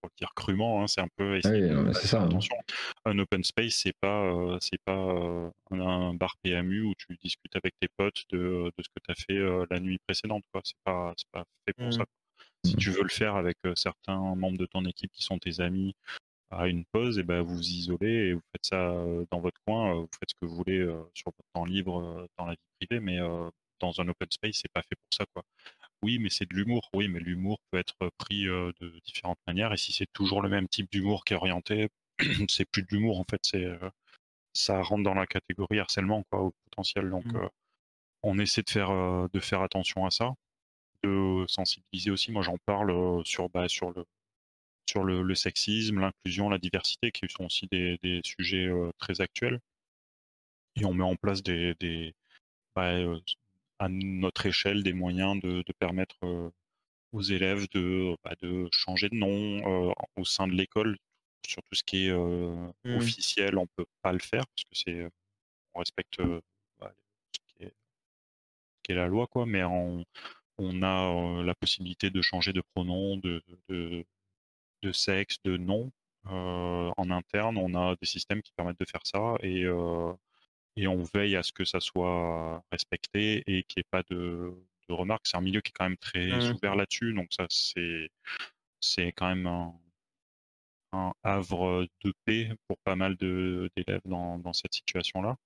pour 0.00 0.10
dire 0.16 0.32
crûment, 0.34 0.82
hein, 0.82 0.86
c'est 0.86 1.00
un 1.00 1.08
peu 1.16 1.38
ah 1.44 1.48
c'est 1.94 2.06
ça, 2.06 2.20
hein. 2.20 2.26
attention. 2.26 2.56
Un 3.04 3.18
open 3.18 3.44
space, 3.44 3.74
c'est 3.74 3.96
pas, 4.00 4.24
euh, 4.24 4.58
c'est 4.60 4.80
pas 4.84 4.96
euh, 4.96 5.50
un 5.70 6.14
bar 6.14 6.36
PMU 6.42 6.82
où 6.82 6.94
tu 6.96 7.16
discutes 7.22 7.56
avec 7.56 7.74
tes 7.80 7.88
potes 7.88 8.24
de, 8.30 8.72
de 8.76 8.82
ce 8.82 8.88
que 8.88 9.00
tu 9.04 9.10
as 9.10 9.14
fait 9.14 9.38
euh, 9.38 9.66
la 9.70 9.80
nuit 9.80 9.98
précédente. 10.06 10.44
Quoi. 10.52 10.62
C'est 10.64 10.78
pas, 10.84 11.14
c'est 11.16 11.30
pas 11.30 11.44
fait 11.66 11.72
pour 11.72 11.92
ça. 11.92 12.02
Mmh. 12.02 12.68
Si 12.68 12.76
tu 12.76 12.90
veux 12.90 13.02
le 13.02 13.08
faire 13.08 13.36
avec 13.36 13.56
certains 13.76 14.34
membres 14.34 14.58
de 14.58 14.66
ton 14.66 14.84
équipe 14.84 15.12
qui 15.12 15.22
sont 15.22 15.38
tes 15.38 15.60
amis 15.60 15.94
à 16.50 16.66
une 16.66 16.84
pause, 16.84 17.18
et 17.18 17.22
ben 17.22 17.40
vous 17.42 17.56
vous 17.56 17.68
isolez 17.68 18.08
et 18.08 18.32
vous 18.32 18.42
faites 18.52 18.66
ça 18.66 18.94
dans 19.30 19.38
votre 19.38 19.60
coin, 19.64 19.94
vous 19.94 20.08
faites 20.18 20.30
ce 20.30 20.34
que 20.34 20.46
vous 20.46 20.56
voulez 20.56 20.84
sur 21.14 21.26
votre 21.26 21.48
temps 21.54 21.64
libre 21.64 22.26
dans 22.36 22.46
la 22.46 22.52
vie 22.52 22.58
privée, 22.80 23.00
mais 23.00 23.20
dans 23.80 24.00
un 24.00 24.08
open 24.08 24.28
space, 24.30 24.60
c'est 24.62 24.72
pas 24.72 24.82
fait 24.82 24.96
pour 24.96 25.14
ça. 25.16 25.24
Quoi. 25.32 25.44
Oui, 26.02 26.18
mais 26.18 26.30
c'est 26.30 26.48
de 26.48 26.54
l'humour. 26.54 26.88
Oui, 26.94 27.08
mais 27.08 27.20
l'humour 27.20 27.58
peut 27.70 27.78
être 27.78 28.10
pris 28.18 28.44
de 28.44 29.00
différentes 29.04 29.38
manières. 29.46 29.72
Et 29.72 29.76
si 29.76 29.92
c'est 29.92 30.06
toujours 30.12 30.42
le 30.42 30.48
même 30.48 30.68
type 30.68 30.90
d'humour 30.90 31.24
qui 31.24 31.34
est 31.34 31.36
orienté, 31.36 31.88
c'est 32.48 32.64
plus 32.70 32.82
de 32.82 32.88
l'humour 32.90 33.20
en 33.20 33.24
fait. 33.28 33.40
C'est 33.42 33.66
ça 34.52 34.82
rentre 34.82 35.04
dans 35.04 35.14
la 35.14 35.26
catégorie 35.26 35.78
harcèlement 35.80 36.24
quoi, 36.30 36.42
au 36.42 36.54
potentiel. 36.64 37.10
Donc, 37.10 37.26
mmh. 37.26 37.48
on 38.22 38.38
essaie 38.38 38.62
de 38.62 38.70
faire 38.70 38.90
de 39.32 39.40
faire 39.40 39.62
attention 39.62 40.06
à 40.06 40.10
ça, 40.10 40.32
de 41.04 41.44
sensibiliser 41.48 42.10
aussi. 42.10 42.32
Moi, 42.32 42.42
j'en 42.42 42.58
parle 42.66 43.24
sur 43.24 43.48
bah, 43.50 43.68
sur 43.68 43.92
le 43.92 44.04
sur 44.88 45.04
le, 45.04 45.34
sexisme, 45.34 46.00
l'inclusion, 46.00 46.48
la 46.48 46.58
diversité, 46.58 47.12
qui 47.12 47.26
sont 47.28 47.44
aussi 47.44 47.66
des, 47.70 48.20
sujets 48.24 48.70
très 48.98 49.20
actuels. 49.20 49.60
Et 50.76 50.84
on 50.84 50.94
met 50.94 51.04
en 51.04 51.16
place 51.16 51.42
des, 51.42 51.74
des 51.78 52.14
bah, 52.74 52.94
à 53.78 53.88
notre 53.88 54.46
échelle 54.46 54.82
des 54.82 54.92
moyens 54.92 55.40
de, 55.40 55.64
permettre 55.78 56.16
aux 57.12 57.22
élèves 57.22 57.68
de, 57.70 58.16
bah, 58.24 58.34
de 58.42 58.68
changer 58.72 59.08
de 59.08 59.14
nom 59.14 59.94
au 60.16 60.24
sein 60.24 60.46
de 60.46 60.54
l'école. 60.54 60.96
Sur 61.46 61.62
tout 61.62 61.74
ce 61.76 61.84
qui 61.84 62.08
est 62.08 62.12
mmh. 62.12 62.96
officiel, 62.96 63.56
on 63.56 63.66
peut 63.66 63.86
pas 64.02 64.12
le 64.12 64.18
faire 64.18 64.44
parce 64.48 64.64
que 64.64 64.74
c'est 64.74 65.08
on 65.74 65.78
respecte 65.78 66.20
bah, 66.78 66.92
ce, 67.32 67.40
qui 67.56 68.92
est, 68.92 68.94
la 68.94 69.06
loi, 69.06 69.26
quoi. 69.26 69.46
Mais 69.46 69.64
on, 69.64 70.04
on 70.58 70.82
a 70.82 71.42
la 71.42 71.54
possibilité 71.54 72.10
de 72.10 72.20
changer 72.20 72.52
de 72.52 72.62
pronom, 72.74 73.16
de, 73.16 73.42
de, 73.68 74.04
de 74.82 74.92
sexe, 74.92 75.38
de 75.44 75.56
nom. 75.56 75.90
en 76.24 77.10
interne, 77.10 77.56
on 77.56 77.74
a 77.74 77.96
des 77.96 78.06
systèmes 78.06 78.42
qui 78.42 78.52
permettent 78.52 78.80
de 78.80 78.84
faire 78.84 79.06
ça 79.06 79.36
et 79.40 79.64
et 80.78 80.86
on 80.86 81.02
veille 81.02 81.34
à 81.36 81.42
ce 81.42 81.52
que 81.52 81.64
ça 81.64 81.80
soit 81.80 82.62
respecté 82.70 83.42
et 83.46 83.64
qu'il 83.64 83.80
n'y 83.80 83.80
ait 83.80 83.90
pas 83.90 84.02
de, 84.10 84.54
remarques. 84.88 85.26
C'est 85.26 85.36
un 85.36 85.42
milieu 85.42 85.60
qui 85.60 85.70
est 85.70 85.72
quand 85.72 85.84
même 85.84 85.98
très 85.98 86.28
mmh. 86.28 86.54
ouvert 86.54 86.74
là-dessus, 86.76 87.12
donc 87.12 87.28
ça 87.30 87.46
c'est 87.50 88.08
c'est 88.80 89.12
quand 89.12 89.28
même 89.28 89.46
un, 90.92 91.12
havre 91.22 91.86
de 92.04 92.14
paix 92.24 92.50
pour 92.66 92.78
pas 92.78 92.96
mal 92.96 93.16
d'élèves 93.16 94.00
dans, 94.06 94.38
dans, 94.38 94.54
cette 94.54 94.72
situation-là. 94.72 95.36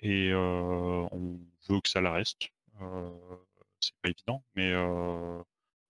Et 0.00 0.34
on 0.34 1.40
veut 1.68 1.80
que 1.80 1.88
ça 1.88 2.00
la 2.02 2.12
reste. 2.12 2.50
c'est 3.80 3.94
pas 4.02 4.10
évident, 4.10 4.44
mais 4.54 4.74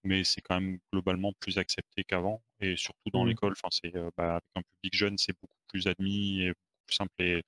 mais 0.04 0.22
c'est 0.22 0.42
quand 0.42 0.60
même 0.60 0.78
globalement 0.92 1.32
plus 1.40 1.58
accepté 1.58 2.04
qu'avant 2.04 2.42
et 2.60 2.76
surtout 2.76 3.10
dans 3.10 3.24
mmh. 3.24 3.28
l'école. 3.28 3.52
Enfin, 3.52 3.68
c'est 3.70 3.92
bah, 4.16 4.34
avec 4.34 4.44
un 4.54 4.62
public 4.62 4.94
jeune, 4.94 5.18
c'est 5.18 5.34
beaucoup 5.40 5.58
plus 5.68 5.88
admis 5.88 6.42
et 6.42 6.48
beaucoup 6.50 6.86
plus 6.86 6.94
simple. 6.94 7.14
Et 7.18 7.42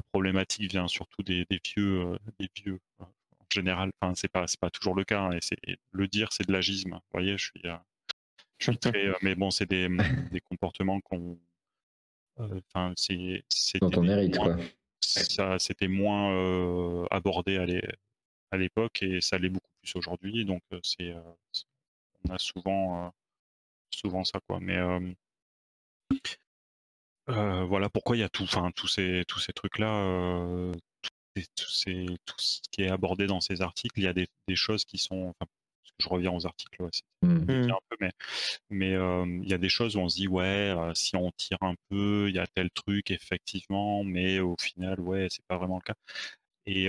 la 0.00 0.08
problématique 0.12 0.70
vient 0.70 0.88
surtout 0.88 1.22
des, 1.22 1.46
vieux, 1.64 2.18
des 2.38 2.48
vieux 2.54 2.80
en 2.98 3.06
général. 3.52 3.90
Enfin, 4.00 4.14
c'est 4.14 4.28
pas 4.28 4.46
c'est 4.46 4.60
pas 4.60 4.70
toujours 4.70 4.94
le 4.94 5.04
cas. 5.04 5.20
Hein, 5.20 5.32
et 5.32 5.40
c'est 5.40 5.58
le 5.92 6.08
dire, 6.08 6.32
c'est 6.32 6.46
de 6.46 6.52
l'agisme. 6.52 6.92
Vous 6.92 7.12
voyez, 7.12 7.36
je 7.38 7.44
suis 7.44 7.62
je 8.58 8.70
suis 8.70 8.78
très, 8.78 9.12
mais 9.22 9.34
bon, 9.34 9.50
c'est 9.50 9.66
des, 9.66 9.88
des 10.30 10.40
comportements 10.40 11.00
qu'on 11.00 11.38
Enfin, 12.38 12.92
c'est 12.96 13.44
dont 13.80 13.90
on 13.96 14.08
hérite 14.08 14.36
quoi. 14.36 14.56
Ça, 15.00 15.58
c'était 15.58 15.88
moins 15.88 17.06
abordé 17.10 17.56
à 18.50 18.56
l'époque 18.56 19.02
et 19.02 19.20
ça 19.20 19.38
l'est 19.38 19.48
beaucoup 19.48 19.70
plus 19.80 19.96
aujourd'hui. 19.96 20.44
Donc, 20.44 20.62
c'est, 20.82 21.14
on 22.24 22.34
a 22.34 22.38
souvent, 22.38 23.14
souvent 23.90 24.24
ça 24.24 24.40
quoi. 24.46 24.58
Mais 24.60 24.78
voilà 27.28 27.88
pourquoi 27.88 28.16
il 28.16 28.20
y 28.20 28.22
a 28.22 28.28
tout, 28.28 28.44
enfin 28.44 28.70
tous 28.74 28.88
ces 28.88 29.24
tous 29.26 29.40
ces 29.40 29.52
trucs 29.52 29.78
là, 29.78 30.72
tout, 31.34 31.70
ces, 31.70 32.06
tout 32.24 32.34
ce 32.38 32.60
qui 32.70 32.82
est 32.82 32.90
abordé 32.90 33.26
dans 33.26 33.40
ces 33.40 33.60
articles. 33.62 33.98
Il 33.98 34.04
y 34.04 34.08
a 34.08 34.12
des, 34.12 34.28
des 34.48 34.56
choses 34.56 34.84
qui 34.84 34.98
sont, 34.98 35.34
je 35.98 36.08
reviens 36.08 36.32
aux 36.32 36.46
articles, 36.46 36.82
mmh. 37.22 37.28
Mmh. 37.28 37.70
un 37.70 37.78
peu, 37.88 37.96
mais 38.00 38.12
mais 38.70 38.90
il 39.42 39.48
y 39.48 39.54
a 39.54 39.58
des 39.58 39.68
choses 39.68 39.96
où 39.96 40.00
on 40.00 40.08
se 40.08 40.16
dit 40.16 40.28
ouais, 40.28 40.74
si 40.94 41.16
on 41.16 41.30
tire 41.36 41.58
un 41.62 41.74
peu, 41.90 42.28
il 42.28 42.34
y 42.34 42.38
a 42.38 42.46
tel 42.46 42.70
truc 42.70 43.10
effectivement, 43.10 44.04
mais 44.04 44.40
au 44.40 44.56
final 44.58 45.00
ouais, 45.00 45.28
c'est 45.30 45.44
pas 45.46 45.58
vraiment 45.58 45.76
le 45.76 45.82
cas. 45.82 45.94
Et 46.66 46.88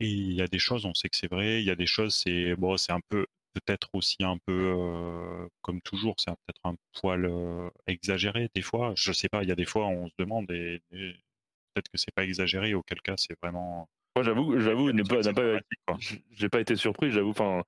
et 0.00 0.08
il 0.08 0.32
y 0.32 0.42
a 0.42 0.46
des 0.48 0.58
choses, 0.58 0.86
on 0.86 0.94
sait 0.94 1.08
que 1.08 1.16
c'est 1.16 1.30
vrai. 1.30 1.62
Il 1.62 1.66
y 1.66 1.70
a 1.70 1.76
des 1.76 1.86
choses, 1.86 2.14
c'est 2.14 2.54
bon, 2.56 2.76
c'est 2.76 2.92
un 2.92 3.00
peu 3.08 3.26
peut-être 3.54 3.88
aussi 3.94 4.22
un 4.24 4.38
peu 4.46 5.48
comme 5.62 5.80
toujours, 5.80 6.14
c'est 6.18 6.30
peut-être 6.30 6.60
un 6.64 6.76
poil 7.00 7.30
exagéré 7.86 8.50
des 8.54 8.62
fois. 8.62 8.92
Je 8.96 9.12
sais 9.12 9.28
pas, 9.28 9.42
il 9.42 9.48
y 9.48 9.52
a 9.52 9.56
des 9.56 9.64
fois 9.64 9.86
on 9.86 10.08
se 10.08 10.14
demande 10.18 10.50
et, 10.50 10.82
peut-être 10.90 11.88
que 11.90 11.98
c'est 11.98 12.14
pas 12.14 12.24
exagéré, 12.24 12.74
auquel 12.74 13.00
cas 13.00 13.14
c'est 13.16 13.36
vraiment 13.42 13.88
moi, 14.16 14.22
j'avoue, 14.22 14.60
j'avoue, 14.60 14.92
ne 14.92 15.02
pas, 15.02 15.32
pas, 15.32 15.96
j'ai 16.30 16.48
pas 16.48 16.60
été 16.60 16.76
surpris. 16.76 17.10
J'avoue, 17.10 17.30
enfin, 17.30 17.64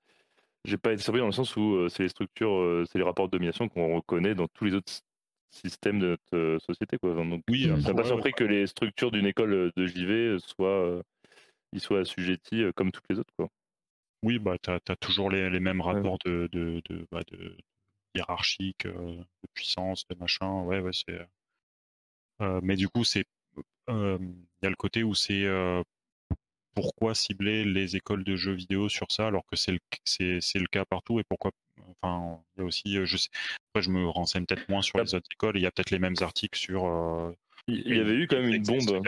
j'ai 0.65 0.77
pas 0.77 0.93
été 0.93 1.03
surpris 1.03 1.19
dans 1.19 1.27
le 1.27 1.33
sens 1.33 1.57
où 1.57 1.89
c'est 1.89 2.05
les 2.05 2.09
structures, 2.09 2.85
c'est 2.91 2.99
les 2.99 3.05
rapports 3.05 3.27
de 3.27 3.33
domination 3.33 3.69
qu'on 3.69 3.97
reconnaît 3.97 4.37
dans 4.37 4.47
tous 4.47 4.65
les 4.65 4.75
autres 4.75 4.93
systèmes 5.51 5.99
de 5.99 6.07
notre 6.07 6.65
société, 6.65 6.99
quoi. 6.99 7.15
Donc, 7.15 7.43
oui, 7.49 7.69
ça 7.83 7.95
pas 7.95 8.05
surpris 8.05 8.33
que 8.33 8.45
les 8.45 8.69
structures 8.69 9.11
d'une 9.11 9.27
école 9.27 9.73
de 9.75 9.87
JV 9.87 10.39
soient, 10.39 11.03
ils 11.73 11.81
soient 11.81 12.01
assujettis 12.01 12.63
comme 12.77 12.93
toutes 12.93 13.07
les 13.11 13.19
autres, 13.19 13.33
quoi. 13.37 13.49
Oui, 14.23 14.39
bah, 14.39 14.57
tu 14.63 14.71
as, 14.71 14.97
toujours 14.97 15.31
les, 15.31 15.51
les, 15.51 15.61
mêmes 15.61 15.81
rapports 15.81 16.19
de, 16.25 16.49
de, 16.53 16.83
de, 16.89 17.07
bah, 17.11 17.23
de 17.31 17.57
hiérarchique, 18.15 18.87
de 18.87 19.25
puissance, 19.55 20.07
de 20.09 20.17
machin. 20.17 20.63
Ouais, 20.63 20.81
ouais, 20.81 20.93
c'est. 20.93 21.19
mais 22.63 22.77
du 22.77 22.89
coup, 22.89 23.05
c'est 23.05 23.25
il 23.89 23.95
y 24.63 24.67
a 24.67 24.71
le 24.71 24.77
côté 24.77 25.03
où 25.03 25.15
c'est 25.15 25.47
pourquoi 26.77 27.15
cibler 27.15 27.65
les 27.65 27.97
écoles 27.97 28.23
de 28.23 28.37
jeux 28.37 28.53
vidéo 28.53 28.89
sur 28.89 29.11
ça 29.11 29.27
alors 29.27 29.47
que 29.47 29.57
c'est 29.57 29.73
le, 29.73 29.79
c'est, 30.05 30.59
le 30.59 30.67
cas 30.67 30.85
partout 30.85 31.19
et 31.19 31.25
pourquoi 31.25 31.51
enfin 32.03 32.39
il 32.57 32.61
y 32.61 32.63
a 32.63 32.67
aussi 32.67 33.07
je 33.07 33.17
sais 33.17 33.31
après 33.73 33.83
je 33.83 33.91
me 33.91 34.07
renseigne 34.07 34.45
peut-être 34.45 34.69
moins 34.69 34.83
sur 34.83 34.99
les 34.99 35.15
autres 35.15 35.29
écoles 35.33 35.57
il 35.57 35.63
y 35.63 35.67
a 35.67 35.71
peut-être 35.71 35.91
les 35.91 35.99
mêmes 35.99 36.17
articles 36.21 36.59
sur 36.59 36.85
euh, 36.85 37.33
il 37.67 37.97
y 37.97 37.99
avait 37.99 38.15
eu 38.15 38.29
quand 38.29 38.37
même 38.37 38.53
une 38.53 38.63
bombe 38.63 39.03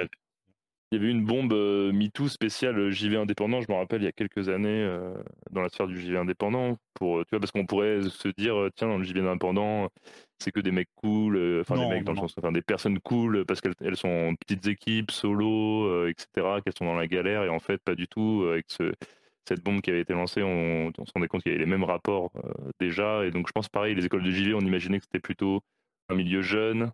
il 0.91 0.99
y 0.99 1.01
avait 1.01 1.11
une 1.11 1.27
bombe 1.27 1.53
euh, 1.53 1.78
MeToo 1.93 2.29
spéciale 2.29 2.91
JV 2.91 3.17
indépendant, 3.17 3.61
je 3.61 3.71
me 3.71 3.77
rappelle, 3.77 4.03
il 4.03 4.05
y 4.05 4.09
a 4.09 4.13
quelques 4.13 4.49
années, 4.49 4.83
euh, 4.83 5.15
dans 5.51 5.63
la 5.63 5.69
sphère 5.69 5.87
du 5.87 6.01
JV 6.01 6.17
indépendant, 6.17 6.77
pour, 6.95 7.25
tu 7.25 7.31
vois, 7.31 7.41
parce 7.41 7.53
qu'on 7.53 7.67
pourrait 7.67 8.03
se 8.03 8.29
dire, 8.37 8.69
tiens, 8.77 8.89
dans 8.89 8.99
le 8.99 9.05
JV 9.05 9.21
indépendant, 9.21 9.89
c'est 10.39 10.53
que 10.53 10.61
des 10.61 10.71
mecs 10.71 10.89
cool, 10.97 11.61
enfin 11.61 11.77
des 11.77 11.87
mecs 11.87 12.05
dans 12.05 12.13
le 12.13 12.19
sens, 12.19 12.35
enfin 12.39 12.53
des 12.53 12.63
personnes 12.63 12.99
cool, 13.01 13.45
parce 13.45 13.61
qu'elles 13.61 13.97
sont 13.97 14.09
en 14.09 14.35
petites 14.35 14.67
équipes, 14.67 15.11
solo, 15.11 16.07
etc., 16.09 16.27
qu'elles 16.65 16.77
sont 16.79 16.87
dans 16.87 16.97
la 16.97 17.07
galère, 17.07 17.45
et 17.45 17.49
en 17.49 17.61
fait, 17.61 17.79
pas 17.79 17.95
du 17.95 18.09
tout, 18.09 18.47
avec 18.51 18.67
ce, 18.69 18.93
cette 19.47 19.63
bombe 19.63 19.81
qui 19.81 19.91
avait 19.91 20.01
été 20.01 20.13
lancée, 20.13 20.43
on, 20.43 20.93
on 20.97 21.07
se 21.07 21.13
rendait 21.15 21.29
compte 21.29 21.43
qu'il 21.43 21.53
y 21.53 21.55
avait 21.55 21.65
les 21.65 21.71
mêmes 21.71 21.85
rapports 21.85 22.31
déjà, 22.81 23.25
et 23.25 23.31
donc 23.31 23.49
je 23.49 23.53
pense 23.53 23.69
pareil, 23.69 23.95
les 23.95 24.07
écoles 24.07 24.23
de 24.23 24.31
JV, 24.31 24.55
on 24.55 24.61
imaginait 24.61 24.99
que 24.99 25.05
c'était 25.05 25.21
plutôt 25.21 25.61
un 26.09 26.15
milieu 26.15 26.43
jeune, 26.43 26.93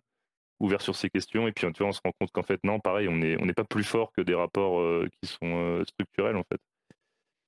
ouvert 0.59 0.81
sur 0.81 0.95
ces 0.95 1.09
questions. 1.09 1.47
Et 1.47 1.51
puis, 1.51 1.65
tu 1.73 1.79
vois, 1.79 1.89
on 1.89 1.91
se 1.91 2.01
rend 2.03 2.11
compte 2.19 2.31
qu'en 2.31 2.43
fait, 2.43 2.59
non, 2.63 2.79
pareil, 2.79 3.07
on 3.07 3.15
n'est 3.15 3.37
on 3.41 3.47
pas 3.53 3.63
plus 3.63 3.83
fort 3.83 4.11
que 4.11 4.21
des 4.21 4.35
rapports 4.35 4.79
euh, 4.79 5.07
qui 5.21 5.29
sont 5.29 5.37
euh, 5.43 5.83
structurels, 5.85 6.37
en 6.37 6.43
fait. 6.43 6.59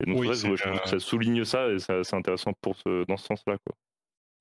Et 0.03 0.11
donc, 0.11 0.23
je 0.23 0.45
trouve 0.45 0.55
que 0.55 0.69
euh 0.69 0.85
ça 0.85 0.99
souligne 0.99 1.43
ça 1.43 1.69
et 1.69 1.79
c'est 1.79 2.13
intéressant 2.13 2.53
pour 2.61 2.75
ce, 2.77 3.05
dans 3.05 3.17
ce 3.17 3.25
sens-là, 3.25 3.57
quoi. 3.65 3.75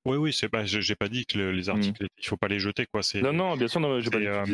Oui, 0.05 0.17
oui, 0.19 0.33
c'est 0.33 0.49
pas, 0.49 0.65
j'ai 0.65 0.95
pas 0.95 1.09
dit 1.09 1.27
que 1.27 1.37
les 1.37 1.65
mmh. 1.65 1.71
articles, 1.71 2.07
il 2.17 2.27
faut 2.27 2.37
pas 2.37 2.47
les 2.47 2.61
jeter, 2.61 2.87
quoi. 2.87 3.01
Non, 3.17 3.33
non, 3.33 3.57
bien 3.57 3.67
sûr, 3.67 3.81
non, 3.81 3.99
j'ai 3.99 4.11
pas 4.11 4.21
dit 4.21 4.29
hein. 4.29 4.45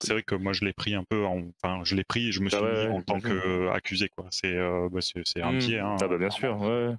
C'est 0.00 0.12
vrai 0.12 0.22
que 0.24 0.34
moi, 0.34 0.52
je 0.52 0.64
l'ai 0.64 0.72
pris 0.72 0.94
un 0.94 1.04
peu, 1.04 1.24
enfin, 1.24 1.84
je 1.84 1.94
l'ai 1.94 2.02
pris, 2.02 2.32
je 2.32 2.40
me 2.40 2.50
bah 2.50 2.58
suis 2.58 2.88
mis 2.88 2.96
en 2.96 3.02
tant 3.02 3.20
qu'accusé, 3.20 4.08
quoi. 4.08 4.26
C'est, 4.30 4.56
bah, 4.56 5.00
c'est 5.00 5.42
un 5.42 5.52
mmh. 5.52 5.58
pied, 5.58 5.78
hein. 5.78 5.96
Ah 6.02 6.08
bah 6.08 6.18
bien 6.18 6.30
sûr, 6.30 6.60
ouais. 6.60 6.94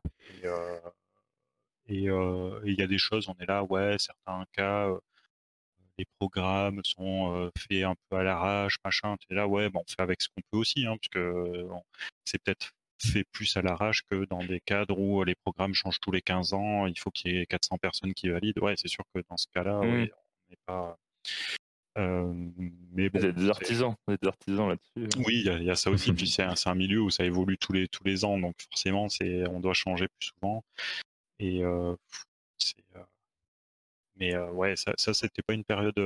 Et 1.90 2.04
il 2.04 2.76
y 2.78 2.82
a 2.82 2.88
des 2.88 2.98
choses, 2.98 3.28
on 3.28 3.36
est 3.44 3.48
là, 3.48 3.64
ouais, 3.64 3.98
certains 3.98 4.46
cas, 4.54 4.88
les 6.00 6.06
programmes 6.18 6.82
sont 6.84 7.52
faits 7.58 7.84
un 7.84 7.96
peu 8.10 8.18
à 8.18 8.24
l'arrache, 8.24 8.78
machin. 8.84 9.18
Tu 9.18 9.28
es 9.32 9.36
là, 9.36 9.48
ouais, 9.48 9.70
bon, 9.70 9.82
on 9.82 9.92
fait 9.92 10.02
avec 10.02 10.22
ce 10.22 10.30
qu'on 10.30 10.42
peut 10.50 10.58
aussi, 10.58 10.86
hein, 10.86 10.96
parce 10.96 11.10
que 11.10 11.68
c'est 12.24 12.42
peut-être 12.42 12.72
fait 13.02 13.26
plus 13.32 13.56
à 13.58 13.62
l'arrache 13.62 14.04
que 14.10 14.26
dans 14.26 14.44
des 14.44 14.60
cadres 14.60 14.98
où 14.98 15.24
les 15.24 15.36
programmes 15.36 15.74
changent 15.74 16.00
tous 16.00 16.12
les 16.12 16.22
15 16.22 16.54
ans, 16.54 16.88
il 16.88 16.98
faut 16.98 17.12
qu'il 17.12 17.34
y 17.34 17.38
ait 17.38 17.46
400 17.46 17.78
personnes 17.78 18.14
qui 18.14 18.30
valident. 18.30 18.60
Ouais, 18.62 18.76
c'est 18.78 18.88
sûr 18.88 19.04
que 19.14 19.22
dans 19.30 19.38
ce 19.38 19.48
cas-là, 19.54 19.80
mmh. 19.80 19.84
on 19.84 19.96
n'est 20.50 20.58
pas. 20.66 20.98
mais 21.98 23.10
bon, 23.10 23.20
y 23.20 23.26
a 23.26 23.32
des 23.32 23.50
artisans, 23.50 23.96
des 24.08 24.28
artisans 24.28 24.70
là-dessus. 24.70 25.18
Hein. 25.20 25.24
Oui, 25.26 25.44
il 25.46 25.64
y, 25.64 25.70
a 25.70 25.76
ça 25.76 25.90
aussi. 25.90 26.14
Puis 26.14 26.30
c'est 26.30 26.44
un, 26.44 26.76
milieu 26.76 27.02
où 27.02 27.10
ça 27.10 27.26
évolue 27.26 27.58
tous 27.58 27.74
les 27.74 27.88
tous 27.90 28.04
les 28.06 28.24
ans, 28.24 28.38
donc 28.38 28.56
forcément, 28.70 29.10
c'est 29.10 29.48
on 29.50 29.60
doit 29.60 29.74
changer 29.74 30.08
plus 30.08 30.32
souvent. 30.34 30.64
Et 31.40 31.62
c'est 32.58 32.76
mais 34.20 34.38
ouais, 34.38 34.76
ça, 34.76 34.94
ça 34.98 35.14
c'était 35.14 35.42
pas 35.42 35.54
une 35.54 35.64
période 35.64 36.00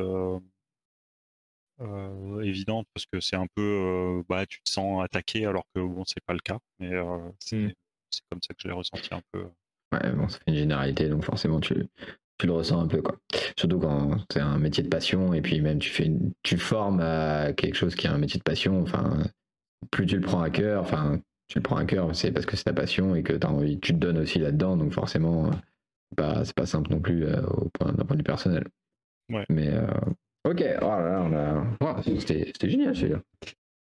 évidente 2.44 2.88
parce 2.94 3.06
que 3.06 3.20
c'est 3.20 3.36
un 3.36 3.48
peu, 3.56 4.24
bah, 4.30 4.46
tu 4.46 4.62
te 4.62 4.70
sens 4.70 5.04
attaqué 5.04 5.46
alors 5.46 5.66
que 5.76 5.82
bon, 5.82 6.04
c'est 6.06 6.24
pas 6.26 6.34
le 6.34 6.40
cas. 6.40 6.60
Mais 6.80 6.92
mmh. 6.92 7.34
c'est 7.42 8.22
comme 8.30 8.42
ça 8.42 8.54
que 8.54 8.62
je 8.62 8.68
l'ai 8.68 8.74
ressenti 8.74 9.14
un 9.14 9.22
peu. 9.32 9.46
Ouais, 9.92 10.12
bon, 10.14 10.28
ça 10.28 10.38
fait 10.38 10.52
une 10.52 10.56
généralité, 10.56 11.10
donc 11.10 11.24
forcément 11.24 11.60
tu, 11.60 11.88
tu 12.38 12.48
le 12.48 12.54
ressens 12.54 12.80
un 12.82 12.88
peu 12.88 13.02
quoi. 13.02 13.18
Surtout 13.58 13.80
quand 13.80 14.18
c'est 14.32 14.40
un 14.40 14.58
métier 14.58 14.84
de 14.84 14.90
passion 14.90 15.34
et 15.34 15.42
puis 15.42 15.62
même 15.62 15.80
tu 15.80 15.90
fais 15.90 16.12
tu 16.42 16.58
formes 16.58 17.00
à 17.00 17.54
quelque 17.54 17.76
chose 17.76 17.96
qui 17.96 18.08
est 18.08 18.10
un 18.10 18.18
métier 18.18 18.38
de 18.38 18.44
passion. 18.44 18.82
Enfin, 18.82 19.24
plus 19.92 20.06
tu 20.06 20.16
le 20.16 20.22
prends 20.22 20.42
à 20.42 20.50
cœur, 20.50 20.82
enfin 20.82 21.20
tu 21.48 21.60
le 21.60 21.64
prends 21.64 21.76
à 21.76 21.86
cœur, 21.86 22.16
c'est 22.16 22.32
parce 22.32 22.46
que 22.46 22.56
c'est 22.56 22.64
ta 22.64 22.74
passion 22.74 23.16
et 23.16 23.22
que 23.22 23.34
as 23.34 23.50
envie, 23.50 23.80
tu 23.80 23.94
te 23.94 23.98
donnes 24.00 24.18
aussi 24.18 24.40
là-dedans, 24.40 24.78
donc 24.78 24.94
forcément 24.94 25.52
pas, 26.14 26.46
c'est 26.46 26.56
pas 26.56 26.66
simple 26.66 26.92
non 26.92 27.00
plus 27.00 27.26
euh, 27.26 27.42
au 27.48 27.70
point, 27.70 27.92
d'un 27.92 28.06
point 28.06 28.16
de 28.16 28.22
vue 28.22 28.26
personnel. 28.26 28.68
Mais 29.50 29.70
euh, 29.70 29.88
ok, 30.46 30.64
oh 30.82 32.02
c'était, 32.20 32.70
génial 32.70 32.96
celui-là. 32.96 33.22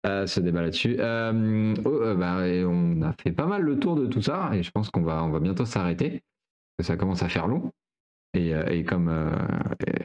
Euh, 0.05 0.27
ce 0.27 0.39
débat 0.39 0.61
là-dessus. 0.61 0.97
Oh, 0.99 2.15
bah, 2.15 2.37
on 2.67 3.01
a 3.01 3.13
fait 3.21 3.31
pas 3.31 3.47
mal 3.47 3.63
le 3.63 3.79
tour 3.79 3.95
de 3.95 4.05
tout 4.05 4.21
ça 4.21 4.51
et 4.53 4.61
je 4.63 4.71
pense 4.71 4.89
qu'on 4.91 5.01
va, 5.01 5.23
on 5.23 5.29
va 5.29 5.39
bientôt 5.39 5.65
s'arrêter. 5.65 6.21
Ça 6.81 6.95
commence 6.95 7.23
à 7.23 7.29
faire 7.29 7.47
long. 7.47 7.71
Et, 8.33 8.51
et 8.51 8.83
comme 8.83 9.09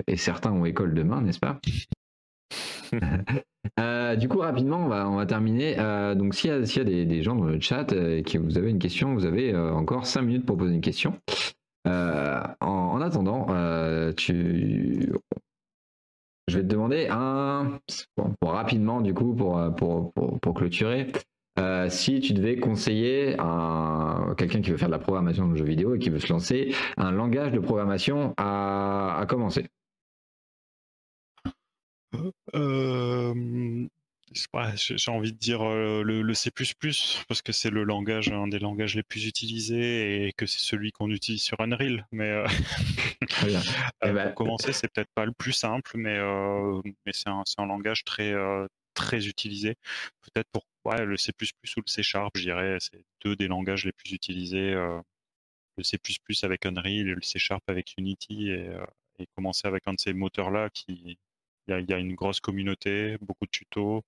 et, 0.06 0.16
certains 0.16 0.52
ont 0.52 0.64
école 0.64 0.94
demain, 0.94 1.20
n'est-ce 1.20 1.40
pas? 1.40 1.60
Du 4.16 4.28
coup, 4.28 4.38
rapidement, 4.38 4.84
on 4.84 4.88
va, 4.88 5.08
on 5.08 5.16
va 5.16 5.26
terminer. 5.26 5.76
donc, 6.16 6.34
s'il 6.34 6.50
y 6.50 6.52
a, 6.52 6.66
s'il 6.66 6.78
y 6.78 6.80
a 6.80 6.84
des, 6.84 7.04
des, 7.04 7.22
gens 7.22 7.36
dans 7.36 7.44
le 7.44 7.60
chat 7.60 7.92
et 7.92 8.22
que 8.22 8.38
vous 8.38 8.58
avez 8.58 8.70
une 8.70 8.78
question, 8.78 9.14
vous 9.14 9.26
avez 9.26 9.56
encore 9.56 10.06
5 10.06 10.22
minutes 10.22 10.46
pour 10.46 10.56
poser 10.56 10.74
une 10.74 10.80
question. 10.80 11.18
Euh, 11.86 12.42
en, 12.60 13.00
attendant, 13.00 13.46
euh, 13.50 14.12
je 14.18 15.06
vais 16.48 16.62
te 16.62 16.66
demander 16.66 17.08
un, 17.10 17.78
rapidement 18.42 19.00
du 19.00 19.14
coup 19.14 19.34
pour, 19.34 19.58
pour, 19.76 20.12
pour, 20.12 20.54
clôturer, 20.54 21.10
euh, 21.58 21.88
si 21.88 22.20
tu 22.20 22.34
devais 22.34 22.58
conseiller 22.58 23.36
à 23.38 24.34
quelqu'un 24.36 24.60
qui 24.60 24.70
veut 24.70 24.76
faire 24.76 24.88
de 24.88 24.92
la 24.92 24.98
programmation 24.98 25.48
de 25.48 25.56
jeux 25.56 25.64
vidéo 25.64 25.94
et 25.94 25.98
qui 25.98 26.10
veut 26.10 26.18
se 26.18 26.32
lancer, 26.32 26.74
un 26.96 27.12
langage 27.12 27.52
de 27.52 27.60
programmation 27.60 28.34
à 28.36 29.24
commencer. 29.28 29.66
J'ai 34.32 35.10
envie 35.10 35.32
de 35.32 35.38
dire 35.38 35.62
le, 35.64 36.34
C++ 36.34 36.50
parce 37.28 37.42
que 37.42 37.52
c'est 37.52 37.70
le 37.70 37.84
langage, 37.84 38.28
un 38.28 38.48
des 38.48 38.58
langages 38.58 38.94
les 38.94 39.02
plus 39.02 39.26
utilisés 39.26 40.26
et 40.26 40.32
que 40.32 40.46
c'est 40.46 40.60
celui 40.60 40.92
qu'on 40.92 41.10
utilise 41.10 41.42
sur 41.42 41.60
Unreal. 41.60 42.06
Mais 42.12 42.44
eh 44.04 44.12
ben, 44.12 44.26
pour 44.26 44.34
commencer, 44.34 44.72
c'est 44.72 44.88
peut-être 44.92 45.10
pas 45.14 45.24
le 45.24 45.32
plus 45.32 45.52
simple, 45.52 45.92
mais, 45.96 46.18
mais 47.06 47.12
c'est 47.12 47.28
un, 47.28 47.42
un, 47.58 47.66
langage 47.66 48.04
très, 48.04 48.34
très 48.94 49.26
utilisé. 49.26 49.74
Peut-être 50.22 50.48
pour 50.52 50.64
ouais, 50.84 51.04
le 51.04 51.16
C++ 51.16 51.32
ou 51.32 51.80
le 51.80 51.90
C 51.90 52.02
Sharp, 52.02 52.36
je 52.36 52.42
dirais, 52.42 52.78
c'est 52.80 53.04
deux 53.24 53.36
des 53.36 53.48
langages 53.48 53.84
les 53.84 53.92
plus 53.92 54.12
utilisés. 54.12 54.72
le 55.76 55.82
C++ 55.82 55.98
avec 56.42 56.66
Unreal 56.66 57.08
et 57.08 57.14
le 57.14 57.22
C 57.22 57.38
Sharp 57.38 57.62
avec 57.68 57.94
Unity 57.98 58.50
et, 58.50 58.70
et 59.18 59.26
commencer 59.34 59.66
avec 59.66 59.82
un 59.86 59.94
de 59.94 60.00
ces 60.00 60.12
moteurs-là 60.12 60.70
qui, 60.70 61.18
il 61.78 61.88
y, 61.88 61.92
a 61.92 61.98
une 61.98 62.14
grosse 62.14 62.40
communauté, 62.40 63.16
beaucoup 63.20 63.44
de 63.46 63.50
tutos. 63.50 64.02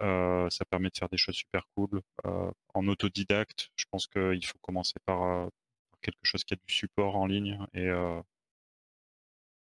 Ça 0.00 0.64
permet 0.70 0.90
de 0.90 0.96
faire 0.96 1.08
des 1.08 1.16
choses 1.16 1.34
super 1.34 1.66
cool. 1.74 2.00
en 2.24 2.88
autodidacte, 2.88 3.70
je 3.76 3.84
pense 3.90 4.06
qu'il 4.06 4.44
faut 4.44 4.58
commencer 4.60 4.94
par, 5.04 5.48
quelque 6.00 6.18
chose 6.22 6.44
qui 6.44 6.54
a 6.54 6.56
du 6.56 6.72
support 6.72 7.16
en 7.16 7.26
ligne 7.26 7.58
et 7.74 7.90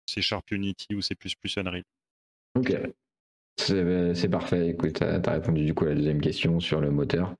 C 0.07 0.21
Sharp 0.21 0.51
Unity 0.51 0.95
ou 0.95 1.01
C++ 1.01 1.15
Unreal. 1.57 1.83
Ok, 2.55 2.75
c'est 3.57 4.29
parfait. 4.29 4.69
Écoute, 4.69 4.93
tu 4.93 5.03
as, 5.03 5.31
répondu 5.31 5.65
du 5.65 5.73
coup 5.73 5.85
à 5.85 5.89
la 5.89 5.95
deuxième 5.95 6.21
question 6.21 6.59
sur 6.59 6.81
le 6.81 6.91
moteur. 6.91 7.35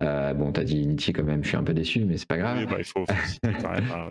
Bon, 0.00 0.52
tu 0.52 0.60
as 0.60 0.64
dit 0.64 0.80
Unity 0.80 1.12
quand 1.12 1.24
même, 1.24 1.42
je 1.42 1.48
suis 1.48 1.56
un 1.56 1.64
peu 1.64 1.74
déçu, 1.74 2.04
mais 2.04 2.16
c'est 2.16 2.28
pas 2.28 2.38
grave. 2.38 2.58
Oui, 2.58 2.66
bah, 2.66 2.76
il 2.78 2.84
faut, 2.84 3.04
hein, 3.44 4.10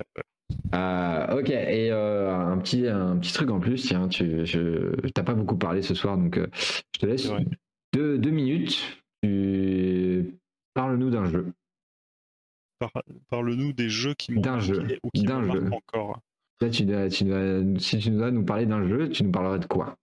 euh, 0.73 1.39
ok, 1.39 1.49
et 1.49 1.91
euh, 1.91 2.35
un, 2.35 2.57
petit, 2.57 2.87
un 2.87 3.17
petit 3.17 3.33
truc 3.33 3.49
en 3.51 3.59
plus, 3.59 3.81
tiens, 3.81 4.07
tu 4.07 4.25
n'as 4.25 5.23
pas 5.23 5.33
beaucoup 5.33 5.57
parlé 5.57 5.81
ce 5.81 5.93
soir, 5.93 6.17
donc 6.17 6.37
je 6.37 6.99
te 6.99 7.05
laisse 7.05 7.29
deux, 7.93 8.17
deux, 8.17 8.31
minutes. 8.31 9.03
Parle-nous 10.73 11.09
d'un 11.09 11.25
jeu. 11.25 11.53
Parle-nous 13.29 13.73
des 13.73 13.89
jeux 13.89 14.13
qui 14.13 14.31
m'ont 14.31 14.41
d'un 14.41 14.59
jeu, 14.59 14.99
ou 15.03 15.09
qui 15.09 15.23
d'un 15.23 15.43
jeu. 15.51 15.69
encore. 15.71 16.21
Là, 16.61 16.69
tu 16.69 16.85
tu 16.85 17.79
si 17.79 17.99
tu 17.99 18.09
dois 18.11 18.31
nous 18.31 18.43
parler 18.43 18.65
d'un 18.65 18.87
jeu, 18.87 19.09
tu 19.09 19.23
nous 19.23 19.31
parlerais 19.31 19.59
de 19.59 19.65
quoi? 19.65 19.97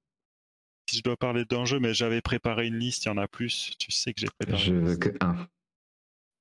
Si 0.88 0.98
je 0.98 1.02
dois 1.02 1.16
parler 1.16 1.44
d'un 1.44 1.64
jeu, 1.64 1.80
mais 1.80 1.94
j'avais 1.94 2.20
préparé 2.20 2.66
une 2.66 2.76
liste, 2.76 3.04
il 3.04 3.08
y 3.08 3.10
en 3.10 3.16
a 3.16 3.26
plus. 3.26 3.72
Tu 3.78 3.90
sais 3.90 4.12
que 4.12 4.20
j'ai 4.20 4.28
préparé. 4.38 4.62
Je 4.62 4.74
veux 4.74 4.96
que 4.96 5.10
un. 5.20 5.48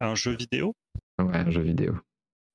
Un 0.01 0.15
jeu 0.15 0.35
vidéo? 0.35 0.75
Ouais, 1.19 1.37
un 1.37 1.49
jeu 1.49 1.61
vidéo. 1.61 1.95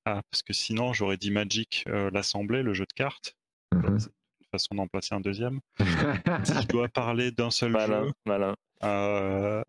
Ah, 0.05 0.23
parce 0.31 0.43
que 0.43 0.53
sinon, 0.53 0.93
j'aurais 0.93 1.17
dit 1.17 1.31
Magic, 1.31 1.85
euh, 1.89 2.11
l'Assemblée, 2.11 2.63
le 2.63 2.75
jeu 2.75 2.85
de 2.85 2.93
cartes. 2.93 3.37
Mhm. 3.75 3.99
C'est 3.99 4.09
une 4.09 4.47
façon 4.53 4.75
d'en 4.75 4.87
placer 4.87 5.15
un 5.15 5.21
deuxième. 5.21 5.61
si 5.79 6.63
je 6.63 6.67
dois 6.67 6.89
parler 6.89 7.31
d'un 7.31 7.51
seul 7.51 7.73
jeu. 7.73 8.13
Malin. 8.27 8.55
Euh... 8.85 9.63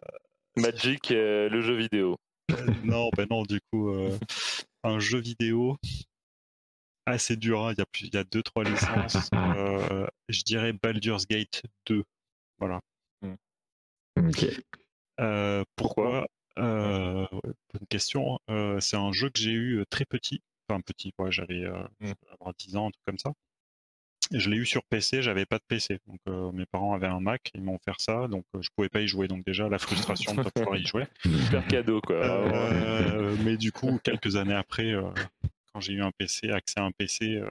Magic, 0.55 1.11
euh, 1.11 1.49
le 1.49 1.61
jeu 1.61 1.75
vidéo. 1.75 2.17
non, 2.83 3.09
ben 3.15 3.27
non, 3.29 3.43
du 3.43 3.59
coup, 3.71 3.89
euh, 3.89 4.17
un 4.83 4.99
jeu 4.99 5.19
vidéo 5.19 5.77
assez 7.05 7.35
dur. 7.35 7.65
Hein. 7.65 7.73
Il, 7.73 7.79
y 7.79 7.81
a 7.81 7.85
plus, 7.85 8.07
il 8.07 8.13
y 8.13 8.17
a 8.17 8.23
deux, 8.23 8.43
trois 8.43 8.63
licences. 8.63 9.29
je 10.29 10.43
dirais 10.43 10.73
Baldur's 10.73 11.27
Gate 11.27 11.63
2. 11.87 12.03
Voilà. 12.59 12.81
Ok. 14.17 14.45
pourquoi? 15.75 16.27
Euh, 16.59 17.25
bonne 17.31 17.87
question. 17.89 18.39
Euh, 18.49 18.79
c'est 18.79 18.97
un 18.97 19.11
jeu 19.11 19.29
que 19.29 19.39
j'ai 19.39 19.51
eu 19.51 19.79
euh, 19.79 19.85
très 19.89 20.05
petit. 20.05 20.41
Enfin, 20.67 20.81
petit, 20.81 21.13
ouais, 21.17 21.31
j'avais 21.31 21.67
mmh. 21.99 22.13
10 22.59 22.75
ans, 22.75 22.87
un 22.87 22.91
truc 22.91 23.03
comme 23.05 23.17
ça. 23.17 23.31
Je 24.31 24.49
l'ai 24.49 24.57
eu 24.57 24.65
sur 24.65 24.83
PC, 24.83 25.21
j'avais 25.21 25.45
pas 25.45 25.57
de 25.57 25.63
PC. 25.67 25.99
Donc 26.07 26.53
mes 26.53 26.65
parents 26.65 26.93
avaient 26.93 27.07
un 27.07 27.19
Mac, 27.19 27.49
ils 27.55 27.61
m'ont 27.61 27.75
offert 27.75 27.99
ça, 27.99 28.27
donc 28.27 28.45
je 28.59 28.69
pouvais 28.75 28.89
pas 28.89 29.01
y 29.01 29.07
jouer. 29.07 29.27
Donc 29.27 29.45
déjà 29.45 29.69
la 29.69 29.79
frustration 29.79 30.35
de 30.35 30.43
pas 30.43 30.51
pouvoir 30.51 30.77
y 30.77 30.85
jouer. 30.85 31.05
Super 31.23 31.67
cadeau 31.67 32.01
quoi. 32.01 32.45
mais 33.43 33.57
du 33.57 33.71
coup, 33.71 33.99
quelques 34.03 34.35
années 34.35 34.53
après, 34.53 34.93
quand 35.73 35.79
j'ai 35.79 35.93
eu 35.93 36.01
un 36.01 36.11
PC, 36.11 36.51
accès 36.51 36.79
à 36.79 36.83
un 36.83 36.91
PC, 36.91 37.41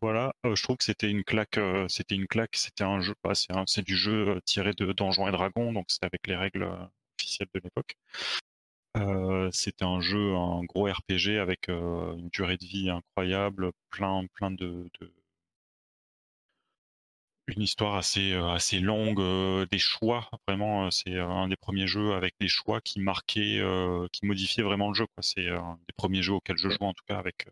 voilà, 0.00 0.32
je 0.44 0.62
trouve 0.62 0.76
que 0.76 0.84
c'était 0.84 1.10
une 1.10 1.24
claque. 1.24 1.58
c'était 1.88 2.14
une 2.14 2.28
claque. 2.28 2.54
C'était 2.56 2.84
un 2.84 3.00
jeu, 3.00 3.14
bah, 3.24 3.32
c'est 3.66 3.84
du 3.84 3.96
jeu 3.96 4.40
tiré 4.44 4.72
de 4.74 4.92
Donjons 4.92 5.26
et 5.26 5.32
Dragons, 5.32 5.72
donc 5.72 5.86
c'est 5.88 6.04
avec 6.04 6.26
les 6.26 6.36
règles 6.36 6.68
officielle 7.18 7.48
de 7.54 7.60
l'époque. 7.62 7.96
Euh, 8.96 9.50
c'était 9.52 9.84
un 9.84 10.00
jeu, 10.00 10.34
un 10.34 10.64
gros 10.64 10.84
RPG 10.84 11.38
avec 11.40 11.68
euh, 11.68 12.16
une 12.16 12.28
durée 12.28 12.56
de 12.56 12.64
vie 12.64 12.90
incroyable, 12.90 13.70
plein, 13.90 14.26
plein 14.34 14.50
de, 14.50 14.90
une 17.48 17.62
histoire 17.62 17.96
assez, 17.96 18.32
euh, 18.32 18.50
assez 18.50 18.80
longue, 18.80 19.20
des 19.70 19.78
choix. 19.78 20.28
Vraiment, 20.46 20.90
c'est 20.90 21.18
un 21.18 21.48
des 21.48 21.56
premiers 21.56 21.86
jeux 21.86 22.12
avec 22.14 22.34
des 22.40 22.48
choix 22.48 22.80
qui 22.80 23.00
marquaient, 23.00 23.62
qui 24.12 24.26
modifiaient 24.26 24.62
vraiment 24.62 24.88
le 24.88 24.94
jeu. 24.94 25.06
C'est 25.20 25.48
un 25.48 25.78
des 25.88 25.94
premiers 25.96 26.22
jeux 26.22 26.34
auxquels 26.34 26.58
je 26.58 26.68
joue, 26.68 26.84
en 26.84 26.94
tout 26.94 27.04
cas, 27.06 27.18
avec 27.18 27.48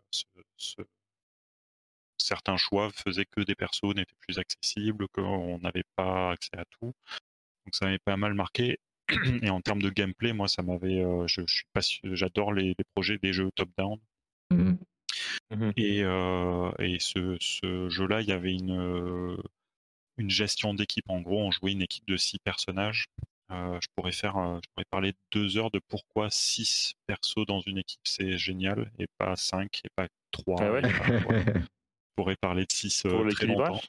certains 2.19 2.57
choix 2.57 2.91
faisaient 2.93 3.27
que 3.27 3.43
des 3.43 3.55
persos 3.55 3.95
n'étaient 3.95 4.17
plus 4.21 4.39
accessibles, 4.39 5.09
qu'on 5.09 5.59
n'avait 5.59 5.85
pas 5.97 6.33
accès 6.33 6.57
à 6.57 6.65
tout. 6.65 6.93
Donc 7.65 7.75
ça 7.75 7.87
m'avait 7.87 7.99
pas 7.99 8.17
mal 8.17 8.35
marqué. 8.35 8.79
Et 9.43 9.51
en 9.51 9.61
termes 9.61 9.83
de 9.83 9.91
gameplay, 9.91 10.33
moi, 10.33 10.49
ça 10.49 10.63
m'avait. 10.63 11.03
Euh, 11.05 11.27
je, 11.27 11.43
suis 11.47 11.67
pas, 11.73 11.81
j'adore 12.05 12.53
les, 12.53 12.75
projets 12.95 13.19
des 13.19 13.33
jeux 13.33 13.51
top-down. 13.55 13.99
Mmh 14.51 14.77
mmh 15.51 15.71
et, 15.77 16.03
euh, 16.03 16.71
et, 16.79 16.99
ce, 16.99 17.37
ce 17.41 17.89
jeu-là, 17.89 18.21
il 18.21 18.29
y 18.29 18.33
avait 18.33 18.53
une, 18.53 18.73
euh, 18.73 19.37
une 20.19 20.31
gestion 20.31 20.75
d'équipe. 20.75 21.05
En 21.09 21.21
gros, 21.21 21.41
on 21.43 21.51
jouait 21.51 21.73
une 21.73 21.83
équipe 21.83 22.07
de 22.07 22.17
six 22.17 22.39
personnages. 22.39 23.07
je 23.51 23.87
pourrais 23.95 24.13
faire, 24.13 24.35
je 24.35 24.69
pourrais 24.73 24.87
parler 24.91 25.15
deux 25.33 25.57
heures 25.57 25.71
de 25.71 25.81
pourquoi 25.89 26.29
six 26.31 26.95
persos 27.07 27.47
dans 27.47 27.61
une 27.61 27.79
équipe 27.79 28.01
c'est 28.05 28.39
génial 28.39 28.91
et 28.99 29.07
pas 29.19 29.37
cinq 29.37 29.81
et 29.85 29.89
pas 29.95 30.09
trois. 30.31 30.57
Ah 30.61 30.81
je 30.83 31.67
pourrais 32.17 32.37
parler 32.37 32.65
de 32.65 32.73
six 32.73 33.03
pour 33.03 33.25
l'équilibrage? 33.25 33.89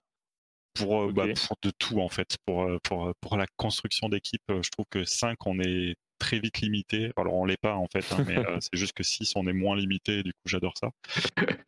Pour, 0.73 1.11
bah, 1.11 1.25
pour, 1.47 1.57
de 1.63 1.71
tout 1.71 1.99
en 2.01 2.09
fait. 2.09 2.37
Pour, 2.45 2.69
pour, 2.83 3.11
pour 3.19 3.35
la 3.35 3.47
construction 3.57 4.09
d'équipe, 4.09 4.43
je 4.47 4.69
trouve 4.69 4.85
que 4.91 5.05
5, 5.05 5.35
on 5.47 5.59
est 5.59 5.95
très 6.17 6.39
vite 6.39 6.59
limité. 6.59 7.11
Alors 7.17 7.33
on 7.33 7.45
l'est 7.45 7.59
pas 7.59 7.75
en 7.75 7.87
fait, 7.87 8.05
hein, 8.11 8.23
mais 8.27 8.35
c'est 8.61 8.77
juste 8.77 8.93
que 8.93 9.03
6, 9.03 9.33
on 9.35 9.47
est 9.47 9.53
moins 9.53 9.75
limité. 9.75 10.23
Du 10.23 10.33
coup, 10.33 10.39
j'adore 10.45 10.73
ça. 10.77 10.91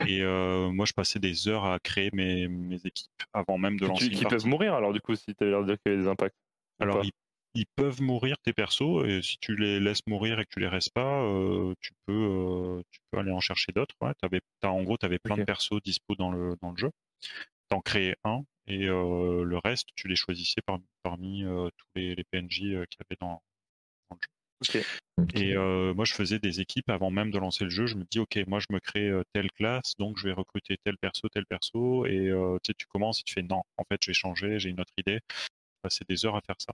Et 0.08 0.24
moi, 0.24 0.86
je 0.86 0.94
passais 0.94 1.20
des 1.20 1.48
heures 1.48 1.66
à 1.66 1.80
créer 1.80 2.10
mes, 2.14 2.48
mes 2.48 2.80
équipes 2.86 3.10
avant 3.34 3.58
même 3.58 3.80
de 3.80 3.88
lancer. 3.88 4.10
Qui 4.10 4.26
peuvent 4.26 4.48
mourir 4.48 4.74
alors 4.74 4.94
du 4.94 5.02
coup 5.02 5.16
si 5.16 5.36
tu 5.36 5.44
as 5.44 5.48
l'air 5.48 5.62
de 5.62 5.68
dire 5.68 5.78
qu'il 5.84 5.94
y 5.94 5.96
a 5.96 5.98
des 6.00 6.08
impacts. 6.08 6.36
Alors 6.80 7.04
ils, 7.56 7.66
peuvent 7.76 8.02
mourir 8.02 8.38
tes 8.44 8.54
persos 8.54 9.06
et 9.06 9.22
si 9.22 9.38
tu 9.40 9.56
les 9.56 9.80
laisses 9.80 10.06
mourir 10.08 10.40
et 10.40 10.46
que 10.46 10.50
tu 10.52 10.60
les 10.60 10.68
restes 10.68 10.94
pas, 10.94 11.22
tu 11.82 11.92
peux 12.06 12.82
tu 12.92 13.00
peux 13.12 13.20
aller 13.20 13.32
en 13.32 13.40
chercher 13.40 13.72
d'autres. 13.74 13.96
Ouais, 14.02 14.14
en 14.64 14.84
gros, 14.84 14.98
tu 14.98 15.06
avais 15.06 15.20
plein 15.20 15.38
de 15.38 15.44
persos 15.44 15.82
dispo 15.84 16.16
dans 16.16 16.32
le 16.32 16.56
dans 16.62 16.72
le 16.72 16.78
jeu. 16.78 16.92
T'en 17.68 17.82
créais 17.82 18.16
un 18.24 18.44
et 18.68 18.86
le 18.86 19.58
reste, 19.64 19.90
tu 19.96 20.08
les 20.08 20.16
choisissais 20.16 20.62
parmi 21.04 21.44
tous 21.44 21.88
les, 21.96 22.24
PNJ 22.32 22.60
qu'il 22.60 22.70
y 22.72 22.76
avait 22.76 23.18
dans, 23.20 23.42
le 24.62 24.80
jeu. 24.80 24.86
Et 25.36 25.56
moi, 25.94 26.06
je 26.06 26.14
faisais 26.14 26.40
des 26.40 26.62
équipes 26.62 26.90
avant 26.90 27.12
même 27.12 27.32
de 27.32 27.38
lancer 27.38 27.64
le 27.64 27.70
jeu. 27.70 27.88
Je 27.88 27.96
me 27.96 28.06
dis, 28.10 28.20
ok, 28.20 28.40
moi, 28.48 28.60
je 28.60 28.68
me 28.74 28.80
crée 28.80 29.12
telle 29.34 29.52
classe, 29.52 29.96
donc 29.98 30.18
je 30.18 30.28
vais 30.28 30.34
recruter 30.34 30.78
tel 30.84 30.98
perso, 30.98 31.28
tel 31.30 31.46
perso. 31.46 32.06
Et 32.06 32.32
tu, 32.32 32.60
sais, 32.66 32.74
tu 32.78 32.88
commences 32.88 33.20
et 33.20 33.24
tu 33.24 33.34
fais, 33.34 33.44
non, 33.44 33.62
en 33.78 33.84
fait, 33.92 34.00
je 34.04 34.12
vais 34.12 34.16
changer, 34.16 34.60
j'ai 34.60 34.70
une 34.70 34.80
autre 34.80 34.94
idée. 34.98 35.20
Passer 35.82 36.04
des 36.08 36.26
heures 36.26 36.36
à 36.36 36.42
faire 36.42 36.58
ça. 36.60 36.74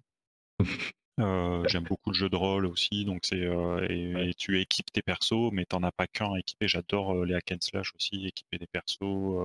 Euh, 1.21 1.65
j'aime 1.69 1.83
beaucoup 1.83 2.09
le 2.09 2.15
jeu 2.15 2.29
de 2.29 2.35
rôle 2.35 2.65
aussi, 2.65 3.05
donc 3.05 3.21
c'est 3.23 3.41
euh, 3.41 3.87
et, 3.89 4.33
tu 4.33 4.59
équipes 4.59 4.91
tes 4.91 5.01
persos, 5.01 5.49
mais 5.53 5.65
t'en 5.65 5.81
as 5.83 5.91
pas 5.91 6.07
qu'un 6.07 6.33
à 6.33 6.39
équiper. 6.39 6.67
J'adore 6.67 7.13
euh, 7.13 7.25
les 7.25 7.35
hack 7.35 7.53
and 7.53 7.57
slash 7.61 7.93
aussi, 7.95 8.27
équiper 8.27 8.57
des 8.57 8.67
persos, 8.67 8.99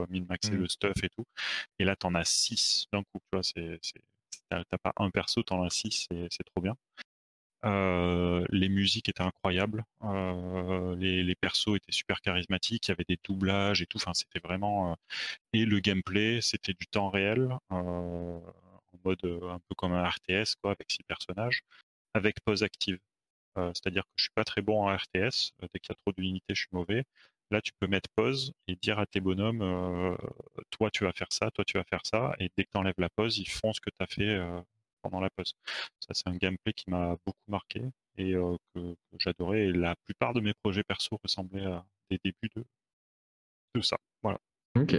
min-maxer 0.09 0.53
mmh. 0.53 0.57
le 0.57 0.69
stuff 0.69 1.05
et 1.05 1.09
tout. 1.11 1.25
Et 1.79 1.85
là, 1.85 1.95
t'en 1.95 2.15
as 2.15 2.25
six 2.25 2.87
d'un 2.93 3.03
coup. 3.05 3.21
Tu 3.21 3.29
vois, 3.33 3.43
c'est, 3.45 3.79
t'as, 4.49 4.65
pas 4.83 4.93
un 4.97 5.11
perso, 5.11 5.43
t'en 5.45 5.63
as 5.63 5.71
six, 5.71 6.09
c'est, 6.11 6.45
trop 6.45 6.61
bien. 6.61 6.77
Les 7.65 8.69
musiques 8.69 9.09
étaient 9.09 9.23
incroyables, 9.23 9.85
les, 10.03 11.23
les, 11.23 11.35
persos 11.35 11.77
étaient 11.77 11.93
super 11.93 12.21
charismatiques, 12.21 12.89
il 12.89 12.91
y 12.91 12.93
avait 12.93 13.05
des 13.09 13.19
doublages 13.23 13.83
et 13.83 13.87
tout. 13.87 13.99
Enfin, 13.99 14.15
c'était 14.15 14.41
vraiment 14.41 14.97
et 15.53 15.65
le 15.65 15.81
gameplay, 15.81 16.41
c'était 16.41 16.75
du 16.75 16.87
temps 16.87 17.11
réel 17.11 17.51
en 17.71 18.43
mode 19.05 19.25
un 19.25 19.61
peu 19.69 19.75
comme 19.77 19.93
un 19.93 20.09
RTS, 20.09 20.57
quoi, 20.63 20.73
avec 20.73 20.91
six 20.91 21.03
personnages, 21.05 21.63
avec 22.15 22.41
pause 22.43 22.63
active. 22.63 22.99
C'est-à-dire 23.57 24.05
que 24.05 24.11
je 24.17 24.25
suis 24.25 24.33
pas 24.35 24.45
très 24.45 24.63
bon 24.63 24.83
en 24.83 24.97
RTS. 24.97 25.53
dès 25.61 25.81
qu'il 25.81 25.91
y 25.91 25.93
a 25.93 25.97
trop 25.97 26.13
d'unités, 26.13 26.55
je 26.55 26.63
suis 26.63 26.69
mauvais. 26.73 27.05
Là, 27.51 27.61
tu 27.61 27.73
peux 27.81 27.89
mettre 27.89 28.09
pause 28.17 28.53
et 28.69 28.77
dire 28.77 28.99
à 28.99 29.07
tes 29.07 29.21
bonhommes, 29.21 30.17
toi, 30.71 30.91
tu 30.91 31.05
vas 31.05 31.13
faire 31.13 31.33
ça, 31.33 31.51
toi, 31.51 31.65
tu 31.65 31.79
vas 31.79 31.85
faire 31.85 32.05
ça. 32.05 32.35
Et 32.39 32.51
dès 32.57 32.65
que 32.65 32.71
tu 32.71 32.79
enlèves 32.79 32.95
la 32.99 33.11
pause, 33.11 33.39
ils 33.39 33.49
font 33.49 33.73
ce 33.73 33.81
que 33.81 33.91
tu 33.91 34.03
as 34.03 34.07
fait 34.07 34.39
pendant 35.03 35.21
la 35.21 35.31
pause. 35.31 35.55
Ça, 36.01 36.13
c'est 36.13 36.29
un 36.29 36.37
gameplay 36.37 36.73
qui 36.73 36.91
m'a 36.91 37.17
beaucoup 37.27 37.39
marqué 37.49 37.83
et 38.17 38.33
que, 38.33 38.95
j'adorais. 39.19 39.67
Et 39.67 39.73
la 39.73 39.95
plupart 40.05 40.35
de 40.35 40.41
mes 40.41 40.55
projets 40.63 40.83
perso 40.83 41.19
ressemblaient 41.23 41.67
à 41.67 41.85
des 42.11 42.19
débuts 42.25 42.51
de, 42.57 42.65
de 43.75 43.81
ça. 43.81 43.97
Voilà. 44.23 44.39
Ok. 44.79 44.97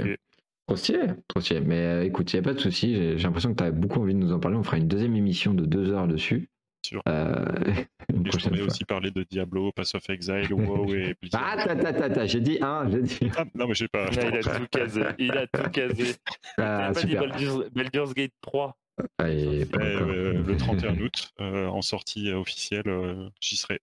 Trop 0.67 0.75
stylé, 0.75 1.07
trop 1.27 1.41
stylé. 1.41 1.61
Mais 1.61 1.79
euh, 1.79 2.05
écoute, 2.05 2.31
il 2.31 2.35
n'y 2.35 2.39
a 2.39 2.43
pas 2.43 2.53
de 2.53 2.59
souci. 2.59 2.93
J'ai 2.95 3.17
l'impression 3.17 3.51
que 3.51 3.57
tu 3.57 3.63
as 3.63 3.71
beaucoup 3.71 3.99
envie 3.99 4.13
de 4.13 4.19
nous 4.19 4.31
en 4.31 4.39
parler. 4.39 4.57
On 4.57 4.63
fera 4.63 4.77
une 4.77 4.87
deuxième 4.87 5.15
émission 5.15 5.53
de 5.53 5.65
deux 5.65 5.91
heures 5.91 6.07
dessus. 6.07 6.49
Sûr. 6.83 7.01
Euh, 7.07 7.45
je 8.09 8.37
pourrais 8.37 8.61
aussi 8.61 8.85
parler 8.85 9.11
de 9.11 9.23
Diablo, 9.23 9.71
Pass 9.71 9.93
of 9.95 10.09
Exile, 10.09 10.51
WoW 10.51 10.95
et 10.95 11.15
Ah, 11.33 11.55
ta, 11.63 11.75
ta, 11.75 11.93
ta, 11.93 12.09
ta, 12.09 12.25
j'ai 12.25 12.39
dit 12.39 12.57
un, 12.61 12.89
j'ai 12.89 13.01
dit. 13.01 13.31
Ah, 13.37 13.45
non, 13.53 13.67
mais 13.67 13.73
je 13.73 13.85
sais 13.85 13.87
pas. 13.87 14.09
il 14.11 14.19
a 14.19 14.41
tout 14.41 14.67
casé. 14.71 15.03
Il 15.19 15.31
a 15.31 15.47
tout 15.47 15.69
casé. 15.69 16.15
Ah, 16.57 16.91
il 17.03 17.17
a 17.17 17.21
pas 17.21 17.37
dit 17.37 17.47
Baldur's, 17.73 18.13
Gate 18.13 18.33
3. 18.41 18.75
Le 19.19 20.55
31 20.55 20.97
août, 21.01 21.31
en 21.39 21.81
sortie 21.81 22.31
officielle, 22.31 22.83
j'y 23.39 23.57
serai. 23.57 23.79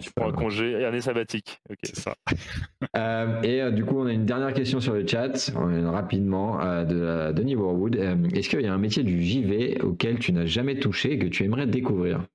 tu 0.00 0.10
prends 0.14 0.28
un 0.28 0.32
congé 0.32 0.72
et 0.72 0.84
année 0.84 1.00
sabbatique. 1.00 1.60
C'est 1.82 1.96
ça. 1.96 2.16
et 3.42 3.70
du 3.72 3.84
coup, 3.84 3.98
on 3.98 4.06
a 4.06 4.12
une 4.12 4.26
dernière 4.26 4.52
question 4.52 4.80
sur 4.80 4.94
le 4.94 5.06
chat, 5.06 5.52
rapidement, 5.54 6.58
de 6.84 7.32
Denis 7.32 7.56
Warwood. 7.56 7.96
Est-ce 7.96 8.48
qu'il 8.48 8.60
y 8.60 8.66
a 8.66 8.74
un 8.74 8.78
métier 8.78 9.02
du 9.02 9.22
JV 9.22 9.80
auquel 9.82 10.18
tu 10.18 10.32
n'as 10.32 10.46
jamais 10.46 10.78
touché 10.78 11.12
et 11.12 11.18
que 11.18 11.26
tu 11.26 11.44
aimerais 11.44 11.66
découvrir? 11.66 12.26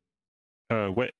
Ouais, 0.71 1.11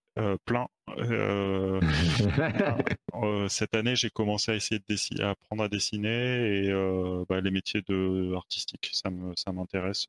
plein. 0.45 0.67
cette 3.49 3.75
année, 3.75 3.95
j'ai 3.95 4.09
commencé 4.09 4.51
à 4.51 4.56
essayer 4.56 4.80
de 4.80 5.24
apprendre 5.24 5.64
à 5.64 5.69
dessiner 5.69 6.66
et 6.66 7.25
bah, 7.27 7.41
les 7.41 7.51
métiers 7.51 7.82
de 7.88 8.33
artistiques, 8.35 8.90
ça 8.93 9.09
me, 9.09 9.35
ça 9.35 9.51
m'intéresse 9.51 10.07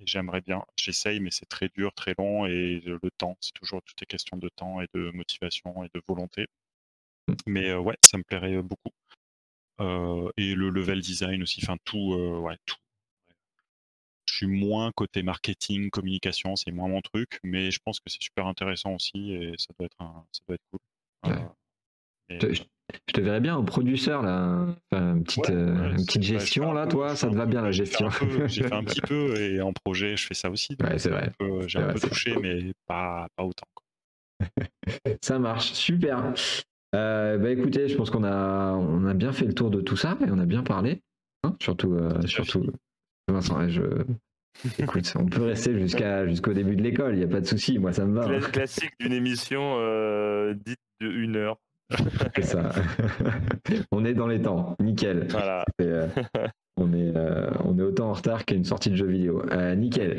et 0.00 0.06
j'aimerais 0.06 0.40
bien. 0.40 0.64
J'essaye, 0.76 1.20
mais 1.20 1.30
c'est 1.30 1.48
très 1.48 1.68
dur, 1.68 1.92
très 1.92 2.14
long 2.18 2.46
et 2.46 2.80
le 2.84 3.10
temps, 3.16 3.36
c'est 3.40 3.54
toujours 3.54 3.82
toutes 3.82 4.00
les 4.00 4.06
questions 4.06 4.36
de 4.36 4.48
temps 4.48 4.80
et 4.80 4.86
de 4.94 5.10
motivation 5.10 5.84
et 5.84 5.88
de 5.94 6.02
volonté. 6.06 6.46
Mais 7.46 7.74
ouais, 7.74 7.96
ça 8.02 8.18
me 8.18 8.22
plairait 8.22 8.62
beaucoup. 8.62 8.90
et 9.80 10.54
le 10.54 10.70
level 10.70 11.00
design 11.00 11.42
aussi, 11.42 11.60
enfin 11.62 11.76
tout, 11.84 12.14
ouais, 12.14 12.56
tout 12.64 12.76
suis 14.34 14.46
moins 14.46 14.90
côté 14.94 15.22
marketing, 15.22 15.90
communication, 15.90 16.56
c'est 16.56 16.70
moins 16.70 16.88
mon 16.88 17.00
truc, 17.00 17.40
mais 17.42 17.70
je 17.70 17.78
pense 17.84 18.00
que 18.00 18.10
c'est 18.10 18.22
super 18.22 18.46
intéressant 18.46 18.94
aussi 18.94 19.32
et 19.32 19.54
ça 19.58 19.68
doit 19.78 19.86
être, 19.86 19.96
ça 19.98 20.40
doit 20.46 20.54
être 20.54 20.64
cool. 20.70 20.80
Euh, 22.30 22.52
je, 22.52 23.12
te 23.12 23.20
verrais 23.20 23.40
bien 23.40 23.56
au 23.56 23.62
producteur 23.62 24.22
là, 24.22 24.66
une 24.92 25.24
petite, 25.24 25.50
euh, 25.50 25.92
une 25.92 26.04
petite 26.04 26.22
gestion 26.22 26.72
là, 26.72 26.86
toi, 26.86 27.16
ça 27.16 27.28
te 27.28 27.34
va 27.34 27.46
bien 27.46 27.62
la 27.62 27.70
gestion. 27.70 28.08
J'ai 28.46 28.64
fait 28.64 28.74
un 28.74 28.84
petit 28.84 29.00
peu 29.06 29.36
et 29.36 29.60
en 29.60 29.72
projet, 29.72 30.16
je 30.16 30.26
fais 30.26 30.34
ça 30.34 30.50
aussi. 30.50 30.76
Ouais, 30.82 30.98
c'est 30.98 31.10
vrai. 31.10 31.32
J'ai 31.66 31.78
un 31.78 31.92
peu 31.92 32.00
touché, 32.00 32.36
mais 32.40 32.72
pas, 32.86 33.28
pas 33.36 33.44
autant. 33.44 33.66
ça 35.22 35.38
marche, 35.38 35.72
super. 35.72 36.34
Euh, 36.94 37.36
bah 37.36 37.50
écoutez, 37.50 37.88
je 37.88 37.96
pense 37.96 38.10
qu'on 38.10 38.24
a, 38.24 38.72
on 38.72 39.04
a 39.06 39.14
bien 39.14 39.32
fait 39.32 39.44
le 39.44 39.54
tour 39.54 39.70
de 39.70 39.80
tout 39.80 39.96
ça 39.96 40.16
et 40.26 40.30
on 40.30 40.38
a 40.38 40.46
bien 40.46 40.62
parlé. 40.62 41.02
Hein, 41.44 41.54
surtout, 41.60 41.96
surtout, 42.26 42.66
Vincent, 43.28 43.68
je, 43.68 43.82
Écoute, 44.78 45.12
on 45.16 45.26
peut 45.26 45.44
rester 45.44 45.78
jusqu'à 45.78 46.26
jusqu'au 46.26 46.52
début 46.52 46.74
de 46.74 46.82
l'école, 46.82 47.14
il 47.14 47.18
n'y 47.18 47.24
a 47.24 47.28
pas 47.28 47.40
de 47.40 47.46
souci, 47.46 47.78
moi 47.78 47.92
ça 47.92 48.04
me 48.04 48.14
va. 48.14 48.26
Hein. 48.26 48.40
Classique 48.40 48.92
d'une 48.98 49.12
émission 49.12 49.76
euh, 49.78 50.54
dite 50.54 50.80
de 51.00 51.08
une 51.08 51.36
heure. 51.36 51.58
C'est 52.34 52.42
ça. 52.42 52.72
on 53.92 54.04
est 54.04 54.14
dans 54.14 54.26
les 54.26 54.42
temps, 54.42 54.76
nickel. 54.80 55.28
Voilà. 55.30 55.64
Euh, 55.80 56.08
on, 56.76 56.92
est, 56.92 57.16
euh, 57.16 57.50
on 57.64 57.78
est 57.78 57.82
autant 57.82 58.10
en 58.10 58.12
retard 58.12 58.44
qu'une 58.44 58.64
sortie 58.64 58.90
de 58.90 58.96
jeu 58.96 59.06
vidéo. 59.06 59.42
nickel. 59.76 60.18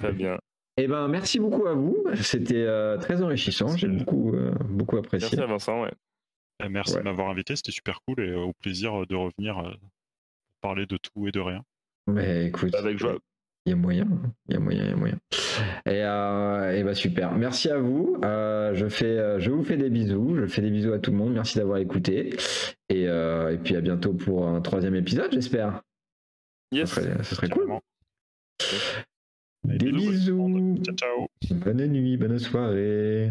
Très 0.00 0.12
bien. 0.12 0.36
Eh 0.76 0.88
ben, 0.88 1.06
merci 1.06 1.38
beaucoup 1.38 1.66
à 1.66 1.74
vous. 1.74 1.96
C'était 2.16 2.66
très 2.98 3.22
enrichissant. 3.22 3.76
J'ai 3.76 3.86
beaucoup, 3.86 4.34
beaucoup 4.68 4.96
apprécié. 4.96 5.28
Merci 5.30 5.40
à 5.40 5.46
Vincent. 5.46 5.82
Ouais. 5.82 5.92
Eh, 6.64 6.68
merci 6.68 6.96
de 6.96 7.02
m'avoir 7.02 7.28
invité. 7.28 7.54
C'était 7.54 7.72
super 7.72 8.00
cool 8.06 8.20
et 8.20 8.34
au 8.34 8.52
plaisir 8.60 9.06
de 9.06 9.14
revenir 9.14 9.78
parler 10.60 10.86
de 10.86 10.96
tout 10.96 11.28
et 11.28 11.32
de 11.32 11.40
rien. 11.40 11.62
Mais 12.06 12.46
écoute. 12.46 12.74
Avec 12.74 12.98
joie. 12.98 13.18
Il 13.66 13.70
y 13.70 13.72
a 13.72 13.76
moyen, 13.76 14.06
il 14.48 14.54
y 14.54 14.56
a 14.56 14.60
moyen, 14.60 14.84
il 14.84 14.90
y 14.90 14.92
a 14.92 14.96
moyen. 14.96 15.18
Et, 15.86 16.04
euh, 16.04 16.84
bah 16.84 16.94
super. 16.94 17.32
Merci 17.32 17.70
à 17.70 17.78
vous. 17.78 18.18
Euh, 18.22 18.74
je 18.74 18.88
fais, 18.88 19.06
euh, 19.18 19.40
je 19.40 19.50
vous 19.50 19.64
fais 19.64 19.78
des 19.78 19.88
bisous. 19.88 20.36
Je 20.36 20.46
fais 20.46 20.60
des 20.60 20.70
bisous 20.70 20.92
à 20.92 20.98
tout 20.98 21.12
le 21.12 21.16
monde. 21.16 21.32
Merci 21.32 21.56
d'avoir 21.56 21.78
écouté. 21.78 22.36
Et, 22.90 23.04
et 23.04 23.58
puis 23.64 23.76
à 23.76 23.80
bientôt 23.80 24.12
pour 24.12 24.46
un 24.46 24.60
troisième 24.60 24.94
épisode, 24.94 25.32
j'espère. 25.32 25.80
Yes. 26.72 26.90
Ce 26.90 27.34
serait, 27.34 27.48
cool. 27.48 27.78
Des 29.64 29.92
bisous. 29.92 30.76
Ciao, 30.82 30.94
ciao. 30.94 31.26
Bonne 31.52 31.86
nuit, 31.86 32.18
bonne 32.18 32.38
soirée. 32.38 33.30